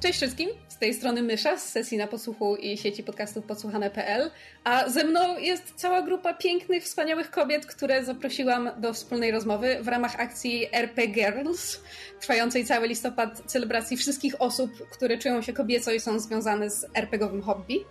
Cześć 0.00 0.16
wszystkim, 0.16 0.50
z 0.68 0.78
tej 0.78 0.94
strony 0.94 1.22
Mysza 1.22 1.56
z 1.56 1.68
sesji 1.68 1.98
na 1.98 2.06
posłuchu 2.06 2.56
i 2.56 2.78
sieci 2.78 3.02
podcastów 3.02 3.44
podsłuchane.pl, 3.44 4.30
a 4.64 4.88
ze 4.88 5.04
mną 5.04 5.38
jest 5.38 5.72
cała 5.76 6.02
grupa 6.02 6.34
pięknych, 6.34 6.84
wspaniałych 6.84 7.30
kobiet, 7.30 7.66
które 7.66 8.04
zaprosiłam 8.04 8.70
do 8.78 8.92
wspólnej 8.92 9.30
rozmowy 9.30 9.78
w 9.82 9.88
ramach 9.88 10.20
akcji 10.20 10.66
RP 10.72 11.06
Girls, 11.06 11.80
trwającej 12.20 12.64
cały 12.64 12.88
listopad 12.88 13.42
celebracji 13.46 13.96
wszystkich 13.96 14.42
osób, 14.42 14.70
które 14.90 15.18
czują 15.18 15.42
się 15.42 15.52
kobieco 15.52 15.92
i 15.92 16.00
są 16.00 16.18
związane 16.18 16.70
z 16.70 16.86
RPGowym 16.94 17.42
hobby. 17.42 17.84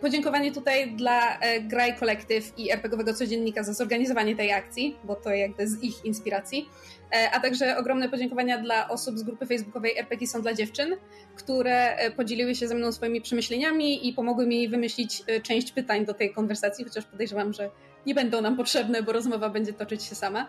Podziękowanie 0.00 0.52
tutaj 0.52 0.92
dla 0.96 1.38
e, 1.38 1.60
Graj 1.60 1.96
Kolektyw 1.96 2.58
i 2.58 2.70
RPGowego 2.70 3.14
Codziennika 3.14 3.62
za 3.62 3.72
zorganizowanie 3.72 4.36
tej 4.36 4.52
akcji, 4.52 4.96
bo 5.04 5.14
to 5.14 5.30
jakby 5.30 5.68
z 5.68 5.82
ich 5.82 6.04
inspiracji. 6.04 6.68
E, 7.12 7.30
a 7.30 7.40
także 7.40 7.76
ogromne 7.76 8.08
podziękowania 8.08 8.58
dla 8.58 8.88
osób 8.88 9.18
z 9.18 9.22
grupy 9.22 9.46
facebookowej 9.46 9.98
RPG 9.98 10.26
są 10.26 10.42
dla 10.42 10.54
dziewczyn, 10.54 10.96
które 11.36 11.96
e, 11.96 12.10
podzieliły 12.10 12.54
się 12.54 12.68
ze 12.68 12.74
mną 12.74 12.92
swoimi 12.92 13.20
przemyśleniami 13.20 14.08
i 14.08 14.12
pomogły 14.12 14.46
mi 14.46 14.68
wymyślić 14.68 15.22
część 15.42 15.72
pytań 15.72 16.06
do 16.06 16.14
tej 16.14 16.32
konwersacji, 16.32 16.84
chociaż 16.84 17.04
podejrzewam, 17.04 17.52
że 17.52 17.70
nie 18.06 18.14
będą 18.14 18.40
nam 18.40 18.56
potrzebne, 18.56 19.02
bo 19.02 19.12
rozmowa 19.12 19.48
będzie 19.48 19.72
toczyć 19.72 20.04
się 20.04 20.14
sama. 20.14 20.48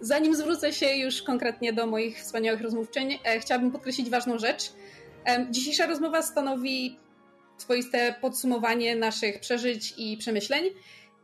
Zanim 0.00 0.34
zwrócę 0.34 0.72
się 0.72 0.86
już 0.86 1.22
konkretnie 1.22 1.72
do 1.72 1.86
moich 1.86 2.18
wspaniałych 2.18 2.60
rozmówczyń, 2.60 3.18
chciałabym 3.40 3.70
podkreślić 3.70 4.10
ważną 4.10 4.38
rzecz. 4.38 4.72
Dzisiejsza 5.50 5.86
rozmowa 5.86 6.22
stanowi 6.22 6.96
swoiste 7.56 8.14
podsumowanie 8.20 8.96
naszych 8.96 9.40
przeżyć 9.40 9.94
i 9.96 10.16
przemyśleń. 10.16 10.64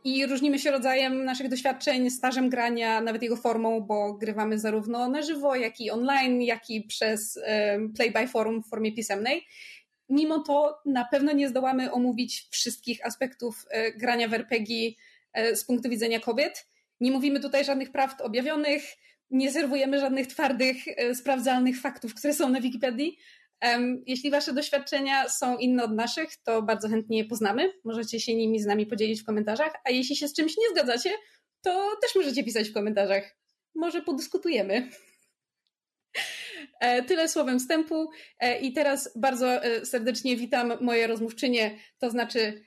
I 0.05 0.25
różnimy 0.25 0.59
się 0.59 0.71
rodzajem 0.71 1.25
naszych 1.25 1.49
doświadczeń, 1.49 2.09
stażem 2.09 2.49
grania, 2.49 3.01
nawet 3.01 3.21
jego 3.21 3.35
formą, 3.35 3.81
bo 3.81 4.13
grywamy 4.13 4.59
zarówno 4.59 5.09
na 5.09 5.21
żywo, 5.21 5.55
jak 5.55 5.81
i 5.81 5.91
online, 5.91 6.41
jak 6.41 6.69
i 6.69 6.83
przez 6.83 7.39
play 7.95 8.11
by 8.11 8.27
forum 8.27 8.63
w 8.63 8.69
formie 8.69 8.93
pisemnej. 8.93 9.45
Mimo 10.09 10.39
to 10.39 10.77
na 10.85 11.05
pewno 11.05 11.31
nie 11.31 11.49
zdołamy 11.49 11.91
omówić 11.91 12.47
wszystkich 12.51 13.05
aspektów 13.05 13.65
e, 13.69 13.91
grania 13.91 14.27
w 14.27 14.33
RPG 14.33 14.91
e, 15.33 15.55
z 15.55 15.65
punktu 15.65 15.89
widzenia 15.89 16.19
kobiet. 16.19 16.67
Nie 16.99 17.11
mówimy 17.11 17.39
tutaj 17.39 17.65
żadnych 17.65 17.91
prawd 17.91 18.21
objawionych, 18.21 18.83
nie 19.31 19.51
serwujemy 19.51 19.99
żadnych 19.99 20.27
twardych, 20.27 20.77
e, 20.87 21.15
sprawdzalnych 21.15 21.81
faktów, 21.81 22.13
które 22.13 22.33
są 22.33 22.49
na 22.49 22.61
Wikipedii, 22.61 23.17
jeśli 24.05 24.31
Wasze 24.31 24.53
doświadczenia 24.53 25.29
są 25.29 25.57
inne 25.57 25.83
od 25.83 25.91
naszych, 25.91 26.29
to 26.43 26.61
bardzo 26.61 26.89
chętnie 26.89 27.17
je 27.17 27.25
poznamy. 27.25 27.73
Możecie 27.83 28.19
się 28.19 28.35
nimi 28.35 28.59
z 28.59 28.65
nami 28.65 28.85
podzielić 28.85 29.21
w 29.21 29.25
komentarzach, 29.25 29.73
a 29.85 29.89
jeśli 29.89 30.15
się 30.15 30.27
z 30.27 30.33
czymś 30.33 30.57
nie 30.57 30.69
zgadzacie, 30.69 31.09
to 31.61 31.95
też 32.01 32.15
możecie 32.15 32.43
pisać 32.43 32.69
w 32.69 32.73
komentarzach. 32.73 33.37
Może 33.75 34.01
podyskutujemy. 34.01 34.89
E, 36.79 37.03
tyle 37.03 37.29
słowem 37.29 37.59
wstępu 37.59 38.09
e, 38.39 38.59
i 38.59 38.73
teraz 38.73 39.11
bardzo 39.15 39.63
e, 39.63 39.85
serdecznie 39.85 40.37
witam 40.37 40.73
moje 40.81 41.07
rozmówczynie, 41.07 41.79
to 41.99 42.09
znaczy 42.09 42.65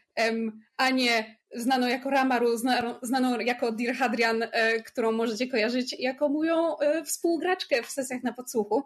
Anię, 0.77 1.39
znaną 1.55 1.87
jako 1.87 2.11
Ramaru, 2.11 2.57
znaną 3.03 3.41
jako 3.41 3.73
Dir 3.73 3.95
Hadrian, 3.95 4.45
którą 4.87 5.13
możecie 5.13 5.49
kojarzyć 5.49 5.97
jako 5.99 6.29
moją 6.29 6.77
współgraczkę 7.05 7.83
w 7.83 7.91
sesjach 7.91 8.23
na 8.23 8.33
podsłuchu. 8.33 8.83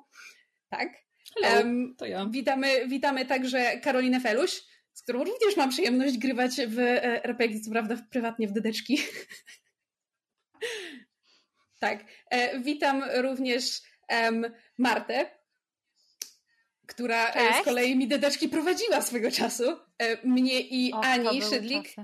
Tak. 0.71 0.89
Hello, 1.37 1.63
to 1.97 2.07
ja. 2.07 2.27
Witamy, 2.27 2.89
witamy 2.89 3.27
także 3.27 3.81
Karolinę 3.81 4.21
Feluś, 4.21 4.63
z 4.93 5.03
którą 5.03 5.25
również 5.25 5.57
mam 5.57 5.71
przyjemność 5.71 6.19
grywać 6.19 6.53
w 6.69 6.79
e, 6.79 7.25
RPG, 7.25 7.61
co 7.61 7.71
prawda 7.71 7.97
prywatnie 8.11 8.49
w 8.49 8.53
dedeczki. 8.53 8.99
tak. 11.81 12.05
E, 12.31 12.61
witam 12.61 13.05
również 13.17 13.81
um, 14.09 14.47
Martę, 14.79 15.31
która 16.87 17.31
e, 17.31 17.33
Cześć. 17.33 17.61
z 17.61 17.65
kolei 17.65 17.97
mi 17.97 18.09
dedeczki 18.09 18.49
prowadziła 18.49 19.03
swego 19.03 19.31
czasu. 19.31 19.65
Mnie 20.25 20.61
i 20.61 20.93
o, 20.93 21.01
Ani 21.01 21.43
Szydlik. 21.43 21.95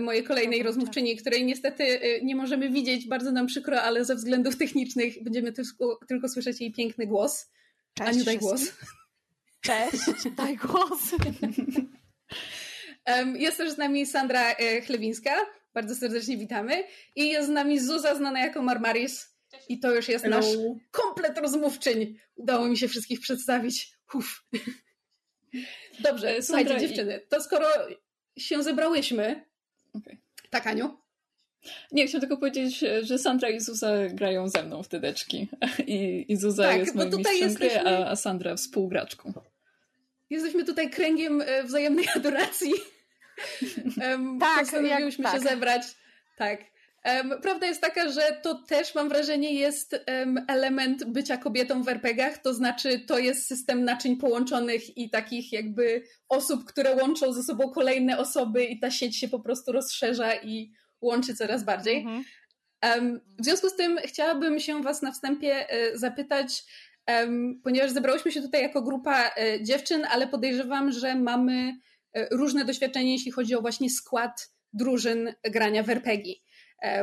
Mojej 0.00 0.24
kolejnej 0.24 0.62
rozmówczyni, 0.62 1.16
której 1.16 1.44
niestety 1.44 2.00
nie 2.22 2.36
możemy 2.36 2.70
widzieć, 2.70 3.08
bardzo 3.08 3.32
nam 3.32 3.46
przykro, 3.46 3.82
ale 3.82 4.04
ze 4.04 4.14
względów 4.14 4.56
technicznych 4.56 5.22
będziemy 5.22 5.52
tylko, 5.52 6.00
tylko 6.08 6.28
słyszeć 6.28 6.60
jej 6.60 6.72
piękny 6.72 7.06
głos. 7.06 7.50
Cześć 7.98 8.10
Aniu, 8.10 8.24
daj 8.24 8.38
głos. 8.38 8.60
Cześć, 9.60 10.02
daj 10.36 10.56
głos. 10.56 11.00
Jest 13.34 13.56
też 13.56 13.70
z 13.70 13.78
nami 13.78 14.06
Sandra 14.06 14.52
e, 14.52 14.80
Chlewińska. 14.80 15.30
Bardzo 15.74 15.94
serdecznie 15.94 16.36
witamy. 16.36 16.84
I 17.16 17.28
jest 17.28 17.48
z 17.48 17.50
nami 17.50 17.80
Zuza, 17.80 18.14
znana 18.14 18.40
jako 18.40 18.62
Marmaris. 18.62 19.36
I 19.68 19.80
to 19.80 19.94
już 19.94 20.08
jest 20.08 20.24
Hello. 20.24 20.36
nasz 20.36 20.46
komplet 20.90 21.38
rozmówczyń. 21.38 22.18
Udało 22.34 22.68
mi 22.68 22.76
się 22.76 22.88
wszystkich 22.88 23.20
przedstawić. 23.20 23.92
Uf. 24.14 24.44
Dobrze, 26.00 26.42
słuchajcie 26.42 26.70
Sandra 26.70 26.88
dziewczyny, 26.88 27.20
to 27.28 27.42
skoro 27.42 27.66
się 28.38 28.62
zebrałyśmy, 28.62 29.44
okay. 29.92 30.18
tak 30.50 30.66
Aniu? 30.66 30.98
Nie, 31.92 32.06
chciałam 32.06 32.20
tylko 32.20 32.36
powiedzieć, 32.36 32.84
że 33.02 33.18
Sandra 33.18 33.48
i 33.48 33.60
Zuza 33.60 33.92
grają 34.08 34.48
ze 34.48 34.62
mną 34.62 34.82
w 34.82 34.88
tydeczki. 34.88 35.48
I, 35.86 36.24
i 36.28 36.36
Zuza 36.36 36.62
tak, 36.62 36.78
jest 36.78 36.94
moim 36.94 37.16
mistrzem 37.16 37.48
jesteśmy... 37.48 37.80
gry, 37.80 37.90
a, 37.90 38.16
Sandra 38.16 38.56
współgraczką. 38.56 39.32
Jesteśmy 40.30 40.64
tutaj 40.64 40.90
kręgiem 40.90 41.42
e, 41.46 41.64
wzajemnej 41.64 42.04
adoracji. 42.16 42.72
Um, 44.02 44.38
tak, 44.40 44.60
postanowiłyśmy 44.60 45.24
jak, 45.24 45.32
się 45.34 45.40
tak. 45.40 45.48
zebrać. 45.48 45.82
Tak. 46.38 46.60
Um, 47.04 47.40
prawda 47.42 47.66
jest 47.66 47.80
taka, 47.80 48.12
że 48.12 48.40
to 48.42 48.54
też 48.54 48.94
mam 48.94 49.08
wrażenie 49.08 49.54
jest 49.54 50.04
um, 50.08 50.44
element 50.48 51.04
bycia 51.04 51.36
kobietą 51.36 51.82
w 51.82 51.88
RPGach, 51.88 52.38
to 52.38 52.54
znaczy 52.54 53.00
to 53.00 53.18
jest 53.18 53.46
system 53.46 53.84
naczyń 53.84 54.16
połączonych 54.16 54.96
i 54.96 55.10
takich 55.10 55.52
jakby 55.52 56.02
osób, 56.28 56.64
które 56.64 56.96
łączą 56.96 57.32
ze 57.32 57.42
sobą 57.42 57.70
kolejne 57.70 58.18
osoby 58.18 58.64
i 58.64 58.80
ta 58.80 58.90
sieć 58.90 59.16
się 59.16 59.28
po 59.28 59.40
prostu 59.40 59.72
rozszerza 59.72 60.34
i 60.34 60.72
łączy 61.00 61.34
coraz 61.34 61.64
bardziej. 61.64 61.96
Mhm. 61.96 62.24
Um, 62.84 63.20
w 63.38 63.44
związku 63.44 63.68
z 63.68 63.76
tym 63.76 63.98
chciałabym 64.04 64.60
się 64.60 64.82
Was 64.82 65.02
na 65.02 65.12
wstępie 65.12 65.70
e, 65.70 65.98
zapytać, 65.98 66.64
um, 67.08 67.60
ponieważ 67.64 67.90
zebrałyśmy 67.90 68.32
się 68.32 68.42
tutaj 68.42 68.62
jako 68.62 68.82
grupa 68.82 69.30
e, 69.36 69.62
dziewczyn, 69.62 70.06
ale 70.10 70.26
podejrzewam, 70.26 70.92
że 70.92 71.14
mamy 71.14 71.72
e, 72.12 72.36
różne 72.36 72.64
doświadczenie, 72.64 73.12
jeśli 73.12 73.32
chodzi 73.32 73.54
o 73.54 73.60
właśnie 73.60 73.90
skład 73.90 74.52
drużyn 74.72 75.34
grania 75.44 75.82
w 75.82 75.90
RPG 75.90 76.34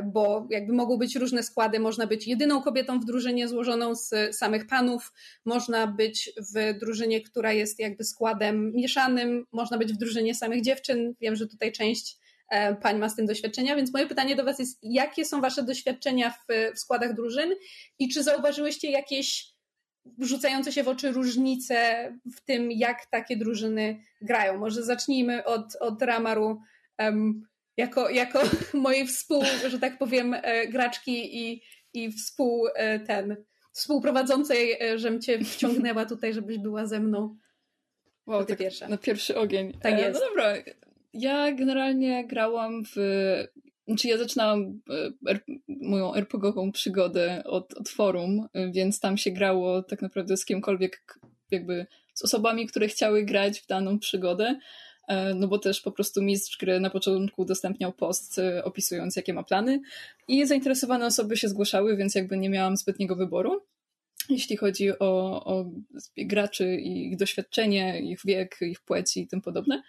bo 0.03 0.47
jakby 0.50 0.73
mogą 0.73 0.97
być 0.97 1.16
różne 1.16 1.44
składy. 1.44 1.79
Można 1.79 2.07
być 2.07 2.28
jedyną 2.28 2.61
kobietą 2.61 3.00
w 3.00 3.05
drużynie 3.05 3.47
złożoną 3.47 3.95
z 3.95 4.35
samych 4.35 4.67
panów, 4.67 5.13
można 5.45 5.88
być 5.88 6.31
w 6.53 6.79
drużynie, 6.79 7.22
która 7.22 7.53
jest 7.53 7.79
jakby 7.79 8.03
składem 8.03 8.72
mieszanym, 8.73 9.45
można 9.51 9.78
być 9.78 9.94
w 9.94 9.97
drużynie 9.97 10.35
samych 10.35 10.61
dziewczyn. 10.61 11.13
Wiem, 11.22 11.35
że 11.35 11.47
tutaj 11.47 11.72
część 11.72 12.17
pań 12.81 12.97
ma 12.97 13.09
z 13.09 13.16
tym 13.16 13.25
doświadczenia, 13.25 13.75
więc 13.75 13.94
moje 13.94 14.07
pytanie 14.07 14.35
do 14.35 14.44
Was 14.44 14.59
jest, 14.59 14.79
jakie 14.81 15.25
są 15.25 15.41
Wasze 15.41 15.63
doświadczenia 15.63 16.29
w, 16.29 16.45
w 16.75 16.79
składach 16.79 17.13
drużyn 17.13 17.50
i 18.00 18.09
czy 18.09 18.23
zauważyłyście 18.23 18.91
jakieś 18.91 19.56
rzucające 20.19 20.72
się 20.72 20.84
w 20.84 20.88
oczy 20.88 21.11
różnice 21.11 22.09
w 22.35 22.41
tym, 22.41 22.72
jak 22.72 23.05
takie 23.05 23.38
drużyny 23.38 24.03
grają? 24.22 24.57
Może 24.57 24.84
zacznijmy 24.84 25.44
od, 25.44 25.75
od 25.75 26.01
Ramaru 26.01 26.61
um, 27.00 27.47
jako, 27.78 28.09
jako 28.09 28.41
mojej 28.73 29.07
współ, 29.07 29.44
że 29.67 29.79
tak 29.79 29.97
powiem, 29.97 30.34
e, 30.34 30.67
graczki 30.67 31.45
i, 31.45 31.61
i 31.94 32.11
współ 32.11 32.67
e, 32.75 33.00
ten 33.00 33.35
współprowadzącej, 33.72 34.79
żem 34.95 35.22
cię 35.22 35.44
wciągnęła 35.44 36.05
tutaj, 36.05 36.34
żebyś 36.34 36.57
była 36.57 36.85
ze 36.85 37.00
mną. 37.00 37.38
Wow, 38.25 38.45
tak 38.45 38.57
pierwsza. 38.57 38.88
na 38.88 38.97
pierwszy 38.97 39.38
ogień. 39.38 39.78
Tak 39.81 40.00
jest. 40.00 40.19
No 40.19 40.28
dobra, 40.28 40.53
ja 41.20 41.52
generalnie 41.52 42.28
grałam 42.28 42.84
w. 42.86 42.96
Znaczy, 43.88 44.08
ja 44.08 44.18
zaczynałam 44.18 44.81
e, 45.28 45.40
moją 45.68 46.14
RPGową 46.14 46.72
przygodę 46.72 47.44
od, 47.46 47.74
od 47.74 47.90
forum, 47.90 48.48
więc 48.72 49.00
tam 49.00 49.18
się 49.18 49.31
grało 49.31 49.84
tak 49.84 50.02
naprawdę 50.02 50.38
z 50.38 50.46
kimkolwiek, 50.46 51.20
jakby 51.52 51.86
z 52.14 52.24
osobami, 52.24 52.67
które 52.67 52.88
chciały 52.88 53.23
grać 53.23 53.59
w 53.59 53.67
daną 53.67 54.00
przygodę. 54.00 54.59
E, 55.08 55.34
no 55.34 55.47
bo 55.47 55.59
też 55.59 55.82
po 55.82 55.91
prostu 55.91 56.22
mistrz 56.22 56.58
gry 56.58 56.79
na 56.79 56.90
początku 56.90 57.41
udostępniał 57.41 57.94
post 57.94 58.40
e, 58.40 58.64
opisując, 58.64 59.16
jakie 59.16 59.34
ma 59.34 59.44
plany, 59.44 59.82
i 60.28 60.46
zainteresowane 60.46 61.06
osoby 61.06 61.38
się 61.38 61.47
zgłaszały, 61.47 61.97
więc 61.97 62.16
jakby 62.16 62.38
nie 62.38 62.50
miałam 62.50 62.78
zbytniego 62.78 63.16
wyboru 63.16 63.61
jeśli 64.29 64.58
chodzi 64.58 65.00
o, 65.00 65.44
o 65.46 65.72
graczy 66.18 66.76
i 66.76 67.08
ich 67.08 67.18
doświadczenie, 67.18 68.02
ich 68.02 68.20
wiek, 68.26 68.58
ich 68.61 68.82
płeć 68.82 69.18
i 69.18 69.28
tym 69.28 69.41
podobne. 69.41 69.84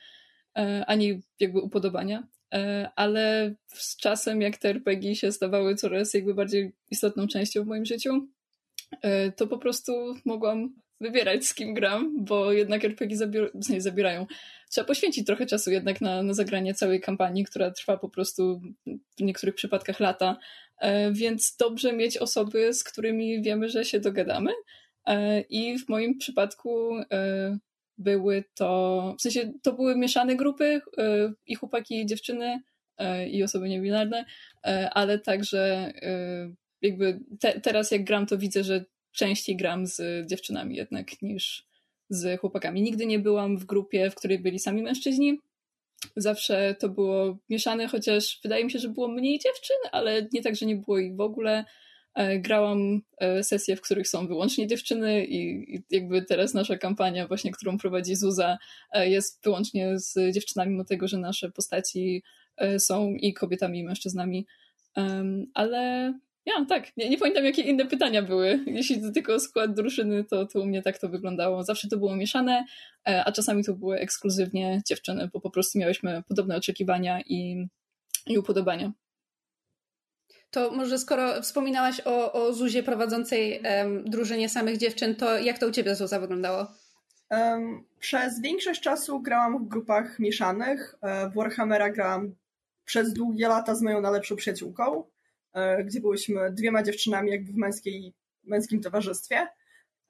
E, 0.56 0.84
ani 0.86 1.22
jakby 1.40 1.60
upodobania, 1.60 2.26
e, 2.54 2.90
ale 2.96 3.54
z 3.68 3.96
czasem 3.96 4.40
jak 4.40 4.56
te 4.56 4.68
RPG 4.68 5.16
się 5.16 5.32
stawały 5.32 5.74
coraz 5.74 6.14
jakby 6.14 6.34
bardziej 6.34 6.72
istotną 6.90 7.26
częścią 7.26 7.64
w 7.64 7.66
moim 7.66 7.84
życiu, 7.84 8.28
e, 9.02 9.32
to 9.32 9.46
po 9.46 9.58
prostu 9.58 9.92
mogłam 10.24 10.74
wybierać 11.00 11.46
z 11.46 11.54
kim 11.54 11.74
gram, 11.74 12.24
bo 12.24 12.52
jednak 12.52 12.84
RPG 12.84 13.16
zabier 13.16 13.50
nie, 13.68 13.80
zabierają. 13.80 14.26
Trzeba 14.70 14.86
poświęcić 14.86 15.26
trochę 15.26 15.46
czasu 15.46 15.70
jednak 15.70 16.00
na, 16.00 16.22
na 16.22 16.34
zagranie 16.34 16.74
całej 16.74 17.00
kampanii, 17.00 17.44
która 17.44 17.70
trwa 17.70 17.96
po 17.96 18.08
prostu 18.08 18.60
w 19.18 19.22
niektórych 19.22 19.54
przypadkach 19.54 20.00
lata, 20.00 20.36
więc 21.12 21.56
dobrze 21.56 21.92
mieć 21.92 22.18
osoby, 22.18 22.74
z 22.74 22.84
którymi 22.84 23.42
wiemy, 23.42 23.68
że 23.68 23.84
się 23.84 24.00
dogadamy, 24.00 24.50
I 25.50 25.78
w 25.78 25.88
moim 25.88 26.18
przypadku 26.18 26.90
były 27.98 28.44
to, 28.54 29.14
w 29.18 29.22
sensie 29.22 29.52
to 29.62 29.72
były 29.72 29.96
mieszane 29.96 30.36
grupy 30.36 30.80
i 31.46 31.54
chłopaki 31.54 32.00
i 32.00 32.06
dziewczyny 32.06 32.60
i 33.30 33.42
osoby 33.42 33.68
niebinarne, 33.68 34.24
ale 34.90 35.18
także 35.18 35.92
jakby 36.82 37.20
te, 37.40 37.60
teraz 37.60 37.90
jak 37.90 38.04
gram, 38.04 38.26
to 38.26 38.38
widzę, 38.38 38.64
że 38.64 38.84
częściej 39.12 39.56
gram 39.56 39.86
z 39.86 40.26
dziewczynami 40.30 40.76
jednak 40.76 41.22
niż 41.22 41.66
z 42.08 42.40
chłopakami. 42.40 42.82
Nigdy 42.82 43.06
nie 43.06 43.18
byłam 43.18 43.58
w 43.58 43.64
grupie, 43.64 44.10
w 44.10 44.14
której 44.14 44.38
byli 44.38 44.58
sami 44.58 44.82
mężczyźni. 44.82 45.40
Zawsze 46.16 46.76
to 46.78 46.88
było 46.88 47.38
mieszane, 47.48 47.88
chociaż 47.88 48.40
wydaje 48.42 48.64
mi 48.64 48.70
się, 48.70 48.78
że 48.78 48.88
było 48.88 49.08
mniej 49.08 49.38
dziewczyn, 49.38 49.76
ale 49.92 50.28
nie 50.32 50.42
tak, 50.42 50.56
że 50.56 50.66
nie 50.66 50.76
było 50.76 50.98
ich 50.98 51.16
w 51.16 51.20
ogóle. 51.20 51.64
E, 52.16 52.38
grałam 52.38 53.00
e, 53.18 53.44
sesje, 53.44 53.76
w 53.76 53.80
których 53.80 54.08
są 54.08 54.26
wyłącznie 54.26 54.66
dziewczyny 54.66 55.26
i, 55.26 55.82
jakby 55.90 56.22
teraz 56.22 56.54
nasza 56.54 56.78
kampania 56.78 57.28
właśnie, 57.28 57.52
którą 57.52 57.78
prowadzi 57.78 58.16
Zuza 58.16 58.58
e, 58.92 59.10
jest 59.10 59.44
wyłącznie 59.44 59.98
z 59.98 60.34
dziewczynami, 60.34 60.70
mimo 60.70 60.84
tego, 60.84 61.08
że 61.08 61.18
nasze 61.18 61.50
postaci 61.50 62.22
są 62.78 63.10
i 63.10 63.34
kobietami 63.34 63.78
i 63.78 63.84
mężczyznami. 63.84 64.46
Ale 65.54 66.14
ja, 66.46 66.64
tak. 66.68 66.96
Nie, 66.96 67.08
nie 67.08 67.18
pamiętam, 67.18 67.44
jakie 67.44 67.62
inne 67.62 67.86
pytania 67.86 68.22
były. 68.22 68.60
Jeśli 68.66 69.02
to 69.02 69.10
tylko 69.10 69.40
skład 69.40 69.74
drużyny, 69.74 70.24
to, 70.24 70.46
to 70.46 70.60
u 70.60 70.66
mnie 70.66 70.82
tak 70.82 70.98
to 70.98 71.08
wyglądało. 71.08 71.64
Zawsze 71.64 71.88
to 71.88 71.96
było 71.96 72.16
mieszane, 72.16 72.64
a 73.04 73.32
czasami 73.32 73.64
to 73.64 73.74
były 73.74 73.98
ekskluzywnie 73.98 74.82
dziewczyny, 74.86 75.30
bo 75.32 75.40
po 75.40 75.50
prostu 75.50 75.78
miałyśmy 75.78 76.22
podobne 76.28 76.56
oczekiwania 76.56 77.20
i, 77.20 77.66
i 78.26 78.38
upodobania. 78.38 78.92
To 80.56 80.70
może 80.70 80.98
skoro 80.98 81.42
wspominałaś 81.42 82.00
o, 82.04 82.32
o 82.32 82.52
Zuzie 82.52 82.82
prowadzącej 82.82 83.62
um, 83.62 84.04
drużynie 84.10 84.48
samych 84.48 84.76
dziewczyn, 84.76 85.14
to 85.14 85.38
jak 85.38 85.58
to 85.58 85.68
u 85.68 85.70
ciebie 85.70 85.94
Zuza 85.94 86.20
wyglądało? 86.20 86.66
Um, 87.30 87.84
przez 87.98 88.40
większość 88.40 88.80
czasu 88.80 89.20
grałam 89.20 89.64
w 89.64 89.68
grupach 89.68 90.18
mieszanych. 90.18 90.94
E, 91.02 91.30
w 91.30 91.34
Warhammera 91.34 91.90
grałam 91.90 92.34
przez 92.84 93.12
długie 93.12 93.48
lata 93.48 93.74
z 93.74 93.82
moją 93.82 94.00
najlepszą 94.00 94.36
przyjaciółką. 94.36 95.04
E, 95.52 95.84
gdzie 95.84 96.00
byłyśmy 96.00 96.52
dwiema 96.52 96.82
dziewczynami 96.82 97.30
jakby 97.30 97.52
w 97.52 97.56
męskiej, 97.56 98.14
męskim 98.44 98.80
towarzystwie. 98.80 99.48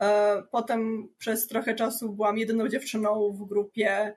E, 0.02 0.42
potem 0.50 1.08
przez 1.18 1.46
trochę 1.46 1.74
czasu 1.74 2.12
byłam 2.12 2.38
jedyną 2.38 2.68
dziewczyną 2.68 3.32
w 3.32 3.48
grupie 3.48 4.16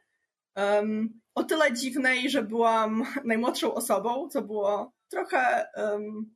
um, 0.55 1.21
o 1.35 1.43
tyle 1.43 1.73
dziwnej, 1.73 2.29
że 2.29 2.43
byłam 2.43 3.03
najmłodszą 3.25 3.73
osobą, 3.73 4.29
co 4.29 4.41
było 4.41 4.98
trochę, 5.09 5.67
um, 5.75 6.35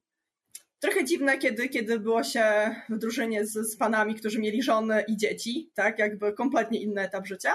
trochę 0.79 1.05
dziwne, 1.05 1.37
kiedy, 1.37 1.69
kiedy 1.69 1.99
było 1.99 2.23
się 2.23 2.75
w 2.89 2.97
drużynie 2.97 3.45
z, 3.45 3.53
z 3.53 3.77
panami, 3.77 4.15
którzy 4.15 4.39
mieli 4.39 4.63
żony 4.63 5.03
i 5.07 5.17
dzieci, 5.17 5.71
tak, 5.73 5.99
jakby 5.99 6.33
kompletnie 6.33 6.81
inny 6.81 7.01
etap 7.01 7.27
życia. 7.27 7.53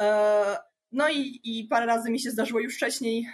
E, 0.00 0.56
no 0.92 1.08
i, 1.08 1.40
i 1.44 1.64
parę 1.64 1.86
razy 1.86 2.10
mi 2.10 2.20
się 2.20 2.30
zdarzyło 2.30 2.60
już 2.60 2.76
wcześniej 2.76 3.26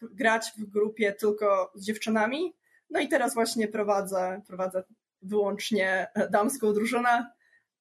grać 0.00 0.52
w 0.58 0.64
grupie 0.64 1.12
tylko 1.12 1.72
z 1.74 1.84
dziewczynami, 1.84 2.54
no 2.90 3.00
i 3.00 3.08
teraz 3.08 3.34
właśnie 3.34 3.68
prowadzę, 3.68 4.42
prowadzę 4.46 4.84
wyłącznie 5.22 6.06
damską 6.30 6.72
drużynę 6.72 7.30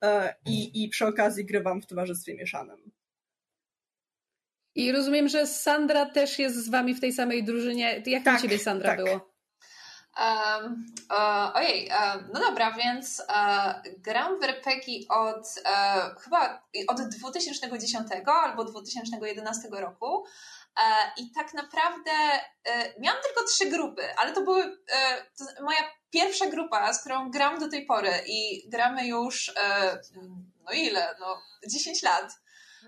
e, 0.03 0.35
i, 0.45 0.83
i 0.83 0.89
przy 0.89 1.05
okazji 1.07 1.45
grywam 1.45 1.81
w 1.81 1.87
towarzystwie 1.87 2.35
mieszanym. 2.35 2.91
I 4.75 4.91
rozumiem, 4.91 5.29
że 5.29 5.47
Sandra 5.47 6.05
też 6.05 6.39
jest 6.39 6.65
z 6.65 6.69
wami 6.69 6.93
w 6.93 7.01
tej 7.01 7.13
samej 7.13 7.43
drużynie. 7.43 8.03
Jak 8.05 8.23
tak, 8.23 8.39
u 8.39 8.41
ciebie 8.41 8.59
Sandra 8.59 8.89
tak. 8.89 8.97
było? 8.97 9.33
Um, 10.19 10.85
uh, 11.11 11.55
ojej, 11.55 11.87
uh, 11.89 12.23
no 12.33 12.39
dobra, 12.39 12.71
więc 12.71 13.23
uh, 13.29 13.93
gram 13.97 14.39
w 14.39 14.43
RPG 14.43 14.85
od 15.09 15.47
chyba 16.23 16.63
od 16.87 17.01
2010 17.01 18.07
albo 18.25 18.65
2011 18.65 19.69
roku 19.71 20.25
E, 20.77 21.11
I 21.21 21.31
tak 21.31 21.53
naprawdę 21.53 22.11
e, 22.65 22.99
miałam 22.99 23.21
tylko 23.23 23.43
trzy 23.47 23.69
grupy, 23.69 24.15
ale 24.17 24.31
to 24.31 24.41
były 24.41 24.63
e, 24.63 25.25
to 25.37 25.63
moja 25.63 25.79
pierwsza 26.09 26.45
grupa, 26.45 26.93
z 26.93 26.99
którą 26.99 27.31
gram 27.31 27.59
do 27.59 27.69
tej 27.69 27.85
pory 27.85 28.11
i 28.27 28.69
gramy 28.69 29.07
już 29.07 29.53
no 30.65 30.71
ile? 30.71 31.15
No 31.19 31.41
10 31.67 32.03
lat. 32.03 32.31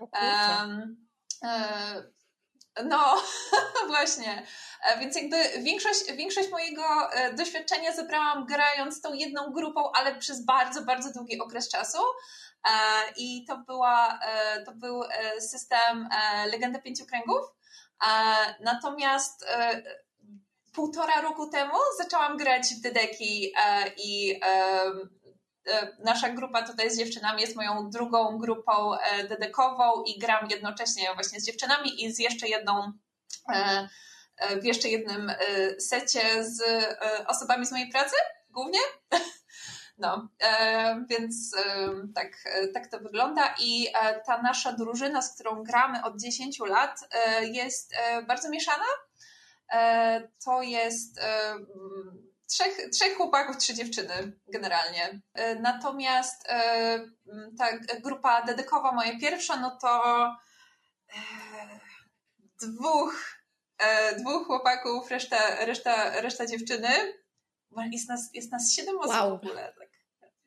Um, 0.00 1.05
no, 2.84 3.22
właśnie. 3.86 4.46
Więc 5.00 5.16
jakby 5.16 5.36
większość, 5.62 6.12
większość 6.12 6.50
mojego 6.50 6.82
doświadczenia 7.36 7.92
zebrałam 7.92 8.46
grając 8.46 9.00
tą 9.00 9.14
jedną 9.14 9.52
grupą, 9.52 9.92
ale 9.92 10.14
przez 10.14 10.44
bardzo, 10.44 10.82
bardzo 10.82 11.12
długi 11.12 11.40
okres 11.40 11.68
czasu. 11.68 11.98
I 13.16 13.44
to, 13.48 13.58
była, 13.58 14.20
to 14.66 14.72
był 14.72 15.02
system 15.38 16.08
Legenda 16.50 16.78
Pięciu 16.78 17.06
Kręgów. 17.06 17.56
Natomiast 18.60 19.44
e, 19.48 19.82
półtora 20.72 21.20
roku 21.20 21.50
temu 21.50 21.74
zaczęłam 21.98 22.36
grać 22.36 22.74
w 22.74 22.80
Dedeki 22.80 23.52
e, 23.66 23.92
i 23.96 24.40
e, 24.44 24.92
nasza 25.98 26.28
grupa 26.30 26.62
tutaj 26.62 26.90
z 26.90 26.98
dziewczynami 26.98 27.40
jest 27.40 27.56
moją 27.56 27.90
drugą 27.90 28.38
grupą 28.38 28.90
dedekową 29.28 30.02
i 30.02 30.18
gram 30.18 30.48
jednocześnie 30.50 31.14
właśnie 31.14 31.40
z 31.40 31.46
dziewczynami 31.46 32.04
i 32.04 32.12
z 32.12 32.18
jeszcze 32.18 32.48
jedną 32.48 32.92
w 34.62 34.64
jeszcze 34.64 34.88
jednym 34.88 35.32
secie 35.78 36.44
z 36.44 36.62
osobami 37.26 37.66
z 37.66 37.70
mojej 37.70 37.88
pracy 37.88 38.16
głównie. 38.50 38.78
No, 39.98 40.28
e, 40.40 41.04
więc 41.08 41.56
e, 41.56 41.90
tak, 42.14 42.28
e, 42.44 42.68
tak 42.68 42.86
to 42.86 42.98
wygląda 42.98 43.54
i 43.60 43.86
e, 43.94 44.20
ta 44.20 44.42
nasza 44.42 44.72
drużyna, 44.72 45.22
z 45.22 45.34
którą 45.34 45.62
gramy 45.62 46.04
od 46.04 46.20
10 46.20 46.58
lat, 46.58 47.00
e, 47.10 47.46
jest 47.46 47.94
e, 47.94 48.22
bardzo 48.22 48.50
mieszana. 48.50 48.84
to 50.44 50.62
jest 50.62 51.20
trzech, 52.46 52.90
trzech 52.92 53.16
chłopaków, 53.16 53.56
trzy 53.56 53.74
dziewczyny 53.74 54.32
generalnie. 54.48 55.20
Natomiast 55.60 56.46
ta 57.58 57.78
grupa 58.02 58.42
dedykowa, 58.42 58.92
moja 58.92 59.18
pierwsza, 59.20 59.56
no 59.56 59.78
to 59.80 60.02
dwóch, 62.62 63.36
dwóch 64.18 64.46
chłopaków, 64.46 65.10
reszta, 65.10 65.64
reszta, 65.64 66.20
reszta 66.20 66.46
dziewczyny. 66.46 66.88
Jest 67.92 68.08
nas, 68.08 68.30
jest 68.34 68.52
nas 68.52 68.72
siedem 68.72 68.98
osób 68.98 69.12
wow. 69.12 69.30
w 69.30 69.34
ogóle. 69.34 69.74
Tak. 69.78 69.96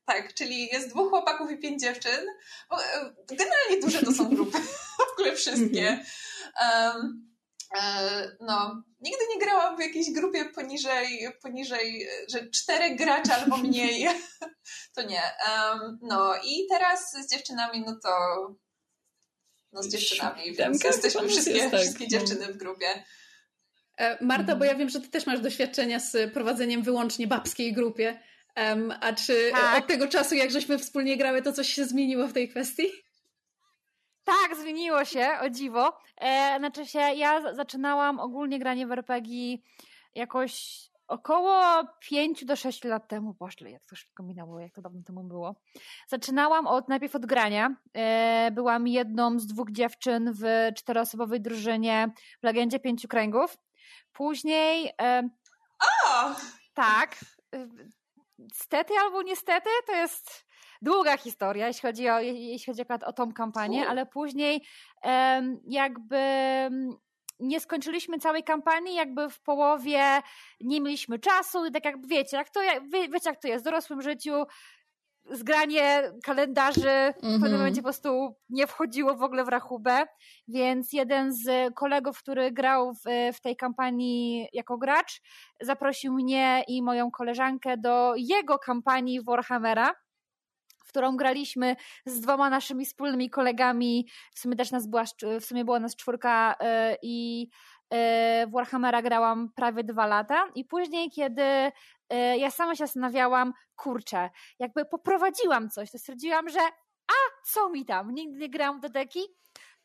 Tak, 0.06 0.34
czyli 0.34 0.68
jest 0.68 0.90
dwóch 0.90 1.10
chłopaków 1.10 1.52
i 1.52 1.58
pięć 1.58 1.82
dziewczyn. 1.82 2.26
E, 2.72 3.14
generalnie 3.28 3.82
duże 3.82 4.02
to 4.02 4.12
są 4.12 4.30
grupy, 4.36 4.58
w 4.98 5.12
ogóle 5.12 5.36
wszystkie. 5.36 6.06
Um, 6.62 7.29
no, 8.40 8.84
nigdy 9.00 9.24
nie 9.36 9.40
grałam 9.40 9.78
w 9.78 9.80
jakiejś 9.80 10.12
grupie 10.12 10.46
poniżej, 10.46 11.28
poniżej 11.42 12.08
że 12.30 12.50
czterech 12.50 12.98
graczy 12.98 13.34
albo 13.34 13.58
mniej. 13.68 14.08
to 14.96 15.02
nie. 15.02 15.22
Um, 15.22 16.00
no 16.02 16.36
i 16.44 16.68
teraz 16.70 17.12
z 17.12 17.32
dziewczynami, 17.32 17.84
no 17.86 18.00
to 18.04 18.10
no 19.72 19.84
z 19.84 19.88
dziewczynami, 19.88 20.56
więc 20.56 20.84
jesteśmy 20.84 21.28
wszystkie, 21.28 21.70
tak, 21.70 21.80
wszystkie 21.80 22.04
no. 22.04 22.10
dziewczyny 22.10 22.54
w 22.54 22.58
grupie. 22.58 23.04
E, 23.98 24.26
Marta, 24.26 24.56
bo 24.56 24.66
ja 24.66 24.76
wiem, 24.76 24.90
że 24.90 25.02
ty 25.02 25.10
też 25.10 25.26
masz 25.26 25.40
doświadczenia 25.40 26.00
z 26.00 26.34
prowadzeniem 26.34 26.84
wyłącznie 26.84 27.28
babskiej 27.28 27.74
grupie. 27.74 28.20
Um, 28.56 28.94
a 29.02 29.14
czy 29.14 29.52
tak. 29.52 29.84
od 29.84 29.88
tego 29.88 30.08
czasu, 30.08 30.36
jak 30.36 30.52
żeśmy 30.52 30.80
wspólnie 30.80 31.18
grały, 31.18 31.42
to 31.42 31.54
coś 31.54 31.74
się 31.74 31.86
zmieniło 31.86 32.28
w 32.28 32.34
tej 32.34 32.50
kwestii? 32.50 32.88
Tak, 34.30 34.58
zmieniło 34.58 35.06
się, 35.06 35.30
o 35.42 35.50
dziwo. 35.50 35.98
E, 36.18 36.56
znaczy 36.60 36.86
się, 36.86 37.00
ja 37.00 37.54
zaczynałam 37.56 38.20
ogólnie 38.20 38.60
granie 38.60 38.88
w 38.88 38.92
RPG 38.92 39.58
jakoś 40.16 40.80
około 41.08 41.84
5 42.00 42.46
do 42.46 42.56
6 42.56 42.84
lat 42.84 43.08
temu. 43.08 43.34
Boże, 43.34 43.70
jak 43.70 43.86
to 43.86 43.96
szybko 43.96 44.24
minęło, 44.24 44.60
jak 44.60 44.74
to 44.74 44.82
dawno 44.82 45.02
temu 45.04 45.24
było. 45.24 45.56
Zaczynałam 46.08 46.68
od, 46.68 46.90
najpierw 46.90 47.16
od 47.16 47.26
grania. 47.26 47.76
E, 47.94 48.52
byłam 48.52 48.88
jedną 48.88 49.40
z 49.40 49.48
dwóch 49.48 49.72
dziewczyn 49.72 50.34
w 50.34 50.72
czteroosobowej 50.76 51.42
drużynie 51.42 52.12
w 52.42 52.44
Legendzie 52.44 52.80
Pięciu 52.80 53.08
Kręgów. 53.08 53.58
Później... 54.14 54.92
E, 55.02 55.30
o! 55.84 56.36
Tak 56.74 57.16
stety 58.54 58.94
albo 59.04 59.22
niestety 59.22 59.70
to 59.88 59.94
jest 59.94 60.49
długa 60.82 61.18
historia, 61.18 61.68
jeśli 61.68 61.82
chodzi 61.82 62.10
o, 62.10 62.20
jeśli 62.20 62.74
chodzi 62.74 62.84
o 63.06 63.14
tą 63.14 63.34
kampanię, 63.34 63.88
ale 63.88 64.06
później 64.06 64.66
jakby 65.68 66.20
nie 67.40 67.60
skończyliśmy 67.60 68.20
całej 68.20 68.44
kampanii, 68.44 68.96
jakby 68.96 69.30
w 69.30 69.42
połowie 69.42 70.22
nie 70.62 70.82
mieliśmy 70.82 71.20
czasu 71.20 71.66
i 71.66 71.72
tak 71.72 71.86
jakby 71.86 72.08
wiecie, 72.08 72.38
jak 72.38 72.50
to, 72.50 72.60
wiecie 72.92 73.30
jak 73.30 73.42
to 73.42 73.48
jest 73.48 73.64
w 73.64 73.66
dorosłym 73.66 74.02
życiu, 74.02 74.44
zgranie 75.32 76.12
kalendarzy 76.24 76.90
mm 76.90 77.14
-hmm. 77.14 77.18
w 77.18 77.22
pewnym 77.22 77.44
mhm. 77.44 77.58
momencie 77.58 77.82
po 77.82 77.86
prostu 77.86 78.36
nie 78.50 78.68
wchodziło 78.68 79.16
w 79.16 79.24
ogóle 79.24 79.46
w 79.46 79.48
rachubę, 79.48 80.06
więc 80.48 80.94
jeden 80.94 81.34
z 81.34 81.74
kolegów, 81.76 82.18
który 82.18 82.52
grał 82.52 82.94
w, 82.94 83.34
w 83.36 83.42
tej 83.42 83.56
kampanii 83.56 84.48
jako 84.54 84.78
gracz, 84.78 85.22
zaprosił 85.62 86.14
mnie 86.14 86.64
i 86.68 86.84
moją 86.84 87.12
koleżankę 87.12 87.78
do 87.78 88.14
jego 88.18 88.60
kampanii 88.60 89.24
Warhammera, 89.24 89.94
którą 90.90 91.18
graliśmy 91.18 91.76
z 92.06 92.20
dwoma 92.20 92.50
naszymi 92.50 92.86
wspólnymi 92.86 93.30
kolegami. 93.30 94.08
W 94.36 94.40
sumie 94.40 94.56
też 94.56 94.72
nas 94.72 94.88
była, 94.88 95.04
w 95.42 95.46
sumie 95.46 95.66
była 95.66 95.80
nas 95.80 95.96
czwórka 95.96 96.56
yy, 96.60 96.98
i 97.02 97.42
yy, 97.42 97.98
w 98.48 98.52
Warhammera 98.52 99.02
grałam 99.02 99.50
prawie 99.56 99.84
dwa 99.84 100.08
lata. 100.08 100.48
I 100.56 100.66
później, 100.66 101.12
kiedy 101.12 101.42
yy, 101.42 102.38
ja 102.38 102.52
sama 102.52 102.76
się 102.76 102.86
zastanawiałam, 102.86 103.54
kurczę, 103.76 104.30
jakby 104.60 104.86
poprowadziłam 104.86 105.70
coś, 105.70 105.92
to 105.92 105.98
stwierdziłam, 105.98 106.50
że 106.50 106.60
a 107.10 107.44
co 107.46 107.70
mi 107.70 107.86
tam, 107.86 108.14
nigdy 108.14 108.40
nie 108.40 108.50
grałam 108.50 108.80
do 108.80 108.90
deki, 108.90 109.20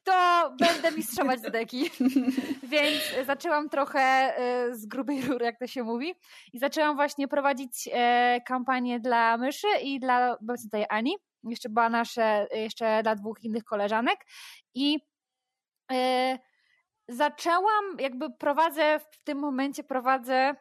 to 0.05 0.51
będę 0.59 0.93
mistrzować 0.93 1.41
do 1.41 1.51
deki. 1.51 1.91
Więc 2.73 3.27
zaczęłam 3.27 3.69
trochę 3.69 4.35
z 4.73 4.87
grubej 4.87 5.23
rury, 5.23 5.45
jak 5.45 5.59
to 5.59 5.67
się 5.67 5.83
mówi. 5.83 6.15
I 6.53 6.59
zaczęłam 6.59 6.97
właśnie 6.97 7.29
prowadzić 7.29 7.89
kampanię 8.47 9.01
dla 9.01 9.37
myszy 9.37 9.69
i 9.83 10.01
dla 10.01 10.37
tutaj 10.63 10.87
Ani. 10.89 11.17
Jeszcze 11.45 11.69
była 11.69 11.89
nasze, 11.89 12.47
jeszcze 12.55 13.03
dla 13.03 13.15
dwóch 13.15 13.43
innych 13.43 13.65
koleżanek. 13.65 14.27
I 14.75 14.99
zaczęłam, 17.09 17.85
jakby 17.99 18.31
prowadzę, 18.31 19.01
w 19.13 19.25
tym 19.25 19.39
momencie 19.39 19.85
prowadzę 19.85 20.55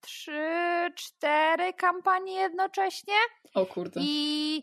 trzy, 0.00 0.92
cztery 0.96 1.72
kampanie 1.72 2.32
jednocześnie. 2.32 3.14
O 3.54 3.66
kurde. 3.66 4.00
I 4.02 4.62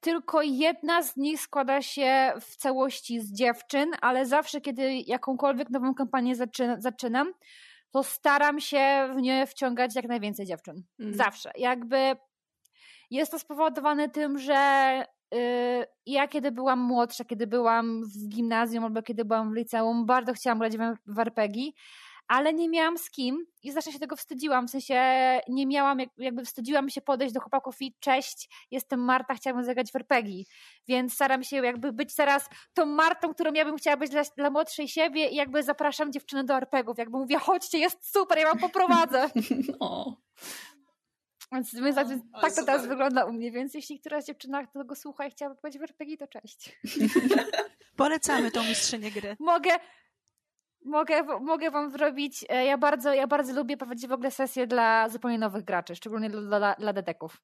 tylko 0.00 0.42
jedna 0.42 1.02
z 1.02 1.16
nich 1.16 1.40
składa 1.40 1.82
się 1.82 2.32
w 2.40 2.56
całości 2.56 3.20
z 3.20 3.32
dziewczyn, 3.32 3.90
ale 4.00 4.26
zawsze, 4.26 4.60
kiedy 4.60 4.94
jakąkolwiek 5.06 5.70
nową 5.70 5.94
kampanię 5.94 6.34
zaczynam, 6.78 7.32
to 7.90 8.02
staram 8.02 8.60
się 8.60 9.08
w 9.16 9.20
nie 9.20 9.46
wciągać 9.46 9.94
jak 9.96 10.08
najwięcej 10.08 10.46
dziewczyn. 10.46 10.82
Mm. 11.00 11.14
Zawsze. 11.14 11.50
Jakby 11.56 12.16
jest 13.10 13.32
to 13.32 13.38
spowodowane 13.38 14.08
tym, 14.08 14.38
że 14.38 15.04
yy, 15.32 15.38
ja 16.06 16.28
kiedy 16.28 16.52
byłam 16.52 16.80
młodsza, 16.80 17.24
kiedy 17.24 17.46
byłam 17.46 18.02
w 18.04 18.28
gimnazjum 18.28 18.84
albo 18.84 19.02
kiedy 19.02 19.24
byłam 19.24 19.50
w 19.50 19.56
liceum, 19.56 20.06
bardzo 20.06 20.32
chciałam 20.32 20.58
grać 20.58 20.76
w, 20.76 20.96
w 21.06 21.18
RPG 21.18 21.70
ale 22.28 22.54
nie 22.54 22.68
miałam 22.68 22.98
z 22.98 23.10
kim 23.10 23.46
i 23.62 23.72
zawsze 23.72 23.92
się 23.92 23.98
tego 23.98 24.16
wstydziłam, 24.16 24.68
w 24.68 24.70
sensie 24.70 24.94
nie 25.48 25.66
miałam, 25.66 25.98
jakby 26.18 26.44
wstydziłam 26.44 26.90
się 26.90 27.00
podejść 27.00 27.34
do 27.34 27.40
chłopaków 27.40 27.82
i 27.82 27.94
cześć, 28.00 28.48
jestem 28.70 29.00
Marta, 29.00 29.34
chciałabym 29.34 29.64
zagrać 29.64 29.92
w 29.92 29.96
RPG, 29.96 30.44
więc 30.88 31.14
staram 31.14 31.44
się 31.44 31.56
jakby 31.56 31.92
być 31.92 32.14
teraz 32.14 32.48
tą 32.74 32.86
Martą, 32.86 33.34
którą 33.34 33.52
ja 33.52 33.64
bym 33.64 33.76
chciała 33.76 33.96
być 33.96 34.10
dla, 34.10 34.22
dla 34.36 34.50
młodszej 34.50 34.88
siebie 34.88 35.28
i 35.28 35.36
jakby 35.36 35.62
zapraszam 35.62 36.12
dziewczyny 36.12 36.44
do 36.44 36.54
RPGów, 36.54 36.98
jakby 36.98 37.18
mówię, 37.18 37.38
chodźcie, 37.38 37.78
jest 37.78 38.12
super, 38.12 38.38
ja 38.38 38.46
wam 38.46 38.58
poprowadzę. 38.58 39.30
o. 39.80 40.16
Więc, 41.52 41.74
więc 41.74 41.96
tak, 41.96 42.08
tak 42.40 42.54
to 42.54 42.64
teraz 42.64 42.86
wygląda 42.86 43.24
u 43.24 43.32
mnie, 43.32 43.52
więc 43.52 43.74
jeśli 43.74 44.00
któraś 44.00 44.24
dziewczyna 44.24 44.66
tego 44.66 44.94
słucha 44.94 45.26
i 45.26 45.30
chciałaby 45.30 45.60
powiedzieć 45.60 45.80
w 45.80 45.82
RPG, 45.82 46.16
to 46.16 46.26
cześć. 46.26 46.78
Polecamy 47.96 48.50
tą 48.50 48.64
mistrzynię 48.64 49.10
gry. 49.10 49.36
Mogę, 49.40 49.70
Mogę, 50.84 51.22
mogę 51.22 51.70
wam 51.70 51.90
zrobić. 51.90 52.44
E, 52.48 52.64
ja 52.64 52.78
bardzo, 52.78 53.14
ja 53.14 53.26
bardzo 53.26 53.52
lubię 53.52 53.76
prowadzić 53.76 54.06
w 54.06 54.12
ogóle 54.12 54.30
sesje 54.30 54.66
dla 54.66 55.08
zupełnie 55.08 55.38
nowych 55.38 55.64
graczy, 55.64 55.96
szczególnie 55.96 56.30
dla, 56.30 56.74
dla, 56.74 56.92
dla. 56.92 57.38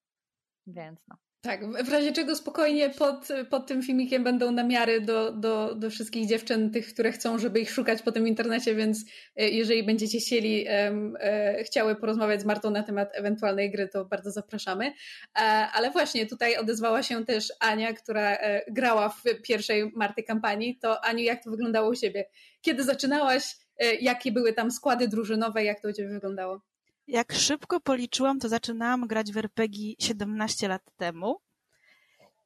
Więc 0.66 1.00
no. 1.08 1.16
Tak, 1.42 1.84
w 1.84 1.88
razie 1.88 2.12
czego 2.12 2.36
spokojnie 2.36 2.90
pod, 2.90 3.28
pod 3.50 3.66
tym 3.66 3.82
filmikiem 3.82 4.24
będą 4.24 4.52
namiary 4.52 5.00
do, 5.00 5.32
do, 5.32 5.74
do 5.74 5.90
wszystkich 5.90 6.28
dziewczyn, 6.28 6.70
tych, 6.70 6.94
które 6.94 7.12
chcą, 7.12 7.38
żeby 7.38 7.60
ich 7.60 7.70
szukać 7.70 8.02
po 8.02 8.12
tym 8.12 8.28
internecie, 8.28 8.74
więc 8.74 9.04
e, 9.36 9.48
jeżeli 9.48 9.82
będziecie 9.82 10.18
chcieli, 10.18 10.66
um, 10.68 11.16
e, 11.20 11.64
chciały 11.64 11.96
porozmawiać 11.96 12.40
z 12.40 12.44
Martą 12.44 12.70
na 12.70 12.82
temat 12.82 13.08
ewentualnej 13.12 13.70
gry, 13.70 13.88
to 13.88 14.04
bardzo 14.04 14.30
zapraszamy. 14.30 14.86
E, 14.86 15.40
ale 15.72 15.90
właśnie 15.90 16.26
tutaj 16.26 16.56
odezwała 16.56 17.02
się 17.02 17.24
też 17.24 17.52
Ania, 17.60 17.92
która 17.92 18.36
e, 18.36 18.62
grała 18.72 19.08
w 19.08 19.22
pierwszej 19.42 19.92
Marty 19.96 20.22
kampanii. 20.22 20.78
To 20.78 21.04
Aniu, 21.04 21.24
jak 21.24 21.44
to 21.44 21.50
wyglądało 21.50 21.90
u 21.90 21.94
Ciebie? 21.94 22.24
Kiedy 22.60 22.84
zaczynałaś? 22.84 23.56
E, 23.78 23.94
jakie 23.94 24.32
były 24.32 24.52
tam 24.52 24.70
składy 24.70 25.08
drużynowe? 25.08 25.64
Jak 25.64 25.80
to 25.80 25.88
u 25.88 25.92
Ciebie 25.92 26.08
wyglądało? 26.08 26.69
Jak 27.10 27.32
szybko 27.32 27.80
policzyłam, 27.80 28.38
to 28.38 28.48
zaczynałam 28.48 29.06
grać 29.06 29.32
w 29.32 29.36
RPG 29.36 29.94
17 29.98 30.68
lat 30.68 30.82
temu. 30.96 31.40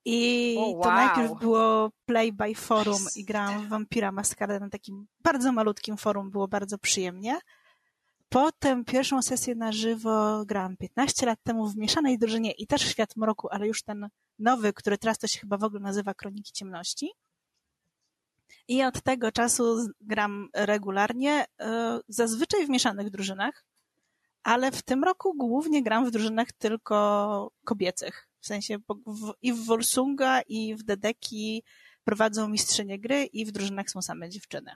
I 0.05 0.57
oh, 0.59 0.69
wow. 0.69 0.83
to 0.83 0.91
najpierw 0.91 1.41
było 1.41 1.91
Play 2.07 2.33
by 2.33 2.55
Forum 2.55 3.07
i 3.17 3.25
grałam 3.25 3.67
w 3.67 3.69
Vampira 3.69 4.13
Maskardę 4.13 4.61
na 4.61 4.69
takim 4.69 5.07
bardzo 5.21 5.53
malutkim 5.53 5.97
forum, 5.97 6.31
było 6.31 6.49
bardzo 6.49 6.79
przyjemnie. 6.79 7.39
Potem 8.29 8.85
pierwszą 8.85 9.23
sesję 9.23 9.55
na 9.55 9.73
żywo 9.73 10.45
grałam 10.47 10.77
15 10.77 11.27
lat 11.27 11.39
temu 11.43 11.69
w 11.69 11.77
mieszanej 11.77 12.19
drużynie 12.19 12.53
i 12.53 12.67
też 12.67 12.83
Świat 12.83 13.17
Mroku, 13.17 13.49
ale 13.51 13.67
już 13.67 13.83
ten 13.83 14.09
nowy, 14.39 14.73
który 14.73 14.99
teraz 14.99 15.19
to 15.19 15.27
się 15.27 15.41
chyba 15.41 15.57
w 15.57 15.65
ogóle 15.65 15.81
nazywa 15.81 16.15
Kroniki 16.15 16.53
Ciemności. 16.53 17.11
I 18.69 18.85
od 18.85 19.03
tego 19.03 19.33
czasu 19.33 19.87
gram 20.01 20.49
regularnie, 20.55 21.45
e, 21.61 22.01
zazwyczaj 22.09 22.67
w 22.67 22.69
mieszanych 22.69 23.11
drużynach, 23.11 23.65
ale 24.45 24.73
w 24.73 24.83
tym 24.83 25.05
roku 25.05 25.35
głównie 25.37 25.83
gram 25.83 26.07
w 26.07 26.11
drużynach 26.11 26.53
tylko 26.53 27.53
kobiecych. 27.65 28.29
W 28.41 28.47
sensie 28.47 28.79
w, 29.07 29.33
i 29.43 29.53
w 29.53 29.65
Wolsunga, 29.65 30.41
i 30.49 30.75
w 30.75 30.83
Dedeki 30.83 31.63
prowadzą 32.05 32.49
mistrzynie 32.49 32.99
gry, 32.99 33.25
i 33.25 33.45
w 33.47 33.53
drużynach 33.53 33.91
są 33.91 34.03
same 34.03 34.29
dziewczyny. 34.29 34.71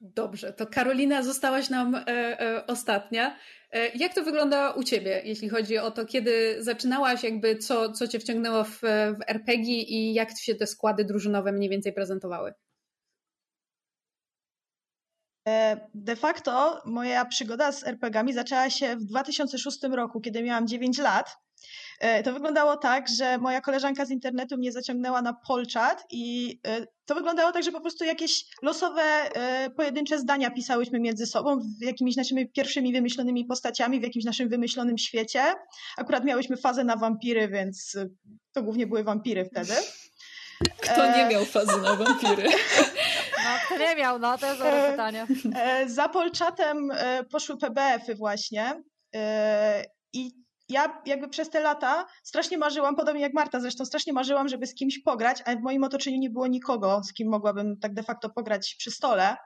Dobrze, 0.00 0.52
to 0.52 0.66
Karolina, 0.66 1.22
zostałaś 1.22 1.70
nam 1.70 1.94
e, 1.94 2.06
e, 2.06 2.66
ostatnia. 2.66 3.36
E, 3.70 3.88
jak 3.88 4.14
to 4.14 4.24
wygląda 4.24 4.70
u 4.70 4.82
Ciebie, 4.82 5.22
jeśli 5.24 5.48
chodzi 5.48 5.78
o 5.78 5.90
to, 5.90 6.06
kiedy 6.06 6.56
zaczynałaś, 6.58 7.22
jakby 7.24 7.56
co, 7.56 7.92
co 7.92 8.08
Cię 8.08 8.18
wciągnęło 8.18 8.64
w, 8.64 8.80
w 8.80 9.16
RPG 9.26 9.82
i 9.82 10.14
jak 10.14 10.38
się 10.38 10.54
te 10.54 10.66
składy 10.66 11.04
drużynowe 11.04 11.52
mniej 11.52 11.70
więcej 11.70 11.92
prezentowały? 11.92 12.52
E, 15.46 15.80
de 15.94 16.16
facto 16.16 16.82
moja 16.84 17.24
przygoda 17.24 17.72
z 17.72 17.86
RPGami 17.86 18.32
zaczęła 18.32 18.70
się 18.70 18.96
w 18.96 19.04
2006 19.04 19.78
roku, 19.92 20.20
kiedy 20.20 20.42
miałam 20.42 20.66
9 20.66 20.98
lat. 20.98 21.36
E, 22.00 22.22
to 22.22 22.32
wyglądało 22.32 22.76
tak, 22.76 23.08
że 23.08 23.38
moja 23.38 23.60
koleżanka 23.60 24.04
z 24.04 24.10
internetu 24.10 24.56
mnie 24.56 24.72
zaciągnęła 24.72 25.22
na 25.22 25.34
polczat 25.46 26.04
i 26.10 26.58
e, 26.66 26.86
to 27.04 27.14
wyglądało 27.14 27.52
tak, 27.52 27.62
że 27.62 27.72
po 27.72 27.80
prostu 27.80 28.04
jakieś 28.04 28.44
losowe, 28.62 29.02
pojedyncze 29.76 30.18
zdania 30.18 30.50
pisałyśmy 30.50 31.00
między 31.00 31.26
sobą, 31.26 31.60
jakimiś 31.80 32.16
naszymi 32.16 32.50
pierwszymi 32.50 32.92
wymyślonymi 32.92 33.44
postaciami 33.44 34.00
w 34.00 34.02
jakimś 34.02 34.24
naszym 34.24 34.48
wymyślonym 34.48 34.98
świecie. 34.98 35.42
Akurat 35.96 36.24
miałyśmy 36.24 36.56
fazę 36.56 36.84
na 36.84 36.96
wampiry, 36.96 37.48
więc 37.48 37.96
to 38.52 38.62
głównie 38.62 38.86
były 38.86 39.04
wampiry 39.04 39.44
wtedy. 39.44 39.72
Kto 40.80 41.16
nie 41.16 41.26
miał 41.26 41.44
fazy 41.44 41.80
na 41.80 41.94
wampiry? 41.94 42.48
No, 43.46 43.58
kto 43.64 43.78
nie 43.78 43.96
miał, 43.96 44.18
no, 44.18 44.38
to 44.38 44.46
jest 44.46 44.58
dobre 44.58 44.90
pytanie. 44.90 45.26
E, 45.54 45.88
za 45.88 46.08
Polczatem 46.08 46.90
e, 46.90 47.24
poszły 47.24 47.56
PBF-y 47.56 48.14
właśnie 48.14 48.82
e, 49.14 49.84
i 50.12 50.46
ja 50.68 51.02
jakby 51.06 51.28
przez 51.28 51.50
te 51.50 51.60
lata 51.60 52.06
strasznie 52.24 52.58
marzyłam, 52.58 52.96
podobnie 52.96 53.22
jak 53.22 53.34
Marta 53.34 53.60
zresztą, 53.60 53.84
strasznie 53.84 54.12
marzyłam, 54.12 54.48
żeby 54.48 54.66
z 54.66 54.74
kimś 54.74 54.98
pograć, 54.98 55.42
a 55.44 55.56
w 55.56 55.60
moim 55.60 55.84
otoczeniu 55.84 56.18
nie 56.18 56.30
było 56.30 56.46
nikogo, 56.46 57.02
z 57.04 57.12
kim 57.12 57.28
mogłabym 57.28 57.78
tak 57.78 57.94
de 57.94 58.02
facto 58.02 58.30
pograć 58.30 58.74
przy 58.78 58.90
stole. 58.90 59.36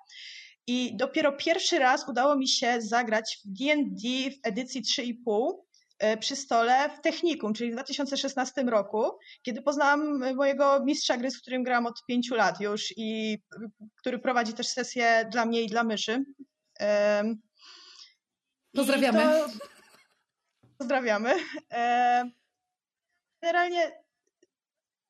I 0.66 0.96
dopiero 0.96 1.32
pierwszy 1.32 1.78
raz 1.78 2.08
udało 2.08 2.36
mi 2.36 2.48
się 2.48 2.76
zagrać 2.80 3.38
w 3.44 3.48
D&D 3.48 4.30
w 4.30 4.46
edycji 4.46 4.82
3,5 4.82 5.52
E, 5.52 5.69
przy 6.20 6.36
stole 6.36 6.90
w 6.90 7.00
technikum, 7.00 7.54
czyli 7.54 7.70
w 7.70 7.74
2016 7.74 8.62
roku, 8.62 9.18
kiedy 9.42 9.62
poznałam 9.62 10.34
mojego 10.34 10.84
mistrza 10.84 11.16
gry, 11.16 11.30
z 11.30 11.40
którym 11.40 11.62
grałam 11.62 11.86
od 11.86 12.06
pięciu 12.06 12.34
lat 12.34 12.60
już 12.60 12.94
i 12.96 13.38
który 13.96 14.18
prowadzi 14.18 14.52
też 14.52 14.68
sesję 14.68 15.28
dla 15.32 15.46
mnie 15.46 15.62
i 15.62 15.66
dla 15.66 15.84
myszy. 15.84 16.24
Pozdrawiamy. 18.74 19.18
To... 19.18 19.46
Pozdrawiamy. 20.78 21.34
Generalnie 23.42 23.92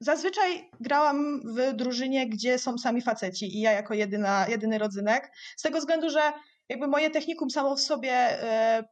zazwyczaj 0.00 0.70
grałam 0.80 1.40
w 1.54 1.72
drużynie, 1.74 2.28
gdzie 2.28 2.58
są 2.58 2.78
sami 2.78 3.02
faceci 3.02 3.56
i 3.56 3.60
ja 3.60 3.72
jako 3.72 3.94
jedyna, 3.94 4.46
jedyny 4.48 4.78
rodzynek. 4.78 5.32
Z 5.56 5.62
tego 5.62 5.78
względu, 5.78 6.10
że 6.10 6.32
jakby 6.68 6.86
moje 6.86 7.10
technikum 7.10 7.50
samo 7.50 7.76
w 7.76 7.80
sobie 7.80 8.12
e, 8.12 8.84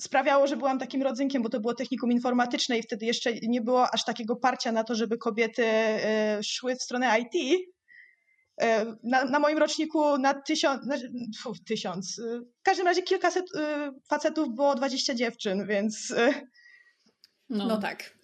sprawiało, 0.00 0.46
że 0.46 0.56
byłam 0.56 0.78
takim 0.78 1.02
rodzynkiem, 1.02 1.42
bo 1.42 1.48
to 1.48 1.60
było 1.60 1.74
technikum 1.74 2.12
informatyczne 2.12 2.78
i 2.78 2.82
wtedy 2.82 3.06
jeszcze 3.06 3.32
nie 3.32 3.60
było 3.60 3.90
aż 3.90 4.04
takiego 4.04 4.36
parcia 4.36 4.72
na 4.72 4.84
to, 4.84 4.94
żeby 4.94 5.18
kobiety 5.18 5.64
e, 5.66 6.38
szły 6.42 6.76
w 6.76 6.82
stronę 6.82 7.20
IT. 7.20 7.64
E, 8.60 8.96
na, 9.02 9.24
na 9.24 9.38
moim 9.38 9.58
roczniku 9.58 10.18
na 10.18 10.34
tysiąc, 10.34 10.82
tysiąc, 11.66 12.18
e, 12.18 12.40
w 12.40 12.62
każdym 12.62 12.86
razie 12.86 13.02
kilkaset 13.02 13.46
facetów 14.08 14.54
było 14.54 14.74
20 14.74 15.14
dziewczyn, 15.14 15.66
więc 15.66 16.14
no, 17.48 17.66
no 17.66 17.78
tak. 17.78 18.20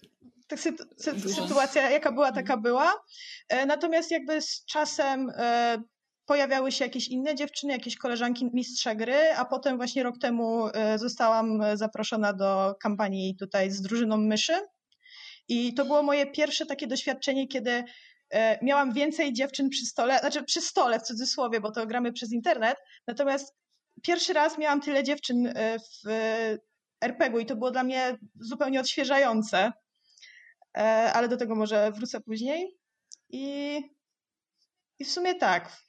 Tak 0.47 0.59
sy 0.59 0.73
sytuacja 1.33 1.89
jaka 1.89 2.11
była, 2.11 2.31
taka 2.31 2.57
była. 2.57 2.93
Natomiast 3.67 4.11
jakby 4.11 4.41
z 4.41 4.65
czasem 4.65 5.31
pojawiały 6.27 6.71
się 6.71 6.85
jakieś 6.85 7.07
inne 7.07 7.35
dziewczyny, 7.35 7.73
jakieś 7.73 7.97
koleżanki 7.97 8.49
mistrza 8.53 8.95
gry, 8.95 9.33
a 9.35 9.45
potem 9.45 9.77
właśnie 9.77 10.03
rok 10.03 10.17
temu 10.17 10.67
e, 10.67 10.99
zostałam 10.99 11.59
zaproszona 11.73 12.33
do 12.33 12.75
kampanii 12.81 13.35
tutaj 13.35 13.71
z 13.71 13.81
drużyną 13.81 14.17
myszy. 14.17 14.53
I 15.47 15.73
to 15.73 15.85
było 15.85 16.03
moje 16.03 16.31
pierwsze 16.31 16.65
takie 16.65 16.87
doświadczenie, 16.87 17.47
kiedy 17.47 17.83
e, 18.29 18.65
miałam 18.65 18.93
więcej 18.93 19.33
dziewczyn 19.33 19.69
przy 19.69 19.85
stole, 19.85 20.19
znaczy 20.19 20.43
przy 20.43 20.61
stole 20.61 20.99
w 20.99 21.03
cudzysłowie, 21.03 21.61
bo 21.61 21.71
to 21.71 21.87
gramy 21.87 22.13
przez 22.13 22.31
internet, 22.31 22.77
natomiast 23.07 23.55
pierwszy 24.03 24.33
raz 24.33 24.57
miałam 24.57 24.81
tyle 24.81 25.03
dziewczyn 25.03 25.47
e, 25.47 25.79
w 25.79 26.09
RPG-u 27.01 27.39
i 27.39 27.45
to 27.45 27.55
było 27.55 27.71
dla 27.71 27.83
mnie 27.83 28.17
zupełnie 28.39 28.79
odświeżające, 28.79 29.71
ale 31.13 31.27
do 31.27 31.37
tego 31.37 31.55
może 31.55 31.91
wrócę 31.91 32.21
później. 32.21 32.77
I, 33.29 33.77
i 34.99 35.05
w 35.05 35.11
sumie 35.11 35.35
tak. 35.35 35.86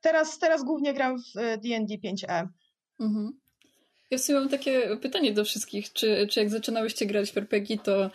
Teraz, 0.00 0.38
teraz 0.38 0.64
głównie 0.64 0.94
gram 0.94 1.18
w 1.18 1.34
D&D 1.34 1.94
5e. 1.94 2.48
Mhm. 3.00 3.44
Ja 4.10 4.18
w 4.18 4.20
sumie 4.20 4.38
mam 4.38 4.48
takie 4.48 4.96
pytanie 4.96 5.32
do 5.32 5.44
wszystkich. 5.44 5.92
Czy, 5.92 6.26
czy 6.30 6.40
jak 6.40 6.50
zaczynałyście 6.50 7.06
grać 7.06 7.32
w 7.32 7.36
RPG, 7.36 7.78
to 7.78 8.06
y, 8.06 8.10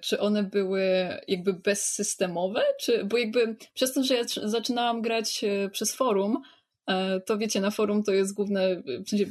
czy 0.00 0.20
one 0.20 0.42
były 0.42 0.82
jakby 1.28 1.52
bezsystemowe? 1.52 2.62
Czy, 2.80 3.04
bo 3.04 3.18
jakby 3.18 3.56
przez 3.74 3.92
to, 3.92 4.04
że 4.04 4.14
ja 4.14 4.24
zaczynałam 4.42 5.02
grać 5.02 5.44
y, 5.44 5.70
przez 5.70 5.94
forum, 5.94 6.42
y, 6.90 6.94
to 7.26 7.38
wiecie, 7.38 7.60
na 7.60 7.70
forum 7.70 8.02
to 8.02 8.12
jest 8.12 8.34
główne, 8.34 8.82
w 9.06 9.08
sensie 9.08 9.26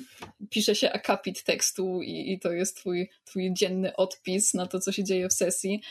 pisze 0.50 0.76
się 0.76 0.92
akapit 0.92 1.44
tekstu 1.44 2.02
i, 2.02 2.34
i 2.34 2.40
to 2.40 2.52
jest 2.52 2.78
twój, 2.78 3.10
twój 3.24 3.54
dzienny 3.54 3.96
odpis 3.96 4.54
na 4.54 4.68
to, 4.68 4.80
co 4.80 4.92
się 4.92 5.04
dzieje 5.04 5.30
w 5.30 5.34
sesji. 5.34 5.82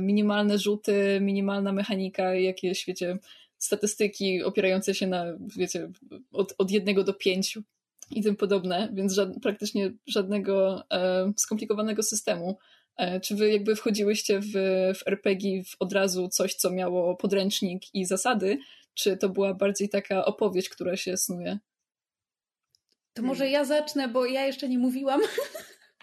Minimalne 0.00 0.58
rzuty, 0.58 1.18
minimalna 1.20 1.72
mechanika, 1.72 2.34
jakieś, 2.34 2.86
wiecie, 2.86 3.18
statystyki 3.66 4.42
opierające 4.42 4.94
się 4.94 5.06
na, 5.06 5.24
wiecie, 5.56 5.90
od, 6.32 6.54
od 6.58 6.70
jednego 6.70 7.04
do 7.04 7.14
pięciu 7.14 7.62
i 8.10 8.22
tym 8.22 8.36
podobne, 8.36 8.88
więc 8.92 9.12
żad, 9.12 9.28
praktycznie 9.42 9.92
żadnego 10.06 10.84
e, 10.90 11.32
skomplikowanego 11.36 12.02
systemu. 12.02 12.58
E, 12.96 13.20
czy 13.20 13.36
wy 13.36 13.52
jakby 13.52 13.76
wchodziłyście 13.76 14.40
w, 14.40 14.52
w 14.98 15.06
RPG 15.06 15.64
w 15.64 15.76
od 15.78 15.92
razu 15.92 16.28
coś, 16.28 16.54
co 16.54 16.70
miało 16.70 17.16
podręcznik 17.16 17.94
i 17.94 18.04
zasady, 18.04 18.58
czy 18.94 19.16
to 19.16 19.28
była 19.28 19.54
bardziej 19.54 19.88
taka 19.88 20.24
opowieść, 20.24 20.68
która 20.68 20.96
się 20.96 21.16
snuje? 21.16 21.58
To 23.14 23.22
może 23.22 23.50
ja 23.50 23.64
zacznę, 23.64 24.08
bo 24.08 24.26
ja 24.26 24.46
jeszcze 24.46 24.68
nie 24.68 24.78
mówiłam. 24.78 25.20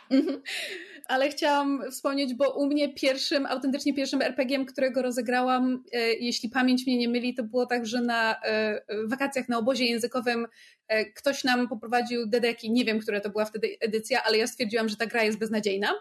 Ale 1.05 1.29
chciałam 1.29 1.91
wspomnieć, 1.91 2.33
bo 2.33 2.49
u 2.49 2.65
mnie 2.65 2.93
pierwszym, 2.93 3.45
autentycznie 3.45 3.93
pierwszym 3.93 4.21
RPG-iem, 4.21 4.65
którego 4.65 5.01
rozegrałam, 5.01 5.83
e, 5.93 6.13
jeśli 6.13 6.49
pamięć 6.49 6.87
mnie 6.87 6.97
nie 6.97 7.09
myli, 7.09 7.33
to 7.33 7.43
było 7.43 7.65
tak, 7.65 7.85
że 7.85 8.01
na 8.01 8.41
e, 8.41 8.81
wakacjach 9.05 9.49
na 9.49 9.57
obozie 9.57 9.85
językowym 9.85 10.47
e, 10.87 11.05
ktoś 11.05 11.43
nam 11.43 11.67
poprowadził 11.67 12.27
dedeki, 12.27 12.71
nie 12.71 12.85
wiem, 12.85 12.99
która 12.99 13.19
to 13.19 13.29
była 13.29 13.45
wtedy 13.45 13.77
edycja, 13.79 14.23
ale 14.23 14.37
ja 14.37 14.47
stwierdziłam, 14.47 14.89
że 14.89 14.95
ta 14.95 15.05
gra 15.05 15.23
jest 15.23 15.37
beznadziejna 15.37 15.93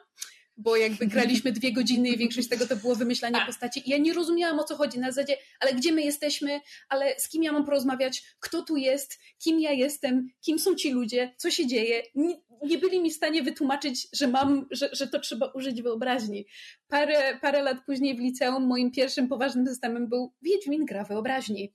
bo 0.63 0.77
jakby 0.77 1.07
graliśmy 1.07 1.53
dwie 1.53 1.73
godziny 1.73 2.09
i 2.09 2.19
większość 2.19 2.49
tego 2.49 2.67
to 2.67 2.77
było 2.77 2.95
wymyślanie 2.95 3.39
postaci. 3.47 3.83
I 3.87 3.91
ja 3.91 3.99
nie 3.99 4.13
rozumiałam 4.13 4.59
o 4.59 4.65
co 4.65 4.77
chodzi 4.77 4.99
na 4.99 5.13
zasadzie, 5.13 5.37
ale 5.61 5.75
gdzie 5.75 5.93
my 5.93 6.03
jesteśmy, 6.03 6.61
ale 6.89 7.15
z 7.19 7.29
kim 7.29 7.43
ja 7.43 7.53
mam 7.53 7.65
porozmawiać, 7.65 8.23
kto 8.41 8.63
tu 8.63 8.77
jest, 8.77 9.19
kim 9.39 9.61
ja 9.61 9.73
jestem, 9.73 10.29
kim 10.41 10.59
są 10.59 10.75
ci 10.75 10.91
ludzie, 10.91 11.35
co 11.37 11.51
się 11.51 11.67
dzieje. 11.67 12.03
Nie, 12.15 12.41
nie 12.63 12.79
byli 12.79 13.01
mi 13.01 13.11
w 13.11 13.15
stanie 13.15 13.43
wytłumaczyć, 13.43 14.09
że 14.13 14.29
mam, 14.29 14.67
że, 14.71 14.89
że 14.93 15.07
to 15.07 15.21
trzeba 15.21 15.47
użyć 15.47 15.83
wyobraźni. 15.83 16.47
Parę, 16.89 17.39
parę 17.41 17.63
lat 17.63 17.79
później 17.87 18.17
w 18.17 18.21
liceum 18.21 18.67
moim 18.67 18.91
pierwszym 18.91 19.29
poważnym 19.29 19.67
systemem 19.67 20.09
był 20.09 20.33
Wiedźmin 20.43 20.85
gra 20.85 21.05
wyobraźni 21.05 21.73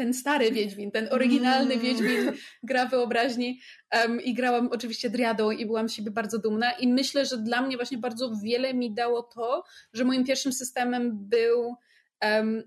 ten 0.00 0.14
stary 0.14 0.52
Wiedźmin, 0.52 0.90
ten 0.90 1.08
oryginalny 1.10 1.74
mm. 1.74 1.86
Wiedźmin 1.86 2.32
gra 2.62 2.86
wyobraźni. 2.86 3.60
Um, 3.92 4.20
i 4.20 4.34
grałam 4.34 4.68
oczywiście 4.72 5.10
Driadą 5.10 5.50
i 5.50 5.66
byłam 5.66 5.88
z 5.88 5.92
siebie 5.92 6.10
bardzo 6.10 6.38
dumna. 6.38 6.72
I 6.72 6.88
myślę, 6.88 7.26
że 7.26 7.38
dla 7.38 7.62
mnie 7.62 7.76
właśnie 7.76 7.98
bardzo 7.98 8.32
wiele 8.44 8.74
mi 8.74 8.94
dało 8.94 9.22
to, 9.22 9.64
że 9.92 10.04
moim 10.04 10.24
pierwszym 10.24 10.52
systemem 10.52 11.28
był 11.28 11.76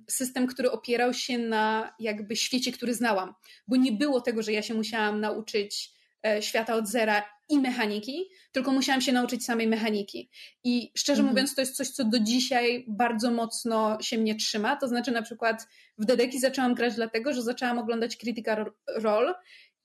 system, 0.10 0.48
który 0.48 0.72
opierał 0.72 1.14
się 1.14 1.38
na 1.38 1.94
jakby 2.00 2.36
świecie, 2.36 2.72
który 2.72 2.94
znałam, 2.94 3.34
bo 3.68 3.76
nie 3.76 3.92
było 3.92 4.22
tego, 4.22 4.44
że 4.44 4.52
ja 4.52 4.62
się 4.62 4.74
musiałam 4.74 5.20
nauczyć 5.20 5.92
e, 6.26 6.42
świata 6.42 6.76
od 6.76 6.88
zera 6.88 7.24
i 7.50 7.60
mechaniki, 7.60 8.30
tylko 8.52 8.72
musiałam 8.72 9.02
się 9.02 9.12
nauczyć 9.12 9.46
samej 9.46 9.68
mechaniki. 9.68 10.30
I 10.64 10.92
szczerze 10.98 11.20
mhm. 11.20 11.34
mówiąc, 11.34 11.56
to 11.56 11.62
jest 11.62 11.76
coś, 11.76 11.90
co 11.90 12.04
do 12.06 12.20
dzisiaj 12.20 12.86
bardzo 12.88 13.32
mocno 13.32 13.98
się 14.02 14.18
mnie 14.18 14.36
trzyma. 14.36 14.76
To 14.76 14.88
znaczy, 14.88 15.12
na 15.12 15.22
przykład 15.22 15.68
w 15.98 16.06
Dedeki 16.06 16.40
zaczęłam 16.40 16.74
grać 16.74 16.96
dlatego, 16.96 17.34
że 17.34 17.42
zaczęłam 17.42 17.80
oglądać 17.80 18.18
Critical 18.18 18.72
Role 18.96 19.34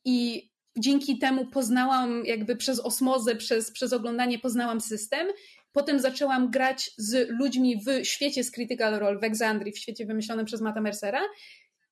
i 0.05 0.49
dzięki 0.79 1.19
temu 1.19 1.47
poznałam, 1.47 2.25
jakby 2.25 2.57
przez 2.57 2.81
osmozę, 2.81 3.37
przez, 3.37 3.73
przez 3.73 3.93
oglądanie 3.93 4.39
poznałam 4.39 4.81
system. 4.81 5.27
Potem 5.73 6.01
zaczęłam 6.01 6.51
grać 6.51 6.91
z 6.97 7.29
ludźmi 7.31 7.83
w 7.87 8.07
świecie 8.07 8.45
z 8.45 8.51
Critical 8.51 8.95
Role 8.95 9.19
w 9.19 9.25
Exandrii, 9.25 9.73
w 9.73 9.79
świecie 9.79 10.07
wymyślonym 10.07 10.47
przez 10.47 10.61
Mata 10.61 10.81
Mercera. 10.81 11.21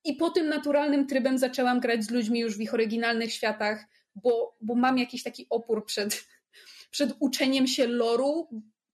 I 0.04 0.16
po 0.16 0.30
tym 0.30 0.48
naturalnym 0.48 1.06
trybem 1.06 1.38
zaczęłam 1.38 1.80
grać 1.80 2.04
z 2.04 2.10
ludźmi 2.10 2.40
już 2.40 2.56
w 2.56 2.60
ich 2.60 2.74
oryginalnych 2.74 3.32
światach, 3.32 3.84
bo, 4.16 4.56
bo 4.60 4.74
mam 4.74 4.98
jakiś 4.98 5.22
taki 5.22 5.46
opór 5.50 5.84
przed, 5.86 6.24
przed 6.90 7.16
uczeniem 7.18 7.66
się 7.66 7.86
loru, 7.86 8.48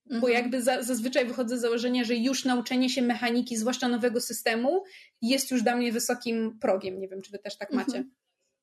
bo 0.06 0.14
mhm. 0.14 0.32
jakby 0.32 0.62
za, 0.62 0.82
zazwyczaj 0.82 1.26
wychodzę 1.26 1.58
z 1.58 1.60
założenia, 1.60 2.04
że 2.04 2.14
już 2.16 2.44
nauczenie 2.44 2.90
się 2.90 3.02
mechaniki, 3.02 3.56
zwłaszcza 3.56 3.88
nowego 3.88 4.20
systemu, 4.20 4.84
jest 5.22 5.50
już 5.50 5.62
dla 5.62 5.76
mnie 5.76 5.92
wysokim 5.92 6.58
progiem. 6.58 7.00
Nie 7.00 7.08
wiem, 7.08 7.22
czy 7.22 7.30
wy 7.30 7.38
też 7.38 7.56
tak 7.56 7.72
macie. 7.72 7.96
Mhm. 7.96 8.14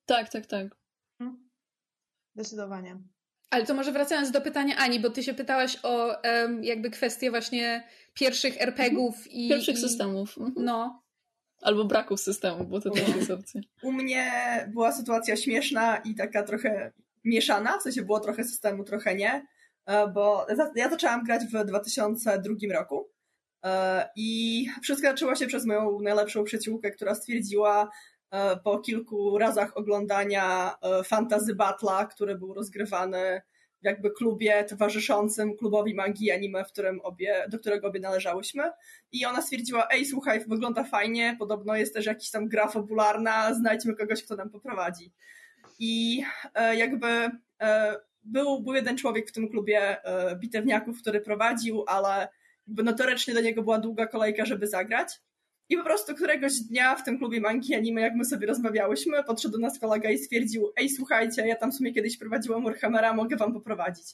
Tak, 0.06 0.28
tak, 0.28 0.46
tak. 0.46 0.76
Mhm. 1.20 1.50
Zdecydowanie. 2.34 2.98
Ale 3.50 3.66
to 3.66 3.74
może 3.74 3.92
wracając 3.92 4.30
do 4.30 4.40
pytania 4.40 4.76
Ani, 4.76 5.00
bo 5.00 5.10
ty 5.10 5.22
się 5.22 5.34
pytałaś 5.34 5.76
o 5.82 6.20
um, 6.24 6.64
jakby 6.64 6.90
kwestie 6.90 7.30
właśnie 7.30 7.88
pierwszych 8.14 8.60
RPGów 8.60 9.16
mhm. 9.16 9.32
i... 9.32 9.48
Pierwszych 9.48 9.76
i, 9.76 9.80
systemów. 9.80 10.38
Mhm. 10.38 10.64
No. 10.64 11.02
Albo 11.60 11.84
braku 11.84 12.16
systemu, 12.16 12.64
bo 12.64 12.80
to 12.80 12.90
też 12.90 13.16
jest 13.16 13.30
opcja. 13.30 13.60
U 13.82 13.92
mnie 13.92 14.30
była 14.72 14.92
sytuacja 14.92 15.36
śmieszna 15.36 15.96
i 15.96 16.14
taka 16.14 16.42
trochę 16.42 16.92
mieszana, 17.24 17.78
w 17.78 17.82
sensie 17.82 18.02
było 18.02 18.20
trochę 18.20 18.44
systemu, 18.44 18.84
trochę 18.84 19.14
nie, 19.14 19.46
e, 19.86 20.08
bo 20.08 20.46
ja 20.74 20.90
zaczęłam 20.90 21.24
grać 21.24 21.42
w 21.44 21.64
2002 21.64 22.54
roku 22.72 23.08
e, 23.64 24.08
i 24.16 24.66
wszystko 24.82 25.08
zaczęło 25.08 25.34
się 25.34 25.46
przez 25.46 25.66
moją 25.66 26.00
najlepszą 26.00 26.44
przyjaciółkę, 26.44 26.90
która 26.90 27.14
stwierdziła 27.14 27.90
e, 28.30 28.56
po 28.56 28.78
kilku 28.78 29.38
razach 29.38 29.76
oglądania 29.76 30.74
Fantasy 31.04 31.54
Battle'a, 31.54 32.08
który 32.08 32.38
był 32.38 32.54
rozgrywany 32.54 33.42
jakby 33.82 34.10
klubie 34.10 34.64
towarzyszącym 34.64 35.56
klubowi 35.56 35.94
magii 35.94 36.30
anime, 36.30 36.64
w 36.64 36.72
którym 36.72 37.00
obie, 37.00 37.44
do 37.48 37.58
którego 37.58 37.88
obie 37.88 38.00
należałyśmy. 38.00 38.70
I 39.12 39.26
ona 39.26 39.42
stwierdziła, 39.42 39.88
ej, 39.90 40.06
słuchaj, 40.06 40.44
wygląda 40.46 40.84
fajnie, 40.84 41.36
podobno 41.38 41.76
jest 41.76 41.94
też 41.94 42.06
jakiś 42.06 42.30
tam 42.30 42.48
gra 42.48 42.68
fabularna, 42.68 43.54
znajdźmy 43.54 43.94
kogoś, 43.94 44.24
kto 44.24 44.36
nam 44.36 44.50
poprowadzi. 44.50 45.12
I 45.78 46.22
e, 46.54 46.76
jakby 46.76 47.30
e, 47.60 47.96
był, 48.22 48.62
był 48.62 48.74
jeden 48.74 48.96
człowiek 48.96 49.28
w 49.28 49.32
tym 49.32 49.48
klubie 49.48 50.04
e, 50.04 50.36
bitewniaków, 50.36 51.02
który 51.02 51.20
prowadził, 51.20 51.84
ale 51.86 52.28
notorycznie 52.66 53.34
do 53.34 53.40
niego 53.40 53.62
była 53.62 53.78
długa 53.78 54.06
kolejka, 54.06 54.44
żeby 54.44 54.66
zagrać. 54.66 55.20
I 55.70 55.76
po 55.76 55.84
prostu 55.84 56.14
któregoś 56.14 56.60
dnia 56.60 56.96
w 56.96 57.04
tym 57.04 57.18
klubie 57.18 57.40
manki 57.40 57.74
anime, 57.74 58.00
jak 58.00 58.14
my 58.14 58.24
sobie 58.24 58.46
rozmawiałyśmy, 58.46 59.24
podszedł 59.24 59.52
do 59.52 59.58
nas 59.58 59.78
kolega 59.78 60.10
i 60.10 60.18
stwierdził, 60.18 60.72
ej 60.76 60.88
słuchajcie, 60.88 61.46
ja 61.46 61.56
tam 61.56 61.72
w 61.72 61.74
sumie 61.74 61.92
kiedyś 61.92 62.18
prowadziłam 62.18 62.64
Warhammera, 62.64 63.14
mogę 63.14 63.36
wam 63.36 63.52
poprowadzić. 63.52 64.06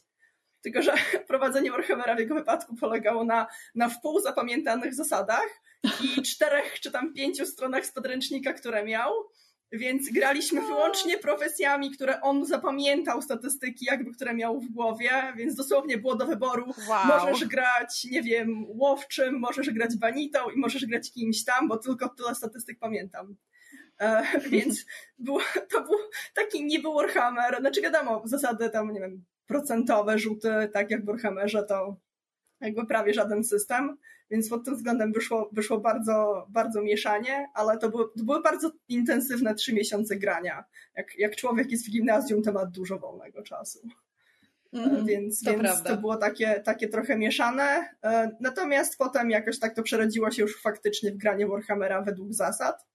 Tylko, 0.61 0.83
że 0.83 0.95
prowadzenie 1.29 1.71
Warhammera 1.71 2.17
w 2.17 2.19
jego 2.19 2.35
wypadku 2.35 2.77
polegało 2.77 3.25
na, 3.25 3.47
na 3.75 3.89
wpół 3.89 4.21
zapamiętanych 4.21 4.95
zasadach 4.95 5.63
i 6.03 6.23
czterech 6.23 6.81
czy 6.81 6.91
tam 6.91 7.15
pięciu 7.15 7.47
stronach 7.47 7.87
z 7.87 7.93
podręcznika, 7.93 8.53
które 8.53 8.85
miał, 8.85 9.13
więc 9.73 10.13
graliśmy 10.13 10.61
wyłącznie 10.61 11.19
profesjami, 11.19 11.91
które 11.91 12.21
on 12.21 12.47
zapamiętał, 12.47 13.23
statystyki 13.23 13.85
jakby, 13.85 14.13
które 14.13 14.35
miał 14.35 14.61
w 14.61 14.71
głowie, 14.71 15.11
więc 15.37 15.55
dosłownie 15.55 15.99
było 15.99 16.17
do 16.17 16.27
wyboru. 16.27 16.73
Wow. 16.89 17.07
Możesz 17.07 17.49
grać, 17.49 18.05
nie 18.05 18.23
wiem, 18.23 18.65
łowczym, 18.69 19.39
możesz 19.39 19.71
grać 19.71 19.97
banitą 19.97 20.51
i 20.51 20.59
możesz 20.59 20.87
grać 20.87 21.13
kimś 21.13 21.45
tam, 21.45 21.69
bo 21.69 21.77
tylko 21.77 22.09
tyle 22.09 22.35
statystyk 22.35 22.79
pamiętam. 22.79 23.37
E, 24.01 24.23
więc 24.51 24.87
było, 25.19 25.41
to 25.71 25.83
był 25.83 25.99
taki 26.35 26.65
niby 26.65 26.89
Warhammer, 26.89 27.61
znaczy 27.61 27.83
wiadomo, 27.83 28.23
zasady 28.25 28.71
tam, 28.71 28.93
nie 28.93 29.01
wiem, 29.01 29.25
procentowe 29.47 30.19
rzuty, 30.19 30.51
tak 30.73 30.91
jak 30.91 31.03
w 31.03 31.07
Warhammerze, 31.07 31.63
to 31.63 31.97
jakby 32.61 32.87
prawie 32.87 33.15
żaden 33.15 33.45
system, 33.45 33.97
więc 34.31 34.49
pod 34.49 34.65
tym 34.65 34.77
względem 34.77 35.13
wyszło, 35.13 35.51
wyszło 35.53 35.81
bardzo, 35.81 36.47
bardzo 36.49 36.83
mieszanie, 36.83 37.47
ale 37.55 37.79
to 37.79 37.91
były, 37.91 38.05
to 38.19 38.25
były 38.25 38.43
bardzo 38.43 38.71
intensywne 38.89 39.55
trzy 39.55 39.75
miesiące 39.75 40.17
grania. 40.17 40.65
Jak, 40.97 41.19
jak 41.19 41.37
człowiek 41.37 41.71
jest 41.71 41.87
w 41.87 41.91
gimnazjum, 41.91 42.43
to 42.43 42.53
ma 42.53 42.67
dużo 42.67 42.99
wolnego 42.99 43.43
czasu. 43.43 43.79
Mm, 44.73 45.07
więc 45.07 45.43
to, 45.43 45.51
więc 45.51 45.83
to 45.83 45.97
było 45.97 46.17
takie, 46.17 46.61
takie 46.65 46.89
trochę 46.89 47.19
mieszane. 47.19 47.89
E, 48.05 48.31
natomiast 48.41 48.99
potem 48.99 49.31
jakoś 49.31 49.59
tak 49.59 49.75
to 49.75 49.83
przerodziło 49.83 50.31
się 50.31 50.43
już 50.43 50.63
faktycznie 50.63 51.13
w 51.13 51.17
granie 51.17 51.47
Warhammera 51.47 52.03
według 52.03 52.33
zasad. 52.33 52.87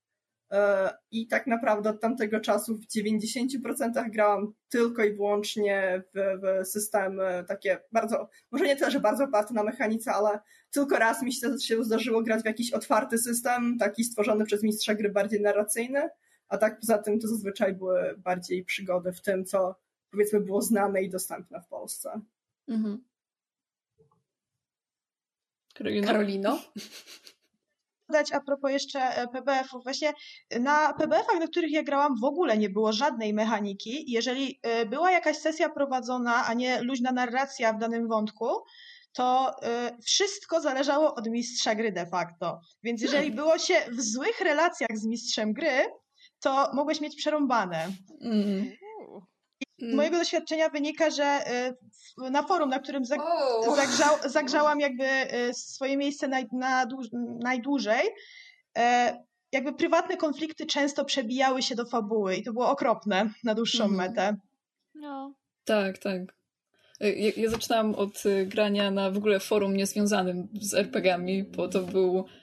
E, 0.51 0.93
I 1.11 1.27
tak 1.27 1.47
naprawdę 1.47 1.89
od 1.89 2.01
tamtego 2.01 2.39
czasu 2.39 2.77
w 2.77 2.87
90% 2.87 4.09
grałam 4.09 4.53
tylko 4.69 5.03
i 5.03 5.13
wyłącznie 5.13 6.03
w, 6.13 6.39
w 6.41 6.67
systemy 6.67 7.43
takie 7.47 7.79
bardzo, 7.91 8.29
może 8.51 8.65
nie 8.65 8.75
tyle, 8.75 8.91
że 8.91 8.99
bardzo 8.99 9.23
oparte 9.23 9.53
na 9.53 9.63
mechanice, 9.63 10.11
ale 10.11 10.39
tylko 10.71 10.97
raz 10.97 11.23
mi 11.23 11.33
się, 11.33 11.59
się 11.59 11.83
zdarzyło 11.83 12.21
grać 12.21 12.41
w 12.41 12.45
jakiś 12.45 12.73
otwarty 12.73 13.17
system, 13.17 13.77
taki 13.77 14.03
stworzony 14.03 14.45
przez 14.45 14.63
mistrza 14.63 14.95
gry 14.95 15.09
bardziej 15.09 15.41
narracyjny, 15.41 16.09
a 16.47 16.57
tak 16.57 16.79
poza 16.79 16.97
tym 16.97 17.19
to 17.19 17.27
zazwyczaj 17.27 17.73
były 17.73 18.15
bardziej 18.17 18.65
przygody 18.65 19.13
w 19.13 19.21
tym, 19.21 19.45
co 19.45 19.75
powiedzmy 20.11 20.39
było 20.39 20.61
znane 20.61 21.03
i 21.03 21.09
dostępne 21.09 21.61
w 21.61 21.67
Polsce. 21.67 22.21
Mhm. 22.67 23.03
Karolino? 25.73 26.07
Karolino? 26.07 26.59
dodać 28.11 28.31
a 28.31 28.39
propos 28.39 28.71
jeszcze 28.71 28.99
e, 28.99 29.27
PBF-ów. 29.27 29.83
Właśnie 29.83 30.13
na 30.59 30.93
PBF-ach, 30.93 31.39
na 31.39 31.47
których 31.47 31.71
ja 31.71 31.83
grałam, 31.83 32.19
w 32.19 32.23
ogóle 32.23 32.57
nie 32.57 32.69
było 32.69 32.93
żadnej 32.93 33.33
mechaniki. 33.33 34.11
Jeżeli 34.11 34.59
e, 34.63 34.85
była 34.85 35.11
jakaś 35.11 35.37
sesja 35.37 35.69
prowadzona, 35.69 36.45
a 36.45 36.53
nie 36.53 36.81
luźna 36.81 37.11
narracja 37.11 37.73
w 37.73 37.79
danym 37.79 38.07
wątku, 38.07 38.47
to 39.13 39.51
y, 39.51 40.01
wszystko 40.01 40.61
zależało 40.61 41.15
od 41.15 41.27
mistrza 41.27 41.75
gry 41.75 41.91
de 41.91 42.05
facto. 42.05 42.61
Więc 42.83 43.01
jeżeli 43.01 43.27
hmm. 43.27 43.35
było 43.35 43.57
się 43.57 43.73
w 43.91 44.01
złych 44.01 44.41
relacjach 44.41 44.97
z 44.97 45.05
mistrzem 45.05 45.53
gry, 45.53 45.85
to 46.39 46.71
mogłeś 46.73 47.01
mieć 47.01 47.15
przerąbane. 47.15 47.87
Mm. 48.21 48.71
Z 49.79 49.83
mm. 49.83 49.95
mojego 49.95 50.17
doświadczenia 50.17 50.69
wynika, 50.69 51.09
że 51.09 51.39
y, 52.27 52.31
na 52.31 52.43
forum, 52.43 52.69
na 52.69 52.79
którym 52.79 53.05
zagrzał, 53.05 54.15
zagrzałam 54.25 54.79
jakby 54.79 55.03
y, 55.03 55.53
swoje 55.53 55.97
miejsce 55.97 56.27
naj, 56.27 56.47
na, 56.51 56.85
najdłużej, 57.39 58.09
e, 58.77 59.17
jakby 59.51 59.73
prywatne 59.73 60.17
konflikty 60.17 60.65
często 60.65 61.05
przebijały 61.05 61.61
się 61.61 61.75
do 61.75 61.85
fabuły 61.85 62.35
i 62.35 62.43
to 62.43 62.53
było 62.53 62.69
okropne 62.69 63.33
na 63.43 63.55
dłuższą 63.55 63.83
mm. 63.83 63.95
metę. 63.95 64.37
No. 64.95 65.33
Tak, 65.65 65.97
tak. 65.97 66.21
E, 66.99 67.11
ja, 67.13 67.31
ja 67.37 67.49
zaczynałam 67.49 67.95
od 67.95 68.23
grania 68.45 68.91
na 68.91 69.11
w 69.11 69.17
ogóle 69.17 69.39
forum 69.39 69.77
niezwiązanym 69.77 70.47
z 70.61 70.73
RPGami, 70.73 71.43
bo 71.43 71.67
to 71.67 71.81
był 71.81 72.25
E, 72.25 72.40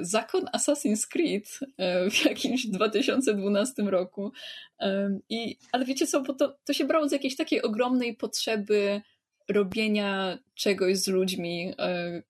zakon 0.00 0.44
Assassin's 0.56 1.08
Creed 1.08 1.58
e, 1.78 2.10
w 2.10 2.24
jakimś 2.24 2.66
2012 2.66 3.82
roku. 3.82 4.32
E, 4.80 5.18
I, 5.28 5.56
ale 5.72 5.84
wiecie 5.84 6.06
co, 6.06 6.20
bo 6.20 6.34
to, 6.34 6.58
to 6.64 6.72
się 6.72 6.84
brało 6.84 7.08
z 7.08 7.12
jakiejś 7.12 7.36
takiej 7.36 7.62
ogromnej 7.62 8.16
potrzeby 8.16 9.00
robienia 9.48 10.38
czegoś 10.54 10.98
z 10.98 11.08
ludźmi, 11.08 11.74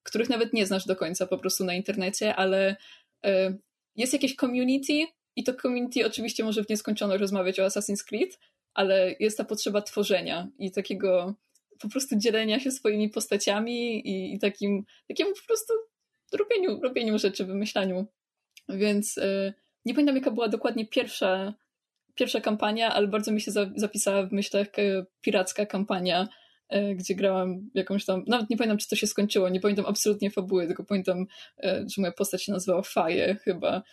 których 0.03 0.29
nawet 0.29 0.53
nie 0.53 0.65
znasz 0.65 0.85
do 0.85 0.95
końca 0.95 1.27
po 1.27 1.37
prostu 1.37 1.65
na 1.65 1.73
internecie, 1.73 2.35
ale 2.35 2.75
jest 3.95 4.13
jakieś 4.13 4.35
community 4.35 5.05
i 5.35 5.43
to 5.43 5.53
community 5.53 6.05
oczywiście 6.05 6.43
może 6.43 6.63
w 6.63 6.69
nieskończoność 6.69 7.21
rozmawiać 7.21 7.59
o 7.59 7.65
Assassin's 7.65 8.03
Creed, 8.03 8.39
ale 8.73 9.15
jest 9.19 9.37
ta 9.37 9.43
potrzeba 9.43 9.81
tworzenia 9.81 10.47
i 10.59 10.71
takiego 10.71 11.35
po 11.79 11.89
prostu 11.89 12.15
dzielenia 12.17 12.59
się 12.59 12.71
swoimi 12.71 13.09
postaciami 13.09 14.07
i, 14.07 14.33
i 14.33 14.39
takim, 14.39 14.83
takiemu 15.07 15.31
po 15.33 15.47
prostu 15.47 15.73
robieniu, 16.39 16.81
robieniu 16.81 17.19
rzeczy, 17.19 17.45
wymyślaniu. 17.45 18.05
Więc 18.69 19.17
y, 19.17 19.53
nie 19.85 19.93
pamiętam, 19.93 20.15
jaka 20.15 20.31
była 20.31 20.47
dokładnie 20.47 20.85
pierwsza, 20.87 21.53
pierwsza 22.15 22.41
kampania, 22.41 22.93
ale 22.93 23.07
bardzo 23.07 23.31
mi 23.31 23.41
się 23.41 23.51
za, 23.51 23.71
zapisała 23.75 24.25
w 24.25 24.31
myślach 24.31 24.67
y, 24.79 25.05
piracka 25.21 25.65
kampania, 25.65 26.27
y, 26.75 26.95
gdzie 26.95 27.15
grałam 27.15 27.69
jakąś 27.73 28.05
tam, 28.05 28.23
nawet 28.27 28.49
nie 28.49 28.57
pamiętam, 28.57 28.77
czy 28.77 28.89
to 28.89 28.95
się 28.95 29.07
skończyło, 29.07 29.49
nie 29.49 29.59
pamiętam 29.59 29.85
absolutnie 29.85 30.31
fabuły, 30.31 30.67
tylko 30.67 30.83
pamiętam, 30.83 31.25
że 31.63 32.01
moja 32.01 32.11
postać 32.11 32.43
się 32.43 32.51
nazywała 32.51 32.81
Faje 32.81 33.35
chyba. 33.35 33.83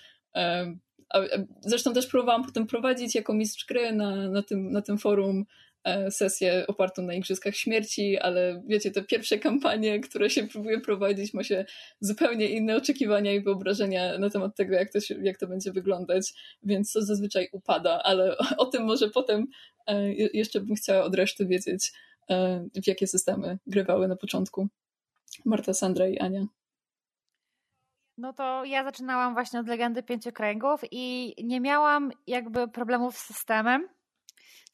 Zresztą 1.61 1.93
też 1.93 2.07
próbowałam 2.07 2.45
potem 2.45 2.67
prowadzić 2.67 3.15
jako 3.15 3.35
mistrz 3.35 3.67
gry 3.67 3.93
na, 3.93 4.29
na, 4.29 4.43
tym, 4.43 4.71
na 4.71 4.83
tym 4.83 4.99
forum 4.99 5.45
sesję 6.11 6.65
opartą 6.67 7.03
na 7.03 7.15
Igrzyskach 7.15 7.55
Śmierci, 7.55 8.19
ale 8.19 8.63
wiecie, 8.67 8.91
te 8.91 9.03
pierwsze 9.03 9.39
kampanie, 9.39 10.01
które 10.01 10.31
się 10.31 10.47
próbuje 10.47 10.81
prowadzić, 10.81 11.35
ma 11.35 11.45
się 11.45 11.65
zupełnie 12.01 12.49
inne 12.49 12.77
oczekiwania 12.77 13.33
i 13.33 13.43
wyobrażenia 13.43 14.19
na 14.19 14.31
temat 14.31 14.57
tego, 14.57 14.75
jak 14.75 14.93
to, 14.93 15.01
się, 15.01 15.15
jak 15.23 15.39
to 15.39 15.47
będzie 15.47 15.73
wyglądać, 15.73 16.33
więc 16.63 16.93
to 16.93 17.03
zazwyczaj 17.03 17.49
upada, 17.53 18.01
ale 18.05 18.37
o 18.59 18.67
tym 18.67 18.85
może 18.85 19.11
potem 19.11 19.47
e, 19.87 20.13
jeszcze 20.13 20.61
bym 20.61 20.77
chciała 20.77 21.05
od 21.05 21.15
reszty 21.15 21.47
wiedzieć, 21.47 21.93
e, 22.31 22.65
w 22.85 22.87
jakie 22.87 23.07
systemy 23.07 23.59
grywały 23.67 24.09
na 24.09 24.17
początku. 24.17 24.69
Marta, 25.45 25.75
Sandra 25.75 26.09
i 26.09 26.19
Ania. 26.19 26.47
No 28.19 28.33
to 28.33 28.65
ja 28.65 28.85
zaczynałam 28.85 29.35
właśnie 29.35 29.61
od 29.61 29.69
Legendy 29.69 30.03
Pięciu 30.03 30.33
Kręgów 30.33 30.81
i 30.91 31.35
nie 31.45 31.61
miałam 31.61 32.11
jakby 32.27 32.69
problemów 32.69 33.17
z 33.17 33.27
systemem, 33.27 33.89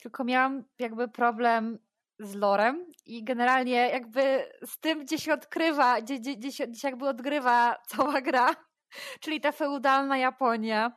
tylko 0.02 0.24
miałam 0.24 0.64
jakby 0.78 1.08
problem 1.08 1.78
z 2.18 2.34
lorem 2.34 2.86
i 3.06 3.24
generalnie 3.24 3.76
jakby 3.76 4.44
z 4.66 4.78
tym, 4.78 5.04
gdzie 5.04 5.18
się 5.18 5.32
odkrywa, 5.32 6.00
gdzie, 6.00 6.18
gdzie, 6.18 6.36
gdzie, 6.36 6.52
się, 6.52 6.66
gdzie 6.66 6.88
jakby 6.88 7.08
odgrywa 7.08 7.76
cała 7.86 8.20
gra, 8.20 8.56
czyli 9.22 9.40
ta 9.40 9.52
feudalna 9.52 10.18
Japonia. 10.18 10.92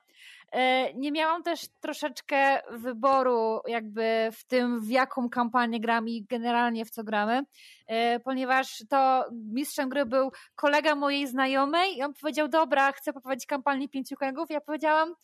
E, 0.51 0.93
nie 0.93 1.11
miałam 1.11 1.43
też 1.43 1.67
troszeczkę 1.79 2.61
wyboru 2.71 3.59
jakby 3.67 4.29
w 4.31 4.45
tym, 4.45 4.81
w 4.81 4.89
jaką 4.89 5.29
kampanię 5.29 5.79
gram 5.79 6.07
i 6.07 6.25
generalnie 6.29 6.85
w 6.85 6.89
co 6.89 7.03
gramy, 7.03 7.43
e, 7.87 8.19
ponieważ 8.19 8.83
to 8.89 9.25
mistrzem 9.31 9.89
gry 9.89 10.05
był 10.05 10.31
kolega 10.55 10.95
mojej 10.95 11.27
znajomej 11.27 11.97
i 11.97 12.03
on 12.03 12.13
powiedział, 12.13 12.47
dobra, 12.47 12.91
chcę 12.91 13.13
poprowadzić 13.13 13.45
kampanię 13.45 13.89
pięciu 13.89 14.15
kręgów. 14.15 14.49
Ja 14.49 14.61
powiedziałam, 14.61 15.15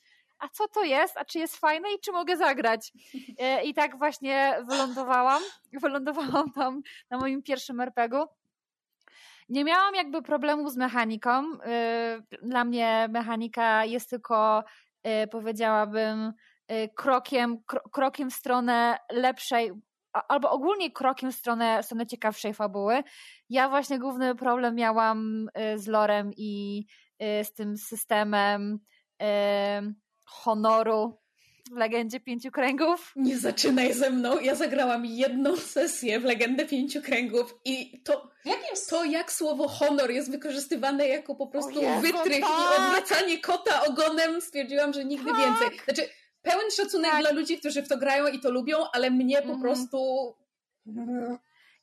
a 0.43 0.47
co 0.49 0.67
to 0.67 0.83
jest, 0.83 1.17
a 1.17 1.25
czy 1.25 1.39
jest 1.39 1.57
fajne 1.57 1.93
i 1.93 1.99
czy 1.99 2.11
mogę 2.11 2.37
zagrać. 2.37 2.91
E, 3.39 3.63
I 3.63 3.73
tak 3.73 3.97
właśnie 3.97 4.57
wylądowałam. 4.69 5.43
Wylądowałam 5.81 6.51
tam 6.51 6.81
na 7.09 7.17
moim 7.17 7.43
pierwszym 7.43 7.81
RPG-u. 7.81 8.27
Nie 9.49 9.63
miałam 9.63 9.95
jakby 9.95 10.21
problemu 10.21 10.69
z 10.69 10.77
mechaniką. 10.77 11.29
E, 11.65 12.21
dla 12.41 12.63
mnie 12.63 13.07
mechanika 13.09 13.85
jest 13.85 14.09
tylko, 14.09 14.63
e, 15.03 15.27
powiedziałabym, 15.27 16.33
krokiem, 16.95 17.57
krokiem 17.91 18.31
w 18.31 18.33
stronę 18.33 18.97
lepszej, 19.11 19.71
albo 20.13 20.51
ogólnie 20.51 20.91
krokiem 20.91 21.31
w 21.31 21.35
stronę, 21.35 21.83
w 21.83 21.85
stronę 21.85 22.07
ciekawszej 22.07 22.53
fabuły. 22.53 23.03
Ja 23.49 23.69
właśnie 23.69 23.99
główny 23.99 24.35
problem 24.35 24.75
miałam 24.75 25.49
z 25.75 25.87
lorem 25.87 26.31
i 26.37 26.85
z 27.19 27.53
tym 27.53 27.77
systemem 27.77 28.79
honoru 30.33 31.17
w 31.71 31.75
Legendzie 31.75 32.19
Pięciu 32.19 32.51
Kręgów. 32.51 33.13
Nie 33.15 33.37
zaczynaj 33.37 33.93
ze 33.93 34.09
mną. 34.09 34.39
Ja 34.39 34.55
zagrałam 34.55 35.05
jedną 35.05 35.57
sesję 35.57 36.19
w 36.19 36.23
Legendę 36.23 36.65
Pięciu 36.65 37.01
Kręgów 37.01 37.55
i 37.65 38.01
to, 38.03 38.29
to 38.89 39.03
jak 39.03 39.31
słowo 39.31 39.67
honor 39.67 40.11
jest 40.11 40.31
wykorzystywane 40.31 41.07
jako 41.07 41.35
po 41.35 41.47
prostu 41.47 41.81
Jezu, 41.81 42.01
wytrych 42.01 42.41
tak. 42.41 42.49
i 42.49 42.81
odwracanie 42.81 43.39
kota 43.39 43.83
ogonem, 43.83 44.41
stwierdziłam, 44.41 44.93
że 44.93 45.05
nigdy 45.05 45.31
tak. 45.31 45.39
więcej. 45.39 45.79
Znaczy, 45.85 46.09
pełen 46.41 46.71
szacunek 46.71 47.11
tak. 47.11 47.21
dla 47.21 47.31
ludzi, 47.31 47.57
którzy 47.57 47.83
w 47.83 47.89
to 47.89 47.97
grają 47.97 48.27
i 48.27 48.39
to 48.39 48.51
lubią, 48.51 48.77
ale 48.93 49.11
mnie 49.11 49.37
po 49.37 49.53
mhm. 49.53 49.61
prostu... 49.61 50.33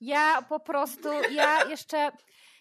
Ja 0.01 0.43
po 0.49 0.61
prostu, 0.61 1.09
ja 1.31 1.65
jeszcze 1.65 2.13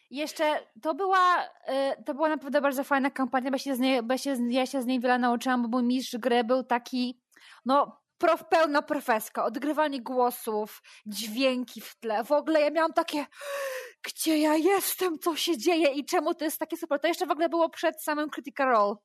jeszcze 0.10 0.60
to 0.82 0.96
była, 0.96 1.44
y, 1.44 2.04
to 2.06 2.14
była 2.14 2.30
naprawdę 2.30 2.62
bardzo 2.62 2.84
fajna 2.84 3.12
kampania, 3.12 3.52
bo, 3.52 3.58
się 3.58 3.76
z 3.76 3.80
niej, 3.80 4.04
bo 4.04 4.18
się, 4.18 4.38
ja 4.50 4.66
się 4.66 4.82
z 4.82 4.86
niej 4.86 5.00
wiele 5.00 5.20
nauczyłam, 5.20 5.62
bo 5.62 5.68
mój 5.68 5.84
mistrz 5.84 6.18
gry 6.18 6.44
był 6.44 6.64
taki, 6.64 7.22
no, 7.66 8.02
prof, 8.18 8.44
pełna 8.50 8.82
profeska, 8.82 9.46
odgrywanie 9.46 10.02
głosów, 10.02 10.82
dźwięki 11.06 11.82
w 11.82 12.00
tle. 12.00 12.24
W 12.24 12.32
ogóle 12.32 12.62
ja 12.62 12.70
miałam 12.70 12.94
takie, 12.94 13.26
gdzie 14.04 14.38
ja 14.38 14.56
jestem, 14.56 15.20
co 15.20 15.36
się 15.36 15.58
dzieje 15.58 15.92
i 15.92 16.06
czemu 16.06 16.34
to 16.34 16.46
jest 16.46 16.60
takie 16.60 16.78
super. 16.78 17.00
To 17.00 17.08
jeszcze 17.08 17.26
w 17.26 17.32
ogóle 17.32 17.50
było 17.50 17.70
przed 17.70 18.04
samym 18.04 18.30
Critical 18.30 18.70
Role. 18.70 18.96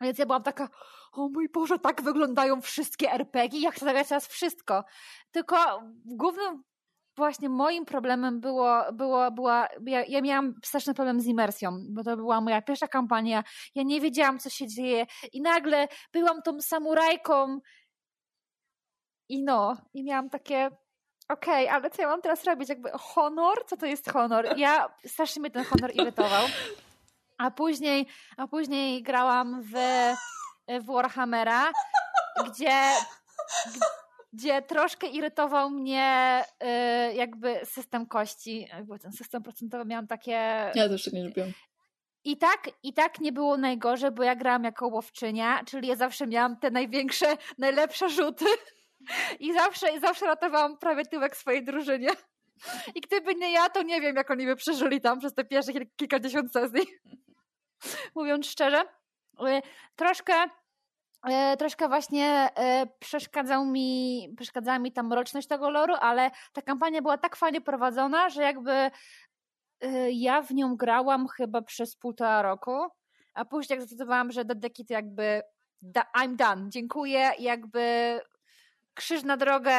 Więc 0.00 0.18
ja 0.18 0.26
byłam 0.26 0.42
taka, 0.42 0.68
o 1.12 1.28
mój 1.28 1.48
Boże, 1.48 1.78
tak 1.78 2.02
wyglądają 2.02 2.60
wszystkie 2.60 3.12
RPG, 3.12 3.60
ja 3.60 3.70
chcę 3.70 3.84
zagrać 3.84 4.08
teraz 4.08 4.26
wszystko. 4.26 4.84
Tylko 5.30 5.82
głównym 6.04 6.62
właśnie 7.16 7.48
moim 7.48 7.84
problemem 7.84 8.40
było, 8.40 8.92
było 8.92 9.30
była, 9.30 9.68
ja, 9.86 10.04
ja 10.04 10.20
miałam 10.20 10.54
straszny 10.64 10.94
problem 10.94 11.20
z 11.20 11.26
imersją, 11.26 11.78
bo 11.90 12.04
to 12.04 12.16
była 12.16 12.40
moja 12.40 12.62
pierwsza 12.62 12.88
kampania, 12.88 13.44
ja 13.74 13.82
nie 13.82 14.00
wiedziałam, 14.00 14.38
co 14.38 14.50
się 14.50 14.66
dzieje 14.66 15.06
i 15.32 15.42
nagle 15.42 15.88
byłam 16.12 16.42
tą 16.42 16.60
samurajką 16.60 17.58
i 19.28 19.44
no, 19.44 19.76
i 19.94 20.04
miałam 20.04 20.30
takie 20.30 20.70
okej, 21.28 21.64
okay, 21.64 21.76
ale 21.76 21.90
co 21.90 22.02
ja 22.02 22.08
mam 22.08 22.22
teraz 22.22 22.44
robić? 22.44 22.68
Jakby 22.68 22.90
honor? 22.92 23.66
Co 23.66 23.76
to 23.76 23.86
jest 23.86 24.10
honor? 24.10 24.58
Ja, 24.58 24.94
strasznie 25.06 25.40
mnie 25.40 25.50
ten 25.50 25.64
honor 25.64 25.94
irytował. 25.94 26.46
A 27.38 27.50
później, 27.50 28.06
a 28.36 28.46
później 28.46 29.02
grałam 29.02 29.62
w, 29.62 29.72
w 30.68 30.86
Warhammera, 30.86 31.72
gdzie, 32.46 32.92
gdzie 34.34 34.62
troszkę 34.62 35.06
irytował 35.06 35.70
mnie 35.70 36.42
y, 37.10 37.14
jakby 37.14 37.60
system 37.64 38.06
kości, 38.06 38.66
jakby 38.72 38.98
ten 38.98 39.12
system 39.12 39.42
procentowy 39.42 39.84
miałam 39.84 40.06
takie... 40.06 40.32
Ja 40.74 40.88
też 40.88 41.04
tego 41.04 41.16
nie 41.16 41.24
lubiłam. 41.24 41.52
I 42.24 42.36
tak, 42.36 42.70
I 42.82 42.92
tak 42.92 43.20
nie 43.20 43.32
było 43.32 43.56
najgorzej, 43.56 44.10
bo 44.10 44.22
ja 44.22 44.36
grałam 44.36 44.64
jako 44.64 44.88
łowczynia, 44.88 45.64
czyli 45.64 45.88
ja 45.88 45.96
zawsze 45.96 46.26
miałam 46.26 46.56
te 46.56 46.70
największe, 46.70 47.36
najlepsze 47.58 48.08
rzuty 48.08 48.44
i 49.40 49.52
zawsze, 49.52 50.00
zawsze 50.00 50.26
ratowałam 50.26 50.78
prawie 50.78 51.06
tyłek 51.06 51.36
swojej 51.36 51.64
drużynie. 51.64 52.08
I 52.94 53.00
gdyby 53.00 53.34
nie 53.34 53.52
ja, 53.52 53.68
to 53.68 53.82
nie 53.82 54.00
wiem, 54.00 54.16
jak 54.16 54.30
oni 54.30 54.46
by 54.46 54.56
przeżyli 54.56 55.00
tam 55.00 55.18
przez 55.18 55.34
te 55.34 55.44
pierwsze 55.44 55.72
kilkadziesiąt 55.96 56.52
sesji. 56.52 56.86
Mówiąc 58.14 58.46
szczerze. 58.46 58.82
E, 59.46 59.62
troszkę 59.96 60.32
troszkę 61.58 61.88
właśnie 61.88 62.48
e, 62.56 62.86
przeszkadzał 62.98 63.66
mi, 63.66 64.28
przeszkadzała 64.36 64.78
mi 64.78 64.92
ta 64.92 65.02
mroczność 65.02 65.48
tego 65.48 65.70
loru, 65.70 65.94
ale 66.00 66.30
ta 66.52 66.62
kampania 66.62 67.02
była 67.02 67.18
tak 67.18 67.36
fajnie 67.36 67.60
prowadzona, 67.60 68.30
że 68.30 68.42
jakby 68.42 68.90
ja 70.10 70.42
w 70.42 70.50
nią 70.50 70.76
grałam 70.76 71.28
chyba 71.28 71.62
przez 71.62 71.96
półtora 71.96 72.42
roku, 72.42 72.86
a 73.34 73.44
później 73.44 73.76
jak 73.76 73.86
zdecydowałam, 73.86 74.32
że 74.32 74.44
do 74.44 74.54
to 74.54 74.68
jakby 74.88 75.42
I'm 76.18 76.36
done, 76.36 76.66
dziękuję, 76.70 77.30
jakby 77.38 78.20
Krzyż 78.94 79.22
na 79.22 79.36
drogę 79.36 79.76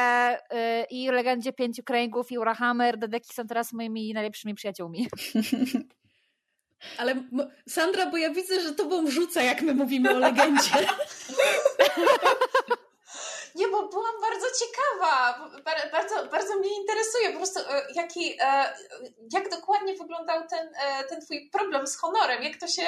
i 0.90 1.10
Legendzie 1.10 1.52
Pięciu 1.52 1.82
Kręgów 1.82 2.32
i 2.32 2.38
Urahammer, 2.38 2.98
deki 2.98 3.34
są 3.34 3.46
teraz 3.46 3.72
moimi 3.72 4.14
najlepszymi 4.14 4.54
przyjaciółmi. 4.54 5.08
Ale 6.98 7.14
Sandra, 7.68 8.06
bo 8.06 8.16
ja 8.16 8.30
widzę, 8.30 8.60
że 8.60 8.74
tobą 8.74 9.10
rzuca, 9.10 9.42
jak 9.42 9.62
my 9.62 9.74
mówimy 9.74 10.14
o 10.14 10.18
legendzie. 10.18 10.70
Nie, 13.56 13.68
bo 13.68 13.88
byłam 13.88 14.20
bardzo 14.20 14.46
ciekawa, 14.60 15.48
bardzo, 15.92 16.26
bardzo 16.26 16.56
mnie 16.56 16.76
interesuje 16.76 17.30
po 17.30 17.36
prostu, 17.36 17.60
e, 17.60 17.86
jaki, 17.94 18.36
e, 18.40 18.74
jak 19.32 19.50
dokładnie 19.50 19.94
wyglądał 19.94 20.48
ten, 20.48 20.68
e, 20.74 21.04
ten 21.04 21.20
twój 21.20 21.50
problem 21.50 21.86
z 21.86 21.96
honorem, 21.96 22.42
jak 22.42 22.56
to 22.56 22.66
się, 22.66 22.86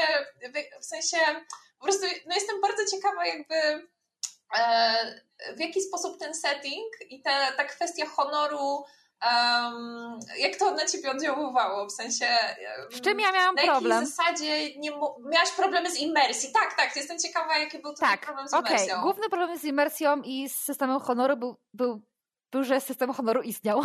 w 0.81 0.85
sensie, 0.85 1.17
po 1.79 1.85
prostu, 1.85 2.07
no 2.27 2.35
jestem 2.35 2.61
bardzo 2.61 2.97
ciekawa 2.97 3.27
jakby 3.27 3.89
w 5.57 5.61
jaki 5.61 5.83
sposób 5.83 6.19
ten 6.19 6.35
setting 6.35 6.95
i 7.11 7.23
ta, 7.23 7.53
ta 7.53 7.65
kwestia 7.65 8.07
honoru 8.07 8.85
Um, 9.23 10.19
jak 10.39 10.57
to 10.57 10.75
na 10.75 10.87
ciebie 10.87 11.11
oddziaływało? 11.11 11.87
W 11.87 11.93
sensie. 11.93 12.27
W 12.91 13.01
czym 13.01 13.21
ja 13.21 13.33
miałam 13.33 13.55
na 13.55 13.63
problem? 13.63 14.01
Na 14.01 14.07
zasadzie 14.07 14.79
nie 14.79 14.91
miałaś 15.31 15.51
problemy 15.57 15.91
z 15.91 15.99
imersji. 15.99 16.53
Tak, 16.53 16.77
tak. 16.77 16.97
Jestem 16.97 17.19
ciekawa, 17.19 17.59
jaki 17.59 17.79
był 17.79 17.95
tak, 17.95 18.21
problem 18.21 18.49
z 18.49 18.53
imersją. 18.53 18.95
Okay. 18.95 19.03
Główny 19.03 19.29
problem 19.29 19.59
z 19.59 19.65
imersją 19.65 20.23
i 20.25 20.49
z 20.49 20.55
systemem 20.59 21.01
honoru 21.01 21.37
był, 21.37 21.57
był, 21.75 22.03
był 22.53 22.65
że 22.65 22.81
system 22.81 23.13
honoru 23.13 23.43
istniał. 23.43 23.85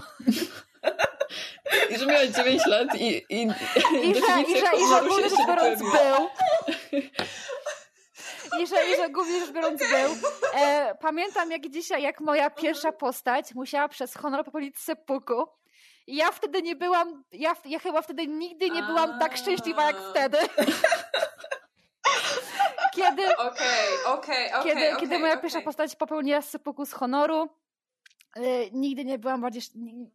I 1.90 1.98
że 1.98 2.06
miałeś 2.06 2.30
9 2.30 2.66
lat 2.66 2.96
i. 2.96 3.08
I, 3.08 3.24
I, 3.30 4.10
i 4.10 4.16
że, 4.16 4.42
i 4.42 4.60
że, 4.60 4.78
i 4.78 4.88
że 4.90 5.02
ogólnie 5.02 5.30
rzecz 5.30 5.48
biorąc 5.48 5.80
był. 5.80 6.30
I 8.62 8.68
że, 8.68 8.76
i 8.94 8.96
że 8.96 9.10
głównie 9.10 9.40
rzecz 9.40 9.52
biorąc 9.52 9.80
był. 9.80 10.30
E, 10.54 10.96
pamiętam 10.96 11.52
jak 11.52 11.70
dzisiaj, 11.70 12.02
jak 12.02 12.20
moja 12.20 12.50
pierwsza 12.50 12.92
postać 12.92 13.54
musiała 13.56 13.88
przez 13.88 14.14
honor 14.16 14.46
popełnić 14.46 14.78
sepuku. 14.78 15.48
I 16.08 16.16
ja 16.16 16.32
wtedy 16.32 16.62
nie 16.62 16.76
byłam, 16.76 17.24
ja, 17.32 17.56
ja 17.66 17.80
chyba 17.80 18.02
wtedy 18.02 18.28
nigdy 18.28 18.70
nie 18.70 18.84
byłam 18.84 19.20
tak 19.20 19.38
szczęśliwa 19.38 19.84
jak 19.84 19.96
wtedy. 20.10 20.38
Kiedy, 22.96 23.38
okay, 23.38 23.54
okay, 24.06 24.48
okay, 24.54 24.64
kiedy, 24.64 25.00
kiedy 25.00 25.20
moja 25.20 25.38
pierwsza 25.38 25.62
postać 25.62 25.96
popełniła 25.96 26.42
sepuku 26.42 26.86
z 26.86 26.94
honoru, 26.94 27.50
Y, 28.38 28.70
nigdy 28.72 29.06
nie 29.06 29.20
byłam 29.20 29.42
bardziej, 29.42 29.62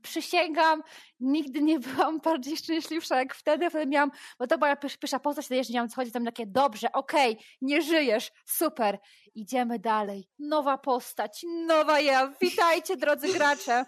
przysięgam, 0.02 0.82
nigdy 1.20 1.62
nie 1.62 1.78
byłam 1.78 2.20
bardziej 2.24 2.56
szczęśliwsza 2.56 3.18
jak 3.18 3.34
wtedy, 3.34 3.70
wtedy 3.70 3.86
miałam, 3.86 4.10
bo 4.38 4.46
to 4.46 4.58
była 4.58 4.76
pierwsza 4.76 5.18
postać, 5.18 5.50
jeszcze 5.50 5.72
nie 5.72 5.80
wiem 5.80 5.88
co 5.88 6.02
tam 6.12 6.24
takie, 6.24 6.46
dobrze, 6.46 6.92
okej, 6.92 7.32
okay, 7.32 7.44
nie 7.60 7.82
żyjesz, 7.82 8.32
super, 8.46 8.98
idziemy 9.34 9.78
dalej, 9.78 10.28
nowa 10.38 10.78
postać, 10.78 11.44
nowa 11.66 12.00
ja, 12.00 12.32
witajcie 12.40 12.96
drodzy 12.96 13.32
gracze. 13.32 13.84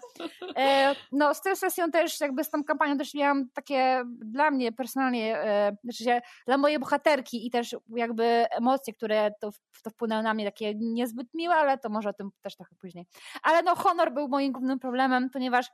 E, 0.55 0.95
no 1.11 1.33
z 1.33 1.41
tą 1.41 1.55
sesją 1.55 1.91
też, 1.91 2.19
jakby 2.19 2.43
z 2.43 2.49
tą 2.49 2.63
kampanią 2.63 2.97
też 2.97 3.13
miałam 3.13 3.49
takie, 3.53 4.03
dla 4.05 4.51
mnie 4.51 4.71
personalnie, 4.71 5.37
e, 5.37 5.77
znaczy 5.83 6.21
dla 6.47 6.57
mojej 6.57 6.79
bohaterki 6.79 7.47
i 7.47 7.51
też 7.51 7.75
jakby 7.89 8.23
emocje, 8.51 8.93
które 8.93 9.31
to, 9.41 9.49
to 9.83 9.89
wpłynęły 9.89 10.23
na 10.23 10.33
mnie, 10.33 10.45
takie 10.45 10.75
niezbyt 10.75 11.27
miłe, 11.33 11.55
ale 11.55 11.77
to 11.77 11.89
może 11.89 12.09
o 12.09 12.13
tym 12.13 12.29
też 12.41 12.55
trochę 12.55 12.75
później. 12.81 13.05
Ale 13.43 13.63
no 13.63 13.75
honor 13.75 14.13
był 14.13 14.27
moim 14.27 14.51
głównym 14.51 14.79
problemem, 14.79 15.29
ponieważ 15.29 15.67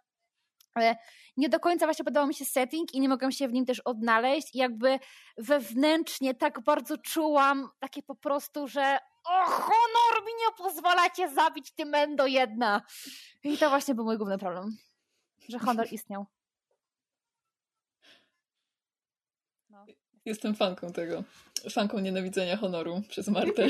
nie 1.37 1.49
do 1.49 1.59
końca 1.59 1.85
właśnie 1.85 2.05
podobał 2.05 2.27
mi 2.27 2.33
się 2.33 2.45
setting 2.45 2.93
i 2.93 2.99
nie 2.99 3.09
mogłam 3.09 3.31
się 3.31 3.47
w 3.47 3.53
nim 3.53 3.65
też 3.65 3.79
odnaleźć 3.79 4.55
i 4.55 4.57
jakby 4.57 4.99
wewnętrznie 5.37 6.33
tak 6.33 6.61
bardzo 6.61 6.97
czułam 6.97 7.69
takie 7.79 8.03
po 8.03 8.15
prostu, 8.15 8.67
że 8.67 8.97
o 9.23 9.45
honor 9.45 10.25
mi 10.25 10.31
nie 10.33 10.57
pozwalacie 10.57 11.29
zabić 11.29 11.71
tym 11.71 11.95
endo 11.95 12.27
jedna. 12.27 12.81
I 13.43 13.57
to 13.57 13.69
właśnie 13.69 13.95
był 13.95 14.05
mój 14.05 14.17
główny 14.17 14.37
problem, 14.37 14.77
że 15.49 15.59
honor 15.59 15.87
istniał. 15.93 16.25
No. 19.69 19.85
Jestem 20.25 20.55
fanką 20.55 20.93
tego. 20.93 21.23
Fanką 21.71 21.99
nienawidzenia 21.99 22.57
honoru 22.57 23.01
przez 23.09 23.27
Martę. 23.27 23.67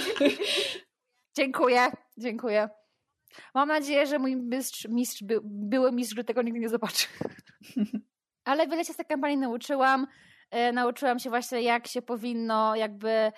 dziękuję, 1.38 1.92
dziękuję. 2.18 2.70
Mam 3.54 3.68
nadzieję, 3.68 4.08
że 4.08 4.20
mój 4.20 4.36
mistrz, 4.36 4.88
mistrz 4.88 5.24
by, 5.24 5.40
były 5.44 5.92
mistrz 5.92 6.16
tego 6.26 6.42
nigdy 6.42 6.60
nie 6.60 6.70
zobaczy. 6.70 7.08
Ale 8.46 8.68
wiele 8.68 8.86
się 8.86 8.94
z 8.94 8.96
tej 8.96 9.06
kampanii 9.06 9.38
nauczyłam. 9.38 10.08
E, 10.52 10.72
nauczyłam 10.72 11.20
się 11.20 11.30
właśnie, 11.30 11.62
jak 11.62 11.88
się 11.88 12.02
powinno, 12.02 12.76
jakby, 12.76 13.32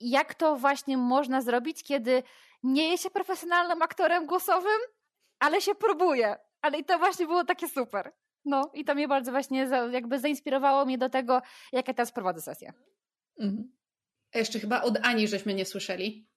jak 0.00 0.34
to 0.34 0.56
właśnie 0.56 0.96
można 0.96 1.40
zrobić, 1.40 1.82
kiedy 1.82 2.22
nie 2.62 2.88
jest 2.88 3.02
się 3.02 3.10
profesjonalnym 3.10 3.82
aktorem 3.82 4.26
głosowym, 4.26 4.80
ale 5.38 5.60
się 5.60 5.74
próbuje. 5.74 6.36
Ale 6.62 6.78
i 6.78 6.84
to 6.84 6.98
właśnie 6.98 7.26
było 7.26 7.44
takie 7.44 7.68
super. 7.68 8.12
No 8.44 8.70
i 8.74 8.84
to 8.84 8.94
mnie 8.94 9.08
bardzo 9.08 9.30
właśnie 9.30 9.68
za, 9.68 9.76
jakby 9.76 10.18
zainspirowało 10.18 10.84
mnie 10.84 10.98
do 10.98 11.10
tego, 11.10 11.42
jak 11.72 11.88
ja 11.88 11.94
teraz 11.94 12.12
prowadzę 12.12 12.40
sesję. 12.40 12.72
Mhm. 13.38 13.72
Jeszcze 14.34 14.60
chyba 14.60 14.82
od 14.82 14.98
Ani 15.02 15.28
żeśmy 15.28 15.54
nie 15.54 15.64
słyszeli. 15.64 16.28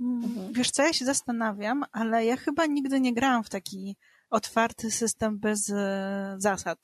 Mhm. 0.00 0.52
Wiesz 0.52 0.70
co, 0.70 0.82
ja 0.82 0.92
się 0.92 1.04
zastanawiam, 1.04 1.84
ale 1.92 2.24
ja 2.24 2.36
chyba 2.36 2.66
nigdy 2.66 3.00
nie 3.00 3.14
grałam 3.14 3.44
w 3.44 3.50
taki 3.50 3.96
otwarty 4.30 4.90
system 4.90 5.38
bez 5.38 5.70
e, 5.70 6.34
zasad. 6.38 6.78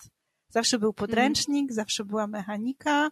Zawsze 0.48 0.78
był 0.78 0.92
podręcznik, 0.92 1.62
mhm. 1.62 1.74
zawsze 1.74 2.04
była 2.04 2.26
mechanika. 2.26 3.10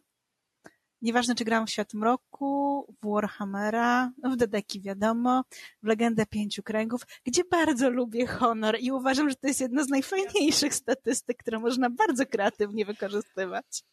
Nieważne, 1.02 1.34
czy 1.34 1.44
grałam 1.44 1.66
w 1.66 1.70
Świat 1.70 1.94
Mroku, 1.94 2.86
w 3.02 3.12
Warhammera, 3.12 4.12
w 4.24 4.36
Dedeki 4.36 4.80
wiadomo, 4.80 5.44
w 5.82 5.86
Legendę 5.86 6.26
Pięciu 6.26 6.62
Kręgów, 6.62 7.00
gdzie 7.24 7.42
bardzo 7.44 7.90
lubię 7.90 8.26
honor 8.26 8.76
i 8.80 8.92
uważam, 8.92 9.30
że 9.30 9.36
to 9.36 9.46
jest 9.48 9.60
jedna 9.60 9.84
z 9.84 9.88
najfajniejszych 9.88 10.74
statystyk, 10.74 11.38
które 11.38 11.58
można 11.58 11.90
bardzo 11.90 12.26
kreatywnie 12.26 12.84
wykorzystywać. 12.84 13.84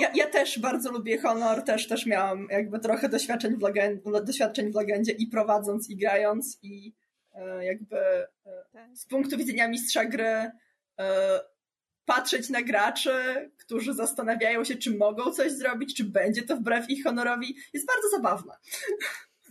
Ja, 0.00 0.12
ja, 0.14 0.26
też 0.26 0.58
bardzo 0.58 0.92
lubię 0.92 1.18
honor, 1.18 1.62
też, 1.62 1.88
też 1.88 2.06
miałam 2.06 2.46
jakby 2.50 2.78
trochę 2.78 3.08
doświadczeń 3.08 3.56
w, 3.56 3.62
legendzie, 3.62 4.02
doświadczeń 4.22 4.72
w 4.72 4.74
legendzie 4.74 5.12
i 5.12 5.26
prowadząc, 5.26 5.90
i 5.90 5.96
grając, 5.96 6.58
i 6.62 6.94
e, 7.34 7.64
jakby 7.64 7.98
e, 7.98 8.26
z 8.94 9.06
punktu 9.06 9.36
widzenia 9.36 9.68
mistrza 9.68 10.04
gry 10.04 10.50
e, 10.98 11.40
patrzeć 12.04 12.48
na 12.48 12.62
graczy, 12.62 13.12
którzy 13.58 13.94
zastanawiają 13.94 14.64
się, 14.64 14.76
czy 14.76 14.96
mogą 14.96 15.32
coś 15.32 15.52
zrobić, 15.52 15.96
czy 15.96 16.04
będzie 16.04 16.42
to 16.42 16.56
wbrew 16.56 16.90
ich 16.90 17.04
honorowi, 17.04 17.56
jest 17.72 17.86
bardzo 17.86 18.08
zabawne. 18.08 18.54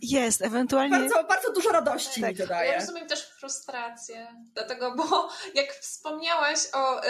Jest, 0.01 0.41
ewentualnie. 0.41 0.99
Bardzo, 0.99 1.23
bardzo 1.23 1.53
dużo 1.53 1.69
radości 1.69 2.21
tak. 2.21 2.31
mi 2.31 2.37
to 2.37 2.47
daje. 2.47 2.71
Ja 2.71 2.79
rozumiem 2.79 3.07
też 3.07 3.29
frustrację, 3.29 4.27
dlatego, 4.53 4.95
bo 4.95 5.29
jak 5.53 5.73
wspomniałaś 5.73 6.59
o 6.73 7.05
y, 7.05 7.07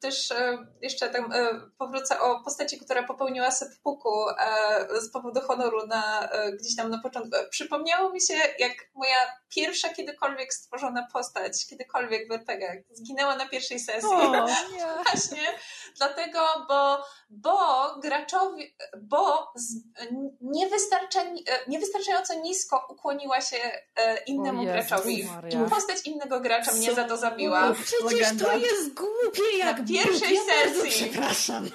też 0.00 0.30
y, 0.30 0.58
jeszcze 0.82 1.10
tam 1.10 1.32
y, 1.32 1.70
powrócę 1.78 2.20
o 2.20 2.40
postaci, 2.44 2.80
która 2.80 3.02
popełniła 3.02 3.50
seppuku 3.50 4.10
z 5.00 5.10
powodu 5.10 5.40
honoru 5.40 5.86
na, 5.86 6.28
gdzieś 6.60 6.76
tam 6.76 6.90
na 6.90 6.98
początku. 6.98 7.30
Przypomniało 7.50 8.12
mi 8.12 8.20
się, 8.20 8.34
jak 8.58 8.72
moja 8.94 9.16
pierwsza 9.48 9.88
kiedykolwiek 9.88 10.54
stworzona 10.54 11.08
postać, 11.12 11.66
kiedykolwiek 11.66 12.28
w 12.28 12.32
RPG 12.32 12.84
zginęła 12.90 13.36
na 13.36 13.48
pierwszej 13.48 13.80
sesji. 13.80 14.08
O, 14.08 14.46
nie. 14.72 14.86
Właśnie, 15.04 15.42
dlatego, 15.96 16.40
bo, 16.68 17.04
bo 17.30 17.58
graczowi, 18.00 18.76
bo 19.02 19.52
z, 19.54 19.74
niewystarczająco 21.68 22.29
nisko 22.34 22.86
ukłoniła 22.88 23.40
się 23.40 23.56
e, 23.96 24.24
innemu 24.26 24.64
graczowi. 24.64 25.24
Maria. 25.24 25.64
Postać 25.64 26.06
innego 26.06 26.40
gracza 26.40 26.72
mnie 26.72 26.94
za 26.94 27.04
to 27.04 27.16
zabiła. 27.16 27.74
Przecież 27.84 28.02
Legenda. 28.02 28.44
to 28.44 28.56
jest 28.56 28.94
głupie 28.94 29.58
jak 29.58 29.78
Na 29.78 29.86
pierwszej 29.86 30.34
ja 30.34 30.40
sesji. 30.44 30.90
Przepraszam. 30.90 31.70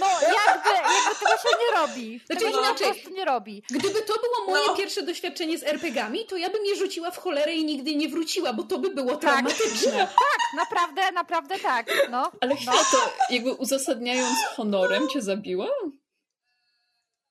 No, 0.00 0.06
jakby, 0.46 0.68
jakby 0.68 1.20
tego 1.20 1.36
się 1.42 1.48
nie 1.60 1.80
robi. 1.80 2.20
Znaczy 2.26 2.44
tego 2.44 2.58
inaczej, 2.58 3.04
nie 3.12 3.24
robi. 3.24 3.62
Gdyby 3.70 4.02
to 4.02 4.14
było 4.14 4.46
moje 4.46 4.66
no. 4.66 4.74
pierwsze 4.76 5.02
doświadczenie 5.02 5.58
z 5.58 5.62
RPGami, 5.62 6.26
to 6.26 6.36
ja 6.36 6.50
bym 6.50 6.64
je 6.64 6.76
rzuciła 6.76 7.10
w 7.10 7.18
cholerę 7.18 7.54
i 7.54 7.64
nigdy 7.64 7.96
nie 7.96 8.08
wróciła, 8.08 8.52
bo 8.52 8.62
to 8.62 8.78
by 8.78 8.90
było 8.90 9.10
tak. 9.10 9.20
traumatyczne. 9.20 9.92
tak, 10.06 10.40
naprawdę, 10.56 11.12
naprawdę 11.12 11.58
tak. 11.58 11.86
No, 12.10 12.32
Ale 12.40 12.56
no. 12.66 12.72
to 12.72 13.12
jakby 13.30 13.52
uzasadniając 13.52 14.38
honorem 14.56 15.08
cię 15.08 15.22
zabiła? 15.22 15.68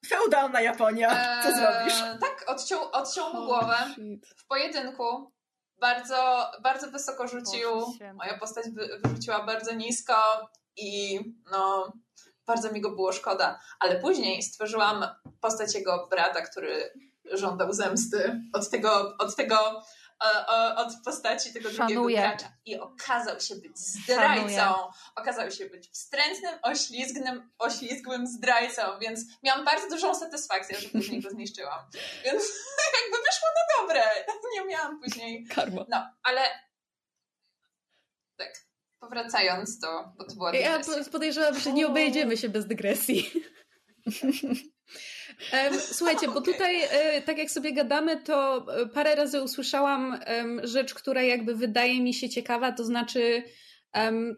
Feudalna 0.06 0.62
Japonia. 0.62 1.10
Co 1.44 1.50
eee, 1.50 1.56
zrobisz? 1.56 2.20
Tak, 2.22 2.44
odciął, 2.48 2.92
odciął 2.92 3.34
mu 3.34 3.46
głowę 3.46 3.76
w 4.38 4.48
pojedynku. 4.48 5.32
Bardzo, 5.80 6.52
bardzo 6.62 6.92
wysoko 6.92 7.28
rzucił. 7.28 7.70
Moja 8.14 8.38
postać 8.40 8.66
wyrzuciła 9.04 9.46
bardzo 9.46 9.74
nisko 9.74 10.50
i 10.78 11.20
no, 11.52 11.94
bardzo 12.46 12.72
mi 12.72 12.82
go 12.82 12.90
było 12.90 13.12
szkoda. 13.12 13.60
Ale 13.80 14.00
później 14.00 14.44
stworzyłam 14.44 15.06
postać 15.42 15.76
jego 15.76 16.08
brata, 16.08 16.42
który 16.42 16.94
żądał 17.32 17.74
zemsty 17.74 18.42
od 18.54 18.70
tego, 18.70 19.18
od 19.20 19.36
tego 19.36 19.84
od 20.76 20.94
postaci 21.06 21.54
tego 21.54 21.72
Szanuję. 21.72 21.96
drugiego 21.96 22.22
gracza. 22.22 22.52
I 22.66 22.80
okazał 22.80 23.40
się 23.40 23.56
być 23.56 23.78
zdrajcą. 23.78 24.56
Szanuję. 24.56 24.74
Okazał 25.16 25.52
się 25.52 25.66
być 25.66 25.90
wstrętnym, 25.90 26.60
oślizgnym, 26.62 27.52
oślizgłym 27.60 28.28
zdrajcą, 28.28 28.82
więc 29.02 29.20
miałam 29.44 29.66
bardzo 29.66 29.90
dużą 29.90 30.16
satysfakcję, 30.16 30.80
że 30.80 30.90
później 30.90 31.22
go 31.22 31.30
zniszczyłam. 31.30 31.80
Więc 32.26 32.44
jakby 33.02 33.18
wyszło 33.18 33.48
na 33.56 33.82
dobre. 33.82 34.04
Nie 34.54 34.66
miałam 34.66 35.00
później... 35.02 35.46
Karma. 35.46 35.86
No, 35.90 36.10
ale 36.24 36.42
tak, 38.38 38.54
powracając 39.00 39.80
to, 39.80 40.14
bo 40.18 40.26
to 40.26 40.36
była 40.36 40.52
dygresja. 40.52 40.98
Ja 40.98 41.04
podejrzewam, 41.12 41.60
że 41.60 41.74
nie 41.74 41.88
obejdziemy 41.88 42.38
się 42.38 42.50
bez 42.50 42.68
dygresji. 42.68 43.32
Słuchajcie, 45.80 46.28
bo 46.28 46.42
tutaj, 46.42 46.82
e, 46.84 47.22
tak 47.22 47.38
jak 47.38 47.52
sobie 47.52 47.74
gadamy, 47.74 48.22
to 48.22 48.66
e, 48.82 48.86
parę 48.86 49.16
razy 49.16 49.42
usłyszałam 49.42 50.20
rzecz, 50.64 50.94
która 50.94 51.22
jakby 51.22 51.56
wydaje 51.56 52.02
mi 52.02 52.14
się 52.14 52.30
ciekawa, 52.30 52.72
to 52.72 52.84
znaczy 52.86 53.44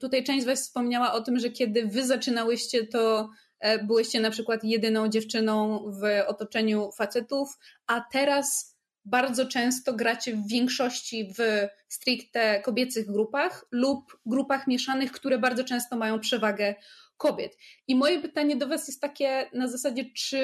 tutaj 0.01 0.23
część 0.23 0.43
z 0.43 0.47
Was 0.47 0.61
wspomniała 0.61 1.13
o 1.13 1.21
tym, 1.21 1.39
że 1.39 1.49
kiedy 1.49 1.85
Wy 1.85 2.05
zaczynałyście, 2.05 2.87
to 2.87 3.29
e, 3.59 3.83
byłyście 3.83 4.19
na 4.19 4.31
przykład 4.31 4.63
jedyną 4.63 5.07
dziewczyną 5.07 5.85
w 5.91 6.27
otoczeniu 6.27 6.91
facetów, 6.97 7.57
a 7.87 8.01
teraz 8.11 8.77
bardzo 9.05 9.45
często 9.45 9.93
gracie 9.93 10.35
w 10.35 10.47
większości 10.47 11.33
w 11.37 11.67
stricte 11.87 12.61
kobiecych 12.61 13.11
grupach 13.11 13.65
lub 13.71 14.19
grupach 14.25 14.67
mieszanych, 14.67 15.11
które 15.11 15.39
bardzo 15.39 15.63
często 15.63 15.97
mają 15.97 16.19
przewagę 16.19 16.75
kobiet. 17.19 17.57
I 17.87 17.95
moje 17.95 18.21
pytanie 18.21 18.55
do 18.55 18.67
Was 18.67 18.87
jest 18.87 19.01
takie 19.01 19.49
na 19.53 19.67
zasadzie, 19.67 20.05
czy 20.15 20.39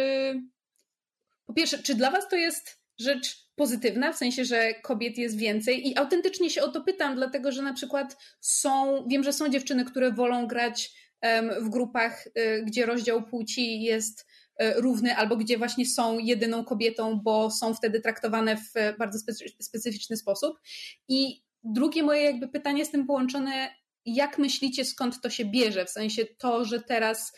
po 1.46 1.54
pierwsze, 1.54 1.78
czy 1.84 1.96
dla 1.96 2.12
Was 2.12 2.30
to 2.30 2.36
jest 2.36 2.80
rzecz 3.00 3.46
pozytywna, 3.56 4.14
w 4.14 4.18
sensie, 4.18 4.46
że 4.46 4.74
kobiet 4.74 5.18
jest 5.18 5.38
więcej 5.38 5.88
i 5.88 5.98
autentycznie 5.98 6.50
się 6.50 6.62
o 6.62 6.72
to 6.72 6.82
pytam, 6.82 7.16
dlatego 7.16 7.52
że 7.52 7.62
na 7.62 7.74
przykład 7.74 8.18
są, 8.42 9.06
wiem, 9.08 9.24
że 9.24 9.34
są 9.34 9.50
dziewczyny, 9.50 9.86
które 9.86 10.12
wolą 10.12 10.48
grać 10.48 10.92
w 11.62 11.70
grupach, 11.70 12.28
y, 12.28 12.64
gdzie 12.66 12.86
rozdział 12.86 13.24
płci 13.24 13.82
jest 13.82 14.28
y, 14.62 14.74
równy, 14.76 15.16
albo 15.16 15.38
gdzie 15.38 15.58
właśnie 15.58 15.86
są 15.86 16.20
jedyną 16.20 16.66
kobietą, 16.66 17.20
bo 17.20 17.52
są 17.52 17.74
wtedy 17.74 18.02
traktowane 18.02 18.58
w 18.58 18.98
bardzo 19.00 19.20
specyficzny 19.62 20.18
sposób. 20.18 20.60
I 21.08 21.44
drugie 21.64 22.04
moje 22.04 22.24
jakby 22.24 22.48
pytanie 22.48 22.86
z 22.86 22.92
tym 22.92 23.08
połączone, 23.08 23.76
jak 24.06 24.38
myślicie, 24.38 24.86
skąd 24.86 25.22
to 25.22 25.30
się 25.30 25.46
bierze? 25.46 25.86
W 25.86 25.90
sensie 25.90 26.26
to, 26.26 26.66
że 26.66 26.80
teraz 26.80 27.34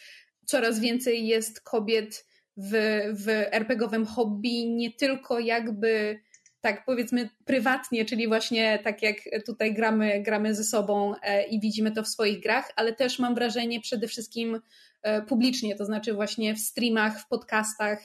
coraz 0.46 0.80
więcej 0.80 1.28
jest 1.28 1.62
kobiet 1.62 2.26
w, 2.58 2.72
w 3.14 3.30
RPGowym 3.52 4.06
hobby, 4.06 4.70
nie 4.70 4.92
tylko 4.92 5.40
jakby 5.40 6.20
tak 6.62 6.86
powiedzmy 6.86 7.30
prywatnie, 7.46 8.06
czyli 8.06 8.28
właśnie 8.28 8.80
tak 8.84 9.04
jak 9.04 9.16
tutaj 9.46 9.74
gramy, 9.74 10.22
gramy 10.24 10.56
ze 10.56 10.64
sobą 10.64 11.14
e, 11.22 11.48
i 11.48 11.60
widzimy 11.60 11.92
to 11.92 12.04
w 12.04 12.08
swoich 12.08 12.40
grach, 12.40 12.72
ale 12.76 12.94
też 12.94 13.20
mam 13.20 13.36
wrażenie 13.36 13.82
przede 13.82 14.08
wszystkim 14.08 14.62
e, 15.04 15.22
publicznie, 15.22 15.76
to 15.76 15.86
znaczy 15.86 16.14
właśnie 16.14 16.56
w 16.56 16.60
streamach, 16.60 17.22
w 17.22 17.28
podcastach, 17.28 18.00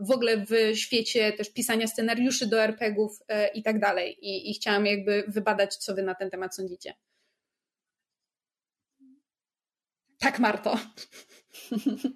w 0.00 0.10
ogóle 0.10 0.36
w 0.36 0.76
świecie 0.76 1.32
też 1.32 1.52
pisania 1.52 1.86
scenariuszy 1.86 2.46
do 2.46 2.62
RPGów 2.62 3.18
e, 3.28 3.48
i 3.48 3.62
tak 3.62 3.80
dalej. 3.80 4.16
I, 4.20 4.50
I 4.50 4.54
chciałam 4.54 4.86
jakby 4.86 5.24
wybadać, 5.28 5.76
co 5.76 5.94
wy 5.94 6.02
na 6.02 6.14
ten 6.14 6.30
temat 6.30 6.56
sądzicie. 6.56 6.94
Tak, 10.18 10.38
Marto. 10.38 10.76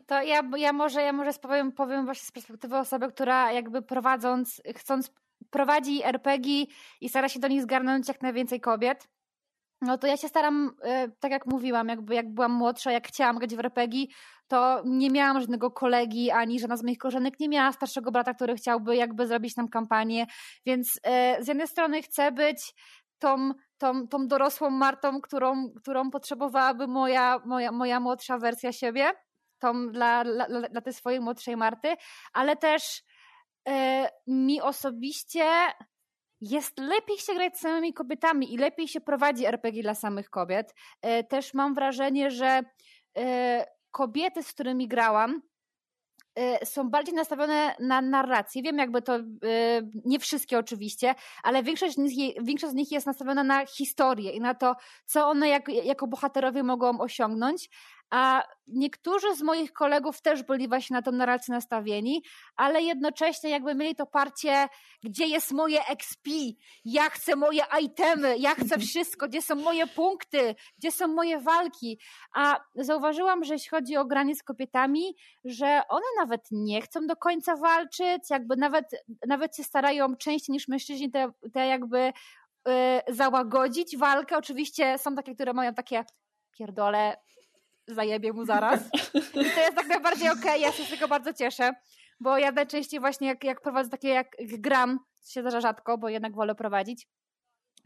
To 0.06 0.22
ja, 0.22 0.42
ja 0.56 0.72
może, 0.72 1.02
ja 1.02 1.12
może 1.12 1.32
powiem, 1.32 1.72
powiem 1.72 2.04
właśnie 2.04 2.26
z 2.26 2.32
perspektywy 2.32 2.76
osoby, 2.76 3.08
która 3.08 3.52
jakby 3.52 3.82
prowadząc, 3.82 4.62
chcąc, 4.76 5.10
prowadzi 5.50 6.04
RPG 6.04 6.66
i 7.00 7.08
stara 7.08 7.28
się 7.28 7.40
do 7.40 7.48
nich 7.48 7.62
zgarnąć 7.62 8.08
jak 8.08 8.22
najwięcej 8.22 8.60
kobiet. 8.60 9.08
No 9.82 9.98
to 9.98 10.06
ja 10.06 10.16
się 10.16 10.28
staram, 10.28 10.70
e, 10.82 11.08
tak 11.08 11.32
jak 11.32 11.46
mówiłam, 11.46 11.88
jakby 11.88 12.14
jak 12.14 12.34
byłam 12.34 12.52
młodsza, 12.52 12.92
jak 12.92 13.08
chciałam 13.08 13.38
grać 13.38 13.56
w 13.56 13.60
RPG, 13.60 14.06
to 14.48 14.82
nie 14.84 15.10
miałam 15.10 15.40
żadnego 15.40 15.70
kolegi, 15.70 16.30
ani 16.30 16.60
żadna 16.60 16.76
z 16.76 16.82
moich 16.82 16.98
koleżanek 16.98 17.40
nie 17.40 17.48
miała 17.48 17.72
starszego 17.72 18.12
brata, 18.12 18.34
który 18.34 18.54
chciałby 18.54 18.96
jakby 18.96 19.26
zrobić 19.26 19.56
nam 19.56 19.68
kampanię, 19.68 20.26
więc 20.66 21.00
e, 21.02 21.44
z 21.44 21.48
jednej 21.48 21.66
strony 21.68 22.02
chcę 22.02 22.32
być 22.32 22.74
tą 23.20 23.52
tą, 23.80 24.08
tą 24.08 24.28
dorosłą 24.28 24.70
Martą, 24.70 25.20
którą, 25.20 25.70
którą 25.70 26.10
potrzebowałaby 26.10 26.86
moja, 26.86 27.40
moja, 27.44 27.72
moja 27.72 28.00
młodsza 28.00 28.38
wersja 28.38 28.72
siebie, 28.72 29.10
tą 29.58 29.88
dla, 29.88 30.24
dla, 30.24 30.46
dla 30.68 30.80
tej 30.80 30.92
swojej 30.92 31.20
młodszej 31.20 31.56
Marty, 31.56 31.94
ale 32.32 32.56
też 32.56 33.02
e, 33.68 34.08
mi 34.26 34.60
osobiście 34.60 35.44
jest 36.40 36.78
lepiej 36.78 37.18
się 37.18 37.34
grać 37.34 37.56
z 37.56 37.60
samymi 37.60 37.94
kobietami 37.94 38.54
i 38.54 38.58
lepiej 38.58 38.88
się 38.88 39.00
prowadzi 39.00 39.46
RPG 39.46 39.82
dla 39.82 39.94
samych 39.94 40.30
kobiet. 40.30 40.74
E, 41.02 41.24
też 41.24 41.54
mam 41.54 41.74
wrażenie, 41.74 42.30
że 42.30 42.60
e, 43.18 43.66
kobiety, 43.90 44.42
z 44.42 44.52
którymi 44.52 44.88
grałam, 44.88 45.42
są 46.64 46.90
bardziej 46.90 47.14
nastawione 47.14 47.74
na 47.80 48.00
narrację. 48.00 48.62
Wiem, 48.62 48.78
jakby 48.78 49.02
to 49.02 49.16
y, 49.18 49.22
nie 50.04 50.18
wszystkie 50.18 50.58
oczywiście, 50.58 51.14
ale 51.42 51.62
większość 51.62 51.94
z 51.94 51.98
nich, 51.98 52.34
większość 52.42 52.72
z 52.72 52.76
nich 52.76 52.92
jest 52.92 53.06
nastawiona 53.06 53.44
na 53.44 53.66
historię 53.66 54.32
i 54.32 54.40
na 54.40 54.54
to, 54.54 54.76
co 55.06 55.28
one 55.28 55.48
jak, 55.48 55.68
jako 55.68 56.06
bohaterowie 56.06 56.62
mogą 56.62 57.00
osiągnąć. 57.00 57.70
A 58.10 58.44
niektórzy 58.66 59.36
z 59.36 59.42
moich 59.42 59.72
kolegów 59.72 60.22
też 60.22 60.42
byli 60.42 60.68
właśnie 60.68 60.94
na 60.94 61.02
tą 61.02 61.12
narrację 61.12 61.54
nastawieni, 61.54 62.22
ale 62.56 62.82
jednocześnie 62.82 63.50
jakby 63.50 63.74
mieli 63.74 63.94
to 63.94 64.06
parcie, 64.06 64.68
gdzie 65.02 65.26
jest 65.26 65.52
moje 65.52 65.86
XP, 65.86 66.28
ja 66.84 67.10
chcę 67.10 67.36
moje 67.36 67.62
itemy, 67.80 68.38
ja 68.38 68.54
chcę 68.54 68.78
wszystko, 68.88 69.28
gdzie 69.28 69.42
są 69.42 69.54
moje 69.54 69.86
punkty, 69.86 70.54
gdzie 70.78 70.92
są 70.92 71.08
moje 71.08 71.38
walki. 71.38 71.98
A 72.34 72.60
zauważyłam, 72.74 73.44
że 73.44 73.54
jeśli 73.54 73.68
chodzi 73.68 73.96
o 73.96 74.04
granie 74.04 74.34
z 74.34 74.42
kobietami, 74.42 75.16
że 75.44 75.82
one 75.88 76.06
nawet 76.18 76.40
nie 76.50 76.82
chcą 76.82 77.06
do 77.06 77.16
końca 77.16 77.56
walczyć, 77.56 78.30
jakby 78.30 78.56
nawet, 78.56 78.84
nawet 79.26 79.56
się 79.56 79.64
starają 79.64 80.16
częściej 80.16 80.52
niż 80.52 80.68
mężczyźni 80.68 81.10
te, 81.10 81.30
te 81.52 81.66
jakby 81.66 82.12
yy, 82.66 83.14
załagodzić 83.14 83.96
walkę. 83.96 84.36
Oczywiście 84.36 84.98
są 84.98 85.14
takie, 85.14 85.34
które 85.34 85.52
mają 85.52 85.74
takie 85.74 86.04
pierdole, 86.58 87.16
zajebie 87.94 88.32
mu 88.32 88.44
zaraz. 88.44 88.80
I 89.14 89.20
to 89.32 89.60
jest 89.60 89.76
tak 89.76 89.88
najbardziej 89.88 90.28
okej, 90.28 90.40
okay. 90.40 90.58
ja 90.58 90.72
się 90.72 90.84
z 90.84 90.90
tego 90.90 91.08
bardzo 91.08 91.32
cieszę, 91.32 91.72
bo 92.20 92.38
ja 92.38 92.52
najczęściej 92.52 93.00
właśnie 93.00 93.28
jak, 93.28 93.44
jak 93.44 93.60
prowadzę 93.60 93.90
takie, 93.90 94.08
jak 94.08 94.36
gram, 94.40 94.98
co 95.20 95.32
się 95.32 95.40
zdarza 95.40 95.60
rzadko, 95.60 95.98
bo 95.98 96.08
jednak 96.08 96.34
wolę 96.34 96.54
prowadzić, 96.54 97.06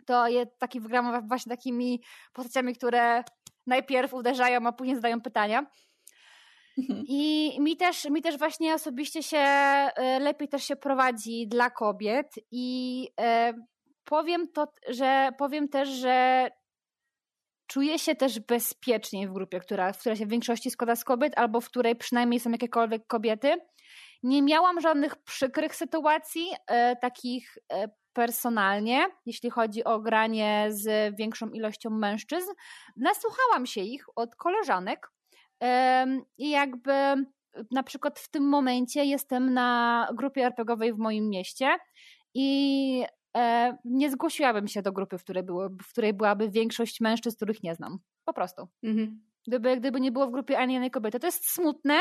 to 0.06 0.28
je, 0.28 0.46
taki 0.46 0.80
wygram 0.80 1.28
właśnie 1.28 1.50
takimi 1.50 2.02
postaciami, 2.32 2.74
które 2.74 3.24
najpierw 3.66 4.14
uderzają, 4.14 4.66
a 4.66 4.72
później 4.72 4.96
zadają 4.96 5.20
pytania. 5.20 5.66
I 7.08 7.56
mi 7.60 7.76
też, 7.76 8.04
mi 8.04 8.22
też 8.22 8.38
właśnie 8.38 8.74
osobiście 8.74 9.22
się 9.22 9.38
e, 9.38 10.20
lepiej 10.20 10.48
też 10.48 10.64
się 10.64 10.76
prowadzi 10.76 11.48
dla 11.48 11.70
kobiet 11.70 12.26
i 12.50 13.08
e, 13.20 13.54
powiem 14.04 14.48
to, 14.48 14.66
że 14.88 15.30
powiem 15.38 15.68
też, 15.68 15.88
że 15.88 16.48
czuję 17.74 17.98
się 17.98 18.14
też 18.14 18.40
bezpieczniej 18.40 19.28
w 19.28 19.32
grupie, 19.32 19.60
która, 19.60 19.92
w 19.92 19.98
której 19.98 20.18
się 20.18 20.26
w 20.26 20.28
większości 20.28 20.70
składa 20.70 20.96
z 20.96 21.04
kobiet, 21.04 21.32
albo 21.36 21.60
w 21.60 21.66
której 21.66 21.96
przynajmniej 21.96 22.40
są 22.40 22.50
jakiekolwiek 22.50 23.06
kobiety. 23.06 23.56
Nie 24.22 24.42
miałam 24.42 24.80
żadnych 24.80 25.16
przykrych 25.16 25.76
sytuacji, 25.76 26.46
e, 26.66 26.96
takich 26.96 27.58
e, 27.72 27.88
personalnie, 28.12 29.06
jeśli 29.26 29.50
chodzi 29.50 29.84
o 29.84 30.00
granie 30.00 30.66
z 30.70 31.16
większą 31.16 31.48
ilością 31.48 31.90
mężczyzn. 31.90 32.50
Nasłuchałam 32.96 33.66
się 33.66 33.80
ich 33.80 34.04
od 34.16 34.36
koleżanek 34.36 35.10
e, 35.62 36.06
i 36.38 36.50
jakby 36.50 36.92
na 37.70 37.82
przykład 37.82 38.18
w 38.18 38.30
tym 38.30 38.48
momencie 38.48 39.04
jestem 39.04 39.54
na 39.54 40.08
grupie 40.14 40.46
RPGowej 40.46 40.92
w 40.92 40.98
moim 40.98 41.28
mieście 41.28 41.76
i 42.34 43.04
nie 43.84 44.10
zgłosiłabym 44.10 44.68
się 44.68 44.82
do 44.82 44.92
grupy, 44.92 45.18
w 45.18 45.24
której, 45.24 45.42
było, 45.42 45.68
w 45.68 45.88
której 45.88 46.14
byłaby 46.14 46.50
większość 46.50 47.00
mężczyzn, 47.00 47.36
których 47.36 47.62
nie 47.62 47.74
znam. 47.74 47.98
Po 48.24 48.32
prostu. 48.32 48.68
Mhm. 48.82 49.24
Gdyby, 49.46 49.76
gdyby 49.76 50.00
nie 50.00 50.12
było 50.12 50.26
w 50.26 50.32
grupie 50.32 50.58
ani 50.58 50.74
jednej 50.74 50.90
kobiety. 50.90 51.20
To 51.20 51.26
jest 51.26 51.50
smutne, 51.50 52.00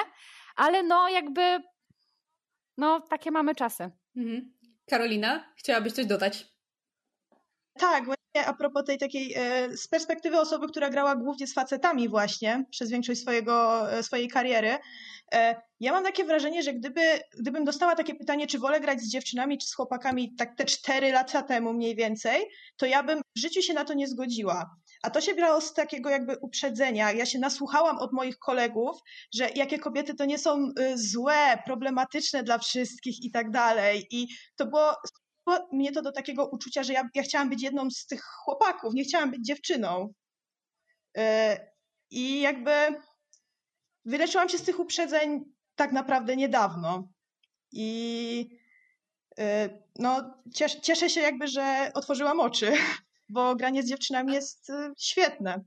ale 0.56 0.84
no 0.84 1.10
jakby 1.10 1.60
no 2.78 3.02
takie 3.02 3.32
mamy 3.32 3.56
czasy. 3.56 3.92
Mhm. 4.16 4.54
Karolina, 4.90 5.54
chciałabyś 5.58 5.94
coś 5.94 6.06
dodać? 6.06 6.46
Tak, 7.80 8.06
a 8.36 8.54
propos 8.54 8.84
tej 8.86 8.98
takiej, 8.98 9.34
e, 9.36 9.78
z 9.78 9.88
perspektywy 9.88 10.40
osoby, 10.40 10.68
która 10.68 10.90
grała 10.90 11.16
głównie 11.16 11.48
z 11.48 11.54
facetami 11.54 12.10
właśnie 12.10 12.66
przez 12.72 12.90
większość 12.90 13.22
swojego, 13.22 13.92
e, 13.92 14.04
swojej 14.04 14.28
kariery, 14.28 14.78
e, 15.34 15.62
ja 15.80 15.92
mam 15.92 16.04
takie 16.04 16.24
wrażenie, 16.24 16.64
że 16.64 16.74
gdyby, 16.74 17.02
gdybym 17.40 17.64
dostała 17.64 17.96
takie 17.96 18.16
pytanie, 18.16 18.48
czy 18.48 18.60
wolę 18.60 18.80
grać 18.80 19.02
z 19.02 19.10
dziewczynami, 19.10 19.58
czy 19.58 19.68
z 19.68 19.74
chłopakami 19.74 20.36
tak 20.36 20.58
te 20.58 20.66
cztery 20.66 21.12
lata 21.12 21.42
temu 21.42 21.74
mniej 21.74 21.96
więcej, 21.96 22.46
to 22.78 22.86
ja 22.86 23.04
bym 23.04 23.22
w 23.36 23.40
życiu 23.40 23.62
się 23.62 23.74
na 23.74 23.86
to 23.86 23.94
nie 23.94 24.08
zgodziła. 24.08 24.76
A 25.04 25.10
to 25.10 25.22
się 25.22 25.34
brało 25.34 25.62
z 25.62 25.74
takiego 25.74 26.10
jakby 26.10 26.38
uprzedzenia. 26.42 27.12
Ja 27.12 27.26
się 27.26 27.40
nasłuchałam 27.40 27.98
od 27.98 28.14
moich 28.14 28.38
kolegów, 28.40 28.98
że 29.34 29.50
jakie 29.56 29.80
kobiety 29.80 30.14
to 30.14 30.26
nie 30.26 30.38
są 30.38 30.72
złe, 30.96 31.58
problematyczne 31.66 32.44
dla 32.44 32.58
wszystkich 32.58 33.24
i 33.24 33.32
tak 33.32 33.52
dalej. 33.52 34.08
I 34.12 34.28
to 34.56 34.66
było 34.66 34.96
mnie 35.72 35.92
to 35.92 36.02
do 36.02 36.12
takiego 36.12 36.48
uczucia, 36.48 36.84
że 36.84 36.94
ja, 36.94 37.10
ja 37.16 37.24
chciałam 37.24 37.50
być 37.50 37.64
jedną 37.64 37.90
z 37.90 38.06
tych 38.06 38.24
chłopaków, 38.24 38.94
nie 38.94 39.04
chciałam 39.04 39.32
być 39.32 39.46
dziewczyną. 39.46 40.14
E, 41.18 41.58
I 42.12 42.42
jakby 42.42 42.72
wyleczyłam 44.06 44.50
się 44.50 44.58
z 44.58 44.64
tych 44.64 44.80
uprzedzeń 44.80 45.46
tak 45.76 45.92
naprawdę 45.92 46.36
niedawno. 46.36 47.08
I 47.72 48.60
e, 49.40 49.70
no, 50.00 50.44
cieszę 50.82 51.10
się 51.10 51.22
jakby, 51.22 51.48
że 51.48 51.92
otworzyłam 51.94 52.40
oczy, 52.40 52.72
bo 53.30 53.56
granie 53.56 53.84
z 53.84 53.90
dziewczynami 53.90 54.34
jest 54.34 54.70
e, 54.70 54.94
świetne. 54.98 55.64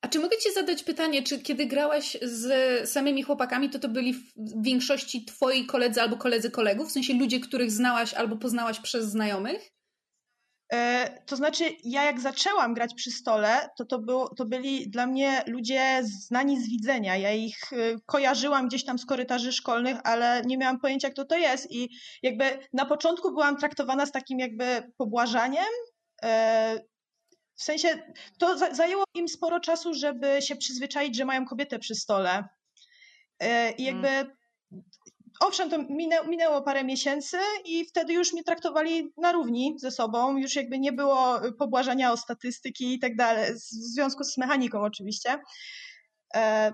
A 0.00 0.08
czy 0.08 0.18
mogę 0.18 0.36
Ci 0.36 0.52
zadać 0.52 0.82
pytanie, 0.82 1.22
czy 1.22 1.38
kiedy 1.38 1.66
grałaś 1.66 2.16
z 2.22 2.90
samymi 2.90 3.22
chłopakami, 3.22 3.70
to 3.70 3.78
to 3.78 3.88
byli 3.88 4.14
w 4.14 4.62
większości 4.62 5.24
Twoi 5.24 5.66
koledzy 5.66 6.02
albo 6.02 6.16
koledzy 6.16 6.50
kolegów? 6.50 6.88
W 6.88 6.92
sensie 6.92 7.14
ludzie, 7.14 7.40
których 7.40 7.70
znałaś 7.70 8.14
albo 8.14 8.36
poznałaś 8.36 8.80
przez 8.80 9.06
znajomych? 9.06 9.70
E, 10.72 11.10
to 11.26 11.36
znaczy, 11.36 11.64
ja 11.84 12.04
jak 12.04 12.20
zaczęłam 12.20 12.74
grać 12.74 12.94
przy 12.94 13.10
stole, 13.10 13.68
to 13.78 13.84
to, 13.84 13.98
było, 13.98 14.34
to 14.34 14.44
byli 14.44 14.90
dla 14.90 15.06
mnie 15.06 15.42
ludzie 15.46 16.00
znani 16.02 16.60
z 16.62 16.68
widzenia. 16.68 17.16
Ja 17.16 17.32
ich 17.32 17.72
e, 17.72 17.76
kojarzyłam 18.06 18.68
gdzieś 18.68 18.84
tam 18.84 18.98
z 18.98 19.06
korytarzy 19.06 19.52
szkolnych, 19.52 19.98
ale 20.04 20.42
nie 20.46 20.58
miałam 20.58 20.80
pojęcia, 20.80 21.10
kto 21.10 21.24
to 21.24 21.36
jest. 21.36 21.66
I 21.70 21.88
jakby 22.22 22.44
na 22.72 22.84
początku 22.86 23.30
byłam 23.30 23.56
traktowana 23.56 24.06
z 24.06 24.12
takim 24.12 24.38
jakby 24.38 24.92
pobłażaniem, 24.96 25.68
e, 26.24 26.78
w 27.58 27.62
sensie 27.62 28.02
to 28.38 28.74
zajęło 28.74 29.04
im 29.14 29.28
sporo 29.28 29.60
czasu, 29.60 29.94
żeby 29.94 30.42
się 30.42 30.56
przyzwyczaić, 30.56 31.16
że 31.16 31.24
mają 31.24 31.46
kobietę 31.46 31.78
przy 31.78 31.94
stole. 31.94 32.48
E, 33.40 33.72
I 33.72 33.84
jakby 33.84 34.08
hmm. 34.08 34.34
owszem, 35.40 35.70
to 35.70 35.78
minęło, 35.78 36.26
minęło 36.26 36.62
parę 36.62 36.84
miesięcy 36.84 37.38
i 37.64 37.84
wtedy 37.84 38.12
już 38.12 38.32
mnie 38.32 38.44
traktowali 38.44 39.12
na 39.16 39.32
równi 39.32 39.74
ze 39.78 39.90
sobą. 39.90 40.36
Już 40.36 40.56
jakby 40.56 40.78
nie 40.78 40.92
było 40.92 41.40
pobłażania 41.58 42.12
o 42.12 42.16
statystyki 42.16 42.94
i 42.94 42.98
tak 42.98 43.16
dalej, 43.16 43.54
w 43.54 43.58
związku 43.60 44.24
z 44.24 44.38
mechaniką 44.38 44.80
oczywiście. 44.82 45.38
E, 46.34 46.72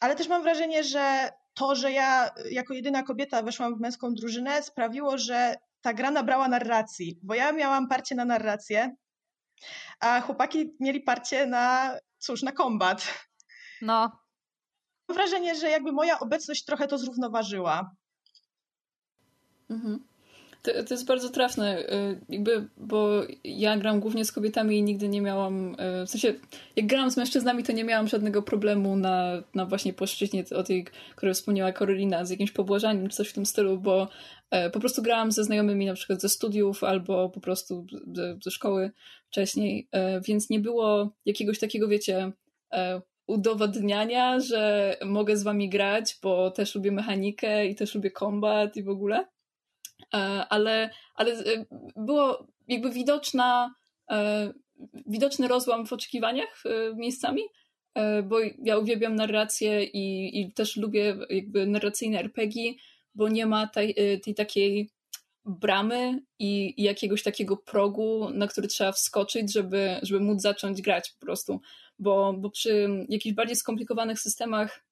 ale 0.00 0.16
też 0.16 0.28
mam 0.28 0.42
wrażenie, 0.42 0.84
że 0.84 1.30
to, 1.54 1.74
że 1.74 1.92
ja 1.92 2.30
jako 2.50 2.74
jedyna 2.74 3.02
kobieta 3.02 3.42
weszłam 3.42 3.76
w 3.76 3.80
męską 3.80 4.14
drużynę, 4.14 4.62
sprawiło, 4.62 5.18
że 5.18 5.56
ta 5.80 5.94
gra 5.94 6.10
nabrała 6.10 6.48
narracji, 6.48 7.18
bo 7.22 7.34
ja 7.34 7.52
miałam 7.52 7.88
parcie 7.88 8.14
na 8.14 8.24
narrację, 8.24 8.96
a 10.00 10.20
chłopaki 10.20 10.76
mieli 10.80 11.00
parcie 11.00 11.46
na, 11.46 11.96
cóż, 12.18 12.42
na 12.42 12.52
kombat. 12.52 13.06
No. 13.82 14.20
Mam 15.08 15.16
wrażenie, 15.16 15.54
że 15.54 15.70
jakby 15.70 15.92
moja 15.92 16.18
obecność 16.18 16.64
trochę 16.64 16.86
to 16.86 16.98
zrównoważyła. 16.98 17.90
Mhm. 19.70 20.06
To, 20.66 20.84
to 20.84 20.94
jest 20.94 21.06
bardzo 21.06 21.28
trafne, 21.28 21.78
y, 21.78 22.20
jakby, 22.28 22.68
bo 22.76 23.22
ja 23.44 23.76
gram 23.76 24.00
głównie 24.00 24.24
z 24.24 24.32
kobietami 24.32 24.78
i 24.78 24.82
nigdy 24.82 25.08
nie 25.08 25.20
miałam, 25.20 25.76
y, 26.02 26.06
w 26.06 26.10
sensie, 26.10 26.34
jak 26.76 26.86
grałam 26.86 27.10
z 27.10 27.16
mężczyznami, 27.16 27.62
to 27.62 27.72
nie 27.72 27.84
miałam 27.84 28.08
żadnego 28.08 28.42
problemu 28.42 28.96
na, 28.96 29.42
na 29.54 29.66
właśnie 29.66 29.92
płaszczyźnie 29.92 30.44
o 30.56 30.62
tej, 30.62 30.86
której 31.16 31.34
wspomniała 31.34 31.72
Karolina, 31.72 32.24
z 32.24 32.30
jakimś 32.30 32.50
pobłażaniem 32.50 33.08
czy 33.08 33.16
coś 33.16 33.28
w 33.28 33.32
tym 33.32 33.46
stylu, 33.46 33.78
bo 33.78 34.08
e, 34.50 34.70
po 34.70 34.80
prostu 34.80 35.02
grałam 35.02 35.32
ze 35.32 35.44
znajomymi 35.44 35.86
na 35.86 35.94
przykład 35.94 36.20
ze 36.20 36.28
studiów 36.28 36.84
albo 36.84 37.30
po 37.30 37.40
prostu 37.40 37.86
ze, 38.12 38.38
ze 38.42 38.50
szkoły 38.50 38.90
wcześniej, 39.26 39.88
więc 40.28 40.50
nie 40.50 40.60
było 40.60 41.10
jakiegoś 41.24 41.58
takiego, 41.58 41.88
wiecie, 41.88 42.32
udowadniania, 43.26 44.40
że 44.40 44.96
mogę 45.04 45.36
z 45.36 45.42
wami 45.42 45.68
grać, 45.68 46.18
bo 46.22 46.50
też 46.50 46.74
lubię 46.74 46.92
mechanikę 46.92 47.66
i 47.66 47.74
też 47.74 47.94
lubię 47.94 48.10
kombat 48.10 48.76
i 48.76 48.82
w 48.82 48.88
ogóle. 48.88 49.26
E, 50.14 50.18
ale, 50.48 50.90
ale 51.14 51.32
e, 51.32 51.64
było 51.96 52.46
jakby 52.68 52.90
widoczna, 52.90 53.74
e, 54.10 54.52
widoczny 55.06 55.48
rozłam 55.48 55.86
w 55.86 55.92
oczekiwaniach 55.92 56.62
miejscami, 56.94 57.42
bo 58.24 58.36
ja 58.64 58.78
uwielbiam 58.78 59.14
narrację 59.14 59.84
i, 59.84 60.40
i 60.40 60.52
też 60.52 60.76
lubię 60.76 61.16
jakby 61.30 61.66
narracyjne 61.66 62.18
RPG, 62.18 62.72
bo 63.14 63.28
nie 63.28 63.46
ma 63.46 63.66
tej, 63.66 63.94
tej 64.24 64.34
takiej 64.34 64.90
bramy 65.44 66.22
i, 66.38 66.74
i, 66.76 66.82
jakiegoś 66.82 67.22
takiego 67.22 67.56
progu, 67.56 68.30
na 68.30 68.46
który 68.46 68.68
trzeba 68.68 68.92
wskoczyć, 68.92 69.52
żeby, 69.52 69.96
żeby 70.02 70.20
móc 70.20 70.42
zacząć 70.42 70.82
grać 70.82 71.10
po 71.10 71.26
prostu. 71.26 71.60
Bo, 71.98 72.32
bo 72.32 72.50
przy 72.50 72.88
jakichś 73.08 73.34
bardziej 73.34 73.56
skomplikowanych 73.56 74.20
systemach 74.20 74.85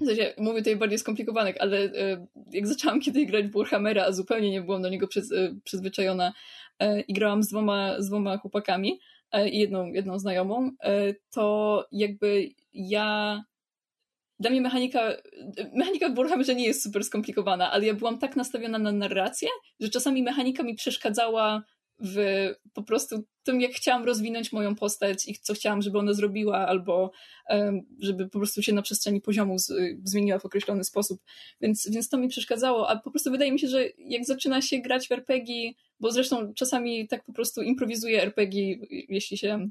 w 0.00 0.06
sensie, 0.06 0.34
mówię 0.38 0.58
tutaj 0.58 0.76
bardziej 0.76 0.98
skomplikowanych, 0.98 1.56
ale 1.60 1.78
e, 1.78 2.26
jak 2.52 2.66
zaczęłam 2.66 3.00
kiedyś 3.00 3.26
grać 3.26 3.46
w 3.46 3.52
Warhammera, 3.52 4.04
a 4.04 4.12
zupełnie 4.12 4.50
nie 4.50 4.62
byłam 4.62 4.82
do 4.82 4.88
niego 4.88 5.08
przyz, 5.08 5.32
e, 5.32 5.54
przyzwyczajona 5.64 6.32
e, 6.78 7.00
i 7.00 7.12
grałam 7.12 7.42
z 7.42 7.48
dwoma, 7.48 8.02
z 8.02 8.08
dwoma 8.08 8.38
chłopakami 8.38 9.00
i 9.52 9.58
jedną, 9.58 9.92
jedną 9.92 10.18
znajomą, 10.18 10.70
to 11.30 11.86
jakby 11.92 12.48
ja 12.72 13.42
dla 14.40 14.50
mnie 14.50 14.60
mechanika, 14.60 15.00
mechanika 15.74 16.08
w 16.08 16.14
Warhammerze 16.14 16.54
nie 16.54 16.66
jest 16.66 16.82
super 16.82 17.04
skomplikowana, 17.04 17.72
ale 17.72 17.86
ja 17.86 17.94
byłam 17.94 18.18
tak 18.18 18.36
nastawiona 18.36 18.78
na 18.78 18.92
narrację, 18.92 19.48
że 19.80 19.88
czasami 19.88 20.22
mechanika 20.22 20.62
mi 20.62 20.74
przeszkadzała 20.74 21.62
w 22.00 22.48
po 22.74 22.82
prostu 22.82 23.24
tym, 23.42 23.60
jak 23.60 23.72
chciałam 23.72 24.04
rozwinąć 24.04 24.52
moją 24.52 24.74
postać 24.74 25.28
i 25.28 25.34
co 25.34 25.54
chciałam, 25.54 25.82
żeby 25.82 25.98
ona 25.98 26.12
zrobiła, 26.12 26.66
albo 26.66 27.12
żeby 28.00 28.28
po 28.28 28.38
prostu 28.38 28.62
się 28.62 28.72
na 28.72 28.82
przestrzeni 28.82 29.20
poziomu 29.20 29.56
zmieniła 30.04 30.38
w 30.38 30.44
określony 30.44 30.84
sposób. 30.84 31.20
Więc, 31.60 31.90
więc 31.90 32.08
to 32.08 32.18
mi 32.18 32.28
przeszkadzało, 32.28 32.88
a 32.88 32.96
po 32.96 33.10
prostu 33.10 33.30
wydaje 33.30 33.52
mi 33.52 33.58
się, 33.58 33.68
że 33.68 33.84
jak 33.98 34.24
zaczyna 34.24 34.62
się 34.62 34.78
grać 34.78 35.08
w 35.08 35.12
RPG, 35.12 35.72
bo 36.00 36.12
zresztą 36.12 36.54
czasami 36.54 37.08
tak 37.08 37.24
po 37.24 37.32
prostu 37.32 37.62
improwizuję 37.62 38.22
RPG, 38.22 38.76
jeśli 39.08 39.38
się 39.38 39.68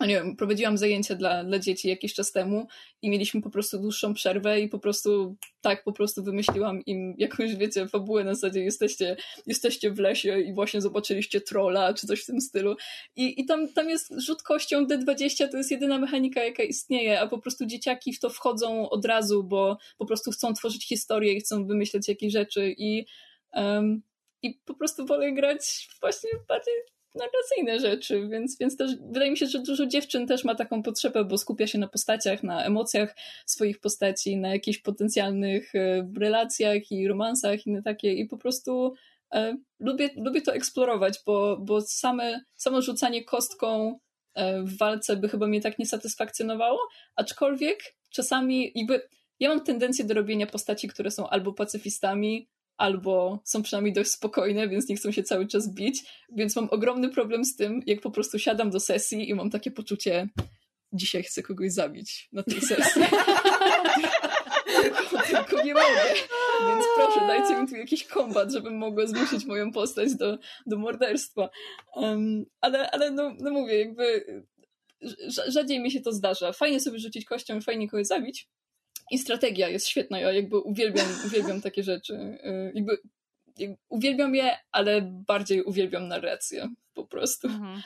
nie 0.00 0.14
wiem, 0.14 0.36
prowadziłam 0.36 0.78
zajęcia 0.78 1.14
dla, 1.14 1.44
dla 1.44 1.58
dzieci 1.58 1.88
jakiś 1.88 2.14
czas 2.14 2.32
temu 2.32 2.66
i 3.02 3.10
mieliśmy 3.10 3.42
po 3.42 3.50
prostu 3.50 3.78
dłuższą 3.78 4.14
przerwę 4.14 4.60
i 4.60 4.68
po 4.68 4.78
prostu 4.78 5.36
tak 5.60 5.84
po 5.84 5.92
prostu 5.92 6.22
wymyśliłam 6.24 6.84
im 6.84 7.14
jakąś, 7.18 7.56
wiecie, 7.56 7.88
fabułę. 7.88 8.24
Na 8.24 8.34
zasadzie 8.34 8.60
jesteście, 8.60 9.16
jesteście 9.46 9.90
w 9.90 9.98
lesie 9.98 10.40
i 10.40 10.54
właśnie 10.54 10.80
zobaczyliście 10.80 11.40
trolla 11.40 11.94
czy 11.94 12.06
coś 12.06 12.22
w 12.22 12.26
tym 12.26 12.40
stylu. 12.40 12.76
I, 13.16 13.40
i 13.40 13.44
tam, 13.44 13.72
tam 13.72 13.88
jest 13.88 14.14
rzut 14.16 14.42
kością 14.42 14.86
D20, 14.86 15.48
to 15.50 15.56
jest 15.56 15.70
jedyna 15.70 15.98
mechanika 15.98 16.44
jaka 16.44 16.62
istnieje, 16.62 17.20
a 17.20 17.26
po 17.26 17.38
prostu 17.38 17.66
dzieciaki 17.66 18.12
w 18.12 18.20
to 18.20 18.30
wchodzą 18.30 18.90
od 18.90 19.04
razu, 19.04 19.44
bo 19.44 19.78
po 19.98 20.06
prostu 20.06 20.30
chcą 20.30 20.54
tworzyć 20.54 20.88
historię 20.88 21.32
i 21.32 21.40
chcą 21.40 21.66
wymyśleć 21.66 22.08
jakieś 22.08 22.32
rzeczy 22.32 22.74
i 22.78 23.06
um, 23.52 24.02
i 24.42 24.54
po 24.64 24.74
prostu 24.74 25.06
wolę 25.06 25.32
grać 25.32 25.88
właśnie 26.00 26.30
bardziej 26.48 26.74
narracyjne 27.16 27.80
rzeczy, 27.80 28.28
więc, 28.28 28.58
więc 28.58 28.76
też 28.76 28.96
wydaje 28.96 29.30
mi 29.30 29.36
się, 29.36 29.46
że 29.46 29.58
dużo 29.58 29.86
dziewczyn 29.86 30.26
też 30.26 30.44
ma 30.44 30.54
taką 30.54 30.82
potrzebę, 30.82 31.24
bo 31.24 31.38
skupia 31.38 31.66
się 31.66 31.78
na 31.78 31.88
postaciach, 31.88 32.42
na 32.42 32.64
emocjach 32.64 33.16
swoich 33.46 33.80
postaci, 33.80 34.36
na 34.36 34.48
jakichś 34.48 34.78
potencjalnych 34.78 35.74
e, 35.74 36.08
relacjach 36.18 36.92
i 36.92 37.08
romansach 37.08 37.66
i 37.66 37.82
takie. 37.84 38.12
I 38.12 38.26
po 38.26 38.36
prostu 38.36 38.94
e, 39.34 39.56
lubię, 39.80 40.10
lubię 40.16 40.42
to 40.42 40.54
eksplorować, 40.54 41.18
bo, 41.26 41.56
bo 41.60 41.80
same, 41.80 42.40
samo 42.54 42.82
rzucanie 42.82 43.24
kostką 43.24 43.98
e, 44.34 44.62
w 44.62 44.78
walce 44.78 45.16
by 45.16 45.28
chyba 45.28 45.46
mnie 45.46 45.60
tak 45.60 45.78
nie 45.78 45.86
satysfakcjonowało, 45.86 46.80
aczkolwiek 47.16 47.78
czasami 48.10 48.72
jakby 48.74 49.00
ja 49.40 49.48
mam 49.48 49.64
tendencję 49.64 50.04
do 50.04 50.14
robienia 50.14 50.46
postaci, 50.46 50.88
które 50.88 51.10
są 51.10 51.28
albo 51.28 51.52
pacyfistami, 51.52 52.48
albo 52.76 53.40
są 53.44 53.62
przynajmniej 53.62 53.94
dość 53.94 54.10
spokojne, 54.10 54.68
więc 54.68 54.88
nie 54.88 54.96
chcą 54.96 55.12
się 55.12 55.22
cały 55.22 55.46
czas 55.46 55.74
bić, 55.74 56.04
więc 56.32 56.56
mam 56.56 56.68
ogromny 56.70 57.08
problem 57.08 57.44
z 57.44 57.56
tym, 57.56 57.82
jak 57.86 58.00
po 58.00 58.10
prostu 58.10 58.38
siadam 58.38 58.70
do 58.70 58.80
sesji 58.80 59.30
i 59.30 59.34
mam 59.34 59.50
takie 59.50 59.70
poczucie, 59.70 60.28
dzisiaj 60.92 61.22
chcę 61.22 61.42
kogoś 61.42 61.72
zabić 61.72 62.28
na 62.32 62.42
tej 62.42 62.60
sesji. 62.60 63.02
tylko 65.26 65.62
nie 65.62 65.74
mogę. 65.74 66.14
Więc 66.68 66.84
proszę, 66.96 67.20
dajcie 67.20 67.62
mi 67.62 67.68
tu 67.68 67.76
jakiś 67.76 68.04
kombat, 68.04 68.52
żebym 68.52 68.76
mogła 68.76 69.06
zmusić 69.06 69.44
moją 69.44 69.72
postać 69.72 70.14
do, 70.14 70.38
do 70.66 70.78
morderstwa. 70.78 71.50
Um, 71.94 72.44
ale 72.60 72.90
ale 72.90 73.10
no, 73.10 73.32
no 73.40 73.50
mówię, 73.50 73.78
jakby 73.78 74.24
rzadziej 75.48 75.80
mi 75.80 75.90
się 75.90 76.00
to 76.00 76.12
zdarza. 76.12 76.52
Fajnie 76.52 76.80
sobie 76.80 76.98
rzucić 76.98 77.24
kością 77.24 77.60
fajnie 77.60 77.88
kogoś 77.88 78.06
zabić, 78.06 78.48
i 79.10 79.18
strategia 79.18 79.68
jest 79.68 79.88
świetna. 79.88 80.20
Ja 80.20 80.32
jakby 80.32 80.58
uwielbiam, 80.58 81.06
uwielbiam 81.26 81.60
takie 81.60 81.82
rzeczy. 81.82 82.14
Y, 82.14 82.72
jakby, 82.74 82.98
jakby 83.58 83.76
uwielbiam 83.88 84.34
je, 84.34 84.56
ale 84.72 85.02
bardziej 85.02 85.62
uwielbiam 85.62 86.08
narrację 86.08 86.68
po 86.94 87.06
prostu. 87.06 87.48
Mhm. 87.48 87.82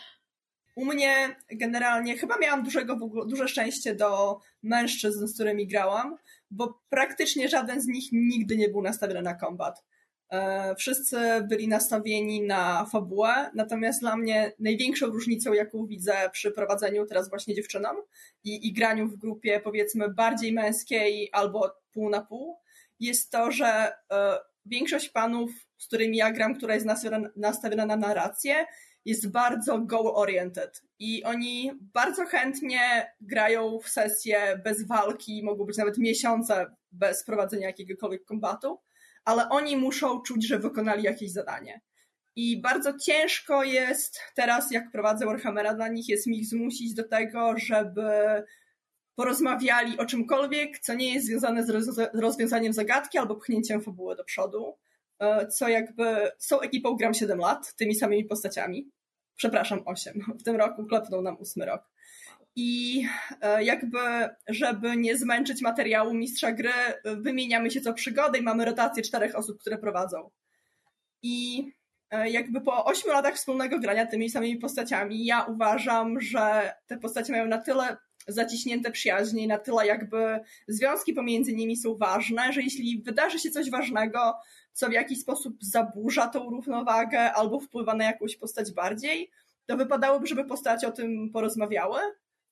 u 0.77 0.85
mnie 0.85 1.37
generalnie 1.53 2.19
chyba 2.19 2.39
miałam 2.39 2.63
dużego, 2.63 2.97
duże 3.27 3.49
szczęście 3.49 3.95
do 3.95 4.41
mężczyzn, 4.63 5.27
z 5.27 5.35
którymi 5.35 5.67
grałam, 5.67 6.17
bo 6.51 6.81
praktycznie 6.89 7.49
żaden 7.49 7.81
z 7.81 7.87
nich 7.87 8.05
nigdy 8.13 8.57
nie 8.57 8.69
był 8.69 8.83
nastawiony 8.83 9.23
na 9.23 9.35
kombat. 9.35 9.85
E, 10.31 10.75
wszyscy 10.75 11.19
byli 11.49 11.69
nastawieni 11.69 12.43
na 12.43 12.87
fabułę, 12.93 13.51
natomiast 13.55 14.01
dla 14.01 14.17
mnie 14.17 14.53
największą 14.59 15.07
różnicą, 15.07 15.53
jaką 15.53 15.87
widzę 15.87 16.31
przy 16.33 16.51
prowadzeniu 16.51 17.07
teraz 17.07 17.31
właśnie 17.31 17.55
dziewczynom 17.55 17.97
i, 18.45 18.69
i 18.69 18.73
graniu 18.73 19.09
w 19.09 19.17
grupie 19.17 19.61
powiedzmy 19.61 20.15
bardziej 20.15 20.53
męskiej 20.53 21.29
albo 21.33 21.73
pół 21.93 22.11
na 22.11 22.21
pół, 22.21 22.59
jest 23.01 23.31
to, 23.31 23.53
że 23.53 23.93
e, 24.13 24.39
większość 24.67 25.09
panów, 25.09 25.51
z 25.79 25.87
którymi 25.87 26.17
ja 26.17 26.33
gram, 26.33 26.55
która 26.55 26.75
jest 26.75 26.87
nastawiona 27.37 27.87
na 27.87 27.97
narrację, 27.97 28.67
jest 29.05 29.31
bardzo 29.31 29.79
goal-oriented 29.79 30.83
i 30.99 31.25
oni 31.25 31.73
bardzo 31.95 32.27
chętnie 32.27 33.13
grają 33.21 33.79
w 33.79 33.89
sesje 33.89 34.61
bez 34.65 34.87
walki, 34.87 35.43
mogą 35.45 35.65
być 35.65 35.77
nawet 35.77 35.99
miesiące 35.99 36.67
bez 36.93 37.25
prowadzenia 37.25 37.67
jakiegokolwiek 37.67 38.25
kombatu, 38.25 38.79
ale 39.25 39.49
oni 39.49 39.77
muszą 39.77 40.23
czuć, 40.23 40.47
że 40.47 40.59
wykonali 40.59 41.03
jakieś 41.03 41.33
zadanie. 41.33 41.81
I 42.37 42.61
bardzo 42.61 42.99
ciężko 42.99 43.65
jest 43.65 44.21
teraz, 44.35 44.71
jak 44.71 44.91
prowadzę 44.91 45.27
Warhammera 45.27 45.75
dla 45.75 45.89
nich, 45.89 46.09
jest 46.09 46.27
mi 46.27 46.39
ich 46.39 46.47
zmusić 46.47 46.95
do 46.95 47.09
tego, 47.09 47.55
żeby 47.59 48.03
porozmawiali 49.15 49.99
o 49.99 50.07
czymkolwiek, 50.07 50.79
co 50.79 50.95
nie 50.95 51.15
jest 51.15 51.27
związane 51.27 51.65
z 51.67 51.71
rozwiązaniem 52.15 52.73
zagadki 52.73 53.19
albo 53.19 53.37
pchnięciem 53.37 53.81
fabuły 53.81 54.17
do 54.17 54.25
przodu. 54.25 54.79
E, 55.21 55.47
co 55.47 55.69
jakby 55.69 56.31
tą 56.49 56.61
ekipą 56.61 56.97
gram 56.97 57.15
7 57.15 57.39
lat, 57.39 57.75
tymi 57.75 57.95
samymi 57.95 58.25
postaciami. 58.25 58.91
Przepraszam, 59.37 59.83
8. 59.85 60.25
W 60.41 60.43
tym 60.43 60.57
roku 60.57 60.87
klepnął 60.87 61.23
nam 61.23 61.37
8 61.41 61.63
rok. 61.63 61.83
I 62.57 63.03
e, 63.41 63.65
jakby, 63.65 63.99
żeby 64.49 64.97
nie 64.97 65.17
zmęczyć 65.17 65.63
materiału 65.63 66.15
mistrza 66.15 66.53
gry, 66.53 66.73
wymieniamy 67.05 67.71
się 67.71 67.81
co 67.81 67.95
przygodę 67.95 68.39
i 68.39 68.43
mamy 68.43 68.65
rotację 68.65 69.03
czterech 69.03 69.35
osób, 69.35 69.61
które 69.61 69.79
prowadzą. 69.79 70.31
I 71.23 71.67
e, 72.11 72.31
jakby 72.31 72.61
po 72.61 72.85
8 72.85 73.13
latach 73.13 73.35
wspólnego 73.35 73.79
grania 73.79 74.07
tymi 74.07 74.31
samymi 74.31 74.57
postaciami, 74.57 75.25
ja 75.25 75.43
uważam, 75.43 76.21
że 76.21 76.73
te 76.87 76.99
postacie 76.99 77.33
mają 77.33 77.47
na 77.47 77.59
tyle 77.59 77.97
zaciśnięte 78.29 78.91
przyjaźnie 78.91 79.47
na 79.47 79.59
tyle 79.59 79.87
jakby 79.87 80.41
związki 80.69 81.13
pomiędzy 81.13 81.53
nimi 81.53 81.77
są 81.77 81.97
ważne, 81.97 82.53
że 82.53 82.63
jeśli 82.63 83.03
wydarzy 83.03 83.39
się 83.39 83.51
coś 83.51 83.71
ważnego, 83.71 84.35
co 84.73 84.89
w 84.89 84.93
jakiś 84.93 85.21
sposób 85.21 85.57
zaburza 85.61 86.29
tą 86.29 86.51
równowagę 86.51 87.33
albo 87.33 87.61
wpływa 87.61 87.95
na 87.95 88.05
jakąś 88.05 88.37
postać 88.37 88.73
bardziej, 88.73 89.31
to 89.67 89.77
wypadałoby, 89.77 90.27
żeby 90.27 90.45
postacie 90.45 90.89
o 90.89 90.93
tym 90.93 91.31
porozmawiały. 91.33 92.01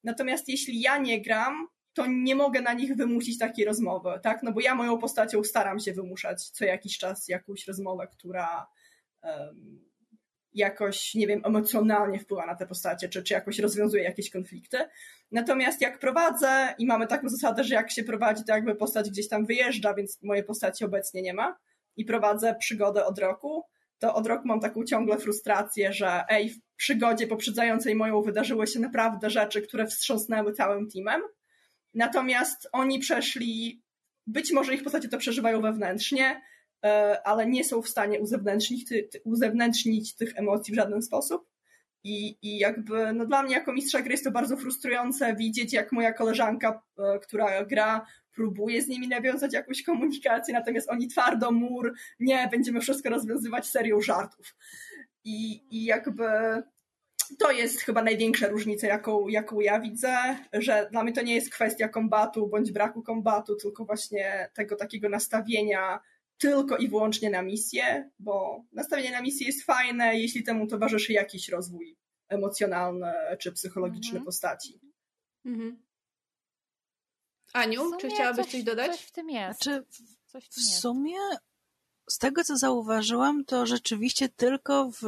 Natomiast 0.05 0.49
jeśli 0.49 0.81
ja 0.81 0.99
nie 0.99 1.23
gram, 1.23 1.69
to 1.93 2.07
nie 2.07 2.35
mogę 2.35 2.61
na 2.61 2.73
nich 2.73 2.97
wymusić 2.97 3.39
takiej 3.39 3.65
rozmowy, 3.65 4.11
tak? 4.23 4.43
No 4.43 4.53
bo 4.53 4.61
ja 4.61 4.75
moją 4.75 4.99
postacią 4.99 5.45
staram 5.45 5.81
się 5.81 5.93
wymuszać 5.93 6.51
co 6.51 6.65
jakiś 6.65 6.99
czas 6.99 7.29
jakąś 7.29 7.67
rozmowę, 7.67 8.07
która 8.07 8.67
um, 9.23 9.89
jakoś, 10.55 11.15
nie 11.15 11.27
wiem, 11.27 11.41
emocjonalnie 11.45 12.19
wpływa 12.19 12.47
na 12.47 12.55
te 12.55 12.67
postacie, 12.67 13.09
czy, 13.09 13.23
czy 13.23 13.35
jakoś 13.35 13.59
rozwiązuje 13.59 14.03
jakieś 14.03 14.31
konflikty. 14.31 14.79
Natomiast 15.33 15.81
jak 15.81 15.99
prowadzę 15.99 16.75
i 16.79 16.87
mamy 16.87 17.07
taką 17.07 17.29
zasadę, 17.39 17.65
że 17.65 17.75
jak 17.75 17.91
się 17.91 18.05
prowadzi, 18.05 18.45
to 18.45 18.53
jakby 18.53 18.75
postać 18.75 19.11
gdzieś 19.11 19.29
tam 19.29 19.47
wyjeżdża, 19.47 19.95
więc 19.95 20.23
mojej 20.23 20.45
postaci 20.45 20.85
obecnie 20.85 21.23
nie 21.23 21.35
ma, 21.35 21.57
i 21.97 22.05
prowadzę 22.05 22.55
przygodę 22.55 23.05
od 23.05 23.19
roku, 23.19 23.65
to 23.99 24.15
od 24.15 24.27
roku 24.27 24.49
mam 24.49 24.61
taką 24.61 24.85
ciągle 24.85 25.19
frustrację, 25.19 25.93
że 25.93 26.25
ej, 26.29 26.51
w 26.51 26.61
przygodzie 26.77 27.27
poprzedzającej 27.27 27.95
moją 27.95 28.23
wydarzyły 28.23 28.67
się 28.67 28.81
naprawdę 28.81 29.31
rzeczy, 29.31 29.63
które 29.63 29.87
wstrząsnęły 29.87 30.53
całym 30.53 30.91
teamem. 30.91 31.23
Natomiast 31.95 32.69
oni 32.73 32.99
przeszli, 32.99 33.83
być 34.27 34.53
może 34.53 34.75
ich 34.75 34.83
postacie 34.83 35.09
to 35.09 35.19
przeżywają 35.19 35.63
wewnętrznie, 35.63 36.41
e, 36.85 37.21
ale 37.27 37.47
nie 37.47 37.65
są 37.65 37.83
w 37.83 37.89
stanie 37.89 38.21
uzewnętrznić, 38.21 38.89
uzewnętrznić 39.25 40.17
tych 40.17 40.39
emocji 40.39 40.73
w 40.73 40.77
żaden 40.77 41.03
sposób. 41.03 41.49
I, 42.05 42.39
I 42.43 42.59
jakby, 42.59 43.13
no 43.13 43.27
dla 43.27 43.43
mnie 43.43 43.55
jako 43.55 43.73
mistrza 43.73 44.03
gry 44.03 44.11
jest 44.11 44.25
to 44.25 44.31
bardzo 44.31 44.57
frustrujące 44.57 45.37
widzieć, 45.37 45.73
jak 45.73 45.93
moja 45.93 46.13
koleżanka, 46.13 46.83
e, 46.99 47.19
która 47.19 47.65
gra, 47.65 48.07
próbuje 48.35 48.83
z 48.83 48.89
nimi 48.89 49.09
nawiązać 49.09 49.53
jakąś 49.53 49.83
komunikację, 49.83 50.55
natomiast 50.55 50.91
oni 50.91 51.09
twardo 51.09 51.53
mur, 51.53 51.95
nie, 52.21 52.49
będziemy 52.51 52.81
wszystko 52.81 53.11
rozwiązywać 53.11 53.67
serią 53.67 54.01
żartów. 54.01 54.57
I, 55.25 55.67
i 55.71 55.85
jakby 55.85 56.25
to 57.39 57.51
jest 57.51 57.81
chyba 57.81 58.03
największa 58.03 58.49
różnica, 58.49 58.87
jaką, 58.87 59.29
jaką 59.29 59.61
ja 59.61 59.81
widzę, 59.81 60.37
że 60.53 60.89
dla 60.91 61.05
mnie 61.05 61.13
to 61.13 61.23
nie 61.23 61.35
jest 61.35 61.51
kwestia 61.51 61.89
kombatu 61.89 62.49
bądź 62.49 62.73
braku 62.73 63.03
kombatu, 63.03 63.57
tylko 63.57 63.85
właśnie 63.85 64.51
tego 64.55 64.77
takiego 64.77 65.09
nastawienia 65.09 66.01
tylko 66.39 66.77
i 66.77 66.89
wyłącznie 66.89 67.31
na 67.31 67.43
misję, 67.43 68.11
bo 68.19 68.65
nastawienie 68.73 69.11
na 69.11 69.23
misję 69.23 69.47
jest 69.47 69.65
fajne, 69.65 70.19
jeśli 70.19 70.43
temu 70.43 70.67
towarzyszy 70.67 71.13
jakiś 71.13 71.49
rozwój 71.49 71.97
emocjonalny 72.29 73.13
czy 73.39 73.53
psychologiczny 73.53 74.19
mhm. 74.19 74.25
postaci. 74.25 74.81
Mhm. 75.45 75.88
Aniu, 77.53 77.97
czy 78.01 78.11
chciałabyś 78.11 78.45
coś, 78.45 78.53
coś 78.53 78.63
dodać? 78.63 78.91
Coś 78.91 79.01
w 79.01 79.13
tym 79.13 79.31
jest. 79.31 79.63
Znaczy, 79.63 79.85
coś 80.27 80.45
w, 80.45 80.49
tym 80.49 80.65
w 80.65 80.67
sumie 80.67 81.19
z 82.11 82.19
tego, 82.19 82.45
co 82.45 82.57
zauważyłam, 82.57 83.45
to 83.45 83.67
rzeczywiście 83.67 84.29
tylko 84.29 84.91
w 85.03 85.07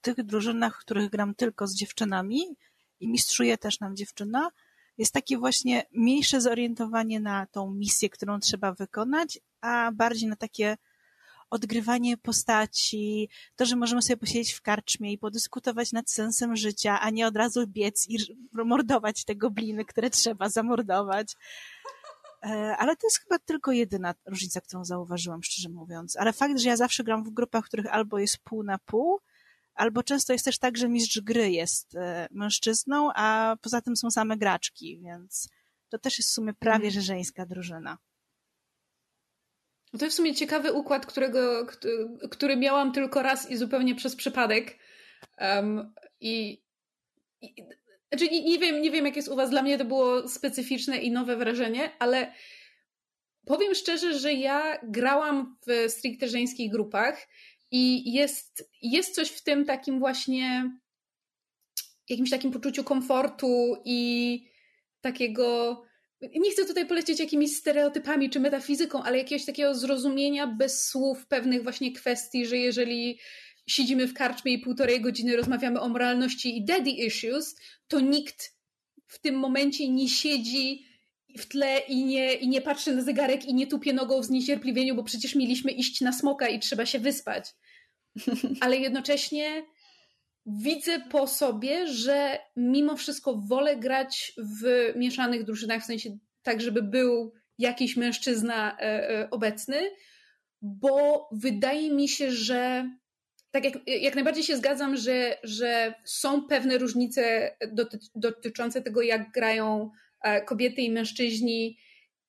tych 0.00 0.22
drużynach, 0.22 0.76
w 0.76 0.80
których 0.80 1.10
gram 1.10 1.34
tylko 1.34 1.66
z 1.66 1.74
dziewczynami 1.74 2.56
i 3.00 3.08
mistrzuje 3.08 3.58
też 3.58 3.80
nam 3.80 3.96
dziewczyna, 3.96 4.50
jest 4.98 5.12
takie 5.12 5.38
właśnie 5.38 5.86
mniejsze 5.92 6.40
zorientowanie 6.40 7.20
na 7.20 7.46
tą 7.46 7.70
misję, 7.70 8.10
którą 8.10 8.40
trzeba 8.40 8.72
wykonać, 8.72 9.38
a 9.60 9.90
bardziej 9.92 10.28
na 10.28 10.36
takie 10.36 10.76
odgrywanie 11.50 12.16
postaci, 12.16 13.28
to, 13.56 13.66
że 13.66 13.76
możemy 13.76 14.02
sobie 14.02 14.16
posiedzieć 14.16 14.52
w 14.52 14.62
karczmie 14.62 15.12
i 15.12 15.18
podyskutować 15.18 15.92
nad 15.92 16.10
sensem 16.10 16.56
życia, 16.56 17.00
a 17.00 17.10
nie 17.10 17.26
od 17.26 17.36
razu 17.36 17.66
biec 17.66 18.06
i 18.08 18.18
mordować 18.52 19.24
te 19.24 19.36
gobliny, 19.36 19.84
które 19.84 20.10
trzeba 20.10 20.48
zamordować. 20.48 21.36
E, 22.44 22.76
ale 22.76 22.96
to 22.96 23.06
jest 23.06 23.18
chyba 23.18 23.38
tylko 23.38 23.72
jedyna 23.72 24.14
różnica, 24.26 24.60
którą 24.60 24.84
zauważyłam, 24.84 25.42
szczerze 25.42 25.68
mówiąc. 25.68 26.16
Ale 26.16 26.32
fakt, 26.32 26.58
że 26.58 26.68
ja 26.68 26.76
zawsze 26.76 27.04
gram 27.04 27.24
w 27.24 27.30
grupach, 27.30 27.64
w 27.64 27.68
których 27.68 27.86
albo 27.86 28.18
jest 28.18 28.38
pół 28.38 28.62
na 28.62 28.78
pół, 28.78 29.20
albo 29.74 30.02
często 30.02 30.32
jest 30.32 30.44
też 30.44 30.58
tak, 30.58 30.76
że 30.76 30.88
mistrz 30.88 31.20
gry 31.20 31.50
jest 31.50 31.94
e, 31.94 32.28
mężczyzną, 32.30 33.10
a 33.14 33.56
poza 33.62 33.80
tym 33.80 33.96
są 33.96 34.10
same 34.10 34.36
graczki, 34.36 35.00
więc 35.04 35.48
to 35.88 35.98
też 35.98 36.18
jest 36.18 36.30
w 36.30 36.34
sumie 36.34 36.54
prawie, 36.54 36.86
mhm. 36.86 36.92
że 36.92 37.00
żeńska 37.00 37.46
drużyna. 37.46 37.98
To 39.98 40.04
jest 40.04 40.16
w 40.16 40.16
sumie 40.16 40.34
ciekawy 40.34 40.72
układ, 40.72 41.06
którego, 41.06 41.66
który 42.30 42.56
miałam 42.56 42.92
tylko 42.92 43.22
raz 43.22 43.50
i 43.50 43.56
zupełnie 43.56 43.94
przez 43.94 44.16
przypadek. 44.16 44.78
Um, 45.38 45.94
I, 46.20 46.62
i 47.40 47.54
znaczy 48.18 48.32
nie, 48.32 48.44
nie, 48.44 48.58
wiem, 48.58 48.82
nie 48.82 48.90
wiem, 48.90 49.06
jak 49.06 49.16
jest 49.16 49.28
u 49.28 49.36
Was. 49.36 49.50
Dla 49.50 49.62
mnie 49.62 49.78
to 49.78 49.84
było 49.84 50.28
specyficzne 50.28 50.98
i 50.98 51.10
nowe 51.10 51.36
wrażenie, 51.36 51.90
ale 51.98 52.32
powiem 53.46 53.74
szczerze, 53.74 54.18
że 54.18 54.32
ja 54.32 54.78
grałam 54.82 55.56
w 55.66 55.90
stricte 55.90 56.28
żeńskich 56.28 56.70
grupach 56.70 57.28
i 57.70 58.12
jest, 58.12 58.70
jest 58.82 59.14
coś 59.14 59.28
w 59.28 59.42
tym 59.42 59.64
takim 59.64 59.98
właśnie 59.98 60.70
jakimś 62.08 62.30
takim 62.30 62.50
poczuciu 62.50 62.84
komfortu 62.84 63.76
i 63.84 64.40
takiego 65.00 65.82
nie 66.34 66.50
chcę 66.50 66.64
tutaj 66.64 66.86
polecieć 66.86 67.20
jakimiś 67.20 67.56
stereotypami 67.56 68.30
czy 68.30 68.40
metafizyką, 68.40 69.02
ale 69.02 69.18
jakiegoś 69.18 69.46
takiego 69.46 69.74
zrozumienia 69.74 70.46
bez 70.46 70.86
słów 70.86 71.26
pewnych 71.26 71.62
właśnie 71.62 71.92
kwestii, 71.92 72.46
że 72.46 72.56
jeżeli 72.56 73.18
siedzimy 73.66 74.06
w 74.06 74.14
karczmie 74.14 74.52
i 74.52 74.58
półtorej 74.58 75.00
godziny 75.00 75.36
rozmawiamy 75.36 75.80
o 75.80 75.88
moralności 75.88 76.56
i 76.56 76.64
daddy 76.64 76.90
issues, 76.90 77.56
to 77.88 78.00
nikt 78.00 78.54
w 79.06 79.20
tym 79.20 79.34
momencie 79.34 79.88
nie 79.88 80.08
siedzi 80.08 80.86
w 81.38 81.46
tle 81.46 81.78
i 81.78 82.04
nie, 82.04 82.34
i 82.34 82.48
nie 82.48 82.60
patrzy 82.60 82.94
na 82.94 83.02
zegarek 83.02 83.44
i 83.44 83.54
nie 83.54 83.66
tupie 83.66 83.92
nogą 83.92 84.20
w 84.20 84.24
zniecierpliwieniu, 84.24 84.94
bo 84.94 85.04
przecież 85.04 85.34
mieliśmy 85.34 85.72
iść 85.72 86.00
na 86.00 86.12
smoka 86.12 86.48
i 86.48 86.60
trzeba 86.60 86.86
się 86.86 86.98
wyspać. 86.98 87.50
Ale 88.60 88.76
jednocześnie 88.76 89.62
widzę 90.46 91.00
po 91.00 91.26
sobie, 91.26 91.86
że 91.86 92.38
mimo 92.56 92.96
wszystko 92.96 93.34
wolę 93.34 93.76
grać 93.76 94.32
w 94.38 94.92
mieszanych 94.96 95.44
drużynach, 95.44 95.82
w 95.82 95.86
sensie 95.86 96.18
tak, 96.42 96.60
żeby 96.60 96.82
był 96.82 97.32
jakiś 97.58 97.96
mężczyzna 97.96 98.76
e, 98.78 98.80
e, 98.80 99.30
obecny, 99.30 99.90
bo 100.62 101.28
wydaje 101.32 101.90
mi 101.90 102.08
się, 102.08 102.30
że 102.30 102.90
tak 103.54 103.64
jak, 103.64 103.74
jak 103.86 104.14
najbardziej 104.14 104.44
się 104.44 104.56
zgadzam, 104.56 104.96
że, 104.96 105.38
że 105.42 105.94
są 106.04 106.42
pewne 106.42 106.78
różnice 106.78 107.56
doty, 107.72 107.98
dotyczące 108.14 108.82
tego, 108.82 109.02
jak 109.02 109.30
grają 109.30 109.90
e, 110.20 110.42
kobiety 110.42 110.82
i 110.82 110.90
mężczyźni. 110.90 111.78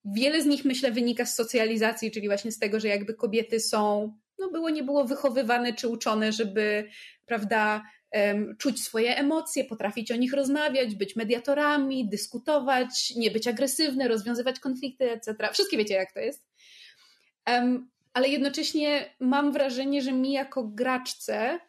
Wiele 0.05 0.41
z 0.41 0.45
nich, 0.45 0.65
myślę, 0.65 0.91
wynika 0.91 1.25
z 1.25 1.35
socjalizacji, 1.35 2.11
czyli 2.11 2.27
właśnie 2.27 2.51
z 2.51 2.59
tego, 2.59 2.79
że 2.79 2.87
jakby 2.87 3.13
kobiety 3.13 3.59
są 3.59 4.13
no 4.39 4.51
było 4.51 4.69
nie 4.69 4.83
było 4.83 5.05
wychowywane 5.05 5.73
czy 5.73 5.87
uczone, 5.87 6.31
żeby, 6.31 6.89
prawda, 7.25 7.83
um, 8.11 8.55
czuć 8.57 8.83
swoje 8.83 9.17
emocje, 9.17 9.65
potrafić 9.65 10.11
o 10.11 10.15
nich 10.15 10.33
rozmawiać, 10.33 10.95
być 10.95 11.15
mediatorami, 11.15 12.09
dyskutować, 12.09 13.13
nie 13.15 13.31
być 13.31 13.47
agresywne, 13.47 14.07
rozwiązywać 14.07 14.59
konflikty, 14.59 15.11
etc. 15.11 15.49
Wszystkie 15.53 15.77
wiecie, 15.77 15.93
jak 15.93 16.13
to 16.13 16.19
jest. 16.19 16.47
Um, 17.47 17.94
ale 18.15 18.29
jednocześnie 18.29 19.15
mam 19.19 19.51
wrażenie, 19.51 20.01
że 20.01 20.13
mi 20.13 20.31
jako 20.31 20.63
graczce 20.63 21.59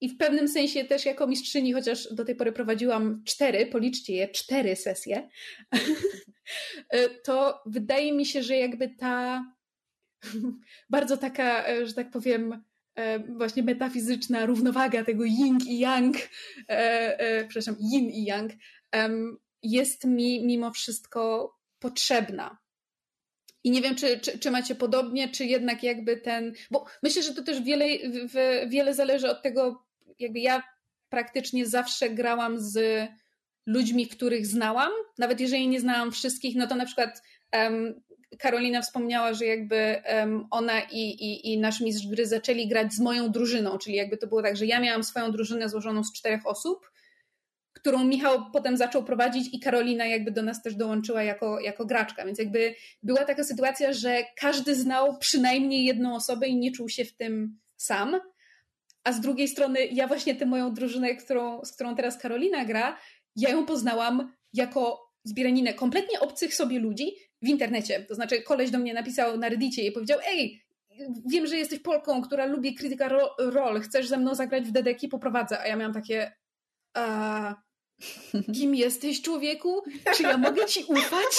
i 0.00 0.08
w 0.08 0.16
pewnym 0.16 0.48
sensie 0.48 0.84
też 0.84 1.06
jako 1.06 1.26
mistrzyni, 1.26 1.72
chociaż 1.72 2.14
do 2.14 2.24
tej 2.24 2.34
pory 2.34 2.52
prowadziłam 2.52 3.22
cztery, 3.24 3.66
policzcie 3.66 4.14
je, 4.14 4.28
cztery 4.28 4.76
sesje, 4.76 5.28
to 7.26 7.62
wydaje 7.66 8.12
mi 8.12 8.26
się, 8.26 8.42
że 8.42 8.56
jakby 8.56 8.88
ta 8.88 9.44
bardzo 10.90 11.16
taka, 11.16 11.68
e, 11.68 11.86
że 11.86 11.92
tak 11.94 12.10
powiem, 12.10 12.64
e, 12.94 13.18
właśnie 13.18 13.62
metafizyczna 13.62 14.46
równowaga 14.46 15.04
tego 15.04 15.24
yin 15.24 15.58
i 15.66 15.78
yang, 15.78 16.16
e, 16.68 17.44
przepraszam, 17.44 17.76
yin 17.80 18.10
i 18.10 18.24
yang, 18.24 18.52
jest 19.62 20.04
mi 20.04 20.46
mimo 20.46 20.70
wszystko 20.70 21.54
potrzebna. 21.78 22.63
I 23.64 23.70
nie 23.70 23.82
wiem, 23.82 23.94
czy, 23.94 24.20
czy, 24.20 24.38
czy, 24.38 24.50
macie 24.50 24.74
podobnie, 24.74 25.28
czy 25.28 25.44
jednak 25.44 25.82
jakby 25.82 26.16
ten. 26.16 26.52
Bo 26.70 26.84
myślę, 27.02 27.22
że 27.22 27.34
to 27.34 27.42
też 27.42 27.62
wiele, 27.62 27.86
wiele 28.66 28.94
zależy 28.94 29.30
od 29.30 29.42
tego, 29.42 29.84
jakby 30.18 30.40
ja 30.40 30.62
praktycznie 31.08 31.66
zawsze 31.66 32.10
grałam 32.10 32.60
z 32.60 33.08
ludźmi, 33.66 34.06
których 34.06 34.46
znałam. 34.46 34.90
Nawet 35.18 35.40
jeżeli 35.40 35.68
nie 35.68 35.80
znałam 35.80 36.12
wszystkich, 36.12 36.56
no 36.56 36.66
to 36.66 36.74
na 36.74 36.86
przykład 36.86 37.22
um, 37.52 38.00
Karolina 38.38 38.82
wspomniała, 38.82 39.34
że 39.34 39.46
jakby 39.46 40.02
um, 40.14 40.46
ona 40.50 40.80
i, 40.80 41.00
i, 41.00 41.52
i 41.52 41.58
nasz 41.58 41.80
mistrz 41.80 42.06
gry 42.06 42.26
zaczęli 42.26 42.68
grać 42.68 42.92
z 42.92 43.00
moją 43.00 43.30
drużyną, 43.30 43.78
czyli 43.78 43.96
jakby 43.96 44.16
to 44.16 44.26
było 44.26 44.42
tak, 44.42 44.56
że 44.56 44.66
ja 44.66 44.80
miałam 44.80 45.04
swoją 45.04 45.32
drużynę 45.32 45.68
złożoną 45.68 46.04
z 46.04 46.12
czterech 46.12 46.46
osób, 46.46 46.90
którą 47.84 48.04
Michał 48.04 48.50
potem 48.52 48.76
zaczął 48.76 49.04
prowadzić 49.04 49.54
i 49.54 49.60
Karolina 49.60 50.06
jakby 50.06 50.30
do 50.30 50.42
nas 50.42 50.62
też 50.62 50.74
dołączyła 50.74 51.22
jako, 51.22 51.60
jako 51.60 51.86
graczka, 51.86 52.24
więc 52.24 52.38
jakby 52.38 52.74
była 53.02 53.24
taka 53.24 53.44
sytuacja, 53.44 53.92
że 53.92 54.24
każdy 54.36 54.74
znał 54.74 55.18
przynajmniej 55.18 55.84
jedną 55.84 56.14
osobę 56.14 56.46
i 56.46 56.56
nie 56.56 56.72
czuł 56.72 56.88
się 56.88 57.04
w 57.04 57.16
tym 57.16 57.58
sam, 57.76 58.20
a 59.04 59.12
z 59.12 59.20
drugiej 59.20 59.48
strony 59.48 59.86
ja 59.86 60.08
właśnie 60.08 60.34
tę 60.34 60.46
moją 60.46 60.74
drużynę, 60.74 61.14
którą, 61.14 61.64
z 61.64 61.72
którą 61.72 61.94
teraz 61.94 62.18
Karolina 62.18 62.64
gra, 62.64 62.98
ja 63.36 63.50
ją 63.50 63.66
poznałam 63.66 64.32
jako 64.52 65.10
zbieraninę 65.24 65.74
kompletnie 65.74 66.20
obcych 66.20 66.54
sobie 66.54 66.78
ludzi 66.78 67.14
w 67.42 67.48
internecie. 67.48 68.00
To 68.00 68.14
znaczy 68.14 68.42
koleś 68.42 68.70
do 68.70 68.78
mnie 68.78 68.94
napisał 68.94 69.38
na 69.38 69.48
Reddicie 69.48 69.86
i 69.86 69.92
powiedział, 69.92 70.18
ej, 70.26 70.64
wiem, 71.26 71.46
że 71.46 71.56
jesteś 71.56 71.78
Polką, 71.78 72.22
która 72.22 72.46
lubi 72.46 72.74
krytyka 72.74 73.08
rol, 73.38 73.80
chcesz 73.80 74.08
ze 74.08 74.18
mną 74.18 74.34
zagrać 74.34 74.64
w 74.64 74.72
Dedeki, 74.72 75.08
poprowadzę. 75.08 75.60
A 75.60 75.66
ja 75.66 75.76
miałam 75.76 75.94
takie, 75.94 76.32
kim 78.54 78.74
jesteś 78.74 79.22
człowieku? 79.22 79.82
Czy 80.16 80.22
ja 80.22 80.38
mogę 80.38 80.66
ci 80.66 80.84
ufać? 80.84 81.32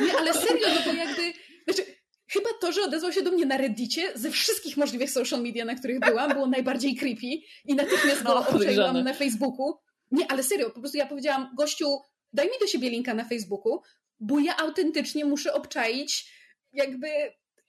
Nie, 0.00 0.18
ale 0.18 0.34
serio, 0.34 0.68
no 0.74 0.80
bo 0.86 0.92
jakby, 0.92 1.32
znaczy, 1.64 1.94
chyba 2.26 2.48
to, 2.60 2.72
że 2.72 2.82
odezwał 2.82 3.12
się 3.12 3.22
do 3.22 3.30
mnie 3.30 3.46
na 3.46 3.56
Reddicie, 3.56 4.12
ze 4.14 4.30
wszystkich 4.30 4.76
możliwych 4.76 5.10
social 5.10 5.42
media, 5.42 5.64
na 5.64 5.74
których 5.74 6.00
byłam, 6.00 6.32
było 6.32 6.46
najbardziej 6.46 6.96
creepy 6.96 7.26
i 7.64 7.74
natychmiast 7.74 8.22
go 8.22 8.34
no, 8.34 8.48
obczaiłam 8.48 9.04
na 9.04 9.14
Facebooku. 9.14 9.74
Nie, 10.10 10.30
ale 10.30 10.42
serio, 10.42 10.70
po 10.70 10.80
prostu 10.80 10.98
ja 10.98 11.06
powiedziałam, 11.06 11.50
gościu, 11.56 11.98
daj 12.32 12.46
mi 12.46 12.52
do 12.60 12.66
siebie 12.66 12.90
linka 12.90 13.14
na 13.14 13.24
Facebooku, 13.24 13.80
bo 14.20 14.38
ja 14.38 14.56
autentycznie 14.56 15.24
muszę 15.24 15.54
obczaić 15.54 16.32
jakby, 16.72 17.08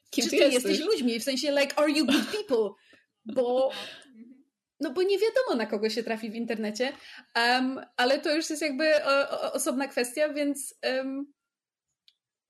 Kim 0.10 0.24
czy 0.24 0.30
ty, 0.30 0.36
jesteś? 0.36 0.54
jesteś 0.54 0.80
ludźmi, 0.80 1.20
w 1.20 1.24
sensie 1.24 1.52
like, 1.52 1.76
are 1.76 1.92
you 1.92 2.06
good 2.06 2.26
people? 2.32 2.70
Bo 3.26 3.72
no 4.84 4.90
bo 4.90 5.04
nie 5.04 5.20
wiadomo, 5.20 5.56
na 5.56 5.66
kogo 5.66 5.90
się 5.90 6.04
trafi 6.04 6.32
w 6.32 6.36
internecie, 6.36 6.94
um, 7.36 7.86
ale 7.98 8.20
to 8.20 8.36
już 8.36 8.50
jest 8.50 8.62
jakby 8.62 9.04
o, 9.06 9.30
o, 9.30 9.54
osobna 9.54 9.88
kwestia, 9.88 10.30
więc 10.30 10.76
um, 10.84 11.34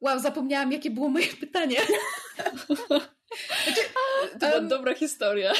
wow, 0.01 0.19
zapomniałam, 0.19 0.71
jakie 0.71 0.91
było 0.91 1.09
moje 1.09 1.27
pytanie. 1.43 1.77
Znaczy, 3.63 3.81
to 4.31 4.39
była 4.39 4.51
um, 4.55 4.67
dobra 4.67 4.95
historia. 4.95 5.53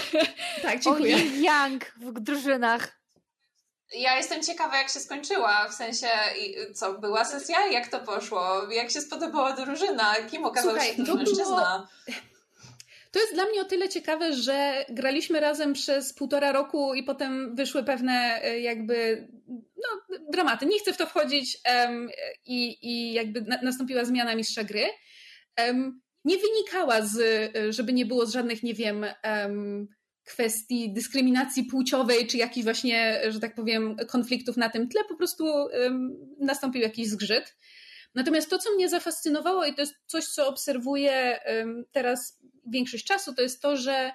Tak, 0.61 0.80
dziękuję. 0.80 1.15
O 1.15 1.19
Yang 1.19 1.86
w 1.95 2.19
drużynach. 2.19 3.03
Ja 3.95 4.17
jestem 4.17 4.43
ciekawa, 4.43 4.78
jak 4.78 4.89
się 4.89 4.99
skończyła, 4.99 5.69
w 5.69 5.74
sensie, 5.74 6.07
co, 6.74 6.93
była 6.93 7.26
sesja? 7.26 7.67
Jak 7.67 7.88
to 7.88 7.99
poszło? 7.99 8.71
Jak 8.71 8.91
się 8.91 9.01
spodobała 9.01 9.53
drużyna? 9.53 10.15
Kim 10.32 10.45
okazał 10.45 10.71
Słuchaj, 10.71 10.95
się 10.95 11.05
ten 11.05 11.15
mężczyzna? 11.15 11.88
Było... 12.05 12.17
To 13.14 13.20
jest 13.20 13.34
dla 13.34 13.45
mnie 13.45 13.61
o 13.61 13.66
tyle 13.66 13.89
ciekawe, 13.89 14.34
że 14.34 14.86
graliśmy 14.89 15.39
razem 15.39 15.74
przez 15.74 16.14
półtora 16.14 16.51
roku 16.51 16.93
i 16.93 17.03
potem 17.03 17.55
wyszły 17.55 17.84
pewne 17.84 18.41
e, 18.43 18.59
jakby 18.59 19.28
no, 19.57 20.18
dramaty. 20.32 20.66
Nie 20.66 20.80
chcę 20.80 20.93
w 20.93 20.97
to 20.97 21.05
wchodzić 21.05 21.57
um, 21.66 22.09
i, 22.45 22.78
i 22.82 23.14
jakby 23.14 23.41
na, 23.41 23.61
nastąpiła 23.61 24.05
zmiana 24.05 24.36
mistrza 24.36 24.64
gry. 24.64 24.86
Um, 25.59 26.01
nie 26.26 26.38
wynikała 26.38 27.01
z, 27.01 27.18
żeby 27.70 27.93
nie 27.93 28.05
było 28.05 28.26
z 28.26 28.34
żadnych, 28.34 28.64
nie 28.64 28.74
wiem, 28.74 29.05
um, 29.24 29.88
kwestii 30.24 30.93
dyskryminacji 30.93 31.64
płciowej, 31.64 32.28
czy 32.28 32.38
jakichś 32.38 32.64
właśnie, 32.64 33.22
że 33.30 33.39
tak 33.39 33.55
powiem, 33.55 33.95
konfliktów 34.07 34.57
na 34.57 34.70
tym 34.70 34.89
tle, 34.89 35.01
po 35.09 35.16
prostu 35.16 35.45
nastąpił 36.39 36.82
jakiś 36.82 37.07
zgrzyt. 37.07 37.55
Natomiast 38.16 38.49
to, 38.49 38.57
co 38.57 38.76
mnie 38.76 38.89
zafascynowało 38.89 39.66
i 39.66 39.74
to 39.74 39.82
jest 39.82 39.93
coś, 40.05 40.26
co 40.26 40.47
obserwuję 40.47 41.39
teraz 41.91 42.43
większość 42.68 43.05
czasu, 43.05 43.34
to 43.34 43.41
jest 43.41 43.61
to, 43.61 43.78
że 43.78 44.11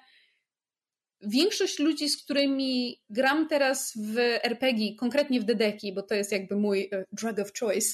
większość 1.20 1.78
ludzi, 1.78 2.08
z 2.08 2.22
którymi 2.22 3.02
gram 3.10 3.48
teraz 3.48 3.92
w 3.96 4.18
RPG, 4.42 4.96
konkretnie 4.96 5.40
w 5.40 5.44
Dedeki, 5.44 5.92
bo 5.92 6.02
to 6.02 6.14
jest 6.14 6.32
jakby 6.32 6.56
mój 6.56 6.88
e, 6.92 7.04
drug 7.12 7.38
of 7.38 7.52
choice, 7.60 7.88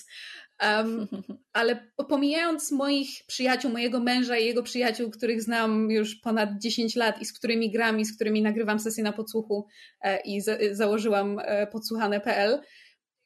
um, 0.62 1.08
ale 1.52 1.92
pomijając 2.08 2.72
moich 2.72 3.08
przyjaciół, 3.26 3.70
mojego 3.70 4.00
męża 4.00 4.38
i 4.38 4.46
jego 4.46 4.62
przyjaciół, 4.62 5.10
których 5.10 5.42
znam 5.42 5.90
już 5.90 6.14
ponad 6.14 6.50
10 6.58 6.96
lat 6.96 7.22
i 7.22 7.24
z 7.24 7.32
którymi 7.32 7.70
gram 7.70 8.00
i 8.00 8.04
z 8.04 8.14
którymi 8.14 8.42
nagrywam 8.42 8.80
sesję 8.80 9.04
na 9.04 9.12
podsłuchu 9.12 9.66
e, 10.00 10.20
i 10.20 10.40
za 10.40 10.56
założyłam 10.72 11.38
e, 11.44 11.66
podsłuchane.pl, 11.66 12.60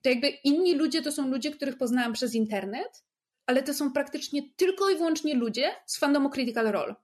to 0.02 0.08
jakby 0.08 0.28
inni 0.28 0.74
ludzie 0.74 1.02
to 1.02 1.12
są 1.12 1.28
ludzie, 1.28 1.50
których 1.50 1.78
poznałam 1.78 2.12
przez 2.12 2.34
internet, 2.34 3.04
ale 3.46 3.62
to 3.62 3.74
są 3.74 3.92
praktycznie 3.92 4.42
tylko 4.56 4.90
i 4.90 4.96
wyłącznie 4.96 5.34
ludzie 5.34 5.70
z 5.86 5.98
fandomu 5.98 6.30
Critical 6.30 6.66
Role. 6.66 6.94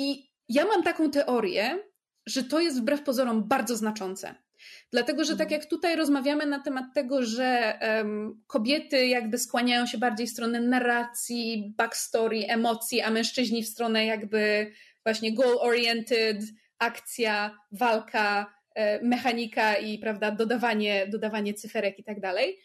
I 0.00 0.30
ja 0.48 0.64
mam 0.64 0.82
taką 0.82 1.10
teorię, 1.10 1.78
że 2.26 2.44
to 2.44 2.60
jest 2.60 2.80
wbrew 2.80 3.02
pozorom 3.02 3.48
bardzo 3.48 3.76
znaczące. 3.76 4.34
Dlatego, 4.92 5.24
że 5.24 5.32
tak 5.32 5.46
mhm. 5.46 5.60
jak 5.60 5.70
tutaj 5.70 5.96
rozmawiamy 5.96 6.46
na 6.46 6.60
temat 6.60 6.84
tego, 6.94 7.22
że 7.22 7.78
um, 7.82 8.42
kobiety 8.46 9.06
jakby 9.06 9.38
skłaniają 9.38 9.86
się 9.86 9.98
bardziej 9.98 10.26
w 10.26 10.30
stronę 10.30 10.60
narracji, 10.60 11.74
backstory, 11.76 12.46
emocji, 12.48 13.00
a 13.00 13.10
mężczyźni 13.10 13.62
w 13.62 13.68
stronę 13.68 14.06
jakby 14.06 14.72
właśnie 15.04 15.34
goal-oriented, 15.34 16.42
akcja, 16.78 17.58
walka, 17.72 18.54
e, 18.74 19.04
mechanika 19.04 19.74
i 19.76 19.98
prawda, 19.98 20.30
dodawanie, 20.30 21.06
dodawanie 21.06 21.54
cyferek 21.54 21.98
i 21.98 22.04
tak 22.04 22.20
dalej, 22.20 22.58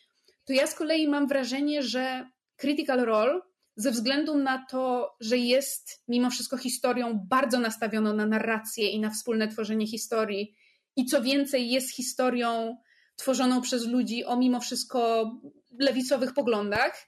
to 0.45 0.53
ja 0.53 0.67
z 0.67 0.75
kolei 0.75 1.07
mam 1.07 1.27
wrażenie, 1.27 1.83
że 1.83 2.29
Critical 2.57 2.99
Role 2.99 3.41
ze 3.75 3.91
względu 3.91 4.37
na 4.37 4.65
to, 4.65 5.15
że 5.19 5.37
jest 5.37 6.03
mimo 6.07 6.29
wszystko 6.29 6.57
historią 6.57 7.19
bardzo 7.29 7.59
nastawioną 7.59 8.13
na 8.13 8.25
narrację 8.25 8.89
i 8.89 8.99
na 8.99 9.09
wspólne 9.09 9.47
tworzenie 9.47 9.87
historii, 9.87 10.55
i 10.95 11.05
co 11.05 11.21
więcej, 11.21 11.69
jest 11.69 11.95
historią 11.95 12.77
tworzoną 13.15 13.61
przez 13.61 13.87
ludzi 13.87 14.25
o 14.25 14.37
mimo 14.37 14.59
wszystko 14.59 15.31
lewicowych 15.79 16.33
poglądach 16.33 17.07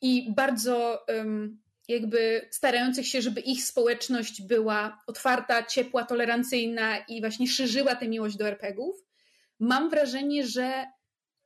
i 0.00 0.34
bardzo 0.34 1.06
jakby 1.88 2.48
starających 2.50 3.06
się, 3.06 3.22
żeby 3.22 3.40
ich 3.40 3.64
społeczność 3.64 4.42
była 4.42 5.02
otwarta, 5.06 5.62
ciepła, 5.62 6.04
tolerancyjna 6.04 6.98
i 6.98 7.20
właśnie 7.20 7.48
szerzyła 7.48 7.96
tę 7.96 8.08
miłość 8.08 8.36
do 8.36 8.48
RPGów. 8.48 8.96
Mam 9.60 9.90
wrażenie, 9.90 10.46
że 10.46 10.86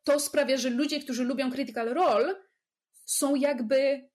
to 0.04 0.20
sprawia, 0.20 0.56
że 0.56 0.70
ludzie, 0.70 1.00
którzy 1.00 1.24
lubią 1.24 1.52
Critical 1.52 1.88
Role, 1.88 2.34
są 3.04 3.34
jakby 3.34 4.08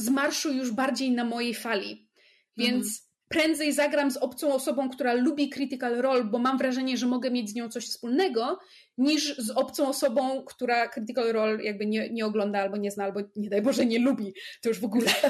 z 0.00 0.08
marszu 0.08 0.52
już 0.52 0.72
bardziej 0.72 1.10
na 1.10 1.24
mojej 1.24 1.54
fali. 1.54 2.10
Więc 2.56 2.86
mhm. 2.86 2.94
prędzej 3.28 3.72
zagram 3.72 4.10
z 4.10 4.16
obcą 4.16 4.54
osobą, 4.54 4.90
która 4.90 5.12
lubi 5.12 5.50
Critical 5.50 5.94
Role, 5.94 6.24
bo 6.24 6.38
mam 6.38 6.58
wrażenie, 6.58 6.96
że 6.96 7.06
mogę 7.06 7.30
mieć 7.30 7.50
z 7.50 7.54
nią 7.54 7.68
coś 7.68 7.86
wspólnego, 7.86 8.58
niż 8.98 9.38
z 9.38 9.50
obcą 9.50 9.88
osobą, 9.88 10.44
która 10.44 10.88
Critical 10.88 11.32
Role 11.32 11.62
jakby 11.62 11.86
nie, 11.86 12.10
nie 12.10 12.26
ogląda 12.26 12.58
albo 12.60 12.76
nie 12.76 12.90
zna, 12.90 13.04
albo 13.04 13.20
nie 13.36 13.50
daj 13.50 13.62
Boże 13.62 13.86
nie 13.86 13.98
lubi. 13.98 14.34
To 14.62 14.68
już 14.68 14.80
w 14.80 14.84
ogóle. 14.84 15.10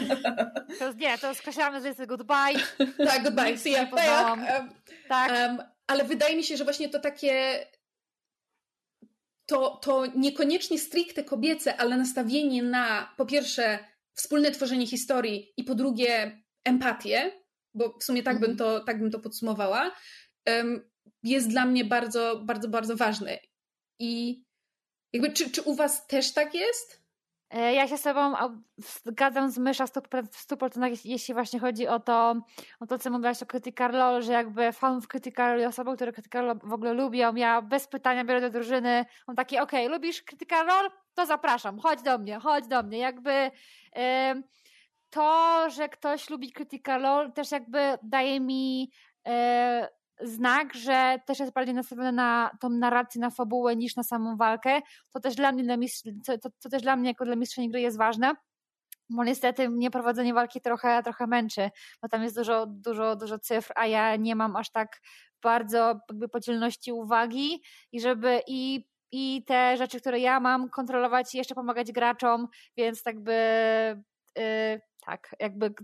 To 0.79 0.93
nie, 0.93 1.19
to 1.19 1.35
skreślamy, 1.35 1.81
że 1.81 1.89
jest 1.89 2.07
goodbye. 2.07 2.61
Tak, 3.07 3.23
goodbye. 3.23 3.59
See 3.59 3.71
ya. 3.71 3.91
Um, 4.31 4.45
tak. 5.09 5.31
Um, 5.31 5.63
ale 5.87 6.05
wydaje 6.05 6.37
mi 6.37 6.45
się, 6.45 6.57
że 6.57 6.65
właśnie 6.65 6.89
to 6.89 6.99
takie 6.99 7.67
to, 9.51 9.77
to 9.83 10.07
niekoniecznie 10.07 10.79
stricte 10.79 11.25
kobiece, 11.25 11.77
ale 11.77 11.97
nastawienie 11.97 12.63
na 12.63 13.15
po 13.17 13.27
pierwsze 13.27 13.79
wspólne 14.21 14.51
tworzenie 14.51 14.87
historii 14.87 15.53
i 15.57 15.65
po 15.65 15.75
drugie 15.75 16.43
empatię, 16.65 17.33
bo 17.75 17.99
w 17.99 18.05
sumie 18.05 18.23
tak, 18.23 18.41
bym, 18.41 18.51
mhm. 18.51 18.59
to, 18.59 18.85
tak 18.85 19.01
bym 19.01 19.11
to 19.11 19.21
podsumowała, 19.21 19.95
jest 21.23 21.49
dla 21.49 21.67
mnie 21.67 21.85
bardzo, 21.85 22.43
bardzo, 22.45 22.69
bardzo 22.69 22.97
ważny. 22.97 23.39
I 23.99 24.43
jakby, 25.13 25.33
czy, 25.33 25.51
czy 25.51 25.63
u 25.63 25.75
Was 25.75 26.07
też 26.07 26.33
tak 26.33 26.55
jest? 26.55 27.00
E, 27.51 27.75
ja 27.75 27.89
się 27.89 27.97
z 27.99 28.03
Tobą 28.03 28.35
zgadzam 28.79 29.51
z 29.51 29.59
mysza 29.59 29.87
w 29.87 29.91
100%, 29.91 31.01
jeśli 31.05 31.35
właśnie 31.35 31.61
chodzi 31.61 31.89
o 31.89 32.01
to, 32.01 32.35
o 32.81 32.87
to 32.87 32.99
co 32.99 33.11
mówiłaś 33.11 33.43
o 33.43 33.47
Critical 33.47 33.93
Role, 33.93 34.23
że 34.23 34.33
jakby 34.33 34.73
fanów 34.73 35.09
Critical 35.09 35.53
Role, 35.53 35.69
osobą, 35.69 35.97
które 35.97 36.13
Critical 36.13 36.47
Role 36.47 36.61
w 36.63 36.73
ogóle 36.73 36.93
lubią, 36.93 37.35
ja 37.35 37.63
bez 37.63 37.89
pytania 37.89 38.25
biorę 38.25 38.41
do 38.41 38.51
drużyny, 38.51 39.05
on 39.27 39.37
taki, 39.37 39.59
okej, 39.59 39.87
okay, 39.87 39.97
lubisz 39.97 40.23
Critical 40.23 40.67
Role? 40.67 40.89
To 41.15 41.27
zapraszam, 41.27 41.79
chodź 41.79 42.03
do 42.03 42.19
mnie, 42.19 42.39
chodź 42.39 42.67
do 42.67 42.83
mnie. 42.83 42.99
Jakby 42.99 43.51
to, 45.11 45.71
że 45.71 45.89
ktoś 45.89 46.31
lubi 46.31 46.53
Critical 46.53 47.03
Role 47.03 47.33
też 47.33 47.51
jakby 47.51 47.99
daje 48.03 48.41
mi 48.41 48.91
e, 49.27 49.89
znak, 50.23 50.75
że 50.75 51.19
też 51.27 51.39
jest 51.39 51.53
bardziej 51.53 51.75
nastawiony 51.75 52.13
na 52.13 52.51
tą 52.61 52.69
narrację, 52.69 53.21
na 53.21 53.31
fabułę 53.31 53.77
niż 53.77 53.97
na 53.97 54.03
samą 54.03 54.37
walkę. 54.37 54.81
To 55.13 55.21
też 55.21 55.35
dla 55.35 55.53
mnie, 55.53 55.79
to, 56.27 56.39
to, 56.39 56.51
to 56.63 56.69
też 56.69 56.83
dla 56.83 56.97
mnie 56.97 57.09
jako 57.09 57.25
dla 57.25 57.37
mistrzyni 57.37 57.71
gry 57.71 57.81
jest 57.81 57.99
ważne. 57.99 58.35
Bo 59.11 59.25
niestety 59.25 59.69
mnie 59.69 59.91
prowadzenie 59.91 60.35
walki 60.35 60.61
trochę, 60.61 61.03
trochę 61.03 61.27
męczy, 61.27 61.71
bo 62.03 62.09
tam 62.09 62.23
jest 62.23 62.37
dużo, 62.37 62.67
dużo, 62.67 63.17
dużo 63.17 63.39
cyfr, 63.39 63.73
a 63.77 63.87
ja 63.87 64.17
nie 64.17 64.37
mam 64.37 64.57
aż 64.57 64.71
tak 64.71 65.01
bardzo 65.43 66.01
jakby 66.11 66.29
podzielności 66.29 66.93
uwagi 66.93 67.63
i 67.93 68.01
żeby 68.01 68.41
i, 68.47 68.89
i 69.13 69.45
te 69.47 69.77
rzeczy, 69.77 70.01
które 70.01 70.19
ja 70.19 70.41
mam 70.41 70.71
kontrolować 70.71 71.35
i 71.35 71.39
jeszcze 71.39 71.55
pomagać 71.55 71.93
graczom, 71.93 72.49
więc 72.77 73.03
tak 73.03 73.21
by 73.21 73.33
yy, 74.37 74.81
tak, 75.01 75.35
jakby 75.41 75.75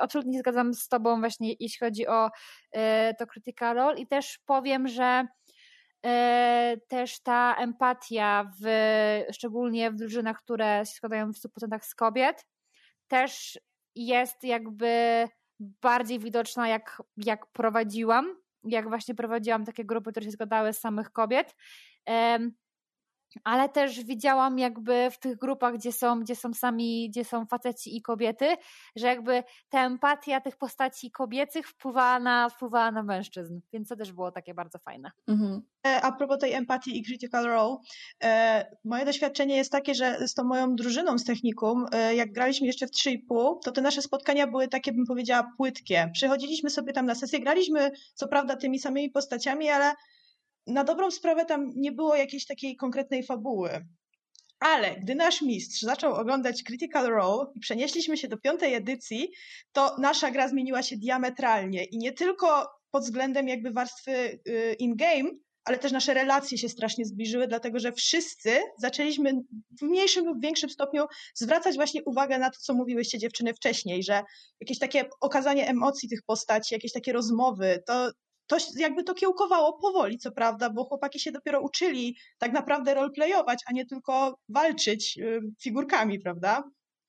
absolutnie 0.00 0.32
nie 0.32 0.38
zgadzam 0.38 0.74
z 0.74 0.88
Tobą 0.88 1.20
właśnie, 1.20 1.54
jeśli 1.60 1.78
chodzi 1.86 2.06
o 2.06 2.30
e, 2.72 3.14
to 3.14 3.26
Critical 3.26 3.76
Role. 3.76 3.98
I 3.98 4.06
też 4.06 4.38
powiem, 4.46 4.88
że 4.88 5.26
e, 6.06 6.76
też 6.88 7.22
ta 7.22 7.56
empatia, 7.58 8.50
w, 8.62 8.66
szczególnie 9.32 9.90
w 9.90 9.96
drużynach, 9.96 10.38
które 10.38 10.82
się 10.86 10.92
składają 10.92 11.32
w 11.32 11.36
100% 11.36 11.78
z 11.82 11.94
kobiet, 11.94 12.46
też 13.08 13.58
jest 13.94 14.44
jakby 14.44 15.24
bardziej 15.60 16.18
widoczna, 16.18 16.68
jak, 16.68 17.02
jak 17.16 17.46
prowadziłam, 17.46 18.36
jak 18.64 18.88
właśnie 18.88 19.14
prowadziłam 19.14 19.64
takie 19.64 19.84
grupy, 19.84 20.10
które 20.10 20.26
się 20.26 20.32
składały 20.32 20.72
z 20.72 20.80
samych 20.80 21.12
kobiet 21.12 21.54
ale 23.44 23.68
też 23.68 24.04
widziałam 24.04 24.58
jakby 24.58 25.08
w 25.10 25.18
tych 25.18 25.36
grupach, 25.36 25.74
gdzie 25.74 25.92
są, 25.92 26.20
gdzie 26.20 26.36
są 26.36 26.54
sami, 26.54 27.10
gdzie 27.10 27.24
są 27.24 27.46
faceci 27.46 27.96
i 27.96 28.02
kobiety, 28.02 28.56
że 28.96 29.06
jakby 29.06 29.42
ta 29.68 29.86
empatia 29.86 30.40
tych 30.40 30.56
postaci 30.56 31.10
kobiecych 31.10 31.68
wpływała 31.68 32.20
na, 32.20 32.48
wpływała 32.48 32.90
na 32.90 33.02
mężczyzn, 33.02 33.60
więc 33.72 33.88
to 33.88 33.96
też 33.96 34.12
było 34.12 34.32
takie 34.32 34.54
bardzo 34.54 34.78
fajne. 34.78 35.10
Mhm. 35.28 35.62
E, 35.86 36.00
a 36.00 36.12
propos 36.12 36.38
tej 36.38 36.52
empatii 36.52 36.98
i 36.98 37.04
critical 37.04 37.44
role, 37.44 37.76
e, 38.22 38.76
moje 38.84 39.04
doświadczenie 39.04 39.56
jest 39.56 39.72
takie, 39.72 39.94
że 39.94 40.28
z 40.28 40.34
tą 40.34 40.44
moją 40.44 40.76
drużyną 40.76 41.18
z 41.18 41.24
technikum, 41.24 41.86
e, 41.92 42.14
jak 42.14 42.32
graliśmy 42.32 42.66
jeszcze 42.66 42.86
w 42.86 42.90
3,5, 42.90 43.58
to 43.64 43.72
te 43.72 43.80
nasze 43.80 44.02
spotkania 44.02 44.46
były 44.46 44.68
takie, 44.68 44.92
bym 44.92 45.06
powiedziała, 45.06 45.52
płytkie. 45.56 46.10
Przychodziliśmy 46.12 46.70
sobie 46.70 46.92
tam 46.92 47.06
na 47.06 47.14
sesję, 47.14 47.40
graliśmy 47.40 47.90
co 48.14 48.28
prawda 48.28 48.56
tymi 48.56 48.78
samymi 48.78 49.10
postaciami, 49.10 49.68
ale 49.68 49.92
na 50.68 50.84
dobrą 50.84 51.10
sprawę 51.10 51.44
tam 51.44 51.72
nie 51.76 51.92
było 51.92 52.16
jakiejś 52.16 52.46
takiej 52.46 52.76
konkretnej 52.76 53.22
fabuły. 53.22 53.86
Ale 54.60 54.96
gdy 54.96 55.14
nasz 55.14 55.42
mistrz 55.42 55.82
zaczął 55.82 56.14
oglądać 56.14 56.62
Critical 56.62 57.06
Role 57.06 57.46
i 57.54 57.60
przenieśliśmy 57.60 58.16
się 58.16 58.28
do 58.28 58.38
piątej 58.38 58.74
edycji, 58.74 59.28
to 59.72 59.96
nasza 59.98 60.30
gra 60.30 60.48
zmieniła 60.48 60.82
się 60.82 60.96
diametralnie 60.96 61.84
i 61.84 61.98
nie 61.98 62.12
tylko 62.12 62.68
pod 62.90 63.02
względem 63.02 63.48
jakby 63.48 63.70
warstwy 63.70 64.40
y, 64.48 64.76
in-game, 64.78 65.30
ale 65.64 65.78
też 65.78 65.92
nasze 65.92 66.14
relacje 66.14 66.58
się 66.58 66.68
strasznie 66.68 67.04
zbliżyły, 67.04 67.48
dlatego 67.48 67.78
że 67.78 67.92
wszyscy 67.92 68.50
zaczęliśmy 68.78 69.32
w 69.80 69.82
mniejszym 69.82 70.26
lub 70.26 70.40
większym 70.42 70.70
stopniu 70.70 71.06
zwracać 71.34 71.76
właśnie 71.76 72.04
uwagę 72.04 72.38
na 72.38 72.50
to, 72.50 72.56
co 72.60 72.74
mówiłyście 72.74 73.18
dziewczyny 73.18 73.54
wcześniej, 73.54 74.02
że 74.02 74.22
jakieś 74.60 74.78
takie 74.78 75.04
okazanie 75.20 75.68
emocji 75.68 76.08
tych 76.08 76.22
postaci, 76.26 76.74
jakieś 76.74 76.92
takie 76.92 77.12
rozmowy, 77.12 77.82
to, 77.86 78.10
to 78.48 78.56
jakby 78.76 79.04
to 79.04 79.14
kiełkowało 79.14 79.72
powoli, 79.72 80.18
co 80.18 80.32
prawda, 80.32 80.70
bo 80.70 80.84
chłopaki 80.84 81.20
się 81.20 81.32
dopiero 81.32 81.60
uczyli 81.60 82.16
tak 82.38 82.52
naprawdę 82.52 82.94
roleplayować, 82.94 83.62
a 83.66 83.72
nie 83.72 83.86
tylko 83.86 84.38
walczyć 84.48 85.18
figurkami, 85.62 86.18
prawda? 86.18 86.64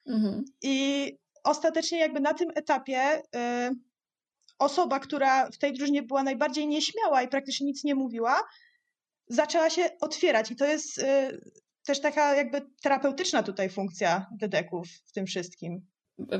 Mhm. 0.08 0.46
I 0.62 1.18
ostatecznie 1.44 2.00
jakby 2.00 2.20
na 2.20 2.34
tym 2.34 2.50
etapie 2.56 3.18
y, 3.18 3.22
osoba, 4.60 5.00
która 5.00 5.50
w 5.52 5.58
tej 5.58 5.74
drużynie 5.74 6.04
była 6.04 6.24
najbardziej 6.24 6.68
nieśmiała 6.68 7.22
i 7.22 7.28
praktycznie 7.28 7.68
nic 7.68 7.84
nie 7.84 7.96
mówiła, 7.96 8.42
zaczęła 9.28 9.70
się 9.70 9.90
otwierać 10.02 10.52
i 10.52 10.56
to 10.56 10.66
jest 10.66 10.98
y, 10.98 11.42
też 11.86 12.02
taka 12.02 12.36
jakby 12.36 12.62
terapeutyczna 12.82 13.44
tutaj 13.44 13.70
funkcja 13.70 14.28
dedeków 14.40 14.88
w 15.06 15.12
tym 15.12 15.26
wszystkim. 15.26 15.88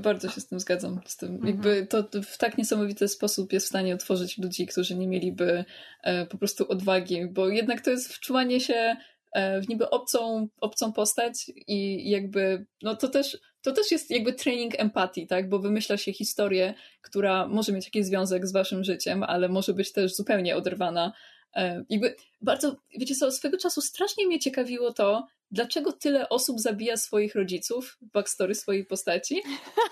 Bardzo 0.02 0.30
się 0.30 0.42
z 0.42 0.48
tym 0.48 0.60
zgadzam. 0.60 1.00
Z 1.06 1.18
tym. 1.18 1.30
Mhm. 1.30 1.48
Jakby 1.48 1.88
to 1.88 2.22
w 2.22 2.38
tak 2.38 2.58
niesamowity 2.58 3.08
sposób 3.08 3.54
jest 3.54 3.66
w 3.66 3.70
stanie 3.70 3.96
otworzyć 3.96 4.38
ludzi, 4.38 4.68
którzy 4.68 4.96
nie 4.96 5.08
mieliby 5.08 5.66
e, 6.04 6.26
po 6.26 6.38
prostu 6.38 6.72
odwagi, 6.72 7.26
bo 7.26 7.50
jednak 7.50 7.82
to 7.82 7.92
jest 7.92 8.14
wczuwanie 8.14 8.60
się 8.60 8.96
e, 9.34 9.62
w 9.62 9.70
niby 9.70 9.90
obcą, 9.90 10.48
obcą 10.62 10.94
postać 10.94 11.52
i 11.68 12.10
jakby, 12.10 12.66
no 12.82 12.96
to 12.96 13.08
też, 13.08 13.38
to 13.62 13.72
też 13.72 13.92
jest 13.92 14.12
jakby 14.12 14.34
training 14.34 14.80
empatii, 14.80 15.28
tak, 15.28 15.50
bo 15.50 15.60
wymyśla 15.60 15.98
się 15.98 16.14
historię, 16.14 16.74
która 17.02 17.48
może 17.48 17.72
mieć 17.72 17.86
jakiś 17.86 18.06
związek 18.06 18.48
z 18.48 18.52
waszym 18.52 18.84
życiem, 18.84 19.24
ale 19.24 19.50
może 19.50 19.74
być 19.74 19.92
też 19.92 20.16
zupełnie 20.16 20.56
oderwana. 20.56 21.14
E, 21.56 21.84
jakby 21.90 22.16
bardzo, 22.42 22.76
wiecie 23.00 23.16
co, 23.16 23.32
swego 23.32 23.58
czasu 23.58 23.82
strasznie 23.82 24.28
mnie 24.28 24.40
ciekawiło 24.40 24.94
to, 24.94 25.28
dlaczego 25.52 25.92
tyle 25.92 26.30
osób 26.30 26.60
zabija 26.60 26.98
swoich 26.98 27.36
rodziców, 27.36 27.98
backstory 28.02 28.56
swojej 28.56 28.86
postaci, 28.86 29.42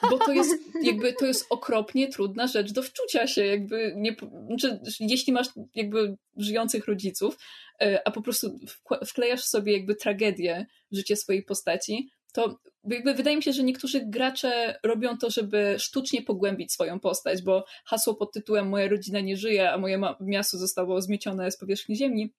bo 0.09 0.17
to 0.17 0.33
jest 0.33 0.51
jakby, 0.83 1.13
to 1.13 1.25
jest 1.25 1.45
okropnie 1.49 2.07
trudna 2.07 2.47
rzecz 2.47 2.71
do 2.71 2.83
wczucia 2.83 3.27
się, 3.27 3.45
jakby, 3.45 3.93
nie, 3.95 4.15
znaczy, 4.47 4.79
jeśli 4.99 5.33
masz 5.33 5.47
jakby 5.75 6.17
żyjących 6.37 6.87
rodziców, 6.87 7.37
e, 7.81 8.07
a 8.07 8.11
po 8.11 8.21
prostu 8.21 8.59
wklejasz 9.05 9.43
sobie 9.43 9.73
jakby 9.73 9.95
tragedię 9.95 10.65
w 10.91 10.95
życie 10.95 11.15
swojej 11.15 11.43
postaci, 11.43 12.09
to 12.33 12.59
jakby 12.89 13.13
wydaje 13.13 13.37
mi 13.37 13.43
się, 13.43 13.53
że 13.53 13.63
niektórzy 13.63 14.01
gracze 14.05 14.79
robią 14.83 15.17
to, 15.17 15.29
żeby 15.29 15.75
sztucznie 15.79 16.21
pogłębić 16.21 16.73
swoją 16.73 16.99
postać, 16.99 17.41
bo 17.41 17.65
hasło 17.85 18.15
pod 18.15 18.33
tytułem 18.33 18.69
Moja 18.69 18.89
rodzina 18.89 19.19
nie 19.19 19.37
żyje, 19.37 19.71
a 19.71 19.77
moje 19.77 20.01
miasto 20.21 20.57
zostało 20.57 21.01
zmiecione 21.01 21.51
z 21.51 21.57
powierzchni 21.57 21.95
ziemi 21.95 22.33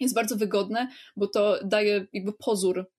jest 0.00 0.14
bardzo 0.14 0.36
wygodne, 0.36 0.88
bo 1.16 1.26
to 1.26 1.58
daje 1.64 2.06
jakby 2.12 2.32
pozór 2.32 2.90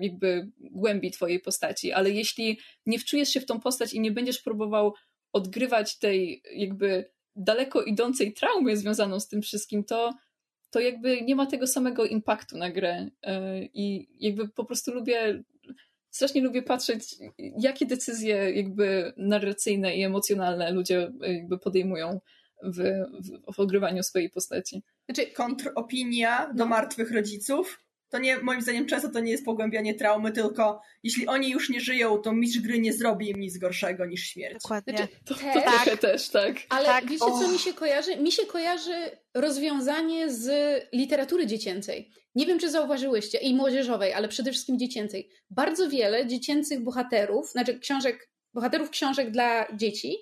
jakby 0.00 0.50
głębi 0.58 1.10
twojej 1.10 1.40
postaci, 1.40 1.92
ale 1.92 2.10
jeśli 2.10 2.58
nie 2.86 2.98
wczujesz 2.98 3.28
się 3.28 3.40
w 3.40 3.46
tą 3.46 3.60
postać 3.60 3.94
i 3.94 4.00
nie 4.00 4.12
będziesz 4.12 4.42
próbował 4.42 4.94
odgrywać 5.32 5.98
tej 5.98 6.42
jakby 6.56 7.10
daleko 7.36 7.82
idącej 7.82 8.32
traumy 8.32 8.76
związaną 8.76 9.20
z 9.20 9.28
tym 9.28 9.42
wszystkim, 9.42 9.84
to, 9.84 10.14
to 10.70 10.80
jakby 10.80 11.22
nie 11.22 11.36
ma 11.36 11.46
tego 11.46 11.66
samego 11.66 12.04
impaktu 12.04 12.56
na 12.56 12.70
grę. 12.70 13.08
E, 13.22 13.62
i 13.64 14.08
jakby 14.20 14.48
po 14.48 14.64
prostu 14.64 14.94
lubię 14.94 15.42
strasznie 16.14 16.42
lubię 16.42 16.62
patrzeć, 16.62 17.16
jakie 17.38 17.86
decyzje 17.86 18.50
jakby 18.50 19.12
narracyjne 19.16 19.96
i 19.96 20.02
emocjonalne 20.02 20.72
ludzie 20.72 21.12
jakby 21.20 21.58
podejmują 21.58 22.20
w, 22.62 22.78
w, 23.22 23.54
w 23.54 23.60
ogrywaniu 23.60 24.02
swojej 24.02 24.30
postaci. 24.30 24.82
Znaczy, 25.08 25.30
kontropinia 25.30 26.46
do 26.46 26.64
no. 26.64 26.66
martwych 26.66 27.12
rodziców. 27.12 27.83
To 28.14 28.18
nie, 28.18 28.38
moim 28.38 28.62
zdaniem 28.62 28.86
często 28.86 29.08
to 29.08 29.20
nie 29.20 29.32
jest 29.32 29.44
pogłębianie 29.44 29.94
traumy, 29.94 30.32
tylko 30.32 30.80
jeśli 31.02 31.26
oni 31.26 31.50
już 31.50 31.70
nie 31.70 31.80
żyją, 31.80 32.18
to 32.18 32.32
mistrz 32.32 32.60
gry 32.60 32.78
nie 32.78 32.92
zrobi 32.92 33.30
im 33.30 33.40
nic 33.40 33.58
gorszego 33.58 34.06
niż 34.06 34.26
śmierć. 34.26 34.62
Dokładnie. 34.62 34.96
Znaczy, 34.96 35.12
to, 35.24 35.34
to 35.34 35.40
też, 35.40 35.62
trochę 35.62 35.96
też, 35.96 36.28
tak. 36.28 36.56
Ale 36.68 36.86
tak. 36.86 37.04
wiecie, 37.04 37.24
co 37.24 37.48
mi 37.48 37.58
się 37.58 37.72
kojarzy? 37.72 38.16
Mi 38.16 38.32
się 38.32 38.46
kojarzy 38.46 39.10
rozwiązanie 39.34 40.30
z 40.30 40.48
literatury 40.92 41.46
dziecięcej. 41.46 42.10
Nie 42.34 42.46
wiem, 42.46 42.58
czy 42.58 42.70
zauważyłyście, 42.70 43.38
i 43.38 43.54
młodzieżowej, 43.54 44.12
ale 44.12 44.28
przede 44.28 44.50
wszystkim 44.50 44.78
dziecięcej. 44.78 45.28
Bardzo 45.50 45.88
wiele 45.88 46.26
dziecięcych 46.26 46.80
bohaterów, 46.80 47.50
znaczy 47.50 47.78
książek, 47.78 48.30
bohaterów 48.52 48.90
książek 48.90 49.30
dla 49.30 49.76
dzieci, 49.76 50.16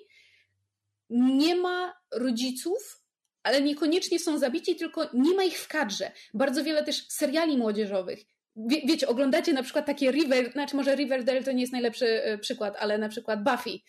nie 1.09 1.55
ma 1.55 1.93
rodziców, 2.11 3.02
ale 3.43 3.61
niekoniecznie 3.61 4.19
są 4.19 4.37
zabici, 4.37 4.75
tylko 4.75 5.09
nie 5.13 5.35
ma 5.35 5.43
ich 5.43 5.59
w 5.59 5.67
kadrze. 5.67 6.11
Bardzo 6.33 6.63
wiele 6.63 6.83
też 6.83 7.07
seriali 7.07 7.57
młodzieżowych. 7.57 8.19
Wie, 8.55 8.81
wiecie, 8.87 9.07
oglądacie 9.07 9.53
na 9.53 9.63
przykład 9.63 9.85
takie 9.85 10.11
River, 10.11 10.51
znaczy 10.51 10.75
może 10.75 10.95
Riverdale 10.95 11.43
to 11.43 11.51
nie 11.51 11.61
jest 11.61 11.73
najlepszy 11.73 12.23
e, 12.23 12.37
przykład, 12.37 12.75
ale 12.79 12.97
na 12.97 13.09
przykład 13.09 13.43
Buffy. 13.43 13.79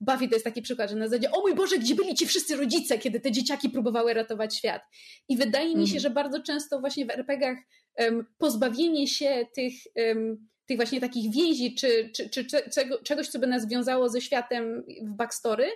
Buffy 0.00 0.28
to 0.28 0.34
jest 0.34 0.44
taki 0.44 0.62
przykład, 0.62 0.90
że 0.90 0.96
na 0.96 1.08
zasadzie, 1.08 1.30
o 1.30 1.40
mój 1.40 1.54
Boże, 1.54 1.78
gdzie 1.78 1.94
byli 1.94 2.14
ci 2.14 2.26
wszyscy 2.26 2.56
rodzice, 2.56 2.98
kiedy 2.98 3.20
te 3.20 3.32
dzieciaki 3.32 3.70
próbowały 3.70 4.14
ratować 4.14 4.56
świat. 4.56 4.82
I 5.28 5.36
wydaje 5.36 5.68
mi 5.68 5.86
się, 5.86 5.96
mhm. 5.96 6.00
że 6.00 6.10
bardzo 6.10 6.42
często 6.42 6.80
właśnie 6.80 7.06
w 7.06 7.10
RPGach 7.10 7.58
um, 7.98 8.26
pozbawienie 8.38 9.08
się 9.08 9.46
tych, 9.54 9.72
um, 9.96 10.48
tych 10.66 10.76
właśnie 10.76 11.00
takich 11.00 11.32
więzi, 11.32 11.74
czy, 11.74 12.10
czy, 12.16 12.30
czy, 12.30 12.44
czy 12.44 12.60
czegoś, 13.04 13.28
co 13.28 13.38
by 13.38 13.46
nas 13.46 13.68
wiązało 13.68 14.08
ze 14.08 14.20
światem 14.20 14.84
w 15.02 15.16
backstory, 15.16 15.66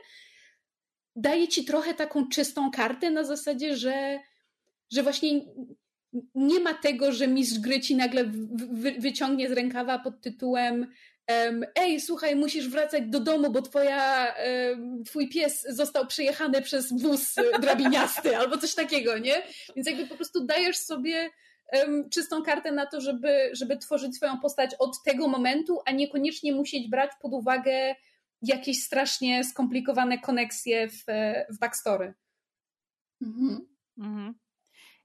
daje 1.16 1.48
ci 1.48 1.64
trochę 1.64 1.94
taką 1.94 2.28
czystą 2.28 2.70
kartę 2.70 3.10
na 3.10 3.24
zasadzie, 3.24 3.76
że, 3.76 4.18
że 4.92 5.02
właśnie 5.02 5.40
nie 6.34 6.60
ma 6.60 6.74
tego, 6.74 7.12
że 7.12 7.28
mistrz 7.28 7.58
gry 7.58 7.80
ci 7.80 7.96
nagle 7.96 8.24
wyciągnie 8.98 9.48
z 9.48 9.52
rękawa 9.52 9.98
pod 9.98 10.20
tytułem 10.20 10.86
ej, 11.74 12.00
słuchaj, 12.00 12.36
musisz 12.36 12.68
wracać 12.68 13.02
do 13.06 13.20
domu, 13.20 13.50
bo 13.50 13.62
twoja, 13.62 14.34
twój 15.06 15.28
pies 15.28 15.66
został 15.68 16.06
przejechany 16.06 16.62
przez 16.62 17.02
wóz 17.02 17.34
drabiniasty 17.60 18.36
albo 18.36 18.58
coś 18.58 18.74
takiego, 18.74 19.18
nie? 19.18 19.42
Więc 19.76 19.88
jakby 19.88 20.06
po 20.06 20.14
prostu 20.14 20.44
dajesz 20.44 20.76
sobie 20.76 21.30
czystą 22.10 22.42
kartę 22.42 22.72
na 22.72 22.86
to, 22.86 23.00
żeby, 23.00 23.50
żeby 23.52 23.76
tworzyć 23.76 24.16
swoją 24.16 24.40
postać 24.40 24.74
od 24.78 25.02
tego 25.04 25.28
momentu, 25.28 25.78
a 25.86 25.90
niekoniecznie 25.90 26.52
musieć 26.52 26.90
brać 26.90 27.10
pod 27.22 27.32
uwagę 27.32 27.94
jakieś 28.42 28.82
strasznie 28.82 29.44
skomplikowane 29.44 30.18
koneksje 30.18 30.88
w, 30.88 31.04
w 31.50 31.58
backstory. 31.58 32.14
Mhm. 33.22 33.66
Mhm. 33.98 34.34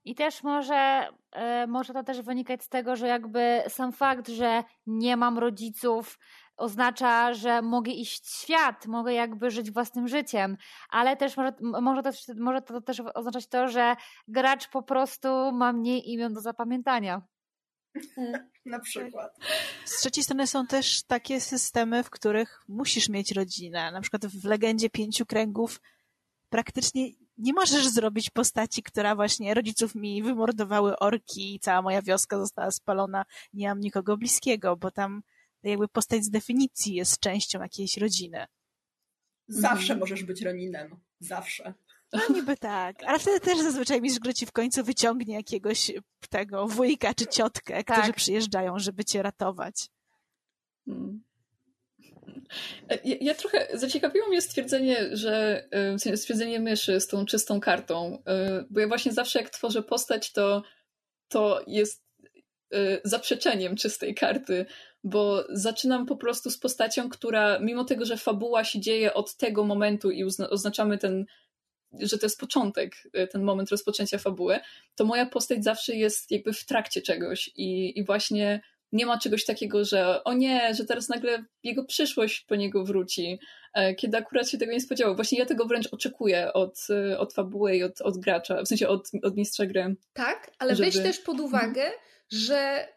I 0.04 0.14
też 0.14 0.42
może, 0.42 1.08
e, 1.32 1.66
może 1.66 1.92
to 1.92 2.04
też 2.04 2.22
wynikać 2.22 2.62
z 2.64 2.68
tego, 2.68 2.96
że 2.96 3.06
jakby 3.06 3.62
sam 3.68 3.92
fakt, 3.92 4.28
że 4.28 4.64
nie 4.86 5.16
mam 5.16 5.38
rodziców, 5.38 6.18
oznacza, 6.56 7.34
że 7.34 7.62
mogę 7.62 7.92
iść 7.92 8.24
w 8.24 8.42
świat, 8.42 8.86
mogę 8.86 9.12
jakby 9.12 9.50
żyć 9.50 9.70
własnym 9.70 10.08
życiem, 10.08 10.56
ale 10.88 11.16
też 11.16 11.36
może, 11.36 11.52
może, 11.60 12.02
to, 12.02 12.10
może 12.36 12.62
to 12.62 12.80
też 12.80 13.00
oznaczać 13.14 13.46
to, 13.46 13.68
że 13.68 13.96
gracz 14.28 14.68
po 14.68 14.82
prostu 14.82 15.28
ma 15.52 15.72
mniej 15.72 16.10
imion 16.12 16.32
do 16.32 16.40
zapamiętania. 16.40 17.22
Na 18.64 18.78
przykład. 18.78 19.38
Z 19.84 20.00
trzeciej 20.00 20.24
strony 20.24 20.46
są 20.46 20.66
też 20.66 21.02
takie 21.02 21.40
systemy, 21.40 22.04
w 22.04 22.10
których 22.10 22.64
musisz 22.68 23.08
mieć 23.08 23.32
rodzinę. 23.32 23.92
Na 23.92 24.00
przykład 24.00 24.26
w 24.26 24.44
Legendzie 24.44 24.90
Pięciu 24.90 25.26
Kręgów 25.26 25.80
praktycznie 26.50 27.08
nie 27.38 27.52
możesz 27.52 27.88
zrobić 27.88 28.30
postaci, 28.30 28.82
która 28.82 29.14
właśnie 29.14 29.54
rodziców 29.54 29.94
mi 29.94 30.22
wymordowały 30.22 30.98
orki 30.98 31.54
i 31.54 31.60
cała 31.60 31.82
moja 31.82 32.02
wioska 32.02 32.38
została 32.38 32.70
spalona, 32.70 33.24
nie 33.52 33.68
mam 33.68 33.80
nikogo 33.80 34.16
bliskiego, 34.16 34.76
bo 34.76 34.90
tam 34.90 35.22
jakby 35.62 35.88
postać 35.88 36.24
z 36.24 36.30
definicji 36.30 36.94
jest 36.94 37.20
częścią 37.20 37.62
jakiejś 37.62 37.96
rodziny. 37.96 38.46
Zawsze 39.48 39.92
mhm. 39.92 40.00
możesz 40.00 40.24
być 40.24 40.42
Roninem. 40.42 40.96
Zawsze. 41.20 41.74
No 42.12 42.34
niby 42.34 42.56
tak, 42.56 43.04
ale 43.04 43.18
wtedy 43.18 43.40
też 43.40 43.58
zazwyczaj 43.58 44.00
mistrz 44.00 44.20
gry 44.20 44.34
ci 44.34 44.46
w 44.46 44.52
końcu 44.52 44.84
wyciągnie 44.84 45.34
jakiegoś 45.34 45.92
tego 46.30 46.66
wujka 46.66 47.14
czy 47.14 47.26
ciotkę, 47.26 47.84
tak. 47.84 47.98
którzy 47.98 48.12
przyjeżdżają, 48.12 48.78
żeby 48.78 49.04
cię 49.04 49.22
ratować. 49.22 49.74
Hmm. 50.86 51.22
Ja, 53.04 53.16
ja, 53.20 53.34
trochę 53.34 53.68
zaciekawiło 53.74 54.28
mnie 54.28 54.42
stwierdzenie, 54.42 55.16
że 55.16 55.64
e, 56.06 56.16
stwierdzenie 56.16 56.60
myszy 56.60 57.00
z 57.00 57.06
tą 57.06 57.26
czystą 57.26 57.60
kartą, 57.60 58.22
e, 58.26 58.64
bo 58.70 58.80
ja 58.80 58.88
właśnie 58.88 59.12
zawsze 59.12 59.38
jak 59.38 59.50
tworzę 59.50 59.82
postać, 59.82 60.32
to, 60.32 60.62
to 61.28 61.64
jest 61.66 62.04
e, 62.72 63.00
zaprzeczeniem 63.04 63.76
czystej 63.76 64.14
karty, 64.14 64.66
bo 65.04 65.44
zaczynam 65.48 66.06
po 66.06 66.16
prostu 66.16 66.50
z 66.50 66.58
postacią, 66.58 67.08
która 67.08 67.58
mimo 67.58 67.84
tego, 67.84 68.04
że 68.04 68.16
fabuła 68.16 68.64
się 68.64 68.80
dzieje 68.80 69.14
od 69.14 69.36
tego 69.36 69.64
momentu 69.64 70.10
i 70.10 70.24
oznaczamy 70.50 70.98
ten, 70.98 71.26
że 72.00 72.18
to 72.18 72.26
jest 72.26 72.40
początek, 72.40 72.96
ten 73.30 73.42
moment 73.42 73.70
rozpoczęcia 73.70 74.18
fabuły, 74.18 74.58
to 74.94 75.04
moja 75.04 75.26
postać 75.26 75.64
zawsze 75.64 75.94
jest 75.94 76.30
jakby 76.30 76.52
w 76.52 76.64
trakcie 76.64 77.02
czegoś 77.02 77.50
i, 77.56 77.98
i 77.98 78.04
właśnie 78.04 78.60
nie 78.92 79.06
ma 79.06 79.18
czegoś 79.18 79.44
takiego, 79.44 79.84
że 79.84 80.24
o 80.24 80.32
nie, 80.32 80.74
że 80.74 80.84
teraz 80.84 81.08
nagle 81.08 81.44
jego 81.62 81.84
przyszłość 81.84 82.40
po 82.40 82.56
niego 82.56 82.84
wróci, 82.84 83.38
e, 83.74 83.94
kiedy 83.94 84.18
akurat 84.18 84.48
się 84.48 84.58
tego 84.58 84.72
nie 84.72 84.80
spodziewał. 84.80 85.14
Właśnie 85.16 85.38
ja 85.38 85.46
tego 85.46 85.66
wręcz 85.66 85.88
oczekuję 85.92 86.52
od, 86.52 86.86
e, 86.90 87.18
od 87.18 87.34
fabuły 87.34 87.76
i 87.76 87.82
od, 87.82 88.00
od 88.00 88.18
gracza, 88.18 88.62
w 88.62 88.68
sensie 88.68 88.88
od, 88.88 89.10
od 89.22 89.36
mistrza 89.36 89.66
gry. 89.66 89.94
Tak, 90.12 90.50
ale 90.58 90.76
żeby... 90.76 90.90
weź 90.90 91.02
też 91.02 91.18
pod 91.18 91.40
uwagę, 91.40 91.82
mhm. 91.82 92.00
że 92.30 92.88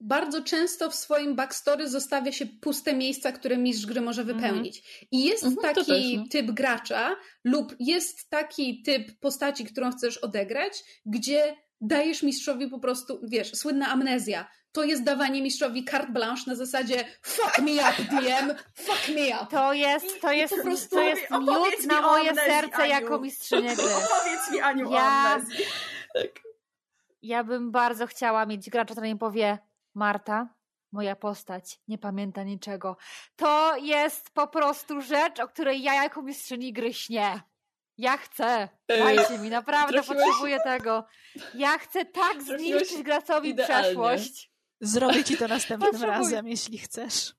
bardzo 0.00 0.42
często 0.42 0.90
w 0.90 0.94
swoim 0.94 1.34
backstory 1.36 1.88
zostawia 1.88 2.32
się 2.32 2.46
puste 2.46 2.94
miejsca, 2.94 3.32
które 3.32 3.58
mistrz 3.58 3.86
gry 3.86 4.00
może 4.00 4.22
mhm. 4.22 4.40
wypełnić. 4.40 5.06
I 5.10 5.24
jest 5.24 5.44
mhm, 5.44 5.74
taki 5.74 5.92
też, 5.92 6.04
no. 6.16 6.24
typ 6.30 6.50
gracza 6.50 7.16
lub 7.44 7.76
jest 7.78 8.30
taki 8.30 8.82
typ 8.82 9.18
postaci, 9.20 9.64
którą 9.64 9.92
chcesz 9.92 10.18
odegrać, 10.18 10.84
gdzie 11.06 11.56
dajesz 11.80 12.22
mistrzowi 12.22 12.68
po 12.68 12.78
prostu, 12.78 13.20
wiesz, 13.22 13.52
słynna 13.54 13.88
amnezja 13.88 14.48
to 14.72 14.84
jest 14.84 15.02
dawanie 15.02 15.42
mistrzowi 15.42 15.84
carte 15.84 16.12
blanche 16.12 16.42
na 16.46 16.54
zasadzie 16.54 17.04
fuck 17.22 17.58
me 17.58 17.72
up, 17.72 18.02
DM, 18.10 18.54
fuck 18.74 19.08
me 19.08 19.42
up. 19.42 19.46
To 19.50 19.72
jest, 19.72 20.20
to 20.20 20.32
jest, 20.32 20.54
prostu, 20.62 20.96
to 20.96 21.02
jest 21.02 21.30
miód 21.30 21.86
na 21.86 22.00
moje 22.00 22.30
amnezji, 22.30 22.52
serce 22.52 22.76
Aniu. 22.76 22.90
jako 22.90 23.18
mistrzynię 23.18 23.76
gry. 23.76 23.84
Opowiedz 23.84 24.50
mi, 24.52 24.60
Aniu, 24.60 24.90
ja, 24.90 24.98
o 24.98 25.00
amnezji. 25.00 25.64
Ja 27.22 27.44
bym 27.44 27.70
bardzo 27.70 28.06
chciała 28.06 28.46
mieć 28.46 28.70
gracza, 28.70 28.94
który 28.94 29.08
mi 29.08 29.18
powie 29.18 29.58
Marta, 29.94 30.54
moja 30.92 31.16
postać 31.16 31.80
nie 31.88 31.98
pamięta 31.98 32.42
niczego. 32.42 32.96
To 33.36 33.76
jest 33.76 34.30
po 34.30 34.46
prostu 34.46 35.00
rzecz, 35.00 35.40
o 35.40 35.48
której 35.48 35.82
ja 35.82 35.94
jako 35.94 36.22
mistrzyni 36.22 36.72
gry 36.72 36.94
śnię. 36.94 37.40
Ja 37.98 38.16
chcę. 38.16 38.68
Dajcie 38.88 39.38
mi, 39.38 39.50
naprawdę 39.50 39.92
Trafiłeś? 39.92 40.18
potrzebuję 40.18 40.60
tego. 40.60 41.04
Ja 41.54 41.78
chcę 41.78 42.04
tak 42.04 42.42
zniszczyć 42.42 43.02
graczowi 43.02 43.54
przeszłość. 43.54 44.50
Zrobię 44.80 45.24
ci 45.24 45.36
to 45.36 45.48
następnym 45.48 46.02
razem, 46.02 46.48
jeśli 46.48 46.78
chcesz. 46.78 47.34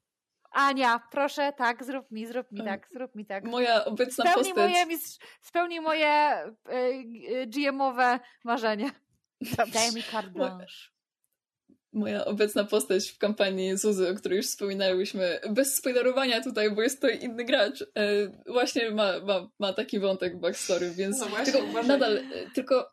Ania, 0.51 0.99
proszę, 1.11 1.53
tak, 1.53 1.83
zrób 1.83 2.11
mi, 2.11 2.25
zrób 2.25 2.51
mi 2.51 2.63
tak, 2.63 2.87
zrób 2.91 3.15
mi 3.15 3.25
tak. 3.25 3.43
Moja 3.43 3.85
obecna 3.85 4.31
spełnij 4.31 4.53
postać... 4.53 4.71
Moje, 4.71 4.97
spełnij 5.41 5.81
moje 5.81 6.43
y, 6.45 6.73
y, 6.73 7.47
GM-owe 7.47 8.19
marzenie. 8.43 8.91
Dobrze. 9.41 9.73
Daj 9.73 9.95
mi 9.95 10.03
carte 10.03 10.29
blanche. 10.29 10.91
Moja 11.93 12.25
obecna 12.25 12.63
postać 12.63 13.09
w 13.09 13.17
kampanii 13.17 13.77
Zuzy, 13.77 14.09
o 14.09 14.15
której 14.15 14.37
już 14.37 14.45
wspominałyśmy, 14.45 15.39
bez 15.49 15.75
spoilerowania 15.75 16.43
tutaj, 16.43 16.71
bo 16.71 16.81
jest 16.81 17.01
to 17.01 17.09
inny 17.09 17.45
gracz, 17.45 17.81
e, 17.81 17.85
właśnie 18.47 18.91
ma, 18.91 19.19
ma, 19.19 19.49
ma 19.59 19.73
taki 19.73 19.99
wątek 19.99 20.39
backstory, 20.39 20.91
więc 20.91 21.19
no 21.19 21.25
właśnie, 21.25 21.53
tylko, 21.53 21.83
nadal, 21.83 22.19
tylko 22.55 22.91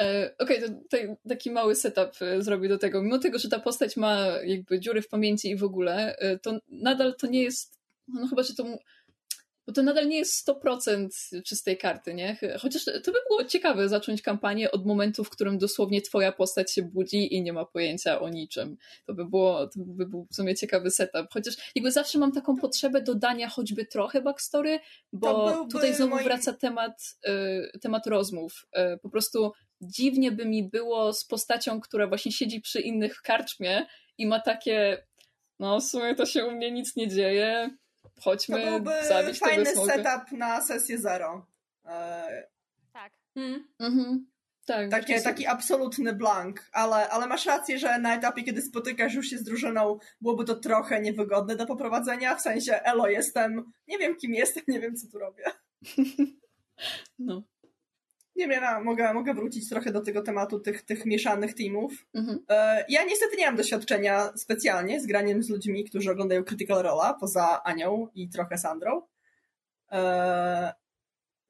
E, 0.00 0.34
okej, 0.38 0.64
okay, 0.64 0.80
to 0.90 0.96
taki 1.28 1.50
mały 1.50 1.74
setup 1.74 2.10
e, 2.22 2.42
zrobię 2.42 2.68
do 2.68 2.78
tego. 2.78 3.02
Mimo 3.02 3.18
tego, 3.18 3.38
że 3.38 3.48
ta 3.48 3.58
postać 3.58 3.96
ma 3.96 4.26
jakby 4.44 4.80
dziury 4.80 5.02
w 5.02 5.08
pamięci 5.08 5.50
i 5.50 5.56
w 5.56 5.64
ogóle, 5.64 6.16
e, 6.18 6.38
to 6.38 6.58
nadal 6.68 7.14
to 7.14 7.26
nie 7.26 7.42
jest, 7.42 7.78
no 8.08 8.26
chyba, 8.26 8.42
że 8.42 8.54
to 8.54 8.64
bo 9.68 9.72
to 9.74 9.82
nadal 9.82 10.08
nie 10.08 10.18
jest 10.18 10.48
100% 10.48 11.08
czystej 11.42 11.78
karty, 11.78 12.14
nie? 12.14 12.36
Chociaż 12.60 12.84
to 12.84 13.12
by 13.12 13.18
było 13.28 13.44
ciekawe 13.44 13.88
zacząć 13.88 14.22
kampanię 14.22 14.70
od 14.70 14.86
momentu, 14.86 15.24
w 15.24 15.30
którym 15.30 15.58
dosłownie 15.58 16.02
twoja 16.02 16.32
postać 16.32 16.72
się 16.72 16.82
budzi 16.82 17.34
i 17.34 17.42
nie 17.42 17.52
ma 17.52 17.64
pojęcia 17.64 18.20
o 18.20 18.28
niczym. 18.28 18.76
To 19.06 19.14
by 19.14 19.24
było, 19.24 19.66
to 19.66 19.72
by 19.76 20.06
był 20.06 20.26
w 20.30 20.34
sumie 20.34 20.54
ciekawy 20.54 20.90
setup. 20.90 21.26
Chociaż 21.32 21.54
jakby 21.74 21.92
zawsze 21.92 22.18
mam 22.18 22.32
taką 22.32 22.56
potrzebę 22.56 23.02
dodania 23.02 23.48
choćby 23.48 23.86
trochę 23.86 24.22
backstory, 24.22 24.80
bo 25.12 25.66
tutaj 25.72 25.94
znowu 25.94 26.14
moi... 26.14 26.24
wraca 26.24 26.52
temat, 26.52 27.18
y, 27.74 27.78
temat 27.78 28.06
rozmów. 28.06 28.66
Y, 28.94 28.98
po 28.98 29.10
prostu 29.10 29.52
dziwnie 29.80 30.32
by 30.32 30.44
mi 30.44 30.68
było 30.68 31.12
z 31.12 31.24
postacią, 31.24 31.80
która 31.80 32.06
właśnie 32.06 32.32
siedzi 32.32 32.60
przy 32.60 32.80
innych 32.80 33.16
w 33.16 33.22
karczmie 33.22 33.86
i 34.18 34.26
ma 34.26 34.40
takie, 34.40 35.04
no 35.58 35.80
w 35.80 35.84
sumie 35.84 36.14
to 36.14 36.26
się 36.26 36.46
u 36.46 36.50
mnie 36.50 36.70
nic 36.70 36.96
nie 36.96 37.08
dzieje, 37.08 37.70
chodźmy 38.24 38.56
to 38.56 38.70
byłby 38.70 38.92
zabić 39.08 39.38
fajny 39.38 39.64
tego 39.64 39.86
setup 39.86 40.32
na 40.32 40.60
sesję 40.60 40.98
zero. 40.98 41.46
E... 41.84 42.48
Tak. 42.92 43.12
Hmm. 43.34 43.68
Mhm. 43.78 44.26
Tak, 44.66 44.90
Takie, 44.90 45.20
taki 45.20 45.46
absolutny 45.46 46.14
blank, 46.14 46.68
ale, 46.72 47.08
ale 47.08 47.26
masz 47.26 47.46
rację, 47.46 47.78
że 47.78 47.98
na 47.98 48.14
etapie, 48.16 48.42
kiedy 48.42 48.62
spotykasz 48.62 49.14
już 49.14 49.26
się 49.26 49.38
z 49.38 49.44
drużyną, 49.44 49.98
byłoby 50.20 50.44
to 50.44 50.54
trochę 50.54 51.00
niewygodne 51.00 51.56
do 51.56 51.66
poprowadzenia, 51.66 52.36
w 52.36 52.40
sensie 52.40 52.74
elo 52.74 53.08
jestem, 53.08 53.72
nie 53.86 53.98
wiem 53.98 54.16
kim 54.16 54.34
jestem, 54.34 54.62
nie 54.68 54.80
wiem 54.80 54.96
co 54.96 55.06
tu 55.08 55.18
robię. 55.18 55.44
No 57.18 57.42
nie 58.38 58.48
wiem, 58.48 58.62
ja 58.62 58.80
mogę, 58.80 59.14
mogę 59.14 59.34
wrócić 59.34 59.68
trochę 59.68 59.92
do 59.92 60.00
tego 60.00 60.22
tematu 60.22 60.60
tych, 60.60 60.82
tych 60.82 61.06
mieszanych 61.06 61.54
teamów. 61.54 61.92
Mhm. 62.14 62.38
E, 62.48 62.84
ja 62.88 63.04
niestety 63.04 63.36
nie 63.36 63.46
mam 63.46 63.56
doświadczenia 63.56 64.32
specjalnie 64.36 65.00
z 65.00 65.06
graniem 65.06 65.42
z 65.42 65.48
ludźmi, 65.48 65.84
którzy 65.84 66.10
oglądają 66.10 66.44
Critical 66.44 66.84
Role'a, 66.84 67.14
poza 67.20 67.62
Anią 67.64 68.08
i 68.14 68.28
trochę 68.28 68.58
Sandrą. 68.58 69.02
E, 69.92 70.72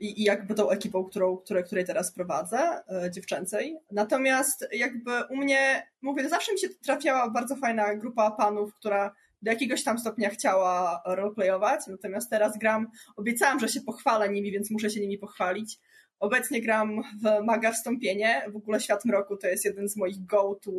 I, 0.00 0.20
i 0.20 0.24
jakby 0.24 0.54
tą 0.54 0.70
ekipą, 0.70 1.04
którą, 1.04 1.36
której, 1.36 1.64
której 1.64 1.84
teraz 1.84 2.12
prowadzę, 2.12 2.58
e, 2.58 3.10
dziewczęcej. 3.10 3.76
Natomiast 3.90 4.68
jakby 4.72 5.10
u 5.30 5.36
mnie, 5.36 5.88
mówię, 6.02 6.28
zawsze 6.28 6.52
mi 6.52 6.58
się 6.58 6.68
trafiała 6.68 7.30
bardzo 7.30 7.56
fajna 7.56 7.94
grupa 7.94 8.30
panów, 8.30 8.74
która 8.74 9.14
do 9.42 9.50
jakiegoś 9.50 9.84
tam 9.84 9.98
stopnia 9.98 10.30
chciała 10.30 11.02
roleplayować, 11.06 11.80
natomiast 11.86 12.30
teraz 12.30 12.58
gram, 12.58 12.90
obiecałam, 13.16 13.60
że 13.60 13.68
się 13.68 13.80
pochwalę 13.80 14.28
nimi, 14.28 14.52
więc 14.52 14.70
muszę 14.70 14.90
się 14.90 15.00
nimi 15.00 15.18
pochwalić. 15.18 15.78
Obecnie 16.20 16.60
gram 16.60 17.02
w 17.22 17.44
Maga 17.44 17.72
Wstąpienie. 17.72 18.42
W 18.48 18.56
ogóle 18.56 18.80
Świat 18.80 19.04
Mroku 19.04 19.36
to 19.36 19.46
jest 19.46 19.64
jeden 19.64 19.88
z 19.88 19.96
moich 19.96 20.26
go-to 20.26 20.70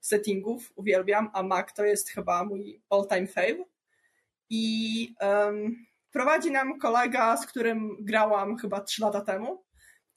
settingów. 0.00 0.72
Uwielbiam, 0.76 1.30
a 1.32 1.42
Mag 1.42 1.72
to 1.72 1.84
jest 1.84 2.10
chyba 2.10 2.44
mój 2.44 2.80
all-time 2.90 3.26
fave. 3.26 3.64
I 4.50 5.14
um, 5.20 5.86
prowadzi 6.10 6.50
nam 6.50 6.78
kolega, 6.78 7.36
z 7.36 7.46
którym 7.46 7.96
grałam 8.00 8.56
chyba 8.56 8.80
trzy 8.80 9.02
lata 9.02 9.20
temu. 9.20 9.64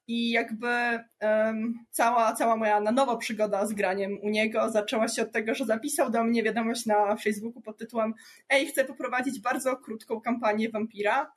I 0.08 0.32
jakby 0.32 1.00
um, 1.22 1.86
cała, 1.92 2.34
cała 2.34 2.56
moja 2.56 2.80
na 2.80 2.92
nowo 2.92 3.18
przygoda 3.18 3.66
z 3.66 3.74
graniem 3.74 4.20
u 4.22 4.30
niego 4.30 4.70
zaczęła 4.70 5.08
się 5.08 5.22
od 5.22 5.32
tego, 5.32 5.56
że 5.56 5.66
zapisał 5.66 6.12
do 6.12 6.24
mnie 6.24 6.44
wiadomość 6.44 6.86
na 6.86 7.16
Facebooku 7.16 7.62
pod 7.62 7.78
tytułem 7.78 8.14
Ej, 8.50 8.68
chcę 8.68 8.86
poprowadzić 8.86 9.42
bardzo 9.42 9.78
krótką 9.78 10.22
kampanię 10.22 10.70
wampira. 10.70 11.32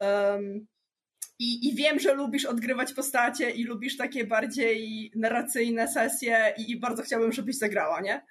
Um, 0.00 0.66
i, 1.40 1.68
I 1.68 1.74
wiem, 1.74 1.98
że 1.98 2.14
lubisz 2.14 2.44
odgrywać 2.44 2.92
postacie 2.92 3.50
i 3.50 3.64
lubisz 3.64 3.96
takie 3.96 4.26
bardziej 4.26 5.10
narracyjne 5.16 5.88
sesje 5.88 6.54
i, 6.58 6.70
i 6.70 6.76
bardzo 6.76 7.02
chciałbym, 7.02 7.32
żebyś 7.32 7.58
zagrała, 7.58 8.00
nie? 8.00 8.26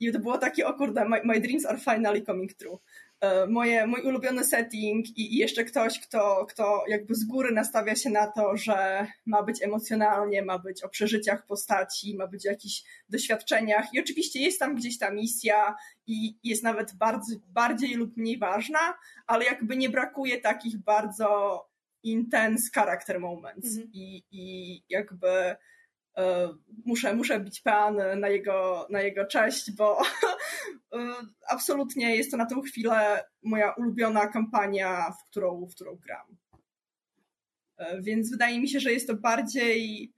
I 0.00 0.12
to 0.12 0.18
było 0.18 0.38
takie, 0.38 0.66
o 0.66 0.74
kurde, 0.74 1.04
my, 1.04 1.20
my 1.24 1.40
dreams 1.40 1.66
are 1.66 1.78
finally 1.78 2.22
coming 2.22 2.54
true. 2.54 2.78
E, 3.20 3.46
moje, 3.46 3.86
mój 3.86 4.00
ulubiony 4.00 4.44
setting 4.44 5.08
i, 5.08 5.34
i 5.34 5.36
jeszcze 5.36 5.64
ktoś, 5.64 6.00
kto, 6.00 6.46
kto 6.48 6.84
jakby 6.88 7.14
z 7.14 7.24
góry 7.24 7.52
nastawia 7.52 7.96
się 7.96 8.10
na 8.10 8.26
to, 8.26 8.56
że 8.56 9.06
ma 9.26 9.42
być 9.42 9.62
emocjonalnie, 9.62 10.42
ma 10.42 10.58
być 10.58 10.82
o 10.84 10.88
przeżyciach 10.88 11.46
postaci, 11.46 12.16
ma 12.16 12.26
być 12.26 12.46
o 12.46 12.50
jakichś 12.50 12.82
doświadczeniach 13.08 13.94
i 13.94 14.00
oczywiście 14.00 14.40
jest 14.40 14.58
tam 14.58 14.74
gdzieś 14.74 14.98
ta 14.98 15.10
misja 15.10 15.74
i 16.06 16.38
jest 16.44 16.62
nawet 16.62 16.94
bardzo, 16.94 17.36
bardziej 17.48 17.94
lub 17.94 18.16
mniej 18.16 18.38
ważna, 18.38 18.94
ale 19.26 19.44
jakby 19.44 19.76
nie 19.76 19.90
brakuje 19.90 20.40
takich 20.40 20.78
bardzo 20.78 21.69
intense 22.02 22.70
character 22.74 23.20
moments 23.20 23.76
mhm. 23.76 23.90
i, 23.92 24.24
i 24.30 24.82
jakby 24.88 25.56
E, 26.18 26.48
muszę, 26.86 27.14
muszę 27.14 27.40
bić 27.40 27.60
pan 27.60 28.20
na 28.20 28.28
jego, 28.28 28.86
na 28.90 29.00
jego 29.00 29.26
cześć, 29.26 29.72
bo 29.72 30.02
e, 30.94 30.98
absolutnie 31.48 32.16
jest 32.16 32.30
to 32.30 32.36
na 32.36 32.46
tę 32.46 32.60
chwilę 32.66 33.24
moja 33.42 33.72
ulubiona 33.72 34.26
kampania, 34.26 35.10
w 35.20 35.30
którą, 35.30 35.66
w 35.66 35.74
którą 35.74 35.96
gram. 35.96 36.36
E, 37.76 38.02
więc 38.02 38.30
wydaje 38.30 38.60
mi 38.60 38.68
się, 38.68 38.80
że 38.80 38.92
jest 38.92 39.06
to 39.06 39.14
bardziej 39.14 40.12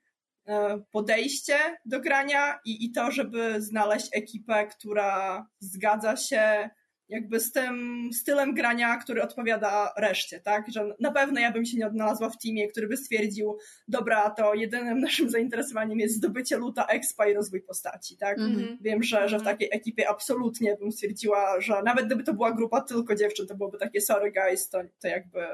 podejście 0.90 1.58
do 1.84 2.00
grania 2.00 2.60
i, 2.64 2.84
i 2.84 2.92
to, 2.92 3.10
żeby 3.10 3.62
znaleźć 3.62 4.08
ekipę, 4.12 4.66
która 4.66 5.46
zgadza 5.60 6.16
się 6.16 6.70
jakby 7.12 7.40
z 7.40 7.52
tym 7.52 8.08
stylem 8.12 8.54
grania, 8.54 8.96
który 8.96 9.22
odpowiada 9.22 9.92
reszcie, 9.96 10.40
tak? 10.40 10.70
Że 10.72 10.94
na 11.00 11.12
pewno 11.12 11.40
ja 11.40 11.52
bym 11.52 11.64
się 11.64 11.78
nie 11.78 11.86
odnalazła 11.86 12.30
w 12.30 12.38
teamie, 12.38 12.68
który 12.68 12.88
by 12.88 12.96
stwierdził, 12.96 13.58
dobra, 13.88 14.30
to 14.30 14.54
jedynym 14.54 15.00
naszym 15.08 15.30
zainteresowaniem 15.30 15.98
jest 15.98 16.14
zdobycie 16.14 16.56
luta 16.56 16.86
expa 16.86 17.26
i 17.26 17.34
rozwój 17.34 17.62
postaci, 17.62 18.16
tak? 18.16 18.38
Mm-hmm. 18.38 18.76
Wiem, 18.80 19.02
że, 19.02 19.28
że 19.28 19.38
w 19.38 19.42
takiej 19.42 19.68
ekipie 19.72 20.08
absolutnie 20.08 20.76
bym 20.76 20.92
stwierdziła, 20.92 21.60
że 21.60 21.82
nawet 21.82 22.06
gdyby 22.06 22.22
to 22.24 22.34
była 22.34 22.52
grupa 22.52 22.80
tylko 22.80 23.14
dziewczyn, 23.14 23.46
to 23.46 23.54
byłoby 23.54 23.78
takie 23.78 24.00
sorry 24.00 24.32
guys, 24.32 24.68
to, 24.68 24.82
to 25.00 25.08
jakby 25.08 25.46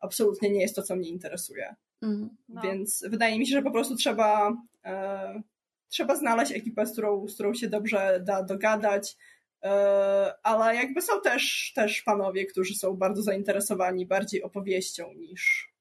absolutnie 0.00 0.50
nie 0.50 0.60
jest 0.60 0.76
to, 0.76 0.82
co 0.82 0.96
mnie 0.96 1.08
interesuje. 1.08 1.74
Mm, 2.02 2.30
no. 2.48 2.62
Więc 2.62 3.04
wydaje 3.08 3.38
mi 3.38 3.46
się, 3.46 3.52
że 3.52 3.62
po 3.62 3.70
prostu 3.70 3.96
trzeba 3.96 4.52
e, 4.84 5.42
trzeba 5.90 6.16
znaleźć 6.16 6.52
ekipę, 6.52 6.86
z 6.86 6.92
którą, 6.92 7.28
z 7.28 7.34
którą 7.34 7.54
się 7.54 7.68
dobrze 7.68 8.20
da 8.24 8.42
dogadać, 8.42 9.16
ale 10.42 10.76
jakby 10.76 11.02
są 11.02 11.20
też, 11.20 11.72
też 11.74 12.02
panowie, 12.02 12.46
którzy 12.46 12.74
są 12.74 12.96
bardzo 12.96 13.22
zainteresowani 13.22 14.06
bardziej 14.06 14.42
opowieścią 14.42 15.12
niż, 15.14 15.72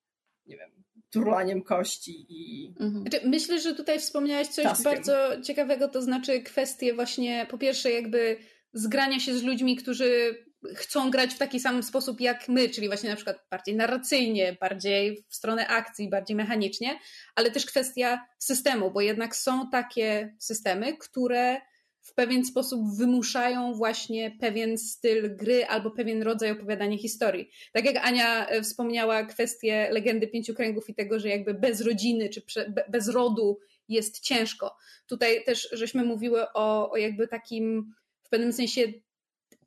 nie 0.46 0.58
wiem, 0.58 0.72
turlaniem 1.10 1.62
kości 1.62 2.26
i. 2.30 2.74
Mhm. 2.80 3.02
Znaczy, 3.02 3.28
myślę, 3.28 3.60
że 3.60 3.76
tutaj 3.76 4.00
wspomniałeś 4.00 4.48
coś 4.48 4.64
taskiem. 4.64 4.84
bardzo 4.84 5.42
ciekawego, 5.42 5.88
to 5.88 6.02
znaczy 6.02 6.42
kwestie 6.42 6.94
właśnie, 6.94 7.48
po 7.50 7.58
pierwsze, 7.58 7.92
jakby 7.92 8.38
zgrania 8.74 9.20
się 9.20 9.38
z 9.38 9.44
ludźmi, 9.44 9.76
którzy 9.76 10.38
chcą 10.76 11.12
grać 11.12 11.34
w 11.34 11.38
taki 11.38 11.60
sam 11.60 11.84
sposób 11.84 12.22
jak 12.22 12.50
my, 12.50 12.70
czyli 12.70 12.88
właśnie 12.88 13.10
na 13.10 13.16
przykład 13.16 13.46
bardziej 13.52 13.76
narracyjnie, 13.76 14.58
bardziej 14.62 15.26
w 15.30 15.36
stronę 15.36 15.68
akcji, 15.68 16.10
bardziej 16.10 16.36
mechanicznie, 16.36 17.00
ale 17.36 17.52
też 17.52 17.66
kwestia 17.66 18.26
systemu, 18.40 18.92
bo 18.92 19.02
jednak 19.02 19.36
są 19.36 19.70
takie 19.70 20.36
systemy, 20.40 20.98
które 20.98 21.62
w 22.02 22.14
pewien 22.14 22.46
sposób 22.46 22.98
wymuszają 22.98 23.74
właśnie 23.74 24.32
pewien 24.40 24.78
styl 24.78 25.36
gry 25.36 25.66
albo 25.66 25.92
pewien 25.92 26.22
rodzaj 26.24 26.52
opowiadania 26.52 26.98
historii. 26.98 27.50
Tak 27.74 27.86
jak 27.86 27.96
Ania 28.08 28.48
e, 28.48 28.62
wspomniała 28.62 29.24
kwestię 29.24 29.90
legendy 29.92 30.28
pięciu 30.28 30.54
kręgów 30.54 30.90
i 30.90 30.96
tego, 30.96 31.20
że 31.20 31.30
jakby 31.30 31.54
bez 31.54 31.82
rodziny 31.82 32.30
czy 32.30 32.42
bez 32.90 33.10
rodu 33.10 33.60
jest 33.88 34.20
ciężko. 34.20 34.76
Tutaj 35.08 35.44
też 35.44 35.70
żeśmy 35.72 36.04
mówiły 36.04 36.54
o, 36.54 36.92
o 36.92 36.98
jakby 36.98 37.28
takim 37.28 37.94
w 38.24 38.30
pewnym 38.30 38.54
sensie 38.54 38.82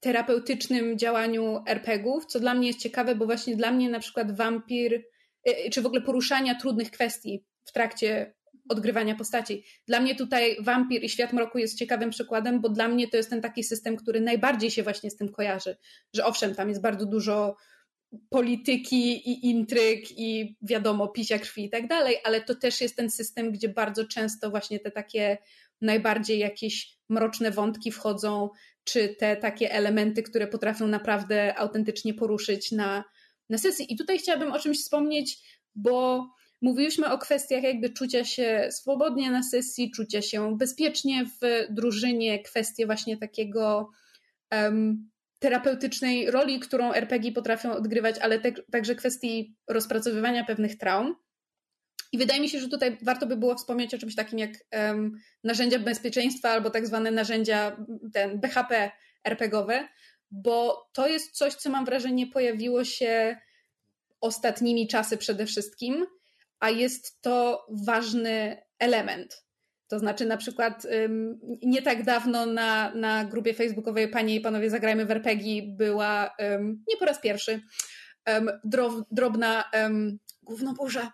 terapeutycznym 0.01 0.99
działaniu 0.99 1.62
RPGów, 1.66 2.26
co 2.26 2.41
dla 2.41 2.55
mnie 2.55 2.66
jest 2.66 2.80
ciekawe, 2.80 3.14
bo 3.14 3.26
właśnie 3.26 3.57
dla 3.57 3.70
mnie 3.70 3.91
na 3.91 4.01
przykład 4.01 4.37
wampir, 4.37 5.05
e, 5.45 5.70
czy 5.70 5.83
w 5.83 5.87
ogóle 5.87 6.01
poruszania 6.01 6.55
trudnych 6.55 6.91
kwestii 6.91 7.45
w 7.64 7.72
trakcie 7.72 8.35
odgrywania 8.68 9.14
postaci. 9.14 9.64
Dla 9.86 10.00
mnie 10.00 10.14
tutaj 10.14 10.56
Wampir 10.60 11.04
i 11.04 11.08
Świat 11.08 11.32
Mroku 11.32 11.58
jest 11.58 11.78
ciekawym 11.78 12.10
przykładem, 12.10 12.60
bo 12.60 12.68
dla 12.68 12.88
mnie 12.88 13.08
to 13.08 13.16
jest 13.16 13.30
ten 13.30 13.40
taki 13.40 13.64
system, 13.64 13.96
który 13.96 14.20
najbardziej 14.20 14.70
się 14.70 14.82
właśnie 14.82 15.10
z 15.10 15.16
tym 15.16 15.28
kojarzy. 15.28 15.76
Że 16.12 16.24
owszem, 16.24 16.54
tam 16.54 16.68
jest 16.68 16.80
bardzo 16.80 17.06
dużo 17.06 17.56
polityki 18.30 19.30
i 19.30 19.50
intryg 19.50 20.18
i 20.18 20.56
wiadomo, 20.62 21.08
pisia 21.08 21.38
krwi 21.38 21.64
i 21.64 21.70
tak 21.70 21.88
dalej, 21.88 22.16
ale 22.24 22.40
to 22.40 22.54
też 22.54 22.80
jest 22.80 22.96
ten 22.96 23.10
system, 23.10 23.52
gdzie 23.52 23.68
bardzo 23.68 24.04
często 24.04 24.50
właśnie 24.50 24.80
te 24.80 24.90
takie 24.90 25.38
najbardziej 25.80 26.38
jakieś 26.38 26.98
mroczne 27.08 27.50
wątki 27.50 27.92
wchodzą, 27.92 28.50
czy 28.84 29.08
te 29.08 29.36
takie 29.36 29.72
elementy, 29.72 30.22
które 30.22 30.46
potrafią 30.46 30.86
naprawdę 30.86 31.58
autentycznie 31.58 32.14
poruszyć 32.14 32.72
na, 32.72 33.04
na 33.50 33.58
sesji. 33.58 33.92
I 33.92 33.96
tutaj 33.96 34.18
chciałabym 34.18 34.52
o 34.52 34.58
czymś 34.58 34.78
wspomnieć, 34.78 35.38
bo 35.74 36.26
Mówiliśmy 36.62 37.10
o 37.10 37.18
kwestiach 37.18 37.62
jakby 37.62 37.90
czucia 37.90 38.24
się 38.24 38.68
swobodnie 38.70 39.30
na 39.30 39.42
sesji, 39.42 39.90
czucia 39.90 40.22
się 40.22 40.56
bezpiecznie 40.58 41.24
w 41.24 41.66
drużynie, 41.70 42.42
kwestie 42.42 42.86
właśnie 42.86 43.16
takiego 43.16 43.90
um, 44.52 45.10
terapeutycznej 45.38 46.30
roli, 46.30 46.60
którą 46.60 46.92
RPG 46.92 47.32
potrafią 47.32 47.72
odgrywać, 47.72 48.18
ale 48.18 48.38
te, 48.38 48.52
także 48.52 48.94
kwestii 48.94 49.56
rozpracowywania 49.68 50.44
pewnych 50.44 50.78
traum. 50.78 51.16
I 52.12 52.18
wydaje 52.18 52.40
mi 52.40 52.48
się, 52.48 52.60
że 52.60 52.68
tutaj 52.68 52.98
warto 53.02 53.26
by 53.26 53.36
było 53.36 53.54
wspomnieć 53.54 53.94
o 53.94 53.98
czymś 53.98 54.14
takim 54.14 54.38
jak 54.38 54.50
um, 54.72 55.12
narzędzia 55.44 55.78
bezpieczeństwa 55.78 56.50
albo 56.50 56.70
tak 56.70 56.86
zwane 56.86 57.10
narzędzia 57.10 57.76
ten 58.12 58.40
BHP 58.40 58.90
RPGowe, 59.24 59.88
bo 60.30 60.88
to 60.92 61.08
jest 61.08 61.36
coś, 61.36 61.54
co 61.54 61.70
mam 61.70 61.84
wrażenie 61.84 62.26
pojawiło 62.26 62.84
się 62.84 63.36
ostatnimi 64.20 64.88
czasy 64.88 65.16
przede 65.16 65.46
wszystkim 65.46 66.06
a 66.62 66.70
jest 66.70 67.22
to 67.22 67.66
ważny 67.86 68.62
element. 68.78 69.44
To 69.88 69.98
znaczy, 69.98 70.26
na 70.26 70.36
przykład, 70.36 70.86
nie 71.62 71.82
tak 71.82 72.04
dawno 72.04 72.46
na, 72.46 72.94
na 72.94 73.24
grupie 73.24 73.54
facebookowej 73.54 74.08
Panie 74.08 74.34
i 74.34 74.40
Panowie 74.40 74.70
Zagrajmy 74.70 75.06
w 75.06 75.10
RPG 75.10 75.62
była, 75.62 76.34
nie 76.88 76.96
po 76.98 77.04
raz 77.04 77.20
pierwszy, 77.20 77.60
drobna 79.10 79.64
głównoburza 80.42 81.12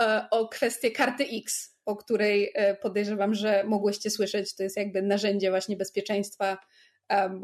e, 0.00 0.26
o 0.30 0.48
kwestię 0.48 0.90
karty 0.90 1.24
X, 1.24 1.76
o 1.84 1.96
której 1.96 2.50
e, 2.54 2.74
podejrzewam, 2.74 3.34
że 3.34 3.64
mogłyście 3.64 4.10
słyszeć. 4.10 4.54
To 4.54 4.62
jest 4.62 4.76
jakby 4.76 5.02
narzędzie 5.02 5.50
właśnie 5.50 5.76
bezpieczeństwa, 5.76 6.58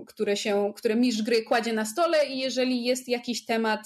które, 0.07 0.36
się, 0.36 0.72
które 0.76 0.97
mistrz 0.97 1.22
gry 1.22 1.42
kładzie 1.42 1.72
na 1.72 1.84
stole 1.84 2.26
i 2.26 2.38
jeżeli 2.38 2.84
jest 2.84 3.09
jakiś 3.09 3.45
temat 3.45 3.80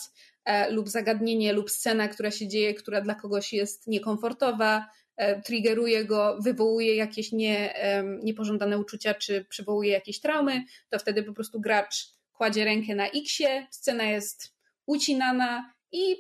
lub 0.71 0.89
zagadnienie, 0.89 1.53
lub 1.53 1.71
scena, 1.71 2.09
która 2.09 2.31
się 2.31 2.49
dzieje, 2.49 2.75
która 2.75 3.01
dla 3.01 3.15
kogoś 3.15 3.53
jest 3.53 3.87
niekomfortowa, 3.87 4.87
e, 5.17 5.43
triggeruje 5.43 6.05
go, 6.05 6.39
wywołuje 6.43 6.97
jakieś 6.97 7.33
nie, 7.33 7.75
niepożądane 8.23 8.79
uczucia, 8.79 9.15
czy 9.15 9.45
przywołuje 9.45 9.91
jakieś 9.91 10.21
traumy, 10.21 10.65
to 10.91 10.99
wtedy 10.99 11.23
po 11.23 11.33
prostu 11.33 11.61
gracz 11.61 12.19
kładzie 12.33 12.65
rękę 12.65 12.95
na 12.95 13.07
X-ie, 13.07 13.67
scena 13.71 14.05
jest 14.05 14.55
ucinana 14.87 15.75
i 15.93 16.17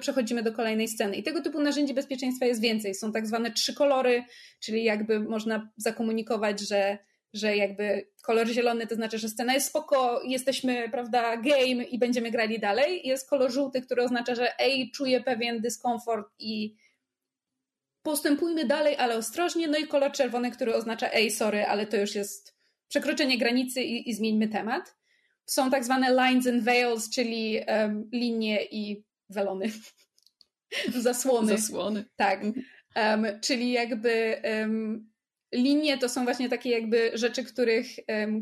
przechodzimy 0.00 0.42
do 0.42 0.52
kolejnej 0.52 0.88
sceny. 0.88 1.16
I 1.16 1.22
tego 1.22 1.42
typu 1.42 1.60
narzędzi 1.60 1.94
bezpieczeństwa 1.94 2.46
jest 2.46 2.60
więcej. 2.60 2.94
Są 2.94 3.12
tak 3.12 3.26
zwane 3.26 3.50
trzy 3.50 3.74
kolory, 3.74 4.24
czyli 4.60 4.84
jakby 4.84 5.20
można 5.20 5.70
zakomunikować, 5.76 6.60
że 6.60 6.98
że 7.32 7.56
jakby 7.56 8.08
kolor 8.22 8.48
zielony 8.48 8.86
to 8.86 8.94
znaczy, 8.94 9.18
że 9.18 9.28
scena 9.28 9.54
jest 9.54 9.66
spoko, 9.66 10.22
jesteśmy, 10.24 10.88
prawda, 10.90 11.36
game 11.36 11.84
i 11.84 11.98
będziemy 11.98 12.30
grali 12.30 12.58
dalej. 12.58 13.00
Jest 13.04 13.30
kolor 13.30 13.52
żółty, 13.52 13.82
który 13.82 14.02
oznacza, 14.02 14.34
że 14.34 14.58
ej, 14.58 14.90
czuję 14.90 15.20
pewien 15.20 15.60
dyskomfort 15.60 16.26
i 16.38 16.76
postępujmy 18.02 18.64
dalej, 18.64 18.96
ale 18.96 19.16
ostrożnie. 19.16 19.68
No 19.68 19.78
i 19.78 19.86
kolor 19.86 20.12
czerwony, 20.12 20.50
który 20.50 20.74
oznacza 20.74 21.10
ej, 21.12 21.30
sorry, 21.30 21.64
ale 21.64 21.86
to 21.86 21.96
już 21.96 22.14
jest 22.14 22.56
przekroczenie 22.88 23.38
granicy 23.38 23.82
i, 23.82 24.10
i 24.10 24.14
zmieńmy 24.14 24.48
temat. 24.48 24.96
Są 25.46 25.70
tak 25.70 25.84
zwane 25.84 26.10
lines 26.10 26.46
and 26.46 26.62
veils, 26.62 27.10
czyli 27.10 27.60
um, 27.68 28.08
linie 28.12 28.64
i 28.64 29.04
welony. 29.28 29.72
Zasłony. 30.98 31.56
Zasłony. 31.58 32.04
Tak. 32.16 32.42
Um, 32.96 33.26
czyli 33.40 33.72
jakby 33.72 34.42
linie 35.52 35.98
to 35.98 36.08
są 36.08 36.24
właśnie 36.24 36.48
takie 36.48 36.70
jakby 36.70 37.10
rzeczy, 37.14 37.44
których, 37.44 37.86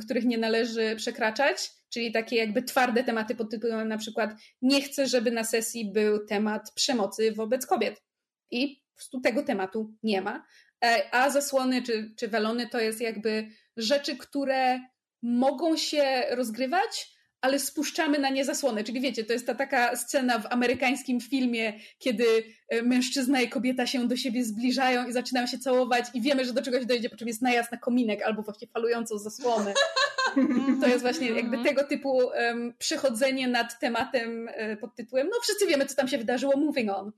których 0.04 0.24
nie 0.24 0.38
należy 0.38 0.96
przekraczać. 0.96 1.70
czyli 1.88 2.12
takie 2.12 2.36
jakby 2.36 2.62
twarde 2.62 3.04
tematy 3.04 3.34
pod 3.34 3.50
tytułem 3.50 3.88
na 3.88 3.98
przykład 3.98 4.30
nie 4.62 4.82
chcę, 4.82 5.06
żeby 5.06 5.30
na 5.30 5.44
sesji 5.44 5.92
był 5.92 6.26
temat 6.26 6.72
przemocy 6.74 7.32
wobec 7.32 7.66
kobiet. 7.66 8.02
I 8.50 8.82
po 8.90 8.96
prostu 8.96 9.20
tego 9.20 9.42
tematu 9.42 9.94
nie 10.02 10.22
ma. 10.22 10.46
E, 10.84 11.14
a 11.14 11.30
zasłony 11.30 11.82
czy, 11.82 12.14
czy 12.16 12.28
welony 12.28 12.68
to 12.68 12.80
jest 12.80 13.00
jakby 13.00 13.48
rzeczy, 13.76 14.16
które 14.16 14.80
mogą 15.22 15.76
się 15.76 16.22
rozgrywać, 16.30 17.19
ale 17.40 17.58
spuszczamy 17.58 18.18
na 18.18 18.30
nie 18.30 18.44
zasłony. 18.44 18.84
Czyli 18.84 19.00
wiecie, 19.00 19.24
to 19.24 19.32
jest 19.32 19.46
ta 19.46 19.54
taka 19.54 19.96
scena 19.96 20.38
w 20.38 20.52
amerykańskim 20.52 21.20
filmie, 21.20 21.72
kiedy 21.98 22.24
e, 22.68 22.82
mężczyzna 22.82 23.40
i 23.40 23.48
kobieta 23.48 23.86
się 23.86 24.08
do 24.08 24.16
siebie 24.16 24.44
zbliżają 24.44 25.08
i 25.08 25.12
zaczynają 25.12 25.46
się 25.46 25.58
całować 25.58 26.04
i 26.14 26.20
wiemy, 26.20 26.44
że 26.44 26.52
do 26.52 26.62
czegoś 26.62 26.86
dojdzie, 26.86 27.10
po 27.10 27.16
czym 27.16 27.28
jest 27.28 27.42
najazd 27.42 27.72
na 27.72 27.78
kominek 27.78 28.22
albo 28.22 28.42
właśnie 28.42 28.68
falującą 28.68 29.18
zasłonę. 29.18 29.74
To 30.80 30.86
jest 30.86 31.02
właśnie 31.02 31.28
jakby 31.28 31.56
mhm. 31.56 31.64
tego 31.64 31.84
typu 31.88 32.16
um, 32.16 32.74
przychodzenie 32.78 33.48
nad 33.48 33.80
tematem 33.80 34.50
um, 34.58 34.76
pod 34.76 34.94
tytułem 34.94 35.28
no 35.30 35.40
wszyscy 35.42 35.66
wiemy, 35.66 35.86
co 35.86 35.96
tam 35.96 36.08
się 36.08 36.18
wydarzyło, 36.18 36.56
moving 36.56 36.90
on. 36.90 37.12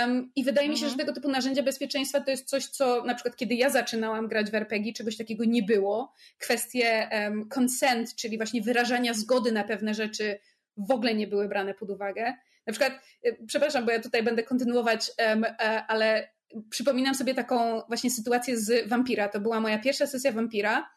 Um, 0.00 0.32
I 0.36 0.44
wydaje 0.44 0.68
mi 0.68 0.74
się, 0.74 0.80
że 0.80 0.92
mhm. 0.92 0.98
tego 0.98 1.12
typu 1.12 1.28
narzędzia 1.28 1.62
bezpieczeństwa 1.62 2.20
to 2.20 2.30
jest 2.30 2.48
coś, 2.48 2.66
co 2.66 3.04
na 3.04 3.14
przykład 3.14 3.36
kiedy 3.36 3.54
ja 3.54 3.70
zaczynałam 3.70 4.28
grać 4.28 4.50
w 4.50 4.54
RPG, 4.54 4.92
czegoś 4.92 5.16
takiego 5.16 5.44
nie 5.44 5.62
było. 5.62 6.12
Kwestie 6.38 7.08
um, 7.12 7.48
consent, 7.48 8.14
czyli 8.14 8.36
właśnie 8.36 8.62
wyrażania 8.62 9.14
zgody 9.14 9.52
na 9.52 9.64
pewne 9.64 9.94
rzeczy 9.94 10.38
w 10.76 10.90
ogóle 10.90 11.14
nie 11.14 11.26
były 11.26 11.48
brane 11.48 11.74
pod 11.74 11.90
uwagę. 11.90 12.34
Na 12.66 12.72
przykład, 12.72 12.92
y, 13.26 13.36
przepraszam, 13.46 13.84
bo 13.84 13.90
ja 13.90 14.00
tutaj 14.00 14.22
będę 14.22 14.42
kontynuować, 14.42 15.10
um, 15.18 15.44
ale 15.88 16.28
przypominam 16.70 17.14
sobie 17.14 17.34
taką 17.34 17.80
właśnie 17.88 18.10
sytuację 18.10 18.58
z 18.58 18.88
Vampira. 18.88 19.28
To 19.28 19.40
była 19.40 19.60
moja 19.60 19.78
pierwsza 19.78 20.06
sesja 20.06 20.32
Vampira. 20.32 20.90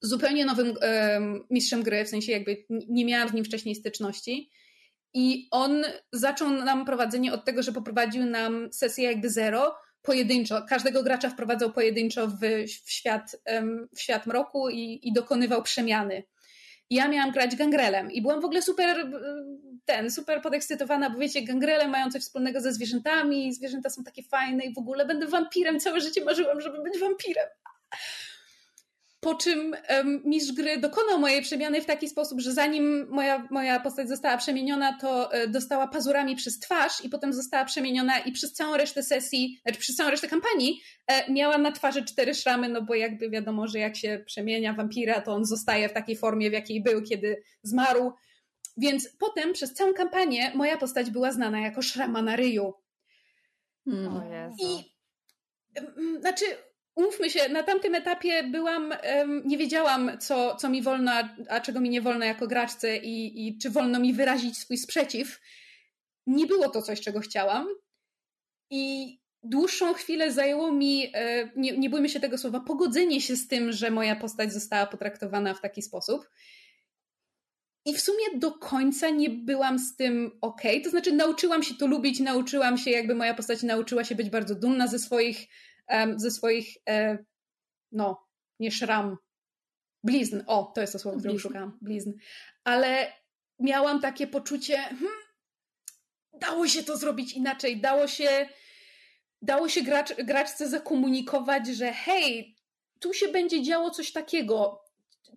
Zupełnie 0.00 0.44
nowym 0.44 0.74
mistrzem 1.50 1.82
gry, 1.82 2.04
w 2.04 2.08
sensie 2.08 2.32
jakby 2.32 2.64
nie 2.88 3.04
miałam 3.04 3.28
z 3.28 3.32
nim 3.32 3.44
wcześniej 3.44 3.74
styczności. 3.74 4.50
I 5.14 5.48
on 5.50 5.84
zaczął 6.12 6.50
nam 6.50 6.84
prowadzenie 6.84 7.32
od 7.32 7.44
tego, 7.44 7.62
że 7.62 7.72
poprowadził 7.72 8.26
nam 8.26 8.68
sesję 8.72 9.04
jakby 9.04 9.30
zero, 9.30 9.76
pojedynczo. 10.02 10.62
Każdego 10.68 11.02
gracza 11.02 11.30
wprowadzał 11.30 11.72
pojedynczo 11.72 12.28
w, 12.28 12.40
w 12.86 12.90
świat, 12.90 13.36
w 13.96 14.00
świat 14.00 14.26
mroku 14.26 14.68
i, 14.68 15.00
i 15.02 15.12
dokonywał 15.12 15.62
przemiany. 15.62 16.22
Ja 16.90 17.08
miałam 17.08 17.30
grać 17.30 17.56
gangrelem 17.56 18.12
i 18.12 18.22
byłam 18.22 18.40
w 18.40 18.44
ogóle 18.44 18.62
super 18.62 19.10
ten, 19.84 20.10
super 20.10 20.42
podekscytowana, 20.42 21.10
bo 21.10 21.18
wiecie, 21.18 21.42
gangrele 21.42 21.88
mają 21.88 22.10
coś 22.10 22.22
wspólnego 22.22 22.60
ze 22.60 22.72
zwierzętami, 22.72 23.54
zwierzęta 23.54 23.90
są 23.90 24.04
takie 24.04 24.22
fajne 24.22 24.64
i 24.64 24.74
w 24.74 24.78
ogóle 24.78 25.06
będę 25.06 25.26
wampirem, 25.26 25.80
całe 25.80 26.00
życie 26.00 26.24
marzyłam, 26.24 26.60
żeby 26.60 26.82
być 26.82 26.98
wampirem. 26.98 27.46
Po 29.20 29.34
czym 29.34 29.76
um, 29.90 30.22
mistrz 30.24 30.52
gry 30.52 30.78
dokonał 30.78 31.18
mojej 31.18 31.42
przemiany 31.42 31.82
w 31.82 31.86
taki 31.86 32.08
sposób, 32.08 32.40
że 32.40 32.52
zanim 32.52 33.06
moja, 33.10 33.48
moja 33.50 33.80
postać 33.80 34.08
została 34.08 34.36
przemieniona, 34.36 34.98
to 35.00 35.32
e, 35.32 35.48
dostała 35.48 35.88
pazurami 35.88 36.36
przez 36.36 36.58
twarz 36.58 37.04
i 37.04 37.08
potem 37.08 37.32
została 37.32 37.64
przemieniona 37.64 38.18
i 38.18 38.32
przez 38.32 38.52
całą 38.52 38.76
resztę 38.76 39.02
sesji, 39.02 39.60
znaczy 39.62 39.78
przez 39.78 39.96
całą 39.96 40.10
resztę 40.10 40.28
kampanii 40.28 40.80
e, 41.06 41.32
miała 41.32 41.58
na 41.58 41.72
twarzy 41.72 42.04
cztery 42.04 42.34
szramy, 42.34 42.68
no 42.68 42.82
bo 42.82 42.94
jakby 42.94 43.30
wiadomo, 43.30 43.68
że 43.68 43.78
jak 43.78 43.96
się 43.96 44.22
przemienia 44.26 44.72
wampira, 44.72 45.20
to 45.20 45.32
on 45.32 45.44
zostaje 45.44 45.88
w 45.88 45.92
takiej 45.92 46.16
formie, 46.16 46.50
w 46.50 46.52
jakiej 46.52 46.82
był, 46.82 47.02
kiedy 47.02 47.42
zmarł. 47.62 48.12
Więc 48.76 49.08
potem 49.18 49.52
przez 49.52 49.74
całą 49.74 49.94
kampanię 49.94 50.52
moja 50.54 50.76
postać 50.76 51.10
była 51.10 51.32
znana 51.32 51.60
jako 51.60 51.82
szrama 51.82 52.22
na 52.22 52.36
ryju. 52.36 52.74
Hmm. 53.84 54.22
I 54.60 54.98
znaczy, 56.20 56.44
umówmy 56.98 57.30
się, 57.30 57.48
na 57.48 57.62
tamtym 57.62 57.94
etapie 57.94 58.42
byłam, 58.42 58.94
nie 59.44 59.58
wiedziałam, 59.58 60.18
co, 60.20 60.56
co 60.56 60.68
mi 60.68 60.82
wolno, 60.82 61.12
a, 61.48 61.60
czego 61.60 61.80
mi 61.80 61.90
nie 61.90 62.00
wolno 62.00 62.24
jako 62.24 62.46
graczce 62.46 62.96
i, 62.96 63.48
i 63.48 63.58
czy 63.58 63.70
wolno 63.70 64.00
mi 64.00 64.12
wyrazić 64.12 64.58
swój 64.58 64.78
sprzeciw. 64.78 65.40
Nie 66.26 66.46
było 66.46 66.68
to 66.68 66.82
coś, 66.82 67.00
czego 67.00 67.20
chciałam. 67.20 67.66
I 68.70 69.14
dłuższą 69.42 69.94
chwilę 69.94 70.32
zajęło 70.32 70.72
mi, 70.72 71.10
e, 71.14 71.50
nie, 71.56 71.78
nie 71.78 71.90
bójmy 71.90 72.08
się 72.08 72.20
tego 72.20 72.38
słowa, 72.38 72.60
pogodzenie 72.60 73.20
się 73.20 73.36
z 73.36 73.48
tym, 73.48 73.72
że 73.72 73.90
moja 73.90 74.16
postać 74.16 74.52
została 74.52 74.86
potraktowana 74.86 75.54
w 75.54 75.60
taki 75.60 75.82
sposób. 75.82 76.28
I 77.84 77.94
w 77.94 78.00
sumie 78.00 78.24
do 78.36 78.52
końca 78.52 79.10
nie 79.10 79.30
byłam 79.30 79.78
z 79.78 79.96
tym 79.96 80.38
ok. 80.40 80.62
To 80.84 80.90
znaczy, 80.90 81.12
nauczyłam 81.12 81.62
się 81.62 81.74
to 81.74 81.86
lubić, 81.86 82.20
nauczyłam 82.20 82.78
się, 82.78 82.90
jakby 82.90 83.14
moja 83.14 83.34
postać 83.34 83.62
nauczyła 83.62 84.04
się 84.04 84.14
być 84.14 84.30
bardzo 84.30 84.54
dumna 84.54 84.86
ze 84.86 84.98
swoich 84.98 85.48
ze 86.16 86.30
swoich, 86.30 86.76
e, 86.88 87.18
no, 87.92 88.26
nie 88.60 88.70
szram, 88.70 89.16
blizn. 90.04 90.42
O, 90.46 90.72
to 90.74 90.80
jest 90.80 90.92
to 90.92 90.98
słowo, 90.98 91.18
którego 91.18 91.38
szukałam. 91.38 91.78
Blizn. 91.80 92.12
Ale 92.64 93.12
miałam 93.58 94.00
takie 94.00 94.26
poczucie, 94.26 94.76
hmm, 94.76 95.18
dało 96.32 96.68
się 96.68 96.82
to 96.82 96.96
zrobić 96.96 97.32
inaczej, 97.32 97.80
dało 97.80 98.06
się, 98.06 98.48
dało 99.42 99.68
się 99.68 99.82
gracz, 99.82 100.14
graczce 100.14 100.68
zakomunikować, 100.68 101.66
że 101.66 101.92
hej, 101.92 102.56
tu 103.00 103.14
się 103.14 103.28
będzie 103.28 103.62
działo 103.62 103.90
coś 103.90 104.12
takiego. 104.12 104.84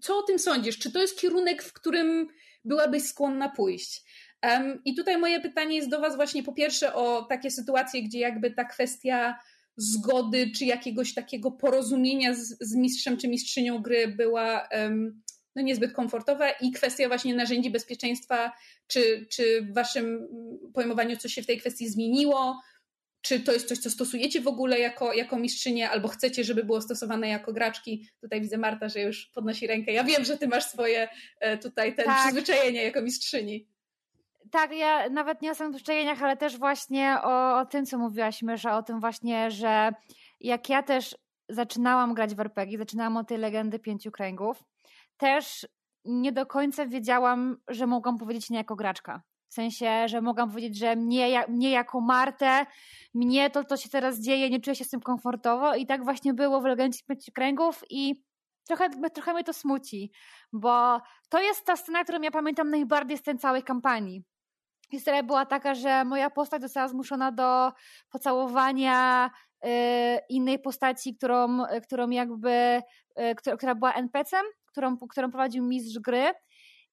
Co 0.02 0.18
o 0.18 0.24
tym 0.24 0.39
sądzisz? 0.39 0.80
Czy 0.80 0.91
to 0.91 1.02
jest 1.02 1.20
kierunek, 1.20 1.64
w 1.64 1.74
którym 1.74 2.28
byłabyś 2.66 3.04
skłonna 3.04 3.49
pójść? 3.49 4.04
Um, 4.43 4.82
I 4.86 4.95
tutaj 4.95 5.18
moje 5.18 5.39
pytanie 5.39 5.76
jest 5.76 5.89
do 5.89 5.99
Was 5.99 6.16
właśnie 6.16 6.43
po 6.43 6.54
pierwsze 6.54 6.93
o 6.93 7.26
takie 7.30 7.52
sytuacje, 7.52 8.04
gdzie 8.04 8.20
jakby 8.20 8.52
ta 8.52 8.66
kwestia 8.66 9.39
zgody 9.82 10.52
czy 10.56 10.66
jakiegoś 10.66 11.14
takiego 11.14 11.52
porozumienia 11.52 12.34
z, 12.34 12.58
z 12.60 12.76
mistrzem 12.76 13.18
czy 13.18 13.28
mistrzynią 13.28 13.82
gry 13.82 14.08
była 14.08 14.70
no 15.56 15.62
niezbyt 15.62 15.94
komfortowa 15.94 16.50
i 16.50 16.72
kwestia 16.72 17.08
właśnie 17.08 17.36
narzędzi 17.36 17.70
bezpieczeństwa, 17.70 18.52
czy, 18.88 19.28
czy 19.30 19.62
w 19.62 19.74
waszym 19.74 20.28
pojmowaniu 20.74 21.18
coś 21.18 21.34
się 21.34 21.42
w 21.42 21.46
tej 21.46 21.58
kwestii 21.58 21.90
zmieniło, 21.90 22.62
czy 23.22 23.40
to 23.40 23.54
jest 23.54 23.68
coś, 23.68 23.78
co 23.78 23.90
stosujecie 23.90 24.42
w 24.42 24.48
ogóle 24.48 24.80
jako, 24.80 25.14
jako 25.14 25.40
mistrzynie, 25.40 25.90
albo 25.90 26.08
chcecie, 26.08 26.44
żeby 26.44 26.64
było 26.64 26.82
stosowane 26.82 27.30
jako 27.30 27.54
graczki. 27.54 28.10
Tutaj 28.22 28.42
widzę 28.42 28.58
Marta, 28.58 28.90
że 28.90 29.02
już 29.02 29.26
podnosi 29.26 29.68
rękę. 29.68 29.92
Ja 29.92 30.04
wiem, 30.04 30.26
że 30.26 30.38
ty 30.38 30.48
masz 30.48 30.66
swoje 30.66 31.08
e, 31.40 31.58
tutaj 31.58 31.96
ten 31.96 32.06
tak. 32.06 32.22
przyzwyczajenie 32.22 32.84
jako 32.84 33.02
mistrzyni 33.02 33.68
tak, 34.52 34.72
ja 34.72 35.10
nawet 35.10 35.41
nie 35.41 35.52
o 35.52 35.56
samych 35.56 35.72
przyzwyczajeniach, 35.72 36.24
ale 36.24 36.38
też 36.38 36.58
właśnie 36.58 37.18
o, 37.24 37.60
o 37.60 37.66
tym, 37.66 37.86
co 37.86 37.97
mówiłaś, 37.97 38.41
Mysza, 38.41 38.78
o 38.78 38.84
tym 38.84 38.99
właśnie, 38.99 39.52
że 39.52 39.91
jak 40.39 40.70
ja 40.70 40.84
też 40.84 41.16
zaczynałam 41.49 42.14
grać 42.14 42.36
w 42.36 42.39
RPG, 42.39 42.78
zaczynałam 42.78 43.18
od 43.18 43.28
tej 43.28 43.38
legendy 43.38 43.80
pięciu 43.80 44.12
kręgów, 44.12 44.64
też 45.18 45.68
nie 46.06 46.32
do 46.32 46.45
końca 46.45 46.86
wiedziałam, 46.86 47.58
że 47.68 47.88
mogłam 47.88 48.18
powiedzieć 48.18 48.49
nie 48.49 48.58
jako 48.58 48.76
graczka. 48.76 49.22
W 49.47 49.54
sensie, 49.54 50.08
że 50.08 50.22
mogłam 50.22 50.49
powiedzieć, 50.49 50.78
że 50.78 50.95
mnie, 50.95 51.45
mnie 51.49 51.72
jako 51.72 52.02
Martę, 52.02 52.66
mnie 53.14 53.49
to, 53.49 53.64
to 53.64 53.78
się 53.78 53.89
teraz 53.89 54.20
dzieje, 54.20 54.49
nie 54.49 54.60
czuję 54.60 54.76
się 54.76 54.84
z 54.84 54.89
tym 54.89 55.02
komfortowo 55.02 55.76
i 55.76 55.86
tak 55.86 56.04
właśnie 56.04 56.34
było 56.34 56.62
w 56.62 56.66
Legendzie 56.66 56.99
Pięciu 57.08 57.32
Kręgów 57.32 57.84
i 57.89 58.24
trochę, 58.68 58.89
trochę 59.10 59.34
mnie 59.34 59.43
to 59.43 59.54
smuci, 59.54 60.12
bo 60.54 61.02
to 61.30 61.41
jest 61.41 61.66
ta 61.66 61.76
scena, 61.76 62.04
którą 62.04 62.22
ja 62.22 62.32
pamiętam 62.32 62.70
najbardziej 62.70 63.18
z 63.18 63.24
tej 63.24 63.38
całej 63.38 63.64
kampanii 63.64 64.24
historia 64.92 65.24
była 65.24 65.46
taka, 65.46 65.76
że 65.76 66.06
moja 66.06 66.30
postać 66.30 66.62
została 66.62 66.88
zmuszona 66.88 67.32
do 67.32 67.72
pocałowania 68.10 69.30
y, 69.65 69.70
innej 70.30 70.60
postaci, 70.60 71.15
którą, 71.15 71.60
którą 71.84 72.10
jakby, 72.10 72.82
y, 73.20 73.36
która, 73.36 73.57
która 73.57 73.76
była 73.76 73.94
NPC-em, 73.94 74.45
którą, 74.65 74.98
którą 74.98 75.32
prowadził 75.32 75.64
mistrz 75.64 75.99
gry. 75.99 76.32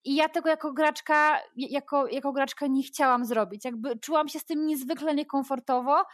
I 0.04 0.14
ja 0.14 0.28
tego 0.28 0.48
jako 0.48 0.72
graczka, 0.72 1.40
jako, 1.56 2.06
jako 2.06 2.32
graczka 2.32 2.66
nie 2.66 2.82
chciałam 2.82 3.24
zrobić. 3.24 3.64
Jakby 3.64 3.98
czułam 3.98 4.28
się 4.28 4.38
z 4.38 4.44
tym 4.44 4.66
niezwykle 4.66 5.14
niekomfortowo, 5.14 6.04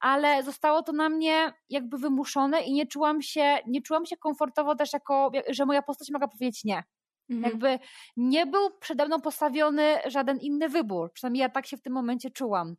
ale 0.00 0.42
zostało 0.42 0.82
to 0.82 0.92
na 0.92 1.08
mnie 1.08 1.52
jakby 1.70 1.98
wymuszone 1.98 2.62
i 2.62 2.72
nie 2.72 2.86
czułam 2.86 3.22
się, 3.22 3.58
nie 3.66 3.82
czułam 3.82 4.06
się 4.06 4.16
komfortowo 4.16 4.74
też 4.74 4.92
jako, 4.92 5.30
że 5.48 5.66
moja 5.66 5.82
postać 5.82 6.10
mogła 6.10 6.28
powiedzieć 6.28 6.64
nie. 6.64 6.82
Mhm. 7.30 7.52
Jakby 7.52 7.78
nie 8.16 8.46
był 8.46 8.78
przede 8.80 9.06
mną 9.06 9.20
postawiony 9.20 9.98
żaden 10.06 10.38
inny 10.38 10.68
wybór. 10.68 11.12
Przynajmniej 11.12 11.40
ja 11.40 11.48
tak 11.48 11.66
się 11.66 11.76
w 11.76 11.82
tym 11.82 11.92
momencie 11.92 12.30
czułam. 12.30 12.76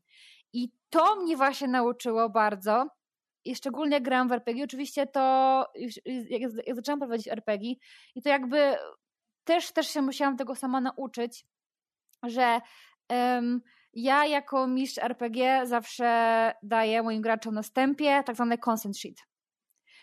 I 0.53 0.71
to 0.89 1.15
mnie 1.15 1.37
właśnie 1.37 1.67
nauczyło 1.67 2.29
bardzo. 2.29 2.87
I 3.45 3.55
szczególnie 3.55 4.01
gram 4.01 4.27
w 4.27 4.31
RPG. 4.31 4.63
Oczywiście 4.63 5.07
to, 5.07 5.65
jak, 6.29 6.41
jak 6.65 6.75
zaczęłam 6.75 6.99
prowadzić 6.99 7.27
RPG, 7.27 7.75
i 8.15 8.21
to 8.21 8.29
jakby 8.29 8.75
też, 9.43 9.71
też 9.71 9.87
się 9.87 10.01
musiałam 10.01 10.37
tego 10.37 10.55
sama 10.55 10.81
nauczyć, 10.81 11.45
że 12.23 12.61
um, 13.09 13.61
ja 13.93 14.25
jako 14.25 14.67
mistrz 14.67 14.97
RPG 14.97 15.65
zawsze 15.65 16.53
daję 16.63 17.03
moim 17.03 17.21
graczom 17.21 17.53
na 17.53 17.61
wstępie 17.61 18.23
tak 18.25 18.35
zwany 18.35 18.57
consent 18.57 18.97
sheet. 18.97 19.17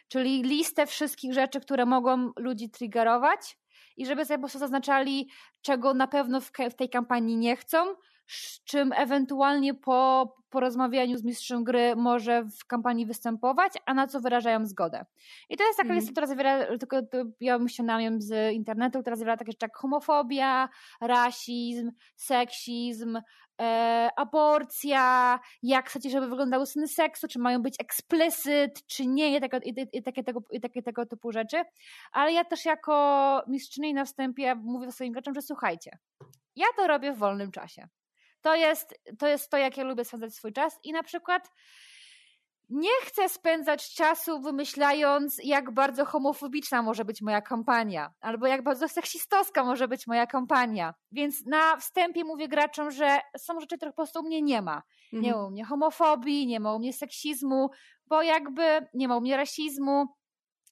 Czyli 0.08 0.42
listę 0.42 0.86
wszystkich 0.86 1.32
rzeczy, 1.32 1.60
które 1.60 1.86
mogą 1.86 2.32
ludzi 2.36 2.70
triggerować, 2.70 3.58
i 3.96 4.06
żeby 4.06 4.24
sobie 4.24 4.38
po 4.38 4.42
prostu 4.42 4.58
zaznaczali, 4.58 5.28
czego 5.62 5.94
na 5.94 6.06
pewno 6.06 6.40
w, 6.40 6.50
w 6.70 6.74
tej 6.74 6.88
kampanii 6.88 7.36
nie 7.36 7.56
chcą, 7.56 7.94
z 8.26 8.64
czym 8.64 8.92
ewentualnie 8.92 9.74
po 9.74 10.28
porozmawianiu 10.52 11.18
z 11.18 11.24
mistrzem 11.24 11.64
gry 11.64 11.96
może 11.96 12.44
w 12.44 12.66
kampanii 12.66 13.06
występować, 13.06 13.72
a 13.86 13.94
na 13.94 14.06
co 14.06 14.20
wyrażają 14.20 14.66
zgodę. 14.66 15.04
I 15.48 15.56
to 15.56 15.64
jest 15.64 15.76
taka 15.76 15.88
mm. 15.88 15.98
lista, 15.98 16.12
która 16.12 16.26
zawiera, 16.26 16.78
tylko 16.78 17.00
ja 17.40 17.58
ściągnęłam 17.68 18.02
ją 18.02 18.20
z 18.20 18.54
internetu, 18.54 19.00
która 19.00 19.16
zawiera 19.16 19.36
takie 19.36 19.52
rzeczy 19.52 19.64
jak 19.64 19.76
homofobia, 19.76 20.68
rasizm, 21.00 21.90
seksizm, 22.16 23.18
e, 23.60 24.08
aborcja, 24.16 25.38
jak 25.62 25.88
chcecie, 25.88 26.10
żeby 26.10 26.28
wyglądały 26.28 26.66
sceny 26.66 26.88
seksu, 26.88 27.28
czy 27.28 27.38
mają 27.38 27.62
być 27.62 27.74
explicit, 27.80 28.86
czy 28.86 29.06
nie, 29.06 29.36
i, 29.36 29.40
tego, 29.40 29.58
i, 29.64 29.88
i, 29.92 30.02
takie, 30.02 30.24
tego, 30.24 30.40
i 30.50 30.60
takie 30.60 30.82
tego 30.82 31.06
typu 31.06 31.32
rzeczy. 31.32 31.62
Ale 32.12 32.32
ja 32.32 32.44
też 32.44 32.64
jako 32.64 33.42
mistrzyni 33.48 33.94
na 33.94 34.04
wstępie 34.04 34.54
mówię 34.54 34.92
swoim 34.92 35.12
graczom, 35.12 35.34
że 35.34 35.42
słuchajcie, 35.42 35.98
ja 36.56 36.66
to 36.76 36.86
robię 36.86 37.12
w 37.12 37.18
wolnym 37.18 37.50
czasie. 37.50 37.88
To 38.42 38.54
jest, 38.54 38.94
to 39.18 39.28
jest 39.28 39.50
to, 39.50 39.56
jak 39.56 39.76
ja 39.76 39.84
lubię 39.84 40.04
spędzać 40.04 40.34
swój 40.34 40.52
czas 40.52 40.78
i 40.82 40.92
na 40.92 41.02
przykład 41.02 41.50
nie 42.72 42.90
chcę 43.02 43.28
spędzać 43.28 43.94
czasu 43.94 44.40
wymyślając, 44.40 45.40
jak 45.44 45.74
bardzo 45.74 46.04
homofobiczna 46.04 46.82
może 46.82 47.04
być 47.04 47.22
moja 47.22 47.40
kampania, 47.40 48.12
albo 48.20 48.46
jak 48.46 48.62
bardzo 48.62 48.88
seksistowska 48.88 49.64
może 49.64 49.88
być 49.88 50.06
moja 50.06 50.26
kampania. 50.26 50.94
Więc 51.12 51.46
na 51.46 51.76
wstępie 51.76 52.24
mówię 52.24 52.48
graczom, 52.48 52.90
że 52.90 53.18
są 53.38 53.60
rzeczy, 53.60 53.76
których 53.76 53.94
po 53.94 54.02
prostu 54.02 54.20
u 54.20 54.22
mnie 54.22 54.42
nie 54.42 54.62
ma. 54.62 54.82
Nie 55.12 55.18
mhm. 55.18 55.36
ma 55.36 55.46
u 55.46 55.50
mnie 55.50 55.64
homofobii, 55.64 56.46
nie 56.46 56.60
ma 56.60 56.74
u 56.74 56.78
mnie 56.78 56.92
seksizmu, 56.92 57.70
bo 58.06 58.22
jakby 58.22 58.86
nie 58.94 59.08
ma 59.08 59.16
u 59.16 59.20
mnie 59.20 59.36
rasizmu, 59.36 60.06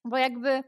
bo 0.05 0.17
jakby 0.17 0.65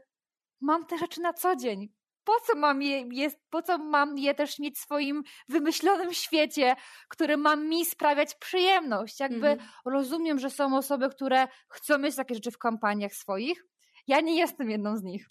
mam 0.61 0.85
te 0.85 0.97
rzeczy 0.97 1.21
na 1.21 1.33
co 1.33 1.55
dzień 1.55 1.89
po 2.23 2.39
co 2.39 2.55
mam 2.55 2.81
je, 2.81 3.05
jest, 3.11 3.39
po 3.49 3.61
co 3.61 3.77
mam 3.77 4.17
je 4.17 4.35
też 4.35 4.59
mieć 4.59 4.75
w 4.75 4.81
swoim 4.81 5.23
wymyślonym 5.49 6.13
świecie, 6.13 6.75
który 7.09 7.37
ma 7.37 7.55
mi 7.55 7.85
sprawiać 7.85 8.35
przyjemność. 8.35 9.19
Jakby 9.19 9.47
mhm. 9.47 9.69
rozumiem, 9.85 10.39
że 10.39 10.49
są 10.49 10.77
osoby, 10.77 11.09
które 11.09 11.47
chcą 11.69 11.97
mieć 11.97 12.15
takie 12.15 12.35
rzeczy 12.35 12.51
w 12.51 12.57
kampaniach 12.57 13.13
swoich. 13.13 13.65
Ja 14.07 14.21
nie 14.21 14.37
jestem 14.37 14.69
jedną 14.69 14.97
z 14.97 15.03
nich. 15.03 15.29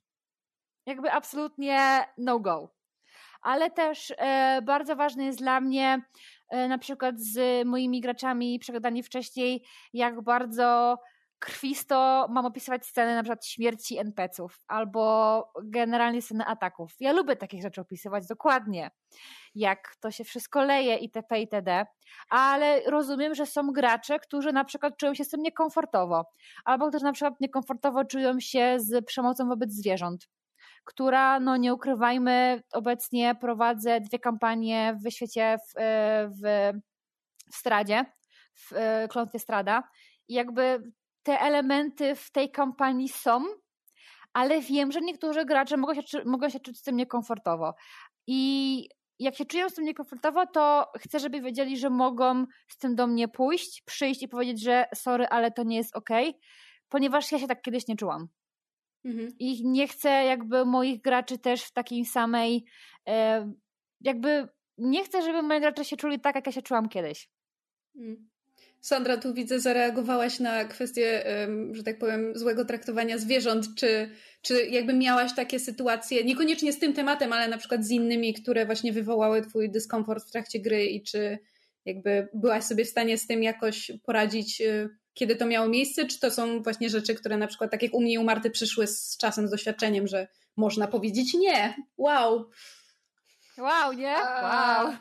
Jakby 0.86 1.12
absolutnie 1.12 2.04
no 2.18 2.38
go. 2.38 2.74
Ale 3.42 3.70
też 3.70 4.12
e, 4.18 4.62
bardzo 4.62 4.96
ważne 4.96 5.24
jest 5.24 5.38
dla 5.38 5.60
mnie 5.60 6.02
e, 6.48 6.68
na 6.68 6.78
przykład 6.78 7.20
z 7.20 7.66
moimi 7.66 8.00
graczami 8.00 8.58
przegadanie 8.58 9.02
wcześniej, 9.02 9.66
jak 9.92 10.22
bardzo 10.22 10.98
krwisto 11.42 12.26
mam 12.30 12.46
opisywać 12.46 12.86
sceny 12.86 13.14
na 13.14 13.22
przykład 13.22 13.46
śmierci 13.46 13.98
NPC-ów 13.98 14.60
albo 14.68 15.52
generalnie 15.64 16.22
sceny 16.22 16.46
ataków. 16.46 16.94
Ja 17.00 17.12
lubię 17.12 17.36
takich 17.36 17.62
rzeczy 17.62 17.80
opisywać 17.80 18.26
dokładnie, 18.26 18.90
jak 19.54 19.96
to 20.00 20.10
się 20.10 20.24
wszystko 20.24 20.64
leje 20.64 20.96
itp. 20.96 21.40
itd. 21.40 21.86
Ale 22.28 22.80
rozumiem, 22.80 23.34
że 23.34 23.46
są 23.46 23.72
gracze, 23.72 24.18
którzy 24.18 24.52
na 24.52 24.64
przykład 24.64 24.96
czują 24.96 25.14
się 25.14 25.24
z 25.24 25.28
tym 25.28 25.42
niekomfortowo, 25.42 26.24
albo 26.64 26.88
którzy 26.88 27.04
na 27.04 27.12
przykład 27.12 27.40
niekomfortowo 27.40 28.04
czują 28.04 28.40
się 28.40 28.76
z 28.78 29.06
przemocą 29.06 29.48
wobec 29.48 29.72
zwierząt 29.72 30.28
która, 30.84 31.40
no 31.40 31.56
nie 31.56 31.74
ukrywajmy, 31.74 32.62
obecnie 32.72 33.34
prowadzę 33.34 34.00
dwie 34.00 34.18
kampanie 34.18 34.98
w 35.04 35.10
świecie 35.10 35.56
w, 35.58 35.80
w, 36.42 36.72
w 37.52 37.56
Stradzie, 37.56 38.04
w 38.54 38.70
Klątwie 39.08 39.38
Strada. 39.38 39.82
I 40.28 40.34
jakby 40.34 40.92
te 41.22 41.40
elementy 41.40 42.14
w 42.14 42.30
tej 42.30 42.50
kampanii 42.50 43.08
są, 43.08 43.44
ale 44.32 44.60
wiem, 44.60 44.92
że 44.92 45.00
niektórzy 45.00 45.44
gracze 45.44 45.76
mogą 45.76 45.94
się, 45.94 46.24
mogą 46.24 46.48
się 46.48 46.60
czuć 46.60 46.78
z 46.78 46.82
tym 46.82 46.96
niekomfortowo. 46.96 47.74
I 48.26 48.88
jak 49.18 49.36
się 49.36 49.44
czują 49.44 49.68
z 49.68 49.74
tym 49.74 49.84
niekomfortowo, 49.84 50.46
to 50.46 50.92
chcę, 50.98 51.20
żeby 51.20 51.40
wiedzieli, 51.40 51.78
że 51.78 51.90
mogą 51.90 52.46
z 52.68 52.76
tym 52.78 52.94
do 52.94 53.06
mnie 53.06 53.28
pójść, 53.28 53.82
przyjść 53.86 54.22
i 54.22 54.28
powiedzieć, 54.28 54.62
że 54.62 54.84
sorry, 54.94 55.26
ale 55.26 55.50
to 55.50 55.62
nie 55.62 55.76
jest 55.76 55.96
ok, 55.96 56.10
ponieważ 56.88 57.32
ja 57.32 57.38
się 57.38 57.46
tak 57.46 57.62
kiedyś 57.62 57.88
nie 57.88 57.96
czułam. 57.96 58.28
Mhm. 59.04 59.32
I 59.38 59.68
nie 59.68 59.88
chcę 59.88 60.08
jakby 60.08 60.64
moich 60.64 61.00
graczy 61.00 61.38
też 61.38 61.62
w 61.62 61.72
takiej 61.72 62.04
samej, 62.04 62.64
e, 63.08 63.52
jakby 64.00 64.48
nie 64.78 65.04
chcę, 65.04 65.22
żeby 65.22 65.42
moi 65.42 65.60
gracze 65.60 65.84
się 65.84 65.96
czuli 65.96 66.20
tak, 66.20 66.34
jak 66.34 66.46
ja 66.46 66.52
się 66.52 66.62
czułam 66.62 66.88
kiedyś. 66.88 67.28
Mhm. 67.96 68.31
Sandra, 68.82 69.16
tu 69.16 69.34
widzę, 69.34 69.60
zareagowałaś 69.60 70.40
na 70.40 70.64
kwestię, 70.64 71.24
że 71.72 71.82
tak 71.82 71.98
powiem, 71.98 72.32
złego 72.34 72.64
traktowania 72.64 73.18
zwierząt. 73.18 73.66
Czy, 73.76 74.10
czy 74.42 74.66
jakby 74.66 74.92
miałaś 74.92 75.34
takie 75.34 75.60
sytuacje, 75.60 76.24
niekoniecznie 76.24 76.72
z 76.72 76.78
tym 76.78 76.92
tematem, 76.92 77.32
ale 77.32 77.48
na 77.48 77.58
przykład 77.58 77.84
z 77.84 77.90
innymi, 77.90 78.34
które 78.34 78.66
właśnie 78.66 78.92
wywołały 78.92 79.42
Twój 79.42 79.70
dyskomfort 79.70 80.28
w 80.28 80.30
trakcie 80.30 80.60
gry 80.60 80.86
i 80.86 81.02
czy 81.02 81.38
jakby 81.84 82.28
byłaś 82.34 82.64
sobie 82.64 82.84
w 82.84 82.88
stanie 82.88 83.18
z 83.18 83.26
tym 83.26 83.42
jakoś 83.42 83.92
poradzić, 84.04 84.60
y, 84.60 84.88
kiedy 85.14 85.36
to 85.36 85.46
miało 85.46 85.68
miejsce? 85.68 86.06
Czy 86.06 86.20
to 86.20 86.30
są 86.30 86.62
właśnie 86.62 86.90
rzeczy, 86.90 87.14
które 87.14 87.36
na 87.36 87.46
przykład, 87.46 87.70
tak 87.70 87.82
jak 87.82 87.94
u 87.94 88.00
mnie 88.00 88.12
i 88.12 88.18
u 88.18 88.24
Marty, 88.24 88.50
przyszły 88.50 88.86
z 88.86 89.16
czasem, 89.16 89.48
z 89.48 89.50
doświadczeniem, 89.50 90.06
że 90.06 90.28
można 90.56 90.86
powiedzieć 90.86 91.34
nie? 91.34 91.74
Wow! 91.96 92.50
Wow, 93.58 93.92
nie? 93.92 94.16
Wow! 94.42 94.92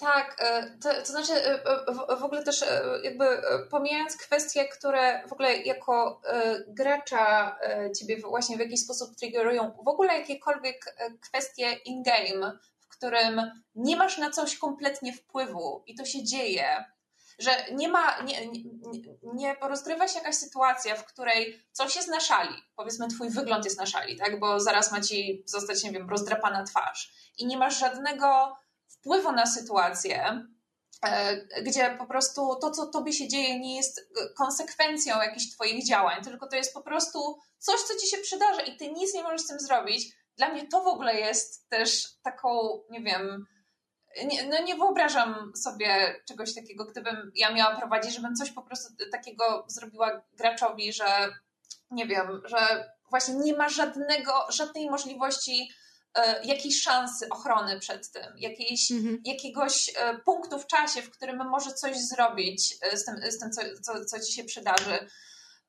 Tak, 0.00 0.36
e, 0.38 0.70
to, 0.82 0.94
to 0.94 1.06
znaczy 1.06 1.32
e, 1.32 1.58
w, 1.92 2.20
w, 2.20 2.24
ogóle 2.24 2.42
też 2.42 2.62
e, 2.62 2.82
jakby 3.02 3.24
pomijając 3.70 4.16
kwestie, 4.16 4.68
które 4.68 5.28
w 5.28 5.32
ogóle 5.32 5.56
jako 5.56 6.20
gracza 6.68 7.58
ciebie 7.98 8.20
właśnie 8.20 8.56
w 8.56 8.60
jakiś 8.60 8.80
sposób 8.80 9.16
triggerują, 9.16 9.72
w 9.84 9.88
ogóle 9.88 10.18
jakiekolwiek 10.18 10.96
kwestie 11.20 11.72
in-game, 11.72 12.58
w 12.78 12.88
którym 12.88 13.42
nie 13.74 13.96
masz 13.96 14.18
na 14.18 14.30
coś 14.30 14.58
kompletnie 14.58 15.12
wpływu 15.12 15.82
i 15.86 15.94
to 15.94 16.04
się 16.04 16.24
dzieje, 16.24 16.84
że 17.38 17.50
nie 17.72 17.88
ma, 17.88 18.22
nie, 18.22 18.46
nie, 18.46 18.60
nie 19.22 19.56
rozgrywa 19.60 20.08
się 20.08 20.18
jakaś 20.18 20.34
sytuacja, 20.34 20.96
w 20.96 21.04
której 21.04 21.62
coś 21.72 21.96
jest 21.96 22.08
na 22.08 22.20
szali, 22.20 22.54
powiedzmy 22.76 23.08
twój 23.08 23.30
wygląd 23.30 23.64
jest 23.64 23.78
na 23.78 23.86
szali, 23.86 24.16
tak, 24.16 24.40
bo 24.40 24.60
zaraz 24.60 24.92
ma 24.92 25.00
ci 25.00 25.42
zostać, 25.46 25.84
nie 25.84 25.90
wiem, 25.90 26.10
rozdrapana 26.10 26.64
twarz 26.64 27.12
i 27.38 27.46
nie 27.46 27.58
masz 27.58 27.78
żadnego 27.78 28.56
wpływu 29.00 29.32
na 29.32 29.46
sytuację, 29.46 30.46
e, 31.06 31.36
gdzie 31.62 31.96
po 31.98 32.06
prostu 32.06 32.56
to, 32.60 32.70
co 32.70 32.86
tobie 32.86 33.12
się 33.12 33.28
dzieje, 33.28 33.60
nie 33.60 33.76
jest 33.76 34.10
konsekwencją 34.36 35.22
jakichś 35.22 35.54
twoich 35.54 35.86
działań, 35.86 36.24
tylko 36.24 36.48
to 36.48 36.56
jest 36.56 36.74
po 36.74 36.82
prostu 36.82 37.38
coś, 37.58 37.80
co 37.80 37.98
ci 37.98 38.10
się 38.10 38.16
przydarza 38.18 38.62
i 38.62 38.76
ty 38.76 38.92
nic 38.92 39.14
nie 39.14 39.22
możesz 39.22 39.40
z 39.40 39.46
tym 39.46 39.60
zrobić. 39.60 40.12
Dla 40.36 40.48
mnie 40.48 40.68
to 40.68 40.82
w 40.82 40.86
ogóle 40.86 41.20
jest 41.20 41.68
też 41.68 42.08
taką, 42.22 42.80
nie 42.90 43.00
wiem, 43.00 43.46
nie, 44.24 44.46
no 44.46 44.62
nie 44.62 44.76
wyobrażam 44.76 45.52
sobie 45.56 46.20
czegoś 46.28 46.54
takiego, 46.54 46.84
gdybym 46.84 47.32
ja 47.34 47.52
miała 47.52 47.76
prowadzić, 47.76 48.14
żebym 48.14 48.34
coś 48.34 48.50
po 48.50 48.62
prostu 48.62 48.94
takiego 49.12 49.64
zrobiła 49.68 50.22
graczowi, 50.32 50.92
że 50.92 51.28
nie 51.90 52.06
wiem, 52.06 52.42
że 52.44 52.90
właśnie 53.10 53.34
nie 53.34 53.56
ma 53.56 53.68
żadnego, 53.68 54.32
żadnej 54.50 54.90
możliwości 54.90 55.70
jakiejś 56.44 56.82
szansy 56.82 57.28
ochrony 57.28 57.80
przed 57.80 58.12
tym, 58.12 58.32
jakiejś, 58.36 58.90
mhm. 58.90 59.22
jakiegoś 59.24 59.90
e, 59.96 60.18
punktu 60.18 60.58
w 60.58 60.66
czasie, 60.66 61.02
w 61.02 61.10
którym 61.10 61.48
może 61.48 61.74
coś 61.74 61.96
zrobić 61.96 62.74
e, 62.82 62.96
z 62.96 63.04
tym, 63.04 63.14
z 63.32 63.38
tym 63.38 63.50
co, 63.50 63.62
co, 63.82 64.04
co 64.04 64.20
ci 64.20 64.32
się 64.32 64.44
przydarzy. 64.44 65.06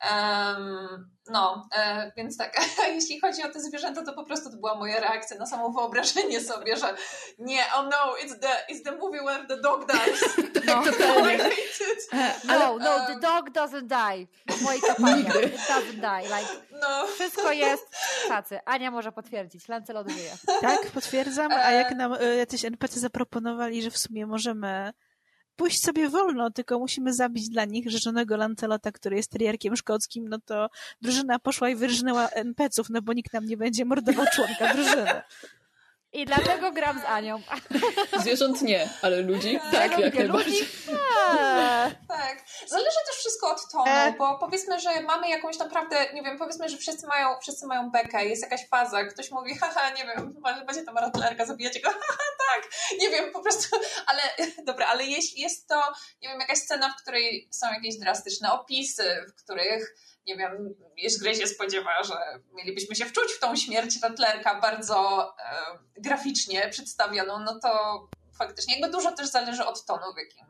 Um, 0.02 1.12
no, 1.30 1.70
e, 1.76 2.12
więc 2.18 2.38
tak, 2.38 2.62
jeśli 2.96 3.20
chodzi 3.20 3.44
o 3.44 3.50
te 3.50 3.60
zwierzęta, 3.60 4.04
to 4.04 4.14
po 4.14 4.24
prostu 4.24 4.52
to 4.52 4.58
była 4.58 4.76
moja 4.76 5.00
reakcja 5.00 5.38
na 5.38 5.46
samo 5.46 5.70
wyobrażenie 5.70 6.42
sobie, 6.42 6.78
że 6.78 6.96
nie, 7.40 7.64
oh 7.76 7.84
no, 7.84 8.16
it's 8.24 8.40
the, 8.40 8.74
it's 8.74 8.84
the 8.84 8.92
movie 8.92 9.20
where 9.24 9.48
the 9.48 9.58
dog 9.58 9.88
dies. 9.92 10.38
no, 12.48 12.56
no, 12.58 12.78
no, 12.78 13.06
the 13.08 13.20
dog 13.20 13.50
doesn't 13.50 13.88
die. 13.88 14.28
W 14.56 14.62
mojej 14.62 14.82
kampanii. 14.82 15.26
It 15.26 15.58
doesn't 15.58 16.02
die. 16.02 16.22
Like, 16.22 16.50
no. 16.82 17.08
Wszystko 17.08 17.52
jest 17.52 17.88
tacy. 18.28 18.60
Ania 18.66 18.92
może 18.92 19.12
potwierdzić. 19.12 19.68
Lancelot 19.68 20.10
żyje. 20.10 20.32
Tak, 20.62 20.92
potwierdzam. 20.92 21.52
A 21.52 21.72
jak 21.72 21.96
nam 21.96 22.14
e, 22.14 22.36
jacyś 22.36 22.66
NPC 22.66 23.00
zaproponowali, 23.00 23.82
że 23.82 23.92
w 23.92 23.98
sumie 23.98 24.26
możemy 24.26 24.94
pójść 25.62 25.82
sobie 25.82 26.10
wolno, 26.10 26.52
tylko 26.52 26.80
musimy 26.80 27.14
zabić 27.14 27.50
dla 27.50 27.66
nich 27.66 27.90
rzeczonego 27.90 28.38
Lancelota, 28.38 28.92
który 28.92 29.16
jest 29.16 29.32
triarkiem 29.32 29.76
szkockim, 29.76 30.30
no 30.30 30.38
to 30.46 30.70
drużyna 31.02 31.40
poszła 31.40 31.70
i 31.70 31.76
wyrżnęła 31.76 32.28
NPC-ów, 32.28 32.90
no 32.90 33.02
bo 33.02 33.14
nikt 33.14 33.34
nam 33.34 33.46
nie 33.46 33.58
będzie 33.58 33.86
mordował 33.86 34.26
członka 34.34 34.74
drużyny. 34.74 35.22
I 36.14 36.26
dlatego 36.26 36.72
gram 36.72 37.02
z 37.02 37.04
Anią. 37.04 37.42
Zwierząt 38.22 38.62
nie, 38.62 38.90
ale 39.02 39.22
ludzi 39.22 39.60
tak, 39.72 40.00
jak 40.00 40.14
najbardziej. 40.14 40.60
Ludzi, 40.60 40.68
tak. 41.08 41.94
tak. 42.18 42.44
Zależy 42.68 42.98
też 43.08 43.16
wszystko 43.16 43.52
od 43.52 43.72
tonu, 43.72 43.86
e. 43.88 44.14
bo 44.18 44.38
powiedzmy, 44.40 44.80
że 44.80 45.02
mamy 45.02 45.30
jakąś 45.30 45.58
naprawdę, 45.58 46.14
nie 46.14 46.24
wiem, 46.24 46.38
powiedzmy, 46.38 46.70
że 46.70 46.78
wszyscy 46.78 47.08
mają, 47.08 47.40
wszyscy 47.42 47.68
mają 47.68 47.92
bekę, 47.92 48.26
jest 48.26 48.42
jakaś 48.42 48.68
faza, 48.68 49.04
ktoś 49.04 49.32
mówi, 49.32 49.56
haha, 49.62 49.90
nie 49.90 50.06
wiem, 50.06 50.42
będzie 50.66 50.84
to 50.84 50.92
ratlerka, 50.92 51.46
zabijacie 51.46 51.80
go, 51.80 51.90
haha, 51.90 52.24
tak, 52.38 52.72
nie 53.00 53.10
wiem, 53.10 53.32
po 53.32 53.40
prostu, 53.40 53.78
ale 54.06 54.22
dobra, 54.66 54.88
ale 54.88 55.06
jeśli 55.06 55.42
jest 55.42 55.68
to, 55.68 55.82
nie 56.22 56.30
wiem, 56.30 56.40
jakaś 56.40 56.58
scena, 56.58 56.90
w 56.90 57.02
której 57.02 57.48
są 57.52 57.74
jakieś 57.74 57.98
drastyczne 57.98 58.52
opisy, 58.52 59.26
w 59.30 59.44
których 59.44 59.96
nie 60.28 60.38
wiem, 60.38 60.76
jeśli 60.98 61.20
grę 61.20 61.36
się 61.36 61.48
spodziewa, 61.48 62.04
że 62.04 62.14
mielibyśmy 62.54 62.96
się 62.96 63.06
wczuć 63.06 63.32
w 63.32 63.40
tą 63.40 63.56
śmierć 63.56 63.96
Rattlerka 64.04 64.62
bardzo 64.62 65.30
e, 65.40 66.01
graficznie 66.02 66.70
przedstawioną, 66.70 67.40
no 67.40 67.60
to 67.60 67.70
faktycznie. 68.38 68.80
Jakby 68.80 68.98
dużo 68.98 69.12
też 69.12 69.30
zależy 69.30 69.66
od 69.66 69.86
tonu, 69.86 70.02
w 70.14 70.18
jakim 70.18 70.46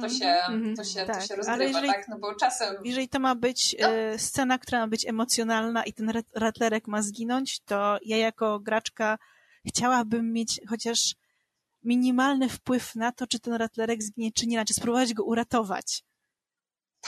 to, 0.00 0.08
się, 0.08 0.26
mhm. 0.26 0.76
to, 0.76 0.84
się, 0.84 1.06
tak, 1.06 1.20
to 1.20 1.26
się 1.26 1.36
rozgrywa, 1.36 1.64
jeżeli, 1.64 1.88
tak? 1.88 2.08
No 2.08 2.18
bo 2.18 2.34
czasem... 2.34 2.76
Jeżeli 2.84 3.08
to 3.08 3.18
ma 3.18 3.34
być 3.34 3.76
no. 3.80 3.88
e, 3.88 4.18
scena, 4.18 4.58
która 4.58 4.80
ma 4.80 4.86
być 4.86 5.06
emocjonalna 5.06 5.84
i 5.84 5.92
ten 5.92 6.12
ratlerek 6.34 6.86
ma 6.86 7.02
zginąć, 7.02 7.60
to 7.60 7.98
ja 8.02 8.16
jako 8.16 8.60
graczka 8.60 9.18
chciałabym 9.66 10.32
mieć 10.32 10.60
chociaż 10.68 11.14
minimalny 11.84 12.48
wpływ 12.48 12.94
na 12.94 13.12
to, 13.12 13.26
czy 13.26 13.40
ten 13.40 13.54
ratlerek 13.54 14.02
zginie, 14.02 14.32
czy 14.32 14.46
nie, 14.46 14.64
czy 14.64 14.74
spróbować 14.74 15.14
go 15.14 15.24
uratować. 15.24 16.04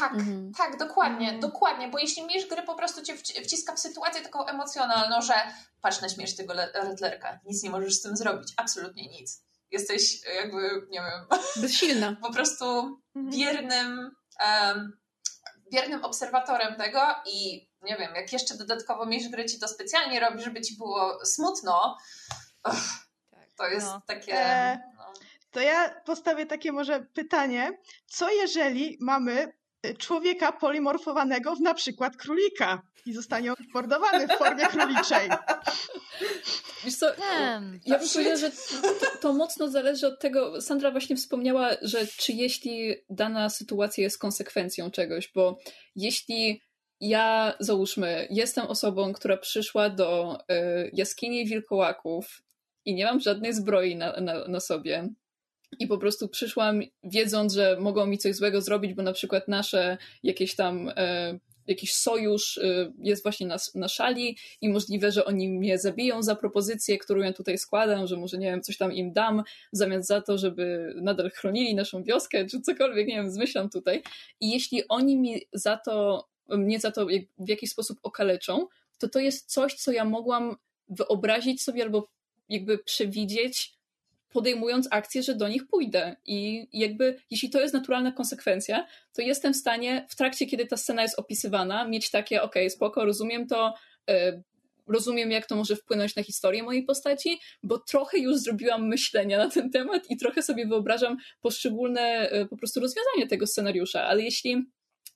Tak, 0.01 0.13
mhm. 0.13 0.53
tak, 0.57 0.79
dokładnie, 0.79 1.27
mhm. 1.27 1.41
dokładnie, 1.41 1.89
bo 1.89 1.99
jeśli 1.99 2.27
miesz 2.27 2.47
gry 2.47 2.63
po 2.63 2.75
prostu 2.75 3.03
cię 3.03 3.17
wciska 3.17 3.75
w 3.75 3.81
sytuację 3.81 4.23
taką 4.23 4.47
emocjonalną, 4.47 5.23
że 5.23 5.35
patrz 5.81 6.01
na 6.01 6.09
śmierć 6.09 6.37
tego 6.37 6.55
Rattlerka, 6.55 7.41
nic 7.45 7.63
nie 7.63 7.71
możesz 7.71 7.95
z 7.95 8.03
tym 8.03 8.17
zrobić, 8.17 8.53
absolutnie 8.57 9.09
nic. 9.09 9.43
Jesteś 9.71 10.25
jakby, 10.37 10.87
nie 10.91 11.01
wiem... 11.01 11.41
Bezsilna. 11.63 12.17
po 12.23 12.33
prostu 12.33 12.65
mhm. 13.15 13.37
biernym, 13.37 14.11
um, 14.47 14.99
biernym 15.73 16.05
obserwatorem 16.05 16.77
tego 16.77 17.01
i 17.27 17.69
nie 17.83 17.97
wiem, 17.97 18.15
jak 18.15 18.33
jeszcze 18.33 18.57
dodatkowo 18.57 19.07
miesz 19.07 19.29
gry 19.29 19.45
ci 19.45 19.59
to 19.59 19.69
specjalnie 19.69 20.21
robi, 20.21 20.43
żeby 20.43 20.61
ci 20.61 20.77
było 20.77 21.25
smutno, 21.25 21.97
to 23.57 23.69
jest 23.69 23.87
no. 23.87 24.03
takie... 24.07 24.33
E, 24.35 24.81
no. 24.97 25.13
To 25.51 25.61
ja 25.61 26.01
postawię 26.05 26.47
takie 26.47 26.73
może 26.73 27.01
pytanie, 27.01 27.79
co 28.07 28.31
jeżeli 28.31 28.99
mamy 29.01 29.60
człowieka 29.99 30.53
polimorfowanego 30.53 31.57
w 31.57 31.61
na 31.61 31.75
przykład 31.75 32.17
królika 32.17 32.83
i 33.07 33.13
zostanie 33.13 33.51
on 33.51 33.57
mordowany 33.75 34.29
w 34.29 34.39
formie 34.39 34.67
króliczej. 34.67 35.29
Wiesz 36.85 36.97
co, 36.97 37.07
ja 37.87 37.99
bym 37.99 38.09
powiedziała, 38.09 38.37
że 38.37 38.51
to, 38.51 39.07
to, 39.21 39.33
mocno 39.33 39.69
zależy 39.69 40.07
od 40.07 40.21
tego, 40.21 40.61
Sandra 40.61 40.91
właśnie 40.91 41.17
wspomniała, 41.17 41.71
że 41.83 42.07
czy 42.07 42.33
jeśli 42.33 42.95
dana 43.11 43.51
sytuacja 43.51 44.05
jest 44.05 44.19
konsekwencją 44.19 44.91
czegoś, 44.91 45.33
bo 45.35 45.59
jeśli 45.97 46.63
ja, 47.01 47.55
załóżmy, 47.61 48.27
jestem 48.31 48.67
osobą, 48.67 49.13
która 49.13 49.37
przyszła 49.37 49.91
do 49.91 50.39
y, 50.41 50.91
jaskini 50.93 51.47
wilkołaków 51.47 52.43
i 52.85 52.95
nie 52.95 53.05
mam 53.05 53.21
żadnej 53.21 53.53
zbroi 53.55 53.97
na, 53.97 54.21
na, 54.21 54.49
na 54.49 54.61
sobie, 54.61 55.09
i 55.79 55.87
po 55.87 55.99
prostu 55.99 56.29
przyszłam 56.29 56.81
wiedząc, 57.05 57.53
że 57.53 57.77
mogą 57.81 58.07
mi 58.07 58.19
coś 58.19 58.37
złego 58.37 58.61
zrobić, 58.61 58.95
bo 58.95 59.03
na 59.03 59.13
przykład 59.13 59.49
nasze 59.49 59.99
jakieś 60.23 60.57
tam 60.57 60.93
e, 60.97 61.39
jakiś 61.67 61.95
sojusz 61.95 62.59
e, 62.59 62.93
jest 62.99 63.23
właśnie 63.23 63.47
na, 63.47 63.57
na 63.75 63.89
szali 63.89 64.37
i 64.61 64.69
możliwe, 64.69 65.13
że 65.13 65.25
oni 65.25 65.49
mnie 65.49 65.79
zabiją 65.79 66.23
za 66.23 66.37
propozycję, 66.37 66.99
którą 66.99 67.21
ja 67.21 67.33
tutaj 67.33 67.59
składam, 67.59 68.07
że 68.07 68.17
może 68.17 68.39
nie 68.39 68.47
wiem, 68.51 68.63
coś 68.63 68.77
tam 68.77 68.93
im 68.93 69.13
dam 69.13 69.43
w 69.73 69.77
zamian 69.77 70.03
za 70.03 70.21
to, 70.21 70.39
żeby 70.39 70.95
nadal 70.97 71.31
chronili 71.31 71.75
naszą 71.75 72.03
wioskę, 72.03 72.47
czy 72.47 72.61
cokolwiek, 72.61 73.09
nie 73.09 73.15
wiem, 73.15 73.31
zmyślam 73.31 73.71
tutaj. 73.71 74.03
I 74.41 74.51
jeśli 74.51 74.89
oni 74.89 75.17
mi 75.17 75.43
za 75.53 75.77
to, 75.77 76.27
mnie 76.49 76.81
za 76.81 76.91
to 76.91 77.07
w 77.39 77.49
jakiś 77.49 77.71
sposób 77.71 77.99
okaleczą, 78.03 78.67
to 78.99 79.09
to 79.09 79.19
jest 79.19 79.53
coś, 79.53 79.75
co 79.75 79.93
ja 79.93 80.05
mogłam 80.05 80.57
wyobrazić 80.89 81.63
sobie 81.63 81.83
albo 81.83 82.09
jakby 82.49 82.79
przewidzieć 82.79 83.80
podejmując 84.33 84.89
akcję, 84.91 85.23
że 85.23 85.35
do 85.35 85.49
nich 85.49 85.67
pójdę. 85.67 86.17
I 86.27 86.69
jakby, 86.73 87.17
jeśli 87.31 87.51
to 87.51 87.61
jest 87.61 87.75
naturalna 87.75 88.13
konsekwencja, 88.13 88.87
to 89.13 89.23
jestem 89.23 89.55
w 89.55 89.57
stanie 89.57 90.07
w 90.09 90.17
trakcie, 90.17 90.47
kiedy 90.47 90.67
ta 90.67 90.77
scena 90.77 91.03
jest 91.03 91.19
opisywana, 91.19 91.89
mieć 91.89 92.11
takie, 92.11 92.43
okej, 92.43 92.63
okay, 92.63 92.71
spoko, 92.71 93.05
rozumiem 93.05 93.47
to, 93.47 93.75
yy, 94.09 94.43
rozumiem, 94.87 95.31
jak 95.31 95.47
to 95.47 95.57
może 95.57 95.77
wpłynąć 95.77 96.17
na 96.17 96.23
historię 96.23 96.63
mojej 96.63 96.83
postaci, 96.83 97.41
bo 97.63 97.79
trochę 97.79 98.19
już 98.19 98.37
zrobiłam 98.37 98.89
myślenia 98.89 99.39
na 99.39 99.51
ten 99.51 99.71
temat 99.71 100.11
i 100.11 100.17
trochę 100.17 100.43
sobie 100.43 100.67
wyobrażam 100.67 101.17
poszczególne 101.41 102.31
yy, 102.33 102.49
po 102.49 102.57
prostu 102.57 102.81
rozwiązanie 102.81 103.27
tego 103.29 103.47
scenariusza, 103.47 104.03
ale 104.03 104.23
jeśli 104.23 104.65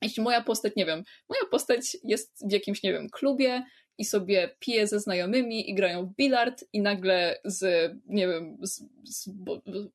jeśli 0.02 0.22
moja 0.22 0.42
postać, 0.42 0.72
nie 0.76 0.86
wiem, 0.86 1.02
moja 1.28 1.40
postać 1.50 1.96
jest 2.04 2.48
w 2.48 2.52
jakimś, 2.52 2.82
nie 2.82 2.92
wiem, 2.92 3.08
klubie, 3.10 3.62
i 3.98 4.04
sobie 4.04 4.56
pije 4.58 4.86
ze 4.86 5.00
znajomymi 5.00 5.70
i 5.70 5.74
grają 5.74 6.06
w 6.06 6.14
bilard 6.14 6.64
i 6.72 6.80
nagle 6.80 7.38
z, 7.44 7.92
nie 8.06 8.28
wiem, 8.28 8.58
z, 8.62 8.82
z 9.04 9.30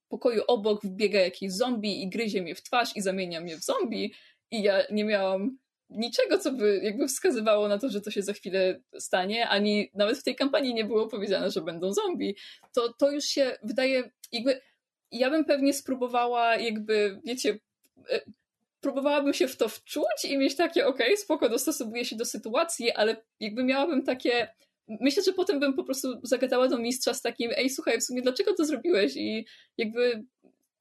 pokoju 0.09 0.43
obok 0.47 0.83
wbiega 0.83 1.19
jakiś 1.19 1.51
zombie 1.51 2.03
i 2.03 2.09
gryzie 2.09 2.41
mnie 2.41 2.55
w 2.55 2.63
twarz 2.63 2.95
i 2.95 3.01
zamienia 3.01 3.41
mnie 3.41 3.57
w 3.57 3.63
zombie 3.63 4.13
i 4.51 4.63
ja 4.63 4.83
nie 4.91 5.05
miałam 5.05 5.57
niczego, 5.89 6.37
co 6.37 6.51
by 6.51 6.79
jakby 6.83 7.07
wskazywało 7.07 7.67
na 7.67 7.77
to, 7.77 7.89
że 7.89 8.01
to 8.01 8.11
się 8.11 8.21
za 8.21 8.33
chwilę 8.33 8.81
stanie, 8.99 9.47
ani 9.47 9.91
nawet 9.93 10.17
w 10.17 10.23
tej 10.23 10.35
kampanii 10.35 10.73
nie 10.73 10.85
było 10.85 11.07
powiedziane, 11.07 11.51
że 11.51 11.61
będą 11.61 11.93
zombie. 11.93 12.35
To, 12.73 12.93
to 12.93 13.11
już 13.11 13.25
się 13.25 13.57
wydaje, 13.63 14.11
jakby 14.31 14.61
ja 15.11 15.29
bym 15.29 15.45
pewnie 15.45 15.73
spróbowała 15.73 16.55
jakby, 16.55 17.19
wiecie, 17.25 17.59
e, 18.11 18.21
próbowałabym 18.81 19.33
się 19.33 19.47
w 19.47 19.57
to 19.57 19.69
wczuć 19.69 20.25
i 20.29 20.37
mieć 20.37 20.55
takie, 20.55 20.87
okej, 20.87 21.07
okay, 21.07 21.17
spoko, 21.17 21.49
dostosowuję 21.49 22.05
się 22.05 22.15
do 22.15 22.25
sytuacji, 22.25 22.91
ale 22.91 23.15
jakby 23.39 23.63
miałabym 23.63 24.03
takie 24.03 24.47
myślę, 24.89 25.23
że 25.23 25.33
potem 25.33 25.59
bym 25.59 25.73
po 25.73 25.83
prostu 25.83 26.19
zagadała 26.23 26.67
do 26.67 26.77
mistrza 26.77 27.13
z 27.13 27.21
takim, 27.21 27.51
ej, 27.55 27.69
słuchaj, 27.69 27.99
w 27.99 28.03
sumie 28.03 28.21
dlaczego 28.21 28.53
to 28.53 28.65
zrobiłeś? 28.65 29.15
I 29.15 29.45
jakby, 29.77 30.23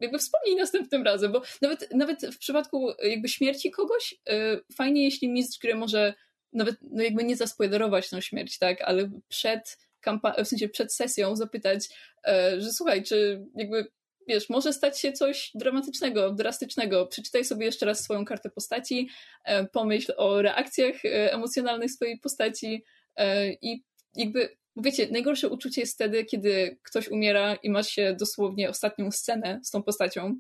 jakby 0.01 0.19
wspomnij 0.19 0.57
następnym 0.57 1.03
razem, 1.03 1.33
bo 1.33 1.43
nawet, 1.63 1.89
nawet 1.95 2.27
w 2.27 2.39
przypadku 2.39 2.93
jakby 3.03 3.29
śmierci 3.29 3.71
kogoś, 3.71 4.15
yy, 4.27 4.65
fajnie, 4.75 5.05
jeśli 5.05 5.29
mistrz 5.29 5.59
gry 5.59 5.75
może 5.75 6.15
nawet, 6.53 6.77
no 6.91 7.03
jakby 7.03 7.25
nie 7.25 7.37
zaspoilerować 7.37 8.11
tą 8.11 8.21
śmierć, 8.21 8.59
tak, 8.59 8.83
ale 8.83 9.11
przed 9.29 9.79
kampa- 10.07 10.45
w 10.45 10.49
sensie 10.49 10.69
przed 10.69 10.95
sesją 10.95 11.37
zapytać, 11.37 11.89
yy, 12.27 12.61
że 12.61 12.73
słuchaj, 12.73 13.03
czy 13.03 13.47
jakby 13.55 13.87
wiesz, 14.29 14.49
może 14.49 14.73
stać 14.73 15.01
się 15.01 15.13
coś 15.13 15.51
dramatycznego, 15.55 16.33
drastycznego. 16.33 17.07
Przeczytaj 17.07 17.45
sobie 17.45 17.67
jeszcze 17.67 17.87
raz 17.87 18.01
swoją 18.01 18.25
kartę 18.25 18.51
postaci, 18.51 19.09
e, 19.45 19.67
pomyśl 19.67 20.13
o 20.17 20.43
reakcjach 20.43 21.05
e, 21.05 21.33
emocjonalnych 21.33 21.91
swojej 21.91 22.19
postaci 22.19 22.85
e, 23.17 23.53
i 23.53 23.85
jakby, 24.17 24.57
wiecie, 24.77 25.09
najgorsze 25.11 25.49
uczucie 25.49 25.81
jest 25.81 25.95
wtedy, 25.95 26.25
kiedy 26.25 26.79
ktoś 26.83 27.09
umiera 27.09 27.55
i 27.55 27.71
masz 27.71 27.89
się 27.89 28.17
dosłownie 28.21 28.71
ostatnią 28.71 29.11
scenę 29.11 29.61
z 29.65 29.71
tą 29.71 29.83
postacią 29.83 30.39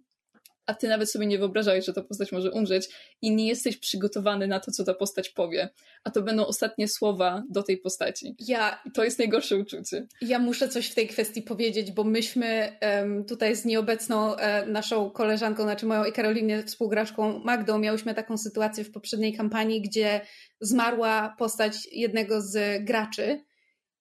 a 0.69 0.75
ty 0.75 0.89
nawet 0.89 1.11
sobie 1.11 1.27
nie 1.27 1.39
wyobrażałeś, 1.39 1.85
że 1.85 1.93
ta 1.93 2.03
postać 2.03 2.33
może 2.33 2.51
umrzeć 2.51 2.89
i 3.23 3.35
nie 3.35 3.49
jesteś 3.49 3.77
przygotowany 3.77 4.47
na 4.47 4.61
to, 4.61 4.71
co 4.71 4.85
ta 4.85 4.95
postać 4.95 5.29
powie. 5.29 5.69
A 6.05 6.11
to 6.11 6.23
będą 6.23 6.47
ostatnie 6.47 6.89
słowa 6.89 7.43
do 7.51 7.63
tej 7.63 7.79
postaci. 7.79 8.37
Ja, 8.47 8.83
to 8.95 9.05
jest 9.05 9.19
najgorsze 9.19 9.57
uczucie. 9.57 10.07
Ja 10.21 10.39
muszę 10.39 10.69
coś 10.69 10.91
w 10.91 10.95
tej 10.95 11.09
kwestii 11.09 11.43
powiedzieć, 11.43 11.93
bo 11.93 12.05
myśmy 12.05 12.79
um, 12.83 13.25
tutaj 13.25 13.57
z 13.57 13.65
nieobecną 13.65 14.37
e, 14.37 14.67
naszą 14.67 15.11
koleżanką, 15.11 15.63
znaczy 15.63 15.87
moją 15.87 16.05
i 16.05 16.13
Karolinie 16.13 16.63
współgraczką 16.63 17.39
Magdą, 17.39 17.79
miałyśmy 17.79 18.15
taką 18.15 18.39
sytuację 18.39 18.85
w 18.85 18.91
poprzedniej 18.91 19.37
kampanii, 19.37 19.83
gdzie 19.83 20.21
zmarła 20.61 21.35
postać 21.39 21.75
jednego 21.93 22.41
z 22.41 22.85
graczy 22.85 23.45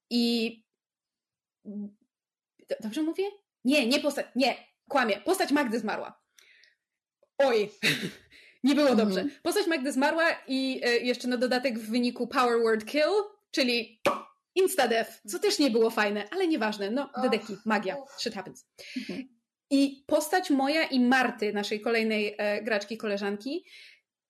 i 0.10 0.58
Dobrze 2.80 3.04
mówię? 3.04 3.24
Nie, 3.66 3.88
nie 3.88 4.00
postać, 4.00 4.26
nie, 4.36 4.56
kłamie. 4.90 5.22
Postać 5.22 5.52
Magdy 5.52 5.80
zmarła 5.80 6.27
oj, 7.38 7.70
nie 8.64 8.76
było 8.76 8.90
mhm. 8.90 9.08
dobrze. 9.08 9.26
Postać 9.44 9.68
Magdy 9.68 9.92
zmarła 9.92 10.26
i 10.48 10.82
e, 10.84 10.98
jeszcze 10.98 11.28
na 11.28 11.38
dodatek 11.38 11.80
w 11.80 11.90
wyniku 11.90 12.28
Power 12.28 12.62
Word 12.64 12.86
Kill, 12.86 13.12
czyli 13.52 14.02
insta-death, 14.56 15.12
co 15.28 15.40
też 15.40 15.60
nie 15.60 15.72
było 15.72 15.90
fajne, 15.90 16.30
ale 16.32 16.48
nieważne. 16.48 16.92
No, 16.92 17.10
dedeki, 17.22 17.58
magia, 17.66 17.98
shit 18.18 18.34
happens. 18.34 18.66
Mhm. 18.98 19.38
I 19.70 20.04
postać 20.08 20.50
moja 20.50 20.84
i 20.84 21.00
Marty, 21.00 21.54
naszej 21.54 21.82
kolejnej 21.82 22.36
e, 22.38 22.64
graczki, 22.64 22.98
koleżanki, 22.98 23.66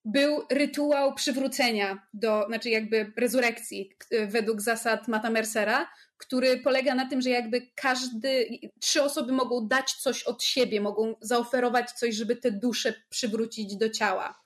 był 0.07 0.45
rytuał 0.51 1.13
przywrócenia 1.13 2.07
do, 2.13 2.45
znaczy 2.47 2.69
jakby 2.69 3.13
rezurekcji 3.17 3.91
według 4.27 4.61
zasad 4.61 5.07
Mata 5.07 5.29
Mercera, 5.29 5.89
który 6.17 6.57
polega 6.57 6.95
na 6.95 7.09
tym, 7.09 7.21
że 7.21 7.29
jakby 7.29 7.67
każdy, 7.75 8.59
trzy 8.79 9.03
osoby 9.03 9.33
mogą 9.33 9.67
dać 9.67 9.93
coś 9.93 10.23
od 10.23 10.43
siebie, 10.43 10.81
mogą 10.81 11.15
zaoferować 11.21 11.91
coś, 11.91 12.15
żeby 12.15 12.35
te 12.35 12.51
dusze 12.51 12.93
przywrócić 13.09 13.77
do 13.77 13.89
ciała. 13.89 14.43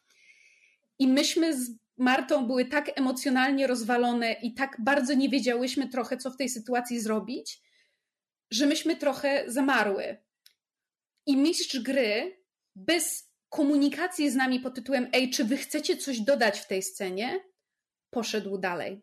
I 0.99 1.07
myśmy 1.07 1.57
z 1.57 1.71
Martą 1.97 2.47
były 2.47 2.65
tak 2.65 2.99
emocjonalnie 2.99 3.67
rozwalone 3.67 4.33
i 4.33 4.53
tak 4.53 4.77
bardzo 4.79 5.13
nie 5.13 5.29
wiedziałyśmy 5.29 5.89
trochę, 5.89 6.17
co 6.17 6.31
w 6.31 6.37
tej 6.37 6.49
sytuacji 6.49 6.99
zrobić, 6.99 7.61
że 8.51 8.65
myśmy 8.65 8.95
trochę 8.95 9.43
zamarły. 9.47 10.17
I 11.25 11.37
mistrz 11.37 11.79
gry 11.79 12.37
bez 12.75 13.30
komunikacji 13.51 14.29
z 14.29 14.35
nami 14.35 14.59
pod 14.59 14.75
tytułem 14.75 15.07
Ej, 15.13 15.29
czy 15.29 15.43
wy 15.43 15.57
chcecie 15.57 15.97
coś 15.97 16.19
dodać 16.19 16.59
w 16.59 16.67
tej 16.67 16.83
scenie? 16.83 17.39
Poszedł 18.09 18.57
dalej. 18.57 19.01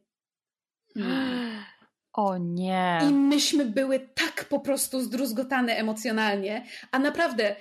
Hmm. 0.94 1.64
O 2.12 2.38
nie. 2.38 2.98
I 3.10 3.12
myśmy 3.12 3.64
były 3.64 4.08
tak 4.14 4.44
po 4.44 4.60
prostu 4.60 5.00
zdruzgotane 5.00 5.76
emocjonalnie, 5.76 6.66
a 6.90 6.98
naprawdę 6.98 7.56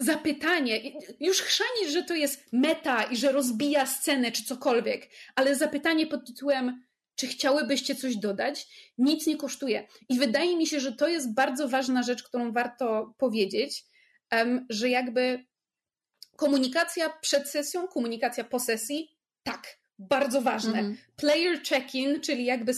zapytanie, 0.00 0.80
już 1.20 1.40
chrzanisz, 1.40 1.92
że 1.92 2.02
to 2.02 2.14
jest 2.14 2.52
meta 2.52 3.02
i 3.02 3.16
że 3.16 3.32
rozbija 3.32 3.86
scenę 3.86 4.32
czy 4.32 4.44
cokolwiek, 4.44 5.08
ale 5.34 5.56
zapytanie 5.56 6.06
pod 6.06 6.26
tytułem 6.26 6.82
czy 7.14 7.26
chciałybyście 7.26 7.94
coś 7.94 8.16
dodać, 8.16 8.66
nic 8.98 9.26
nie 9.26 9.36
kosztuje. 9.36 9.88
I 10.08 10.18
wydaje 10.18 10.56
mi 10.56 10.66
się, 10.66 10.80
że 10.80 10.92
to 10.92 11.08
jest 11.08 11.34
bardzo 11.34 11.68
ważna 11.68 12.02
rzecz, 12.02 12.22
którą 12.22 12.52
warto 12.52 13.14
powiedzieć, 13.18 13.84
że 14.68 14.88
jakby 14.88 15.44
komunikacja 16.42 17.10
przed 17.10 17.48
sesją, 17.48 17.88
komunikacja 17.88 18.44
po 18.44 18.60
sesji, 18.60 19.16
tak, 19.42 19.78
bardzo 19.98 20.42
ważne. 20.42 20.78
Mm. 20.78 20.96
Player 21.16 21.62
check-in, 21.62 22.20
czyli 22.20 22.44
jakby 22.44 22.72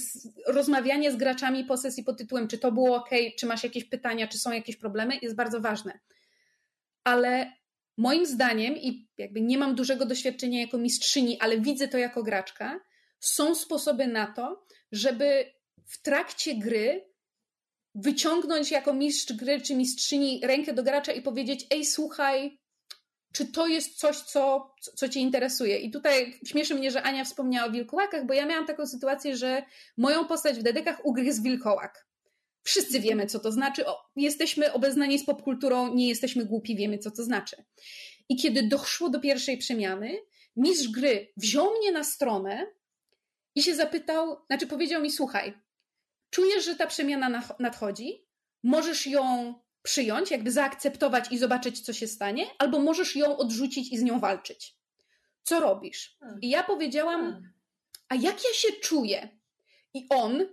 rozmawianie 0.46 1.12
z 1.12 1.16
graczami 1.16 1.64
po 1.64 1.76
sesji 1.76 2.04
pod 2.04 2.18
tytułem, 2.18 2.48
czy 2.48 2.58
to 2.58 2.72
było 2.72 2.96
ok, 2.96 3.10
czy 3.38 3.46
masz 3.46 3.64
jakieś 3.64 3.84
pytania, 3.84 4.28
czy 4.28 4.38
są 4.38 4.52
jakieś 4.52 4.76
problemy, 4.76 5.18
jest 5.22 5.34
bardzo 5.34 5.60
ważne. 5.60 5.98
Ale 7.04 7.52
moim 7.96 8.26
zdaniem, 8.26 8.76
i 8.76 9.08
jakby 9.18 9.40
nie 9.40 9.58
mam 9.58 9.74
dużego 9.74 10.06
doświadczenia 10.06 10.60
jako 10.60 10.78
mistrzyni, 10.78 11.40
ale 11.40 11.60
widzę 11.60 11.88
to 11.88 11.98
jako 11.98 12.22
graczka, 12.22 12.80
są 13.20 13.54
sposoby 13.54 14.06
na 14.06 14.26
to, 14.26 14.66
żeby 14.92 15.52
w 15.86 16.02
trakcie 16.02 16.54
gry 16.54 17.04
wyciągnąć 17.94 18.70
jako 18.70 18.94
mistrz 18.94 19.32
gry 19.32 19.60
czy 19.60 19.74
mistrzyni 19.74 20.40
rękę 20.42 20.72
do 20.72 20.82
gracza 20.82 21.12
i 21.12 21.22
powiedzieć: 21.22 21.66
Ej, 21.70 21.84
słuchaj, 21.84 22.58
czy 23.34 23.46
to 23.46 23.66
jest 23.66 23.98
coś, 23.98 24.16
co, 24.16 24.74
co 24.96 25.08
cię 25.08 25.20
interesuje. 25.20 25.78
I 25.78 25.90
tutaj 25.90 26.40
śmieszy 26.46 26.74
mnie, 26.74 26.90
że 26.90 27.02
Ania 27.02 27.24
wspomniała 27.24 27.68
o 27.68 27.70
wilkołakach, 27.70 28.26
bo 28.26 28.34
ja 28.34 28.46
miałam 28.46 28.66
taką 28.66 28.86
sytuację, 28.86 29.36
że 29.36 29.62
moją 29.96 30.26
postać 30.26 30.58
w 30.58 30.62
dedekach 30.62 31.06
ugryzł 31.06 31.42
wilkołak. 31.42 32.06
Wszyscy 32.62 33.00
wiemy, 33.00 33.26
co 33.26 33.38
to 33.38 33.52
znaczy. 33.52 33.86
O, 33.86 34.10
jesteśmy 34.16 34.72
obeznani 34.72 35.18
z 35.18 35.24
popkulturą, 35.24 35.94
nie 35.94 36.08
jesteśmy 36.08 36.44
głupi, 36.44 36.76
wiemy, 36.76 36.98
co 36.98 37.10
to 37.10 37.22
znaczy. 37.22 37.56
I 38.28 38.36
kiedy 38.36 38.62
doszło 38.62 39.10
do 39.10 39.20
pierwszej 39.20 39.58
przemiany, 39.58 40.18
mistrz 40.56 40.88
gry 40.88 41.32
wziął 41.36 41.70
mnie 41.78 41.92
na 41.92 42.04
stronę 42.04 42.66
i 43.54 43.62
się 43.62 43.74
zapytał, 43.74 44.36
znaczy 44.46 44.66
powiedział 44.66 45.02
mi, 45.02 45.10
słuchaj, 45.10 45.54
czujesz, 46.30 46.64
że 46.64 46.76
ta 46.76 46.86
przemiana 46.86 47.42
nadchodzi, 47.58 48.26
możesz 48.62 49.06
ją 49.06 49.54
przyjąć, 49.84 50.30
jakby 50.30 50.50
zaakceptować 50.50 51.32
i 51.32 51.38
zobaczyć, 51.38 51.80
co 51.80 51.92
się 51.92 52.06
stanie, 52.06 52.46
albo 52.58 52.78
możesz 52.78 53.16
ją 53.16 53.36
odrzucić 53.36 53.92
i 53.92 53.98
z 53.98 54.02
nią 54.02 54.20
walczyć. 54.20 54.76
Co 55.42 55.60
robisz? 55.60 56.16
Hmm. 56.20 56.40
I 56.40 56.48
ja 56.48 56.62
powiedziałam, 56.62 57.20
hmm. 57.20 57.52
a 58.08 58.14
jak 58.14 58.44
ja 58.44 58.54
się 58.54 58.72
czuję? 58.72 59.28
I 59.94 60.06
on, 60.10 60.46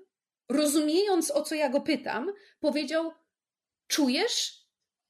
rozumiejąc 0.50 1.32
o 1.32 1.42
co 1.42 1.56
ja 1.56 1.70
go 1.70 1.82
pytam, 1.82 2.32
powiedział: 2.60 3.12
Czujesz 3.88 4.62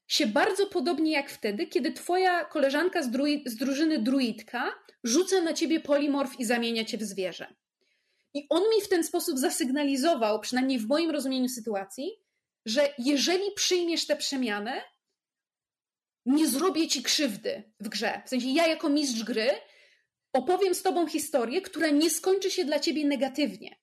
się 0.06 0.26
bardzo 0.26 0.66
podobnie 0.66 1.12
jak 1.12 1.30
wtedy, 1.30 1.66
kiedy 1.66 1.92
twoja 1.92 2.44
koleżanka 2.44 3.02
z, 3.02 3.10
druid, 3.10 3.48
z 3.48 3.56
drużyny 3.56 3.98
druidka 3.98 4.72
rzuca 5.04 5.40
na 5.40 5.52
ciebie 5.52 5.80
polimorf 5.80 6.40
i 6.40 6.44
zamienia 6.44 6.84
cię 6.84 6.98
w 6.98 7.02
zwierzę. 7.02 7.54
I 8.34 8.46
on 8.50 8.62
mi 8.62 8.82
w 8.82 8.88
ten 8.88 9.04
sposób 9.04 9.38
zasygnalizował, 9.38 10.40
przynajmniej 10.40 10.78
w 10.78 10.88
moim 10.88 11.10
rozumieniu 11.10 11.48
sytuacji, 11.48 12.21
że 12.66 12.94
jeżeli 12.98 13.44
przyjmiesz 13.56 14.06
tę 14.06 14.16
przemianę, 14.16 14.82
nie 16.26 16.48
zrobię 16.48 16.88
ci 16.88 17.02
krzywdy 17.02 17.72
w 17.80 17.88
grze. 17.88 18.22
W 18.26 18.28
sensie 18.28 18.48
ja 18.48 18.66
jako 18.66 18.88
mistrz 18.88 19.22
gry 19.22 19.50
opowiem 20.32 20.74
z 20.74 20.82
tobą 20.82 21.06
historię, 21.06 21.62
która 21.62 21.88
nie 21.90 22.10
skończy 22.10 22.50
się 22.50 22.64
dla 22.64 22.80
ciebie 22.80 23.06
negatywnie. 23.06 23.76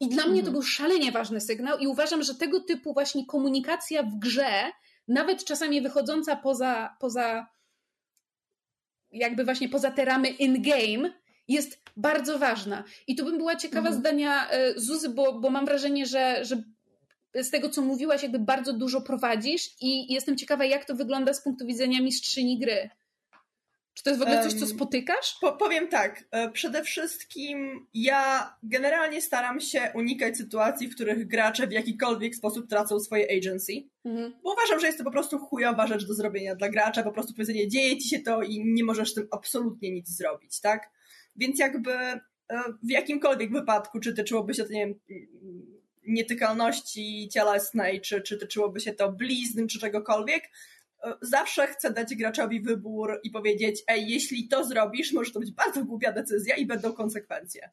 I 0.00 0.08
dla 0.08 0.22
mnie 0.22 0.42
to 0.42 0.48
mhm. 0.48 0.52
był 0.52 0.62
szalenie 0.62 1.12
ważny 1.12 1.40
sygnał 1.40 1.78
i 1.78 1.86
uważam, 1.86 2.22
że 2.22 2.34
tego 2.34 2.60
typu 2.60 2.92
właśnie 2.92 3.26
komunikacja 3.26 4.02
w 4.02 4.18
grze, 4.18 4.72
nawet 5.08 5.44
czasami 5.44 5.82
wychodząca 5.82 6.36
poza, 6.36 6.96
poza 7.00 7.46
jakby 9.10 9.44
właśnie 9.44 9.68
poza 9.68 9.90
te 9.90 10.04
ramy 10.04 10.28
in-game, 10.28 11.12
jest 11.48 11.82
bardzo 11.96 12.38
ważna. 12.38 12.84
I 13.06 13.16
tu 13.16 13.24
bym 13.24 13.38
była 13.38 13.56
ciekawa 13.56 13.88
mhm. 13.88 14.00
zdania 14.00 14.50
e, 14.50 14.80
Zuzy, 14.80 15.08
bo, 15.08 15.40
bo 15.40 15.50
mam 15.50 15.66
wrażenie, 15.66 16.06
że, 16.06 16.44
że 16.44 16.62
z 17.34 17.50
tego, 17.50 17.68
co 17.68 17.82
mówiłaś, 17.82 18.22
jakby 18.22 18.38
bardzo 18.38 18.72
dużo 18.72 19.00
prowadzisz 19.00 19.70
i 19.80 20.12
jestem 20.12 20.36
ciekawa, 20.36 20.64
jak 20.64 20.84
to 20.84 20.94
wygląda 20.94 21.34
z 21.34 21.42
punktu 21.42 21.66
widzenia 21.66 22.02
mistrzyni 22.02 22.58
gry. 22.58 22.90
Czy 23.94 24.04
to 24.04 24.10
jest 24.10 24.20
w 24.20 24.22
ogóle 24.22 24.42
coś, 24.42 24.54
co 24.54 24.66
spotykasz? 24.66 25.38
Po, 25.40 25.52
powiem 25.52 25.88
tak. 25.88 26.24
E, 26.30 26.50
przede 26.50 26.82
wszystkim 26.82 27.86
ja 27.94 28.54
generalnie 28.62 29.22
staram 29.22 29.60
się 29.60 29.92
unikać 29.94 30.36
sytuacji, 30.36 30.88
w 30.88 30.94
których 30.94 31.26
gracze 31.26 31.66
w 31.66 31.72
jakikolwiek 31.72 32.34
sposób 32.34 32.68
tracą 32.68 33.00
swoje 33.00 33.38
agency. 33.38 33.72
Mhm. 34.04 34.34
Bo 34.42 34.52
uważam, 34.52 34.80
że 34.80 34.86
jest 34.86 34.98
to 34.98 35.04
po 35.04 35.10
prostu 35.10 35.38
chujowa 35.38 35.86
rzecz 35.86 36.06
do 36.06 36.14
zrobienia 36.14 36.54
dla 36.54 36.68
gracza. 36.68 37.02
Po 37.02 37.12
prostu 37.12 37.34
powiedzenie, 37.34 37.68
dzieje 37.68 37.98
ci 37.98 38.08
się 38.08 38.20
to 38.20 38.42
i 38.42 38.64
nie 38.64 38.84
możesz 38.84 39.10
z 39.10 39.14
tym 39.14 39.28
absolutnie 39.30 39.90
nic 39.90 40.08
zrobić, 40.08 40.60
tak? 40.60 40.90
Więc 41.36 41.58
jakby 41.58 41.92
e, 41.92 42.20
w 42.82 42.90
jakimkolwiek 42.90 43.52
wypadku, 43.52 44.00
czy 44.00 44.14
tyczyłoby 44.14 44.54
się 44.54 44.64
to, 44.64 44.72
nie 44.72 44.86
wiem, 44.86 44.94
nietykalności 46.10 47.28
cielesnej, 47.32 48.00
czy, 48.00 48.22
czy 48.22 48.38
tyczyłoby 48.38 48.80
się 48.80 48.92
to 48.92 49.12
blizn, 49.12 49.66
czy 49.66 49.78
czegokolwiek, 49.78 50.44
e, 51.02 51.14
zawsze 51.22 51.66
chcę 51.66 51.92
dać 51.92 52.14
graczowi 52.14 52.60
wybór 52.60 53.20
i 53.24 53.30
powiedzieć, 53.30 53.82
ej, 53.88 54.08
jeśli 54.08 54.48
to 54.48 54.64
zrobisz, 54.64 55.12
może 55.12 55.32
to 55.32 55.40
być 55.40 55.52
bardzo 55.52 55.84
głupia 55.84 56.12
decyzja 56.12 56.56
i 56.56 56.66
będą 56.66 56.92
konsekwencje. 56.92 57.70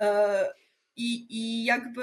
E, 0.00 0.46
I, 0.96 1.26
i 1.30 1.64
jakby 1.64 2.02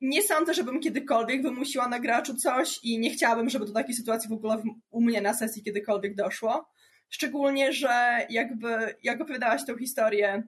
nie 0.00 0.22
sądzę, 0.22 0.54
żebym 0.54 0.80
kiedykolwiek 0.80 1.42
wymusiła 1.42 1.88
na 1.88 2.00
graczu 2.00 2.34
coś 2.34 2.80
i 2.82 2.98
nie 2.98 3.10
chciałabym, 3.10 3.50
żeby 3.50 3.66
do 3.66 3.72
takiej 3.72 3.94
sytuacji 3.94 4.30
w 4.30 4.32
ogóle 4.32 4.62
u 4.90 5.00
mnie 5.00 5.20
na 5.20 5.34
sesji 5.34 5.62
kiedykolwiek 5.62 6.14
doszło. 6.14 6.68
Szczególnie, 7.08 7.72
że 7.72 8.26
jakby, 8.30 8.94
jak 9.02 9.20
opowiadałaś 9.20 9.66
tą 9.66 9.78
historię 9.78 10.42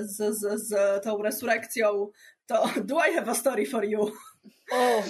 z, 0.00 0.16
z, 0.38 0.68
z 0.68 1.04
tą 1.04 1.22
resurrekcją, 1.22 2.10
to 2.46 2.70
do 2.84 2.98
I 3.08 3.14
have 3.14 3.30
a 3.30 3.34
story 3.34 3.66
for 3.66 3.84
you? 3.84 4.12
O, 4.72 5.02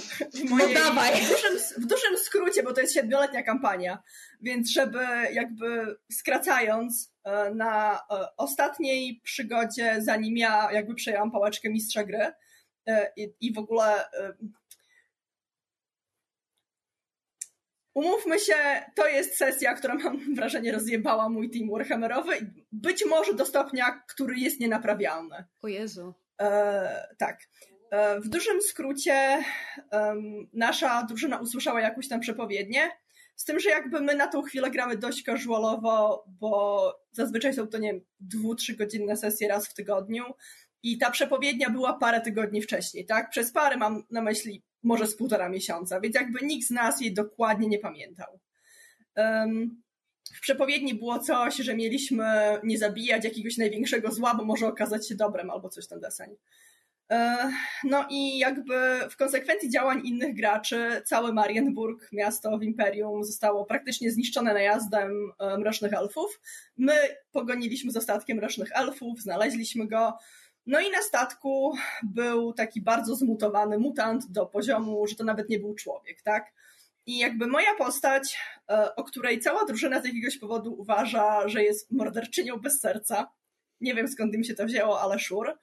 no 0.51 0.69
dawaj. 0.75 1.21
W 1.21 1.29
dużym, 1.29 1.59
w 1.79 1.87
dużym 1.87 2.19
skrócie, 2.19 2.63
bo 2.63 2.73
to 2.73 2.81
jest 2.81 2.95
siedmioletnia 2.95 3.43
kampania, 3.43 4.03
więc 4.41 4.71
żeby 4.71 5.07
jakby 5.33 5.97
skracając 6.13 7.13
e, 7.25 7.55
na 7.55 8.01
ostatniej 8.37 9.21
przygodzie, 9.25 9.97
zanim 9.99 10.37
ja 10.37 10.73
jakby 10.73 10.95
przejęłam 10.95 11.31
pałeczkę 11.31 11.71
mistrza 11.71 12.05
gry 12.05 12.33
i, 13.17 13.35
i 13.41 13.53
w 13.53 13.59
ogóle 13.59 14.05
Umówmy 17.95 18.39
się, 18.39 18.55
to 18.95 19.09
jest 19.09 19.37
sesja, 19.37 19.75
która 19.75 19.95
mam 19.95 20.35
wrażenie 20.35 20.73
rozjebała 20.73 21.29
mój 21.29 21.51
team 21.51 21.71
Warhammerowy, 21.71 22.33
być 22.73 23.05
może 23.07 23.35
do 23.35 23.47
stopnia, 23.47 24.03
który 24.09 24.37
jest 24.37 24.61
nienaprawialny. 24.61 25.45
O 25.63 25.69
Jezu. 25.69 26.15
E, 26.41 27.15
tak. 27.19 27.39
E, 27.91 28.21
w 28.21 28.29
dużym 28.29 28.63
skrócie 28.63 29.45
nasza 30.53 31.03
drużyna 31.09 31.39
usłyszała 31.39 31.81
jakąś 31.81 32.09
tam 32.09 32.21
przepowiednię, 32.21 32.91
z 33.37 33.45
tym, 33.45 33.61
że 33.61 33.71
jakby 33.71 34.01
my 34.01 34.15
na 34.15 34.27
tą 34.27 34.43
chwilę 34.43 34.71
gramy 34.71 34.97
dość 34.97 35.23
casualowo, 35.25 36.25
bo 36.41 36.95
zazwyczaj 37.13 37.55
są 37.55 37.67
to, 37.67 37.79
nie 37.79 37.93
wiem, 37.93 38.01
dwu, 38.21 38.55
trzy 38.55 38.77
godzinne 38.77 39.17
sesje 39.17 39.49
raz 39.49 39.69
w 39.69 39.75
tygodniu 39.75 40.25
i 40.83 40.99
ta 40.99 41.11
przepowiednia 41.11 41.71
była 41.71 41.99
parę 41.99 42.21
tygodni 42.21 42.63
wcześniej, 42.63 43.07
tak? 43.07 43.31
Przez 43.31 43.53
parę 43.53 43.77
mam 43.77 44.03
na 44.11 44.23
myśli 44.23 44.63
może 44.83 45.07
z 45.07 45.17
półtora 45.17 45.49
miesiąca, 45.49 46.01
więc 46.01 46.15
jakby 46.15 46.47
nikt 46.47 46.67
z 46.67 46.71
nas 46.71 47.01
jej 47.01 47.15
dokładnie 47.15 47.69
nie 47.69 47.79
pamiętał. 47.79 48.41
Um, 49.17 49.83
w 50.37 50.41
przepowiedni 50.41 50.95
było 50.95 51.19
coś, 51.19 51.57
że 51.57 51.77
mieliśmy 51.77 52.25
nie 52.65 52.79
zabijać 52.79 53.25
jakiegoś 53.25 53.57
największego 53.57 54.13
zła, 54.13 54.35
bo 54.35 54.45
może 54.45 54.67
okazać 54.67 55.09
się 55.09 55.15
dobrem 55.15 55.51
albo 55.51 55.69
coś 55.69 55.89
ten 55.89 56.01
deseń. 56.01 56.37
No 57.85 58.07
i 58.11 58.39
jakby 58.39 58.75
w 59.11 59.17
konsekwencji 59.17 59.71
działań 59.71 60.01
innych 60.05 60.35
graczy 60.35 61.03
całe 61.05 61.33
Marienburg, 61.33 62.09
miasto 62.13 62.59
w 62.59 62.63
Imperium, 62.63 63.25
zostało 63.25 63.65
praktycznie 63.65 64.11
zniszczone 64.11 64.55
najazdem 64.55 65.33
e, 65.39 65.59
mrocznych 65.59 65.93
elfów. 65.93 66.41
My 66.77 66.95
pogoniliśmy 67.33 67.93
z 67.93 67.97
ostatkiem 67.97 68.37
mrocznych 68.37 68.71
elfów, 68.75 69.21
znaleźliśmy 69.21 69.87
go, 69.87 70.13
no 70.67 70.81
i 70.81 70.91
na 70.91 71.03
statku 71.03 71.75
był 72.03 72.53
taki 72.53 72.83
bardzo 72.83 73.17
zmutowany 73.17 73.79
mutant 73.79 74.31
do 74.31 74.47
poziomu, 74.47 75.07
że 75.07 75.15
to 75.15 75.25
nawet 75.25 75.49
nie 75.49 75.59
był 75.59 75.75
człowiek, 75.75 76.23
tak? 76.23 76.53
I 77.07 77.19
jakby 77.19 77.47
moja 77.47 77.75
postać, 77.79 78.39
e, 78.71 78.97
o 78.97 79.05
której 79.05 79.41
cała 79.41 79.65
drużyna 79.65 80.01
z 80.01 80.05
jakiegoś 80.05 80.39
powodu 80.39 80.75
uważa, 80.75 81.49
że 81.49 81.63
jest 81.63 81.91
morderczynią 81.91 82.57
bez 82.57 82.81
serca, 82.81 83.33
nie 83.81 83.95
wiem 83.95 84.09
skąd 84.09 84.35
im 84.35 84.45
się 84.45 84.55
to 84.55 84.67
wzięło, 84.67 85.01
ale 85.01 85.19
szur, 85.19 85.59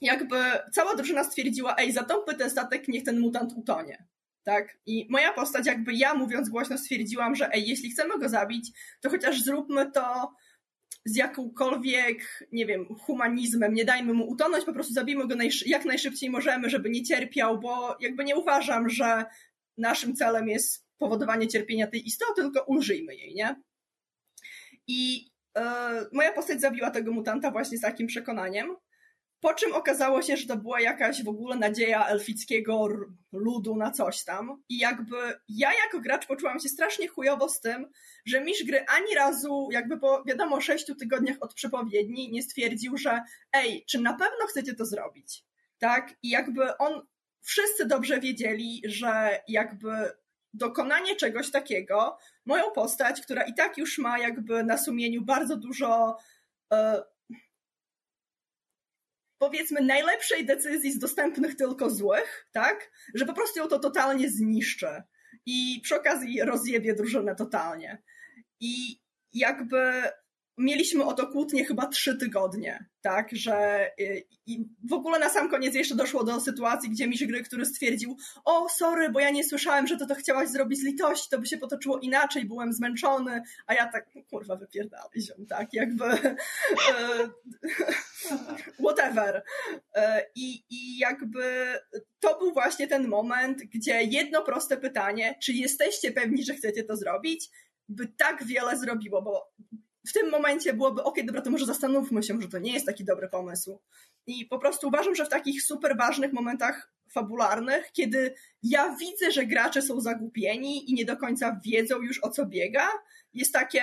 jakby 0.00 0.36
cała 0.72 0.94
drużyna 0.94 1.24
stwierdziła, 1.24 1.76
ej, 1.76 1.92
zatopmy 1.92 2.34
ten 2.34 2.50
statek, 2.50 2.88
niech 2.88 3.04
ten 3.04 3.20
mutant 3.20 3.52
utonie. 3.56 4.04
Tak? 4.44 4.78
I 4.86 5.06
moja 5.10 5.32
postać, 5.32 5.66
jakby 5.66 5.94
ja 5.94 6.14
mówiąc 6.14 6.48
głośno 6.48 6.78
stwierdziłam, 6.78 7.34
że 7.34 7.52
ej, 7.52 7.68
jeśli 7.68 7.90
chcemy 7.90 8.18
go 8.18 8.28
zabić, 8.28 8.70
to 9.00 9.10
chociaż 9.10 9.42
zróbmy 9.42 9.92
to 9.92 10.32
z 11.08 11.16
jakąkolwiek, 11.16 12.48
nie 12.52 12.66
wiem, 12.66 12.86
humanizmem, 13.00 13.74
nie 13.74 13.84
dajmy 13.84 14.14
mu 14.14 14.28
utonąć, 14.28 14.64
po 14.64 14.72
prostu 14.72 14.92
zabijmy 14.92 15.28
go 15.28 15.34
jak 15.66 15.84
najszybciej 15.84 16.30
możemy, 16.30 16.70
żeby 16.70 16.90
nie 16.90 17.02
cierpiał, 17.02 17.60
bo 17.60 17.96
jakby 18.00 18.24
nie 18.24 18.36
uważam, 18.36 18.88
że 18.88 19.24
naszym 19.78 20.14
celem 20.14 20.48
jest 20.48 20.86
powodowanie 20.98 21.48
cierpienia 21.48 21.86
tej 21.86 22.06
istoty, 22.06 22.42
tylko 22.42 22.64
ulżyjmy 22.64 23.14
jej, 23.14 23.34
nie? 23.34 23.62
I 24.86 25.30
moja 26.12 26.32
postać 26.32 26.60
zabiła 26.60 26.90
tego 26.90 27.12
mutanta 27.12 27.50
właśnie 27.50 27.78
z 27.78 27.80
takim 27.80 28.06
przekonaniem. 28.06 28.76
Po 29.40 29.54
czym 29.54 29.74
okazało 29.74 30.22
się, 30.22 30.36
że 30.36 30.46
to 30.46 30.56
była 30.56 30.80
jakaś 30.80 31.24
w 31.24 31.28
ogóle 31.28 31.56
nadzieja 31.56 32.06
elfickiego 32.06 32.88
ludu 33.32 33.76
na 33.76 33.90
coś 33.90 34.24
tam. 34.24 34.62
I 34.68 34.78
jakby 34.78 35.16
ja 35.48 35.72
jako 35.84 36.00
gracz 36.00 36.26
poczułam 36.26 36.60
się 36.60 36.68
strasznie 36.68 37.08
chujowo 37.08 37.48
z 37.48 37.60
tym, 37.60 37.90
że 38.26 38.40
mistrz 38.40 38.64
gry 38.64 38.84
ani 38.86 39.14
razu, 39.14 39.68
jakby 39.72 39.98
po 39.98 40.24
wiadomo 40.24 40.60
sześciu 40.60 40.94
tygodniach 40.94 41.36
od 41.40 41.54
przepowiedni, 41.54 42.30
nie 42.30 42.42
stwierdził, 42.42 42.96
że 42.96 43.22
ej, 43.52 43.84
czy 43.90 44.00
na 44.00 44.12
pewno 44.12 44.46
chcecie 44.48 44.74
to 44.74 44.86
zrobić? 44.86 45.44
Tak? 45.78 46.14
I 46.22 46.28
jakby 46.28 46.76
on, 46.76 47.06
wszyscy 47.42 47.86
dobrze 47.86 48.20
wiedzieli, 48.20 48.82
że 48.84 49.40
jakby 49.48 50.10
dokonanie 50.54 51.16
czegoś 51.16 51.50
takiego, 51.50 52.18
moją 52.46 52.70
postać, 52.70 53.20
która 53.20 53.42
i 53.42 53.54
tak 53.54 53.78
już 53.78 53.98
ma 53.98 54.18
jakby 54.18 54.64
na 54.64 54.78
sumieniu 54.78 55.22
bardzo 55.22 55.56
dużo 55.56 56.16
e, 56.72 57.02
powiedzmy 59.38 59.80
najlepszej 59.80 60.46
decyzji 60.46 60.92
z 60.92 60.98
dostępnych 60.98 61.56
tylko 61.56 61.90
złych, 61.90 62.48
tak? 62.52 62.90
Że 63.14 63.26
po 63.26 63.32
prostu 63.32 63.60
ją 63.60 63.68
to 63.68 63.78
totalnie 63.78 64.30
zniszczy 64.30 65.02
i 65.46 65.80
przy 65.82 65.96
okazji 65.96 66.42
rozjebie 66.42 66.94
drużynę 66.94 67.34
totalnie. 67.34 68.02
I 68.60 69.00
jakby 69.32 70.02
mieliśmy 70.58 71.04
o 71.04 71.12
to 71.12 71.26
kłótnie 71.26 71.64
chyba 71.64 71.86
trzy 71.86 72.16
tygodnie, 72.16 72.86
tak, 73.00 73.28
że 73.32 73.86
y, 74.00 74.24
i 74.46 74.64
w 74.84 74.92
ogóle 74.92 75.18
na 75.18 75.28
sam 75.28 75.50
koniec 75.50 75.74
jeszcze 75.74 75.94
doszło 75.94 76.24
do 76.24 76.40
sytuacji, 76.40 76.90
gdzie 76.90 77.08
mistrz 77.08 77.26
gry, 77.26 77.42
który 77.42 77.64
stwierdził, 77.64 78.16
o 78.44 78.68
sorry, 78.68 79.10
bo 79.10 79.20
ja 79.20 79.30
nie 79.30 79.44
słyszałem, 79.44 79.86
że 79.86 79.96
to 79.96 80.06
to 80.06 80.14
chciałaś 80.14 80.48
zrobić 80.48 80.80
z 80.80 80.84
litości, 80.84 81.28
to 81.30 81.38
by 81.38 81.46
się 81.46 81.58
potoczyło 81.58 81.98
inaczej, 81.98 82.44
byłem 82.44 82.72
zmęczony, 82.72 83.42
a 83.66 83.74
ja 83.74 83.86
tak, 83.86 84.10
kurwa, 84.30 84.56
wypierdalaj 84.56 85.20
ziom, 85.20 85.46
tak, 85.46 85.74
jakby 85.74 86.04
y, 86.04 86.28
whatever. 88.84 89.36
Y, 89.36 90.00
I, 90.34 90.64
I 90.70 90.98
jakby 90.98 91.74
to 92.20 92.38
był 92.38 92.52
właśnie 92.52 92.88
ten 92.88 93.08
moment, 93.08 93.62
gdzie 93.62 94.02
jedno 94.02 94.42
proste 94.42 94.76
pytanie, 94.76 95.38
czy 95.42 95.52
jesteście 95.52 96.12
pewni, 96.12 96.44
że 96.44 96.54
chcecie 96.54 96.84
to 96.84 96.96
zrobić, 96.96 97.50
by 97.88 98.08
tak 98.08 98.44
wiele 98.44 98.78
zrobiło, 98.78 99.22
bo 99.22 99.52
w 100.08 100.12
tym 100.12 100.30
momencie 100.30 100.72
byłoby, 100.72 101.02
ok, 101.02 101.16
dobra, 101.24 101.42
to 101.42 101.50
może 101.50 101.66
zastanówmy 101.66 102.22
się, 102.22 102.40
że 102.40 102.48
to 102.48 102.58
nie 102.58 102.72
jest 102.72 102.86
taki 102.86 103.04
dobry 103.04 103.28
pomysł. 103.28 103.80
I 104.26 104.46
po 104.46 104.58
prostu 104.58 104.88
uważam, 104.88 105.14
że 105.14 105.24
w 105.24 105.28
takich 105.28 105.62
super 105.62 105.96
ważnych 105.96 106.32
momentach 106.32 106.92
fabularnych, 107.12 107.92
kiedy 107.92 108.34
ja 108.62 108.96
widzę, 108.96 109.32
że 109.32 109.46
gracze 109.46 109.82
są 109.82 110.00
zagubieni 110.00 110.90
i 110.90 110.94
nie 110.94 111.04
do 111.04 111.16
końca 111.16 111.60
wiedzą 111.64 112.02
już 112.02 112.24
o 112.24 112.30
co 112.30 112.46
biega, 112.46 112.88
jest 113.34 113.52
takie, 113.52 113.82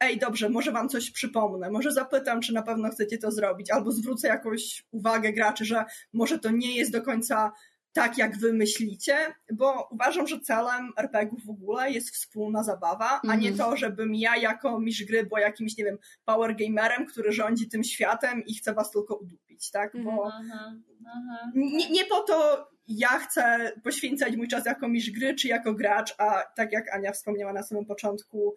ej, 0.00 0.18
dobrze, 0.18 0.48
może 0.48 0.72
wam 0.72 0.88
coś 0.88 1.10
przypomnę, 1.10 1.70
może 1.70 1.92
zapytam, 1.92 2.40
czy 2.40 2.52
na 2.52 2.62
pewno 2.62 2.90
chcecie 2.90 3.18
to 3.18 3.30
zrobić, 3.30 3.70
albo 3.70 3.92
zwrócę 3.92 4.28
jakąś 4.28 4.84
uwagę 4.90 5.32
graczy, 5.32 5.64
że 5.64 5.84
może 6.12 6.38
to 6.38 6.50
nie 6.50 6.76
jest 6.76 6.92
do 6.92 7.02
końca 7.02 7.52
tak, 7.92 8.18
jak 8.18 8.38
wy 8.38 8.52
myślicie, 8.52 9.16
bo 9.52 9.88
uważam, 9.90 10.26
że 10.26 10.40
celem 10.40 10.92
RPG 10.96 11.36
w 11.46 11.50
ogóle 11.50 11.90
jest 11.90 12.10
wspólna 12.10 12.62
zabawa, 12.62 13.20
mm 13.24 13.32
a 13.32 13.34
nie 13.34 13.48
mhm. 13.48 13.70
to, 13.70 13.76
żebym 13.76 14.14
ja 14.14 14.36
jako 14.36 14.80
mistrz 14.80 15.04
gry 15.04 15.26
była 15.26 15.40
jakimś, 15.40 15.76
nie 15.76 15.84
wiem, 15.84 15.98
power 16.24 16.56
gamerem, 16.56 17.06
który 17.06 17.32
rządzi 17.32 17.68
tym 17.68 17.84
światem 17.84 18.44
i 18.46 18.54
chce 18.54 18.74
was 18.74 18.90
tylko 18.90 19.16
udupić, 19.16 19.70
tak? 19.70 19.92
Bo 20.04 20.10
-hmm. 20.10 21.50
nie, 21.54 21.90
nie 21.90 22.04
po 22.04 22.20
to 22.20 22.68
ja 22.88 23.08
chcę 23.08 23.72
poświęcać 23.84 24.36
mój 24.36 24.48
czas 24.48 24.66
jako 24.66 24.88
mistrz 24.88 25.10
gry, 25.10 25.34
czy 25.34 25.48
jako 25.48 25.74
gracz, 25.74 26.14
a 26.18 26.42
tak 26.56 26.72
jak 26.72 26.94
Ania 26.94 27.12
wspomniała 27.12 27.52
na 27.52 27.62
samym 27.62 27.86
początku, 27.86 28.54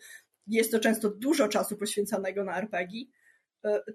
jest 0.47 0.71
to 0.71 0.79
często 0.79 1.09
dużo 1.09 1.47
czasu 1.47 1.77
poświęconego 1.77 2.43
na 2.43 2.57
RPG 2.57 3.05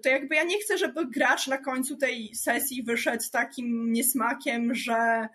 to 0.03 0.09
jakby 0.09 0.35
ja 0.35 0.43
nie 0.43 0.59
chcę, 0.59 0.77
żeby 0.77 1.07
gracz 1.07 1.47
na 1.47 1.57
końcu 1.57 1.97
tej 1.97 2.35
sesji 2.35 2.83
wyszedł 2.83 3.23
z 3.23 3.31
takim 3.31 3.91
niesmakiem, 3.91 4.75
że 4.75 5.27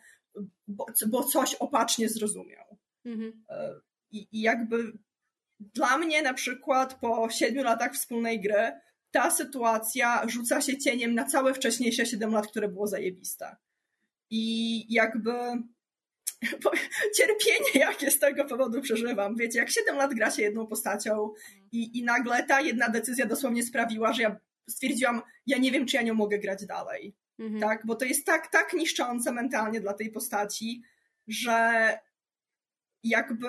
bo, 0.68 0.86
bo 1.08 1.24
coś 1.24 1.54
opacznie 1.54 2.08
zrozumiał. 2.08 2.78
Mhm. 3.04 3.44
E, 3.48 3.74
I, 4.10 4.28
I 4.32 4.40
jakby 4.40 4.92
dla 5.60 5.98
mnie 5.98 6.22
na 6.22 6.34
przykład 6.34 7.00
po 7.00 7.30
siedmiu 7.30 7.62
latach 7.62 7.94
wspólnej 7.94 8.40
gry 8.40 8.72
ta 9.10 9.30
sytuacja 9.30 10.28
rzuca 10.28 10.60
się 10.60 10.78
cieniem 10.78 11.14
na 11.14 11.24
całe 11.24 11.54
wcześniejsze 11.54 12.06
siedem 12.06 12.32
lat, 12.32 12.46
które 12.46 12.68
było 12.68 12.86
zajebiste. 12.86 13.56
I 14.30 14.94
jakby 14.94 15.32
cierpienie, 17.16 17.86
jakie 17.86 18.10
z 18.10 18.18
tego 18.18 18.44
powodu 18.44 18.80
przeżywam. 18.80 19.36
Wiecie, 19.36 19.58
jak 19.58 19.70
7 19.70 19.96
lat 19.96 20.14
gra 20.14 20.30
się 20.30 20.42
jedną 20.42 20.66
postacią 20.66 21.32
i, 21.72 21.98
i 21.98 22.04
nagle 22.04 22.42
ta 22.42 22.60
jedna 22.60 22.88
decyzja 22.88 23.26
dosłownie 23.26 23.62
sprawiła, 23.62 24.12
że 24.12 24.22
ja 24.22 24.36
stwierdziłam, 24.70 25.22
ja 25.46 25.58
nie 25.58 25.72
wiem, 25.72 25.86
czy 25.86 25.96
ja 25.96 26.02
nią 26.02 26.14
mogę 26.14 26.38
grać 26.38 26.66
dalej. 26.66 27.14
Mhm. 27.38 27.60
Tak, 27.60 27.86
bo 27.86 27.94
to 27.94 28.04
jest 28.04 28.26
tak, 28.26 28.50
tak 28.50 28.72
niszczące 28.72 29.32
mentalnie 29.32 29.80
dla 29.80 29.94
tej 29.94 30.10
postaci, 30.10 30.82
że 31.28 31.98
jakby 33.02 33.48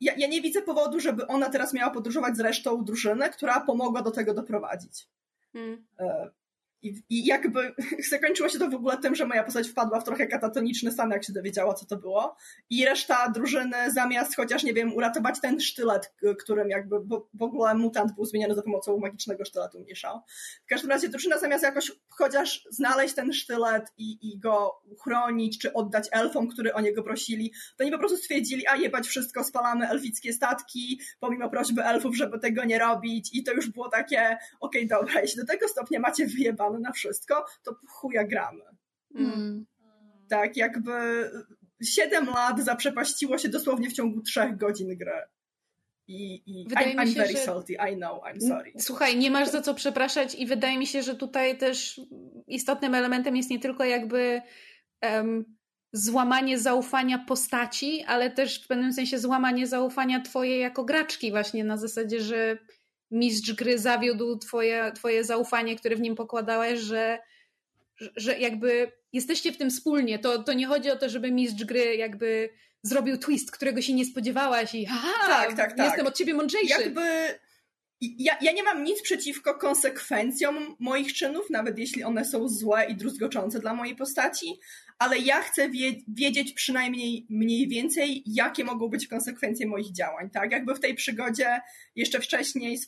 ja, 0.00 0.14
ja 0.16 0.28
nie 0.28 0.42
widzę 0.42 0.62
powodu, 0.62 1.00
żeby 1.00 1.26
ona 1.26 1.50
teraz 1.50 1.72
miała 1.72 1.90
podróżować 1.90 2.36
z 2.36 2.40
resztą 2.40 2.84
drużyny, 2.84 3.30
która 3.30 3.60
pomogła 3.60 4.02
do 4.02 4.10
tego 4.10 4.34
doprowadzić. 4.34 5.08
Hmm. 5.52 5.86
I, 6.82 7.02
I, 7.10 7.26
jakby 7.26 7.74
zakończyło 8.10 8.48
się 8.48 8.58
to 8.58 8.70
w 8.70 8.74
ogóle 8.74 8.98
tym, 8.98 9.14
że 9.14 9.26
moja 9.26 9.44
postać 9.44 9.68
wpadła 9.68 10.00
w 10.00 10.04
trochę 10.04 10.26
katatoniczny 10.26 10.92
stan, 10.92 11.10
jak 11.10 11.24
się 11.24 11.32
dowiedziała, 11.32 11.74
co 11.74 11.86
to 11.86 11.96
było. 11.96 12.36
I 12.70 12.84
reszta 12.84 13.30
drużyny 13.30 13.76
zamiast 13.94 14.36
chociaż, 14.36 14.64
nie 14.64 14.74
wiem, 14.74 14.94
uratować 14.94 15.40
ten 15.40 15.60
sztylet, 15.60 16.14
którym 16.38 16.70
jakby 16.70 16.96
w 17.34 17.42
ogóle 17.42 17.74
mutant 17.74 18.14
był 18.14 18.24
zmieniony 18.24 18.54
za 18.54 18.62
pomocą 18.62 18.98
magicznego 18.98 19.44
sztyletu 19.44 19.80
mniejsza. 19.80 20.22
W 20.64 20.68
każdym 20.68 20.90
razie 20.90 21.08
drużyna 21.08 21.38
zamiast 21.38 21.64
jakoś 21.64 21.92
chociaż 22.08 22.68
znaleźć 22.70 23.14
ten 23.14 23.32
sztylet 23.32 23.92
i, 23.98 24.18
i 24.22 24.38
go 24.38 24.82
uchronić, 24.90 25.58
czy 25.58 25.72
oddać 25.72 26.08
elfom, 26.12 26.48
którzy 26.48 26.74
o 26.74 26.80
niego 26.80 27.02
prosili, 27.02 27.52
to 27.76 27.84
oni 27.84 27.92
po 27.92 27.98
prostu 27.98 28.16
stwierdzili, 28.16 28.66
a 28.66 28.76
jebać 28.76 29.06
wszystko, 29.06 29.44
spalamy 29.44 29.88
elfickie 29.88 30.32
statki, 30.32 31.00
pomimo 31.20 31.50
prośby 31.50 31.84
elfów, 31.84 32.16
żeby 32.16 32.38
tego 32.38 32.64
nie 32.64 32.78
robić. 32.78 33.30
I 33.32 33.44
to 33.44 33.52
już 33.52 33.70
było 33.70 33.88
takie, 33.88 34.38
okej, 34.60 34.86
okay, 34.86 34.98
dobra, 34.98 35.20
jeśli 35.20 35.40
do 35.40 35.46
tego 35.46 35.68
stopnia 35.68 36.00
macie 36.00 36.26
na 36.70 36.92
wszystko, 36.92 37.44
to 37.62 37.76
chuja 37.88 38.24
gramy. 38.24 38.64
Mm. 39.14 39.66
Tak, 40.28 40.56
jakby 40.56 41.30
7 41.84 42.26
lat 42.26 42.60
zaprzepaściło 42.60 43.38
się 43.38 43.48
dosłownie 43.48 43.90
w 43.90 43.92
ciągu 43.92 44.22
3 44.22 44.40
godzin 44.52 44.96
gry. 44.96 45.22
I, 46.08 46.42
i 46.46 46.68
wydaje 46.68 46.94
I'm, 46.94 47.00
mi 47.00 47.06
się, 47.06 47.14
I'm 47.14 47.16
very 47.16 47.32
że... 47.32 47.38
salty, 47.38 47.72
I 47.92 47.96
know, 47.96 48.22
I'm 48.22 48.48
sorry. 48.48 48.72
Słuchaj, 48.78 49.16
nie 49.16 49.30
masz 49.30 49.48
za 49.48 49.62
co 49.62 49.74
przepraszać 49.74 50.34
i 50.34 50.46
wydaje 50.46 50.78
mi 50.78 50.86
się, 50.86 51.02
że 51.02 51.14
tutaj 51.14 51.58
też 51.58 52.00
istotnym 52.46 52.94
elementem 52.94 53.36
jest 53.36 53.50
nie 53.50 53.58
tylko 53.58 53.84
jakby 53.84 54.42
um, 55.02 55.56
złamanie 55.92 56.58
zaufania 56.58 57.18
postaci, 57.18 58.04
ale 58.04 58.30
też 58.30 58.64
w 58.64 58.66
pewnym 58.66 58.92
sensie 58.92 59.18
złamanie 59.18 59.66
zaufania 59.66 60.20
twojej 60.20 60.60
jako 60.60 60.84
graczki 60.84 61.30
właśnie 61.30 61.64
na 61.64 61.76
zasadzie, 61.76 62.20
że 62.20 62.58
mistrz 63.10 63.52
gry 63.52 63.78
zawiódł 63.78 64.38
twoje, 64.38 64.92
twoje 64.94 65.24
zaufanie, 65.24 65.76
które 65.76 65.96
w 65.96 66.00
nim 66.00 66.14
pokładałeś, 66.14 66.80
że, 66.80 67.18
że 68.16 68.38
jakby 68.38 68.92
jesteście 69.12 69.52
w 69.52 69.56
tym 69.56 69.70
wspólnie. 69.70 70.18
To, 70.18 70.42
to 70.42 70.52
nie 70.52 70.66
chodzi 70.66 70.90
o 70.90 70.96
to, 70.96 71.08
żeby 71.08 71.32
mistrz 71.32 71.64
gry 71.64 71.96
jakby 71.96 72.48
zrobił 72.82 73.18
twist, 73.18 73.50
którego 73.50 73.82
się 73.82 73.92
nie 73.92 74.04
spodziewałaś 74.04 74.74
i 74.74 74.86
haha, 74.86 75.26
tak, 75.26 75.56
tak, 75.56 75.76
tak. 75.76 75.86
jestem 75.86 76.06
od 76.06 76.16
ciebie 76.16 76.34
mądrzejszy. 76.34 76.82
Jakby 76.82 77.38
ja, 78.00 78.36
ja 78.40 78.52
nie 78.52 78.62
mam 78.62 78.84
nic 78.84 79.02
przeciwko 79.02 79.54
konsekwencjom 79.54 80.76
moich 80.78 81.12
czynów, 81.12 81.50
nawet 81.50 81.78
jeśli 81.78 82.04
one 82.04 82.24
są 82.24 82.48
złe 82.48 82.84
i 82.84 82.96
druzgoczące 82.96 83.58
dla 83.58 83.74
mojej 83.74 83.96
postaci, 83.96 84.46
ale 84.98 85.18
ja 85.18 85.42
chcę 85.42 85.70
wie, 85.70 85.92
wiedzieć 86.08 86.52
przynajmniej 86.52 87.26
mniej 87.30 87.68
więcej, 87.68 88.22
jakie 88.26 88.64
mogą 88.64 88.88
być 88.88 89.08
konsekwencje 89.08 89.66
moich 89.66 89.92
działań. 89.92 90.30
Tak, 90.30 90.52
jakby 90.52 90.74
w 90.74 90.80
tej 90.80 90.94
przygodzie 90.94 91.60
jeszcze 91.94 92.20
wcześniej 92.20 92.78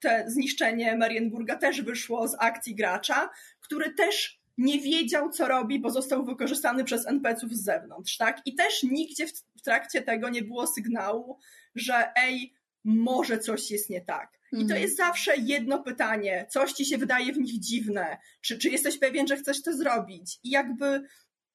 te 0.00 0.24
zniszczenie 0.26 0.96
Marienburga 0.96 1.56
też 1.56 1.82
wyszło 1.82 2.28
z 2.28 2.36
akcji 2.38 2.74
gracza, 2.74 3.30
który 3.60 3.94
też 3.94 4.38
nie 4.58 4.80
wiedział, 4.80 5.30
co 5.30 5.48
robi, 5.48 5.80
bo 5.80 5.90
został 5.90 6.24
wykorzystany 6.24 6.84
przez 6.84 7.06
NPC-ów 7.06 7.54
z 7.54 7.64
zewnątrz, 7.64 8.16
tak? 8.16 8.40
I 8.44 8.54
też 8.54 8.82
nigdzie 8.82 9.26
w, 9.26 9.62
trakcie 9.62 10.02
tego 10.02 10.28
nie 10.28 10.42
było 10.42 10.66
sygnału, 10.66 11.38
że 11.74 12.12
ej, 12.16 12.54
może 12.84 13.38
coś 13.38 13.70
jest 13.70 13.90
nie 13.90 14.00
tak. 14.00 14.38
I 14.52 14.56
to 14.56 14.62
mhm. 14.62 14.82
jest 14.82 14.96
zawsze 14.96 15.36
jedno 15.36 15.82
pytanie, 15.82 16.46
coś 16.50 16.72
ci 16.72 16.84
się 16.84 16.98
wydaje 16.98 17.32
w 17.32 17.38
nich 17.38 17.60
dziwne, 17.60 18.18
czy, 18.40 18.58
czy 18.58 18.68
jesteś 18.68 18.98
pewien, 18.98 19.26
że 19.26 19.36
chcesz 19.36 19.62
to 19.62 19.76
zrobić? 19.76 20.38
I 20.44 20.50
jakby 20.50 21.02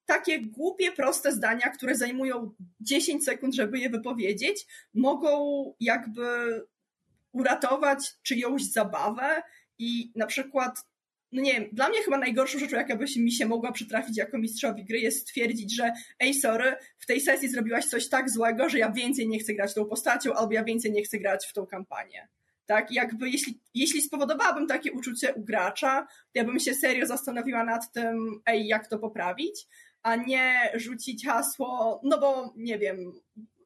takie 0.06 0.42
głupie, 0.42 0.92
proste 0.92 1.32
zdania, 1.32 1.70
które 1.70 1.96
zajmują 1.96 2.52
10 2.80 3.26
sekund, 3.26 3.56
żeby 3.56 3.80
je 3.80 3.90
wypowiedzieć, 3.90 4.66
mogą 4.94 5.64
jakby 5.80 6.62
uratować 7.34 8.14
czyjąś 8.24 8.64
zabawę 8.72 9.44
i 9.80 10.12
na 10.16 10.26
przykład, 10.26 10.86
no 11.32 11.42
nie 11.42 11.54
wiem, 11.54 11.70
dla 11.72 11.90
mnie 11.90 12.04
chyba 12.04 12.18
najgorszą 12.18 12.60
rzeczą, 12.60 12.76
jaka 12.76 12.96
by 12.96 13.06
mi 13.18 13.32
się 13.32 13.46
mogła 13.46 13.72
przytrafić 13.72 14.18
jako 14.18 14.38
mistrzowi 14.38 14.86
gry, 14.86 15.00
jest 15.00 15.22
stwierdzić, 15.22 15.76
że 15.76 15.92
ej, 16.20 16.34
sorry, 16.34 16.76
w 17.00 17.06
tej 17.06 17.22
sesji 17.22 17.50
zrobiłaś 17.50 17.86
coś 17.86 18.10
tak 18.10 18.30
złego, 18.30 18.70
że 18.70 18.80
ja 18.80 18.92
więcej 18.92 19.28
nie 19.28 19.40
chcę 19.40 19.54
grać 19.54 19.74
tą 19.74 19.86
postacią, 19.86 20.34
albo 20.34 20.54
ja 20.54 20.64
więcej 20.64 20.92
nie 20.92 21.04
chcę 21.04 21.18
grać 21.20 21.46
w 21.46 21.54
tą 21.54 21.66
kampanię. 21.66 22.28
tak? 22.66 22.92
Jakby 22.92 23.30
jeśli, 23.30 23.60
jeśli 23.74 24.02
spowodowałabym 24.02 24.68
takie 24.68 24.92
uczucie 24.92 25.34
u 25.34 25.44
gracza, 25.44 26.02
to 26.02 26.32
ja 26.34 26.44
bym 26.44 26.60
się 26.60 26.74
serio 26.74 27.06
zastanowiła 27.06 27.64
nad 27.64 27.92
tym, 27.92 28.42
ej, 28.46 28.68
jak 28.68 28.88
to 28.88 29.00
poprawić, 29.00 29.68
a 30.04 30.16
nie 30.16 30.72
rzucić 30.74 31.26
hasło, 31.26 32.02
no 32.04 32.20
bo 32.20 32.54
nie 32.58 32.80
wiem, 32.80 33.14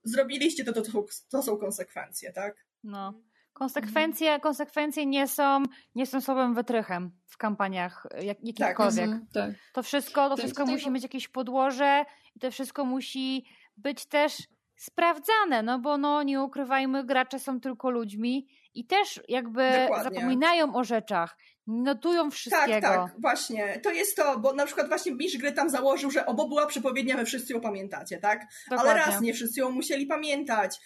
zrobiliście 0.03 0.63
to, 0.63 0.73
to, 0.73 1.05
to 1.29 1.43
są 1.43 1.57
konsekwencje, 1.57 2.31
tak? 2.31 2.65
No. 2.83 3.26
Konsekwencje, 3.57 4.27
mhm. 4.27 4.41
konsekwencje 4.41 5.05
nie 5.05 5.27
są, 5.27 5.63
nie 5.95 6.05
są 6.05 6.21
słabym 6.21 6.53
wytrychem 6.53 7.11
w 7.25 7.37
kampaniach 7.37 8.07
jak, 8.21 8.37
jakichkolwiek. 8.43 9.09
Tak, 9.09 9.19
tak. 9.33 9.51
To 9.73 9.83
wszystko, 9.83 10.29
to 10.29 10.37
wszystko 10.37 10.65
musi 10.65 10.91
mieć 10.91 11.03
jakieś 11.03 11.27
podłoże 11.27 12.05
i 12.35 12.39
to 12.39 12.51
wszystko 12.51 12.85
musi 12.85 13.45
być 13.77 14.05
też 14.05 14.47
sprawdzane, 14.75 15.63
no 15.63 15.79
bo 15.79 15.97
no 15.97 16.23
nie 16.23 16.41
ukrywajmy, 16.41 17.05
gracze 17.05 17.39
są 17.39 17.59
tylko 17.59 17.89
ludźmi 17.89 18.47
i 18.73 18.85
też 18.85 19.21
jakby 19.27 19.71
Dokładnie. 19.81 20.03
zapominają 20.03 20.75
o 20.75 20.83
rzeczach, 20.83 21.37
notują 21.67 22.31
wszystkiego. 22.31 22.81
Tak, 22.81 23.11
tak, 23.11 23.21
właśnie. 23.21 23.79
To 23.83 23.91
jest 23.91 24.15
to, 24.15 24.39
bo 24.39 24.53
na 24.53 24.65
przykład 24.65 24.87
właśnie 24.87 25.11
mistrz 25.11 25.37
gry 25.37 25.51
tam 25.51 25.69
założył, 25.69 26.11
że 26.11 26.25
obo 26.25 26.47
była 26.47 26.65
przepowiednia, 26.65 27.17
wy 27.17 27.25
wszyscy 27.25 27.53
ją 27.53 27.61
pamiętacie, 27.61 28.17
tak? 28.17 28.45
Dokładnie. 28.69 28.91
Ale 28.91 29.05
raz, 29.05 29.21
nie 29.21 29.33
wszyscy 29.33 29.59
ją 29.59 29.71
musieli 29.71 30.05
pamiętać. 30.05 30.79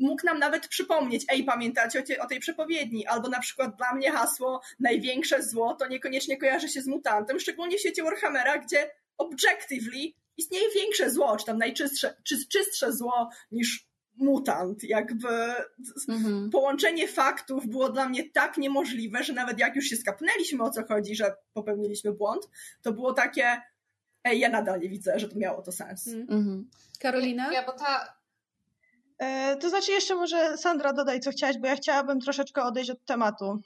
Mógł 0.00 0.26
nam 0.26 0.38
nawet 0.38 0.68
przypomnieć, 0.68 1.24
ej, 1.28 1.44
pamiętacie 1.44 2.00
o, 2.00 2.02
te, 2.02 2.18
o 2.22 2.26
tej 2.26 2.40
przepowiedni? 2.40 3.06
Albo 3.06 3.28
na 3.28 3.40
przykład 3.40 3.76
dla 3.76 3.94
mnie 3.94 4.10
hasło 4.10 4.60
największe 4.80 5.42
zło 5.42 5.74
to 5.74 5.88
niekoniecznie 5.88 6.36
kojarzy 6.36 6.68
się 6.68 6.82
z 6.82 6.86
mutantem, 6.86 7.40
szczególnie 7.40 7.76
w 7.76 7.80
świecie 7.80 8.02
Warhammera, 8.02 8.58
gdzie 8.58 8.90
objectively 9.18 10.12
istnieje 10.36 10.64
większe 10.74 11.10
zło, 11.10 11.36
czy 11.36 11.46
tam 11.46 11.58
najczystsze 11.58 12.16
czy, 12.24 12.48
czystsze 12.48 12.92
zło 12.92 13.30
niż 13.50 13.86
mutant. 14.16 14.84
Jakby 14.84 15.28
mhm. 16.08 16.50
połączenie 16.50 17.08
faktów 17.08 17.66
było 17.66 17.88
dla 17.88 18.08
mnie 18.08 18.30
tak 18.30 18.56
niemożliwe, 18.56 19.24
że 19.24 19.32
nawet 19.32 19.58
jak 19.58 19.76
już 19.76 19.84
się 19.84 19.96
skapnęliśmy 19.96 20.64
o 20.64 20.70
co 20.70 20.86
chodzi, 20.86 21.16
że 21.16 21.34
popełniliśmy 21.52 22.12
błąd, 22.12 22.48
to 22.82 22.92
było 22.92 23.12
takie 23.12 23.60
ej, 24.24 24.38
ja 24.38 24.48
nadal 24.48 24.80
nie 24.80 24.88
widzę, 24.88 25.18
że 25.18 25.28
to 25.28 25.38
miało 25.38 25.62
to 25.62 25.72
sens. 25.72 26.06
Mhm. 26.06 26.38
mhm. 26.38 26.70
Karolina? 27.00 27.52
Ja, 27.52 27.66
bo 27.66 27.72
ta... 27.72 28.15
E, 29.18 29.56
to 29.56 29.68
znaczy 29.68 29.92
jeszcze 29.92 30.14
może 30.14 30.58
Sandra 30.58 30.92
dodaj, 30.92 31.20
co 31.20 31.30
chciałaś, 31.30 31.58
bo 31.58 31.66
ja 31.66 31.76
chciałabym 31.76 32.20
troszeczkę 32.20 32.62
odejść 32.62 32.90
od 32.90 33.04
tematu. 33.04 33.62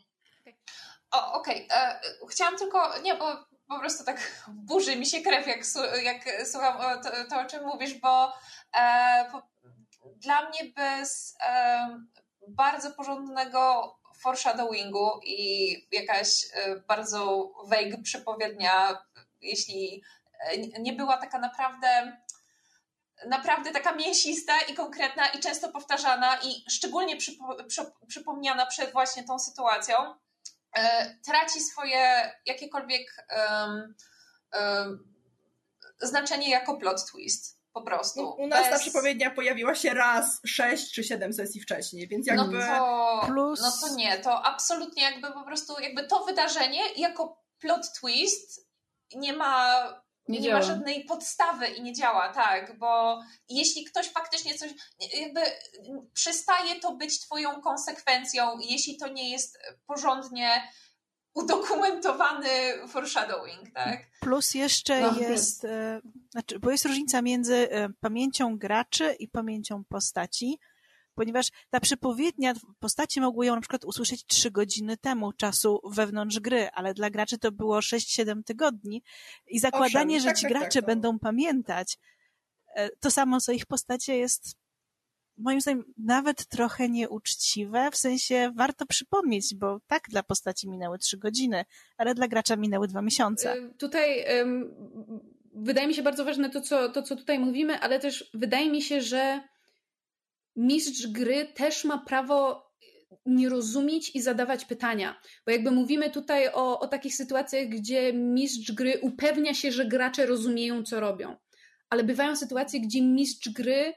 Okej. 1.10 1.66
Okay. 1.66 1.78
E, 1.78 2.01
chciałam 2.31 2.56
tylko, 2.56 2.98
nie, 3.02 3.14
bo 3.14 3.36
po 3.68 3.81
prostu 3.81 4.05
tak 4.05 4.44
burzy 4.48 4.97
mi 4.97 5.06
się 5.06 5.20
krew, 5.20 5.47
jak, 5.47 5.59
jak 6.02 6.47
słucham 6.47 7.02
to, 7.02 7.10
to, 7.31 7.40
o 7.40 7.44
czym 7.44 7.64
mówisz, 7.64 7.94
bo 7.94 8.32
e, 8.77 9.27
po, 9.32 9.43
dla 10.05 10.48
mnie 10.48 10.72
bez 10.77 11.36
e, 11.47 11.89
bardzo 12.48 12.90
porządnego 12.90 13.94
foreshadowingu 14.22 15.20
i 15.22 15.72
jakaś 15.93 16.47
e, 16.52 16.77
bardzo 16.77 17.52
vague 17.64 18.02
przepowiednia, 18.02 19.05
jeśli 19.40 20.02
e, 20.40 20.59
nie 20.59 20.93
była 20.93 21.16
taka 21.16 21.39
naprawdę 21.39 22.16
naprawdę 23.26 23.72
taka 23.72 23.94
mięsista 23.94 24.60
i 24.60 24.74
konkretna 24.74 25.28
i 25.28 25.40
często 25.40 25.68
powtarzana 25.68 26.38
i 26.42 26.70
szczególnie 26.70 27.16
przypo, 27.16 27.56
przy, 27.68 27.82
przypomniana 28.06 28.66
przed 28.66 28.92
właśnie 28.92 29.24
tą 29.24 29.38
sytuacją, 29.38 29.97
e, 30.76 31.14
traci 31.26 31.60
swoje 31.60 32.32
jakiekolwiek 32.47 33.26
um, 33.36 33.94
um, 34.60 35.14
znaczenie 36.01 36.51
jako 36.51 36.76
plot 36.76 37.10
twist 37.10 37.60
po 37.72 37.82
prostu. 37.82 38.28
U, 38.28 38.42
u 38.42 38.47
nas 38.47 38.60
Bez... 38.60 38.70
ta 38.70 38.78
przepowiednia 38.78 39.30
pojawiła 39.30 39.74
się 39.74 39.94
raz 39.94 40.40
sześć 40.47 40.92
czy 40.92 41.05
siedem 41.05 41.32
sesji 41.32 41.60
wcześniej, 41.60 42.09
więc 42.09 42.26
no 42.26 42.34
jakby... 42.34 42.59
No 42.59 42.66
to, 42.66 43.26
Plus... 43.26 43.60
no 43.62 43.88
to 43.88 43.94
nie, 43.94 44.18
to 44.18 44.42
absolutnie 44.42 45.02
jakby 45.02 45.32
po 45.32 45.44
prostu 45.44 45.80
jakby 45.80 46.06
to 46.06 46.24
wydarzenie 46.24 46.92
jako 46.97 47.42
plot 47.59 47.92
twist 48.01 48.70
nie 49.14 49.32
ma 49.32 49.84
nie, 50.28 50.40
nie 50.40 50.52
ma 50.52 50.62
żadnej 50.62 51.05
podstawy 51.05 51.66
i 51.66 51.82
nie 51.82 51.92
działa, 51.92 52.32
tak, 52.32 52.78
bo 52.78 53.20
jeśli 53.48 53.84
ktoś 53.84 54.09
faktycznie 54.09 54.55
coś, 54.55 54.70
jakby 55.20 55.40
przestaje 56.14 56.80
to 56.80 56.92
być 56.92 57.20
twoją 57.20 57.60
konsekwencją, 57.60 58.59
jeśli 58.60 58.97
to 58.97 59.09
nie 59.09 59.30
jest 59.30 59.59
porządnie 59.86 60.62
udokumentowany 61.34 62.48
foreshadowing, 62.88 63.74
tak? 63.74 64.10
Plus 64.20 64.55
jeszcze 64.55 65.01
no, 65.01 65.20
jest, 65.20 65.64
e, 65.64 66.01
znaczy, 66.30 66.59
bo 66.59 66.70
jest 66.70 66.84
różnica 66.84 67.22
między 67.22 67.70
e, 67.70 67.88
pamięcią 68.01 68.59
graczy 68.59 69.16
i 69.18 69.28
pamięcią 69.28 69.84
postaci, 69.84 70.59
ponieważ 71.20 71.47
ta 71.70 71.80
przepowiednia 71.80 72.55
postaci 72.78 73.20
mogły 73.20 73.47
ją 73.47 73.55
na 73.55 73.60
przykład 73.60 73.84
usłyszeć 73.84 74.26
trzy 74.26 74.51
godziny 74.51 74.97
temu 74.97 75.32
czasu 75.32 75.80
wewnątrz 75.84 76.40
gry, 76.40 76.68
ale 76.72 76.94
dla 76.94 77.10
graczy 77.10 77.38
to 77.38 77.52
było 77.52 77.78
6-7 77.78 78.42
tygodni 78.44 79.02
i 79.48 79.59
zakładanie, 79.59 80.16
Owszem, 80.16 80.20
że 80.20 80.26
tak, 80.28 80.36
ci 80.36 80.42
tak, 80.42 80.52
gracze 80.52 80.78
tak, 80.78 80.86
będą 80.86 81.18
pamiętać 81.18 81.98
e, 82.74 82.90
to 82.90 83.10
samo, 83.10 83.40
co 83.40 83.52
ich 83.52 83.66
postacie 83.66 84.16
jest 84.16 84.56
moim 85.36 85.60
zdaniem 85.60 85.84
nawet 85.98 86.47
trochę 86.47 86.88
nieuczciwe, 86.88 87.90
w 87.90 87.97
sensie 87.97 88.52
warto 88.56 88.86
przypomnieć, 88.86 89.55
bo 89.55 89.80
tak 89.86 90.02
dla 90.09 90.22
postaci 90.22 90.68
minęły 90.68 90.98
trzy 90.98 91.18
godziny, 91.18 91.64
ale 91.97 92.14
dla 92.14 92.28
gracza 92.28 92.56
minęły 92.56 92.88
dwa 92.88 93.02
miesiące. 93.02 93.56
Y, 93.56 93.74
tutaj 93.78 94.24
um, 94.38 94.74
wydaje 95.55 95.88
mi 95.88 95.94
się 95.94 96.02
bardzo 96.02 96.24
ważne 96.24 96.51
to 96.51 96.60
co, 96.60 96.88
to, 96.88 97.02
co 97.02 97.16
tutaj 97.16 97.38
mówimy, 97.38 97.80
ale 97.80 97.98
też 97.98 98.30
wydaje 98.34 98.70
mi 98.70 98.82
się, 98.82 99.01
że 99.01 99.51
mistrz 100.56 101.06
gry 101.06 101.47
też 101.55 101.85
ma 101.85 101.98
prawo 101.98 102.70
nie 103.27 103.48
rozumieć 103.48 104.16
i 104.16 104.22
zadawać 104.22 104.64
pytania. 104.64 105.20
Bo 105.47 105.52
jakby 105.52 105.70
mówimy 105.70 106.10
tutaj 106.10 106.48
o, 106.48 106.81
o 106.81 106.86
takich 106.86 107.14
sytuacjach, 107.14 107.68
gdzie 107.68 108.12
mistrz 108.12 108.72
gry 108.72 108.98
upewnia 109.02 109.55
się, 109.55 109.72
że 109.72 109.86
gracze 109.86 110.27
rozumieją, 110.27 110.82
co 110.82 111.01
robią. 111.01 111.36
Ale 111.90 112.05
bywają 112.05 112.36
sytuacje, 112.36 112.81
gdzie 112.81 113.02
mistrz 113.02 113.48
gry 113.48 113.94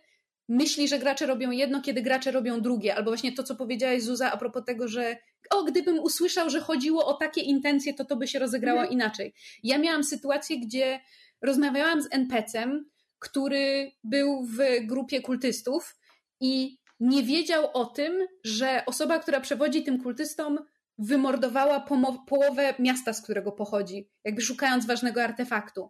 myśli, 0.50 0.88
że 0.88 1.00
gracze 1.00 1.26
robią 1.26 1.52
jedno, 1.52 1.82
kiedy 1.82 2.02
gracze 2.02 2.32
robią 2.32 2.62
drugie. 2.62 2.96
Albo 2.96 3.12
właśnie 3.12 3.32
to, 3.32 3.44
co 3.44 3.56
powiedziałaś 3.56 4.04
Zuza 4.04 4.32
a 4.32 4.38
propos 4.38 4.66
tego, 4.66 4.88
że 4.88 5.18
o, 5.50 5.64
gdybym 5.64 6.00
usłyszał, 6.00 6.50
że 6.50 6.60
chodziło 6.60 7.06
o 7.06 7.14
takie 7.14 7.42
intencje, 7.42 7.94
to 7.94 8.06
to 8.06 8.16
by 8.16 8.28
się 8.28 8.40
rozegrało 8.40 8.80
mhm. 8.80 8.94
inaczej. 8.94 9.34
Ja 9.64 9.78
miałam 9.78 10.04
sytuację, 10.04 10.60
gdzie 10.60 11.00
rozmawiałam 11.42 12.02
z 12.02 12.08
NPC-em, 12.12 12.86
który 13.20 13.92
był 14.04 14.46
w 14.46 14.58
grupie 14.86 15.22
kultystów 15.22 15.96
i 16.44 16.80
nie 17.00 17.24
wiedział 17.24 17.70
o 17.74 17.86
tym, 17.86 18.28
że 18.44 18.84
osoba, 18.86 19.20
która 19.20 19.40
przewodzi 19.40 19.84
tym 19.84 20.04
kultystom, 20.04 20.60
wymordowała 20.98 21.86
połowę 22.28 22.74
miasta, 22.80 23.14
z 23.14 23.22
którego 23.22 23.52
pochodzi, 23.52 24.10
jakby 24.24 24.42
szukając 24.42 24.86
ważnego 24.86 25.24
artefaktu. 25.24 25.90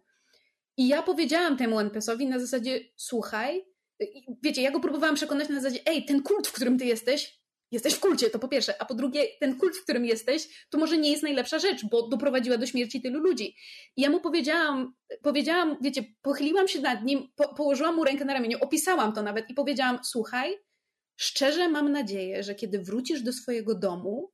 I 0.76 0.88
ja 0.88 1.02
powiedziałam 1.02 1.56
temu 1.56 1.78
NPC-owi 1.78 2.26
na 2.26 2.38
zasadzie: 2.38 2.80
Słuchaj, 2.96 3.64
wiecie, 4.42 4.62
ja 4.62 4.70
go 4.70 4.80
próbowałam 4.80 5.14
przekonać 5.14 5.48
na 5.48 5.60
zasadzie, 5.60 5.80
ej, 5.86 6.04
ten 6.04 6.22
kult, 6.22 6.46
w 6.48 6.52
którym 6.52 6.78
ty 6.78 6.84
jesteś, 6.84 7.43
jesteś 7.74 7.94
w 7.94 8.00
kulcie, 8.00 8.30
to 8.30 8.38
po 8.38 8.48
pierwsze, 8.48 8.82
a 8.82 8.84
po 8.84 8.94
drugie, 8.94 9.26
ten 9.40 9.58
kult, 9.58 9.76
w 9.76 9.82
którym 9.82 10.04
jesteś, 10.04 10.66
to 10.70 10.78
może 10.78 10.98
nie 10.98 11.10
jest 11.10 11.22
najlepsza 11.22 11.58
rzecz, 11.58 11.84
bo 11.90 12.08
doprowadziła 12.08 12.58
do 12.58 12.66
śmierci 12.66 13.02
tylu 13.02 13.20
ludzi. 13.20 13.56
I 13.96 14.02
ja 14.02 14.10
mu 14.10 14.20
powiedziałam, 14.20 14.94
powiedziałam, 15.22 15.76
wiecie, 15.80 16.04
pochyliłam 16.22 16.68
się 16.68 16.80
nad 16.80 17.04
nim, 17.04 17.28
po, 17.36 17.54
położyłam 17.54 17.96
mu 17.96 18.04
rękę 18.04 18.24
na 18.24 18.34
ramieniu, 18.34 18.58
opisałam 18.60 19.12
to 19.12 19.22
nawet 19.22 19.50
i 19.50 19.54
powiedziałam, 19.54 19.98
słuchaj, 20.04 20.54
szczerze 21.16 21.68
mam 21.68 21.92
nadzieję, 21.92 22.42
że 22.42 22.54
kiedy 22.54 22.78
wrócisz 22.78 23.22
do 23.22 23.32
swojego 23.32 23.74
domu, 23.74 24.32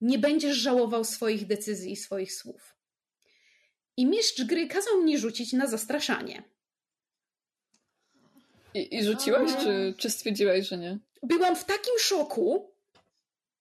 nie 0.00 0.18
będziesz 0.18 0.56
żałował 0.56 1.04
swoich 1.04 1.46
decyzji 1.46 1.92
i 1.92 1.96
swoich 1.96 2.32
słów. 2.32 2.76
I 3.96 4.06
mistrz 4.06 4.44
gry 4.44 4.66
kazał 4.66 5.02
mnie 5.02 5.18
rzucić 5.18 5.52
na 5.52 5.66
zastraszanie. 5.66 6.53
I, 8.74 8.96
i 8.96 9.04
rzuciłaś, 9.04 9.50
czy, 9.62 9.94
czy 9.98 10.10
stwierdziłaś, 10.10 10.68
że 10.68 10.78
nie? 10.78 10.98
Byłam 11.22 11.56
w 11.56 11.64
takim 11.64 11.94
szoku, 11.98 12.74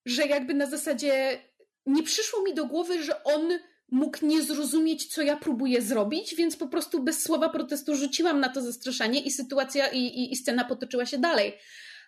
że 0.05 0.27
jakby 0.27 0.53
na 0.53 0.65
zasadzie 0.65 1.39
nie 1.85 2.03
przyszło 2.03 2.43
mi 2.43 2.53
do 2.53 2.65
głowy, 2.65 3.03
że 3.03 3.23
on 3.23 3.59
mógł 3.91 4.25
nie 4.25 4.43
zrozumieć, 4.43 5.05
co 5.05 5.21
ja 5.21 5.37
próbuję 5.37 5.81
zrobić, 5.81 6.35
więc 6.35 6.55
po 6.55 6.67
prostu 6.67 7.03
bez 7.03 7.23
słowa 7.23 7.49
protestu 7.49 7.95
rzuciłam 7.95 8.39
na 8.39 8.49
to 8.49 8.61
zastraszanie 8.61 9.21
i 9.21 9.31
sytuacja 9.31 9.87
i, 9.87 9.99
i, 9.99 10.33
i 10.33 10.35
scena 10.35 10.65
potoczyła 10.65 11.05
się 11.05 11.17
dalej. 11.17 11.53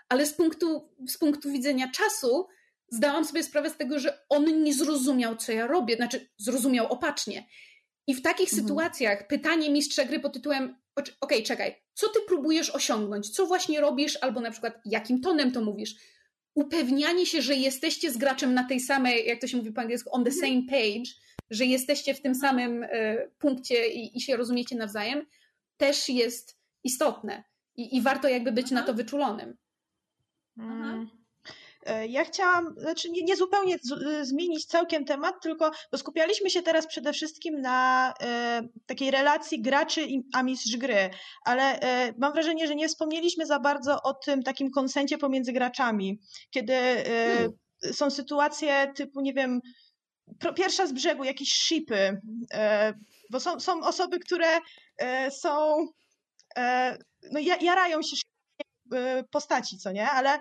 Ale 0.09 0.25
z 0.25 0.33
punktu, 0.33 0.89
z 1.07 1.17
punktu 1.17 1.51
widzenia 1.51 1.91
czasu 1.91 2.47
zdałam 2.89 3.25
sobie 3.25 3.43
sprawę 3.43 3.69
z 3.69 3.77
tego, 3.77 3.99
że 3.99 4.19
on 4.29 4.63
nie 4.63 4.73
zrozumiał, 4.73 5.35
co 5.35 5.51
ja 5.51 5.67
robię, 5.67 5.95
znaczy 5.95 6.29
zrozumiał 6.37 6.87
opacznie. 6.87 7.45
I 8.07 8.15
w 8.15 8.21
takich 8.21 8.49
mhm. 8.49 8.61
sytuacjach 8.61 9.27
pytanie 9.27 9.69
mistrza 9.69 10.05
gry 10.05 10.19
pod 10.19 10.33
tytułem 10.33 10.75
okej, 10.95 11.15
okay, 11.21 11.43
czekaj, 11.43 11.75
co 11.93 12.09
ty 12.09 12.19
próbujesz 12.27 12.69
osiągnąć? 12.69 13.29
Co 13.29 13.45
właśnie 13.45 13.81
robisz? 13.81 14.17
Albo 14.21 14.41
na 14.41 14.51
przykład 14.51 14.81
jakim 14.85 15.21
tonem 15.21 15.51
to 15.51 15.61
mówisz? 15.61 15.95
Upewnianie 16.53 17.25
się, 17.25 17.41
że 17.41 17.55
jesteście 17.55 18.11
z 18.11 18.17
graczem 18.17 18.53
na 18.53 18.63
tej 18.63 18.79
samej, 18.79 19.27
jak 19.27 19.41
to 19.41 19.47
się 19.47 19.57
mówi 19.57 19.71
po 19.71 19.81
angielsku, 19.81 20.09
on 20.13 20.23
the 20.23 20.31
mhm. 20.31 20.51
same 20.51 20.61
page, 20.69 21.11
że 21.49 21.65
jesteście 21.65 22.13
w 22.13 22.21
tym 22.21 22.35
samym 22.35 22.83
y, 22.83 23.31
punkcie 23.39 23.87
i, 23.93 24.17
i, 24.17 24.21
się 24.21 24.37
rozumiecie 24.37 24.75
nawzajem, 24.75 25.25
też 25.77 26.09
jest 26.09 26.57
istotne. 26.83 27.43
I, 27.75 27.97
i 27.97 28.01
warto 28.01 28.27
jakby 28.27 28.51
być 28.51 28.71
na 28.71 28.83
to 28.83 28.93
wyczulonym. 28.93 29.57
Mhm. 30.57 31.09
E, 31.85 32.07
ja 32.07 32.23
chciałam, 32.23 32.75
znaczy 32.77 33.11
nie, 33.11 33.23
nie 33.23 33.35
zupełnie 33.35 33.77
z, 33.81 33.91
e, 33.91 34.25
zmienić 34.25 34.65
całkiem 34.65 35.05
temat, 35.05 35.35
tylko 35.41 35.71
bo 35.91 35.97
skupialiśmy 35.97 36.49
się 36.49 36.61
teraz 36.61 36.87
przede 36.87 37.13
wszystkim 37.13 37.61
na 37.61 38.13
e, 38.21 38.61
takiej 38.85 39.11
relacji 39.11 39.61
graczy 39.61 40.01
i, 40.01 40.21
a 40.33 40.43
mistrz 40.43 40.77
gry, 40.77 41.09
ale 41.45 41.79
e, 41.79 42.13
mam 42.17 42.33
wrażenie, 42.33 42.67
że 42.67 42.75
nie 42.75 42.87
wspomnieliśmy 42.87 43.45
za 43.45 43.59
bardzo 43.59 44.01
o 44.03 44.13
tym 44.13 44.43
takim 44.43 44.71
konsencie 44.71 45.17
pomiędzy 45.17 45.53
graczami, 45.53 46.19
kiedy 46.49 46.73
e, 46.73 47.03
hmm. 47.05 47.51
są 47.93 48.11
sytuacje 48.11 48.93
typu, 48.95 49.21
nie 49.21 49.33
wiem, 49.33 49.59
pierwsza 50.55 50.87
z 50.87 50.93
brzegu, 50.93 51.23
jakieś 51.23 51.53
shipy, 51.53 52.21
e, 52.53 52.93
bo 53.31 53.39
są, 53.39 53.59
są 53.59 53.83
osoby, 53.83 54.19
które 54.19 54.59
są, 55.29 55.77
no 57.31 57.39
jarają 57.61 58.01
się 58.01 58.15
postaci, 59.31 59.77
co 59.77 59.91
nie, 59.91 60.09
ale 60.09 60.39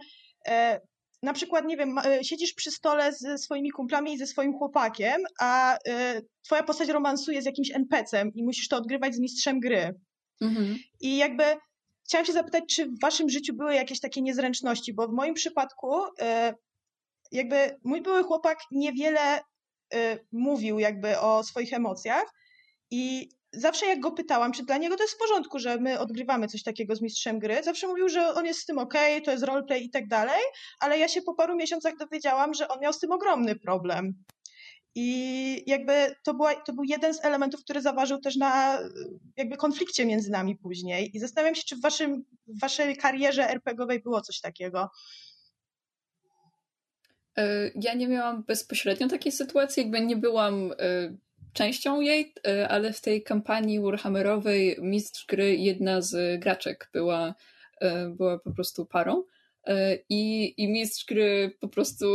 na 1.25 1.33
przykład, 1.33 1.65
nie 1.65 1.77
wiem, 1.77 1.99
e, 1.99 2.25
siedzisz 2.25 2.55
przy 2.55 2.71
stole 2.71 3.13
ze 3.13 3.39
swoimi 3.39 3.71
kumplami 3.71 4.13
i 4.13 4.19
ze 4.19 4.27
swoim 4.27 4.59
chłopakiem, 4.59 5.23
a 5.41 5.79
e, 5.89 6.23
twoja 6.43 6.63
postać 6.63 6.89
romansuje 6.89 7.43
z 7.43 7.45
jakimś 7.45 7.71
NPC-em 7.71 8.33
i 8.35 8.45
musisz 8.45 8.69
to 8.69 8.77
odgrywać 8.77 9.15
z 9.15 9.21
mistrzem 9.21 9.61
gry. 9.61 9.95
Mhm. 10.41 10.77
I 11.01 11.17
jakby 11.17 11.45
chciałam 12.05 12.27
się 12.27 12.33
zapytać, 12.33 12.65
czy 12.75 12.87
w 12.87 13.01
waszym 13.01 13.31
życiu 13.31 13.55
były 13.55 13.75
jakieś 13.75 14.01
takie 14.01 14.23
niezręczności, 14.23 14.95
bo 14.95 15.09
w 15.09 15.13
moim 15.13 15.35
przypadku 15.35 16.03
e, 16.21 16.55
jakby 17.33 17.77
mój 17.85 18.03
były 18.03 18.23
chłopak 18.23 18.59
niewiele 18.71 19.41
mówił 20.33 20.79
jakby 20.79 21.19
o 21.19 21.45
swoich 21.45 21.73
emocjach 21.73 22.25
i 22.91 23.29
zawsze 23.56 23.86
jak 23.86 24.01
go 24.01 24.12
pytałam, 24.12 24.52
czy 24.52 24.64
dla 24.64 24.78
niego 24.78 24.97
to 24.97 25.02
jest 25.02 25.14
w 25.14 25.18
porządku, 25.18 25.59
że 25.59 25.78
my 25.78 25.98
odgrywamy 25.98 26.48
coś 26.48 26.62
takiego 26.62 26.97
z 26.97 27.02
mistrzem 27.02 27.39
gry, 27.39 27.62
zawsze 27.62 27.86
mówił, 27.86 28.09
że 28.09 28.35
on 28.35 28.47
jest 28.47 28.60
z 28.60 28.66
tym 28.66 28.78
ok, 28.78 28.94
to 29.24 29.31
jest 29.31 29.44
roleplay 29.44 29.85
i 29.85 29.90
tak 29.90 30.09
dalej, 30.09 30.40
ale 30.81 30.98
ja 30.98 31.09
się 31.09 31.22
po 31.22 31.35
paru 31.35 31.56
miesiącach 31.56 31.97
dowiedziałam, 31.97 32.55
że 32.55 32.68
on 32.68 32.81
miał 32.81 32.93
z 32.93 32.98
tym 32.98 33.12
ogromny 33.12 33.56
problem. 33.56 34.14
I 34.97 35.62
jakby 35.66 36.14
to, 36.22 36.35
była, 36.35 36.55
to 36.55 36.72
był 36.72 36.85
jeden 36.85 37.14
z 37.14 37.24
elementów, 37.24 37.60
który 37.60 37.81
zaważył 37.81 38.20
też 38.20 38.36
na 38.36 38.78
jakby 39.36 39.56
konflikcie 39.56 40.06
między 40.06 40.31
nami 40.31 40.56
później. 40.56 41.16
I 41.16 41.20
zastanawiam 41.20 41.55
się, 41.55 41.62
czy 41.66 41.76
w, 41.76 41.81
waszym, 41.81 42.24
w 42.47 42.60
waszej 42.60 42.97
karierze 42.97 43.51
RPGowej 43.51 44.02
było 44.02 44.20
coś 44.20 44.40
takiego. 44.40 44.90
E, 47.36 47.70
ja 47.74 47.94
nie 47.94 48.09
miałam 48.09 48.43
bezpośrednio 48.43 49.09
takiej 49.09 49.32
sytuacji, 49.32 49.82
jakby 49.82 50.01
nie 50.01 50.16
byłam 50.16 50.72
e, 50.78 51.16
częścią 51.55 52.01
jej, 52.01 52.35
e, 52.47 52.68
ale 52.68 52.93
w 52.93 53.01
tej 53.01 53.22
kampanii 53.22 53.81
Warhammerowej 53.81 54.76
mistrz 54.81 55.26
gry, 55.26 55.56
jedna 55.56 56.01
z 56.01 56.40
graczek 56.40 56.90
była, 56.93 57.35
e, 57.81 58.09
była 58.09 58.39
po 58.39 58.51
prostu 58.51 58.86
parą. 58.86 59.24
E, 59.66 59.98
I, 60.09 60.55
I 60.62 60.68
mistrz 60.68 61.05
gry 61.06 61.56
po 61.60 61.68
prostu 61.68 62.06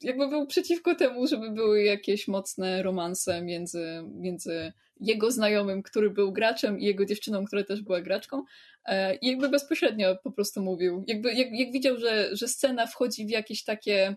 jakby 0.00 0.28
był 0.28 0.46
przeciwko 0.46 0.94
temu, 0.94 1.26
żeby 1.26 1.50
były 1.50 1.82
jakieś 1.82 2.28
mocne 2.28 2.82
romanse 2.82 3.42
między, 3.42 4.02
między 4.14 4.72
jego 5.00 5.30
znajomym, 5.30 5.82
który 5.82 6.10
był 6.10 6.32
graczem 6.32 6.78
i 6.80 6.84
jego 6.84 7.04
dziewczyną, 7.04 7.44
która 7.44 7.64
też 7.64 7.82
była 7.82 8.00
graczką. 8.00 8.44
I 9.20 9.30
jakby 9.30 9.48
bezpośrednio 9.48 10.16
po 10.16 10.30
prostu 10.30 10.62
mówił. 10.62 11.04
Jakby, 11.06 11.32
jak, 11.32 11.48
jak 11.52 11.72
widział, 11.72 11.96
że, 11.96 12.36
że 12.36 12.48
scena 12.48 12.86
wchodzi 12.86 13.26
w 13.26 13.30
jakieś 13.30 13.64
takie 13.64 14.16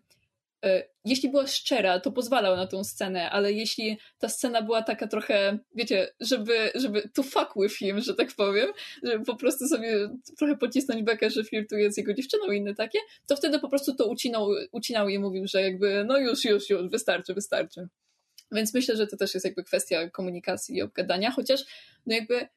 jeśli 1.05 1.29
była 1.29 1.47
szczera, 1.47 1.99
to 1.99 2.11
pozwalał 2.11 2.55
na 2.55 2.67
tą 2.67 2.83
scenę, 2.83 3.29
ale 3.29 3.53
jeśli 3.53 3.97
ta 4.19 4.29
scena 4.29 4.61
była 4.61 4.81
taka 4.81 5.07
trochę, 5.07 5.59
wiecie, 5.75 6.13
żeby, 6.19 6.71
żeby 6.75 7.09
to 7.13 7.23
fuck 7.23 7.53
with 7.55 7.75
him, 7.75 7.99
że 7.99 8.13
tak 8.15 8.35
powiem, 8.35 8.67
żeby 9.03 9.25
po 9.25 9.35
prostu 9.35 9.67
sobie 9.67 10.09
trochę 10.37 10.57
pocisnąć 10.57 11.03
bekę, 11.03 11.29
że 11.29 11.43
flirtuje 11.43 11.91
z 11.91 11.97
jego 11.97 12.13
dziewczyną 12.13 12.51
i 12.51 12.57
inne 12.57 12.75
takie, 12.75 12.99
to 13.27 13.35
wtedy 13.35 13.59
po 13.59 13.69
prostu 13.69 13.95
to 13.95 14.07
ucinał, 14.07 14.49
ucinał 14.71 15.09
i 15.09 15.19
mówił, 15.19 15.47
że 15.47 15.61
jakby 15.61 16.05
no 16.07 16.17
już, 16.17 16.45
już, 16.45 16.69
już, 16.69 16.89
wystarczy, 16.89 17.33
wystarczy. 17.33 17.87
Więc 18.51 18.73
myślę, 18.73 18.95
że 18.95 19.07
to 19.07 19.17
też 19.17 19.33
jest 19.33 19.45
jakby 19.45 19.63
kwestia 19.63 20.09
komunikacji 20.09 20.75
i 20.75 20.81
obgadania, 20.81 21.31
chociaż 21.31 21.63
no 22.05 22.15
jakby 22.15 22.47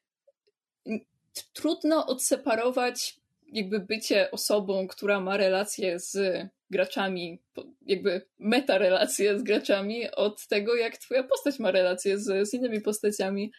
trudno 1.53 2.07
odseparować 2.07 3.20
jakby 3.53 3.81
bycie 3.81 4.31
osobą, 4.31 4.89
która 4.89 5.21
ma 5.21 5.37
relacje 5.37 5.99
z 5.99 6.47
graczami, 6.71 7.43
jakby 7.87 8.23
meta 8.39 8.79
relacje 8.79 9.39
z 9.39 9.43
graczami 9.43 10.11
od 10.11 10.47
tego, 10.47 10.75
jak 10.75 10.97
twoja 10.97 11.23
postać 11.23 11.59
ma 11.59 11.71
relacje 11.71 12.19
z, 12.19 12.49
z 12.49 12.55
innymi 12.55 12.81
postaciami. 12.81 13.53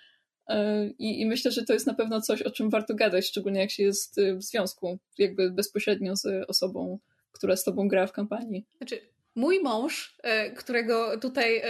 E, 0.47 0.88
I, 0.99 1.22
I, 1.22 1.26
myślę, 1.26 1.51
że 1.51 1.63
to 1.65 1.73
jest 1.73 1.88
na 1.88 1.93
pewno 1.93 2.22
coś, 2.22 2.41
o 2.41 2.51
czym 2.51 2.69
warto 2.69 2.95
gadać, 2.95 3.27
szczególnie 3.27 3.59
jak 3.59 3.72
się 3.72 3.84
jest 3.84 4.19
w 4.38 4.43
związku, 4.43 4.99
jakby 5.18 5.51
bezpośrednio 5.51 6.15
z 6.15 6.26
osobą, 6.47 6.99
która 7.31 7.55
z 7.55 7.63
tobą 7.63 7.88
gra 7.88 8.07
w 8.07 8.11
kampanii. 8.11 8.65
Znaczy, 8.77 9.01
mój 9.35 9.59
mąż, 9.59 10.18
e, 10.23 10.51
którego 10.51 11.18
tutaj 11.18 11.57
e, 11.57 11.63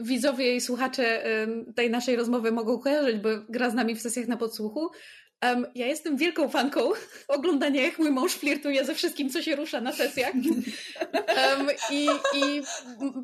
widzowie 0.00 0.56
i 0.56 0.60
słuchacze 0.60 1.22
tej 1.76 1.90
naszej 1.90 2.16
rozmowy 2.16 2.52
mogą 2.52 2.78
kojarzyć, 2.78 3.16
bo 3.16 3.28
gra 3.48 3.70
z 3.70 3.74
nami 3.74 3.94
w 3.94 4.00
sesjach 4.00 4.28
na 4.28 4.36
podsłuchu, 4.36 4.90
Um, 5.44 5.66
ja 5.74 5.86
jestem 5.86 6.16
wielką 6.16 6.48
fanką 6.48 6.80
oglądania, 7.28 7.82
jak 7.82 7.98
mój 7.98 8.10
mąż 8.10 8.32
flirtuje 8.32 8.84
ze 8.84 8.94
wszystkim, 8.94 9.30
co 9.30 9.42
się 9.42 9.56
rusza 9.56 9.80
na 9.80 9.92
sesjach. 9.92 10.32
Um, 11.58 11.68
i, 11.90 12.08
I 12.34 12.62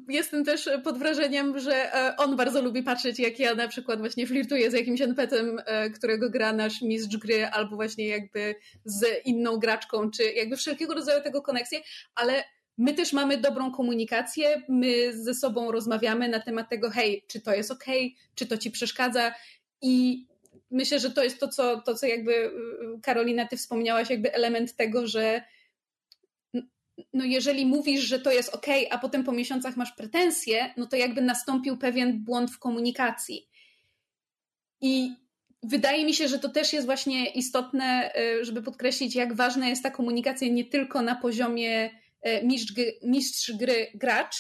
jestem 0.09 0.45
też 0.45 0.69
pod 0.85 0.99
wrażeniem, 0.99 1.59
że 1.59 1.95
e, 1.95 2.17
on 2.17 2.37
bardzo 2.37 2.63
lubi 2.63 2.83
patrzeć, 2.83 3.19
jak 3.19 3.39
ja 3.39 3.55
na 3.55 3.69
przykład 3.69 3.99
właśnie 3.99 4.27
flirtuję 4.27 4.71
z 4.71 4.75
jakimś 4.75 5.01
NPC-em, 5.01 5.61
e, 5.67 5.91
którego 5.91 6.31
gra 6.31 6.53
nasz 6.53 6.83
mistrz 6.83 7.17
gry, 7.17 7.47
albo 7.47 7.77
właśnie 7.77 8.09
jakby 8.09 8.55
z 8.85 9.27
inną 9.27 9.57
graczką, 9.57 10.11
czy 10.11 10.33
jakby 10.33 10.57
wszelkiego 10.57 10.95
rodzaju 10.95 11.23
tego 11.23 11.43
koneksje, 11.43 11.81
ale 12.15 12.45
my 12.79 12.95
też 12.95 13.13
mamy 13.13 13.39
dobrą 13.39 13.73
komunikację, 13.73 14.63
my 14.69 15.23
ze 15.23 15.35
sobą 15.35 15.73
rozmawiamy 15.73 16.29
na 16.29 16.41
temat 16.41 16.71
tego, 16.71 16.91
hej, 16.91 17.25
czy 17.27 17.41
to 17.41 17.55
jest 17.55 17.71
ok, 17.71 17.85
czy 18.35 18.47
to 18.47 18.59
ci 18.59 18.71
przeszkadza 18.71 19.35
i 19.83 20.27
myślę, 20.75 21.01
że 21.01 21.11
to 21.11 21.25
jest 21.25 21.41
to, 21.41 21.49
co, 21.49 21.81
to, 21.81 21.95
co 21.95 22.07
jakby 22.07 22.33
y, 22.33 22.51
Karolina, 23.03 23.49
ty 23.49 23.57
wspomniałaś, 23.57 24.11
jakby 24.11 24.35
element 24.35 24.77
tego, 24.77 25.07
że 25.07 25.43
no 27.13 27.25
jeżeli 27.25 27.67
mówisz, 27.67 28.01
że 28.01 28.19
to 28.19 28.33
jest 28.33 28.55
ok, 28.55 28.67
a 28.91 28.99
potem 28.99 29.25
po 29.25 29.33
miesiącach 29.33 29.77
masz 29.77 29.93
pretensje, 29.93 30.75
no 30.77 30.87
to 30.87 30.97
jakby 30.97 31.23
nastąpił 31.23 31.77
pewien 31.77 32.25
błąd 32.25 32.51
w 32.51 32.59
komunikacji. 32.59 33.49
I 34.81 35.15
wydaje 35.63 36.05
mi 36.05 36.15
się, 36.15 36.29
że 36.29 36.39
to 36.39 36.49
też 36.49 36.73
jest 36.73 36.87
właśnie 36.87 37.31
istotne, 37.31 38.13
y, 38.17 38.45
żeby 38.45 38.63
podkreślić, 38.63 39.15
jak 39.15 39.35
ważna 39.35 39.69
jest 39.69 39.83
ta 39.83 39.91
komunikacja 39.91 40.49
nie 40.49 40.65
tylko 40.65 41.03
na 41.03 41.15
poziomie 41.15 41.91
y, 42.27 42.47
mistrz, 42.47 42.73
mistrz 43.03 43.53
gry 43.53 43.91
gracz 43.95 44.37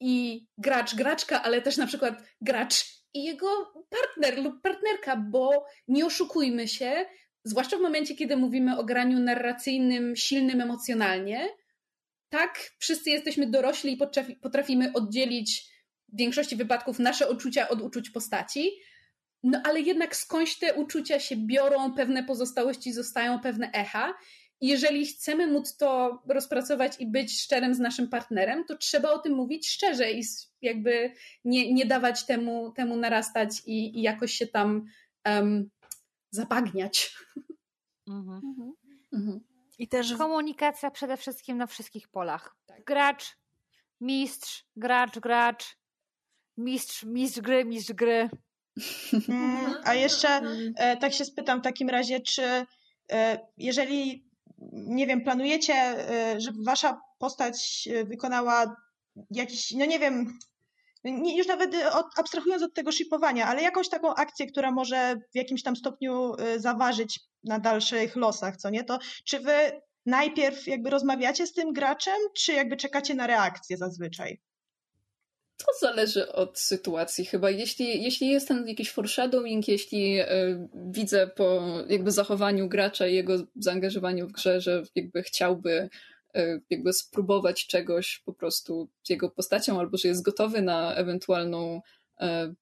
i 0.00 0.46
gracz 0.58 0.94
graczka, 0.94 1.42
ale 1.42 1.62
też 1.62 1.76
na 1.76 1.86
przykład 1.86 2.22
gracz 2.40 2.97
i 3.14 3.24
jego 3.24 3.72
partner 3.90 4.44
lub 4.44 4.62
partnerka, 4.62 5.16
bo 5.16 5.66
nie 5.88 6.06
oszukujmy 6.06 6.68
się, 6.68 7.06
zwłaszcza 7.44 7.76
w 7.76 7.80
momencie, 7.80 8.14
kiedy 8.14 8.36
mówimy 8.36 8.78
o 8.78 8.84
graniu 8.84 9.18
narracyjnym, 9.18 10.16
silnym 10.16 10.60
emocjonalnie, 10.60 11.48
tak, 12.28 12.70
wszyscy 12.78 13.10
jesteśmy 13.10 13.50
dorośli 13.50 13.92
i 13.92 13.98
potrafimy 14.42 14.92
oddzielić 14.94 15.64
w 16.08 16.18
większości 16.18 16.56
wypadków 16.56 16.98
nasze 16.98 17.30
uczucia 17.30 17.68
od 17.68 17.82
uczuć 17.82 18.10
postaci, 18.10 18.70
no 19.42 19.60
ale 19.64 19.80
jednak 19.80 20.16
skądś 20.16 20.58
te 20.58 20.74
uczucia 20.74 21.20
się 21.20 21.36
biorą, 21.36 21.94
pewne 21.94 22.24
pozostałości 22.24 22.92
zostają, 22.92 23.40
pewne 23.40 23.70
echa 23.72 24.14
jeżeli 24.60 25.06
chcemy 25.06 25.46
móc 25.46 25.76
to 25.76 26.22
rozpracować 26.28 27.00
i 27.00 27.06
być 27.06 27.40
szczerym 27.42 27.74
z 27.74 27.78
naszym 27.78 28.08
partnerem, 28.08 28.64
to 28.64 28.76
trzeba 28.76 29.12
o 29.12 29.18
tym 29.18 29.32
mówić 29.32 29.70
szczerze 29.70 30.12
i 30.12 30.22
jakby 30.62 31.12
nie, 31.44 31.72
nie 31.74 31.86
dawać 31.86 32.26
temu, 32.26 32.72
temu 32.72 32.96
narastać 32.96 33.62
i, 33.66 33.98
i 33.98 34.02
jakoś 34.02 34.32
się 34.32 34.46
tam 34.46 34.86
um, 35.26 35.70
zabagniać. 36.30 37.16
Mhm. 38.08 38.40
Mhm. 38.44 38.72
mhm. 39.12 39.40
I 39.78 39.88
też 39.88 40.14
komunikacja 40.14 40.90
przede 40.90 41.16
wszystkim 41.16 41.58
na 41.58 41.66
wszystkich 41.66 42.08
polach. 42.08 42.56
Tak. 42.66 42.84
Gracz, 42.84 43.36
mistrz, 44.00 44.64
gracz, 44.76 45.18
gracz, 45.18 45.76
mistrz, 46.56 47.04
mistrz 47.04 47.40
gry, 47.40 47.64
mistrz 47.64 47.92
gry. 47.92 48.30
Mm, 49.28 49.74
a 49.84 49.94
jeszcze 49.94 50.28
e, 50.76 50.96
tak 50.96 51.12
się 51.12 51.24
spytam 51.24 51.60
w 51.60 51.64
takim 51.64 51.88
razie, 51.88 52.20
czy 52.20 52.66
e, 53.12 53.46
jeżeli 53.56 54.27
nie 54.72 55.06
wiem, 55.06 55.24
planujecie, 55.24 55.74
e, 55.74 56.40
żeby 56.40 56.64
wasza 56.64 57.00
postać 57.18 57.88
e, 57.92 58.04
wykonała 58.04 58.76
jakiś, 59.30 59.70
no 59.70 59.84
nie 59.84 59.98
wiem, 59.98 60.38
nie, 61.04 61.38
już 61.38 61.46
nawet 61.46 61.74
od, 61.92 62.06
abstrahując 62.16 62.62
od 62.62 62.74
tego 62.74 62.92
shipowania, 62.92 63.46
ale 63.46 63.62
jakąś 63.62 63.88
taką 63.88 64.14
akcję, 64.14 64.46
która 64.46 64.70
może 64.70 65.16
w 65.32 65.36
jakimś 65.36 65.62
tam 65.62 65.76
stopniu 65.76 66.34
e, 66.34 66.60
zaważyć 66.60 67.20
na 67.44 67.58
dalszych 67.58 68.16
losach, 68.16 68.56
co 68.56 68.70
nie? 68.70 68.84
To 68.84 68.98
czy 69.24 69.40
wy 69.40 69.80
najpierw 70.06 70.66
jakby 70.66 70.90
rozmawiacie 70.90 71.46
z 71.46 71.52
tym 71.52 71.72
graczem, 71.72 72.18
czy 72.36 72.52
jakby 72.52 72.76
czekacie 72.76 73.14
na 73.14 73.26
reakcję 73.26 73.76
zazwyczaj? 73.76 74.40
To 75.58 75.66
zależy 75.80 76.32
od 76.32 76.58
sytuacji 76.58 77.24
chyba. 77.24 77.50
Jeśli, 77.50 78.02
jeśli 78.02 78.28
jest 78.28 78.48
ten 78.48 78.68
jakiś 78.68 78.90
foreshadowing, 78.90 79.68
jeśli 79.68 80.20
y, 80.20 80.26
widzę 80.74 81.26
po 81.26 81.62
jakby 81.88 82.10
zachowaniu 82.10 82.68
gracza 82.68 83.06
i 83.06 83.14
jego 83.14 83.46
zaangażowaniu 83.56 84.28
w 84.28 84.32
grze, 84.32 84.60
że 84.60 84.82
jakby 84.94 85.22
chciałby 85.22 85.88
e, 86.34 86.60
jakby 86.70 86.92
spróbować 86.92 87.66
czegoś 87.66 88.22
po 88.24 88.32
prostu 88.32 88.88
z 89.02 89.10
jego 89.10 89.30
postacią, 89.30 89.80
albo 89.80 89.96
że 89.96 90.08
jest 90.08 90.22
gotowy 90.22 90.62
na 90.62 90.94
ewentualną 90.94 91.82
e, 92.20 92.54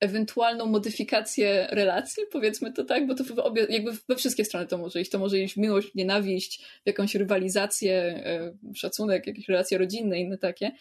ewentualną 0.00 0.66
modyfikację 0.66 1.66
relacji, 1.70 2.22
powiedzmy 2.32 2.72
to 2.72 2.84
tak, 2.84 3.06
bo 3.06 3.14
to 3.14 3.24
w 3.24 3.38
obie, 3.38 3.66
jakby 3.70 3.92
we 4.08 4.16
wszystkie 4.16 4.44
strony 4.44 4.66
to 4.66 4.78
może 4.78 5.00
iść. 5.00 5.10
To 5.10 5.18
może 5.18 5.38
iść 5.38 5.54
w 5.54 5.56
miłość, 5.56 5.94
nienawiść, 5.94 6.64
w 6.64 6.86
jakąś 6.86 7.14
rywalizację, 7.14 8.24
szacunek, 8.74 9.26
jakieś 9.26 9.48
relacje 9.48 9.78
rodzinne, 9.78 10.20
inne 10.20 10.38
takie. 10.38 10.72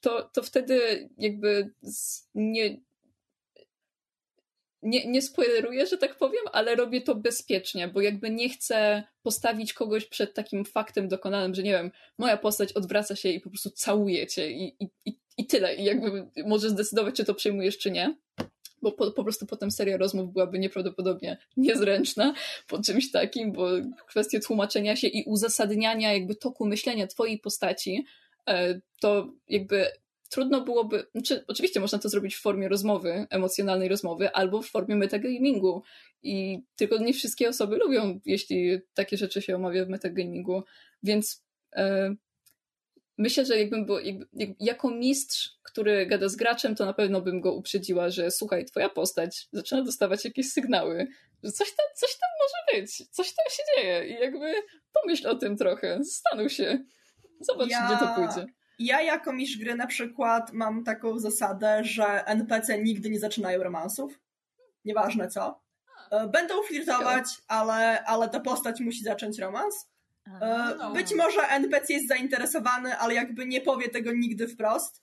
To, 0.00 0.30
to 0.32 0.42
wtedy 0.42 1.08
jakby 1.18 1.70
nie, 2.34 2.80
nie, 4.82 5.06
nie 5.06 5.22
spoileruję, 5.22 5.86
że 5.86 5.98
tak 5.98 6.16
powiem, 6.16 6.42
ale 6.52 6.74
robię 6.74 7.00
to 7.00 7.14
bezpiecznie, 7.14 7.88
bo 7.88 8.00
jakby 8.00 8.30
nie 8.30 8.48
chcę 8.48 9.02
postawić 9.22 9.72
kogoś 9.72 10.04
przed 10.06 10.34
takim 10.34 10.64
faktem 10.64 11.08
dokonanym, 11.08 11.54
że 11.54 11.62
nie 11.62 11.72
wiem, 11.72 11.90
moja 12.18 12.36
postać 12.36 12.72
odwraca 12.72 13.16
się 13.16 13.28
i 13.28 13.40
po 13.40 13.50
prostu 13.50 13.70
całuje 13.70 14.26
cię 14.26 14.50
i, 14.50 14.76
i, 14.80 15.18
i 15.38 15.46
tyle. 15.46 15.74
I 15.74 15.84
jakby 15.84 16.26
możesz 16.46 16.70
zdecydować, 16.70 17.14
czy 17.14 17.24
to 17.24 17.34
przejmujesz, 17.34 17.78
czy 17.78 17.90
nie. 17.90 18.16
Bo 18.82 18.92
po, 18.92 19.10
po 19.10 19.24
prostu 19.24 19.46
potem 19.46 19.70
seria 19.70 19.96
rozmów 19.96 20.32
byłaby 20.32 20.58
nieprawdopodobnie 20.58 21.38
niezręczna 21.56 22.34
po 22.68 22.82
czymś 22.82 23.10
takim, 23.10 23.52
bo 23.52 23.68
kwestie 24.06 24.40
tłumaczenia 24.40 24.96
się 24.96 25.06
i 25.06 25.24
uzasadniania 25.24 26.12
jakby 26.12 26.34
toku 26.34 26.66
myślenia 26.66 27.06
twojej 27.06 27.38
postaci, 27.38 27.90
e, 27.96 28.02
to 29.00 29.32
jakby 29.48 29.86
trudno 30.30 30.60
byłoby, 30.60 31.06
znaczy 31.14 31.44
oczywiście 31.48 31.80
można 31.80 31.98
to 31.98 32.08
zrobić 32.08 32.36
w 32.36 32.40
formie 32.40 32.68
rozmowy, 32.68 33.26
emocjonalnej 33.30 33.88
rozmowy, 33.88 34.32
albo 34.32 34.62
w 34.62 34.66
formie 34.66 34.96
metagamingu. 34.96 35.82
I 36.22 36.62
tylko 36.76 36.98
nie 36.98 37.12
wszystkie 37.12 37.48
osoby 37.48 37.76
lubią, 37.76 38.20
jeśli 38.24 38.78
takie 38.94 39.16
rzeczy 39.16 39.42
się 39.42 39.56
omawia 39.56 39.84
w 39.84 39.88
metagamingu. 39.88 40.62
Więc 41.02 41.44
e, 41.76 42.14
myślę, 43.18 43.44
że 43.44 43.58
jakbym 43.58 43.86
był, 43.86 43.98
jakby, 43.98 44.26
jak, 44.32 44.50
jako 44.60 44.90
mistrz, 44.90 45.50
który 45.62 46.06
gada 46.06 46.28
z 46.28 46.36
graczem, 46.36 46.74
to 46.74 46.86
na 46.86 46.92
pewno 46.92 47.20
bym 47.20 47.40
go 47.40 47.52
uprzedziła, 47.52 48.10
że 48.10 48.30
słuchaj, 48.30 48.64
twoja 48.64 48.88
postać 48.88 49.48
zaczyna 49.52 49.82
dostawać 49.82 50.24
jakieś 50.24 50.52
sygnały, 50.52 51.06
że 51.42 51.52
coś 51.52 51.68
tam, 51.68 51.86
coś 51.94 52.10
tam 52.10 52.30
może 52.40 52.80
być, 52.80 52.96
coś 52.96 53.34
tam 53.34 53.46
się 53.50 53.62
dzieje 53.76 54.08
i 54.08 54.12
jakby 54.20 54.54
pomyśl 54.92 55.28
o 55.28 55.34
tym 55.34 55.56
trochę, 55.56 55.98
zastanów 56.04 56.52
się, 56.52 56.84
zobacz, 57.40 57.70
ja... 57.70 57.86
gdzie 57.86 57.96
to 57.96 58.14
pójdzie 58.14 58.46
ja 58.80 59.02
jako 59.02 59.32
mistrz 59.32 59.58
gry 59.58 59.74
na 59.74 59.86
przykład 59.86 60.52
mam 60.52 60.84
taką 60.84 61.18
zasadę, 61.18 61.84
że 61.84 62.26
NPC 62.26 62.82
nigdy 62.82 63.10
nie 63.10 63.18
zaczynają 63.18 63.62
romansów. 63.62 64.20
Nieważne 64.84 65.28
co. 65.28 65.62
E, 66.10 66.28
będą 66.28 66.62
flirtować, 66.62 67.24
ale, 67.48 68.04
ale 68.04 68.28
ta 68.28 68.40
postać 68.40 68.80
musi 68.80 69.04
zacząć 69.04 69.38
romans. 69.38 69.88
E, 70.40 70.74
no. 70.78 70.92
Być 70.92 71.14
może 71.14 71.42
NPC 71.42 71.92
jest 71.92 72.08
zainteresowany, 72.08 72.96
ale 72.96 73.14
jakby 73.14 73.46
nie 73.46 73.60
powie 73.60 73.88
tego 73.88 74.12
nigdy 74.12 74.48
wprost. 74.48 75.02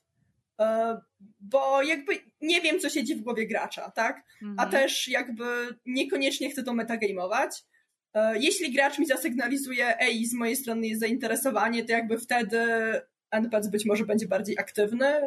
E, 0.59 0.97
bo 1.39 1.83
jakby 1.83 2.13
nie 2.41 2.61
wiem, 2.61 2.79
co 2.79 2.89
siedzi 2.89 3.15
w 3.15 3.21
głowie 3.21 3.47
gracza, 3.47 3.91
tak? 3.91 4.23
Mhm. 4.41 4.59
A 4.59 4.65
też 4.65 5.07
jakby 5.07 5.45
niekoniecznie 5.85 6.49
chcę 6.49 6.63
to 6.63 6.73
metagameować. 6.73 7.63
Jeśli 8.39 8.73
gracz 8.73 8.99
mi 8.99 9.05
zasygnalizuje, 9.05 9.99
ej, 9.99 10.25
z 10.25 10.33
mojej 10.33 10.55
strony 10.55 10.87
jest 10.87 11.01
zainteresowanie, 11.01 11.85
to 11.85 11.91
jakby 11.91 12.17
wtedy 12.17 12.59
NPC 13.31 13.69
być 13.69 13.85
może 13.85 14.05
będzie 14.05 14.27
bardziej 14.27 14.59
aktywny 14.59 15.21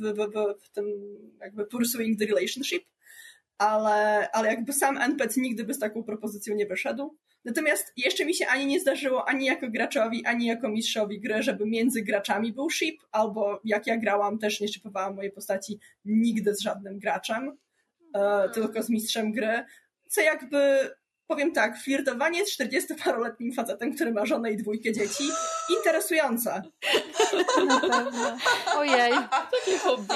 w, 0.00 0.02
w, 0.02 0.16
w, 0.16 0.64
w 0.64 0.70
tym 0.70 0.86
jakby 1.40 1.66
pursuing 1.66 2.18
the 2.18 2.26
relationship, 2.26 2.84
ale, 3.58 4.30
ale 4.30 4.48
jakby 4.48 4.72
sam 4.72 4.98
NPC 4.98 5.40
nigdy 5.40 5.64
by 5.64 5.74
z 5.74 5.78
taką 5.78 6.04
propozycją 6.04 6.54
nie 6.54 6.66
wyszedł. 6.66 7.16
Natomiast 7.44 7.92
jeszcze 7.96 8.24
mi 8.24 8.34
się 8.34 8.46
ani 8.46 8.66
nie 8.66 8.80
zdarzyło, 8.80 9.28
ani 9.28 9.46
jako 9.46 9.70
graczowi, 9.70 10.26
ani 10.26 10.46
jako 10.46 10.68
mistrzowi 10.68 11.20
gry, 11.20 11.42
żeby 11.42 11.66
między 11.66 12.02
graczami 12.02 12.52
był 12.52 12.70
ship, 12.70 13.02
albo 13.12 13.60
jak 13.64 13.86
ja 13.86 13.96
grałam, 13.96 14.38
też 14.38 14.60
nie 14.60 14.68
shipowałam 14.68 15.14
mojej 15.14 15.32
postaci 15.32 15.78
nigdy 16.04 16.54
z 16.54 16.60
żadnym 16.60 16.98
graczem, 16.98 17.56
e, 18.14 18.48
tylko 18.54 18.82
z 18.82 18.90
mistrzem 18.90 19.32
gry, 19.32 19.64
co 20.08 20.20
jakby 20.20 20.90
powiem 21.30 21.52
tak, 21.52 21.78
flirtowanie 21.78 22.46
z 22.46 22.58
40-paroletnim 22.58 23.54
facetem, 23.54 23.94
który 23.94 24.12
ma 24.12 24.26
żonę 24.26 24.52
i 24.52 24.56
dwójkę 24.56 24.92
dzieci, 24.92 25.24
interesujące. 25.78 26.62
Na 27.66 27.80
pewno. 27.80 28.36
Ojej. 28.76 29.12
Takie 29.30 29.78
hobby. 29.78 30.14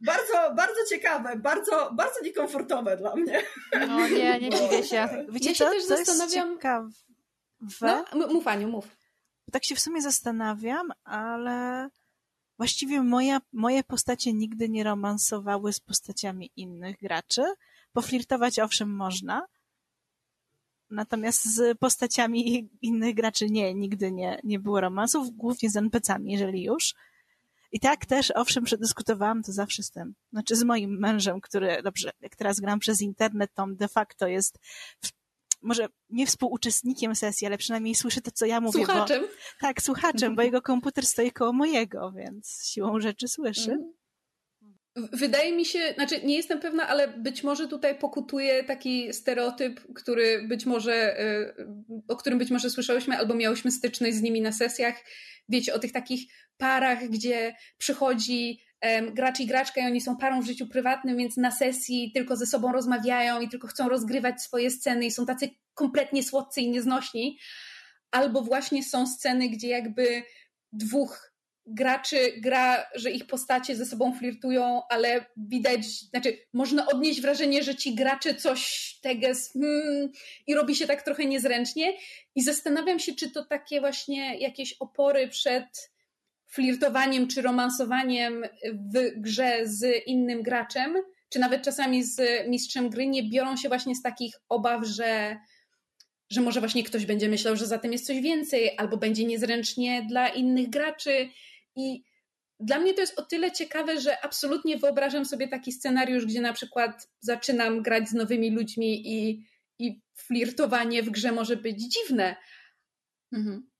Bardzo, 0.00 0.54
bardzo 0.56 0.80
ciekawe, 0.90 1.36
bardzo, 1.36 1.90
bardzo 1.92 2.20
niekomfortowe 2.22 2.96
dla 2.96 3.16
mnie. 3.16 3.42
No 3.88 4.08
nie, 4.08 4.40
nie 4.40 4.50
dziwię 4.50 4.82
się. 4.82 5.08
Wiecie 5.28 5.48
ja 5.48 5.54
się 5.54 5.64
co? 5.64 5.70
też 5.70 5.82
to 5.82 5.96
zastanawiam... 5.96 6.48
Jest 6.48 7.78
ciekawe. 7.78 8.04
No, 8.14 8.26
mów 8.26 8.46
Aniu, 8.46 8.68
mów. 8.68 8.86
Tak 9.52 9.64
się 9.64 9.74
w 9.74 9.80
sumie 9.80 10.02
zastanawiam, 10.02 10.92
ale 11.04 11.88
właściwie 12.58 13.02
moja, 13.02 13.40
moje 13.52 13.84
postacie 13.84 14.32
nigdy 14.32 14.68
nie 14.68 14.84
romansowały 14.84 15.72
z 15.72 15.80
postaciami 15.80 16.50
innych 16.56 16.96
graczy. 16.98 17.42
Poflirtować 17.92 18.58
owszem 18.58 18.96
można, 18.96 19.46
Natomiast 20.90 21.54
z 21.54 21.78
postaciami 21.78 22.68
innych 22.82 23.14
graczy 23.14 23.50
nie, 23.50 23.74
nigdy 23.74 24.12
nie, 24.12 24.40
nie 24.44 24.58
było 24.58 24.80
romansów, 24.80 25.30
głównie 25.30 25.70
z 25.70 25.76
NPC-ami, 25.76 26.32
jeżeli 26.32 26.62
już. 26.62 26.94
I 27.72 27.80
tak 27.80 28.06
też, 28.06 28.30
owszem, 28.30 28.64
przedyskutowałam 28.64 29.42
to 29.42 29.52
zawsze 29.52 29.82
z 29.82 29.90
tym. 29.90 30.14
Znaczy 30.32 30.56
z 30.56 30.64
moim 30.64 30.98
mężem, 30.98 31.40
który, 31.40 31.82
dobrze, 31.82 32.10
jak 32.20 32.36
teraz 32.36 32.60
gram 32.60 32.78
przez 32.78 33.00
internet, 33.00 33.50
to 33.54 33.62
on 33.62 33.76
de 33.76 33.88
facto 33.88 34.26
jest 34.26 34.58
może 35.64 35.88
nie 36.10 36.26
współuczestnikiem 36.26 37.14
sesji, 37.14 37.46
ale 37.46 37.58
przynajmniej 37.58 37.94
słyszy 37.94 38.22
to, 38.22 38.30
co 38.30 38.46
ja 38.46 38.60
mówię. 38.60 38.84
Słuchaczem? 38.84 39.22
Bo, 39.22 39.28
tak, 39.60 39.82
słuchaczem, 39.82 40.36
bo 40.36 40.42
jego 40.42 40.62
komputer 40.62 41.06
stoi 41.06 41.32
koło 41.32 41.52
mojego, 41.52 42.12
więc 42.12 42.68
siłą 42.72 43.00
rzeczy 43.00 43.28
słyszy. 43.28 43.72
Mm. 43.72 43.92
Wydaje 44.96 45.56
mi 45.56 45.64
się, 45.64 45.92
znaczy 45.94 46.22
nie 46.24 46.36
jestem 46.36 46.60
pewna, 46.60 46.88
ale 46.88 47.08
być 47.08 47.42
może 47.42 47.68
tutaj 47.68 47.98
pokutuje 47.98 48.64
taki 48.64 49.12
stereotyp, 49.12 49.80
który 49.94 50.48
być 50.48 50.66
może, 50.66 51.20
y, 51.20 51.66
o 52.08 52.16
którym 52.16 52.38
być 52.38 52.50
może 52.50 52.70
słyszałyśmy 52.70 53.18
albo 53.18 53.34
miałyśmy 53.34 53.70
styczność 53.70 54.16
z 54.16 54.22
nimi 54.22 54.40
na 54.40 54.52
sesjach. 54.52 54.94
Wiecie, 55.48 55.74
o 55.74 55.78
tych 55.78 55.92
takich 55.92 56.32
parach, 56.56 57.08
gdzie 57.08 57.54
przychodzi 57.78 58.60
gracz 59.12 59.40
i 59.40 59.46
graczka 59.46 59.80
i 59.80 59.86
oni 59.86 60.00
są 60.00 60.16
parą 60.16 60.42
w 60.42 60.46
życiu 60.46 60.66
prywatnym, 60.66 61.16
więc 61.16 61.36
na 61.36 61.50
sesji 61.50 62.12
tylko 62.14 62.36
ze 62.36 62.46
sobą 62.46 62.72
rozmawiają 62.72 63.40
i 63.40 63.48
tylko 63.48 63.68
chcą 63.68 63.88
rozgrywać 63.88 64.42
swoje 64.42 64.70
sceny 64.70 65.06
i 65.06 65.10
są 65.10 65.26
tacy 65.26 65.50
kompletnie 65.74 66.22
słodcy 66.22 66.60
i 66.60 66.70
nieznośni. 66.70 67.38
Albo 68.10 68.42
właśnie 68.42 68.84
są 68.84 69.06
sceny, 69.06 69.48
gdzie 69.48 69.68
jakby 69.68 70.22
dwóch 70.72 71.33
graczy 71.66 72.32
gra, 72.36 72.86
że 72.94 73.10
ich 73.10 73.26
postacie 73.26 73.76
ze 73.76 73.86
sobą 73.86 74.18
flirtują, 74.18 74.82
ale 74.88 75.26
widać, 75.36 75.86
znaczy 75.86 76.38
można 76.52 76.86
odnieść 76.86 77.20
wrażenie, 77.20 77.62
że 77.62 77.74
ci 77.74 77.94
gracze 77.94 78.34
coś 78.34 78.92
teges 79.02 79.52
hmm, 79.52 80.12
i 80.46 80.54
robi 80.54 80.76
się 80.76 80.86
tak 80.86 81.02
trochę 81.02 81.26
niezręcznie 81.26 81.92
i 82.34 82.42
zastanawiam 82.42 82.98
się, 82.98 83.14
czy 83.14 83.30
to 83.30 83.44
takie 83.44 83.80
właśnie 83.80 84.38
jakieś 84.38 84.72
opory 84.72 85.28
przed 85.28 85.90
flirtowaniem 86.46 87.28
czy 87.28 87.42
romansowaniem 87.42 88.44
w 88.72 89.20
grze 89.20 89.60
z 89.64 90.06
innym 90.06 90.42
graczem, 90.42 90.96
czy 91.28 91.38
nawet 91.38 91.62
czasami 91.62 92.04
z 92.04 92.48
mistrzem 92.48 92.90
gry 92.90 93.06
nie 93.06 93.22
biorą 93.22 93.56
się 93.56 93.68
właśnie 93.68 93.94
z 93.94 94.02
takich 94.02 94.34
obaw, 94.48 94.86
że 94.86 95.36
że 96.30 96.40
może 96.40 96.60
właśnie 96.60 96.84
ktoś 96.84 97.06
będzie 97.06 97.28
myślał, 97.28 97.56
że 97.56 97.66
za 97.66 97.78
tym 97.78 97.92
jest 97.92 98.06
coś 98.06 98.20
więcej, 98.20 98.70
albo 98.76 98.96
będzie 98.96 99.24
niezręcznie 99.24 100.06
dla 100.08 100.28
innych 100.28 100.70
graczy. 100.70 101.28
I 101.76 102.04
dla 102.60 102.78
mnie 102.78 102.94
to 102.94 103.00
jest 103.00 103.18
o 103.18 103.22
tyle 103.22 103.52
ciekawe, 103.52 104.00
że 104.00 104.24
absolutnie 104.24 104.78
wyobrażam 104.78 105.24
sobie 105.24 105.48
taki 105.48 105.72
scenariusz, 105.72 106.26
gdzie 106.26 106.40
na 106.40 106.52
przykład 106.52 107.08
zaczynam 107.20 107.82
grać 107.82 108.08
z 108.08 108.12
nowymi 108.12 108.50
ludźmi 108.50 109.12
i, 109.12 109.46
i 109.78 110.02
flirtowanie 110.16 111.02
w 111.02 111.10
grze 111.10 111.32
może 111.32 111.56
być 111.56 111.92
dziwne. 111.92 112.36
Mhm. 113.32 113.70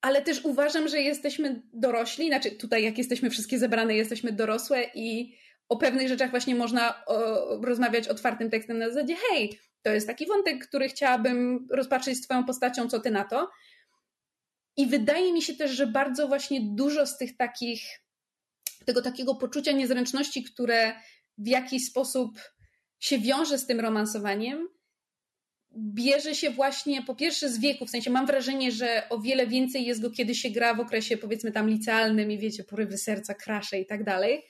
Ale 0.00 0.22
też 0.22 0.44
uważam, 0.44 0.88
że 0.88 1.00
jesteśmy 1.00 1.62
dorośli, 1.72 2.28
znaczy 2.28 2.50
tutaj 2.50 2.84
jak 2.84 2.98
jesteśmy 2.98 3.30
wszystkie 3.30 3.58
zebrane, 3.58 3.96
jesteśmy 3.96 4.32
dorosłe 4.32 4.84
i 4.94 5.34
o 5.68 5.76
pewnych 5.76 6.08
rzeczach 6.08 6.30
właśnie 6.30 6.54
można 6.54 7.06
o, 7.06 7.16
rozmawiać 7.62 8.08
otwartym 8.08 8.50
tekstem 8.50 8.78
na 8.78 8.88
zasadzie 8.88 9.16
hej, 9.16 9.58
to 9.82 9.90
jest 9.90 10.06
taki 10.06 10.26
wątek, 10.26 10.66
który 10.68 10.88
chciałabym 10.88 11.66
rozpatrzyć 11.70 12.18
z 12.18 12.20
twoją 12.20 12.44
postacią, 12.44 12.88
co 12.88 13.00
ty 13.00 13.10
na 13.10 13.24
to? 13.24 13.50
I 14.78 14.86
wydaje 14.86 15.32
mi 15.32 15.42
się 15.42 15.54
też, 15.54 15.70
że 15.70 15.86
bardzo 15.86 16.28
właśnie 16.28 16.60
dużo 16.60 17.06
z 17.06 17.18
tych 17.18 17.36
takich, 17.36 17.82
tego 18.84 19.02
takiego 19.02 19.34
poczucia 19.34 19.72
niezręczności, 19.72 20.44
które 20.44 20.94
w 21.38 21.46
jakiś 21.46 21.86
sposób 21.86 22.38
się 22.98 23.18
wiąże 23.18 23.58
z 23.58 23.66
tym 23.66 23.80
romansowaniem, 23.80 24.68
bierze 25.76 26.34
się 26.34 26.50
właśnie 26.50 27.02
po 27.02 27.14
pierwsze 27.14 27.48
z 27.48 27.58
wieku, 27.58 27.86
w 27.86 27.90
sensie 27.90 28.10
mam 28.10 28.26
wrażenie, 28.26 28.72
że 28.72 29.08
o 29.10 29.18
wiele 29.18 29.46
więcej 29.46 29.86
jest 29.86 30.02
go, 30.02 30.10
kiedy 30.10 30.34
się 30.34 30.50
gra 30.50 30.74
w 30.74 30.80
okresie 30.80 31.16
powiedzmy 31.16 31.52
tam 31.52 31.68
licealnym 31.68 32.30
i 32.30 32.38
wiecie, 32.38 32.64
porywy 32.64 32.98
serca, 32.98 33.34
krasze 33.34 33.78
i 33.78 33.86
tak 33.86 34.04
dalej. 34.04 34.44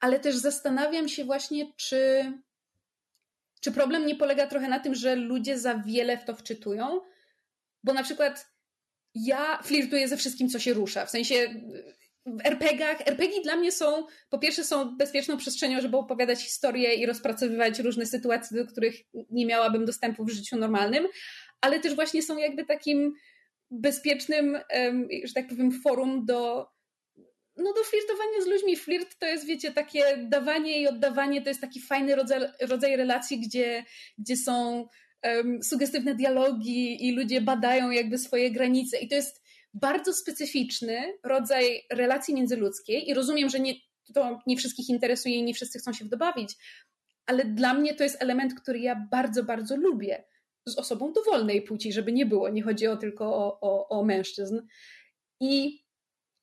Ale 0.00 0.20
też 0.20 0.36
zastanawiam 0.36 1.08
się 1.08 1.24
właśnie, 1.24 1.72
czy, 1.76 2.32
czy 3.60 3.72
problem 3.72 4.06
nie 4.06 4.16
polega 4.16 4.46
trochę 4.46 4.68
na 4.68 4.80
tym, 4.80 4.94
że 4.94 5.16
ludzie 5.16 5.58
za 5.58 5.78
wiele 5.78 6.18
w 6.18 6.24
to 6.24 6.34
wczytują, 6.34 7.00
bo 7.84 7.92
na 7.92 8.02
przykład 8.02 8.53
ja 9.14 9.62
flirtuję 9.62 10.08
ze 10.08 10.16
wszystkim, 10.16 10.48
co 10.48 10.58
się 10.58 10.72
rusza. 10.72 11.06
W 11.06 11.10
sensie 11.10 11.54
w 12.26 12.46
RPGach, 12.46 13.00
RPG 13.06 13.42
dla 13.42 13.56
mnie 13.56 13.72
są, 13.72 14.06
po 14.30 14.38
pierwsze 14.38 14.64
są 14.64 14.96
bezpieczną 14.96 15.36
przestrzenią, 15.36 15.80
żeby 15.80 15.96
opowiadać 15.96 16.42
historię 16.42 16.94
i 16.94 17.06
rozpracowywać 17.06 17.78
różne 17.78 18.06
sytuacje, 18.06 18.56
do 18.56 18.66
których 18.66 18.94
nie 19.30 19.46
miałabym 19.46 19.84
dostępu 19.84 20.24
w 20.24 20.30
życiu 20.30 20.56
normalnym, 20.56 21.06
ale 21.60 21.80
też 21.80 21.94
właśnie 21.94 22.22
są 22.22 22.36
jakby 22.38 22.64
takim 22.64 23.12
bezpiecznym, 23.70 24.58
że 25.24 25.32
tak 25.34 25.48
powiem, 25.48 25.72
forum 25.72 26.26
do, 26.26 26.66
no 27.56 27.72
do 27.72 27.84
flirtowania 27.84 28.40
z 28.42 28.46
ludźmi. 28.46 28.76
Flirt 28.76 29.18
to 29.18 29.26
jest, 29.26 29.46
wiecie, 29.46 29.72
takie 29.72 30.16
dawanie 30.16 30.80
i 30.80 30.88
oddawanie, 30.88 31.42
to 31.42 31.48
jest 31.48 31.60
taki 31.60 31.80
fajny 31.80 32.16
rodzaj, 32.16 32.40
rodzaj 32.60 32.96
relacji, 32.96 33.40
gdzie, 33.40 33.84
gdzie 34.18 34.36
są 34.36 34.86
um, 35.24 35.62
sugestywne 35.62 36.14
dialogi 36.14 37.08
i 37.08 37.12
ludzie 37.12 37.40
badają 37.40 37.90
jakby 37.90 38.18
swoje 38.18 38.50
granice 38.50 38.98
i 38.98 39.08
to 39.08 39.14
jest 39.14 39.42
bardzo 39.74 40.12
specyficzny 40.12 41.18
rodzaj 41.22 41.82
relacji 41.90 42.34
międzyludzkiej 42.34 43.08
i 43.08 43.14
rozumiem, 43.14 43.48
że 43.48 43.60
nie, 43.60 43.74
to 44.14 44.40
nie 44.46 44.56
wszystkich 44.56 44.88
interesuje 44.88 45.36
i 45.36 45.42
nie 45.42 45.54
wszyscy 45.54 45.78
chcą 45.78 45.92
się 45.92 46.04
w 46.04 46.08
ale 47.26 47.44
dla 47.44 47.74
mnie 47.74 47.94
to 47.94 48.04
jest 48.04 48.22
element, 48.22 48.54
który 48.54 48.78
ja 48.78 49.06
bardzo, 49.10 49.44
bardzo 49.44 49.76
lubię 49.76 50.24
z 50.66 50.78
osobą 50.78 51.12
dowolnej 51.12 51.62
płci, 51.62 51.92
żeby 51.92 52.12
nie 52.12 52.26
było. 52.26 52.48
Nie 52.48 52.62
chodzi 52.62 52.86
o 52.86 52.96
tylko 52.96 53.24
o, 53.36 53.60
o, 53.60 53.88
o 53.88 54.04
mężczyzn. 54.04 54.60
I 55.40 55.84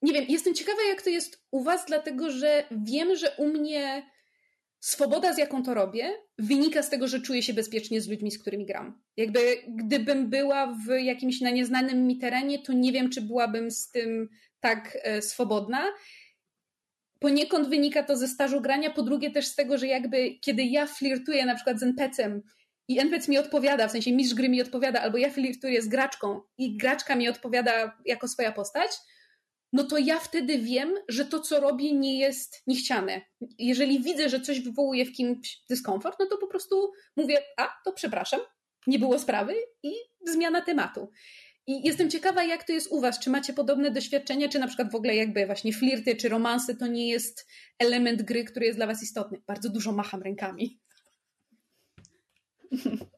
nie 0.01 0.13
wiem, 0.13 0.25
jestem 0.29 0.53
ciekawa, 0.53 0.81
jak 0.89 1.01
to 1.01 1.09
jest 1.09 1.45
u 1.51 1.63
Was, 1.63 1.85
dlatego 1.85 2.31
że 2.31 2.63
wiem, 2.71 3.15
że 3.15 3.35
u 3.37 3.47
mnie 3.47 4.03
swoboda, 4.81 5.33
z 5.33 5.37
jaką 5.37 5.63
to 5.63 5.73
robię, 5.73 6.11
wynika 6.37 6.83
z 6.83 6.89
tego, 6.89 7.07
że 7.07 7.21
czuję 7.21 7.43
się 7.43 7.53
bezpiecznie 7.53 8.01
z 8.01 8.07
ludźmi, 8.07 8.31
z 8.31 8.41
którymi 8.41 8.65
gram. 8.65 9.01
Jakby 9.17 9.57
gdybym 9.67 10.29
była 10.29 10.75
w 10.87 10.99
jakimś 10.99 11.41
na 11.41 11.49
nieznanym 11.49 12.07
mi 12.07 12.17
terenie, 12.17 12.59
to 12.59 12.73
nie 12.73 12.91
wiem, 12.91 13.09
czy 13.09 13.21
byłabym 13.21 13.71
z 13.71 13.91
tym 13.91 14.29
tak 14.59 14.97
e, 15.03 15.21
swobodna. 15.21 15.83
Poniekąd 17.19 17.69
wynika 17.69 18.03
to 18.03 18.17
ze 18.17 18.27
stażu 18.27 18.61
grania, 18.61 18.89
po 18.89 19.03
drugie 19.03 19.31
też 19.31 19.47
z 19.47 19.55
tego, 19.55 19.77
że 19.77 19.87
jakby 19.87 20.35
kiedy 20.41 20.63
ja 20.63 20.85
flirtuję 20.85 21.45
na 21.45 21.55
przykład 21.55 21.79
z 21.79 21.83
NPC-em 21.83 22.41
i 22.87 22.99
NPC 22.99 23.31
mi 23.31 23.37
odpowiada, 23.37 23.87
w 23.87 23.91
sensie 23.91 24.11
mistrz 24.11 24.35
gry 24.35 24.49
mi 24.49 24.61
odpowiada, 24.61 25.01
albo 25.01 25.17
ja 25.17 25.29
flirtuję 25.29 25.81
z 25.81 25.87
graczką 25.87 26.41
i 26.57 26.77
graczka 26.77 27.15
mi 27.15 27.29
odpowiada 27.29 27.97
jako 28.05 28.27
swoja 28.27 28.51
postać, 28.51 28.91
no 29.73 29.83
to 29.83 29.97
ja 29.97 30.19
wtedy 30.19 30.57
wiem, 30.57 30.93
że 31.07 31.25
to, 31.25 31.39
co 31.39 31.59
robię, 31.59 31.93
nie 31.93 32.19
jest 32.19 32.63
niechciane. 32.67 33.21
Jeżeli 33.59 34.03
widzę, 34.03 34.29
że 34.29 34.39
coś 34.39 34.59
wywołuje 34.59 35.05
w 35.05 35.11
kimś 35.11 35.61
dyskomfort, 35.69 36.19
no 36.19 36.25
to 36.25 36.37
po 36.37 36.47
prostu 36.47 36.91
mówię, 37.15 37.37
a 37.57 37.69
to 37.85 37.93
przepraszam, 37.93 38.39
nie 38.87 38.99
było 38.99 39.19
sprawy 39.19 39.55
i 39.83 39.93
zmiana 40.27 40.61
tematu. 40.61 41.11
I 41.67 41.87
jestem 41.87 42.09
ciekawa, 42.09 42.43
jak 42.43 42.63
to 42.63 42.73
jest 42.73 42.91
u 42.91 43.01
Was. 43.01 43.19
Czy 43.19 43.29
macie 43.29 43.53
podobne 43.53 43.91
doświadczenia, 43.91 44.49
czy 44.49 44.59
na 44.59 44.67
przykład 44.67 44.91
w 44.91 44.95
ogóle 44.95 45.15
jakby 45.15 45.45
właśnie 45.45 45.73
flirty 45.73 46.15
czy 46.15 46.29
romanse 46.29 46.75
to 46.75 46.87
nie 46.87 47.09
jest 47.09 47.47
element 47.79 48.21
gry, 48.21 48.43
który 48.43 48.65
jest 48.65 48.77
dla 48.77 48.87
Was 48.87 49.03
istotny? 49.03 49.41
Bardzo 49.47 49.69
dużo 49.69 49.91
macham 49.91 50.21
rękami. 50.21 50.79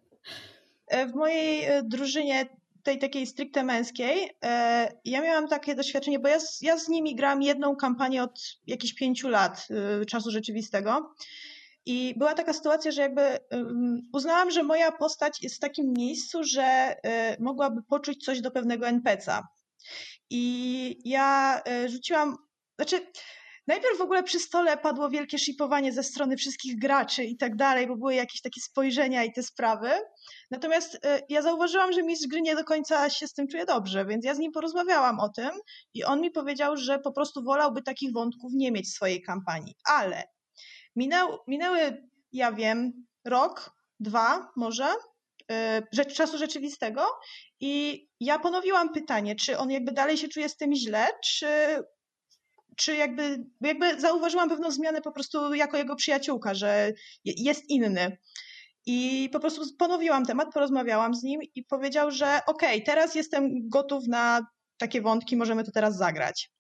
E, 0.88 1.08
w 1.08 1.14
mojej 1.14 1.66
e, 1.66 1.84
drużynie 1.84 2.46
tej 2.84 3.00
takiej 3.00 3.28
stricte 3.28 3.64
męskiej, 3.64 4.30
e, 4.46 4.92
ja 5.06 5.22
miałam 5.22 5.48
takie 5.48 5.76
doświadczenie, 5.76 6.20
bo 6.20 6.28
ja 6.28 6.40
z, 6.40 6.62
ja 6.62 6.78
z 6.78 6.88
nimi 6.88 7.16
gram 7.16 7.42
jedną 7.42 7.76
kampanię 7.76 8.24
od 8.24 8.40
jakichś 8.68 8.94
pięciu 8.94 9.30
lat 9.30 9.68
czasu 10.08 10.32
rzeczywistego. 10.32 11.16
I 11.86 12.14
była 12.18 12.34
taka 12.34 12.54
sytuacja, 12.54 12.92
że 12.92 13.02
jakby 13.02 13.38
uznałam, 14.14 14.52
że 14.52 14.64
moja 14.64 14.92
postać 14.92 15.44
jest 15.44 15.56
w 15.56 15.60
takim 15.60 15.94
miejscu, 15.98 16.44
że 16.44 16.96
mogłaby 17.40 17.82
poczuć 17.84 18.26
coś 18.26 18.42
do 18.42 18.52
pewnego 18.52 18.86
NPC'a. 18.86 19.42
I 20.30 20.96
ja 21.06 21.62
rzuciłam, 21.88 22.38
znaczy 22.76 23.08
Najpierw 23.68 23.98
w 23.98 24.02
ogóle 24.02 24.24
przy 24.24 24.40
stole 24.40 24.78
padło 24.78 25.10
wielkie 25.10 25.40
shipowanie 25.40 25.92
ze 25.94 26.04
strony 26.04 26.38
wszystkich 26.38 26.80
graczy 26.80 27.24
i 27.24 27.38
tak 27.38 27.56
dalej, 27.56 27.88
bo 27.88 27.96
były 27.96 28.16
jakieś 28.16 28.42
takie 28.42 28.62
spojrzenia 28.62 29.24
i 29.24 29.34
te 29.34 29.44
sprawy. 29.44 29.90
Natomiast 30.52 31.06
e, 31.06 31.22
ja 31.30 31.42
zauważyłam, 31.42 31.94
że 31.94 32.04
mistrz 32.04 32.28
gry 32.28 32.42
nie 32.42 32.56
do 32.56 32.64
końca 32.64 33.10
się 33.10 33.28
z 33.28 33.34
tym 33.34 33.48
czuje 33.48 33.66
dobrze, 33.66 34.06
więc 34.06 34.26
ja 34.26 34.36
z 34.36 34.40
nim 34.40 34.52
porozmawiałam 34.52 35.20
o 35.20 35.30
tym 35.30 35.52
i 35.94 36.04
on 36.04 36.22
mi 36.22 36.32
powiedział, 36.32 36.78
że 36.78 37.00
po 37.00 37.12
prostu 37.12 37.44
wolałby 37.44 37.82
takich 37.82 38.14
wątków 38.14 38.52
nie 38.54 38.72
mieć 38.72 38.86
w 38.86 38.94
swojej 38.94 39.22
kampanii. 39.22 39.76
Ale 39.86 40.24
minęł, 40.96 41.38
minęły, 41.48 42.08
ja 42.32 42.52
wiem, 42.52 43.06
rok, 43.26 43.72
dwa 44.00 44.52
może, 44.56 44.88
yy, 45.94 46.06
czasu 46.06 46.38
rzeczywistego 46.38 47.06
i 47.60 48.04
ja 48.20 48.40
ponowiłam 48.40 48.94
pytanie, 48.94 49.36
czy 49.36 49.58
on 49.58 49.72
jakby 49.72 49.92
dalej 49.92 50.18
się 50.18 50.28
czuje 50.28 50.50
z 50.50 50.58
tym 50.58 50.76
źle, 50.76 51.08
czy 51.24 51.48
czy 52.78 52.96
jakby, 52.96 53.46
jakby 53.62 54.02
zauważyłam 54.02 54.50
pewną 54.50 54.72
zmianę 54.72 55.02
po 55.02 55.12
prostu 55.12 55.54
jako 55.54 55.78
jego 55.78 55.96
przyjaciółka, 55.96 56.54
że 56.54 56.92
jest 57.26 57.70
inny. 57.70 58.18
I 58.86 59.30
po 59.32 59.40
prostu 59.40 59.62
ponowiłam 59.78 60.26
temat, 60.26 60.54
porozmawiałam 60.54 61.16
z 61.16 61.24
nim 61.24 61.42
i 61.56 61.64
powiedział, 61.64 62.12
że 62.12 62.40
okej, 62.48 62.76
okay, 62.76 62.86
teraz 62.86 63.16
jestem 63.16 63.70
gotów 63.70 64.08
na 64.08 64.48
takie 64.78 65.02
wątki, 65.02 65.38
możemy 65.38 65.64
to 65.64 65.72
teraz 65.72 65.98
zagrać. 65.98 66.52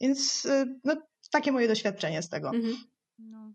Więc 0.00 0.44
y, 0.44 0.78
no, 0.84 0.96
takie 1.30 1.52
moje 1.52 1.68
doświadczenie 1.68 2.22
z 2.22 2.28
tego. 2.28 2.48
Mhm. 2.48 2.76
No. 3.18 3.52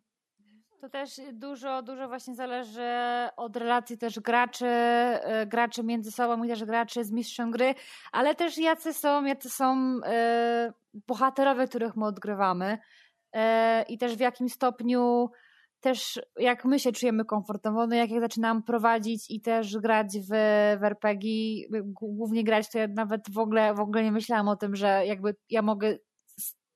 To 0.82 0.90
też 0.90 1.22
dużo, 1.34 1.82
dużo 1.82 2.08
właśnie 2.08 2.36
zależy 2.36 2.90
od 3.38 3.58
relacji 3.58 3.98
też 3.98 4.20
graczy, 4.20 4.66
y, 4.66 5.45
graczy 5.45 5.84
między 5.84 6.12
sobą 6.12 6.44
i 6.44 6.48
też 6.48 6.66
graczy 6.66 7.03
z 7.03 7.12
mistrzem 7.12 7.52
gry, 7.52 7.76
ale 8.12 8.36
też 8.36 8.58
jacy 8.58 8.94
są, 8.94 9.26
jacy 9.26 9.49
są 9.49 9.95
yy, 9.95 10.02
bohaterowie, 11.08 11.68
których 11.68 11.95
my 11.95 12.06
odgrywamy 12.06 12.78
yy, 13.34 13.41
i 13.90 13.98
też 13.98 14.16
w 14.16 14.20
jakim 14.20 14.49
stopniu 14.49 15.30
też 15.80 16.22
jak 16.40 16.66
my 16.66 16.80
się 16.80 16.91
czujemy 16.91 17.26
komfortowo, 17.26 17.88
no 17.88 17.95
jak 17.95 18.12
ja 18.12 18.20
zaczynam 18.20 18.64
prowadzić 18.64 19.32
i 19.32 19.41
też 19.41 19.78
grać 19.78 20.08
w, 20.20 20.30
w 20.80 20.84
RPG, 20.84 21.32
głównie 21.84 22.44
grać, 22.44 22.72
to 22.72 22.80
ja 22.80 22.88
nawet 22.88 23.22
w 23.34 23.38
ogóle, 23.38 23.74
w 23.74 23.80
ogóle 23.80 24.03
nie 24.03 24.12
myślałam 24.12 24.48
o 24.48 24.56
tym, 24.56 24.76
że 24.76 25.06
jakby 25.06 25.36
ja 25.49 25.62
mogę 25.62 25.98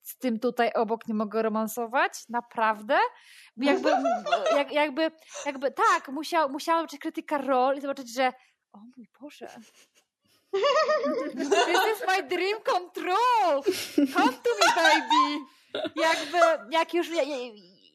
z 0.05 0.17
tym 0.17 0.39
tutaj 0.39 0.71
obok 0.73 1.07
nie 1.07 1.13
mogę 1.13 1.41
romansować, 1.41 2.29
naprawdę. 2.29 2.97
Jakby, 3.57 3.91
jak, 4.55 4.71
jakby, 4.71 5.11
jakby 5.45 5.71
tak, 5.71 6.09
musiał, 6.09 6.49
musiałam 6.49 6.81
zobaczyć 6.81 6.99
krytyka 6.99 7.37
rol 7.37 7.77
i 7.77 7.81
zobaczyć, 7.81 8.13
że 8.13 8.33
o 8.73 8.77
mój 8.77 9.09
Boże, 9.21 9.47
This 11.31 11.83
is 11.93 12.07
my 12.07 12.23
dream 12.23 12.57
come 12.65 12.89
true! 12.93 13.61
Come 14.13 14.33
to 14.33 14.49
me, 14.59 14.75
baby! 14.75 15.45
Jakby, 15.95 16.37
jak 16.71 16.93
już, 16.93 17.09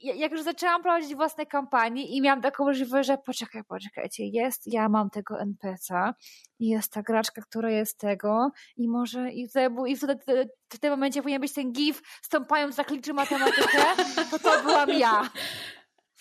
jak 0.01 0.33
już 0.33 0.43
zaczęłam 0.43 0.83
prowadzić 0.83 1.15
własne 1.15 1.47
kampanie 1.47 2.07
i 2.07 2.21
miałam 2.21 2.43
taką 2.43 2.65
możliwość, 2.65 3.07
że 3.07 3.19
poczekaj, 3.19 3.65
poczekajcie, 3.65 4.27
jest, 4.27 4.73
ja 4.73 4.89
mam 4.89 5.11
tego 5.11 5.41
NPC-a 5.41 6.15
i 6.59 6.69
jest 6.69 6.93
ta 6.93 7.03
graczka, 7.03 7.43
która 7.43 7.71
jest 7.71 7.99
tego 7.99 8.51
i 8.77 8.89
może 8.89 9.33
i, 9.33 9.49
wtedy, 9.49 9.75
i 9.87 9.97
wtedy, 9.97 10.49
w 10.73 10.79
tym 10.79 10.91
momencie 10.91 11.23
powinien 11.23 11.41
być 11.41 11.53
ten 11.53 11.73
gif 11.73 12.03
stąpając 12.23 12.75
za 12.75 12.85
kliczy 12.85 13.13
matematykę, 13.13 13.85
to 14.31 14.39
to 14.39 14.63
byłam 14.63 14.91
ja. 14.91 15.31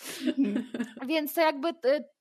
Więc 1.08 1.34
to 1.34 1.40
jakby 1.40 1.74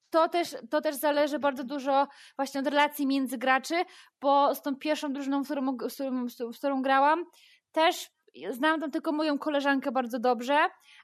to 0.09 0.29
też, 0.29 0.55
to 0.69 0.81
też 0.81 0.95
zależy 0.95 1.39
bardzo 1.39 1.63
dużo 1.63 2.07
właśnie 2.35 2.59
od 2.59 2.67
relacji 2.67 3.07
między 3.07 3.37
graczy, 3.37 3.75
bo 4.21 4.55
z 4.55 4.61
tą 4.61 4.75
pierwszą 4.75 5.13
drużyną, 5.13 5.43
z 5.43 5.47
którą, 5.47 5.89
z 5.89 5.93
którą, 5.95 6.53
z 6.53 6.57
którą 6.57 6.81
grałam, 6.81 7.25
też 7.71 8.11
znam 8.51 8.81
tam 8.81 8.91
tylko 8.91 9.11
moją 9.11 9.39
koleżankę 9.39 9.91
bardzo 9.91 10.19
dobrze, 10.19 10.57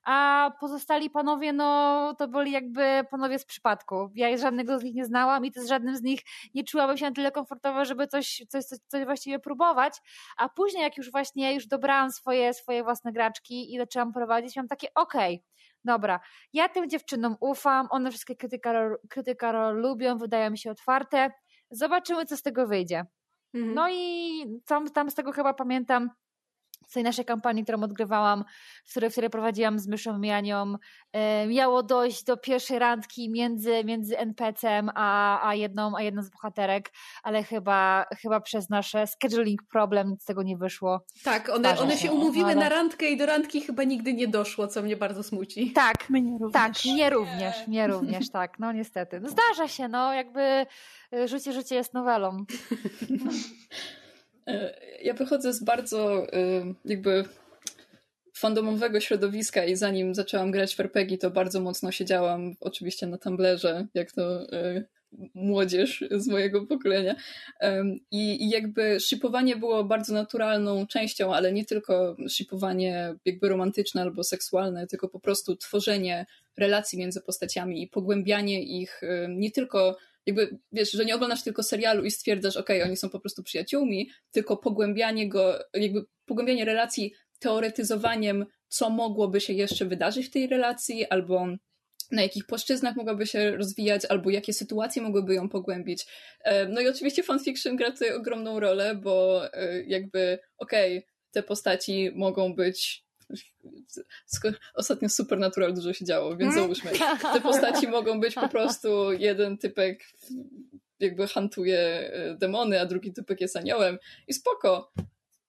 a 0.05 0.51
pozostali 0.59 1.09
panowie, 1.09 1.53
no 1.53 2.15
to 2.17 2.27
byli 2.27 2.51
jakby 2.51 3.05
panowie 3.11 3.39
z 3.39 3.45
przypadku. 3.45 4.11
Ja 4.15 4.37
żadnego 4.37 4.79
z 4.79 4.83
nich 4.83 4.95
nie 4.95 5.05
znałam 5.05 5.45
i 5.45 5.51
z 5.55 5.67
żadnym 5.67 5.97
z 5.97 6.01
nich 6.01 6.21
nie 6.53 6.63
czułabym 6.63 6.97
się 6.97 7.05
na 7.05 7.11
tyle 7.11 7.31
komfortowo, 7.31 7.85
żeby 7.85 8.07
coś, 8.07 8.43
coś, 8.49 8.65
coś, 8.65 8.79
coś 8.87 9.05
właściwie 9.05 9.39
próbować, 9.39 10.01
a 10.37 10.49
później 10.49 10.83
jak 10.83 10.97
już 10.97 11.11
właśnie 11.11 11.53
już 11.53 11.67
dobrałam 11.67 12.11
swoje, 12.11 12.53
swoje 12.53 12.83
własne 12.83 13.11
graczki 13.11 13.73
i 13.73 13.77
zaczęłam 13.77 14.13
prowadzić, 14.13 14.55
miałam 14.55 14.67
takie 14.67 14.87
okej, 14.95 15.35
okay, 15.35 15.45
dobra, 15.83 16.19
ja 16.53 16.69
tym 16.69 16.89
dziewczynom 16.89 17.35
ufam, 17.39 17.87
one 17.89 18.11
wszystkie 18.11 18.35
krytyka, 19.09 19.71
lubią, 19.71 20.17
wydają 20.17 20.51
mi 20.51 20.57
się 20.57 20.71
otwarte, 20.71 21.31
zobaczymy 21.71 22.25
co 22.25 22.37
z 22.37 22.41
tego 22.41 22.67
wyjdzie. 22.67 23.05
Mhm. 23.53 23.73
No 23.73 23.89
i 23.91 24.61
tam, 24.65 24.89
tam 24.89 25.09
z 25.09 25.15
tego 25.15 25.31
chyba 25.31 25.53
pamiętam 25.53 26.09
tej 26.93 27.03
naszej 27.03 27.25
kampanii, 27.25 27.63
którą 27.63 27.83
odgrywałam, 27.83 28.45
w 28.85 28.91
której, 28.91 29.09
w 29.09 29.13
której 29.13 29.29
prowadziłam 29.29 29.79
z 29.79 29.87
Myszą 29.87 30.19
Mianią, 30.19 30.75
e, 31.11 31.47
miało 31.47 31.83
dojść 31.83 32.23
do 32.23 32.37
pierwszej 32.37 32.79
randki 32.79 33.29
między, 33.29 33.83
między 33.83 34.17
NPC-em 34.17 34.89
a, 34.95 35.47
a, 35.47 35.55
jedną, 35.55 35.97
a 35.97 36.01
jedną 36.01 36.23
z 36.23 36.29
bohaterek, 36.29 36.91
ale 37.23 37.43
chyba, 37.43 38.05
chyba 38.21 38.39
przez 38.39 38.69
nasze 38.69 39.07
scheduling 39.07 39.63
problem 39.63 40.09
nic 40.09 40.21
z 40.21 40.25
tego 40.25 40.43
nie 40.43 40.57
wyszło. 40.57 41.05
Tak, 41.23 41.49
one, 41.49 41.79
one 41.79 41.97
się 41.97 42.11
umówiły 42.11 42.51
ale... 42.51 42.55
na 42.55 42.69
randkę 42.69 43.09
i 43.09 43.17
do 43.17 43.25
randki 43.25 43.61
chyba 43.61 43.83
nigdy 43.83 44.13
nie 44.13 44.27
doszło, 44.27 44.67
co 44.67 44.81
mnie 44.81 44.97
bardzo 44.97 45.23
smuci. 45.23 45.71
Tak, 45.71 46.09
mnie 46.09 46.31
również. 46.31 46.53
Tak, 46.53 46.73
mnie 46.85 47.09
również, 47.09 47.67
mnie 47.67 47.87
również, 47.87 48.29
tak, 48.29 48.59
no 48.59 48.71
niestety. 48.71 49.19
No 49.19 49.29
zdarza 49.29 49.67
się, 49.67 49.87
no 49.87 50.13
jakby 50.13 50.65
y, 51.13 51.27
życie, 51.27 51.53
życie 51.53 51.75
jest 51.75 51.93
nowelą. 51.93 52.37
E, 54.47 54.79
ja 55.03 55.13
wychodzę 55.13 55.53
z 55.53 55.63
bardzo 55.63 56.25
y, 56.25 56.29
jakby 56.85 57.25
fandomowego 58.33 58.99
środowiska 58.99 59.65
i 59.65 59.75
zanim 59.75 60.15
zaczęłam 60.15 60.51
grać 60.51 60.75
w 60.75 60.79
RPG, 60.79 61.17
to 61.17 61.31
bardzo 61.31 61.59
mocno 61.59 61.91
siedziałam 61.91 62.55
oczywiście 62.59 63.07
na 63.07 63.17
Tumblerze, 63.17 63.87
jak 63.93 64.11
to 64.11 64.53
y, 64.53 64.85
młodzież 65.33 66.03
z 66.11 66.27
mojego 66.27 66.65
pokolenia. 66.65 67.15
I, 68.11 68.43
I, 68.43 68.49
jakby 68.49 68.97
shipowanie 68.99 69.55
było 69.55 69.83
bardzo 69.83 70.13
naturalną 70.13 70.87
częścią, 70.87 71.35
ale 71.35 71.53
nie 71.53 71.65
tylko 71.65 72.17
shipowanie 72.29 73.15
jakby 73.25 73.49
romantyczne 73.49 74.01
albo 74.01 74.23
seksualne, 74.23 74.87
tylko 74.87 75.09
po 75.09 75.19
prostu 75.19 75.55
tworzenie 75.55 76.25
relacji 76.57 76.99
między 76.99 77.21
postaciami 77.21 77.83
i 77.83 77.87
pogłębianie 77.87 78.63
ich 78.63 79.01
nie 79.29 79.51
tylko 79.51 79.97
jakby, 80.25 80.57
wiesz, 80.71 80.91
że 80.91 81.05
nie 81.05 81.15
oglądasz 81.15 81.43
tylko 81.43 81.63
serialu 81.63 82.03
i 82.03 82.11
stwierdzasz, 82.11 82.57
okej, 82.57 82.77
okay, 82.77 82.87
oni 82.87 82.97
są 82.97 83.09
po 83.09 83.19
prostu 83.19 83.43
przyjaciółmi, 83.43 84.09
tylko 84.31 84.57
pogłębianie 84.57 85.29
go, 85.29 85.59
jakby 85.73 86.05
pogłębianie 86.25 86.65
relacji 86.65 87.13
teoretyzowaniem, 87.39 88.45
co 88.67 88.89
mogłoby 88.89 89.41
się 89.41 89.53
jeszcze 89.53 89.85
wydarzyć 89.85 90.27
w 90.27 90.31
tej 90.31 90.47
relacji, 90.47 91.05
albo 91.05 91.47
na 92.11 92.21
jakich 92.21 92.45
płaszczyznach 92.45 92.95
mogłaby 92.95 93.27
się 93.27 93.51
rozwijać, 93.57 94.05
albo 94.05 94.29
jakie 94.29 94.53
sytuacje 94.53 95.01
mogłyby 95.01 95.35
ją 95.35 95.49
pogłębić. 95.49 96.05
E, 96.43 96.67
no 96.67 96.81
i 96.81 96.87
oczywiście 96.87 97.23
fanfiction 97.23 97.75
gra 97.75 97.91
tutaj 97.91 98.13
ogromną 98.13 98.59
rolę, 98.59 98.95
bo 98.95 99.45
e, 99.53 99.83
jakby, 99.83 100.39
okej, 100.57 100.97
okay, 100.97 101.09
te 101.31 101.43
postaci 101.43 102.11
mogą 102.15 102.55
być 102.55 103.04
Ostatnio 104.73 105.09
Supernatural 105.09 105.73
dużo 105.73 105.93
się 105.93 106.05
działo, 106.05 106.37
więc 106.37 106.53
mm. 106.53 106.63
załóżmy, 106.63 106.91
te 107.33 107.41
postaci 107.41 107.87
mogą 107.87 108.19
być 108.19 108.35
po 108.35 108.49
prostu 108.49 109.13
jeden 109.13 109.57
typek 109.57 110.03
jakby 110.99 111.27
hantuje 111.27 111.79
e, 111.79 112.35
demony, 112.37 112.81
a 112.81 112.85
drugi 112.85 113.13
typek 113.13 113.41
jest 113.41 113.57
aniołem 113.57 113.97
i 114.27 114.33
spoko. 114.33 114.91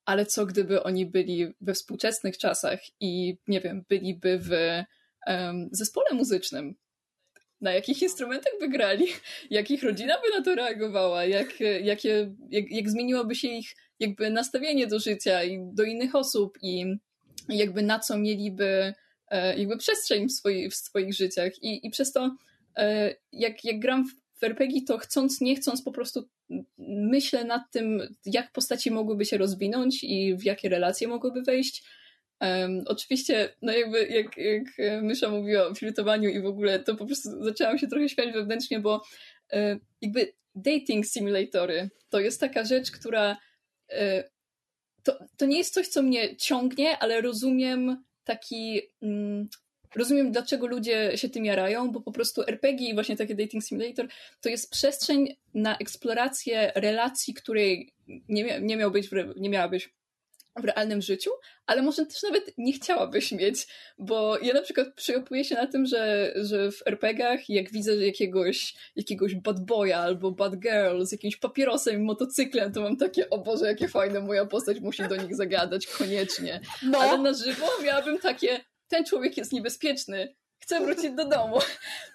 Ale 0.05 0.27
co 0.27 0.47
gdyby 0.47 0.83
oni 0.83 1.07
byli 1.07 1.55
we 1.61 1.75
współczesnych 1.75 2.39
czasach 2.39 2.81
i 3.01 3.39
nie 3.49 3.61
wiem, 3.61 3.85
byliby 3.89 4.39
w 4.39 4.51
um, 5.27 5.69
zespole 5.73 6.07
muzycznym, 6.13 6.75
na 7.61 7.73
jakich 7.73 8.03
instrumentach 8.03 8.53
by 8.61 8.69
grali, 8.69 9.07
jak 9.51 9.71
ich 9.71 9.83
rodzina 9.83 10.15
by 10.21 10.39
na 10.39 10.45
to 10.45 10.55
reagowała, 10.55 11.25
jak, 11.25 11.61
jakie, 11.83 12.35
jak, 12.51 12.71
jak 12.71 12.91
zmieniłoby 12.91 13.35
się 13.35 13.49
ich 13.49 13.75
jakby 13.99 14.31
nastawienie 14.31 14.87
do 14.87 14.99
życia 14.99 15.45
i 15.45 15.59
do 15.73 15.83
innych 15.83 16.15
osób 16.15 16.59
i 16.63 16.85
jakby 17.49 17.83
na 17.83 17.99
co 17.99 18.19
mieliby 18.19 18.95
e, 19.29 19.59
jakby 19.59 19.77
przestrzeń 19.77 20.29
w, 20.29 20.33
swoich, 20.33 20.73
w 20.73 20.77
swoich 20.77 21.15
życiach. 21.15 21.63
I, 21.63 21.87
i 21.87 21.91
przez 21.91 22.13
to 22.13 22.37
e, 22.77 23.15
jak, 23.33 23.65
jak 23.65 23.79
gram 23.79 24.05
w 24.41 24.45
RPG, 24.45 24.81
to 24.87 24.99
chcąc, 24.99 25.41
nie 25.41 25.57
chcąc 25.57 25.83
po 25.83 25.93
prostu 25.93 26.29
myślę 26.89 27.45
nad 27.45 27.63
tym, 27.71 28.17
jak 28.25 28.53
postaci 28.53 28.91
mogłyby 28.91 29.25
się 29.25 29.39
rozwinąć 29.39 30.05
i 30.05 30.37
w 30.37 30.45
jakie 30.45 30.69
relacje 30.69 31.09
mogłyby 31.09 31.43
wejść, 31.43 31.85
Um, 32.41 32.85
oczywiście, 32.87 33.49
no 33.63 33.73
jakby 33.73 34.07
jak, 34.07 34.37
jak 34.37 34.65
Mysza 35.03 35.29
mówiła 35.31 35.67
o 35.67 35.75
flirtowaniu 35.75 36.29
i 36.29 36.41
w 36.41 36.47
ogóle, 36.47 36.79
to 36.79 36.95
po 36.95 37.07
prostu 37.07 37.45
zaczęłam 37.45 37.79
się 37.79 37.87
trochę 37.87 38.09
śmiać 38.09 38.33
wewnętrznie, 38.33 38.81
bo 38.81 39.03
e, 39.53 39.79
jakby 40.01 40.33
dating 40.55 41.07
simulatory 41.07 41.91
to 42.09 42.21
jest 42.21 42.41
taka 42.41 42.65
rzecz, 42.65 42.91
która 42.91 43.37
e, 43.91 44.25
to, 45.07 45.19
to 45.37 45.47
nie 45.47 45.59
jest 45.59 45.75
coś, 45.75 45.89
co 45.89 46.03
mnie 46.03 46.37
ciągnie, 46.37 46.99
ale 46.99 47.21
rozumiem 47.21 48.05
taki 48.25 48.81
mm, 49.03 49.49
rozumiem, 49.97 50.33
dlaczego 50.33 50.67
ludzie 50.67 51.19
się 51.19 51.29
tym 51.29 51.45
jarają, 51.45 51.93
bo 51.93 52.01
po 52.01 52.13
prostu 52.13 52.43
RPG 52.43 52.89
i 52.89 52.95
właśnie 52.95 53.17
takie 53.17 53.35
dating 53.35 53.65
simulator 53.65 54.07
to 54.41 54.49
jest 54.49 54.71
przestrzeń 54.71 55.37
na 55.55 55.79
eksplorację 55.79 56.73
relacji, 56.75 57.35
której 57.35 57.95
nie, 58.29 58.61
nie, 58.61 58.77
miał 58.77 58.91
być 58.91 59.09
w, 59.09 59.13
nie 59.37 59.51
w 60.61 60.65
realnym 60.65 61.03
życiu, 61.03 61.31
ale 61.67 61.83
może 61.83 62.07
też 62.07 62.23
nawet 62.23 62.55
nie 62.59 62.73
chciałabyś 62.73 63.33
mieć, 63.33 63.67
bo 63.99 64.39
ja 64.39 64.55
na 64.55 64.63
przykład 64.63 64.95
przyłapuję 64.95 65.45
się 65.45 65.55
na 65.55 65.67
tym, 65.67 65.87
że, 65.87 66.33
że 66.37 66.73
w 66.73 66.83
RPGach 66.87 67.49
jak 67.49 67.73
widzę 67.73 67.97
jakiegoś, 67.97 68.75
jakiegoś 68.97 69.35
bad 69.35 69.65
boya 69.65 69.93
albo 69.93 70.31
bad 70.31 70.57
girl 70.57 71.05
z 71.05 71.13
jakimś 71.13 71.37
papierosem 71.37 71.95
i 71.97 72.05
motocyklem, 72.05 72.73
to 72.73 72.81
mam 72.81 72.97
takie, 72.97 73.31
o 73.31 73.39
Boże, 73.39 73.67
jakie 73.67 73.89
fajne, 73.89 74.21
moja 74.21 74.47
postać 74.47 74.81
musi 74.81 75.09
do 75.09 75.17
nich 75.17 75.37
zagadać, 75.37 75.87
koniecznie. 75.87 76.61
No. 76.83 76.99
Ale 76.99 77.19
na 77.19 77.33
żywo 77.33 77.67
miałabym 77.85 78.19
takie, 78.19 78.61
ten 78.89 79.05
człowiek 79.05 79.37
jest 79.37 79.53
niebezpieczny, 79.53 80.35
chcę 80.59 80.81
wrócić 80.81 81.11
do 81.15 81.29
domu. 81.29 81.59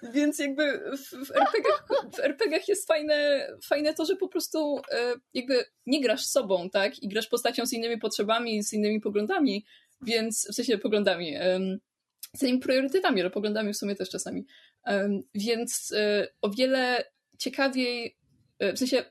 Więc 0.14 0.38
jakby 0.38 0.80
w, 0.96 1.26
w, 1.26 1.30
RPG-ach, 1.30 1.86
w 2.12 2.18
RPGach 2.18 2.68
jest 2.68 2.86
fajne, 2.86 3.48
fajne 3.64 3.94
to, 3.94 4.04
że 4.04 4.16
po 4.16 4.28
prostu 4.28 4.80
e, 4.90 5.14
jakby 5.34 5.64
nie 5.86 6.00
grasz 6.00 6.26
sobą, 6.26 6.70
tak? 6.70 7.02
I 7.02 7.08
grasz 7.08 7.28
postacią 7.28 7.66
z 7.66 7.72
innymi 7.72 7.98
potrzebami, 7.98 8.62
z 8.62 8.72
innymi 8.72 9.00
poglądami, 9.00 9.64
więc 10.02 10.48
w 10.50 10.54
sensie 10.54 10.78
poglądami, 10.78 11.36
z 12.36 12.42
innymi 12.42 12.58
priorytetami, 12.58 13.20
ale 13.20 13.30
poglądami 13.30 13.72
w 13.72 13.76
sumie 13.76 13.94
też 13.94 14.10
czasami. 14.10 14.46
Więc 15.34 15.92
e, 15.96 16.28
o 16.42 16.50
wiele 16.50 17.04
ciekawiej, 17.38 18.16
e, 18.58 18.72
w 18.72 18.78
sensie 18.78 19.04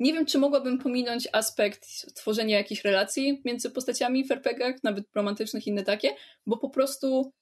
nie 0.00 0.12
wiem, 0.12 0.26
czy 0.26 0.38
mogłabym 0.38 0.78
pominąć 0.78 1.28
aspekt 1.32 1.86
tworzenia 2.14 2.58
jakichś 2.58 2.84
relacji 2.84 3.42
między 3.44 3.70
postaciami 3.70 4.24
w 4.24 4.30
RPGach, 4.30 4.74
nawet 4.82 5.04
romantycznych, 5.14 5.66
inne 5.66 5.82
takie, 5.82 6.08
bo 6.46 6.56
po 6.56 6.70
prostu 6.70 7.32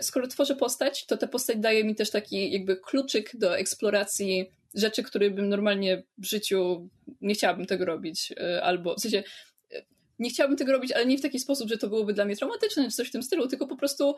skoro 0.00 0.26
tworzę 0.26 0.56
postać, 0.56 1.06
to 1.06 1.16
ta 1.16 1.26
postać 1.26 1.56
daje 1.58 1.84
mi 1.84 1.94
też 1.94 2.10
taki 2.10 2.52
jakby 2.52 2.76
kluczyk 2.76 3.36
do 3.36 3.58
eksploracji 3.58 4.50
rzeczy, 4.74 5.02
które 5.02 5.30
bym 5.30 5.48
normalnie 5.48 6.02
w 6.18 6.24
życiu 6.24 6.88
nie 7.20 7.34
chciałabym 7.34 7.66
tego 7.66 7.84
robić, 7.84 8.32
y, 8.32 8.62
albo 8.62 8.94
w 8.94 9.00
sensie 9.00 9.22
y, 9.72 9.84
nie 10.18 10.30
chciałabym 10.30 10.58
tego 10.58 10.72
robić, 10.72 10.92
ale 10.92 11.06
nie 11.06 11.18
w 11.18 11.22
taki 11.22 11.38
sposób, 11.38 11.68
że 11.68 11.78
to 11.78 11.88
byłoby 11.88 12.12
dla 12.12 12.24
mnie 12.24 12.36
traumatyczne 12.36 12.84
czy 12.84 12.96
coś 12.96 13.08
w 13.08 13.12
tym 13.12 13.22
stylu, 13.22 13.48
tylko 13.48 13.66
po 13.66 13.76
prostu 13.76 14.14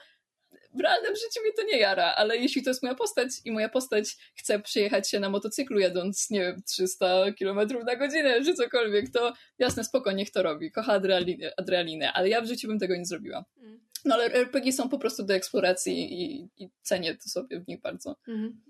w 0.74 0.80
realnym 0.80 1.16
życiu 1.16 1.40
mnie 1.42 1.52
to 1.52 1.62
nie 1.62 1.78
jara, 1.78 2.14
ale 2.16 2.36
jeśli 2.36 2.62
to 2.62 2.70
jest 2.70 2.82
moja 2.82 2.94
postać 2.94 3.28
i 3.44 3.52
moja 3.52 3.68
postać 3.68 4.16
chce 4.34 4.60
przyjechać 4.60 5.10
się 5.10 5.20
na 5.20 5.30
motocyklu 5.30 5.78
jadąc, 5.78 6.30
nie 6.30 6.40
wiem, 6.40 6.62
300 6.66 7.24
km 7.38 7.58
na 7.86 7.96
godzinę 7.96 8.44
czy 8.44 8.54
cokolwiek, 8.54 9.10
to 9.10 9.32
jasne, 9.58 9.84
spoko, 9.84 10.12
niech 10.12 10.30
to 10.30 10.42
robi. 10.42 10.70
Kocha 10.70 10.92
adrenalinę, 10.92 11.52
adrenalinę 11.56 12.12
ale 12.12 12.28
ja 12.28 12.40
w 12.40 12.46
życiu 12.46 12.68
bym 12.68 12.78
tego 12.78 12.96
nie 12.96 13.04
zrobiła. 13.04 13.44
Mm. 13.56 13.80
No 14.08 14.14
ale 14.14 14.24
RPG 14.24 14.72
są 14.72 14.88
po 14.88 14.98
prostu 14.98 15.22
do 15.22 15.34
eksploracji 15.34 16.22
i, 16.22 16.48
i 16.56 16.70
cenię 16.82 17.14
to 17.14 17.28
sobie 17.28 17.60
w 17.60 17.68
nich 17.68 17.80
bardzo. 17.80 18.16
Mhm. 18.28 18.60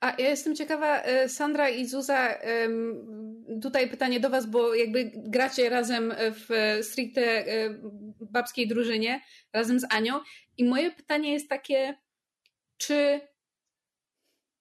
A 0.00 0.14
ja 0.18 0.28
jestem 0.28 0.56
ciekawa, 0.56 1.02
e, 1.02 1.28
Sandra 1.28 1.68
i 1.68 1.86
Zuza, 1.86 2.38
tutaj 3.62 3.90
pytanie 3.90 4.20
do 4.20 4.30
Was, 4.30 4.46
bo 4.46 4.74
jakby 4.74 5.12
gracie 5.14 5.68
razem 5.68 6.14
w 6.18 6.78
stricte 6.82 7.22
e, 7.22 7.80
babskiej 8.20 8.68
drużynie, 8.68 9.20
razem 9.52 9.80
z 9.80 9.84
Anią. 9.90 10.20
I 10.56 10.64
moje 10.64 10.90
pytanie 10.90 11.32
jest 11.32 11.48
takie, 11.48 11.98
czy, 12.76 13.20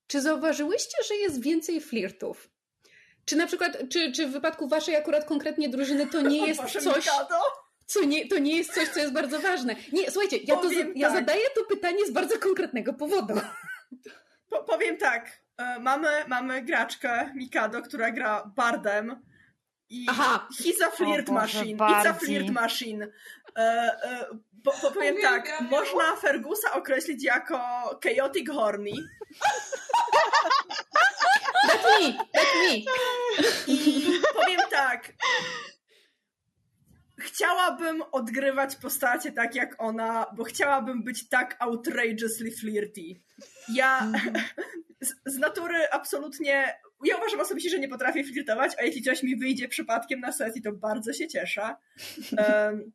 czy 0.08 0.22
zauważyłyście, 0.22 0.98
że 1.08 1.16
jest 1.16 1.42
więcej 1.42 1.82
flirtów? 1.82 2.50
Czy 3.26 3.36
na 3.36 3.48
przykład, 3.48 3.78
czy, 3.90 4.12
czy 4.12 4.28
w 4.28 4.32
wypadku 4.32 4.68
Waszej 4.68 4.96
akurat 4.96 5.26
konkretnie 5.26 5.70
drużyny 5.70 6.08
to 6.08 6.22
nie 6.22 6.46
jest 6.48 6.62
coś 6.62 7.08
co 7.88 8.04
nie, 8.04 8.28
to 8.28 8.40
nie 8.40 8.58
jest 8.58 8.74
coś, 8.74 8.90
co 8.90 9.00
jest 9.00 9.14
bardzo 9.14 9.40
ważne. 9.40 9.76
Nie, 9.94 10.12
słuchajcie, 10.12 10.38
ja, 10.38 10.56
to, 10.56 10.72
ja 10.96 11.10
tak. 11.10 11.18
zadaję 11.20 11.44
to 11.56 11.66
pytanie 11.66 12.06
z 12.06 12.12
bardzo 12.12 12.40
konkretnego 12.40 12.94
powodu. 12.94 13.34
Po, 14.50 14.64
powiem 14.64 14.98
tak, 14.98 15.42
e, 15.58 15.80
mamy, 15.80 16.08
mamy 16.28 16.62
graczkę 16.62 17.32
Mikado, 17.36 17.82
która 17.82 18.12
gra 18.12 18.52
bardem 18.56 19.22
i 19.90 20.06
Aha. 20.10 20.48
he's 20.62 20.84
a 20.88 20.92
flirt 20.92 21.30
machine. 21.30 21.78
It's 21.78 22.08
a 22.08 22.14
flirt 22.14 22.50
machine. 22.50 23.08
E, 23.58 23.62
e, 24.04 24.26
po, 24.64 24.92
powiem 24.92 25.16
tak, 25.22 25.62
można 25.62 26.16
Fergusa 26.16 26.74
określić 26.74 27.24
jako 27.24 27.60
chaotic 28.04 28.50
horny. 28.50 28.92
That's 31.68 31.84
me, 31.84 32.14
that's 32.34 32.54
me. 32.64 32.76
I 33.68 34.22
powiem 34.34 34.62
tak, 34.72 35.14
chciałabym 37.20 38.04
odgrywać 38.12 38.76
postacie 38.76 39.32
tak 39.32 39.56
jak 39.56 39.76
ona, 39.78 40.26
bo 40.36 40.44
chciałabym 40.44 41.04
być 41.04 41.30
tak 41.30 41.56
outrageously 41.60 42.52
flirty. 42.52 43.02
Ja 43.74 44.00
mhm. 44.00 44.44
z, 45.02 45.14
z 45.26 45.38
natury 45.38 45.90
absolutnie. 45.92 46.74
Ja 47.04 47.18
uważam 47.18 47.40
osobiście, 47.40 47.70
że 47.70 47.80
nie 47.80 47.90
potrafię 47.90 48.24
flirtować, 48.24 48.72
a 48.80 48.84
jeśli 48.84 49.02
coś 49.02 49.24
mi 49.24 49.36
wyjdzie 49.36 49.68
przypadkiem 49.68 50.20
na 50.20 50.32
sesji, 50.32 50.62
to 50.62 50.72
bardzo 50.72 51.14
się 51.14 51.28
cieszę. 51.28 51.76
Um, 52.38 52.92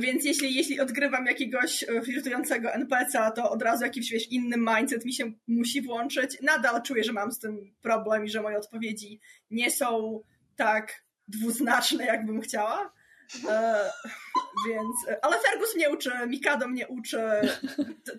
Więc 0.00 0.24
jeśli, 0.24 0.54
jeśli 0.54 0.80
odgrywam 0.80 1.26
jakiegoś 1.26 1.84
flirtującego 2.04 2.72
NPC-a, 2.72 3.30
to 3.30 3.50
od 3.50 3.62
razu 3.62 3.84
jakiś 3.84 4.10
wiesz, 4.10 4.32
inny 4.32 4.56
mindset 4.56 5.04
mi 5.04 5.12
się 5.12 5.32
musi 5.46 5.82
włączyć. 5.82 6.38
Nadal 6.42 6.82
czuję, 6.82 7.04
że 7.04 7.12
mam 7.12 7.32
z 7.32 7.38
tym 7.38 7.74
problem 7.82 8.24
i 8.24 8.28
że 8.28 8.42
moje 8.42 8.58
odpowiedzi 8.58 9.20
nie 9.50 9.70
są 9.70 10.20
tak 10.56 11.04
dwuznaczne, 11.28 12.04
jakbym 12.04 12.40
chciała. 12.40 12.92
E, 13.48 13.90
więc, 14.66 14.96
ale 15.22 15.38
Fergus 15.38 15.76
mnie 15.76 15.90
uczy, 15.90 16.10
Mikado 16.28 16.68
mnie 16.68 16.88
uczy, 16.88 17.20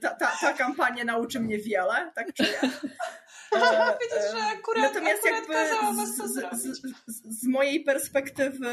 ta, 0.02 0.10
ta, 0.10 0.32
ta 0.42 0.54
kampania 0.54 1.04
nauczy 1.04 1.40
mnie 1.40 1.58
wiele, 1.58 2.12
tak 2.16 2.34
czuję. 2.34 2.60
E, 3.56 3.98
Widzisz, 4.02 4.32
że 4.32 4.44
akurat, 4.44 4.94
Natomiast 4.94 5.26
akurat 5.26 5.50
jakby 5.50 6.06
z, 6.06 6.16
z, 6.16 6.82
z, 7.08 7.42
z, 7.42 7.48
mojej 7.48 7.84
perspektywy 7.84 8.70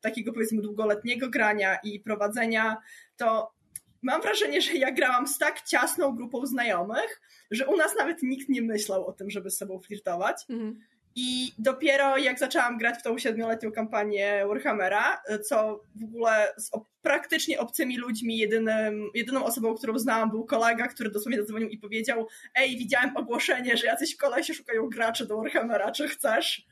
takiego 0.00 0.32
powiedzmy 0.32 0.62
długoletniego 0.62 1.30
grania 1.30 1.78
i 1.84 2.00
prowadzenia, 2.00 2.76
to 3.16 3.54
mam 4.02 4.22
wrażenie, 4.22 4.60
że 4.60 4.74
ja 4.74 4.92
grałam 4.92 5.26
z 5.26 5.38
tak 5.38 5.62
ciasną 5.62 6.16
grupą 6.16 6.46
znajomych, 6.46 7.20
że 7.50 7.66
u 7.66 7.76
nas 7.76 7.96
nawet 7.98 8.22
nikt 8.22 8.48
nie 8.48 8.62
myślał 8.62 9.06
o 9.06 9.12
tym, 9.12 9.30
żeby 9.30 9.50
z 9.50 9.56
sobą 9.58 9.80
flirtować. 9.80 10.44
Mhm. 10.50 10.80
I 11.16 11.52
dopiero 11.58 12.18
jak 12.18 12.38
zaczęłam 12.38 12.78
grać 12.78 12.98
w 12.98 13.02
tą 13.02 13.18
siedmioletnią 13.18 13.72
kampanię 13.72 14.44
Warhammera, 14.46 15.22
co 15.44 15.82
w 15.94 16.04
ogóle 16.04 16.54
z 16.56 16.70
praktycznie 17.02 17.58
obcymi 17.60 17.98
ludźmi, 17.98 18.38
jedynym, 18.38 19.10
jedyną 19.14 19.44
osobą, 19.44 19.74
którą 19.74 19.98
znałam 19.98 20.30
był 20.30 20.44
kolega, 20.44 20.88
który 20.88 21.10
dosłownie 21.10 21.38
zadzwonił 21.38 21.68
i 21.68 21.78
powiedział 21.78 22.28
ej, 22.54 22.76
widziałem 22.76 23.16
ogłoszenie, 23.16 23.76
że 23.76 23.86
jacyś 23.86 24.16
kolesie 24.16 24.54
szukają 24.54 24.88
graczy 24.88 25.26
do 25.26 25.36
Warhammera, 25.36 25.92
czy 25.92 26.08
chcesz? 26.08 26.66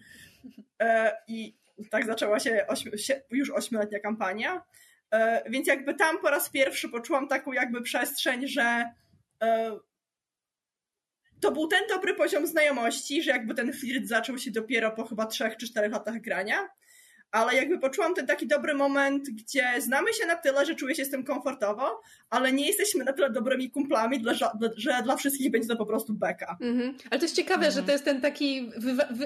E, 0.83 1.17
I 1.29 1.55
tak 1.91 2.07
zaczęła 2.07 2.41
się, 2.41 2.67
ośmi, 2.69 2.93
już 3.31 3.51
ośmioletnia 3.51 4.01
kampania. 4.01 4.63
E, 5.11 5.51
więc 5.51 5.69
jakby 5.69 5.95
tam 5.95 6.19
po 6.19 6.31
raz 6.31 6.51
pierwszy 6.51 6.89
poczułam 6.89 7.29
taką 7.29 7.53
jakby 7.53 7.83
przestrzeń, 7.83 8.49
że 8.49 8.85
e, 9.43 9.79
to 11.41 11.53
był 11.53 11.67
ten 11.67 11.81
dobry 11.89 12.15
poziom 12.15 12.47
znajomości, 12.47 13.23
że 13.23 13.31
jakby 13.31 13.55
ten 13.55 13.73
flirt 13.73 14.07
zaczął 14.07 14.39
się 14.39 14.51
dopiero 14.51 14.91
po 14.91 15.05
chyba 15.05 15.27
trzech 15.27 15.57
czy 15.57 15.67
czterech 15.67 15.93
latach 15.93 16.21
grania, 16.21 16.69
ale 17.31 17.55
jakby 17.55 17.79
poczułam 17.79 18.15
ten 18.15 18.27
taki 18.27 18.47
dobry 18.47 18.75
moment, 18.75 19.31
gdzie 19.31 19.65
znamy 19.79 20.13
się 20.13 20.27
na 20.27 20.37
tyle, 20.37 20.67
że 20.67 20.75
czuję 20.75 20.95
się 20.95 21.05
z 21.05 21.11
tym 21.11 21.25
komfortowo, 21.25 22.01
ale 22.31 22.53
nie 22.53 22.67
jesteśmy 22.67 23.05
na 23.05 23.13
tyle 23.13 23.31
dobrymi 23.31 23.71
kumplami, 23.71 24.21
dla, 24.21 24.35
że 24.77 25.01
dla 25.05 25.17
wszystkich 25.17 25.51
będzie 25.51 25.69
to 25.69 25.77
po 25.77 25.87
prostu 25.87 26.15
beka. 26.15 26.57
Mhm. 26.61 26.95
Ale 27.11 27.19
to 27.19 27.25
jest 27.25 27.37
ciekawe, 27.37 27.71
że 27.71 27.83
to 27.83 27.93
jest 27.93 28.05
ten 28.05 28.21
taki, 28.21 28.71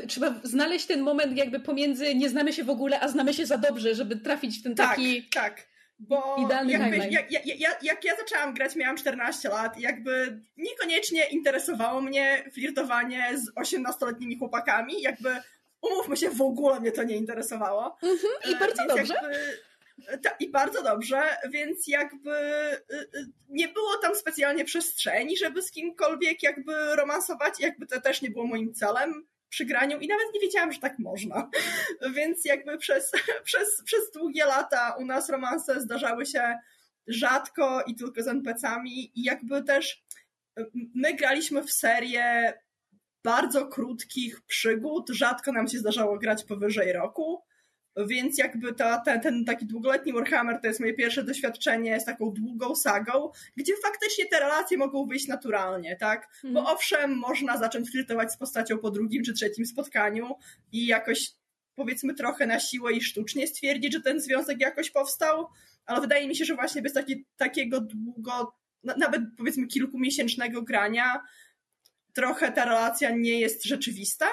trzeba 0.08 0.34
znaleźć 0.42 0.86
ten 0.86 1.00
moment 1.00 1.36
jakby 1.36 1.60
pomiędzy 1.60 2.14
nie 2.14 2.28
znamy 2.28 2.52
się 2.52 2.64
w 2.64 2.70
ogóle, 2.70 3.00
a 3.00 3.08
znamy 3.08 3.34
się 3.34 3.46
za 3.46 3.58
dobrze, 3.58 3.94
żeby 3.94 4.16
trafić 4.16 4.58
w 4.58 4.62
ten 4.62 4.74
tak, 4.74 4.88
taki... 4.88 5.22
Tak, 5.22 5.44
tak. 5.44 5.73
Bo 5.98 6.36
Idealny 6.44 6.72
jakby, 6.72 6.96
jak, 6.96 7.32
jak, 7.32 7.46
jak, 7.46 7.82
jak, 7.82 8.04
ja 8.04 8.16
zaczęłam 8.16 8.54
grać, 8.54 8.76
miałam 8.76 8.96
14 8.96 9.48
lat 9.48 9.78
i 9.78 9.82
jakby 9.82 10.40
niekoniecznie 10.56 11.24
interesowało 11.24 12.00
mnie 12.00 12.50
flirtowanie 12.52 13.30
z 13.34 13.54
18-letnimi 13.54 14.38
chłopakami, 14.38 15.02
jakby 15.02 15.36
umówmy 15.82 16.16
się, 16.16 16.30
w 16.30 16.42
ogóle 16.42 16.80
mnie 16.80 16.92
to 16.92 17.02
nie 17.02 17.16
interesowało. 17.16 17.98
Mhm, 18.02 18.32
I 18.50 18.58
bardzo 18.58 18.82
więc 18.82 19.08
dobrze. 19.08 19.14
Jakby, 19.14 20.18
ta, 20.22 20.30
I 20.40 20.50
bardzo 20.50 20.82
dobrze, 20.82 21.22
więc 21.50 21.88
jakby 21.88 22.36
y, 22.92 23.26
nie 23.48 23.68
było 23.68 23.96
tam 23.96 24.14
specjalnie 24.14 24.64
przestrzeni, 24.64 25.36
żeby 25.36 25.62
z 25.62 25.70
kimkolwiek 25.70 26.42
jakby 26.42 26.96
romansować, 26.96 27.60
jakby 27.60 27.86
to 27.86 28.00
też 28.00 28.22
nie 28.22 28.30
było 28.30 28.46
moim 28.46 28.74
celem 28.74 29.26
przy 29.54 29.64
graniu 29.64 29.98
i 29.98 30.08
nawet 30.08 30.26
nie 30.34 30.40
wiedziałam, 30.40 30.72
że 30.72 30.78
tak 30.78 30.98
można. 30.98 31.50
Więc 32.16 32.44
jakby 32.44 32.78
przez, 32.78 33.12
przez, 33.44 33.82
przez 33.84 34.10
długie 34.14 34.44
lata 34.44 34.96
u 34.98 35.04
nas 35.04 35.30
romanse 35.30 35.80
zdarzały 35.80 36.26
się 36.26 36.58
rzadko 37.06 37.82
i 37.86 37.94
tylko 37.94 38.22
z 38.22 38.28
NPC-ami 38.28 39.20
i 39.20 39.24
jakby 39.24 39.62
też 39.62 40.04
my 40.94 41.14
graliśmy 41.14 41.62
w 41.62 41.72
serię 41.72 42.52
bardzo 43.24 43.66
krótkich 43.66 44.42
przygód, 44.46 45.10
rzadko 45.10 45.52
nam 45.52 45.68
się 45.68 45.78
zdarzało 45.78 46.18
grać 46.18 46.44
powyżej 46.44 46.92
roku. 46.92 47.42
Więc 47.96 48.38
jakby 48.38 48.74
ta, 48.74 49.00
ten, 49.00 49.20
ten 49.20 49.44
taki 49.44 49.66
długoletni 49.66 50.12
Warhammer 50.12 50.60
to 50.60 50.66
jest 50.66 50.80
moje 50.80 50.94
pierwsze 50.94 51.24
doświadczenie 51.24 52.00
z 52.00 52.04
taką 52.04 52.30
długą 52.30 52.74
sagą, 52.74 53.30
gdzie 53.56 53.72
faktycznie 53.82 54.26
te 54.26 54.40
relacje 54.40 54.78
mogą 54.78 55.06
wyjść 55.06 55.28
naturalnie, 55.28 55.96
tak? 55.96 56.28
Bo 56.42 56.60
mhm. 56.60 56.66
owszem, 56.66 57.16
można 57.16 57.58
zacząć 57.58 57.90
flirtować 57.90 58.32
z 58.32 58.36
postacią 58.36 58.78
po 58.78 58.90
drugim 58.90 59.24
czy 59.24 59.32
trzecim 59.32 59.66
spotkaniu 59.66 60.34
i 60.72 60.86
jakoś 60.86 61.32
powiedzmy 61.74 62.14
trochę 62.14 62.46
na 62.46 62.60
siłę 62.60 62.92
i 62.92 63.00
sztucznie 63.00 63.46
stwierdzić, 63.46 63.92
że 63.92 64.00
ten 64.00 64.20
związek 64.20 64.60
jakoś 64.60 64.90
powstał, 64.90 65.46
ale 65.86 66.00
wydaje 66.00 66.28
mi 66.28 66.36
się, 66.36 66.44
że 66.44 66.54
właśnie 66.54 66.82
bez 66.82 66.92
taki, 66.92 67.24
takiego 67.36 67.80
długo, 67.80 68.54
nawet 68.82 69.22
powiedzmy 69.36 69.66
kilkumiesięcznego 69.66 70.62
grania, 70.62 71.20
trochę 72.12 72.52
ta 72.52 72.64
relacja 72.64 73.10
nie 73.10 73.40
jest 73.40 73.64
rzeczywista, 73.64 74.26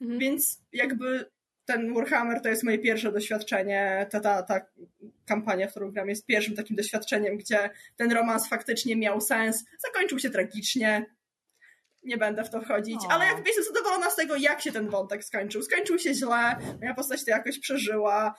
mhm. 0.00 0.20
więc 0.20 0.62
jakby 0.72 1.30
ten 1.68 1.94
Warhammer 1.94 2.40
to 2.40 2.48
jest 2.48 2.62
moje 2.62 2.78
pierwsze 2.78 3.12
doświadczenie, 3.12 4.06
ta, 4.10 4.20
ta, 4.20 4.42
ta 4.42 4.60
kampania, 5.26 5.66
w 5.66 5.70
którą 5.70 5.90
gram, 5.90 6.08
jest 6.08 6.26
pierwszym 6.26 6.56
takim 6.56 6.76
doświadczeniem, 6.76 7.36
gdzie 7.36 7.70
ten 7.96 8.12
romans 8.12 8.48
faktycznie 8.48 8.96
miał 8.96 9.20
sens, 9.20 9.64
zakończył 9.84 10.18
się 10.18 10.30
tragicznie, 10.30 11.06
nie 12.04 12.16
będę 12.16 12.44
w 12.44 12.50
to 12.50 12.60
wchodzić, 12.60 12.96
o. 13.08 13.12
ale 13.12 13.26
jakby 13.26 13.48
jestem 13.48 13.64
zadowolona 13.64 14.10
z 14.10 14.16
tego, 14.16 14.36
jak 14.36 14.60
się 14.60 14.72
ten 14.72 14.88
wątek 14.88 15.24
skończył. 15.24 15.62
Skończył 15.62 15.98
się 15.98 16.14
źle, 16.14 16.56
moja 16.80 16.94
postać 16.94 17.24
to 17.24 17.30
jakoś 17.30 17.58
przeżyła, 17.58 18.34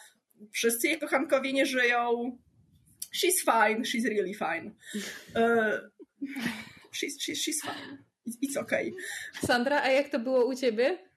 wszyscy 0.53 0.87
jej 0.87 0.99
kochankowie 0.99 1.53
nie 1.53 1.65
żyją, 1.65 2.37
she's 3.15 3.39
fine, 3.45 3.81
she's 3.81 4.09
really 4.09 4.33
fine. 4.33 4.71
Uh, 5.35 5.79
she's, 6.91 7.17
she's, 7.19 7.37
she's 7.37 7.61
fine. 7.61 7.97
It's 8.41 8.57
okay. 8.57 8.91
Sandra, 9.45 9.81
a 9.81 9.87
jak 9.87 10.09
to 10.09 10.19
było 10.19 10.45
u 10.45 10.55
ciebie? 10.55 11.08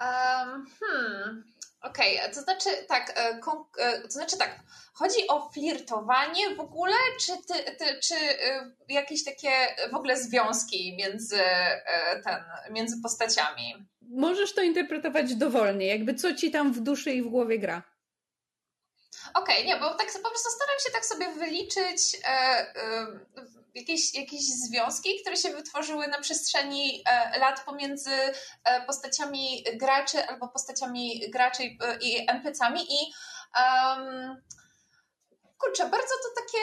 Um, 0.00 0.66
hmm. 0.80 1.44
Okej, 1.82 2.18
okay. 2.18 2.34
to 2.34 2.40
znaczy 2.40 2.68
tak, 2.88 3.18
e, 3.18 3.40
e, 3.78 4.00
to 4.00 4.10
znaczy 4.10 4.38
tak, 4.38 4.60
chodzi 4.92 5.28
o 5.28 5.50
flirtowanie 5.50 6.54
w 6.54 6.60
ogóle, 6.60 6.96
czy, 7.20 7.32
ty, 7.32 7.76
ty, 7.76 8.00
czy 8.02 8.14
e, 8.14 8.70
jakieś 8.88 9.24
takie 9.24 9.50
w 9.90 9.94
ogóle 9.94 10.16
związki 10.16 10.96
między, 10.96 11.40
ten, 12.24 12.36
między 12.70 13.02
postaciami? 13.02 13.74
Możesz 14.02 14.54
to 14.54 14.62
interpretować 14.62 15.34
dowolnie, 15.34 15.86
jakby 15.86 16.14
co 16.14 16.34
ci 16.34 16.50
tam 16.50 16.72
w 16.72 16.80
duszy 16.80 17.10
i 17.10 17.22
w 17.22 17.28
głowie 17.28 17.58
gra. 17.58 17.82
Okej, 19.34 19.56
okay, 19.56 19.66
nie, 19.66 19.76
bo 19.76 19.94
tak 19.94 20.12
po 20.22 20.30
prostu 20.30 20.50
staram 20.50 20.78
się 20.86 20.92
tak 20.92 21.06
sobie 21.06 21.32
wyliczyć 21.32 22.20
jakieś, 23.74 24.14
jakieś 24.14 24.40
związki, 24.40 25.20
które 25.20 25.36
się 25.36 25.50
wytworzyły 25.50 26.08
na 26.08 26.20
przestrzeni 26.20 27.02
e, 27.06 27.38
lat 27.38 27.64
pomiędzy 27.64 28.10
e, 28.64 28.86
postaciami 28.86 29.64
graczy 29.74 30.26
albo 30.26 30.48
postaciami 30.48 31.30
graczy 31.30 31.62
i 32.00 32.26
NPC-ami 32.28 32.80
i 32.80 33.12
um, 33.56 34.42
kurczę, 35.58 35.88
bardzo 35.88 36.14
to 36.22 36.42
takie, 36.42 36.62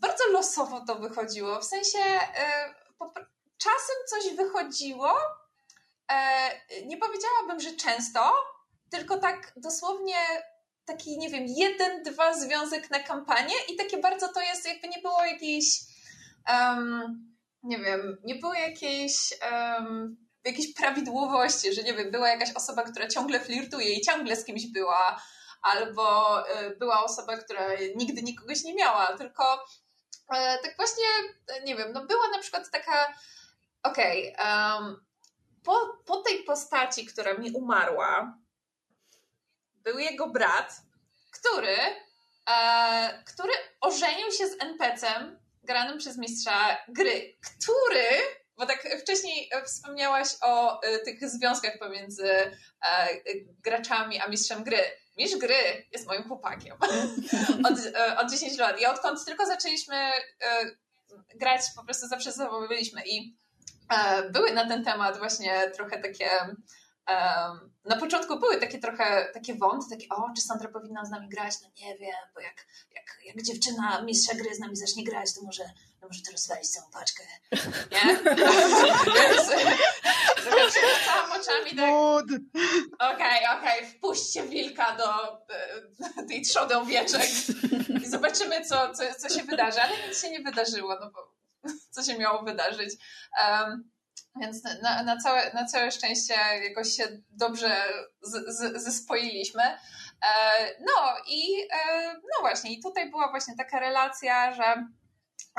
bardzo 0.00 0.26
losowo 0.26 0.84
to 0.86 0.94
wychodziło, 0.94 1.60
w 1.60 1.64
sensie 1.64 1.98
e, 1.98 2.74
czasem 3.58 3.96
coś 4.08 4.36
wychodziło, 4.36 5.12
nie 6.86 6.96
powiedziałabym, 6.96 7.60
że 7.60 7.72
często, 7.72 8.34
tylko 8.90 9.18
tak 9.18 9.52
dosłownie 9.56 10.16
taki, 10.84 11.18
nie 11.18 11.30
wiem, 11.30 11.44
jeden, 11.48 12.02
dwa 12.02 12.34
związek 12.34 12.90
na 12.90 13.00
kampanię 13.00 13.54
i 13.68 13.76
takie 13.76 13.98
bardzo 13.98 14.28
to 14.28 14.40
jest, 14.40 14.66
jakby 14.66 14.88
nie 14.88 14.98
było 15.02 15.24
jakiejś 15.24 15.80
um, 16.48 17.36
nie 17.62 17.78
wiem, 17.78 18.18
nie 18.24 18.34
było 18.34 18.54
jakiejś 18.54 19.34
um, 19.52 20.16
jakiejś 20.44 20.74
prawidłowości, 20.74 21.74
że 21.74 21.82
nie 21.82 21.94
wiem, 21.94 22.10
była 22.10 22.28
jakaś 22.28 22.52
osoba, 22.52 22.82
która 22.82 23.08
ciągle 23.08 23.40
flirtuje 23.40 23.94
i 23.94 24.00
ciągle 24.00 24.36
z 24.36 24.44
kimś 24.44 24.66
była, 24.66 25.22
albo 25.62 26.38
y, 26.40 26.76
była 26.76 27.04
osoba, 27.04 27.36
która 27.36 27.68
nigdy 27.96 28.22
nikogoś 28.22 28.64
nie 28.64 28.74
miała, 28.74 29.18
tylko 29.18 29.54
y, 29.54 30.36
tak 30.62 30.76
właśnie, 30.76 31.04
nie 31.64 31.76
wiem, 31.76 31.92
no 31.92 32.06
była 32.06 32.28
na 32.28 32.38
przykład 32.38 32.70
taka, 32.70 33.14
okej, 33.82 34.34
okay, 34.34 34.78
um, 34.78 35.04
po, 35.64 35.98
po 36.06 36.16
tej 36.16 36.44
postaci, 36.44 37.06
która 37.06 37.34
mi 37.34 37.50
umarła, 37.50 38.38
był 39.84 39.98
jego 39.98 40.28
brat, 40.28 40.82
który, 41.30 41.76
e, 42.50 43.22
który 43.26 43.52
ożenił 43.80 44.32
się 44.32 44.46
z 44.46 44.62
NPC-em 44.62 45.41
granym 45.62 45.98
przez 45.98 46.18
mistrza 46.18 46.78
gry, 46.88 47.36
który, 47.40 48.06
bo 48.56 48.66
tak 48.66 48.88
wcześniej 49.02 49.50
wspomniałaś 49.66 50.28
o 50.42 50.82
e, 50.82 50.98
tych 50.98 51.28
związkach 51.30 51.78
pomiędzy 51.78 52.28
e, 52.28 52.52
graczami 53.64 54.20
a 54.20 54.28
mistrzem 54.28 54.64
gry. 54.64 54.82
Mistrz 55.16 55.38
gry 55.38 55.86
jest 55.92 56.06
moim 56.06 56.22
chłopakiem 56.22 56.76
od, 57.68 57.96
e, 57.96 58.18
od 58.18 58.30
10 58.30 58.58
lat. 58.58 58.80
I 58.80 58.86
odkąd 58.86 59.24
tylko 59.24 59.46
zaczęliśmy 59.46 60.10
grać, 61.34 61.60
po 61.76 61.84
prostu 61.84 62.06
zawsze 62.06 62.32
ze 62.32 62.44
sobą 62.44 62.68
byliśmy 62.68 63.02
i 63.06 63.36
były 64.32 64.52
na 64.52 64.68
ten 64.68 64.84
temat 64.84 65.18
właśnie 65.18 65.70
trochę 65.70 65.98
takie 65.98 66.28
Um, 67.08 67.72
na 67.84 67.96
początku 67.96 68.38
były 68.38 68.56
takie 68.56 68.78
trochę 68.78 69.30
takie 69.34 69.54
wąty, 69.54 69.90
takie 69.90 70.08
o, 70.08 70.30
czy 70.36 70.42
Sandra 70.42 70.68
powinna 70.68 71.04
z 71.04 71.10
nami 71.10 71.28
grać? 71.28 71.54
No 71.62 71.68
nie 71.76 71.98
wiem, 71.98 72.14
bo 72.34 72.40
jak, 72.40 72.66
jak, 72.94 73.18
jak 73.24 73.42
dziewczyna 73.42 74.02
mistrza 74.02 74.34
gry 74.34 74.54
z 74.54 74.58
nami 74.58 74.76
zacznie 74.76 75.04
grać, 75.04 75.34
to 75.34 75.42
może, 75.42 75.64
no 76.00 76.08
może 76.08 76.22
to 76.22 76.32
rozwalić 76.32 76.68
całą 76.68 76.90
paczkę. 76.90 77.22
Nie? 77.92 78.14
Więc 80.56 80.74
przewracałam 80.74 81.32
oczami 81.40 81.76
tak 81.76 81.90
okej, 82.98 83.46
okay, 83.46 83.58
okej, 83.58 83.78
okay, 83.78 83.86
wpuśćcie 83.90 84.42
wilka 84.42 84.96
do 84.96 85.32
e, 85.34 86.26
tej 86.28 86.42
trzody 86.42 86.76
owieczek 86.76 87.28
i 88.02 88.08
zobaczymy, 88.08 88.64
co, 88.64 88.94
co, 88.94 89.02
co 89.18 89.28
się 89.28 89.44
wydarzy. 89.44 89.80
Ale 89.82 90.08
nic 90.08 90.22
się 90.22 90.30
nie 90.30 90.40
wydarzyło, 90.40 90.98
no 91.00 91.10
bo 91.10 91.32
co 91.90 92.02
się 92.02 92.18
miało 92.18 92.42
wydarzyć. 92.42 92.90
Um, 93.44 93.90
więc 94.40 94.64
na, 94.82 95.02
na, 95.02 95.16
całe, 95.16 95.52
na 95.54 95.64
całe 95.64 95.90
szczęście 95.90 96.34
jakoś 96.68 96.88
się 96.88 97.04
dobrze 97.30 97.76
z, 98.22 98.56
z, 98.56 98.82
zespoiliśmy. 98.82 99.62
E, 99.62 99.78
no 100.80 101.14
i 101.26 101.68
e, 101.72 102.12
no 102.14 102.40
właśnie, 102.40 102.72
i 102.72 102.82
tutaj 102.82 103.10
była 103.10 103.30
właśnie 103.30 103.56
taka 103.56 103.80
relacja, 103.80 104.54
że, 104.54 104.86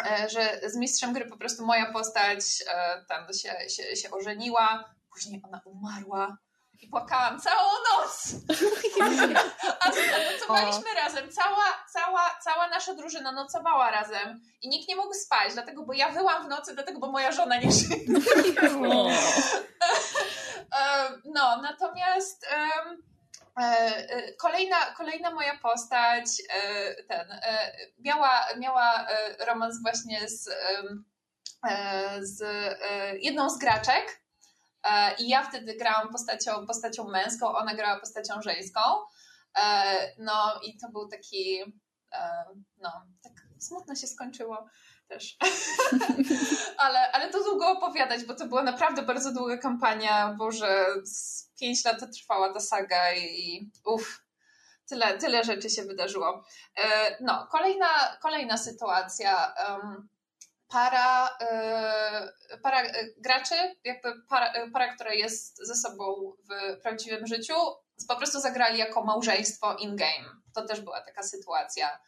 e, 0.06 0.30
że 0.30 0.70
z 0.70 0.76
mistrzem 0.76 1.14
gry 1.14 1.26
po 1.26 1.38
prostu 1.38 1.66
moja 1.66 1.92
postać 1.92 2.64
tam 3.08 3.34
się, 3.34 3.70
się, 3.70 3.96
się 3.96 4.12
ożeniła, 4.12 4.94
później 5.14 5.42
ona 5.44 5.62
umarła 5.66 6.38
i 6.84 6.88
płakałam 6.88 7.40
całą 7.40 7.70
noc. 7.92 8.36
A 9.80 9.90
nocowaliśmy 10.32 10.94
razem. 10.96 11.32
Cała, 11.32 11.86
cała, 11.94 12.38
cała 12.44 12.68
nasza 12.68 12.94
drużyna 12.94 13.32
nocowała 13.32 13.92
razem 13.92 14.42
i 14.62 14.70
nikt 14.70 14.90
nie 14.90 14.96
mógł 14.96 15.14
spać, 15.14 15.54
dlatego, 15.54 15.84
bo 15.86 15.94
ja 15.94 16.10
wyłam 16.10 16.46
w 16.46 16.50
nocy, 16.50 16.74
dlatego, 16.74 17.00
bo 17.00 17.12
moja 17.12 17.32
żona 17.32 17.58
nie 17.58 17.72
żyje. 17.72 18.00
no, 21.36 21.62
natomiast 21.62 22.48
um, 22.86 23.04
Kolejna, 24.38 24.76
kolejna 24.98 25.32
moja 25.32 25.58
postać 25.58 26.26
e, 26.50 27.04
ten, 27.04 27.40
miała, 28.00 28.46
miała 28.58 29.08
romans 29.40 29.82
właśnie 29.82 30.30
z, 30.30 30.50
z 32.22 32.44
jedną 33.20 33.50
z 33.50 33.58
graczek, 33.58 34.23
I 35.20 35.30
ja 35.30 35.44
wtedy 35.44 35.76
grałam 35.78 36.10
postacią, 36.12 36.68
postacią 36.68 37.08
męską, 37.10 37.48
ona 37.48 37.76
grała 37.76 38.00
postacią 38.00 38.42
żeńską. 38.42 38.80
E, 39.58 40.14
no 40.18 40.60
i 40.64 40.78
to 40.78 40.90
był 40.92 41.08
taki, 41.08 41.62
e, 42.14 42.46
no, 42.82 43.06
tak 43.24 43.34
smutno 43.60 43.96
się 43.96 44.08
skończyło 44.08 44.66
też. 45.08 45.38
ale, 46.78 47.12
ale 47.12 47.30
to 47.30 47.44
długo 47.44 47.72
opowiadać, 47.72 48.26
bo 48.26 48.34
to 48.34 48.48
była 48.48 48.64
naprawdę 48.64 49.02
bardzo 49.02 49.34
długa 49.34 49.58
kampania, 49.58 50.36
bo 50.38 50.52
że 50.52 50.86
z 51.06 51.50
5 51.60 51.86
lat 51.86 52.12
trwała 52.20 52.54
ta 52.54 52.60
saga 52.60 53.14
i 53.14 53.72
uff, 53.86 54.24
tyle, 54.86 55.18
tyle 55.18 55.44
rzeczy 55.44 55.70
się 55.70 55.84
wydarzyło. 55.84 56.44
No, 57.22 57.48
kolejna, 57.52 58.18
kolejna 58.22 58.58
sytuacja 58.58 59.54
para, 60.74 61.30
e, 61.40 62.58
para 62.64 62.82
e, 62.82 63.14
graczy, 63.18 63.56
jakby 63.84 64.22
para, 64.30 64.54
e, 64.54 64.72
para, 64.72 64.94
która 64.96 65.14
jest 65.14 65.68
ze 65.68 65.76
sobą 65.76 66.34
w 66.50 66.82
prawdziwym 66.82 67.28
życiu, 67.28 67.54
po 68.08 68.16
prostu 68.16 68.40
zagrali 68.40 68.78
jako 68.78 69.04
małżeństwo 69.04 69.76
in-game. 69.76 70.30
To 70.56 70.66
też 70.66 70.82
była 70.82 71.02
taka 71.02 71.24
sytuacja. 71.24 72.00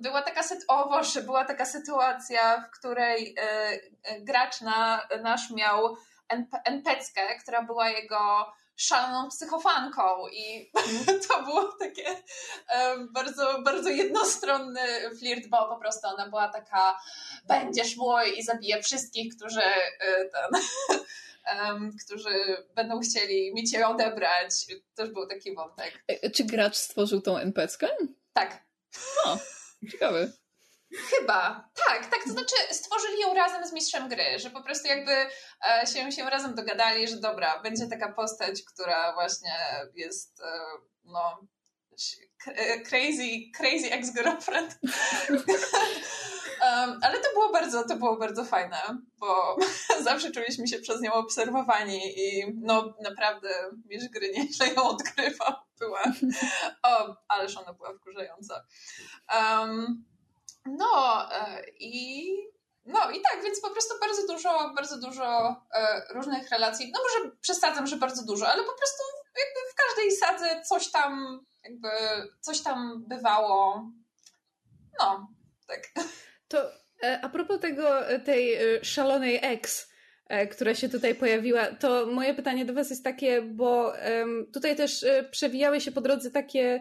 była 0.00 0.22
taka 0.22 0.40
Boże, 0.68 1.22
była 1.22 1.44
taka 1.44 1.66
sytuacja, 1.66 2.60
w 2.60 2.78
której 2.78 3.36
gracz 4.20 4.60
na, 4.60 5.08
nasz 5.22 5.50
miał 5.50 5.96
NPC, 6.64 7.12
która 7.42 7.62
była 7.62 7.88
jego 7.88 8.52
szaloną 8.76 9.28
psychofanką 9.28 10.28
i 10.32 10.70
to 11.28 11.42
było 11.42 11.72
takie 11.72 12.22
bardzo, 13.12 13.62
bardzo 13.62 13.88
jednostronny 13.88 14.80
flirt, 15.18 15.46
bo 15.48 15.68
po 15.68 15.76
prostu 15.76 16.08
ona 16.08 16.28
była 16.28 16.48
taka 16.48 16.98
będziesz 17.48 17.96
mój 17.96 18.38
i 18.38 18.42
zabije 18.42 18.82
wszystkich, 18.82 19.36
którzy 19.36 19.62
e, 19.62 20.24
ten, 20.28 20.62
którzy 22.04 22.64
będą 22.74 23.00
chcieli 23.00 23.54
mi 23.54 23.64
cię 23.64 23.88
odebrać. 23.88 24.50
Też 24.94 25.10
był 25.10 25.26
taki 25.26 25.54
wątek. 25.54 26.04
E, 26.08 26.30
czy 26.30 26.44
gracz 26.44 26.76
stworzył 26.76 27.20
tą 27.20 27.36
NPC-kę? 27.36 27.88
Tak. 28.32 28.66
O, 29.24 29.38
ciekawy. 29.90 30.32
Chyba, 30.94 31.68
tak, 31.86 32.10
tak, 32.10 32.24
to 32.24 32.30
znaczy 32.30 32.54
stworzyli 32.70 33.20
ją 33.20 33.34
razem 33.34 33.66
z 33.66 33.72
mistrzem 33.72 34.08
gry, 34.08 34.38
że 34.38 34.50
po 34.50 34.62
prostu 34.62 34.88
jakby 34.88 35.12
e, 35.12 35.86
się, 35.86 36.12
się 36.12 36.30
razem 36.30 36.54
dogadali, 36.54 37.08
że 37.08 37.16
dobra, 37.16 37.62
będzie 37.62 37.86
taka 37.86 38.12
postać, 38.12 38.62
która 38.62 39.14
właśnie 39.14 39.54
jest 39.94 40.40
e, 40.40 40.60
no 41.04 41.40
e, 42.46 42.80
crazy, 42.80 43.28
crazy 43.56 43.92
ex-girlfriend. 43.92 44.78
um, 46.62 46.98
ale 47.02 47.18
to 47.20 47.32
było 47.34 47.52
bardzo, 47.52 47.88
to 47.88 47.96
było 47.96 48.16
bardzo 48.16 48.44
fajne, 48.44 48.78
bo 49.18 49.56
zawsze 50.02 50.30
czuliśmy 50.30 50.68
się 50.68 50.78
przez 50.78 51.00
nią 51.00 51.12
obserwowani 51.12 52.00
i 52.16 52.52
no 52.62 52.94
naprawdę 53.02 53.48
mistrz 53.84 54.08
gry 54.08 54.30
nieźle 54.30 54.66
ją 54.66 54.82
odgrywał. 54.82 55.52
Była, 55.78 56.02
o, 56.82 57.16
ależ 57.28 57.56
ona 57.56 57.72
była 57.72 57.94
wkurzająca. 57.94 58.64
Um, 59.34 60.04
no 60.68 61.22
e, 61.32 61.64
i 61.78 62.26
no 62.84 63.10
i 63.10 63.20
tak, 63.22 63.44
więc 63.44 63.60
po 63.60 63.70
prostu 63.70 63.94
bardzo 64.00 64.26
dużo, 64.26 64.72
bardzo 64.76 65.00
dużo 65.00 65.56
e, 65.74 66.02
różnych 66.14 66.48
relacji. 66.50 66.92
No 66.94 67.00
może 67.02 67.36
przesadzam, 67.40 67.86
że 67.86 67.96
bardzo 67.96 68.26
dużo, 68.26 68.48
ale 68.48 68.62
po 68.62 68.74
prostu 68.74 69.02
jakby 69.38 69.72
w 69.72 69.74
każdej 69.74 70.12
sadze 70.12 70.62
coś 70.62 70.90
tam 70.90 71.40
jakby 71.64 71.88
coś 72.40 72.62
tam 72.62 73.04
bywało. 73.08 73.90
No, 74.98 75.28
tak. 75.66 75.80
To 76.48 76.70
e, 77.02 77.20
a 77.22 77.28
propos 77.28 77.60
tego, 77.60 77.88
tej 78.24 78.58
szalonej 78.82 79.38
ex, 79.42 79.90
która 80.50 80.74
się 80.74 80.88
tutaj 80.88 81.14
pojawiła, 81.14 81.66
to 81.66 82.06
moje 82.06 82.34
pytanie 82.34 82.64
do 82.64 82.74
Was 82.74 82.90
jest 82.90 83.04
takie, 83.04 83.42
bo 83.42 83.92
tutaj 84.52 84.76
też 84.76 85.04
przewijały 85.30 85.80
się 85.80 85.92
po 85.92 86.00
drodze 86.00 86.30
takie 86.30 86.80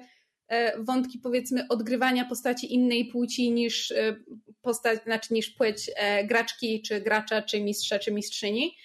wątki 0.77 1.19
powiedzmy 1.19 1.67
odgrywania 1.69 2.25
postaci 2.25 2.73
innej 2.73 3.05
płci 3.05 3.51
niż 3.51 3.91
e, 3.91 4.15
postać, 4.61 5.03
znaczy 5.03 5.33
niż 5.33 5.49
płeć 5.49 5.91
e, 5.95 6.23
graczki, 6.23 6.81
czy 6.81 7.01
gracza, 7.01 7.41
czy 7.41 7.61
mistrza, 7.61 7.99
czy 7.99 8.11
mistrzyni. 8.11 8.75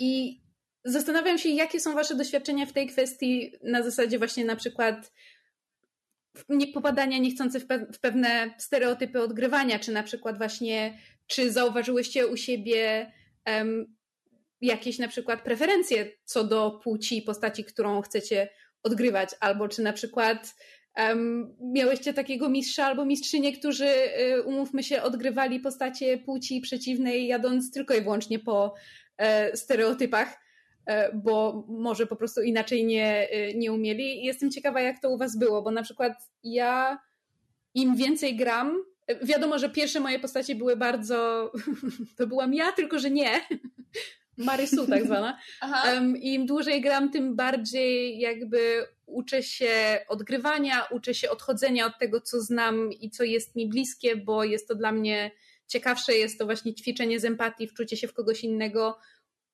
I 0.00 0.40
zastanawiam 0.84 1.38
się, 1.38 1.48
jakie 1.48 1.80
są 1.80 1.94
Wasze 1.94 2.14
doświadczenia 2.14 2.66
w 2.66 2.72
tej 2.72 2.86
kwestii 2.86 3.52
na 3.62 3.82
zasadzie 3.82 4.18
właśnie 4.18 4.44
na 4.44 4.56
przykład 4.56 5.12
nie 6.48 6.66
popadania 6.66 7.18
niechcący 7.18 7.60
w, 7.60 7.66
pe 7.66 7.86
w 7.92 8.00
pewne 8.00 8.54
stereotypy 8.58 9.22
odgrywania, 9.22 9.78
czy 9.78 9.92
na 9.92 10.02
przykład 10.02 10.38
właśnie, 10.38 10.98
czy 11.26 11.52
zauważyłyście 11.52 12.26
u 12.26 12.36
siebie 12.36 13.12
jakieś 14.60 14.98
na 14.98 15.08
przykład 15.08 15.42
preferencje 15.42 16.12
co 16.24 16.44
do 16.44 16.80
płci 16.84 17.22
postaci, 17.22 17.64
którą 17.64 18.02
chcecie 18.02 18.48
odgrywać, 18.82 19.30
albo 19.40 19.68
czy 19.68 19.82
na 19.82 19.92
przykład 19.92 20.54
um, 20.96 21.56
miałyście 21.60 22.14
takiego 22.14 22.48
mistrza 22.48 22.84
albo 22.84 23.04
mistrzynię, 23.04 23.52
którzy, 23.52 23.88
y, 24.20 24.42
umówmy 24.42 24.82
się, 24.82 25.02
odgrywali 25.02 25.60
postacie 25.60 26.18
płci 26.18 26.60
przeciwnej, 26.60 27.26
jadąc 27.26 27.72
tylko 27.72 27.94
i 27.94 28.00
wyłącznie 28.00 28.38
po 28.38 28.74
e, 29.18 29.56
stereotypach, 29.56 30.40
e, 30.86 31.12
bo 31.12 31.64
może 31.68 32.06
po 32.06 32.16
prostu 32.16 32.42
inaczej 32.42 32.84
nie, 32.84 33.28
y, 33.34 33.54
nie 33.54 33.72
umieli. 33.72 34.24
Jestem 34.24 34.50
ciekawa, 34.50 34.80
jak 34.80 35.00
to 35.00 35.10
u 35.10 35.18
Was 35.18 35.38
było, 35.38 35.62
bo 35.62 35.70
na 35.70 35.82
przykład 35.82 36.12
ja 36.42 36.98
im 37.74 37.96
więcej 37.96 38.36
gram, 38.36 38.82
wiadomo, 39.22 39.58
że 39.58 39.70
pierwsze 39.70 40.00
moje 40.00 40.18
postacie 40.18 40.54
były 40.54 40.76
bardzo. 40.76 41.52
To 42.18 42.26
byłam 42.26 42.54
ja, 42.54 42.72
tylko 42.72 42.98
że 42.98 43.10
nie. 43.10 43.30
Marysu 44.36 44.86
tak 44.86 45.04
zwana. 45.04 45.38
Um, 45.86 46.16
Im 46.16 46.46
dłużej 46.46 46.80
gram, 46.80 47.10
tym 47.10 47.36
bardziej 47.36 48.18
jakby 48.18 48.86
uczę 49.06 49.42
się 49.42 50.00
odgrywania, 50.08 50.84
uczę 50.90 51.14
się 51.14 51.30
odchodzenia 51.30 51.86
od 51.86 51.98
tego, 51.98 52.20
co 52.20 52.40
znam 52.40 52.92
i 52.92 53.10
co 53.10 53.24
jest 53.24 53.56
mi 53.56 53.68
bliskie, 53.68 54.16
bo 54.16 54.44
jest 54.44 54.68
to 54.68 54.74
dla 54.74 54.92
mnie 54.92 55.30
ciekawsze, 55.68 56.14
jest 56.14 56.38
to 56.38 56.44
właśnie 56.44 56.74
ćwiczenie 56.74 57.20
z 57.20 57.24
empatii, 57.24 57.68
wczucie 57.68 57.96
się 57.96 58.08
w 58.08 58.12
kogoś 58.12 58.44
innego. 58.44 58.98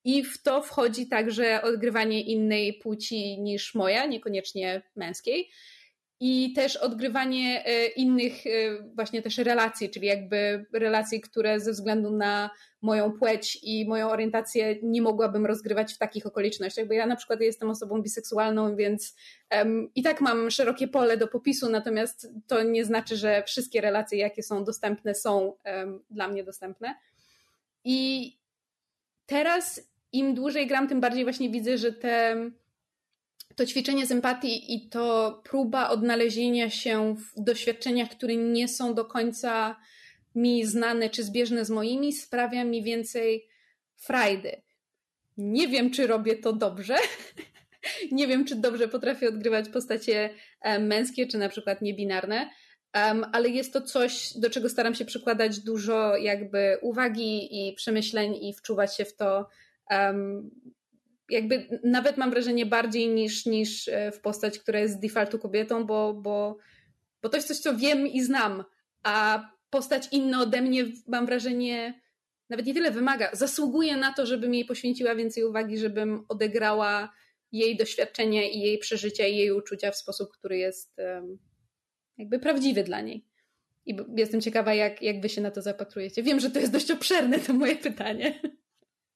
I 0.05 0.23
w 0.23 0.41
to 0.41 0.61
wchodzi 0.61 1.07
także 1.07 1.61
odgrywanie 1.61 2.21
innej 2.21 2.73
płci 2.73 3.39
niż 3.39 3.75
moja, 3.75 4.05
niekoniecznie 4.05 4.81
męskiej 4.95 5.49
i 6.25 6.53
też 6.53 6.77
odgrywanie 6.77 7.65
e, 7.65 7.87
innych 7.87 8.47
e, 8.47 8.49
właśnie 8.95 9.21
też 9.21 9.37
relacji, 9.37 9.89
czyli 9.89 10.07
jakby 10.07 10.65
relacji, 10.73 11.21
które 11.21 11.59
ze 11.59 11.71
względu 11.71 12.11
na 12.11 12.49
moją 12.81 13.11
płeć 13.11 13.59
i 13.63 13.87
moją 13.87 14.09
orientację 14.09 14.75
nie 14.83 15.01
mogłabym 15.01 15.45
rozgrywać 15.45 15.93
w 15.93 15.97
takich 15.97 16.25
okolicznościach, 16.25 16.87
bo 16.87 16.93
ja 16.93 17.05
na 17.05 17.15
przykład 17.15 17.41
jestem 17.41 17.69
osobą 17.69 18.01
biseksualną, 18.01 18.75
więc 18.75 19.15
um, 19.51 19.89
i 19.95 20.03
tak 20.03 20.21
mam 20.21 20.51
szerokie 20.51 20.87
pole 20.87 21.17
do 21.17 21.27
popisu, 21.27 21.69
natomiast 21.69 22.27
to 22.47 22.63
nie 22.63 22.85
znaczy, 22.85 23.17
że 23.17 23.43
wszystkie 23.47 23.81
relacje, 23.81 24.17
jakie 24.17 24.43
są 24.43 24.63
dostępne, 24.63 25.15
są 25.15 25.53
um, 25.65 26.03
dla 26.09 26.27
mnie 26.27 26.43
dostępne. 26.43 26.95
I 27.83 28.31
teraz 29.25 29.89
im 30.11 30.35
dłużej 30.35 30.67
gram, 30.67 30.87
tym 30.87 31.01
bardziej 31.01 31.23
właśnie 31.23 31.49
widzę, 31.49 31.77
że 31.77 31.93
te, 31.93 32.35
to 33.55 33.65
ćwiczenie 33.65 34.05
z 34.05 34.11
empatii 34.11 34.75
i 34.75 34.89
to 34.89 35.41
próba 35.43 35.89
odnalezienia 35.89 36.69
się 36.69 37.15
w 37.15 37.43
doświadczeniach, 37.43 38.09
które 38.09 38.35
nie 38.35 38.67
są 38.67 38.93
do 38.93 39.05
końca 39.05 39.75
mi 40.35 40.65
znane 40.65 41.09
czy 41.09 41.23
zbieżne 41.23 41.65
z 41.65 41.69
moimi, 41.69 42.13
sprawia 42.13 42.63
mi 42.63 42.83
więcej 42.83 43.47
frajdy. 43.95 44.61
Nie 45.37 45.67
wiem, 45.67 45.91
czy 45.91 46.07
robię 46.07 46.35
to 46.35 46.53
dobrze. 46.53 46.95
nie 48.11 48.27
wiem, 48.27 48.45
czy 48.45 48.55
dobrze 48.55 48.87
potrafię 48.87 49.29
odgrywać 49.29 49.69
postacie 49.69 50.29
e, 50.61 50.79
męskie, 50.79 51.27
czy 51.27 51.37
na 51.37 51.49
przykład 51.49 51.81
niebinarne, 51.81 52.49
um, 52.95 53.25
ale 53.31 53.49
jest 53.49 53.73
to 53.73 53.81
coś, 53.81 54.37
do 54.37 54.49
czego 54.49 54.69
staram 54.69 54.95
się 54.95 55.05
przykładać 55.05 55.59
dużo 55.59 56.17
jakby 56.17 56.77
uwagi 56.81 57.67
i 57.69 57.73
przemyśleń 57.73 58.35
i 58.35 58.53
wczuwać 58.53 58.97
się 58.97 59.05
w 59.05 59.15
to 59.15 59.49
um, 59.89 60.51
jakby 61.33 61.79
nawet 61.83 62.17
mam 62.17 62.29
wrażenie 62.29 62.65
bardziej 62.65 63.07
niż, 63.07 63.45
niż 63.45 63.87
e, 63.87 64.11
w 64.11 64.19
postać, 64.21 64.59
która 64.59 64.79
jest 64.79 64.93
z 64.93 64.99
defaultu 64.99 65.39
kobietą, 65.39 65.85
bo, 65.85 66.13
bo, 66.13 66.57
bo 67.21 67.29
to 67.29 67.37
jest 67.37 67.47
coś, 67.47 67.57
co 67.57 67.75
wiem 67.75 68.07
i 68.07 68.21
znam, 68.21 68.63
a 69.03 69.47
postać 69.69 70.07
inna 70.11 70.41
ode 70.41 70.61
mnie 70.61 70.85
mam 71.07 71.25
wrażenie 71.25 72.03
nawet 72.49 72.65
nie 72.65 72.73
tyle 72.73 72.91
wymaga, 72.91 73.29
zasługuje 73.33 73.97
na 73.97 74.13
to, 74.13 74.25
żebym 74.25 74.53
jej 74.53 74.65
poświęciła 74.65 75.15
więcej 75.15 75.43
uwagi, 75.43 75.77
żebym 75.77 76.25
odegrała 76.29 77.13
jej 77.51 77.77
doświadczenie 77.77 78.51
i 78.51 78.61
jej 78.61 78.77
przeżycia 78.77 79.27
i 79.27 79.37
jej 79.37 79.51
uczucia 79.51 79.91
w 79.91 79.97
sposób, 79.97 80.29
który 80.31 80.57
jest 80.57 80.97
jakby 82.17 82.39
prawdziwy 82.39 82.83
dla 82.83 83.01
niej. 83.01 83.25
I 83.85 83.97
jestem 84.17 84.41
ciekawa, 84.41 84.73
jak, 84.73 85.01
jak 85.01 85.21
wy 85.21 85.29
się 85.29 85.41
na 85.41 85.51
to 85.51 85.61
zapatrujecie. 85.61 86.23
Wiem, 86.23 86.39
że 86.39 86.49
to 86.49 86.59
jest 86.59 86.71
dość 86.71 86.91
obszerne 86.91 87.39
to 87.39 87.53
moje 87.53 87.75
pytanie. 87.75 88.41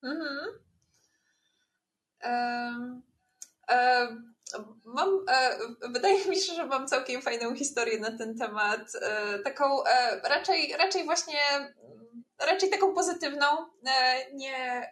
Mhm. 0.03 0.66
Mam, 4.85 5.26
e, 5.30 5.57
wydaje 5.89 6.26
mi 6.26 6.35
się, 6.35 6.53
że 6.53 6.65
mam 6.65 6.88
całkiem 6.88 7.22
fajną 7.22 7.56
historię 7.56 7.99
na 7.99 8.18
ten 8.18 8.38
temat. 8.38 8.81
E, 9.02 9.39
taką 9.39 9.84
e, 9.84 10.19
raczej, 10.30 10.76
raczej 10.77 11.06
właśnie, 11.06 11.39
raczej 12.39 12.69
taką 12.69 12.94
pozytywną. 12.94 13.45
Nie, 14.34 14.89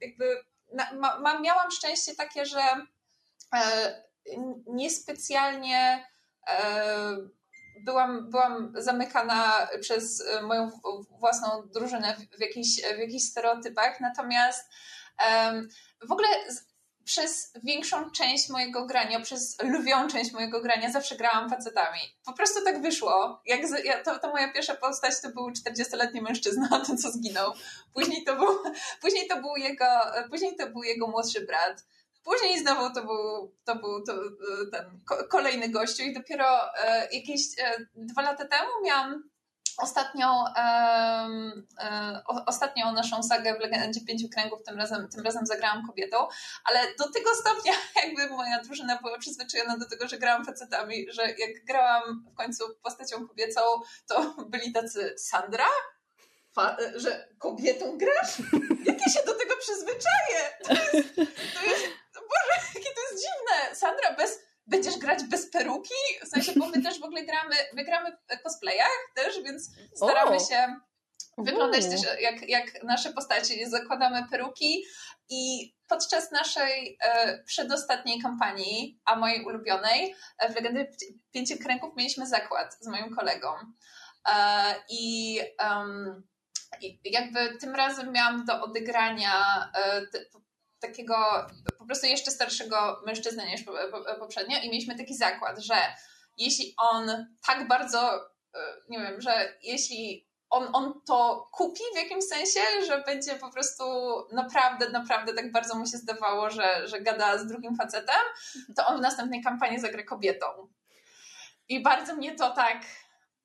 jakby 0.00 0.44
ma, 0.92 1.20
ma, 1.20 1.40
miałam 1.40 1.70
szczęście 1.70 2.14
takie, 2.14 2.46
że 2.46 2.62
niespecjalnie 4.66 6.06
byłam, 7.84 8.30
byłam 8.30 8.72
zamykana 8.76 9.68
przez 9.80 10.24
moją 10.42 10.70
własną 11.18 11.68
drużynę 11.74 12.16
w, 12.36 12.40
jakichś, 12.40 12.68
w 12.96 12.98
jakichś 12.98 13.24
stereotypach, 13.24 14.00
natomiast 14.00 14.70
w 16.02 16.12
ogóle 16.12 16.28
przez 17.06 17.52
większą 17.64 18.10
część 18.10 18.48
mojego 18.48 18.86
grania, 18.86 19.20
przez 19.20 19.56
lwią 19.62 20.08
część 20.08 20.32
mojego 20.32 20.60
grania 20.60 20.92
zawsze 20.92 21.16
grałam 21.16 21.50
facetami. 21.50 22.00
Po 22.24 22.32
prostu 22.32 22.64
tak 22.64 22.82
wyszło. 22.82 23.42
Jak 23.46 23.68
z, 23.68 23.84
ja, 23.84 24.02
to, 24.02 24.18
to 24.18 24.30
moja 24.30 24.52
pierwsza 24.52 24.74
postać 24.74 25.20
to 25.20 25.28
był 25.30 25.50
40-letni 25.50 26.22
mężczyzna, 26.22 26.68
ten 26.86 26.98
co 26.98 27.10
zginął. 27.10 27.52
Później 27.94 28.24
to 28.24 28.36
był, 28.36 28.48
później 29.02 29.28
to 29.28 29.40
był 29.40 29.56
jego, 29.56 29.86
później 30.30 30.56
to 30.56 30.66
był 30.66 30.82
jego 30.82 31.06
młodszy 31.06 31.40
brat. 31.40 31.84
Później 32.24 32.58
znowu 32.58 32.94
to 32.94 33.04
był, 33.04 33.54
to 33.64 33.76
był 33.76 34.04
to, 34.04 34.12
ten 34.72 35.00
kolejny 35.28 35.68
gościu 35.68 36.02
i 36.02 36.14
dopiero 36.14 36.74
e, 36.74 37.08
jakieś 37.12 37.40
e, 37.58 37.86
dwa 37.94 38.22
lata 38.22 38.48
temu 38.48 38.70
miałam 38.84 39.30
ostatnią, 39.78 40.44
um, 40.56 41.66
ostatnią 42.46 42.92
naszą 42.92 43.22
sagę 43.22 43.54
w 43.54 43.60
Legendzie 43.60 44.00
Pięciu 44.00 44.28
Kręgów, 44.28 44.62
tym 44.62 44.78
razem, 44.78 45.08
tym 45.08 45.24
razem 45.24 45.46
zagrałam 45.46 45.86
kobietą, 45.86 46.16
ale 46.64 46.94
do 46.98 47.12
tego 47.12 47.34
stopnia 47.34 47.72
jakby 48.04 48.28
moja 48.28 48.62
drużyna 48.62 48.98
była 49.02 49.18
przyzwyczajona 49.18 49.78
do 49.78 49.88
tego, 49.88 50.08
że 50.08 50.18
grałam 50.18 50.44
facetami, 50.44 51.06
że 51.12 51.22
jak 51.22 51.64
grałam 51.64 52.24
w 52.32 52.34
końcu 52.34 52.64
postacią 52.82 53.28
kobiecą, 53.28 53.60
to 54.06 54.34
byli 54.48 54.72
tacy 54.72 55.14
Sandra? 55.18 55.66
Fa 56.54 56.76
że 56.94 57.28
kobietą 57.38 57.98
grasz? 57.98 58.38
Jak 58.84 59.00
ja 59.00 59.12
się 59.12 59.26
do 59.26 59.34
tego 59.34 59.54
przyzwyczaję? 59.60 60.40
To 60.64 60.72
jest, 60.72 61.14
to 61.54 61.64
jest, 61.64 61.86
Boże, 62.14 62.68
jakie 62.74 62.90
to 62.94 63.00
jest 63.00 63.24
dziwne! 63.24 63.74
Sandra 63.74 64.14
bez 64.16 64.38
będziesz 64.66 64.98
grać 64.98 65.24
bez 65.24 65.50
peruki? 65.50 65.94
W 66.24 66.28
sensie, 66.28 66.52
bo 66.56 66.68
my 66.68 66.82
też 66.82 67.00
w 67.00 67.04
ogóle 67.04 67.24
gramy, 67.24 67.56
my 67.74 67.84
gramy 67.84 68.16
w 68.38 68.42
cosplayach 68.42 68.98
też, 69.14 69.42
więc 69.42 69.70
staramy 69.94 70.40
się 70.40 70.76
wyglądać 71.38 71.84
też 71.84 72.00
jak, 72.20 72.48
jak 72.48 72.82
nasze 72.82 73.12
postacie. 73.12 73.70
Zakładamy 73.70 74.26
peruki 74.30 74.84
i 75.28 75.74
podczas 75.88 76.30
naszej 76.30 76.98
e, 77.00 77.42
przedostatniej 77.44 78.22
kampanii, 78.22 79.00
a 79.04 79.16
mojej 79.16 79.44
ulubionej, 79.44 80.14
e, 80.38 80.52
w 80.52 80.54
Legendy 80.54 80.90
Pięciu 81.32 81.58
Kręgów 81.58 81.96
mieliśmy 81.96 82.26
zakład 82.26 82.76
z 82.80 82.86
moim 82.86 83.16
kolegą. 83.16 83.48
E, 84.28 84.74
I 84.88 85.40
um, 85.60 86.22
i 86.80 87.00
jakby 87.04 87.58
tym 87.58 87.74
razem 87.74 88.12
miałam 88.12 88.44
do 88.44 88.62
odegrania 88.62 89.68
e, 89.74 90.02
takiego 90.80 91.46
po 91.78 91.86
prostu 91.86 92.06
jeszcze 92.06 92.30
starszego 92.30 93.02
mężczyznę 93.06 93.46
niż 93.46 93.64
poprzednio 94.18 94.58
i 94.62 94.70
mieliśmy 94.70 94.98
taki 94.98 95.14
zakład, 95.14 95.58
że 95.58 95.74
jeśli 96.36 96.74
on 96.76 97.26
tak 97.46 97.68
bardzo, 97.68 98.14
e, 98.54 98.58
nie 98.88 98.98
wiem, 98.98 99.20
że 99.20 99.58
jeśli 99.62 100.26
on, 100.50 100.68
on 100.72 101.00
to 101.06 101.48
kupi 101.52 101.82
w 101.94 101.96
jakimś 101.96 102.24
sensie, 102.24 102.60
że 102.86 103.02
będzie 103.06 103.34
po 103.34 103.52
prostu 103.52 103.84
naprawdę, 104.32 104.90
naprawdę 104.90 105.34
tak 105.34 105.52
bardzo 105.52 105.74
mu 105.74 105.86
się 105.86 105.98
zdawało, 105.98 106.50
że, 106.50 106.88
że 106.88 107.00
gada 107.00 107.38
z 107.38 107.46
drugim 107.46 107.76
facetem, 107.76 108.20
to 108.76 108.86
on 108.86 108.98
w 108.98 109.00
następnej 109.00 109.42
kampanii 109.42 109.80
zagra 109.80 110.02
kobietą. 110.02 110.46
I 111.68 111.82
bardzo 111.82 112.14
mnie 112.14 112.34
to 112.34 112.50
tak, 112.50 112.82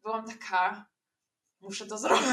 byłam 0.04 0.26
taka, 0.28 0.86
muszę 1.62 1.86
to 1.86 1.98
zrobić. 1.98 2.28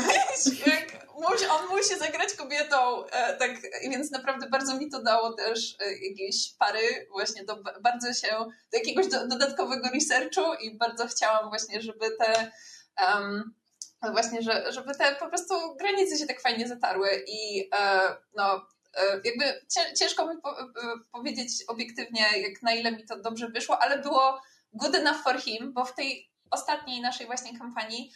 Jak 0.67 1.07
musi, 1.15 1.47
on 1.47 1.69
musi 1.69 1.99
zagrać 1.99 2.35
kobietą, 2.35 3.07
e, 3.07 3.37
tak, 3.37 3.51
więc 3.83 4.11
naprawdę 4.11 4.49
bardzo 4.49 4.77
mi 4.77 4.91
to 4.91 5.03
dało 5.03 5.33
też 5.33 5.77
e, 5.81 5.93
jakieś 6.09 6.55
pary 6.59 7.07
właśnie 7.11 7.45
do, 7.45 7.63
bardzo 7.83 8.13
się, 8.13 8.29
do 8.73 8.79
jakiegoś 8.79 9.09
do, 9.09 9.29
dodatkowego 9.29 9.89
researchu 9.95 10.55
i 10.61 10.77
bardzo 10.77 11.07
chciałam 11.07 11.49
właśnie, 11.49 11.83
żeby 11.83 12.11
te 12.19 12.51
um, 13.07 13.55
właśnie, 14.13 14.43
że, 14.43 14.73
żeby 14.73 14.95
te 14.95 15.15
po 15.15 15.29
prostu 15.29 15.55
granice 15.77 16.19
się 16.19 16.27
tak 16.27 16.41
fajnie 16.41 16.69
zatarły 16.69 17.25
i 17.27 17.69
e, 17.79 18.17
no 18.37 18.67
jakby 19.25 19.67
ciężko 19.99 20.35
mi 20.35 20.41
po, 20.41 20.57
powiedzieć 21.13 21.51
obiektywnie, 21.69 22.25
jak 22.37 22.63
na 22.63 22.73
ile 22.73 22.93
mi 22.93 23.07
to 23.07 23.21
dobrze 23.21 23.49
wyszło, 23.49 23.83
ale 23.83 23.99
było 23.99 24.41
good 24.73 24.95
enough 24.95 25.23
for 25.23 25.41
him, 25.41 25.73
bo 25.73 25.85
w 25.85 25.95
tej 25.95 26.31
ostatniej 26.51 27.01
naszej 27.01 27.27
właśnie 27.27 27.59
kampanii 27.59 28.13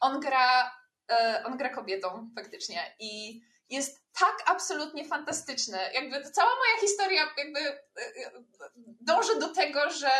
on 0.00 0.20
gra, 0.20 0.76
e, 1.10 1.42
on 1.44 1.56
gra 1.56 1.68
kobietą 1.68 2.30
faktycznie 2.34 2.94
i 2.98 3.42
jest 3.70 4.00
tak 4.18 4.42
absolutnie 4.46 5.04
fantastyczny. 5.04 5.78
Jakby 5.94 6.30
cała 6.30 6.50
moja 6.50 6.80
historia 6.80 7.28
jakby 7.38 7.60
e, 7.60 7.74
e, 7.96 8.30
dąży 9.00 9.38
do 9.38 9.48
tego, 9.48 9.90
że 9.90 10.10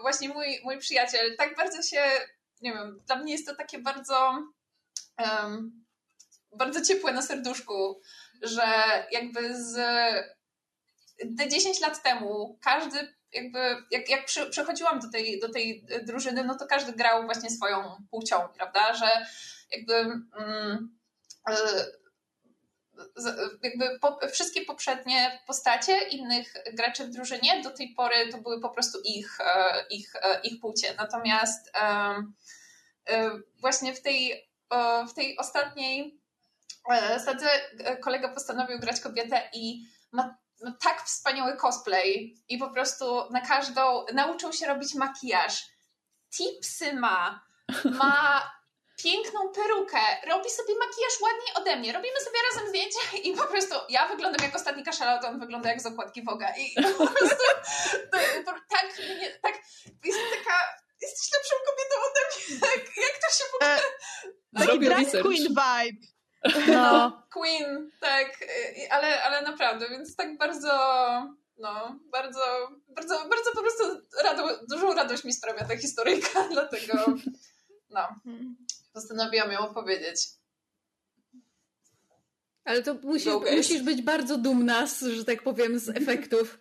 właśnie 0.00 0.28
mój, 0.28 0.60
mój 0.64 0.78
przyjaciel 0.78 1.36
tak 1.36 1.56
bardzo 1.56 1.82
się, 1.82 2.02
nie 2.60 2.72
wiem, 2.72 3.02
dla 3.06 3.16
mnie 3.16 3.32
jest 3.32 3.46
to 3.46 3.56
takie 3.56 3.78
bardzo 3.78 4.42
um, 5.18 5.84
bardzo 6.52 6.80
ciepłe 6.80 7.12
na 7.12 7.22
serduszku, 7.22 8.00
że 8.42 8.64
jakby 9.10 9.62
z 9.62 9.76
te 11.38 11.48
10 11.48 11.80
lat 11.80 12.02
temu 12.02 12.58
każdy 12.62 13.14
jakby, 13.32 13.76
jak, 13.90 14.08
jak 14.08 14.24
przy, 14.24 14.50
przechodziłam 14.50 15.00
do 15.00 15.10
tej, 15.10 15.40
do 15.40 15.48
tej 15.48 15.86
drużyny, 16.02 16.44
no 16.44 16.58
to 16.58 16.66
każdy 16.66 16.92
grał 16.92 17.24
właśnie 17.24 17.50
swoją 17.50 18.06
płcią, 18.10 18.48
prawda, 18.48 18.94
że 18.94 19.26
jakby 19.70 19.94
mm, 19.94 20.98
e, 21.48 21.56
jakby 23.62 23.98
po, 23.98 24.18
wszystkie 24.32 24.64
poprzednie 24.64 25.42
postacie 25.46 25.98
innych 26.08 26.54
graczy 26.72 27.04
w 27.04 27.10
drużynie 27.10 27.62
do 27.62 27.70
tej 27.70 27.94
pory 27.94 28.28
to 28.32 28.38
były 28.38 28.60
po 28.60 28.70
prostu 28.70 28.98
ich, 29.04 29.40
e, 29.40 29.84
ich, 29.90 30.16
e, 30.16 30.40
ich 30.40 30.60
płcie. 30.60 30.94
Natomiast 30.98 31.72
właśnie 33.60 33.94
w 33.94 34.02
tej, 34.02 34.48
w 35.10 35.14
tej 35.14 35.38
ostatniej 35.38 36.20
sadze 37.24 37.46
kolega 38.00 38.28
postanowił 38.28 38.78
grać 38.78 39.00
kobietę 39.00 39.42
i 39.52 39.86
ma 40.12 40.41
no, 40.62 40.72
tak 40.80 41.02
wspaniały 41.04 41.56
cosplay 41.56 42.36
i 42.48 42.58
po 42.58 42.70
prostu 42.70 43.04
na 43.30 43.40
każdą 43.40 44.04
nauczył 44.14 44.52
się 44.52 44.66
robić 44.66 44.94
makijaż. 44.94 45.66
Tipsy 46.36 46.94
ma, 46.94 47.44
ma 47.84 48.42
piękną 49.04 49.48
perukę, 49.48 50.00
robi 50.26 50.50
sobie 50.50 50.74
makijaż 50.78 51.20
ładniej 51.20 51.54
ode 51.54 51.76
mnie, 51.76 51.92
robimy 51.92 52.20
sobie 52.20 52.38
razem 52.50 52.68
zdjęcia 52.68 52.98
i 53.22 53.36
po 53.36 53.46
prostu 53.46 53.74
ja 53.88 54.08
wyglądam 54.08 54.46
jak 54.46 54.56
ostatni 54.56 54.84
kaszalot, 54.84 55.24
on 55.24 55.40
wygląda 55.40 55.68
jak 55.68 55.80
z 55.80 55.86
okładki 55.86 56.24
Woga 56.24 56.54
i 56.56 56.74
po 56.98 57.06
prostu 57.16 57.44
to, 58.12 58.18
to, 58.44 58.52
tak, 58.70 58.98
nie, 58.98 59.30
tak, 59.30 59.54
jest 60.04 60.18
taka, 60.38 60.58
jesteś 61.02 61.32
lepszą 61.32 61.54
kobietą 61.66 61.94
ode 62.10 62.20
mnie, 62.28 62.70
jak, 62.72 62.96
jak 62.96 63.18
to 63.22 63.36
się 63.36 63.44
w 63.44 63.54
ogóle... 63.54 63.76
E, 63.76 64.66
taki 64.66 64.78
drag 64.78 65.22
queen 65.22 65.48
vibe. 65.48 66.06
No. 66.68 67.22
Queen, 67.34 67.90
tak, 68.00 68.44
ale, 68.90 69.22
ale 69.22 69.42
naprawdę, 69.42 69.88
więc 69.88 70.16
tak 70.16 70.38
bardzo, 70.38 70.68
no, 71.58 71.98
bardzo, 72.12 72.40
bardzo, 72.88 73.14
bardzo 73.28 73.52
po 73.54 73.60
prostu 73.60 73.84
rado, 74.24 74.66
dużą 74.70 74.94
radość 74.94 75.24
mi 75.24 75.32
sprawia 75.32 75.64
ta 75.64 75.76
historyjka, 75.76 76.48
dlatego, 76.52 77.04
no, 77.90 78.08
postanowiłam 78.92 79.52
ją 79.52 79.58
opowiedzieć. 79.58 80.28
Ale 82.64 82.82
to 82.82 82.94
musi, 82.94 83.28
musisz 83.56 83.82
być 83.82 84.02
bardzo 84.02 84.38
dumna, 84.38 84.86
z, 84.86 85.00
że 85.00 85.24
tak 85.24 85.42
powiem, 85.42 85.78
z 85.78 85.88
efektów. 85.88 86.58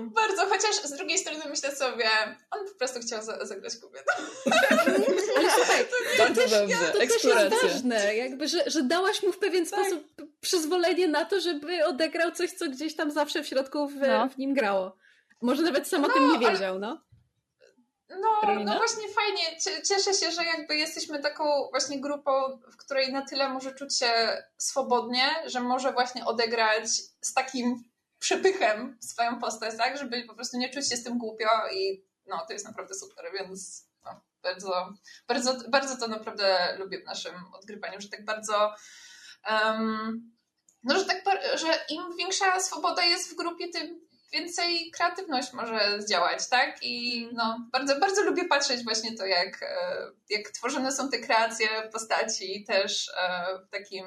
Bardzo, 0.00 0.46
chociaż 0.46 0.76
z 0.84 0.92
drugiej 0.92 1.18
strony 1.18 1.40
myślę 1.48 1.76
sobie, 1.76 2.08
on 2.50 2.68
po 2.68 2.74
prostu 2.74 3.00
chciał 3.00 3.22
za 3.22 3.46
zagrać 3.46 3.76
kobietę. 3.76 4.12
Ale 5.36 5.50
słuchaj, 5.50 5.84
to, 5.84 6.26
to, 6.26 6.34
też, 6.34 6.50
dobrze, 6.50 6.76
to 6.92 6.98
też 6.98 7.24
jest 7.24 7.62
ważne, 7.62 8.16
jakby, 8.16 8.48
że, 8.48 8.70
że 8.70 8.82
dałaś 8.82 9.22
mu 9.22 9.32
w 9.32 9.38
pewien 9.38 9.66
tak. 9.66 9.80
sposób 9.80 10.04
przyzwolenie 10.40 11.08
na 11.08 11.24
to, 11.24 11.40
żeby 11.40 11.84
odegrał 11.84 12.32
coś, 12.32 12.52
co 12.52 12.68
gdzieś 12.68 12.96
tam 12.96 13.10
zawsze 13.10 13.42
w 13.42 13.48
środku 13.48 13.88
w, 13.88 13.96
no. 13.96 14.28
w 14.28 14.38
nim 14.38 14.54
grało. 14.54 14.96
Może 15.42 15.62
nawet 15.62 15.88
sam 15.88 16.04
o 16.04 16.08
no, 16.08 16.14
tym 16.14 16.32
nie 16.32 16.38
wiedział, 16.38 16.70
ale... 16.70 16.80
no. 16.80 17.00
No, 18.20 18.54
no 18.64 18.76
właśnie 18.76 19.08
fajnie. 19.08 19.60
Cieszę 19.88 20.14
się, 20.14 20.30
że 20.30 20.44
jakby 20.44 20.76
jesteśmy 20.76 21.18
taką 21.18 21.44
właśnie 21.70 22.00
grupą, 22.00 22.32
w 22.72 22.76
której 22.76 23.12
na 23.12 23.26
tyle 23.26 23.48
może 23.48 23.74
czuć 23.74 23.98
się 23.98 24.42
swobodnie, 24.58 25.22
że 25.46 25.60
może 25.60 25.92
właśnie 25.92 26.24
odegrać 26.24 26.88
z 27.20 27.34
takim 27.34 27.84
przepychem 28.22 28.98
swoją 29.00 29.40
postać, 29.40 29.76
tak, 29.76 29.98
żeby 29.98 30.24
po 30.24 30.34
prostu 30.34 30.58
nie 30.58 30.70
czuć 30.70 30.88
się 30.88 30.96
z 30.96 31.04
tym 31.04 31.18
głupio 31.18 31.48
i 31.72 32.04
no, 32.26 32.44
to 32.46 32.52
jest 32.52 32.66
naprawdę 32.66 32.94
super, 32.94 33.24
więc 33.34 33.88
no, 34.04 34.20
bardzo, 34.42 34.92
bardzo, 35.28 35.54
bardzo 35.68 35.96
to 35.96 36.08
naprawdę 36.08 36.76
lubię 36.78 37.00
w 37.00 37.06
naszym 37.06 37.34
odgrywaniu, 37.52 38.00
że 38.00 38.08
tak 38.08 38.24
bardzo 38.24 38.74
um, 39.50 40.32
no, 40.84 40.98
że 40.98 41.04
tak, 41.04 41.24
że 41.54 41.84
im 41.88 42.16
większa 42.18 42.60
swoboda 42.60 43.04
jest 43.04 43.30
w 43.30 43.36
grupie, 43.36 43.68
tym 43.68 44.00
więcej 44.32 44.90
kreatywność 44.90 45.52
może 45.52 46.02
zdziałać, 46.02 46.48
tak? 46.48 46.82
I 46.82 47.28
no, 47.32 47.68
bardzo, 47.72 48.00
bardzo 48.00 48.22
lubię 48.22 48.44
patrzeć 48.44 48.84
właśnie 48.84 49.16
to, 49.16 49.26
jak, 49.26 49.62
e, 49.62 49.96
jak 50.30 50.50
tworzone 50.50 50.92
są 50.92 51.08
te 51.08 51.18
kreacje 51.18 51.68
postaci 51.92 52.64
też 52.64 53.08
e, 53.08 53.58
w 53.66 53.70
takim 53.70 54.06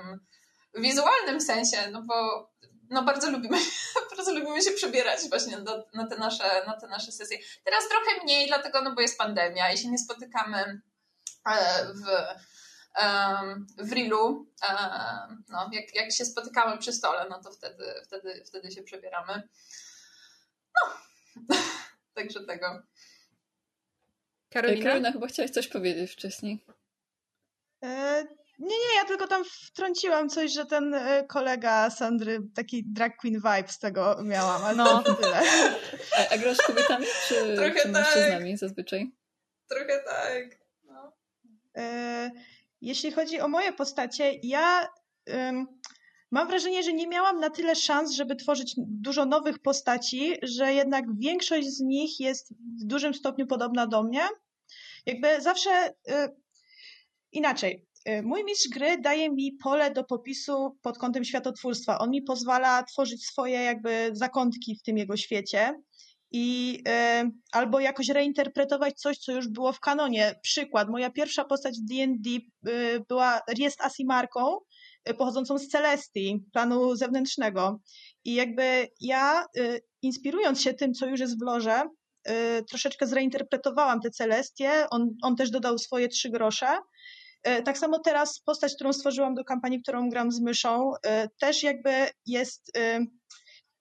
wizualnym 0.73 1.41
sensie, 1.41 1.77
no 1.91 2.01
bo 2.01 2.49
no 2.89 3.03
bardzo 3.03 3.31
lubimy, 3.31 3.57
bardzo 4.17 4.33
lubimy 4.33 4.61
się 4.61 4.71
przebierać 4.71 5.19
właśnie 5.29 5.57
do, 5.57 5.87
na, 5.93 6.07
te 6.07 6.17
nasze, 6.17 6.65
na 6.67 6.79
te 6.79 6.87
nasze 6.87 7.11
sesje. 7.11 7.37
Teraz 7.63 7.89
trochę 7.89 8.23
mniej, 8.23 8.47
dlatego, 8.47 8.81
no 8.81 8.95
bo 8.95 9.01
jest 9.01 9.17
pandemia 9.17 9.71
i 9.71 9.77
się 9.77 9.89
nie 9.89 9.97
spotykamy 9.97 10.81
e, 11.49 11.85
w, 11.93 12.05
w 13.77 13.91
Rilu. 13.91 14.51
No, 15.49 15.69
jak, 15.71 15.95
jak 15.95 16.11
się 16.11 16.25
spotykamy 16.25 16.77
przy 16.77 16.93
stole, 16.93 17.27
no 17.29 17.41
to 17.43 17.51
wtedy, 17.51 17.93
wtedy, 18.03 18.43
wtedy 18.47 18.71
się 18.71 18.83
przebieramy. 18.83 19.49
No, 20.75 20.97
także 22.15 22.45
tego. 22.45 22.81
Karolina? 24.49 24.83
Karolina, 24.83 25.11
chyba 25.11 25.27
chciałaś 25.27 25.51
coś 25.51 25.67
powiedzieć 25.67 26.11
wcześniej. 26.11 26.65
E, 27.83 28.27
nie, 28.59 28.67
nie, 28.67 28.95
ja 28.97 29.05
tylko 29.05 29.27
tam 29.27 29.43
wtrąciłam 29.45 30.29
coś, 30.29 30.51
że 30.51 30.65
ten 30.65 30.93
e, 30.93 31.23
kolega 31.27 31.89
Sandry 31.89 32.39
taki 32.55 32.83
drag 32.87 33.17
queen 33.17 33.35
vibe 33.35 33.67
z 33.67 33.79
tego 33.79 34.23
miałam, 34.23 34.63
ale 34.63 34.75
no. 34.75 35.03
tyle. 35.03 35.41
A, 36.17 36.33
a 36.33 36.37
grasz 36.37 36.57
kobietami 36.57 37.05
czy, 37.27 37.55
Trochę 37.55 37.81
czy 37.81 37.87
mężczyznami 37.87 38.51
tak. 38.51 38.59
zazwyczaj? 38.59 39.11
Trochę 39.69 40.03
tak. 40.03 40.59
No. 40.83 41.13
E, 41.77 42.31
jeśli 42.81 43.11
chodzi 43.11 43.39
o 43.39 43.47
moje 43.47 43.73
postacie, 43.73 44.33
ja 44.43 44.89
mam 46.31 46.47
wrażenie, 46.47 46.83
że 46.83 46.93
nie 46.93 47.07
miałam 47.07 47.39
na 47.39 47.49
tyle 47.49 47.75
szans, 47.75 48.11
żeby 48.11 48.35
tworzyć 48.35 48.73
dużo 48.77 49.25
nowych 49.25 49.59
postaci, 49.59 50.35
że 50.43 50.73
jednak 50.73 51.05
większość 51.17 51.67
z 51.67 51.79
nich 51.79 52.19
jest 52.19 52.53
w 52.53 52.85
dużym 52.85 53.13
stopniu 53.13 53.47
podobna 53.47 53.87
do 53.87 54.03
mnie. 54.03 54.21
Jakby 55.05 55.41
zawsze 55.41 55.69
e, 56.07 56.29
inaczej. 57.31 57.85
E, 58.05 58.21
mój 58.21 58.43
mistrz 58.43 58.69
gry 58.69 58.97
daje 58.97 59.29
mi 59.29 59.51
pole 59.63 59.91
do 59.91 60.03
popisu 60.03 60.77
pod 60.81 60.97
kątem 60.97 61.23
światotwórstwa. 61.23 61.99
On 61.99 62.09
mi 62.09 62.21
pozwala 62.21 62.83
tworzyć 62.83 63.25
swoje 63.25 63.63
jakby 63.63 64.09
zakątki 64.13 64.75
w 64.75 64.81
tym 64.81 64.97
jego 64.97 65.17
świecie 65.17 65.73
i 66.31 66.79
y, 66.87 67.31
albo 67.51 67.79
jakoś 67.79 68.09
reinterpretować 68.09 68.99
coś, 68.99 69.17
co 69.17 69.31
już 69.31 69.47
było 69.47 69.73
w 69.73 69.79
kanonie. 69.79 70.39
Przykład, 70.41 70.89
moja 70.89 71.09
pierwsza 71.09 71.45
postać 71.45 71.75
w 71.79 71.85
D&D 71.85 72.29
y, 72.29 73.03
była, 73.09 73.41
jest 73.57 73.81
Asimarką, 73.81 74.57
y, 75.09 75.13
pochodzącą 75.13 75.57
z 75.57 75.67
Celestii, 75.67 76.45
planu 76.53 76.95
zewnętrznego. 76.95 77.79
I 78.23 78.33
jakby 78.33 78.87
ja, 79.01 79.45
inspirując 80.01 80.61
się 80.61 80.73
tym, 80.73 80.93
co 80.93 81.05
już 81.05 81.19
jest 81.19 81.39
w 81.39 81.45
loże, 81.45 81.83
troszeczkę 82.69 83.07
zreinterpretowałam 83.07 84.01
te 84.01 84.09
Celestie. 84.09 84.85
On, 84.91 85.09
on 85.23 85.35
też 85.35 85.51
dodał 85.51 85.77
swoje 85.77 86.07
trzy 86.07 86.29
grosze 86.29 86.67
tak 87.65 87.77
samo 87.77 87.99
teraz 87.99 88.39
postać, 88.39 88.75
którą 88.75 88.93
stworzyłam 88.93 89.35
do 89.35 89.43
kampanii, 89.43 89.81
którą 89.81 90.09
gram 90.09 90.31
z 90.31 90.41
myszą, 90.41 90.91
e, 91.05 91.29
też 91.39 91.63
jakby 91.63 91.89
jest 92.25 92.77
e, 92.77 92.99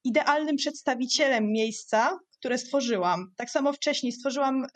idealnym 0.05 0.57
przedstawicielem 0.57 1.53
miejsca, 1.53 2.19
które 2.39 2.59
stworzyłam. 2.59 3.33
Tak 3.37 3.51
samo 3.51 3.73
wcześniej 3.73 4.13
stworzyłam 4.13 4.67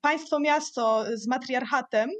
państwo 0.00 0.40
miasto 0.40 1.04
z 1.14 1.26
matriarchatem, 1.26 2.10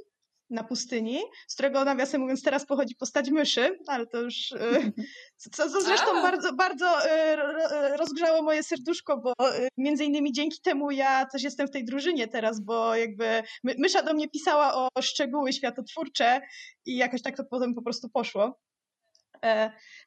na 0.49 0.63
pustyni, 0.63 1.19
z 1.47 1.53
którego 1.53 1.85
nawiasem 1.85 2.21
mówiąc 2.21 2.43
teraz 2.43 2.65
pochodzi 2.65 2.95
postać 2.95 3.29
myszy, 3.29 3.77
ale 3.87 4.07
to 4.07 4.21
już, 4.21 4.51
e, 4.51 4.91
co, 5.51 5.69
co 5.69 5.81
zresztą 5.81 6.21
bardzo, 6.21 6.53
bardzo 6.53 7.09
e, 7.09 7.97
rozgrzało 7.97 8.41
moje 8.41 8.63
serduszko, 8.63 9.17
bo 9.17 9.33
e, 9.49 9.67
między 9.77 10.05
innymi 10.05 10.31
dzięki 10.31 10.61
temu 10.61 10.91
ja 10.91 11.25
też 11.25 11.43
jestem 11.43 11.67
w 11.67 11.71
tej 11.71 11.85
drużynie 11.85 12.27
teraz, 12.27 12.59
bo 12.59 12.95
jakby 12.95 13.43
mysza 13.63 14.03
do 14.03 14.13
mnie 14.13 14.29
pisała 14.29 14.73
o 14.73 15.01
szczegóły 15.01 15.53
światotwórcze 15.53 16.41
i 16.85 16.97
jakoś 16.97 17.21
tak 17.21 17.37
to 17.37 17.43
potem 17.45 17.73
po 17.73 17.81
prostu 17.81 18.09
poszło. 18.09 18.59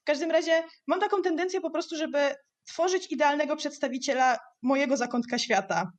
W 0.00 0.04
każdym 0.04 0.30
razie 0.30 0.62
mam 0.86 1.00
taką 1.00 1.22
tendencję 1.22 1.60
po 1.60 1.70
prostu, 1.70 1.96
żeby 1.96 2.34
tworzyć 2.66 3.12
idealnego 3.12 3.56
przedstawiciela 3.56 4.38
mojego 4.62 4.96
zakątka 4.96 5.38
świata. 5.38 5.90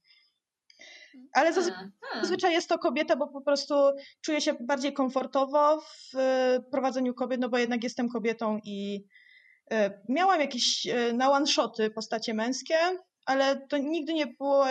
Ale 1.33 1.53
hmm, 1.53 1.73
hmm. 1.73 1.91
zazwyczaj 2.21 2.53
jest 2.53 2.69
to 2.69 2.79
kobieta, 2.79 3.15
bo 3.15 3.27
po 3.27 3.41
prostu 3.41 3.73
czuję 4.21 4.41
się 4.41 4.53
bardziej 4.53 4.93
komfortowo 4.93 5.81
w 5.81 6.17
prowadzeniu 6.71 7.13
kobiet, 7.13 7.41
no 7.41 7.49
bo 7.49 7.57
jednak 7.57 7.83
jestem 7.83 8.09
kobietą 8.09 8.59
i 8.63 9.05
e, 9.71 10.01
miałam 10.09 10.39
jakieś 10.39 10.87
e, 10.87 11.13
na 11.13 11.31
one-shoty 11.31 11.89
postacie 11.89 12.33
męskie, 12.33 12.77
ale 13.25 13.67
to 13.67 13.77
nigdy 13.77 14.13
nie 14.13 14.27
było 14.27 14.65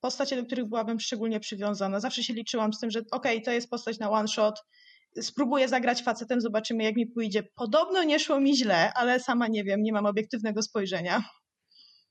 postacie, 0.00 0.36
do 0.36 0.44
których 0.44 0.68
byłabym 0.68 1.00
szczególnie 1.00 1.40
przywiązana. 1.40 2.00
Zawsze 2.00 2.22
się 2.22 2.34
liczyłam 2.34 2.72
z 2.72 2.80
tym, 2.80 2.90
że 2.90 2.98
okej, 2.98 3.12
okay, 3.12 3.40
to 3.40 3.50
jest 3.50 3.70
postać 3.70 3.98
na 3.98 4.10
one-shot, 4.10 4.62
spróbuję 5.20 5.68
zagrać 5.68 6.02
facetem, 6.02 6.40
zobaczymy 6.40 6.84
jak 6.84 6.96
mi 6.96 7.06
pójdzie. 7.06 7.42
Podobno 7.54 8.02
nie 8.02 8.18
szło 8.18 8.40
mi 8.40 8.56
źle, 8.56 8.92
ale 8.94 9.20
sama 9.20 9.48
nie 9.48 9.64
wiem, 9.64 9.82
nie 9.82 9.92
mam 9.92 10.06
obiektywnego 10.06 10.62
spojrzenia. 10.62 11.22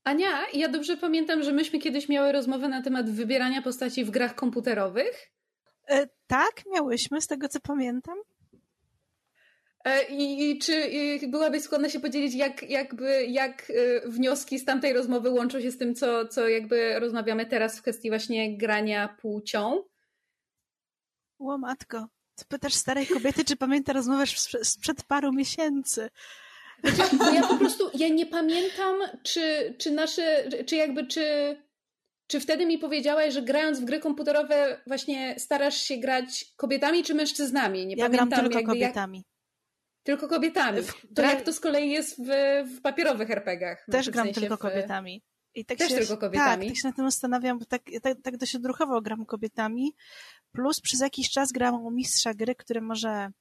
Ania, 0.08 0.48
ja 0.54 0.70
dobrze 0.70 0.98
pamiętam, 0.98 1.44
że 1.44 1.52
myśmy 1.52 1.80
kiedyś 1.80 2.10
miały 2.10 2.32
rozmowę 2.32 2.68
na 2.68 2.82
temat 2.82 3.10
wybierania 3.10 3.62
postaci 3.62 4.06
w 4.06 4.10
grach 4.10 4.36
komputerowych. 4.36 5.32
E, 5.88 6.08
tak, 6.28 6.64
miałyśmy, 6.74 7.22
z 7.22 7.28
tego 7.28 7.50
co 7.50 7.60
pamiętam. 7.60 8.18
E, 9.86 10.04
I, 10.10 10.52
I, 10.52 10.60
czy 10.60 10.88
i 10.88 11.28
byłabyś 11.28 11.64
skłonna 11.64 11.90
się 11.90 12.00
podzielić, 12.00 12.36
jak, 12.36 12.70
jakby, 12.70 13.26
jak 13.26 13.70
e, 13.70 14.10
wnioski 14.10 14.60
z 14.60 14.66
tamtej 14.66 14.94
rozmowy 14.94 15.30
łączą 15.30 15.62
się 15.62 15.72
z 15.72 15.78
tym, 15.78 15.96
co, 15.96 16.28
co 16.28 16.48
jakby 16.48 17.00
rozmawiamy 17.00 17.46
teraz 17.46 17.80
w 17.80 17.82
kwestii 17.82 18.10
właśnie 18.10 18.58
grania 18.58 19.08
płcią? 19.22 19.84
Ło 21.40 21.58
matko, 21.58 22.08
ty 22.36 22.46
pytasz 22.46 22.74
starej 22.74 23.08
kobiety, 23.08 23.46
czy 23.46 23.58
pamięta 23.58 23.94
rozmowę 23.94 24.24
sprzed 24.64 25.04
paru 25.04 25.34
miesięcy. 25.34 26.10
Znaczy, 26.84 27.16
ja 27.36 27.48
po 27.48 27.58
prostu, 27.58 27.90
ja 27.94 28.08
nie 28.08 28.26
pamiętam, 28.26 28.96
czy, 29.24 29.76
czy 29.78 29.92
nasze, 29.92 30.50
czy 30.66 30.76
jakby, 30.76 31.08
czy, 31.08 31.58
czy 32.28 32.40
wtedy 32.40 32.66
mi 32.66 32.78
powiedziałaś, 32.78 33.34
że 33.34 33.42
grając 33.42 33.80
w 33.80 33.86
gry 33.86 34.00
komputerowe 34.00 34.82
właśnie 34.88 35.36
starasz 35.40 35.78
się 35.78 35.98
grać 35.98 36.46
kobietami 36.58 37.04
czy 37.04 37.14
mężczyznami? 37.14 37.88
Nie 37.88 37.96
ja 37.96 38.06
pamiętam, 38.06 38.30
gram 38.30 38.52
tylko 38.52 38.64
kobietami. 38.64 39.18
Jak... 39.18 39.26
Tylko 40.04 40.28
kobietami. 40.28 40.82
To 41.16 41.22
jak 41.22 41.42
to 41.42 41.54
z 41.54 41.60
kolei 41.60 41.90
jest 41.90 42.26
w, 42.26 42.30
w 42.78 42.82
papierowych 42.82 43.32
RPGach? 43.32 43.86
Też 43.92 44.10
gram 44.10 44.26
sensie 44.26 44.42
tylko 44.42 44.58
w... 44.58 44.60
kobietami. 44.60 45.24
I 45.58 45.66
tak 45.66 45.78
Też 45.78 45.90
się, 45.90 45.96
tylko 45.96 46.18
kobietami? 46.18 46.66
Tak, 46.66 46.76
tak 46.76 46.82
się 46.82 46.88
na 46.88 46.94
tym 46.94 47.06
zastanawiam, 47.06 47.60
bo 47.60 47.66
tak, 47.66 47.82
tak, 48.02 48.18
tak 48.24 48.38
dość 48.38 48.56
odruchowo 48.56 49.02
gram 49.02 49.26
kobietami, 49.26 49.96
plus 50.58 50.82
przez 50.82 51.00
jakiś 51.00 51.30
czas 51.30 51.52
gram 51.52 51.76
u 51.86 51.92
mistrza 51.92 52.34
gry, 52.34 52.56
który 52.56 52.82
może 52.82 53.32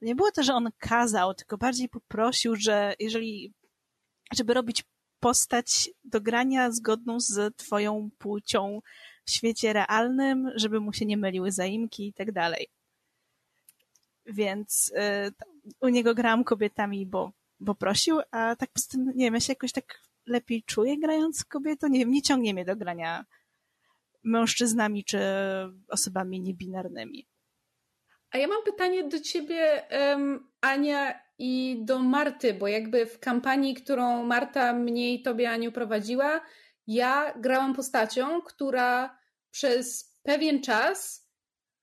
nie 0.00 0.14
było 0.14 0.30
to, 0.30 0.42
że 0.42 0.54
on 0.54 0.68
kazał, 0.78 1.34
tylko 1.34 1.58
bardziej 1.58 1.88
poprosił, 1.88 2.56
że 2.56 2.94
jeżeli, 2.98 3.52
żeby 4.36 4.54
robić 4.54 4.84
postać 5.20 5.90
do 6.04 6.20
grania 6.20 6.70
zgodną 6.70 7.20
z 7.20 7.56
twoją 7.56 8.10
płcią 8.18 8.80
w 9.24 9.30
świecie 9.30 9.72
realnym, 9.72 10.50
żeby 10.54 10.80
mu 10.80 10.92
się 10.92 11.06
nie 11.06 11.16
myliły 11.16 11.52
zaimki 11.52 12.06
i 12.06 12.12
tak 12.12 12.32
dalej. 12.32 12.68
Więc 14.26 14.92
y, 14.96 15.32
u 15.80 15.88
niego 15.88 16.14
grałam 16.14 16.44
kobietami, 16.44 17.06
bo, 17.06 17.32
bo 17.60 17.74
prosił, 17.74 18.20
a 18.30 18.56
tak 18.56 18.70
poza 18.72 18.88
tym, 18.90 19.12
nie 19.14 19.24
wiem, 19.24 19.34
ja 19.34 19.40
się 19.40 19.52
jakoś 19.52 19.72
tak 19.72 20.00
lepiej 20.26 20.62
czuję 20.62 20.98
grając 20.98 21.44
kobietą. 21.44 21.88
Nie 21.88 21.98
wiem, 21.98 22.10
nie 22.10 22.22
ciągnie 22.22 22.54
mnie 22.54 22.64
do 22.64 22.76
grania 22.76 23.24
mężczyznami 24.24 25.04
czy 25.04 25.18
osobami 25.88 26.40
niebinarnymi. 26.40 27.28
A 28.30 28.38
ja 28.38 28.48
mam 28.48 28.62
pytanie 28.64 29.08
do 29.08 29.20
ciebie, 29.20 29.82
Ania, 30.60 31.22
i 31.44 31.78
do 31.84 31.98
Marty, 31.98 32.54
bo 32.54 32.68
jakby 32.68 33.06
w 33.06 33.18
kampanii, 33.18 33.74
którą 33.74 34.22
Marta 34.24 34.72
mnie 34.72 35.14
i 35.14 35.22
tobie, 35.22 35.50
Aniu, 35.50 35.72
prowadziła, 35.72 36.40
ja 36.86 37.34
grałam 37.38 37.74
postacią, 37.74 38.42
która 38.42 39.18
przez 39.50 40.16
pewien 40.22 40.62
czas 40.62 41.28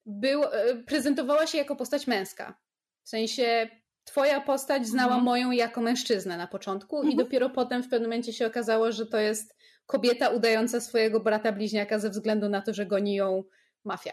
był, 0.06 0.44
e, 0.44 0.76
prezentowała 0.76 1.48
się 1.48 1.57
jako 1.57 1.76
postać 1.76 2.07
męska. 2.07 2.57
W 3.03 3.10
sensie 3.10 3.70
twoja 4.03 4.41
postać 4.41 4.88
znała 4.88 5.07
mhm. 5.07 5.24
moją 5.24 5.52
jako 5.52 5.82
mężczyznę 5.82 6.38
na 6.38 6.48
początku 6.48 6.95
mhm. 6.98 7.14
i 7.14 7.18
dopiero 7.18 7.49
potem 7.49 7.84
w 7.84 7.90
pewnym 7.90 8.10
momencie 8.10 8.34
się 8.34 8.48
okazało, 8.48 8.91
że 8.91 9.06
to 9.06 9.18
jest 9.18 9.56
kobieta 9.90 10.30
udająca 10.30 10.82
swojego 10.82 11.20
brata 11.20 11.52
bliźniaka 11.52 11.99
ze 11.99 12.10
względu 12.10 12.49
na 12.49 12.61
to, 12.61 12.74
że 12.74 12.86
goni 12.86 13.16
ją 13.16 13.44
mafia. 13.84 14.11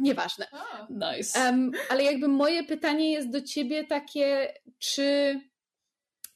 Nieważne. 0.00 0.46
Nice. 0.90 1.40
Um, 1.40 1.72
ale 1.90 2.04
jakby 2.04 2.28
moje 2.28 2.64
pytanie 2.64 3.12
jest 3.12 3.30
do 3.30 3.40
ciebie 3.40 3.84
takie, 3.84 4.54
czy 4.78 5.40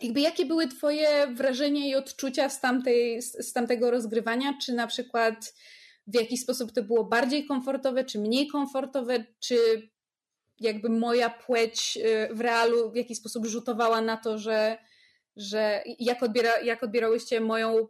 jakby 0.00 0.20
jakie 0.20 0.46
były 0.46 0.68
twoje 0.68 1.26
wrażenia 1.34 1.86
i 1.86 1.94
odczucia 1.94 2.48
z, 2.48 2.60
tamtej, 2.60 3.22
z 3.22 3.52
tamtego 3.52 3.90
rozgrywania? 3.90 4.58
Czy 4.62 4.72
na 4.72 4.86
przykład 4.86 5.54
w 6.06 6.14
jakiś 6.14 6.40
sposób 6.40 6.72
to 6.72 6.82
było 6.82 7.04
bardziej 7.04 7.46
komfortowe, 7.46 8.04
czy 8.04 8.18
mniej 8.18 8.46
komfortowe, 8.48 9.24
czy 9.40 9.56
jakby 10.60 10.88
moja 10.88 11.30
płeć 11.30 11.98
y, 12.30 12.34
w 12.34 12.40
realu 12.40 12.90
w 12.90 12.96
jakiś 12.96 13.18
sposób 13.18 13.46
rzutowała 13.46 14.00
na 14.00 14.16
to, 14.16 14.38
że, 14.38 14.78
że 15.36 15.82
jak, 15.98 16.22
odbiera, 16.22 16.60
jak 16.60 16.82
odbierałyście 16.82 17.40
moją 17.40 17.88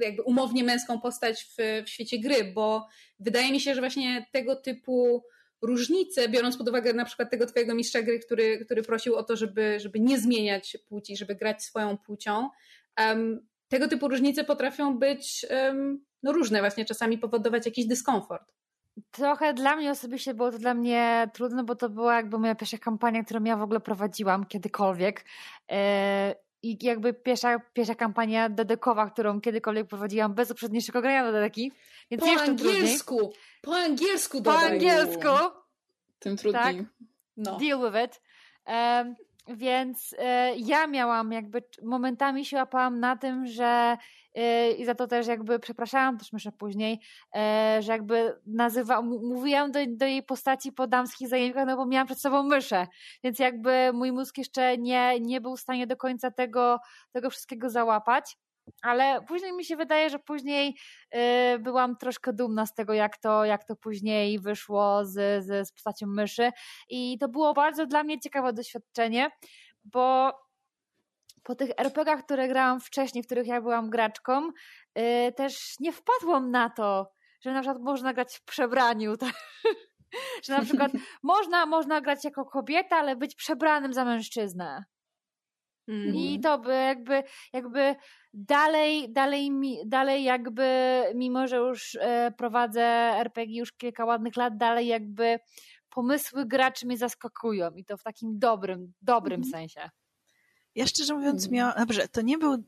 jakby 0.00 0.22
umownie 0.22 0.64
męską 0.64 1.00
postać 1.00 1.44
w, 1.44 1.84
w 1.86 1.88
świecie 1.88 2.18
gry, 2.18 2.44
bo 2.44 2.86
wydaje 3.18 3.52
mi 3.52 3.60
się, 3.60 3.74
że 3.74 3.80
właśnie 3.80 4.26
tego 4.32 4.56
typu 4.56 5.24
różnice, 5.62 6.28
biorąc 6.28 6.56
pod 6.56 6.68
uwagę 6.68 6.92
na 6.92 7.04
przykład 7.04 7.30
tego 7.30 7.46
twojego 7.46 7.74
mistrza 7.74 8.02
gry, 8.02 8.18
który, 8.18 8.64
który 8.64 8.82
prosił 8.82 9.16
o 9.16 9.22
to, 9.22 9.36
żeby, 9.36 9.80
żeby 9.80 10.00
nie 10.00 10.18
zmieniać 10.18 10.78
płci, 10.88 11.16
żeby 11.16 11.34
grać 11.34 11.62
swoją 11.62 11.98
płcią, 11.98 12.48
um, 12.98 13.46
tego 13.68 13.88
typu 13.88 14.08
różnice 14.08 14.44
potrafią 14.44 14.98
być 14.98 15.46
um, 15.50 16.04
no 16.22 16.32
różne, 16.32 16.60
właśnie 16.60 16.84
czasami 16.84 17.18
powodować 17.18 17.66
jakiś 17.66 17.86
dyskomfort. 17.86 18.52
Trochę 19.10 19.54
dla 19.54 19.76
mnie 19.76 19.90
osobiście 19.90 20.34
było 20.34 20.50
to 20.50 20.58
dla 20.58 20.74
mnie 20.74 21.30
trudno, 21.34 21.64
bo 21.64 21.74
to 21.74 21.88
była 21.88 22.16
jakby 22.16 22.38
moja 22.38 22.54
pierwsza 22.54 22.78
kampania, 22.78 23.24
którą 23.24 23.44
ja 23.44 23.56
w 23.56 23.62
ogóle 23.62 23.80
prowadziłam 23.80 24.46
kiedykolwiek. 24.46 25.24
E, 25.70 26.34
I 26.62 26.78
jakby 26.86 27.14
pierwsza, 27.14 27.58
pierwsza 27.72 27.94
kampania 27.94 28.48
dedekowa, 28.48 29.10
którą 29.10 29.40
kiedykolwiek 29.40 29.86
prowadziłam 29.86 30.34
bez 30.34 30.50
uprzedniejszego 30.50 31.02
grania 31.02 31.24
do 31.24 31.32
dedeki. 31.32 31.72
Więc 32.10 32.22
po 32.22 32.42
angielsku! 32.42 33.16
Trudniej. 33.16 33.34
Po 33.62 33.76
angielsku 33.76 34.42
Po 34.42 34.58
angielsku! 34.58 35.28
Tym 36.18 36.36
trudniej. 36.36 36.62
Tak? 36.62 36.76
No. 37.36 37.58
Deal 37.58 37.78
with 37.78 38.04
it. 38.04 38.20
Um, 38.66 39.14
więc 39.56 40.14
e, 40.18 40.56
ja 40.56 40.86
miałam 40.86 41.32
jakby, 41.32 41.62
momentami 41.82 42.44
się 42.44 42.56
łapałam 42.56 43.00
na 43.00 43.16
tym, 43.16 43.46
że 43.46 43.96
i 44.78 44.84
za 44.84 44.94
to 44.94 45.06
też 45.06 45.26
jakby 45.26 45.58
przepraszałam 45.58 46.18
też 46.18 46.32
myślę 46.32 46.52
później, 46.52 47.00
e, 47.36 47.78
że 47.82 47.92
jakby 47.92 48.40
nazywa, 48.46 49.02
mówiłam 49.02 49.72
do, 49.72 49.80
do 49.88 50.06
jej 50.06 50.22
postaci 50.22 50.72
po 50.72 50.86
damskich 50.86 51.28
zajęciach, 51.28 51.66
no 51.66 51.76
bo 51.76 51.86
miałam 51.86 52.06
przed 52.06 52.20
sobą 52.20 52.42
myszę, 52.42 52.86
więc 53.24 53.38
jakby 53.38 53.90
mój 53.94 54.12
mózg 54.12 54.38
jeszcze 54.38 54.78
nie, 54.78 55.20
nie 55.20 55.40
był 55.40 55.56
w 55.56 55.60
stanie 55.60 55.86
do 55.86 55.96
końca 55.96 56.30
tego, 56.30 56.78
tego 57.12 57.30
wszystkiego 57.30 57.70
załapać. 57.70 58.38
Ale 58.82 59.20
później 59.28 59.52
mi 59.52 59.64
się 59.64 59.76
wydaje, 59.76 60.10
że 60.10 60.18
później 60.18 60.76
y, 61.54 61.58
byłam 61.58 61.96
troszkę 61.96 62.32
dumna 62.32 62.66
z 62.66 62.74
tego, 62.74 62.92
jak 62.92 63.16
to, 63.16 63.44
jak 63.44 63.64
to 63.64 63.76
później 63.76 64.40
wyszło 64.40 65.04
z, 65.04 65.44
z, 65.44 65.68
z 65.68 65.72
postacią 65.72 66.06
myszy. 66.06 66.50
I 66.88 67.18
to 67.18 67.28
było 67.28 67.54
bardzo 67.54 67.86
dla 67.86 68.02
mnie 68.02 68.20
ciekawe 68.20 68.52
doświadczenie, 68.52 69.30
bo 69.84 70.32
po 71.48 71.54
tych 71.54 71.70
RPGach, 71.76 72.24
które 72.24 72.48
grałam 72.48 72.80
wcześniej, 72.80 73.22
w 73.22 73.26
których 73.26 73.46
ja 73.46 73.60
byłam 73.60 73.90
graczką, 73.90 74.48
y, 74.48 75.32
też 75.36 75.74
nie 75.80 75.92
wpadłam 75.92 76.50
na 76.50 76.70
to, 76.70 77.12
że 77.40 77.52
na 77.52 77.60
przykład 77.60 77.82
można 77.82 78.12
grać 78.14 78.36
w 78.36 78.44
przebraniu. 78.44 79.16
Tak? 79.16 79.34
że 80.44 80.52
na 80.52 80.62
przykład 80.62 80.92
można, 81.22 81.66
można 81.66 82.00
grać 82.00 82.24
jako 82.24 82.44
kobieta, 82.44 82.96
ale 82.96 83.16
być 83.16 83.34
przebranym 83.34 83.92
za 83.92 84.04
mężczyznę. 84.04 84.84
Mm. 85.88 86.14
I 86.14 86.40
to 86.40 86.58
by 86.58 86.72
jakby, 86.72 87.22
jakby 87.52 87.96
dalej, 88.32 89.12
dalej, 89.12 89.50
dalej 89.86 90.24
jakby, 90.24 91.02
mimo 91.14 91.46
że 91.46 91.56
już 91.56 91.98
e, 92.00 92.32
prowadzę 92.38 92.82
RPG 93.18 93.58
już 93.58 93.72
kilka 93.72 94.04
ładnych 94.04 94.36
lat, 94.36 94.56
dalej 94.56 94.86
jakby 94.86 95.38
pomysły 95.90 96.46
graczy 96.46 96.86
mnie 96.86 96.96
zaskakują 96.96 97.70
i 97.70 97.84
to 97.84 97.96
w 97.96 98.02
takim 98.02 98.38
dobrym, 98.38 98.92
dobrym 99.02 99.40
mm. 99.40 99.50
sensie. 99.50 99.90
Ja 100.78 100.86
szczerze 100.86 101.14
mówiąc 101.14 101.44
mm. 101.44 101.54
miałam, 101.54 101.74
dobrze, 101.78 102.08
to 102.08 102.20
nie 102.20 102.38
był 102.38 102.58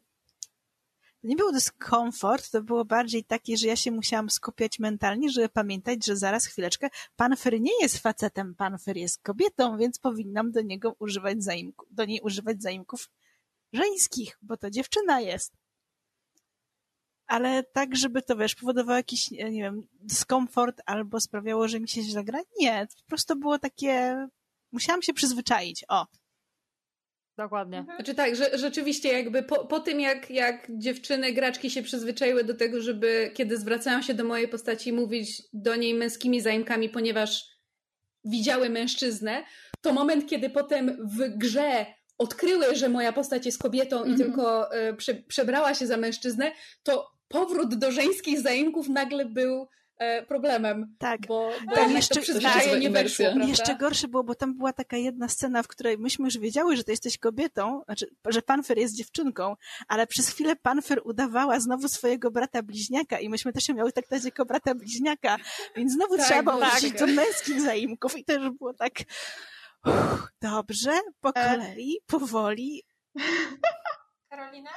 to 1.21 1.29
nie 1.29 1.37
był 1.37 1.53
dyskomfort, 1.53 2.51
to 2.51 2.63
było 2.63 2.85
bardziej 2.85 3.25
takie, 3.25 3.57
że 3.57 3.67
ja 3.67 3.77
się 3.77 3.91
musiałam 3.91 4.31
skupiać 4.31 4.79
mentalnie, 4.79 5.31
żeby 5.31 5.49
pamiętać, 5.49 6.07
że 6.07 6.17
zaraz 6.17 6.47
chwileczkę, 6.47 6.91
pan 7.17 7.37
Fer 7.37 7.61
nie 7.61 7.73
jest 7.83 7.99
facetem, 7.99 8.55
pan 8.55 8.79
Fer 8.79 8.97
jest 8.97 9.23
kobietą, 9.23 9.79
więc 9.79 9.99
powinnam 9.99 10.53
do 10.53 10.63
niego 10.63 10.97
używać 10.99 11.45
zaimku, 11.45 11.87
do 11.91 12.05
niej 12.05 12.21
używać 12.21 12.63
zaimków 12.63 13.11
żeńskich, 13.73 14.39
bo 14.43 14.57
to 14.57 14.71
dziewczyna 14.71 15.21
jest. 15.21 15.53
Ale 17.27 17.63
tak, 17.63 17.97
żeby 17.97 18.23
to, 18.23 18.37
wiesz, 18.37 18.55
powodowało 18.55 18.97
jakiś, 18.97 19.31
nie 19.31 19.63
wiem, 19.63 19.83
dyskomfort 19.93 20.81
albo 20.87 21.21
sprawiało, 21.21 21.69
że 21.69 21.81
mi 21.81 21.89
się 21.89 22.03
źle 22.03 22.25
gra? 22.25 22.41
Nie, 22.61 22.87
po 23.03 23.09
prostu 23.09 23.37
było 23.37 23.59
takie, 23.59 24.27
musiałam 24.73 25.03
się 25.03 25.13
przyzwyczaić, 25.13 25.85
o. 25.89 26.07
Dokładnie. 27.41 27.79
Mhm. 27.79 27.99
Znaczy 27.99 28.15
tak, 28.15 28.37
że 28.37 28.59
rzeczywiście 28.59 29.13
jakby 29.13 29.43
po, 29.43 29.67
po 29.67 29.81
tym 29.81 30.01
jak, 30.01 30.31
jak 30.31 30.67
dziewczyny, 30.79 31.33
graczki 31.33 31.71
się 31.71 31.83
przyzwyczaiły 31.83 32.45
do 32.45 32.55
tego, 32.55 32.81
żeby 32.81 33.31
kiedy 33.35 33.57
zwracają 33.57 34.03
się 34.03 34.15
do 34.15 34.25
mojej 34.25 34.49
postaci 34.49 34.93
mówić 34.93 35.43
do 35.53 35.77
niej 35.77 35.95
męskimi 35.95 36.41
zaimkami, 36.41 36.89
ponieważ 36.89 37.45
widziały 38.25 38.71
mężczyznę, 38.71 39.45
to 39.81 39.93
moment, 39.93 40.31
kiedy 40.31 40.51
potem 40.51 41.09
w 41.19 41.39
grze 41.39 41.87
odkryły, 42.19 42.77
że 42.77 42.89
moja 42.89 43.13
postać 43.13 43.47
jest 43.47 43.63
kobietą 43.63 43.97
-hmm. 43.97 44.09
i 44.09 44.11
mhm. 44.11 44.19
tylko 44.19 44.75
y, 44.89 44.95
prze, 44.95 45.15
przebrała 45.15 45.75
się 45.75 45.87
za 45.87 45.97
mężczyznę, 45.97 46.53
to 46.83 47.11
powrót 47.29 47.75
do 47.75 47.93
żeńskich 47.93 48.41
zaimków 48.41 48.89
nagle 48.89 49.25
był 49.25 49.69
problemem. 50.29 50.97
Tak, 50.99 51.21
bo, 51.27 51.51
bo 51.67 51.75
tak, 51.75 51.91
jeszcze, 51.91 52.41
tak, 52.43 52.81
nie 52.81 52.91
weszło, 52.91 53.27
Jeszcze 53.47 53.77
gorsze 53.77 54.09
było, 54.09 54.25
bo 54.25 54.35
tam 54.35 54.57
była 54.57 54.73
taka 54.73 54.97
jedna 54.97 55.29
scena, 55.29 55.63
w 55.63 55.69
której 55.69 55.99
myśmy 55.99 56.25
już 56.25 56.39
wiedziały, 56.39 56.77
że 56.77 56.85
ty 56.85 56.91
jesteś 56.91 57.19
kobietą, 57.19 57.83
znaczy, 57.85 58.07
że 58.27 58.43
Panfer 58.43 58.79
jest 58.79 58.97
dziewczynką, 58.97 59.57
ale 59.89 60.07
przez 60.07 60.29
chwilę 60.29 60.57
Panfer 60.57 61.01
udawała 61.05 61.61
znowu 61.61 61.89
swojego 61.89 62.31
brata 62.31 62.63
bliźniaka 62.63 63.21
i 63.21 63.29
myśmy 63.29 63.53
też 63.53 63.65
się 63.65 63.75
miały 63.75 63.93
traktać 63.93 64.25
jako 64.25 64.45
brata 64.45 64.75
bliźniaka, 64.75 65.37
więc 65.77 65.93
znowu 65.93 66.17
tak, 66.17 66.27
trzeba 66.27 66.43
było 66.43 66.71
tak. 66.71 66.99
do 66.99 67.07
męskich 67.07 67.61
zaimków 67.61 68.19
i 68.19 68.25
też 68.25 68.51
było 68.59 68.75
tak 68.75 68.93
uff, 69.87 70.29
dobrze, 70.43 70.93
po 71.21 71.29
e. 71.29 71.33
kolei, 71.33 72.01
powoli. 72.07 72.83
Karolina? 74.31 74.71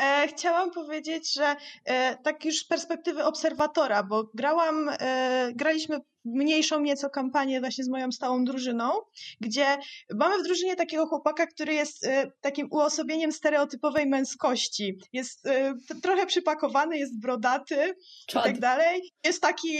E, 0.00 0.28
chciałam 0.28 0.70
powiedzieć, 0.70 1.34
że 1.34 1.56
e, 1.84 2.16
tak 2.16 2.44
już 2.44 2.58
z 2.58 2.66
perspektywy 2.66 3.24
obserwatora, 3.24 4.02
bo 4.02 4.24
grałam, 4.34 4.90
e, 5.00 5.50
graliśmy 5.54 6.00
mniejszą 6.24 6.80
nieco 6.80 7.10
kampanię 7.10 7.60
właśnie 7.60 7.84
z 7.84 7.88
moją 7.88 8.12
stałą 8.12 8.44
drużyną, 8.44 8.90
gdzie 9.40 9.78
mamy 10.14 10.38
w 10.38 10.42
drużynie 10.42 10.76
takiego 10.76 11.06
chłopaka, 11.06 11.46
który 11.46 11.74
jest 11.74 12.06
e, 12.06 12.30
takim 12.40 12.68
uosobieniem 12.70 13.32
stereotypowej 13.32 14.06
męskości. 14.06 14.98
Jest 15.12 15.46
e, 15.46 15.74
trochę 16.02 16.26
przypakowany, 16.26 16.98
jest 16.98 17.20
brodaty 17.20 17.94
Czad. 18.26 18.44
i 18.44 18.48
tak 18.48 18.60
dalej. 18.60 19.12
Jest 19.24 19.42
taki 19.42 19.78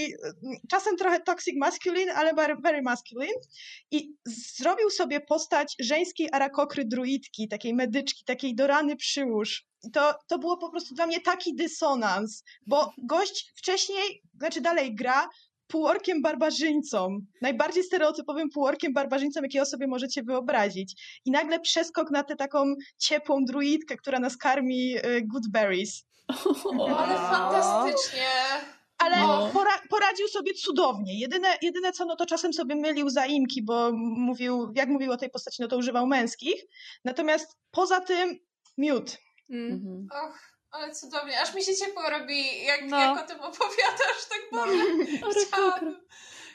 czasem 0.71 0.97
trochę 0.97 1.21
toxic 1.21 1.55
masculine, 1.57 2.15
ale 2.15 2.35
very 2.63 2.83
masculine 2.83 3.41
i 3.91 4.15
zrobił 4.25 4.91
sobie 4.91 5.21
postać 5.21 5.75
żeńskiej 5.81 6.29
arakokry 6.33 6.85
druidki, 6.85 7.49
takiej 7.49 7.75
medyczki, 7.75 8.25
takiej 8.25 8.55
do 8.55 8.67
rany 8.67 8.97
przyłóż 8.97 9.67
to, 9.93 10.15
to 10.27 10.39
było 10.39 10.57
po 10.57 10.71
prostu 10.71 10.95
dla 10.95 11.07
mnie 11.07 11.21
taki 11.21 11.55
dysonans, 11.55 12.45
bo 12.67 12.93
gość 12.99 13.53
wcześniej, 13.57 14.23
znaczy 14.39 14.61
dalej 14.61 14.95
gra 14.95 15.29
półorkiem 15.67 16.23
barbarzyńcą, 16.23 17.19
najbardziej 17.43 17.85
stereotypowym 17.85 18.51
półorkiem 18.51 18.93
barbarzyńcą, 18.93 19.43
jakiego 19.43 19.67
sobie 19.67 19.87
możecie 19.87 20.23
wyobrazić. 20.23 21.21
I 21.25 21.31
nagle 21.31 21.61
przeskok 21.61 22.11
na 22.11 22.25
tę 22.25 22.37
taką 22.37 22.75
ciepłą 22.99 23.45
druidkę, 23.45 23.97
która 23.97 24.19
nas 24.19 24.37
karmi 24.37 24.97
y, 24.97 25.23
good 25.23 25.49
berries. 25.51 26.05
ale 26.99 27.15
fantastycznie. 27.15 28.29
Ale 28.99 29.17
no. 29.17 29.51
pora, 29.53 29.71
pora, 29.91 30.07
radził 30.15 30.29
sobie 30.29 30.55
cudownie. 30.55 31.21
Jedyne, 31.21 31.49
jedyne 31.63 31.93
co, 31.93 32.05
no 32.05 32.17
to 32.17 32.27
czasem 32.27 32.53
sobie 32.53 32.75
mylił 32.75 33.11
zaimki, 33.11 33.63
bo 33.63 33.93
mówił, 33.97 34.73
jak 34.75 34.89
mówił 34.89 35.13
o 35.13 35.17
tej 35.17 35.31
postaci, 35.31 35.63
no 35.63 35.69
to 35.69 35.77
używał 35.77 36.07
męskich. 36.07 36.65
Natomiast 37.05 37.57
poza 37.71 38.01
tym 38.01 38.39
miód. 38.79 39.19
Mm. 39.51 39.73
Mhm. 39.73 40.07
Och, 40.11 40.54
ale 40.75 40.95
cudownie. 40.95 41.41
Aż 41.41 41.55
mi 41.55 41.63
się 41.63 41.75
ciepło 41.75 42.11
robi, 42.11 42.65
jak, 42.65 42.81
no. 42.85 43.01
jak 43.01 43.25
o 43.25 43.27
tym 43.27 43.41
opowiadasz, 43.41 44.25
tak 44.29 44.41
no. 44.53 44.65
Chciałabym, 45.47 46.01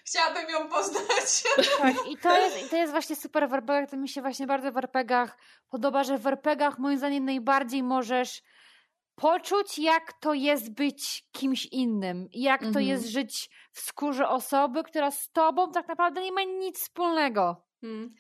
chciałabym 0.05 0.49
ją 0.49 0.69
poznać. 0.69 1.43
Tak, 1.77 1.93
i 2.09 2.17
to 2.17 2.37
jest, 2.41 2.69
to 2.69 2.77
jest 2.77 2.91
właśnie 2.91 3.15
super 3.15 3.49
w 3.49 3.53
RPGach, 3.53 3.89
to 3.89 3.97
mi 3.97 4.09
się 4.09 4.21
właśnie 4.21 4.47
bardzo 4.47 4.71
w 4.71 4.77
RPGach 4.77 5.37
podoba, 5.69 6.03
że 6.03 6.17
w 6.17 6.27
RPGach 6.27 6.79
moim 6.79 6.97
zdaniem 6.97 7.25
najbardziej 7.25 7.83
możesz 7.83 8.41
poczuć, 9.15 9.79
jak 9.79 10.13
to 10.13 10.33
jest 10.33 10.73
być 10.73 11.25
kimś 11.31 11.65
innym, 11.65 12.27
jak 12.31 12.61
mhm. 12.61 12.73
to 12.73 12.79
jest 12.79 13.05
żyć 13.05 13.49
w 13.71 13.79
skórze 13.79 14.29
osoby, 14.29 14.83
która 14.83 15.11
z 15.11 15.31
tobą 15.31 15.71
tak 15.71 15.87
naprawdę 15.87 16.21
nie 16.21 16.31
ma 16.31 16.43
nic 16.43 16.79
wspólnego. 16.79 17.68
Hmm. 17.81 18.13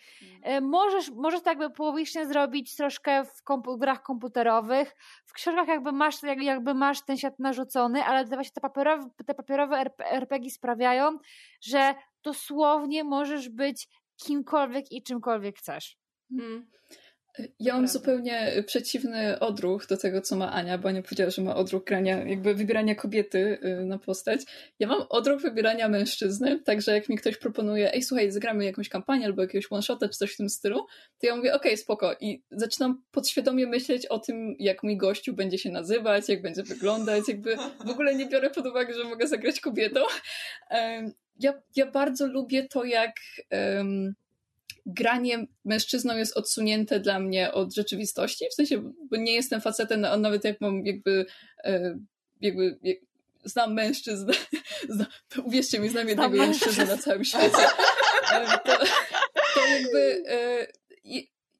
Możesz, 0.61 1.11
możesz 1.11 1.41
tak 1.41 1.59
jakby 1.59 1.75
połowicznie 1.75 2.25
zrobić 2.25 2.75
troszkę 2.75 3.25
w, 3.25 3.43
kompu- 3.43 3.77
grach 3.77 4.01
komputerowych. 4.03 4.95
W 5.25 5.33
książkach 5.33 5.67
jakby 5.67 5.91
masz, 5.91 6.23
jakby 6.23 6.73
masz 6.73 7.01
ten 7.05 7.17
świat 7.17 7.39
narzucony, 7.39 8.03
ale 8.03 8.25
właśnie 8.25 8.51
te 8.51 8.61
papierowe, 8.61 9.09
te 9.25 9.33
papierowe 9.33 9.85
RPG 10.11 10.49
sprawiają, 10.51 11.17
że 11.61 11.95
dosłownie 12.23 13.03
możesz 13.03 13.49
być 13.49 13.87
kimkolwiek 14.17 14.91
i 14.91 15.03
czymkolwiek 15.03 15.57
chcesz. 15.57 15.97
Hmm. 16.29 16.67
Ja 17.59 17.73
mam 17.73 17.87
zupełnie 17.87 18.63
przeciwny 18.65 19.39
odruch 19.39 19.87
do 19.87 19.97
tego, 19.97 20.21
co 20.21 20.35
ma 20.35 20.51
Ania, 20.51 20.77
bo 20.77 20.89
Ania 20.89 21.01
powiedziała, 21.01 21.29
że 21.29 21.41
ma 21.41 21.55
odruch 21.55 21.83
grania, 21.83 22.23
jakby 22.27 22.53
wybierania 22.53 22.95
kobiety 22.95 23.57
y, 23.81 23.85
na 23.85 23.99
postać. 23.99 24.41
Ja 24.79 24.87
mam 24.87 25.01
odruch 25.09 25.41
wybierania 25.41 25.89
mężczyzny, 25.89 26.59
także 26.59 26.93
jak 26.93 27.09
mi 27.09 27.17
ktoś 27.17 27.37
proponuje, 27.37 27.93
ej 27.93 28.03
słuchaj, 28.03 28.31
zagramy 28.31 28.65
jakąś 28.65 28.89
kampanię 28.89 29.25
albo 29.25 29.41
jakiegoś 29.41 29.71
one-shota 29.71 30.09
czy 30.09 30.17
coś 30.17 30.33
w 30.33 30.37
tym 30.37 30.49
stylu, 30.49 30.85
to 31.21 31.27
ja 31.27 31.35
mówię, 31.35 31.53
okej, 31.53 31.71
okay, 31.71 31.77
spoko. 31.77 32.15
I 32.19 32.43
zaczynam 32.51 33.03
podświadomie 33.11 33.67
myśleć 33.67 34.05
o 34.05 34.19
tym, 34.19 34.55
jak 34.59 34.83
mój 34.83 34.97
gościu 34.97 35.33
będzie 35.33 35.57
się 35.57 35.71
nazywać, 35.71 36.29
jak 36.29 36.41
będzie 36.41 36.63
wyglądać, 36.63 37.23
jakby 37.27 37.57
w 37.85 37.89
ogóle 37.89 38.15
nie 38.15 38.25
biorę 38.25 38.49
pod 38.49 38.67
uwagę, 38.67 38.93
że 38.93 39.03
mogę 39.03 39.27
zagrać 39.27 39.59
kobietą. 39.59 40.01
Ja, 41.39 41.53
ja 41.75 41.91
bardzo 41.91 42.27
lubię 42.27 42.67
to, 42.67 42.83
jak 42.83 43.15
um, 43.51 44.15
granie 44.93 45.47
mężczyzną 45.65 46.17
jest 46.17 46.37
odsunięte 46.37 46.99
dla 46.99 47.19
mnie 47.19 47.51
od 47.51 47.75
rzeczywistości, 47.75 48.45
w 48.51 48.53
sensie, 48.53 48.91
bo 49.11 49.17
nie 49.17 49.33
jestem 49.33 49.61
facetem, 49.61 50.05
a 50.05 50.17
nawet 50.17 50.43
jak 50.43 50.61
mam 50.61 50.85
jakby, 50.85 51.25
e, 51.63 51.99
jakby 52.41 52.79
jak, 52.83 52.97
znam 53.43 53.73
mężczyzn, 53.73 54.31
znam, 54.89 55.07
uwierzcie 55.45 55.79
mi, 55.79 55.89
znam 55.89 56.07
jednego 56.07 56.35
znam 56.35 56.47
mężczyznę 56.47 56.85
na 56.85 56.97
całym 56.97 57.25
świecie, 57.25 57.67
e, 58.33 58.59
to, 58.65 58.77
to 59.53 59.67
jakby, 59.67 60.23
e, 60.27 60.67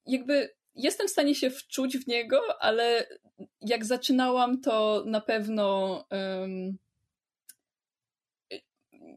jakby 0.07 0.49
jestem 0.75 1.07
w 1.07 1.11
stanie 1.11 1.35
się 1.35 1.49
wczuć 1.49 1.97
w 1.97 2.07
niego, 2.07 2.41
ale 2.59 3.07
jak 3.61 3.85
zaczynałam, 3.85 4.61
to 4.61 5.03
na 5.05 5.21
pewno 5.21 6.05
um, 6.11 6.77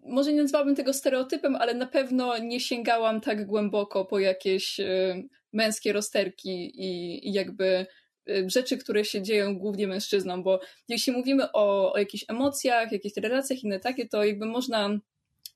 może 0.02 0.32
nie 0.32 0.42
nazwałabym 0.42 0.76
tego 0.76 0.92
stereotypem, 0.92 1.56
ale 1.56 1.74
na 1.74 1.86
pewno 1.86 2.38
nie 2.38 2.60
sięgałam 2.60 3.20
tak 3.20 3.46
głęboko 3.46 4.04
po 4.04 4.18
jakieś 4.18 4.80
y, 4.80 5.28
męskie 5.52 5.92
rozterki 5.92 6.50
i, 6.80 7.28
i 7.28 7.32
jakby 7.32 7.86
y, 8.28 8.50
rzeczy, 8.50 8.78
które 8.78 9.04
się 9.04 9.22
dzieją 9.22 9.58
głównie 9.58 9.86
mężczyznom, 9.86 10.42
bo 10.42 10.60
jeśli 10.88 11.12
mówimy 11.12 11.52
o, 11.52 11.92
o 11.92 11.98
jakichś 11.98 12.24
emocjach, 12.28 12.92
jakichś 12.92 13.16
relacjach 13.16 13.64
inne 13.64 13.80
takie, 13.80 14.08
to 14.08 14.24
jakby 14.24 14.46
można 14.46 14.98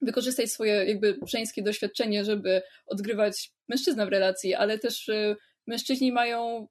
wykorzystać 0.03 0.51
swoje 0.51 0.73
jakby 0.85 1.19
żeńskie 1.27 1.63
doświadczenie, 1.63 2.25
żeby 2.25 2.63
odgrywać 2.87 3.51
mężczyznę 3.69 4.07
w 4.07 4.09
relacji, 4.09 4.55
ale 4.55 4.79
też 4.79 5.09
y, 5.09 5.37
mężczyźni 5.67 6.13
mają 6.13 6.69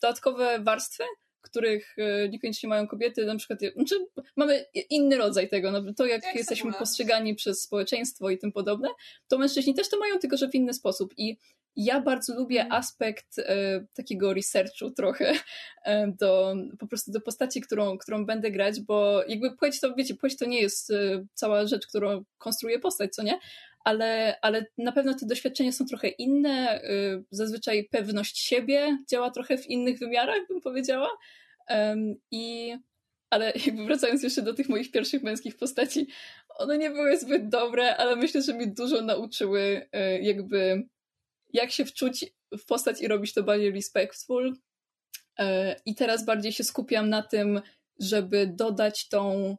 dodatkowe 0.00 0.60
warstwy, 0.60 1.04
których 1.42 1.96
e, 1.98 2.28
niekoniecznie 2.28 2.68
mają 2.68 2.86
kobiety, 2.88 3.24
na 3.24 3.36
przykład, 3.36 3.58
znaczy 3.74 3.94
mamy 4.36 4.64
inny 4.90 5.16
rodzaj 5.16 5.48
tego, 5.48 5.70
no, 5.70 5.94
to 5.94 6.06
jak, 6.06 6.24
jak 6.24 6.34
jesteśmy 6.34 6.72
postrzegani 6.72 7.34
przez 7.34 7.62
społeczeństwo 7.62 8.30
i 8.30 8.38
tym 8.38 8.52
podobne, 8.52 8.88
to 9.28 9.38
mężczyźni 9.38 9.74
też 9.74 9.88
to 9.88 9.98
mają, 9.98 10.18
tylko 10.18 10.36
że 10.36 10.48
w 10.48 10.54
inny 10.54 10.74
sposób 10.74 11.14
i 11.16 11.36
ja 11.76 12.00
bardzo 12.00 12.34
lubię 12.34 12.60
mhm. 12.60 12.80
aspekt 12.80 13.38
e, 13.38 13.84
takiego 13.94 14.34
researchu 14.34 14.90
trochę 14.90 15.32
e, 15.84 16.12
do, 16.20 16.54
po 16.78 16.86
prostu 16.86 17.12
do 17.12 17.20
postaci, 17.20 17.60
którą, 17.60 17.98
którą 17.98 18.26
będę 18.26 18.50
grać, 18.50 18.80
bo 18.80 19.24
jakby 19.28 19.56
płeć 19.56 19.80
to, 19.80 19.94
wiecie, 19.94 20.14
płeć 20.14 20.38
to 20.38 20.44
nie 20.44 20.60
jest 20.60 20.90
e, 20.90 21.26
cała 21.34 21.66
rzecz, 21.66 21.86
którą 21.86 22.24
konstruuje 22.38 22.78
postać, 22.78 23.14
co 23.14 23.22
nie? 23.22 23.38
Ale, 23.84 24.38
ale 24.42 24.66
na 24.78 24.92
pewno 24.92 25.14
te 25.14 25.26
doświadczenia 25.26 25.72
są 25.72 25.86
trochę 25.86 26.08
inne. 26.08 26.82
E, 26.82 27.22
zazwyczaj 27.30 27.88
pewność 27.90 28.38
siebie 28.38 28.98
działa 29.10 29.30
trochę 29.30 29.58
w 29.58 29.66
innych 29.66 29.98
wymiarach, 29.98 30.48
bym 30.48 30.60
powiedziała. 30.60 31.10
I 32.30 32.74
ale 33.32 33.52
jakby 33.66 33.84
wracając 33.84 34.22
jeszcze 34.22 34.42
do 34.42 34.54
tych 34.54 34.68
moich 34.68 34.90
pierwszych 34.90 35.22
męskich 35.22 35.56
postaci, 35.56 36.06
one 36.48 36.78
nie 36.78 36.90
były 36.90 37.18
zbyt 37.18 37.48
dobre, 37.48 37.96
ale 37.96 38.16
myślę, 38.16 38.42
że 38.42 38.54
mi 38.54 38.74
dużo 38.74 39.02
nauczyły 39.02 39.88
e, 39.92 40.20
jakby 40.20 40.82
jak 41.52 41.70
się 41.70 41.84
wczuć 41.84 42.24
w 42.58 42.64
postać 42.64 43.00
i 43.02 43.08
robić 43.08 43.34
to 43.34 43.42
bardziej 43.42 43.72
respectful. 43.72 44.56
E, 45.38 45.76
I 45.86 45.94
teraz 45.94 46.24
bardziej 46.24 46.52
się 46.52 46.64
skupiam 46.64 47.08
na 47.08 47.22
tym, 47.22 47.60
żeby 47.98 48.46
dodać 48.46 49.08
tą, 49.08 49.56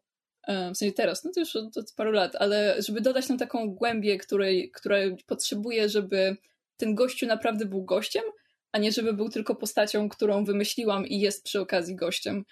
w 0.48 0.78
sensie 0.78 0.94
teraz, 0.94 1.24
no 1.24 1.32
to 1.34 1.40
już 1.40 1.56
od, 1.56 1.78
od 1.78 1.94
paru 1.94 2.12
lat, 2.12 2.36
ale 2.36 2.76
żeby 2.80 3.02
dodać 3.02 3.28
tą 3.28 3.38
taką 3.38 3.70
głębię, 3.70 4.18
której, 4.18 4.72
której 4.72 5.18
potrzebuję, 5.26 5.90
żeby 5.90 6.38
ten 6.78 6.96
gościu 6.96 7.26
naprawdę 7.26 7.66
był 7.66 7.84
gościem, 7.84 8.24
a 8.72 8.78
nie 8.78 8.92
żeby 8.92 9.14
był 9.14 9.30
tylko 9.30 9.56
postacią, 9.56 10.10
którą 10.10 10.46
wymyśliłam 10.46 11.08
i 11.08 11.20
jest 11.20 11.44
przy 11.44 11.62
okazji 11.62 11.96
gościem. 11.96 12.44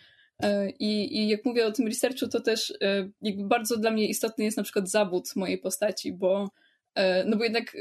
E, 0.43 0.69
I, 0.69 1.17
I 1.17 1.27
jak 1.27 1.45
mówię 1.45 1.65
o 1.65 1.71
tym 1.71 1.87
researchu, 1.87 2.27
to 2.27 2.41
też 2.41 2.73
jakby 3.21 3.47
bardzo 3.47 3.77
dla 3.77 3.91
mnie 3.91 4.07
istotny 4.07 4.43
jest 4.43 4.57
na 4.57 4.63
przykład 4.63 4.89
zawód 4.89 5.35
mojej 5.35 5.57
postaci, 5.57 6.13
bo 6.13 6.49
no 7.25 7.37
bo 7.37 7.43
jednak 7.43 7.75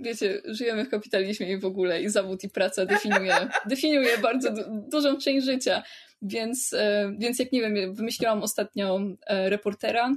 wiecie, 0.00 0.42
żyjemy 0.44 0.84
w 0.84 0.88
kapitalizmie 0.88 1.52
i 1.52 1.58
w 1.58 1.64
ogóle 1.64 2.02
i 2.02 2.08
zawód 2.08 2.44
i 2.44 2.48
praca 2.48 2.86
definiuje, 2.86 3.48
definiuje 3.66 4.18
bardzo 4.18 4.50
du 4.50 4.62
dużą 4.90 5.18
część 5.18 5.46
życia. 5.46 5.82
Więc, 6.22 6.72
e, 6.72 7.12
więc 7.18 7.38
jak 7.38 7.52
nie 7.52 7.60
wiem, 7.60 7.94
wymyśliłam 7.94 8.42
ostatnio 8.42 9.00
e, 9.26 9.50
reportera, 9.50 10.16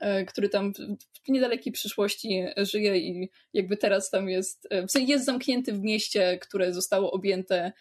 e, 0.00 0.24
który 0.24 0.48
tam 0.48 0.72
w 1.24 1.28
niedalekiej 1.28 1.72
przyszłości 1.72 2.44
żyje 2.56 2.98
i 2.98 3.30
jakby 3.52 3.76
teraz 3.76 4.10
tam 4.10 4.28
jest, 4.28 4.68
jest 4.94 5.24
zamknięty 5.24 5.72
w 5.72 5.80
mieście, 5.80 6.38
które 6.38 6.72
zostało 6.72 7.12
objęte 7.12 7.72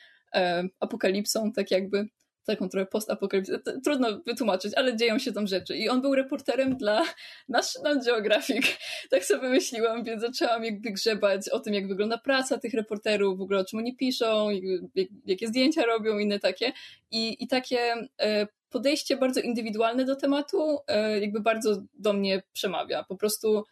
apokalipsą, 0.80 1.52
tak 1.52 1.72
jakby 1.72 2.08
taką 2.46 2.70
trochę 2.70 2.86
postapokalipsę, 2.86 3.60
trudno 3.84 4.22
wytłumaczyć, 4.26 4.74
ale 4.76 4.96
dzieją 4.96 5.20
się 5.20 5.34
tam 5.34 5.48
rzeczy. 5.48 5.78
I 5.78 5.90
on 5.90 6.02
był 6.02 6.16
reporterem 6.16 6.78
dla 6.78 7.04
National 7.50 8.00
Geographic. 8.06 8.66
Tak 9.10 9.26
sobie 9.26 9.50
myśliłam, 9.50 10.04
więc 10.04 10.22
zaczęłam 10.22 10.64
jakby 10.64 10.92
grzebać 10.92 11.50
o 11.50 11.60
tym, 11.60 11.74
jak 11.74 11.88
wygląda 11.88 12.18
praca 12.18 12.58
tych 12.58 12.74
reporterów, 12.74 13.38
w 13.38 13.42
ogóle 13.42 13.60
o 13.60 13.66
czym 13.66 13.80
oni 13.80 13.96
piszą, 13.96 14.50
jak, 14.96 15.08
jakie 15.26 15.48
zdjęcia 15.48 15.86
robią, 15.86 16.18
inne 16.18 16.40
takie. 16.40 16.72
I, 17.12 17.44
i 17.44 17.48
takie 17.48 18.08
e, 18.22 18.48
podejście 18.70 19.18
bardzo 19.18 19.42
indywidualne 19.42 20.06
do 20.06 20.16
tematu 20.16 20.80
e, 20.88 21.20
jakby 21.20 21.40
bardzo 21.40 21.82
do 21.94 22.14
mnie 22.14 22.44
przemawia. 22.54 23.04
Po 23.04 23.16
prostu 23.16 23.64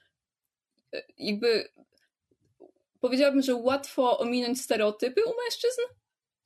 e, 0.93 1.03
jakby 1.17 1.69
powiedziałabym, 2.99 3.41
że 3.41 3.55
łatwo 3.55 4.19
ominąć 4.19 4.61
stereotypy 4.61 5.21
u 5.25 5.33
mężczyzn, 5.43 5.81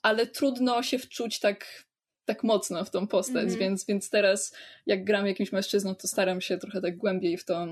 ale 0.01 0.27
trudno 0.27 0.83
się 0.83 0.99
wczuć 0.99 1.39
tak 1.39 1.86
tak 2.27 2.43
mocno 2.43 2.85
w 2.85 2.89
tą 2.89 3.07
postać, 3.07 3.43
mm 3.43 3.56
-hmm. 3.56 3.59
więc, 3.59 3.85
więc 3.85 4.09
teraz 4.09 4.56
jak 4.85 5.03
gram 5.03 5.27
jakimś 5.27 5.51
mężczyzną, 5.51 5.95
to 5.95 6.07
staram 6.07 6.41
się 6.41 6.57
trochę 6.57 6.81
tak 6.81 6.97
głębiej 6.97 7.38
w 7.38 7.45
to, 7.45 7.67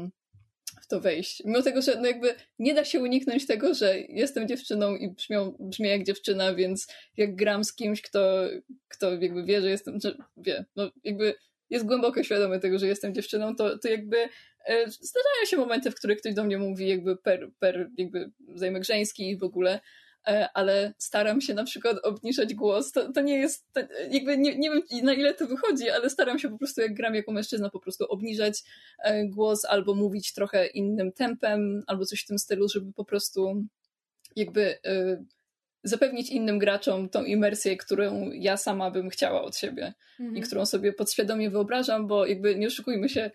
w 0.82 0.88
to 0.88 1.02
wejść. 1.02 1.44
Mimo 1.46 1.62
tego, 1.62 1.82
że 1.82 1.96
no 1.96 2.08
jakby 2.08 2.36
nie 2.60 2.74
da 2.74 2.86
się 2.86 3.00
uniknąć 3.00 3.48
tego, 3.48 3.74
że 3.74 4.00
jestem 4.00 4.48
dziewczyną 4.48 4.96
i 4.96 5.10
brzmią, 5.10 5.56
brzmię 5.60 5.90
jak 5.90 6.04
dziewczyna, 6.04 6.54
więc 6.56 6.88
jak 7.18 7.36
gram 7.36 7.64
z 7.64 7.76
kimś, 7.76 8.02
kto, 8.02 8.48
kto 8.88 9.14
jakby 9.14 9.44
wie, 9.44 9.62
że 9.62 9.70
jestem, 9.70 10.00
że 10.00 10.18
wie, 10.38 10.66
no 10.76 10.92
jakby 11.04 11.36
jest 11.70 11.86
głęboko 11.86 12.24
świadomy 12.24 12.60
tego, 12.60 12.80
że 12.80 12.88
jestem 12.88 13.14
dziewczyną, 13.14 13.56
to, 13.56 13.80
to 13.80 13.88
jakby 13.88 14.18
e, 14.66 14.90
zdarzają 14.90 15.46
się 15.46 15.58
momenty, 15.58 15.92
w 15.92 15.96
których 15.96 16.20
ktoś 16.20 16.34
do 16.34 16.44
mnie 16.44 16.58
mówi 16.58 16.88
jakby 16.88 17.18
per, 17.18 17.52
per 17.60 17.90
jakby 17.98 18.32
zajmek 18.56 18.84
żeński 18.86 19.30
i 19.30 19.38
w 19.38 19.44
ogóle, 19.44 19.80
ale 20.54 20.94
staram 20.98 21.42
się 21.42 21.54
na 21.54 21.64
przykład 21.64 21.98
obniżać 22.04 22.54
głos. 22.54 22.92
To, 22.92 23.12
to 23.12 23.22
nie 23.22 23.38
jest, 23.38 23.66
to 23.74 23.82
jakby 24.12 24.38
nie, 24.38 24.58
nie 24.58 24.70
wiem 24.70 24.82
na 25.04 25.14
ile 25.14 25.34
to 25.34 25.48
wychodzi, 25.48 25.90
ale 25.90 26.10
staram 26.10 26.40
się 26.40 26.50
po 26.50 26.58
prostu 26.58 26.82
jak 26.82 26.94
gram 26.94 27.16
jako 27.16 27.32
mężczyzna 27.32 27.70
po 27.70 27.80
prostu 27.80 28.06
obniżać 28.06 28.64
e, 29.04 29.26
głos 29.26 29.66
albo 29.66 29.96
mówić 29.96 30.34
trochę 30.34 30.68
innym 30.68 31.12
tempem 31.12 31.84
albo 31.88 32.06
coś 32.06 32.22
w 32.24 32.28
tym 32.28 32.40
stylu, 32.40 32.70
żeby 32.70 32.94
po 32.94 33.06
prostu 33.06 33.66
jakby 34.36 34.80
e, 34.86 35.26
zapewnić 35.84 36.30
innym 36.30 36.60
graczom 36.60 37.10
tą 37.10 37.24
imersję, 37.24 37.78
którą 37.78 38.32
ja 38.34 38.58
sama 38.58 38.92
bym 38.92 39.10
chciała 39.10 39.42
od 39.42 39.58
siebie 39.58 39.94
mhm. 40.20 40.38
i 40.38 40.42
którą 40.42 40.66
sobie 40.66 40.94
podświadomie 40.94 41.50
wyobrażam, 41.50 42.08
bo 42.08 42.26
jakby 42.26 42.56
nie 42.56 42.68
oszukujmy 42.68 43.10
się, 43.10 43.32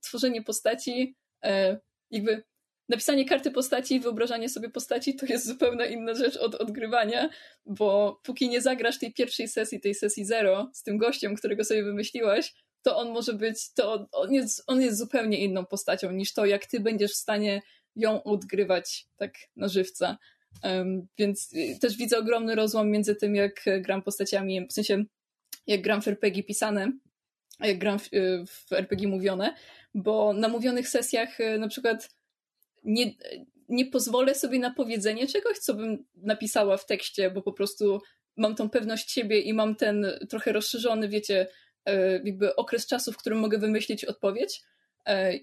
tworzenie 0.00 0.42
postaci, 0.42 1.16
e, 1.44 1.78
jakby 2.10 2.42
napisanie 2.90 3.24
karty 3.24 3.50
postaci 3.50 3.94
i 3.94 4.00
wyobrażanie 4.00 4.48
sobie 4.48 4.70
postaci 4.70 5.16
to 5.16 5.26
jest 5.26 5.46
zupełnie 5.46 5.86
inna 5.86 6.14
rzecz 6.14 6.36
od 6.36 6.54
odgrywania, 6.54 7.30
bo 7.66 8.20
póki 8.22 8.48
nie 8.48 8.60
zagrasz 8.60 8.98
tej 8.98 9.12
pierwszej 9.12 9.48
sesji, 9.48 9.80
tej 9.80 9.94
sesji 9.94 10.24
zero 10.24 10.70
z 10.74 10.82
tym 10.82 10.98
gościem, 10.98 11.36
którego 11.36 11.64
sobie 11.64 11.84
wymyśliłaś, 11.84 12.54
to 12.82 12.96
on 12.96 13.10
może 13.10 13.32
być, 13.32 13.72
to 13.72 14.08
on 14.12 14.32
jest, 14.32 14.62
on 14.66 14.80
jest 14.80 14.98
zupełnie 14.98 15.38
inną 15.38 15.66
postacią 15.66 16.12
niż 16.12 16.32
to, 16.32 16.46
jak 16.46 16.66
ty 16.66 16.80
będziesz 16.80 17.12
w 17.12 17.16
stanie 17.16 17.62
ją 17.96 18.22
odgrywać 18.22 19.06
tak 19.16 19.34
na 19.56 19.68
żywca. 19.68 20.18
Um, 20.64 21.06
więc 21.18 21.52
y, 21.52 21.78
też 21.80 21.96
widzę 21.96 22.18
ogromny 22.18 22.54
rozłam 22.54 22.90
między 22.90 23.14
tym, 23.14 23.34
jak 23.34 23.64
gram 23.80 24.02
postaciami, 24.02 24.66
w 24.66 24.72
sensie 24.72 25.04
jak 25.66 25.82
gram 25.82 26.02
w 26.02 26.08
RPG 26.08 26.42
pisane, 26.42 26.92
a 27.58 27.66
jak 27.66 27.78
gram 27.78 27.98
w, 27.98 28.12
y, 28.12 28.44
w 28.46 28.72
RPG 28.72 29.08
mówione, 29.08 29.54
bo 29.94 30.32
na 30.32 30.48
mówionych 30.48 30.88
sesjach 30.88 31.40
y, 31.40 31.58
na 31.58 31.68
przykład 31.68 32.19
nie, 32.84 33.14
nie 33.68 33.86
pozwolę 33.86 34.34
sobie 34.34 34.58
na 34.58 34.74
powiedzenie 34.74 35.26
czegoś, 35.26 35.58
co 35.58 35.74
bym 35.74 36.04
napisała 36.16 36.76
w 36.76 36.86
tekście, 36.86 37.30
bo 37.30 37.42
po 37.42 37.52
prostu 37.52 38.00
mam 38.36 38.54
tą 38.54 38.70
pewność 38.70 39.10
siebie 39.10 39.40
i 39.40 39.54
mam 39.54 39.76
ten 39.76 40.06
trochę 40.28 40.52
rozszerzony, 40.52 41.08
wiecie, 41.08 41.46
jakby 42.24 42.56
okres 42.56 42.86
czasu, 42.86 43.12
w 43.12 43.16
którym 43.16 43.38
mogę 43.38 43.58
wymyślić 43.58 44.04
odpowiedź 44.04 44.62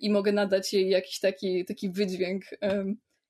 i 0.01 0.09
mogę 0.09 0.32
nadać 0.32 0.74
jej 0.74 0.90
jakiś 0.90 1.19
taki, 1.19 1.66
taki 1.66 1.90
wydźwięk 1.90 2.43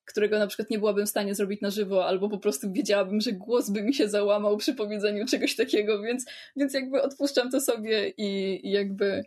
którego 0.08 0.40
na 0.40 0.48
przykład 0.48 0.70
nie 0.70 0.80
byłabym 0.80 1.06
w 1.06 1.10
stanie 1.10 1.36
zrobić 1.36 1.62
na 1.62 1.70
żywo, 1.70 2.06
albo 2.06 2.30
po 2.30 2.38
prostu 2.38 2.72
wiedziałabym, 2.72 3.22
że 3.22 3.32
głos 3.32 3.70
by 3.70 3.82
mi 3.82 3.94
się 3.94 4.10
załamał 4.10 4.58
przy 4.58 4.74
powiedzeniu 4.74 5.26
czegoś 5.26 5.56
takiego, 5.56 6.02
więc, 6.02 6.26
więc 6.56 6.74
jakby 6.74 7.02
odpuszczam 7.02 7.52
to 7.52 7.62
sobie 7.62 8.14
i, 8.18 8.60
jakby 8.72 9.24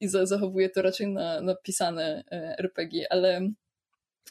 i 0.00 0.08
zachowuję 0.08 0.70
to 0.70 0.82
raczej 0.82 1.08
na, 1.08 1.40
na 1.40 1.54
pisane 1.54 2.24
e, 2.30 2.58
RPG, 2.58 3.06
ale 3.10 3.50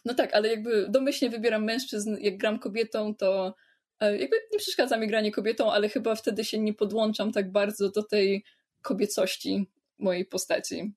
no 0.06 0.14
tak, 0.14 0.34
ale 0.34 0.50
jakby 0.50 0.88
domyślnie 0.90 1.32
wybieram 1.32 1.64
mężczyzn, 1.64 2.18
jak 2.20 2.38
gram 2.38 2.60
kobietą, 2.60 3.16
to 3.16 3.56
e, 4.00 4.18
jakby 4.18 4.36
nie 4.52 4.60
przeszkadza 4.60 4.98
mi 4.98 5.08
granie 5.08 5.32
kobietą, 5.32 5.72
ale 5.72 5.90
chyba 5.90 6.16
wtedy 6.16 6.46
się 6.46 6.60
nie 6.60 6.74
podłączam 6.74 7.32
tak 7.32 7.52
bardzo 7.52 7.92
do 7.92 8.04
tej 8.04 8.44
kobiecości 8.82 9.68
mojej 10.00 10.26
postaci. 10.26 10.94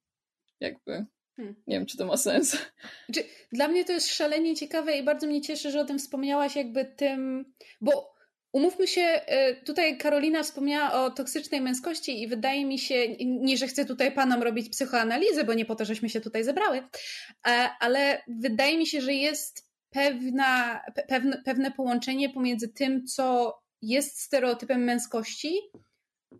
Jakby. 0.60 1.06
Hmm. 1.36 1.62
Nie 1.66 1.76
wiem, 1.76 1.86
czy 1.86 1.96
to 1.96 2.06
ma 2.06 2.16
sens. 2.16 2.56
Znaczy, 3.06 3.28
dla 3.52 3.68
mnie 3.68 3.84
to 3.84 3.92
jest 3.92 4.14
szalenie 4.14 4.56
ciekawe 4.56 4.98
i 4.98 5.02
bardzo 5.02 5.26
mnie 5.26 5.40
cieszy, 5.40 5.70
że 5.70 5.80
o 5.80 5.84
tym 5.84 5.98
wspomniałaś, 5.98 6.56
jakby 6.56 6.84
tym, 6.84 7.44
bo 7.80 8.09
umówmy 8.52 8.86
się, 8.86 9.00
e, 9.02 9.54
tutaj 9.54 9.98
Karolina 9.98 10.42
wspomniała 10.42 11.04
o 11.04 11.10
toksycznej 11.10 11.60
męskości 11.60 12.22
i 12.22 12.28
wydaje 12.28 12.64
mi 12.64 12.78
się, 12.78 13.06
nie, 13.20 13.56
że 13.56 13.66
chcę 13.66 13.84
tutaj 13.84 14.12
panom 14.12 14.42
robić 14.42 14.68
psychoanalizę, 14.68 15.44
bo 15.44 15.54
nie 15.54 15.64
po 15.64 15.76
to, 15.76 15.84
żeśmy 15.84 16.08
się 16.08 16.20
tutaj 16.20 16.44
zebrały, 16.44 16.78
e, 16.78 17.70
ale 17.80 18.22
wydaje 18.28 18.78
mi 18.78 18.86
się, 18.86 19.00
że 19.00 19.14
jest 19.14 19.70
pewna, 19.90 20.80
pewne, 21.08 21.42
pewne 21.44 21.70
połączenie 21.70 22.30
pomiędzy 22.30 22.68
tym, 22.68 23.06
co 23.06 23.58
jest 23.82 24.20
stereotypem 24.20 24.84
męskości, 24.84 25.60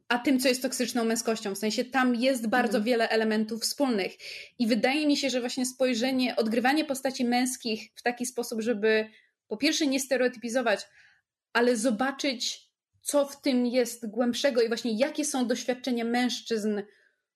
a 0.09 0.19
tym, 0.19 0.41
co 0.41 0.49
jest 0.49 0.63
toksyczną 0.63 1.05
męskością. 1.05 1.55
W 1.55 1.59
sensie 1.59 1.85
tam 1.85 2.15
jest 2.15 2.49
bardzo 2.49 2.79
mhm. 2.79 2.85
wiele 2.85 3.09
elementów 3.09 3.63
wspólnych. 3.63 4.13
I 4.59 4.67
wydaje 4.67 5.07
mi 5.07 5.17
się, 5.17 5.31
że 5.31 5.41
właśnie 5.41 5.67
spojrzenie, 5.67 6.37
odgrywanie 6.37 6.85
postaci 6.85 7.25
męskich 7.25 7.91
w 7.95 8.03
taki 8.03 8.27
sposób, 8.27 8.61
żeby 8.61 9.09
po 9.49 9.57
pierwsze 9.57 9.87
nie 9.87 10.01
stereotypizować, 10.01 10.81
ale 11.53 11.77
zobaczyć, 11.77 12.71
co 13.03 13.27
w 13.27 13.41
tym 13.41 13.67
jest 13.67 14.11
głębszego 14.11 14.63
i 14.63 14.69
właśnie 14.69 14.99
jakie 14.99 15.25
są 15.25 15.47
doświadczenia 15.47 16.05
mężczyzn, 16.05 16.83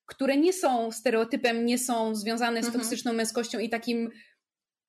które 0.06 0.36
nie 0.36 0.52
są 0.52 0.92
stereotypem, 0.92 1.66
nie 1.66 1.78
są 1.78 2.14
związane 2.14 2.62
z 2.62 2.66
mhm. 2.66 2.80
toksyczną 2.80 3.12
męskością 3.12 3.58
i 3.58 3.68
takim 3.68 4.10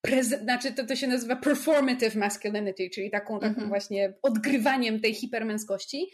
preze- 0.08 0.44
znaczy 0.44 0.72
to, 0.72 0.86
to 0.86 0.96
się 0.96 1.08
nazywa 1.08 1.36
performative 1.36 2.16
masculinity, 2.16 2.90
czyli 2.90 3.12
taką, 3.12 3.40
taką 3.40 3.48
mhm. 3.48 3.70
właśnie 3.70 4.14
odgrywaniem 4.22 5.00
tej 5.00 5.14
hipermęskości, 5.14 6.08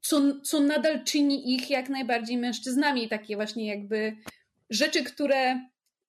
co, 0.00 0.40
co 0.40 0.60
nadal 0.60 1.04
czyni 1.04 1.54
ich 1.54 1.70
jak 1.70 1.88
najbardziej 1.88 2.38
mężczyznami. 2.38 3.08
Takie 3.08 3.36
właśnie 3.36 3.66
jakby 3.66 4.16
rzeczy, 4.70 5.04
które 5.04 5.60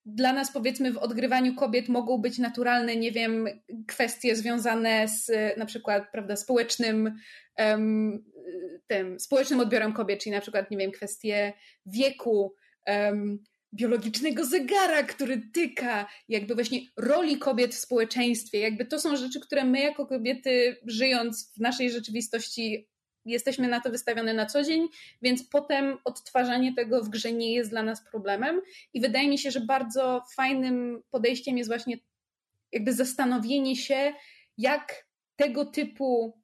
dla 0.06 0.34
nas 0.34 0.52
powiedzmy 0.52 0.92
w 0.92 0.98
odgrywaniu 0.98 1.56
kobiet 1.56 1.90
mogą 1.90 2.18
być 2.18 2.38
naturalne, 2.38 2.96
nie 2.96 3.12
wiem, 3.12 3.48
kwestie 3.88 4.36
związane 4.36 5.08
z 5.08 5.32
na 5.58 5.66
przykład, 5.66 6.04
prawda, 6.12 6.36
społecznym 6.36 7.16
um, 7.58 8.24
tym, 8.88 9.20
społecznym 9.20 9.60
odbiorem 9.60 9.94
kobiet, 9.94 10.20
czyli 10.24 10.36
na 10.36 10.42
przykład, 10.42 10.72
nie 10.72 10.78
wiem, 10.78 10.92
kwestie 10.92 11.54
wieku, 11.86 12.56
um, 12.88 13.40
biologicznego 13.74 14.46
zegara, 14.46 15.04
który 15.04 15.42
tyka, 15.54 16.08
jakby 16.30 16.56
właśnie 16.56 16.80
roli 16.98 17.38
kobiet 17.38 17.76
w 17.76 17.80
społeczeństwie. 17.80 18.60
Jakby 18.60 18.86
to 18.86 19.00
są 19.00 19.16
rzeczy, 19.16 19.40
które 19.40 19.64
my 19.64 19.80
jako 19.80 20.06
kobiety, 20.06 20.78
żyjąc 20.88 21.54
w 21.58 21.60
naszej 21.60 21.92
rzeczywistości, 21.92 22.90
jesteśmy 23.26 23.68
na 23.68 23.82
to 23.82 23.90
wystawione 23.90 24.34
na 24.34 24.46
co 24.46 24.64
dzień, 24.64 24.88
więc 25.22 25.44
potem 25.44 25.98
odtwarzanie 26.06 26.76
tego 26.76 27.04
w 27.04 27.10
grze 27.10 27.34
nie 27.34 27.54
jest 27.54 27.70
dla 27.70 27.84
nas 27.84 28.02
problemem. 28.12 28.62
I 28.94 29.02
wydaje 29.02 29.30
mi 29.30 29.38
się, 29.38 29.52
że 29.52 29.60
bardzo 29.60 30.24
fajnym 30.36 31.04
podejściem 31.12 31.58
jest 31.58 31.70
właśnie 31.70 31.98
jakby 32.72 32.94
zastanowienie 32.94 33.76
się, 33.76 34.14
jak 34.58 35.06
tego 35.36 35.66
typu 35.66 36.42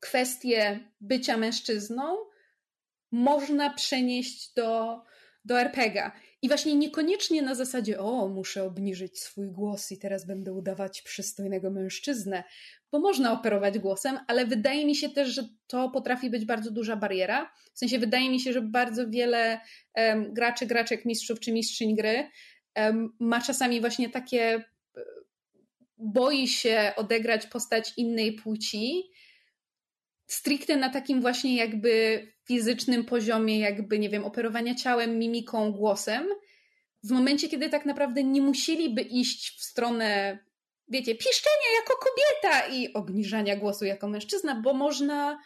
kwestie 0.00 0.80
bycia 1.00 1.36
mężczyzną 1.36 2.16
można 3.12 3.70
przenieść 3.70 4.52
do, 4.54 5.00
do 5.44 5.60
RPGa. 5.60 6.12
I 6.42 6.48
właśnie 6.48 6.74
niekoniecznie 6.74 7.42
na 7.42 7.54
zasadzie, 7.54 8.00
o, 8.00 8.28
muszę 8.28 8.64
obniżyć 8.64 9.20
swój 9.20 9.50
głos 9.50 9.92
i 9.92 9.98
teraz 9.98 10.26
będę 10.26 10.52
udawać 10.52 11.02
przystojnego 11.02 11.70
mężczyznę, 11.70 12.44
bo 12.92 13.00
można 13.00 13.32
operować 13.32 13.78
głosem, 13.78 14.18
ale 14.26 14.46
wydaje 14.46 14.86
mi 14.86 14.96
się 14.96 15.08
też, 15.08 15.28
że 15.28 15.48
to 15.66 15.90
potrafi 15.90 16.30
być 16.30 16.44
bardzo 16.44 16.70
duża 16.70 16.96
bariera. 16.96 17.52
W 17.74 17.78
sensie 17.78 17.98
wydaje 17.98 18.30
mi 18.30 18.40
się, 18.40 18.52
że 18.52 18.62
bardzo 18.62 19.10
wiele 19.10 19.60
um, 19.96 20.34
graczy, 20.34 20.66
graczek, 20.66 21.04
mistrzów 21.04 21.40
czy 21.40 21.52
mistrzyń 21.52 21.96
gry 21.96 22.30
um, 22.76 23.16
ma 23.20 23.40
czasami 23.40 23.80
właśnie 23.80 24.10
takie 24.10 24.42
e, 24.44 24.64
boi 25.98 26.48
się 26.48 26.92
odegrać 26.96 27.46
postać 27.46 27.92
innej 27.96 28.32
płci, 28.32 29.02
stricte 30.26 30.76
na 30.76 30.90
takim 30.90 31.20
właśnie 31.20 31.56
jakby 31.56 32.22
fizycznym 32.44 33.04
poziomie, 33.04 33.58
jakby, 33.58 33.98
nie 33.98 34.08
wiem, 34.08 34.24
operowania 34.24 34.74
ciałem, 34.74 35.18
mimiką, 35.18 35.72
głosem, 35.72 36.26
w 37.04 37.10
momencie, 37.10 37.48
kiedy 37.48 37.68
tak 37.68 37.86
naprawdę 37.86 38.24
nie 38.24 38.42
musieliby 38.42 39.02
iść 39.02 39.58
w 39.58 39.64
stronę, 39.64 40.38
wiecie, 40.88 41.14
piszczenia 41.14 41.80
jako 41.80 41.94
kobieta 41.96 42.66
i 42.66 42.92
obniżania 42.92 43.56
głosu 43.56 43.84
jako 43.84 44.08
mężczyzna, 44.08 44.60
bo 44.60 44.74
można, 44.74 45.38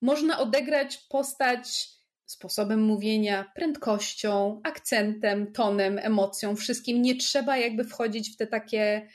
można 0.00 0.38
odegrać 0.38 0.96
postać 0.96 1.88
sposobem 2.26 2.82
mówienia, 2.82 3.52
prędkością, 3.54 4.60
akcentem, 4.64 5.52
tonem, 5.52 5.98
emocją, 5.98 6.56
wszystkim. 6.56 7.02
Nie 7.02 7.16
trzeba 7.16 7.56
jakby 7.56 7.84
wchodzić 7.84 8.34
w 8.34 8.36
te 8.36 8.46
takie 8.46 9.08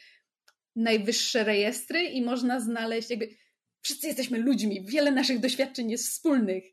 najwyższe 0.75 1.43
rejestry 1.43 2.03
i 2.03 2.21
można 2.21 2.59
znaleźć 2.59 3.09
jakby 3.09 3.29
wszyscy 3.81 4.07
jesteśmy 4.07 4.39
ludźmi, 4.39 4.85
wiele 4.85 5.11
naszych 5.11 5.39
doświadczeń 5.39 5.91
jest 5.91 6.07
wspólnych. 6.07 6.63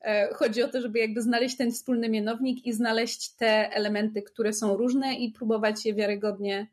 E, 0.00 0.34
chodzi 0.34 0.62
o 0.62 0.68
to, 0.68 0.80
żeby 0.80 0.98
jakby 0.98 1.22
znaleźć 1.22 1.56
ten 1.56 1.72
wspólny 1.72 2.08
mianownik 2.08 2.66
i 2.66 2.72
znaleźć 2.72 3.30
te 3.30 3.72
elementy, 3.72 4.22
które 4.22 4.52
są 4.52 4.76
różne 4.76 5.14
i 5.14 5.32
próbować 5.32 5.86
je 5.86 5.94
wiarygodnie, 5.94 6.66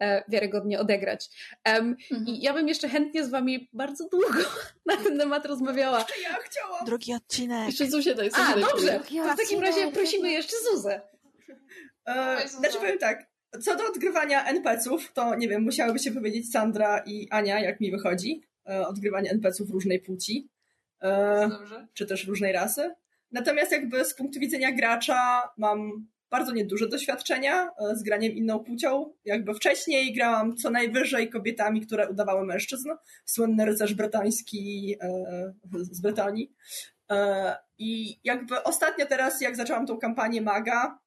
e, 0.00 0.24
wiarygodnie 0.28 0.80
odegrać. 0.80 1.28
Um, 1.66 1.96
mhm. 2.10 2.26
I 2.26 2.42
ja 2.42 2.54
bym 2.54 2.68
jeszcze 2.68 2.88
chętnie 2.88 3.24
z 3.24 3.30
wami 3.30 3.68
bardzo 3.72 4.08
długo 4.08 4.38
na 4.86 4.96
ten 4.96 5.18
temat 5.18 5.46
rozmawiała. 5.46 5.98
Ja 6.22 6.38
chciałam. 6.44 6.84
Drugi 6.86 7.14
odcinek. 7.14 7.66
Jeszcze 7.66 7.86
Zuzie 7.86 8.14
daj 8.14 8.30
A, 8.34 8.54
dobrze. 8.60 9.00
To 9.00 9.34
w 9.34 9.36
takim 9.36 9.60
razie 9.60 9.92
prosimy 9.92 10.30
jeszcze 10.30 10.56
Zuzę. 10.72 11.00
E, 12.06 12.48
znaczy 12.48 12.78
powiem 12.78 12.98
tak, 12.98 13.26
co 13.60 13.76
do 13.76 13.88
odgrywania 13.88 14.44
NPC-ów, 14.44 15.12
to 15.12 15.34
nie 15.34 15.48
wiem, 15.48 15.62
musiałyby 15.62 15.98
się 15.98 16.10
powiedzieć 16.10 16.50
Sandra 16.50 17.02
i 17.06 17.28
Ania, 17.30 17.60
jak 17.60 17.80
mi 17.80 17.90
wychodzi. 17.90 18.42
E, 18.68 18.86
odgrywanie 18.86 19.30
NPC-ów 19.30 19.70
różnej 19.70 20.00
płci, 20.00 20.48
e, 21.02 21.50
czy 21.94 22.06
też 22.06 22.26
różnej 22.26 22.52
rasy. 22.52 22.94
Natomiast 23.32 23.72
jakby 23.72 24.04
z 24.04 24.14
punktu 24.14 24.40
widzenia 24.40 24.72
gracza 24.72 25.48
mam 25.56 26.06
bardzo 26.30 26.52
nieduże 26.52 26.88
doświadczenia 26.88 27.64
e, 27.64 27.96
z 27.96 28.02
graniem 28.02 28.32
inną 28.32 28.58
płcią. 28.58 29.14
Jakby 29.24 29.54
wcześniej 29.54 30.14
grałam 30.14 30.56
co 30.56 30.70
najwyżej 30.70 31.30
kobietami, 31.30 31.80
które 31.80 32.08
udawały 32.08 32.46
mężczyzn. 32.46 32.88
Słynny 33.24 33.64
rycerz 33.64 33.94
bretański 33.94 34.96
z 35.72 36.00
Brytanii. 36.00 36.52
I 37.78 38.20
jakby 38.24 38.62
ostatnio 38.62 39.06
teraz, 39.06 39.40
jak 39.40 39.56
zaczęłam 39.56 39.86
tą 39.86 39.98
kampanię 39.98 40.40
Maga, 40.40 40.98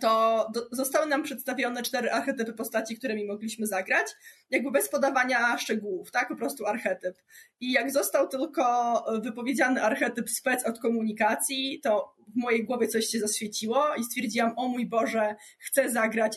to 0.00 0.46
do, 0.54 0.68
zostały 0.72 1.06
nam 1.06 1.22
przedstawione 1.22 1.82
cztery 1.82 2.10
archetypy 2.10 2.52
postaci, 2.52 2.96
którymi 2.96 3.26
mogliśmy 3.26 3.66
zagrać, 3.66 4.06
jakby 4.50 4.70
bez 4.70 4.88
podawania 4.88 5.58
szczegółów, 5.58 6.10
tak? 6.10 6.28
Po 6.28 6.36
prostu 6.36 6.66
archetyp. 6.66 7.16
I 7.60 7.72
jak 7.72 7.90
został 7.90 8.28
tylko 8.28 9.04
wypowiedziany 9.22 9.82
archetyp 9.82 10.30
spec 10.30 10.66
od 10.66 10.78
komunikacji, 10.78 11.80
to 11.82 12.14
w 12.28 12.36
mojej 12.36 12.64
głowie 12.64 12.88
coś 12.88 13.06
się 13.06 13.20
zaswieciło 13.20 13.94
i 13.94 14.04
stwierdziłam, 14.04 14.52
o 14.56 14.68
mój 14.68 14.86
Boże, 14.86 15.34
chcę 15.58 15.90
zagrać 15.90 16.36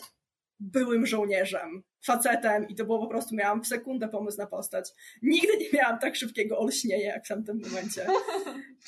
byłym 0.60 1.06
żołnierzem, 1.06 1.82
facetem 2.02 2.68
i 2.68 2.74
to 2.74 2.84
było 2.84 2.98
po 2.98 3.06
prostu, 3.06 3.34
miałam 3.34 3.62
w 3.62 3.66
sekundę 3.66 4.08
pomysł 4.08 4.38
na 4.38 4.46
postać. 4.46 4.90
Nigdy 5.22 5.56
nie 5.58 5.68
miałam 5.72 5.98
tak 5.98 6.16
szybkiego 6.16 6.58
olśnienia 6.58 7.06
jak 7.06 7.24
w 7.24 7.28
tamtym 7.28 7.60
momencie. 7.60 8.06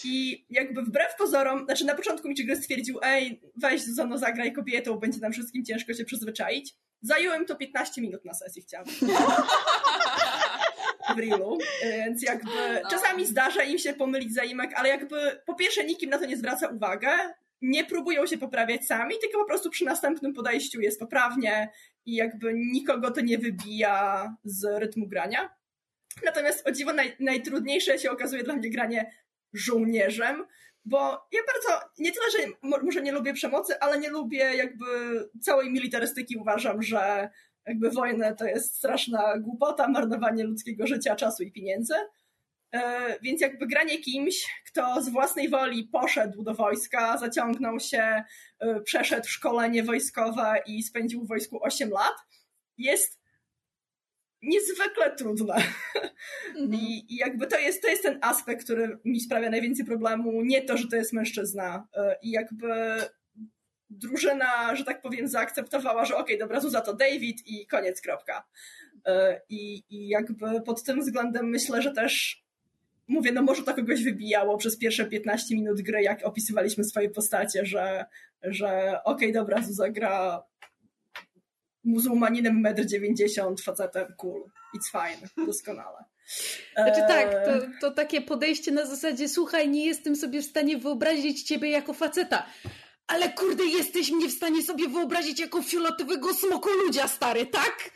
I 0.04 0.46
jakby 0.50 0.82
wbrew 0.82 1.16
pozorom, 1.18 1.64
znaczy 1.64 1.84
na 1.84 1.94
początku 1.94 2.28
mi 2.28 2.34
gry 2.34 2.56
stwierdził, 2.56 2.98
ej, 3.02 3.40
weź 3.56 3.84
Zuzano, 3.84 4.18
zagraj 4.18 4.52
kobietą, 4.52 4.98
będzie 4.98 5.20
nam 5.20 5.32
wszystkim 5.32 5.64
ciężko 5.64 5.94
się 5.94 6.04
przyzwyczaić. 6.04 6.74
Zająłem 7.02 7.46
to 7.46 7.56
15 7.56 8.02
minut 8.02 8.24
na 8.24 8.34
sesji, 8.34 8.62
chciałam. 8.62 8.86
w 11.16 11.18
reelu, 11.18 11.58
więc 11.82 12.22
jakby 12.22 12.50
czasami 12.90 13.26
zdarza 13.26 13.62
im 13.62 13.78
się 13.78 13.92
pomylić 13.92 14.34
zaimek, 14.34 14.70
ale 14.74 14.88
jakby 14.88 15.40
po 15.46 15.54
pierwsze 15.54 15.84
nikim 15.84 16.10
na 16.10 16.18
to 16.18 16.26
nie 16.26 16.36
zwraca 16.36 16.68
uwagę, 16.68 17.08
nie 17.62 17.84
próbują 17.84 18.26
się 18.26 18.38
poprawiać 18.38 18.86
sami, 18.86 19.14
tylko 19.20 19.38
po 19.38 19.44
prostu 19.44 19.70
przy 19.70 19.84
następnym 19.84 20.34
podejściu 20.34 20.80
jest 20.80 21.00
poprawnie 21.00 21.70
i 22.06 22.14
jakby 22.14 22.54
nikogo 22.54 23.10
to 23.10 23.20
nie 23.20 23.38
wybija 23.38 24.36
z 24.44 24.80
rytmu 24.80 25.08
grania. 25.08 25.56
Natomiast 26.24 26.68
o 26.68 26.72
dziwo 26.72 26.92
naj, 26.92 27.16
najtrudniejsze 27.20 27.98
się 27.98 28.10
okazuje 28.10 28.44
dla 28.44 28.56
mnie 28.56 28.70
granie 28.70 29.12
żołnierzem, 29.52 30.44
bo 30.84 31.28
ja 31.32 31.40
bardzo, 31.46 31.86
nie 31.98 32.12
tyle, 32.12 32.24
że 32.30 32.38
może 32.82 33.02
nie 33.02 33.12
lubię 33.12 33.32
przemocy, 33.32 33.80
ale 33.80 33.98
nie 33.98 34.10
lubię 34.10 34.38
jakby 34.38 34.84
całej 35.42 35.70
militarystyki. 35.70 36.36
Uważam, 36.36 36.82
że 36.82 37.28
jakby 37.66 37.90
wojna 37.90 38.34
to 38.34 38.44
jest 38.44 38.76
straszna 38.76 39.38
głupota, 39.38 39.88
marnowanie 39.88 40.44
ludzkiego 40.44 40.86
życia, 40.86 41.16
czasu 41.16 41.42
i 41.42 41.52
pieniędzy. 41.52 41.94
E, 42.74 43.18
więc 43.22 43.40
jakby 43.40 43.66
granie 43.66 43.98
kimś, 43.98 44.46
kto 44.66 45.02
z 45.02 45.08
własnej 45.08 45.48
woli 45.48 45.88
poszedł 45.92 46.42
do 46.42 46.54
wojska, 46.54 47.18
zaciągnął 47.18 47.80
się, 47.80 48.24
e, 48.60 48.80
przeszedł 48.80 49.28
szkolenie 49.28 49.82
wojskowe 49.82 50.54
i 50.66 50.82
spędził 50.82 51.24
w 51.24 51.28
wojsku 51.28 51.64
8 51.64 51.90
lat, 51.90 52.14
jest 52.78 53.20
niezwykle 54.42 55.16
trudne. 55.16 55.56
Mhm. 56.48 56.74
I, 56.74 57.06
I, 57.08 57.16
jakby 57.16 57.46
to 57.46 57.58
jest, 57.58 57.82
to 57.82 57.88
jest 57.88 58.02
ten 58.02 58.18
aspekt, 58.22 58.64
który 58.64 58.98
mi 59.04 59.20
sprawia 59.20 59.50
najwięcej 59.50 59.86
problemu. 59.86 60.42
Nie 60.42 60.62
to, 60.62 60.76
że 60.76 60.88
to 60.88 60.96
jest 60.96 61.12
mężczyzna. 61.12 61.88
E, 61.96 62.16
I 62.22 62.30
jakby 62.30 62.68
drużyna, 63.90 64.76
że 64.76 64.84
tak 64.84 65.02
powiem, 65.02 65.28
zaakceptowała, 65.28 66.04
że 66.04 66.14
okej, 66.14 66.24
okay, 66.24 66.38
dobra, 66.38 66.60
Zuza 66.60 66.80
to 66.80 66.94
David 66.94 67.46
i 67.46 67.66
koniec, 67.66 68.00
kropka. 68.00 68.44
I, 69.48 69.82
I 69.90 70.08
jakby 70.08 70.60
pod 70.60 70.82
tym 70.82 71.00
względem 71.00 71.48
myślę, 71.48 71.82
że 71.82 71.92
też 71.92 72.43
mówię, 73.08 73.32
no 73.32 73.42
może 73.42 73.62
to 73.62 73.74
kogoś 73.74 74.04
wybijało 74.04 74.58
przez 74.58 74.78
pierwsze 74.78 75.06
15 75.06 75.54
minut 75.54 75.82
gry, 75.82 76.02
jak 76.02 76.26
opisywaliśmy 76.26 76.84
swoje 76.84 77.10
postacie, 77.10 77.66
że, 77.66 78.04
że 78.42 78.68
okej, 79.04 79.28
okay, 79.28 79.32
dobra, 79.32 79.62
Zuza 79.62 79.90
gra 79.90 80.42
muzułmaninem 81.84 82.62
1,90 82.62 83.48
m, 83.48 83.56
facetem, 83.56 84.14
cool, 84.16 84.44
it's 84.76 84.90
fine, 84.92 85.46
doskonale. 85.46 86.04
Znaczy 86.74 87.00
tak, 87.08 87.30
to, 87.30 87.54
e, 87.54 87.70
to 87.80 87.90
takie 87.90 88.20
podejście 88.20 88.72
na 88.72 88.86
zasadzie 88.86 89.28
słuchaj, 89.28 89.68
nie 89.68 89.86
jestem 89.86 90.16
sobie 90.16 90.42
w 90.42 90.44
stanie 90.44 90.78
wyobrazić 90.78 91.42
ciebie 91.42 91.70
jako 91.70 91.94
faceta, 91.94 92.46
ale 93.06 93.32
kurde, 93.32 93.64
jesteś 93.64 94.10
mnie 94.10 94.28
w 94.28 94.32
stanie 94.32 94.62
sobie 94.62 94.88
wyobrazić 94.88 95.40
jako 95.40 95.62
fioletowego 95.62 96.28
ludzia, 96.84 97.08
stary, 97.08 97.46
tak? 97.46 97.90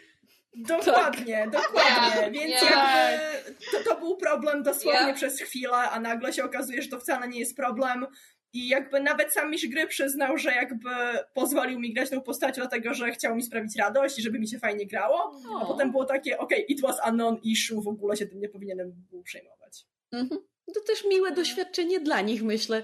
Dokładnie, 0.59 1.49
tak. 1.53 1.63
dokładnie. 1.63 2.41
Więc 2.41 2.63
jakby 2.63 3.55
to, 3.73 3.85
to, 3.85 4.01
był 4.01 4.17
problem 4.17 4.63
dosłownie 4.63 5.01
yeah. 5.01 5.17
przez 5.17 5.41
chwilę, 5.41 5.77
a 5.77 6.01
nagle 6.01 6.33
się 6.33 6.45
okazuje, 6.45 6.83
że 6.83 6.89
to 6.89 7.01
wcale 7.01 7.29
nie 7.29 7.39
jest 7.39 7.57
problem. 7.57 8.07
I 8.53 8.69
jakby 8.69 9.01
nawet 9.01 9.33
sam 9.33 9.51
mistrz 9.51 9.69
gry 9.69 9.87
przyznał, 9.87 10.39
że 10.39 10.55
jakby 10.55 10.91
pozwolił 11.35 11.81
mi 11.81 11.95
grać 11.95 12.11
tą 12.11 12.21
postacią, 12.21 12.55
dlatego 12.61 12.95
że 12.95 13.11
chciał 13.11 13.37
mi 13.37 13.43
sprawić 13.43 13.77
radość 13.77 14.19
i 14.19 14.23
żeby 14.23 14.39
mi 14.39 14.49
się 14.49 14.59
fajnie 14.59 14.87
grało. 14.87 15.41
A 15.63 15.67
potem 15.67 15.91
było 15.91 16.05
takie, 16.05 16.39
ok, 16.39 16.51
it 16.69 16.81
was 16.81 16.97
a 17.03 17.13
non-issue, 17.13 17.83
w 17.83 17.89
ogóle 17.89 18.17
się 18.17 18.27
tym 18.27 18.41
nie 18.41 18.49
powinienem 18.49 18.93
był 19.11 19.23
przejmować. 19.23 19.87
Mhm. 20.13 20.41
To 20.75 20.81
też 20.81 21.05
miłe 21.05 21.33
doświadczenie 21.33 22.01
dla 22.01 22.21
nich, 22.21 22.43
myślę. 22.43 22.83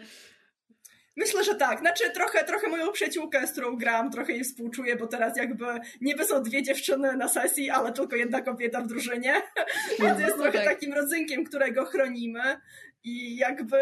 Myślę, 1.17 1.45
że 1.45 1.55
tak. 1.55 1.81
Znaczy 1.81 2.11
trochę, 2.11 2.45
trochę 2.45 2.69
moją 2.69 2.93
przyjaciółkę, 2.93 3.47
z 3.47 3.53
którą 3.53 3.77
gram, 3.77 4.11
trochę 4.11 4.33
jej 4.33 4.45
współczuję, 4.45 4.97
bo 4.97 5.07
teraz 5.07 5.37
jakby 5.37 5.65
niby 6.01 6.25
są 6.25 6.43
dwie 6.43 6.63
dziewczyny 6.63 7.17
na 7.17 7.29
sesji, 7.29 7.71
ale 7.71 7.93
tylko 7.93 8.17
jedna 8.17 8.43
kobieta 8.43 8.81
w 8.81 8.87
drużynie. 8.87 9.43
Więc 10.01 10.21
jest 10.21 10.35
trochę 10.35 10.59
tak. 10.59 10.65
takim 10.65 10.93
rodzynkiem, 10.93 11.45
którego 11.45 11.85
chronimy. 11.85 12.61
I 13.05 13.37
jakby 13.37 13.79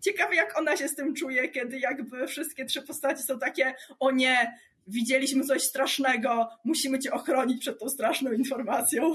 ciekawe 0.00 0.34
jak 0.34 0.58
ona 0.58 0.76
się 0.76 0.88
z 0.88 0.94
tym 0.94 1.14
czuje, 1.14 1.48
kiedy 1.48 1.78
jakby 1.78 2.26
wszystkie 2.26 2.64
trzy 2.64 2.82
postaci 2.82 3.22
są 3.22 3.38
takie 3.38 3.74
o 4.00 4.10
nie, 4.10 4.58
widzieliśmy 4.86 5.44
coś 5.44 5.62
strasznego, 5.62 6.48
musimy 6.64 6.98
cię 6.98 7.12
ochronić 7.12 7.60
przed 7.60 7.78
tą 7.78 7.88
straszną 7.88 8.32
informacją. 8.32 9.14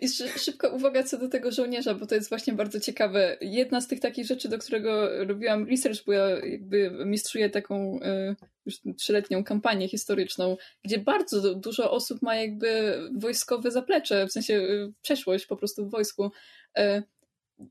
I 0.00 0.08
szybka 0.38 0.68
uwaga 0.68 1.02
co 1.02 1.18
do 1.18 1.28
tego 1.28 1.52
żołnierza, 1.52 1.94
bo 1.94 2.06
to 2.06 2.14
jest 2.14 2.28
właśnie 2.28 2.52
bardzo 2.52 2.80
ciekawe. 2.80 3.36
Jedna 3.40 3.80
z 3.80 3.88
tych 3.88 4.00
takich 4.00 4.26
rzeczy, 4.26 4.48
do 4.48 4.58
którego 4.58 5.24
robiłam 5.24 5.68
research, 5.68 6.04
bo 6.04 6.12
ja 6.12 6.28
jakby 6.28 6.90
mistrzuję 6.90 7.50
taką 7.50 8.00
y, 8.02 8.36
już 8.66 8.74
trzyletnią 8.98 9.44
kampanię 9.44 9.88
historyczną, 9.88 10.56
gdzie 10.84 10.98
bardzo 10.98 11.54
dużo 11.54 11.90
osób 11.90 12.22
ma 12.22 12.36
jakby 12.36 12.98
wojskowe 13.14 13.70
zaplecze, 13.70 14.26
w 14.26 14.32
sensie 14.32 14.54
y, 14.54 14.92
przeszłość 15.02 15.46
po 15.46 15.56
prostu 15.56 15.86
w 15.86 15.90
wojsku. 15.90 16.30
Y, 16.78 17.02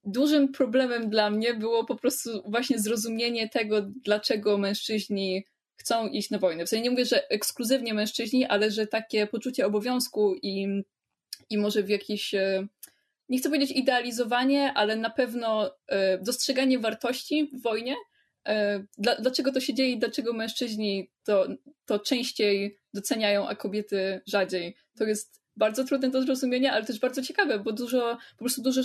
dużym 0.05 0.51
problemem 0.51 1.09
dla 1.09 1.29
mnie 1.29 1.53
było 1.53 1.85
po 1.85 1.95
prostu 1.95 2.29
właśnie 2.45 2.79
zrozumienie 2.79 3.49
tego, 3.49 3.81
dlaczego 3.81 4.57
mężczyźni 4.57 5.45
chcą 5.75 6.07
iść 6.07 6.29
na 6.29 6.39
wojnę. 6.39 6.65
W 6.65 6.69
sensie 6.69 6.83
nie 6.83 6.91
mówię, 6.91 7.05
że 7.05 7.29
ekskluzywnie 7.29 7.93
mężczyźni, 7.93 8.45
ale 8.45 8.71
że 8.71 8.87
takie 8.87 9.27
poczucie 9.27 9.65
obowiązku 9.65 10.35
i 10.41 10.83
i 11.49 11.57
może 11.57 11.83
w 11.83 11.89
jakiś, 11.89 12.33
e, 12.33 12.67
nie 13.29 13.39
chcę 13.39 13.49
powiedzieć 13.49 13.71
idealizowanie, 13.71 14.73
ale 14.73 14.95
na 14.95 15.09
pewno 15.09 15.75
e, 15.87 16.17
dostrzeganie 16.17 16.79
wartości 16.79 17.49
w 17.53 17.61
wojnie. 17.61 17.95
E, 18.47 18.83
dlaczego 18.97 19.51
to 19.51 19.59
się 19.59 19.73
dzieje 19.73 19.91
i 19.91 19.99
dlaczego 19.99 20.33
mężczyźni 20.33 21.11
to, 21.23 21.47
to 21.85 21.99
częściej 21.99 22.79
doceniają, 22.93 23.47
a 23.47 23.55
kobiety 23.55 24.21
rzadziej. 24.27 24.75
To 24.97 25.03
jest 25.03 25.43
bardzo 25.55 25.83
trudne 25.83 26.09
do 26.09 26.21
zrozumienia, 26.21 26.73
ale 26.73 26.85
też 26.85 26.99
bardzo 26.99 27.21
ciekawe, 27.21 27.59
bo 27.59 27.71
dużo, 27.71 28.17
po 28.31 28.39
prostu 28.39 28.61
dużo, 28.61 28.81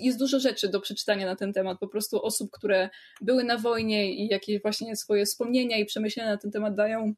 jest 0.00 0.18
dużo 0.18 0.40
rzeczy 0.40 0.68
do 0.68 0.80
przeczytania 0.80 1.26
na 1.26 1.36
ten 1.36 1.52
temat. 1.52 1.78
Po 1.78 1.88
prostu 1.88 2.22
osób, 2.22 2.50
które 2.50 2.90
były 3.20 3.44
na 3.44 3.58
wojnie 3.58 4.14
i 4.14 4.28
jakieś 4.28 4.62
właśnie 4.62 4.96
swoje 4.96 5.26
wspomnienia 5.26 5.78
i 5.78 5.84
przemyślenia 5.84 6.30
na 6.30 6.36
ten 6.36 6.50
temat 6.50 6.74
dają 6.74 7.14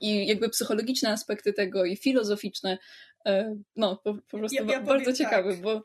i 0.00 0.26
jakby 0.26 0.48
psychologiczne 0.48 1.10
aspekty 1.10 1.52
tego 1.52 1.84
i 1.84 1.96
filozoficzne, 1.96 2.78
no 3.76 3.96
po, 3.96 4.14
po 4.14 4.38
prostu 4.38 4.64
ja, 4.64 4.72
ja 4.72 4.80
bardzo 4.80 5.12
ciekawy, 5.12 5.52
tak. 5.52 5.62
bo 5.62 5.82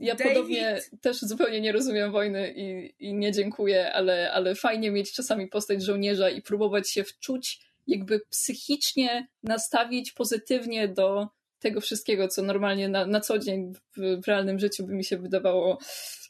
ja 0.00 0.14
David... 0.14 0.32
podobnie 0.32 0.78
też 1.00 1.20
zupełnie 1.20 1.60
nie 1.60 1.72
rozumiem 1.72 2.12
wojny 2.12 2.54
i, 2.56 2.94
i 2.98 3.14
nie 3.14 3.32
dziękuję, 3.32 3.92
ale, 3.92 4.32
ale 4.32 4.54
fajnie 4.54 4.90
mieć 4.90 5.12
czasami 5.12 5.48
postać 5.48 5.82
żołnierza 5.82 6.30
i 6.30 6.42
próbować 6.42 6.90
się 6.90 7.04
wczuć, 7.04 7.60
jakby 7.86 8.20
psychicznie 8.30 9.26
nastawić 9.42 10.12
pozytywnie 10.12 10.88
do 10.88 11.28
tego 11.58 11.80
wszystkiego, 11.80 12.28
co 12.28 12.42
normalnie 12.42 12.88
na, 12.88 13.06
na 13.06 13.20
co 13.20 13.38
dzień 13.38 13.72
w, 13.96 14.20
w 14.24 14.28
realnym 14.28 14.58
życiu 14.58 14.86
by 14.86 14.94
mi 14.94 15.04
się 15.04 15.18
wydawało 15.18 15.78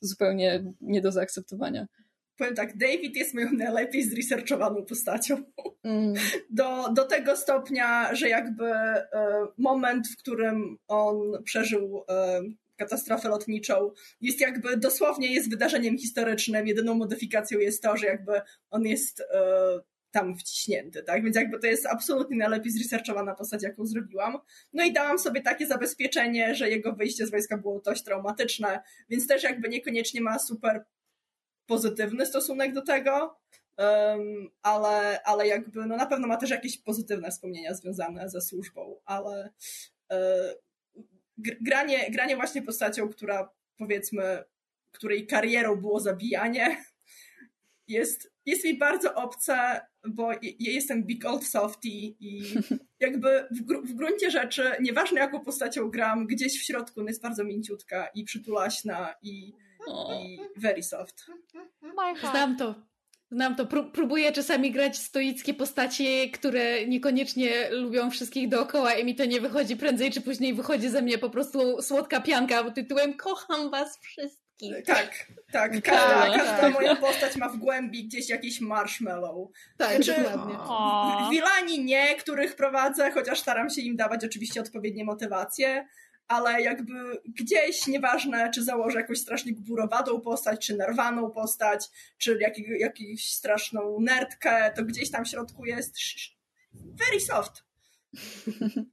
zupełnie 0.01 0.65
nie 0.81 1.01
do 1.01 1.13
zaakceptowania 1.13 1.87
powiem 2.41 2.55
tak, 2.55 2.77
David 2.77 3.17
jest 3.17 3.35
moją 3.35 3.53
najlepiej 3.53 4.03
zresearchowaną 4.03 4.85
postacią. 4.85 5.43
Mm. 5.83 6.15
Do, 6.51 6.93
do 6.93 7.05
tego 7.05 7.37
stopnia, 7.37 8.15
że 8.15 8.29
jakby 8.29 8.65
e, 8.65 9.47
moment, 9.59 10.09
w 10.09 10.17
którym 10.17 10.77
on 10.89 11.17
przeżył 11.45 12.05
e, 12.09 12.41
katastrofę 12.77 13.29
lotniczą, 13.29 13.91
jest 14.21 14.41
jakby 14.41 14.77
dosłownie 14.77 15.35
jest 15.35 15.51
wydarzeniem 15.51 15.99
historycznym. 15.99 16.67
Jedyną 16.67 16.95
modyfikacją 16.95 17.59
jest 17.59 17.83
to, 17.83 17.97
że 17.97 18.07
jakby 18.07 18.41
on 18.71 18.87
jest 18.87 19.21
e, 19.21 19.81
tam 20.11 20.37
wciśnięty, 20.37 21.03
tak? 21.03 21.25
Więc 21.25 21.37
jakby 21.37 21.59
to 21.59 21.67
jest 21.67 21.87
absolutnie 21.87 22.37
najlepiej 22.37 22.73
zresearchowana 22.73 23.35
postać, 23.35 23.63
jaką 23.63 23.87
zrobiłam. 23.87 24.39
No 24.73 24.85
i 24.85 24.93
dałam 24.93 25.19
sobie 25.19 25.41
takie 25.41 25.67
zabezpieczenie, 25.67 26.55
że 26.55 26.71
jego 26.71 26.93
wyjście 26.93 27.27
z 27.27 27.31
wojska 27.31 27.59
było 27.59 27.81
dość 27.81 28.03
traumatyczne, 28.03 28.83
więc 29.09 29.27
też 29.27 29.43
jakby 29.43 29.69
niekoniecznie 29.69 30.21
ma 30.21 30.39
super 30.39 30.85
pozytywny 31.71 32.27
stosunek 32.27 32.73
do 32.75 32.83
tego, 32.83 33.39
um, 33.79 34.49
ale, 34.63 35.23
ale 35.23 35.47
jakby 35.47 35.87
no 35.87 35.97
na 35.97 36.07
pewno 36.07 36.27
ma 36.27 36.37
też 36.37 36.51
jakieś 36.51 36.79
pozytywne 36.79 37.31
wspomnienia 37.31 37.75
związane 37.75 38.29
ze 38.29 38.41
służbą, 38.41 39.01
ale 39.05 39.51
e, 40.13 40.55
granie, 41.39 42.11
granie 42.11 42.37
właśnie 42.37 42.63
postacią, 42.63 43.09
która 43.09 43.51
powiedzmy, 43.79 44.45
której 44.93 45.27
karierą 45.27 45.77
było 45.77 46.01
zabijanie, 46.01 46.85
jest, 47.89 48.33
jest 48.47 48.65
mi 48.65 48.79
bardzo 48.79 49.15
obce, 49.15 49.81
bo 50.09 50.33
ja 50.33 50.73
jestem 50.73 51.05
big 51.05 51.25
old 51.25 51.45
softy 51.45 51.89
i 51.89 52.43
jakby 53.01 53.49
w, 53.51 53.63
gr 53.63 53.83
w 53.85 53.95
gruncie 53.95 54.31
rzeczy, 54.31 54.73
nieważne 54.81 55.21
jaką 55.21 55.41
postacią 55.41 55.91
gram, 55.91 56.27
gdzieś 56.27 56.61
w 56.61 56.65
środku 56.65 57.07
jest 57.07 57.23
bardzo 57.23 57.45
mięciutka 57.45 58.09
i 58.15 58.25
przytulaśna 58.25 59.15
i, 59.23 59.53
i 60.23 60.39
very 60.57 60.83
soft. 60.83 61.27
Znam 62.31 62.57
to. 62.57 62.75
Znam 63.31 63.57
to. 63.57 63.67
Pró 63.67 63.85
próbuję 63.85 64.33
czasami 64.33 64.71
grać 64.73 64.99
stoickie 64.99 65.55
postacie, 65.55 66.31
które 66.31 66.87
niekoniecznie 66.87 67.71
lubią 67.71 68.11
wszystkich 68.11 68.49
dookoła 68.49 68.95
i 68.95 69.05
mi 69.05 69.15
to 69.15 69.25
nie 69.25 69.41
wychodzi. 69.41 69.77
Prędzej 69.77 70.11
czy 70.11 70.21
później 70.21 70.55
wychodzi 70.55 70.89
ze 70.89 71.03
mnie 71.03 71.19
po 71.19 71.31
prostu 71.31 71.83
słodka 71.83 72.21
pianka 72.21 72.65
pod 72.65 72.75
tytułem 72.75 73.17
Kocham 73.17 73.71
was 73.71 73.99
wszystkich. 73.99 74.41
Tak, 74.87 75.27
tak. 75.53 75.83
Każda, 75.83 76.21
tak, 76.21 76.37
każda 76.37 76.59
tak. 76.59 76.75
moja 76.75 76.97
postać 76.97 77.37
ma 77.37 77.49
w 77.49 77.57
głębi 77.57 78.05
gdzieś 78.05 78.29
jakiś 78.29 78.61
marshmallow. 78.61 79.49
Tak, 79.77 80.05
znaczy, 80.05 80.23
dokładnie. 80.23 81.31
Wilani 81.31 81.85
nie, 81.85 82.15
których 82.15 82.57
prowadzę, 82.57 83.11
chociaż 83.11 83.41
staram 83.41 83.71
się 83.71 83.83
im 83.83 83.97
dawać 83.97 84.25
oczywiście 84.25 84.61
odpowiednie 84.61 85.05
motywacje 85.05 85.87
ale 86.31 86.63
jakby 86.63 87.23
gdzieś, 87.25 87.87
nieważne 87.87 88.51
czy 88.51 88.65
założę 88.65 89.01
jakąś 89.01 89.19
strasznie 89.19 89.53
gburowadą 89.53 90.21
postać, 90.21 90.67
czy 90.67 90.77
nerwaną 90.77 91.31
postać, 91.31 91.89
czy 92.19 92.39
jakiś, 92.41 92.67
jakąś 92.79 93.33
straszną 93.33 94.01
nerdkę, 94.01 94.73
to 94.77 94.85
gdzieś 94.85 95.11
tam 95.11 95.25
w 95.25 95.29
środku 95.29 95.65
jest 95.65 95.99
very 96.73 97.21
soft. 97.21 97.65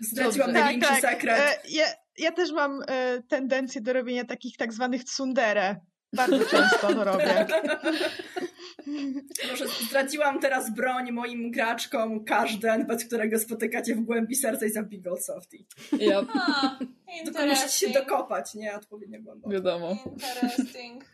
Zdradziłam 0.00 0.52
największy 0.52 0.90
tak, 0.90 1.02
tak. 1.02 1.12
sekret. 1.12 1.38
E, 1.38 1.60
ja, 1.68 1.86
ja 2.18 2.32
też 2.32 2.52
mam 2.52 2.82
e, 2.88 3.22
tendencję 3.28 3.80
do 3.80 3.92
robienia 3.92 4.24
takich 4.24 4.56
tak 4.56 4.72
zwanych 4.72 5.04
tsundere. 5.04 5.80
Bardzo 6.12 6.44
często 6.44 6.94
to 6.94 7.04
robię. 7.04 7.46
Może 9.50 9.68
zdradziłam 9.68 10.40
teraz 10.40 10.74
broń 10.74 11.12
moim 11.12 11.50
graczkom, 11.50 12.24
każdy 12.24 12.70
NPC, 12.70 13.06
którego 13.06 13.38
spotykacie 13.38 13.94
w 13.94 14.00
głębi 14.00 14.36
serca 14.36 14.66
i 14.66 14.70
za 14.70 14.82
Big 14.82 15.06
Old 15.06 15.24
Softy. 15.24 15.58
Yep. 15.92 16.26
Tylko 17.24 17.46
musicie 17.46 17.86
się 17.86 17.92
dokopać, 17.92 18.54
nie? 18.54 18.74
Odpowiednio 18.74 19.22
głęboko. 19.22 19.50
Wiadomo. 19.50 19.96
Interesting. 20.06 21.04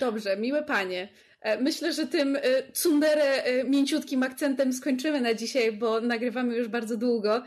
Dobrze, 0.00 0.36
miłe 0.36 0.62
panie. 0.62 1.08
E, 1.40 1.60
myślę, 1.60 1.92
że 1.92 2.06
tym 2.06 2.36
e, 2.36 2.62
tsundere 2.72 3.42
e, 3.42 3.64
mięciutkim 3.64 4.22
akcentem 4.22 4.72
skończymy 4.72 5.20
na 5.20 5.34
dzisiaj, 5.34 5.72
bo 5.72 6.00
nagrywamy 6.00 6.56
już 6.56 6.68
bardzo 6.68 6.96
długo. 6.96 7.42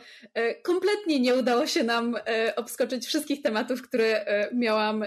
Kompletnie 0.64 1.20
nie 1.20 1.36
udało 1.36 1.68
się 1.68 1.84
nam 1.84 2.16
obskoczyć 2.56 3.06
wszystkich 3.06 3.42
tematów, 3.42 3.82
które 3.82 4.26
miałam 4.54 5.06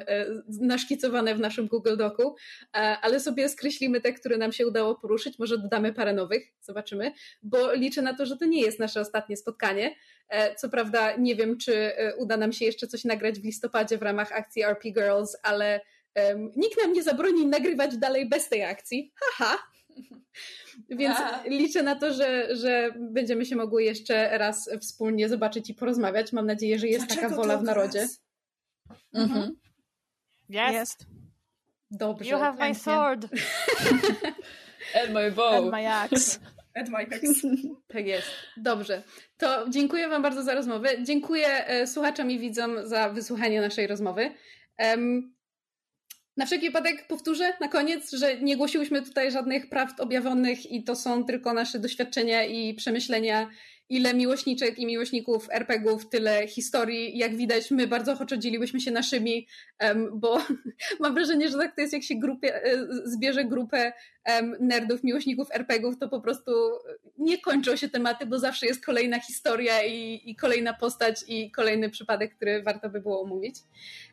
naszkicowane 0.60 1.34
w 1.34 1.40
naszym 1.40 1.66
Google 1.66 1.96
Docu, 1.96 2.34
ale 2.72 3.20
sobie 3.20 3.48
skreślimy 3.48 4.00
te, 4.00 4.12
które 4.12 4.36
nam 4.36 4.52
się 4.52 4.66
udało 4.66 4.94
poruszyć. 4.94 5.38
Może 5.38 5.58
dodamy 5.58 5.92
parę 5.92 6.12
nowych, 6.12 6.42
zobaczymy, 6.60 7.12
bo 7.42 7.72
liczę 7.72 8.02
na 8.02 8.14
to, 8.14 8.26
że 8.26 8.36
to 8.36 8.44
nie 8.44 8.60
jest 8.60 8.78
nasze 8.78 9.00
ostatnie 9.00 9.36
spotkanie. 9.36 9.94
Co 10.56 10.68
prawda 10.68 11.16
nie 11.16 11.36
wiem, 11.36 11.58
czy 11.58 11.92
uda 12.18 12.36
nam 12.36 12.52
się 12.52 12.64
jeszcze 12.64 12.86
coś 12.86 13.04
nagrać 13.04 13.40
w 13.40 13.44
listopadzie 13.44 13.98
w 13.98 14.02
ramach 14.02 14.32
akcji 14.32 14.62
RP 14.62 14.90
Girls, 14.90 15.36
ale 15.42 15.80
Um, 16.16 16.52
nikt 16.56 16.82
nam 16.82 16.92
nie 16.92 17.02
zabroni 17.02 17.46
nagrywać 17.46 17.96
dalej 17.96 18.28
bez 18.28 18.48
tej 18.48 18.64
akcji. 18.64 19.12
Haha. 19.14 19.58
Więc 20.88 21.16
Aha. 21.18 21.42
liczę 21.46 21.82
na 21.82 21.96
to, 21.96 22.12
że, 22.12 22.56
że 22.56 22.90
będziemy 22.98 23.44
się 23.44 23.56
mogły 23.56 23.84
jeszcze 23.84 24.38
raz 24.38 24.70
wspólnie 24.80 25.28
zobaczyć 25.28 25.70
i 25.70 25.74
porozmawiać. 25.74 26.32
Mam 26.32 26.46
nadzieję, 26.46 26.78
że 26.78 26.86
jest 26.86 27.06
Dlaczego 27.06 27.28
taka 27.28 27.36
wola 27.36 27.58
w 27.58 27.62
narodzie. 27.62 28.08
Mhm. 29.14 29.56
Jest. 30.48 30.74
jest. 30.74 31.06
Dobrze. 31.90 32.30
You 32.30 32.38
have 32.38 32.68
my 32.68 32.74
sword. 32.74 33.26
And 35.02 35.12
my 35.12 35.30
bow. 35.30 35.54
And 35.54 35.72
my 35.72 35.92
axe. 35.92 36.38
And 36.76 36.88
my 36.88 37.06
axe. 37.16 37.48
Tak 37.88 38.06
jest. 38.06 38.28
Dobrze. 38.56 39.02
To 39.36 39.68
dziękuję 39.68 40.08
Wam 40.08 40.22
bardzo 40.22 40.42
za 40.42 40.54
rozmowę. 40.54 41.02
Dziękuję 41.02 41.66
e, 41.66 41.86
słuchaczom 41.86 42.30
i 42.30 42.38
widzom 42.38 42.86
za 42.88 43.10
wysłuchanie 43.10 43.60
naszej 43.60 43.86
rozmowy. 43.86 44.30
Um, 44.78 45.34
na 46.36 46.46
wszelki 46.46 46.66
wypadek 46.66 47.06
powtórzę 47.06 47.52
na 47.60 47.68
koniec, 47.68 48.12
że 48.12 48.40
nie 48.40 48.56
głosiłyśmy 48.56 49.02
tutaj 49.02 49.32
żadnych 49.32 49.68
prawd 49.68 50.00
objawionych 50.00 50.72
i 50.72 50.84
to 50.84 50.96
są 50.96 51.24
tylko 51.24 51.52
nasze 51.52 51.78
doświadczenia 51.78 52.44
i 52.44 52.74
przemyślenia 52.74 53.48
ile 53.92 54.14
miłośniczek 54.14 54.78
i 54.78 54.86
miłośników 54.86 55.48
RPGów, 55.50 56.08
tyle 56.08 56.48
historii. 56.48 57.18
Jak 57.18 57.36
widać, 57.36 57.70
my 57.70 57.86
bardzo 57.86 58.12
ochoczo 58.12 58.36
dzieliłyśmy 58.36 58.80
się 58.80 58.90
naszymi, 58.90 59.46
bo 60.12 60.38
mam 61.00 61.14
wrażenie, 61.14 61.48
że 61.48 61.58
tak 61.58 61.74
to 61.74 61.80
jest, 61.80 61.92
jak 61.92 62.02
się 62.02 62.14
grupie, 62.14 62.64
e, 62.64 62.86
zbierze 63.04 63.44
grupę 63.44 63.92
nerdów, 64.60 65.04
miłośników 65.04 65.48
RPGów, 65.50 65.98
to 65.98 66.08
po 66.08 66.20
prostu 66.20 66.52
nie 67.18 67.38
kończą 67.38 67.76
się 67.76 67.88
tematy, 67.88 68.26
bo 68.26 68.38
zawsze 68.38 68.66
jest 68.66 68.84
kolejna 68.84 69.20
historia 69.20 69.84
i, 69.84 70.20
i 70.24 70.36
kolejna 70.36 70.74
postać 70.74 71.24
i 71.28 71.50
kolejny 71.50 71.90
przypadek, 71.90 72.34
który 72.34 72.62
warto 72.62 72.90
by 72.90 73.00
było 73.00 73.22
omówić. 73.22 73.56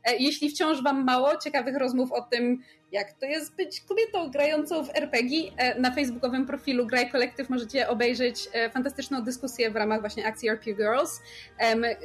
E, 0.03 0.17
jeśli 0.17 0.49
wciąż 0.49 0.83
Wam 0.83 1.03
mało 1.03 1.37
ciekawych 1.37 1.77
rozmów 1.77 2.11
o 2.11 2.21
tym, 2.21 2.61
jak 2.91 3.13
to 3.13 3.25
jest 3.25 3.55
być 3.55 3.81
kobietą 3.81 4.31
grającą 4.31 4.85
w 4.85 4.95
RPG. 4.95 5.51
E, 5.57 5.79
na 5.79 5.91
facebookowym 5.91 6.45
profilu 6.45 6.87
Graj 6.87 7.11
Kolektyw 7.11 7.49
możecie 7.49 7.87
obejrzeć 7.87 8.49
e, 8.53 8.69
fantastyczną 8.69 9.21
dyskusję 9.21 9.71
w 9.71 9.75
ramach 9.75 9.99
właśnie 9.99 10.25
akcji 10.25 10.49
RP 10.49 10.73
Girls 10.73 11.21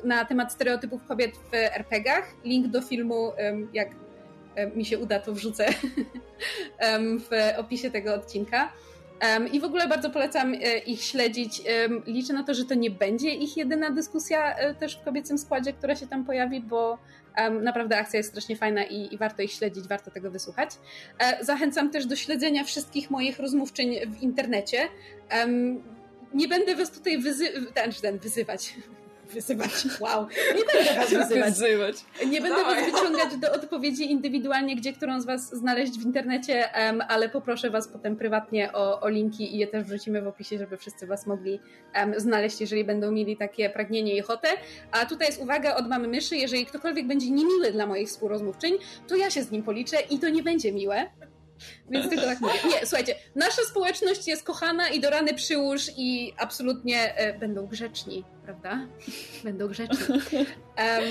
na 0.05 0.25
temat 0.25 0.53
stereotypów 0.53 1.07
kobiet 1.07 1.37
w 1.37 1.55
RPGach. 1.55 2.35
Link 2.45 2.67
do 2.67 2.83
filmu, 2.83 3.33
jak 3.73 3.89
mi 4.75 4.85
się 4.85 4.99
uda, 4.99 5.21
to 5.21 5.33
wrzucę 5.33 5.67
w 7.31 7.59
opisie 7.59 7.91
tego 7.91 8.15
odcinka. 8.15 8.73
I 9.53 9.61
w 9.61 9.65
ogóle 9.65 9.89
bardzo 9.89 10.11
polecam 10.11 10.55
e, 10.55 10.79
ich 10.79 11.03
śledzić. 11.03 11.63
Liczę 12.07 12.33
na 12.33 12.43
to, 12.43 12.55
że 12.55 12.65
to 12.65 12.75
nie 12.75 12.91
będzie 12.91 13.31
ich 13.31 13.57
jedyna 13.57 13.91
dyskusja 13.91 14.55
też 14.81 14.97
w 14.97 15.05
kobiecym 15.05 15.39
składzie, 15.39 15.73
która 15.73 15.97
się 15.97 16.07
tam 16.07 16.25
pojawi, 16.25 16.61
bo 16.61 16.99
naprawdę 17.51 17.99
akcja 17.99 18.17
jest 18.17 18.29
strasznie 18.29 18.57
fajna 18.57 18.85
i, 18.85 19.15
i, 19.15 19.19
warto 19.19 19.43
ich 19.43 19.53
śledzić, 19.53 19.89
warto 19.89 20.11
tego 20.11 20.31
wysłuchać. 20.31 20.71
E, 21.19 21.45
zachęcam 21.45 21.91
też 21.91 22.07
do 22.07 22.17
śledzenia 22.17 22.65
wszystkich 22.65 23.11
moich 23.11 23.39
rozmówczyń 23.39 23.95
w 24.07 24.23
internecie. 24.23 24.79
Nie 26.35 26.49
będę 26.49 26.77
was 26.77 26.91
tutaj 26.91 27.19
wyzy 27.19 27.53
ten, 27.75 27.93
ten, 27.93 28.19
wyzywać 28.19 28.75
wyzywać. 29.33 29.71
Wow. 30.01 30.27
Nie 30.57 30.65
będę 30.65 30.95
was 30.95 31.11
wyzywać. 31.11 31.51
wyzywać. 31.51 31.97
Nie 32.27 32.41
będę 32.41 32.57
Dawaj. 32.57 32.75
was 32.75 32.93
wyciągać 32.93 33.37
do 33.37 33.53
odpowiedzi 33.53 34.11
indywidualnie, 34.13 34.77
gdzie 34.77 34.93
którą 34.93 35.21
z 35.21 35.27
was 35.27 35.51
znaleźć 35.51 35.99
w 35.99 36.05
internecie, 36.07 36.69
um, 36.77 37.03
ale 37.09 37.29
poproszę 37.29 37.71
was 37.71 37.89
potem 37.89 38.17
prywatnie 38.17 38.73
o, 38.73 39.01
o, 39.01 39.09
linki 39.09 39.55
i 39.55 39.59
je 39.59 39.67
też 39.67 39.85
wrzucimy 39.85 40.23
w 40.23 40.27
opisie, 40.27 40.59
żeby 40.59 40.77
wszyscy 40.77 41.07
was 41.07 41.27
mogli 41.27 41.61
um, 41.95 42.21
znaleźć, 42.21 42.61
jeżeli 42.61 42.85
będą 42.85 43.11
mieli 43.13 43.37
takie 43.37 43.71
pragnienie 43.71 44.17
i 44.17 44.21
ochotę. 44.21 44.49
A 44.93 45.07
tutaj 45.07 45.27
jest 45.27 45.43
uwaga 45.43 45.77
od 45.77 45.89
mamy 45.89 46.09
myszy, 46.09 46.37
jeżeli 46.37 46.67
ktokolwiek 46.67 47.07
będzie 47.07 47.31
niemiły 47.31 47.73
dla 47.73 47.87
moich 47.87 48.09
współrozmówczyń, 48.09 48.73
to 49.09 49.17
ja 49.17 49.31
się 49.31 49.43
z 49.43 49.51
nim 49.51 49.63
policzę 49.63 49.97
i 50.11 50.19
to 50.19 50.29
nie 50.29 50.43
będzie 50.43 50.73
miłe. 50.73 51.07
Więc 51.91 52.11
tylko 52.11 52.25
tak 52.25 52.41
mówię. 52.41 52.55
Nie, 52.71 52.87
słuchajcie, 52.87 53.15
nasza 53.35 53.63
społeczność 53.71 54.29
jest 54.29 54.45
kochana 54.45 54.89
i 54.89 55.01
do 55.01 55.11
rany 55.11 55.35
przyłóż 55.35 55.91
i 55.97 56.33
absolutnie 56.39 57.17
e, 57.17 57.39
będą 57.39 57.67
grzeczni, 57.67 58.25
prawda? 58.45 58.87
Będą 59.45 59.69
grzeczni. 59.69 60.15
Um, 60.39 61.05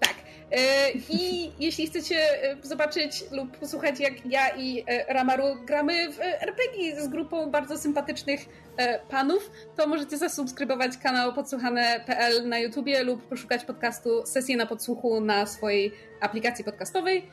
tak. 0.00 0.14
E, 0.52 0.90
I 0.92 1.52
jeśli 1.58 1.86
chcecie 1.86 2.16
e, 2.42 2.56
zobaczyć 2.62 3.24
lub 3.32 3.56
posłuchać, 3.56 4.00
jak 4.00 4.26
ja 4.26 4.56
i 4.56 4.84
Ramaru 5.08 5.44
gramy 5.66 6.12
w 6.12 6.20
RPG 6.20 7.02
z 7.02 7.08
grupą 7.08 7.50
bardzo 7.50 7.78
sympatycznych 7.78 8.40
panów, 9.10 9.50
to 9.76 9.86
możecie 9.86 10.18
zasubskrybować 10.18 10.96
kanał 10.96 11.32
podsłuchane.pl 11.32 12.48
na 12.48 12.58
YouTubie 12.58 13.04
lub 13.04 13.28
poszukać 13.28 13.64
podcastu 13.64 14.26
Sesje 14.26 14.56
na 14.56 14.66
podsłuchu 14.66 15.20
na 15.20 15.46
swojej 15.46 15.92
aplikacji 16.20 16.64
podcastowej 16.64 17.30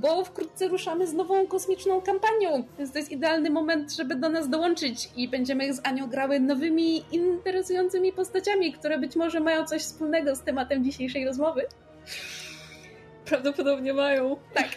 bo 0.00 0.24
wkrótce 0.24 0.68
ruszamy 0.68 1.06
z 1.06 1.14
nową 1.14 1.46
kosmiczną 1.46 2.00
kampanią, 2.00 2.64
więc 2.78 2.92
to 2.92 2.98
jest 2.98 3.10
idealny 3.10 3.50
moment, 3.50 3.92
żeby 3.92 4.14
do 4.16 4.28
nas 4.28 4.48
dołączyć 4.48 5.08
i 5.16 5.28
będziemy 5.28 5.74
z 5.74 5.86
Anią 5.86 6.08
grały 6.08 6.40
nowymi, 6.40 7.04
interesującymi 7.12 8.12
postaciami, 8.12 8.72
które 8.72 8.98
być 8.98 9.16
może 9.16 9.40
mają 9.40 9.64
coś 9.64 9.82
wspólnego 9.82 10.36
z 10.36 10.42
tematem 10.42 10.84
dzisiejszej 10.84 11.24
rozmowy. 11.24 11.66
Prawdopodobnie 13.24 13.94
mają. 13.94 14.36
Tak. 14.54 14.68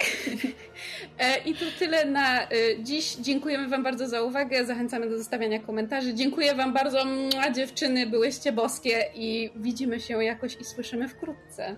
E, 1.19 1.38
I 1.45 1.56
to 1.56 1.66
tyle 1.80 2.06
na 2.06 2.43
e, 2.43 2.48
dziś. 2.80 3.16
Dziękujemy 3.16 3.67
Wam 3.67 3.83
bardzo 3.83 4.08
za 4.08 4.22
uwagę. 4.22 4.66
Zachęcamy 4.66 5.09
do 5.09 5.17
zostawiania 5.17 5.59
komentarzy. 5.59 6.14
Dziękuję 6.14 6.56
Wam 6.56 6.74
bardzo, 6.74 7.06
a 7.41 7.51
dziewczyny, 7.51 8.08
byłyście 8.08 8.51
boskie 8.51 9.06
i 9.16 9.50
widzimy 9.56 10.00
się 10.00 10.24
jakoś 10.24 10.58
i 10.61 10.66
słyszymy 10.66 11.08
wkrótce. 11.08 11.75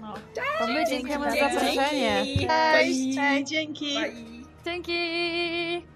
No. 0.00 0.14
To 0.58 0.66
my 0.66 0.84
dziękujemy 0.90 1.30
za 1.30 1.36
zaproszenie. 1.36 2.24
Cześć, 2.48 3.16
cześć, 3.16 3.50
dzięki. 3.50 3.96
Dzięki. 4.64 5.95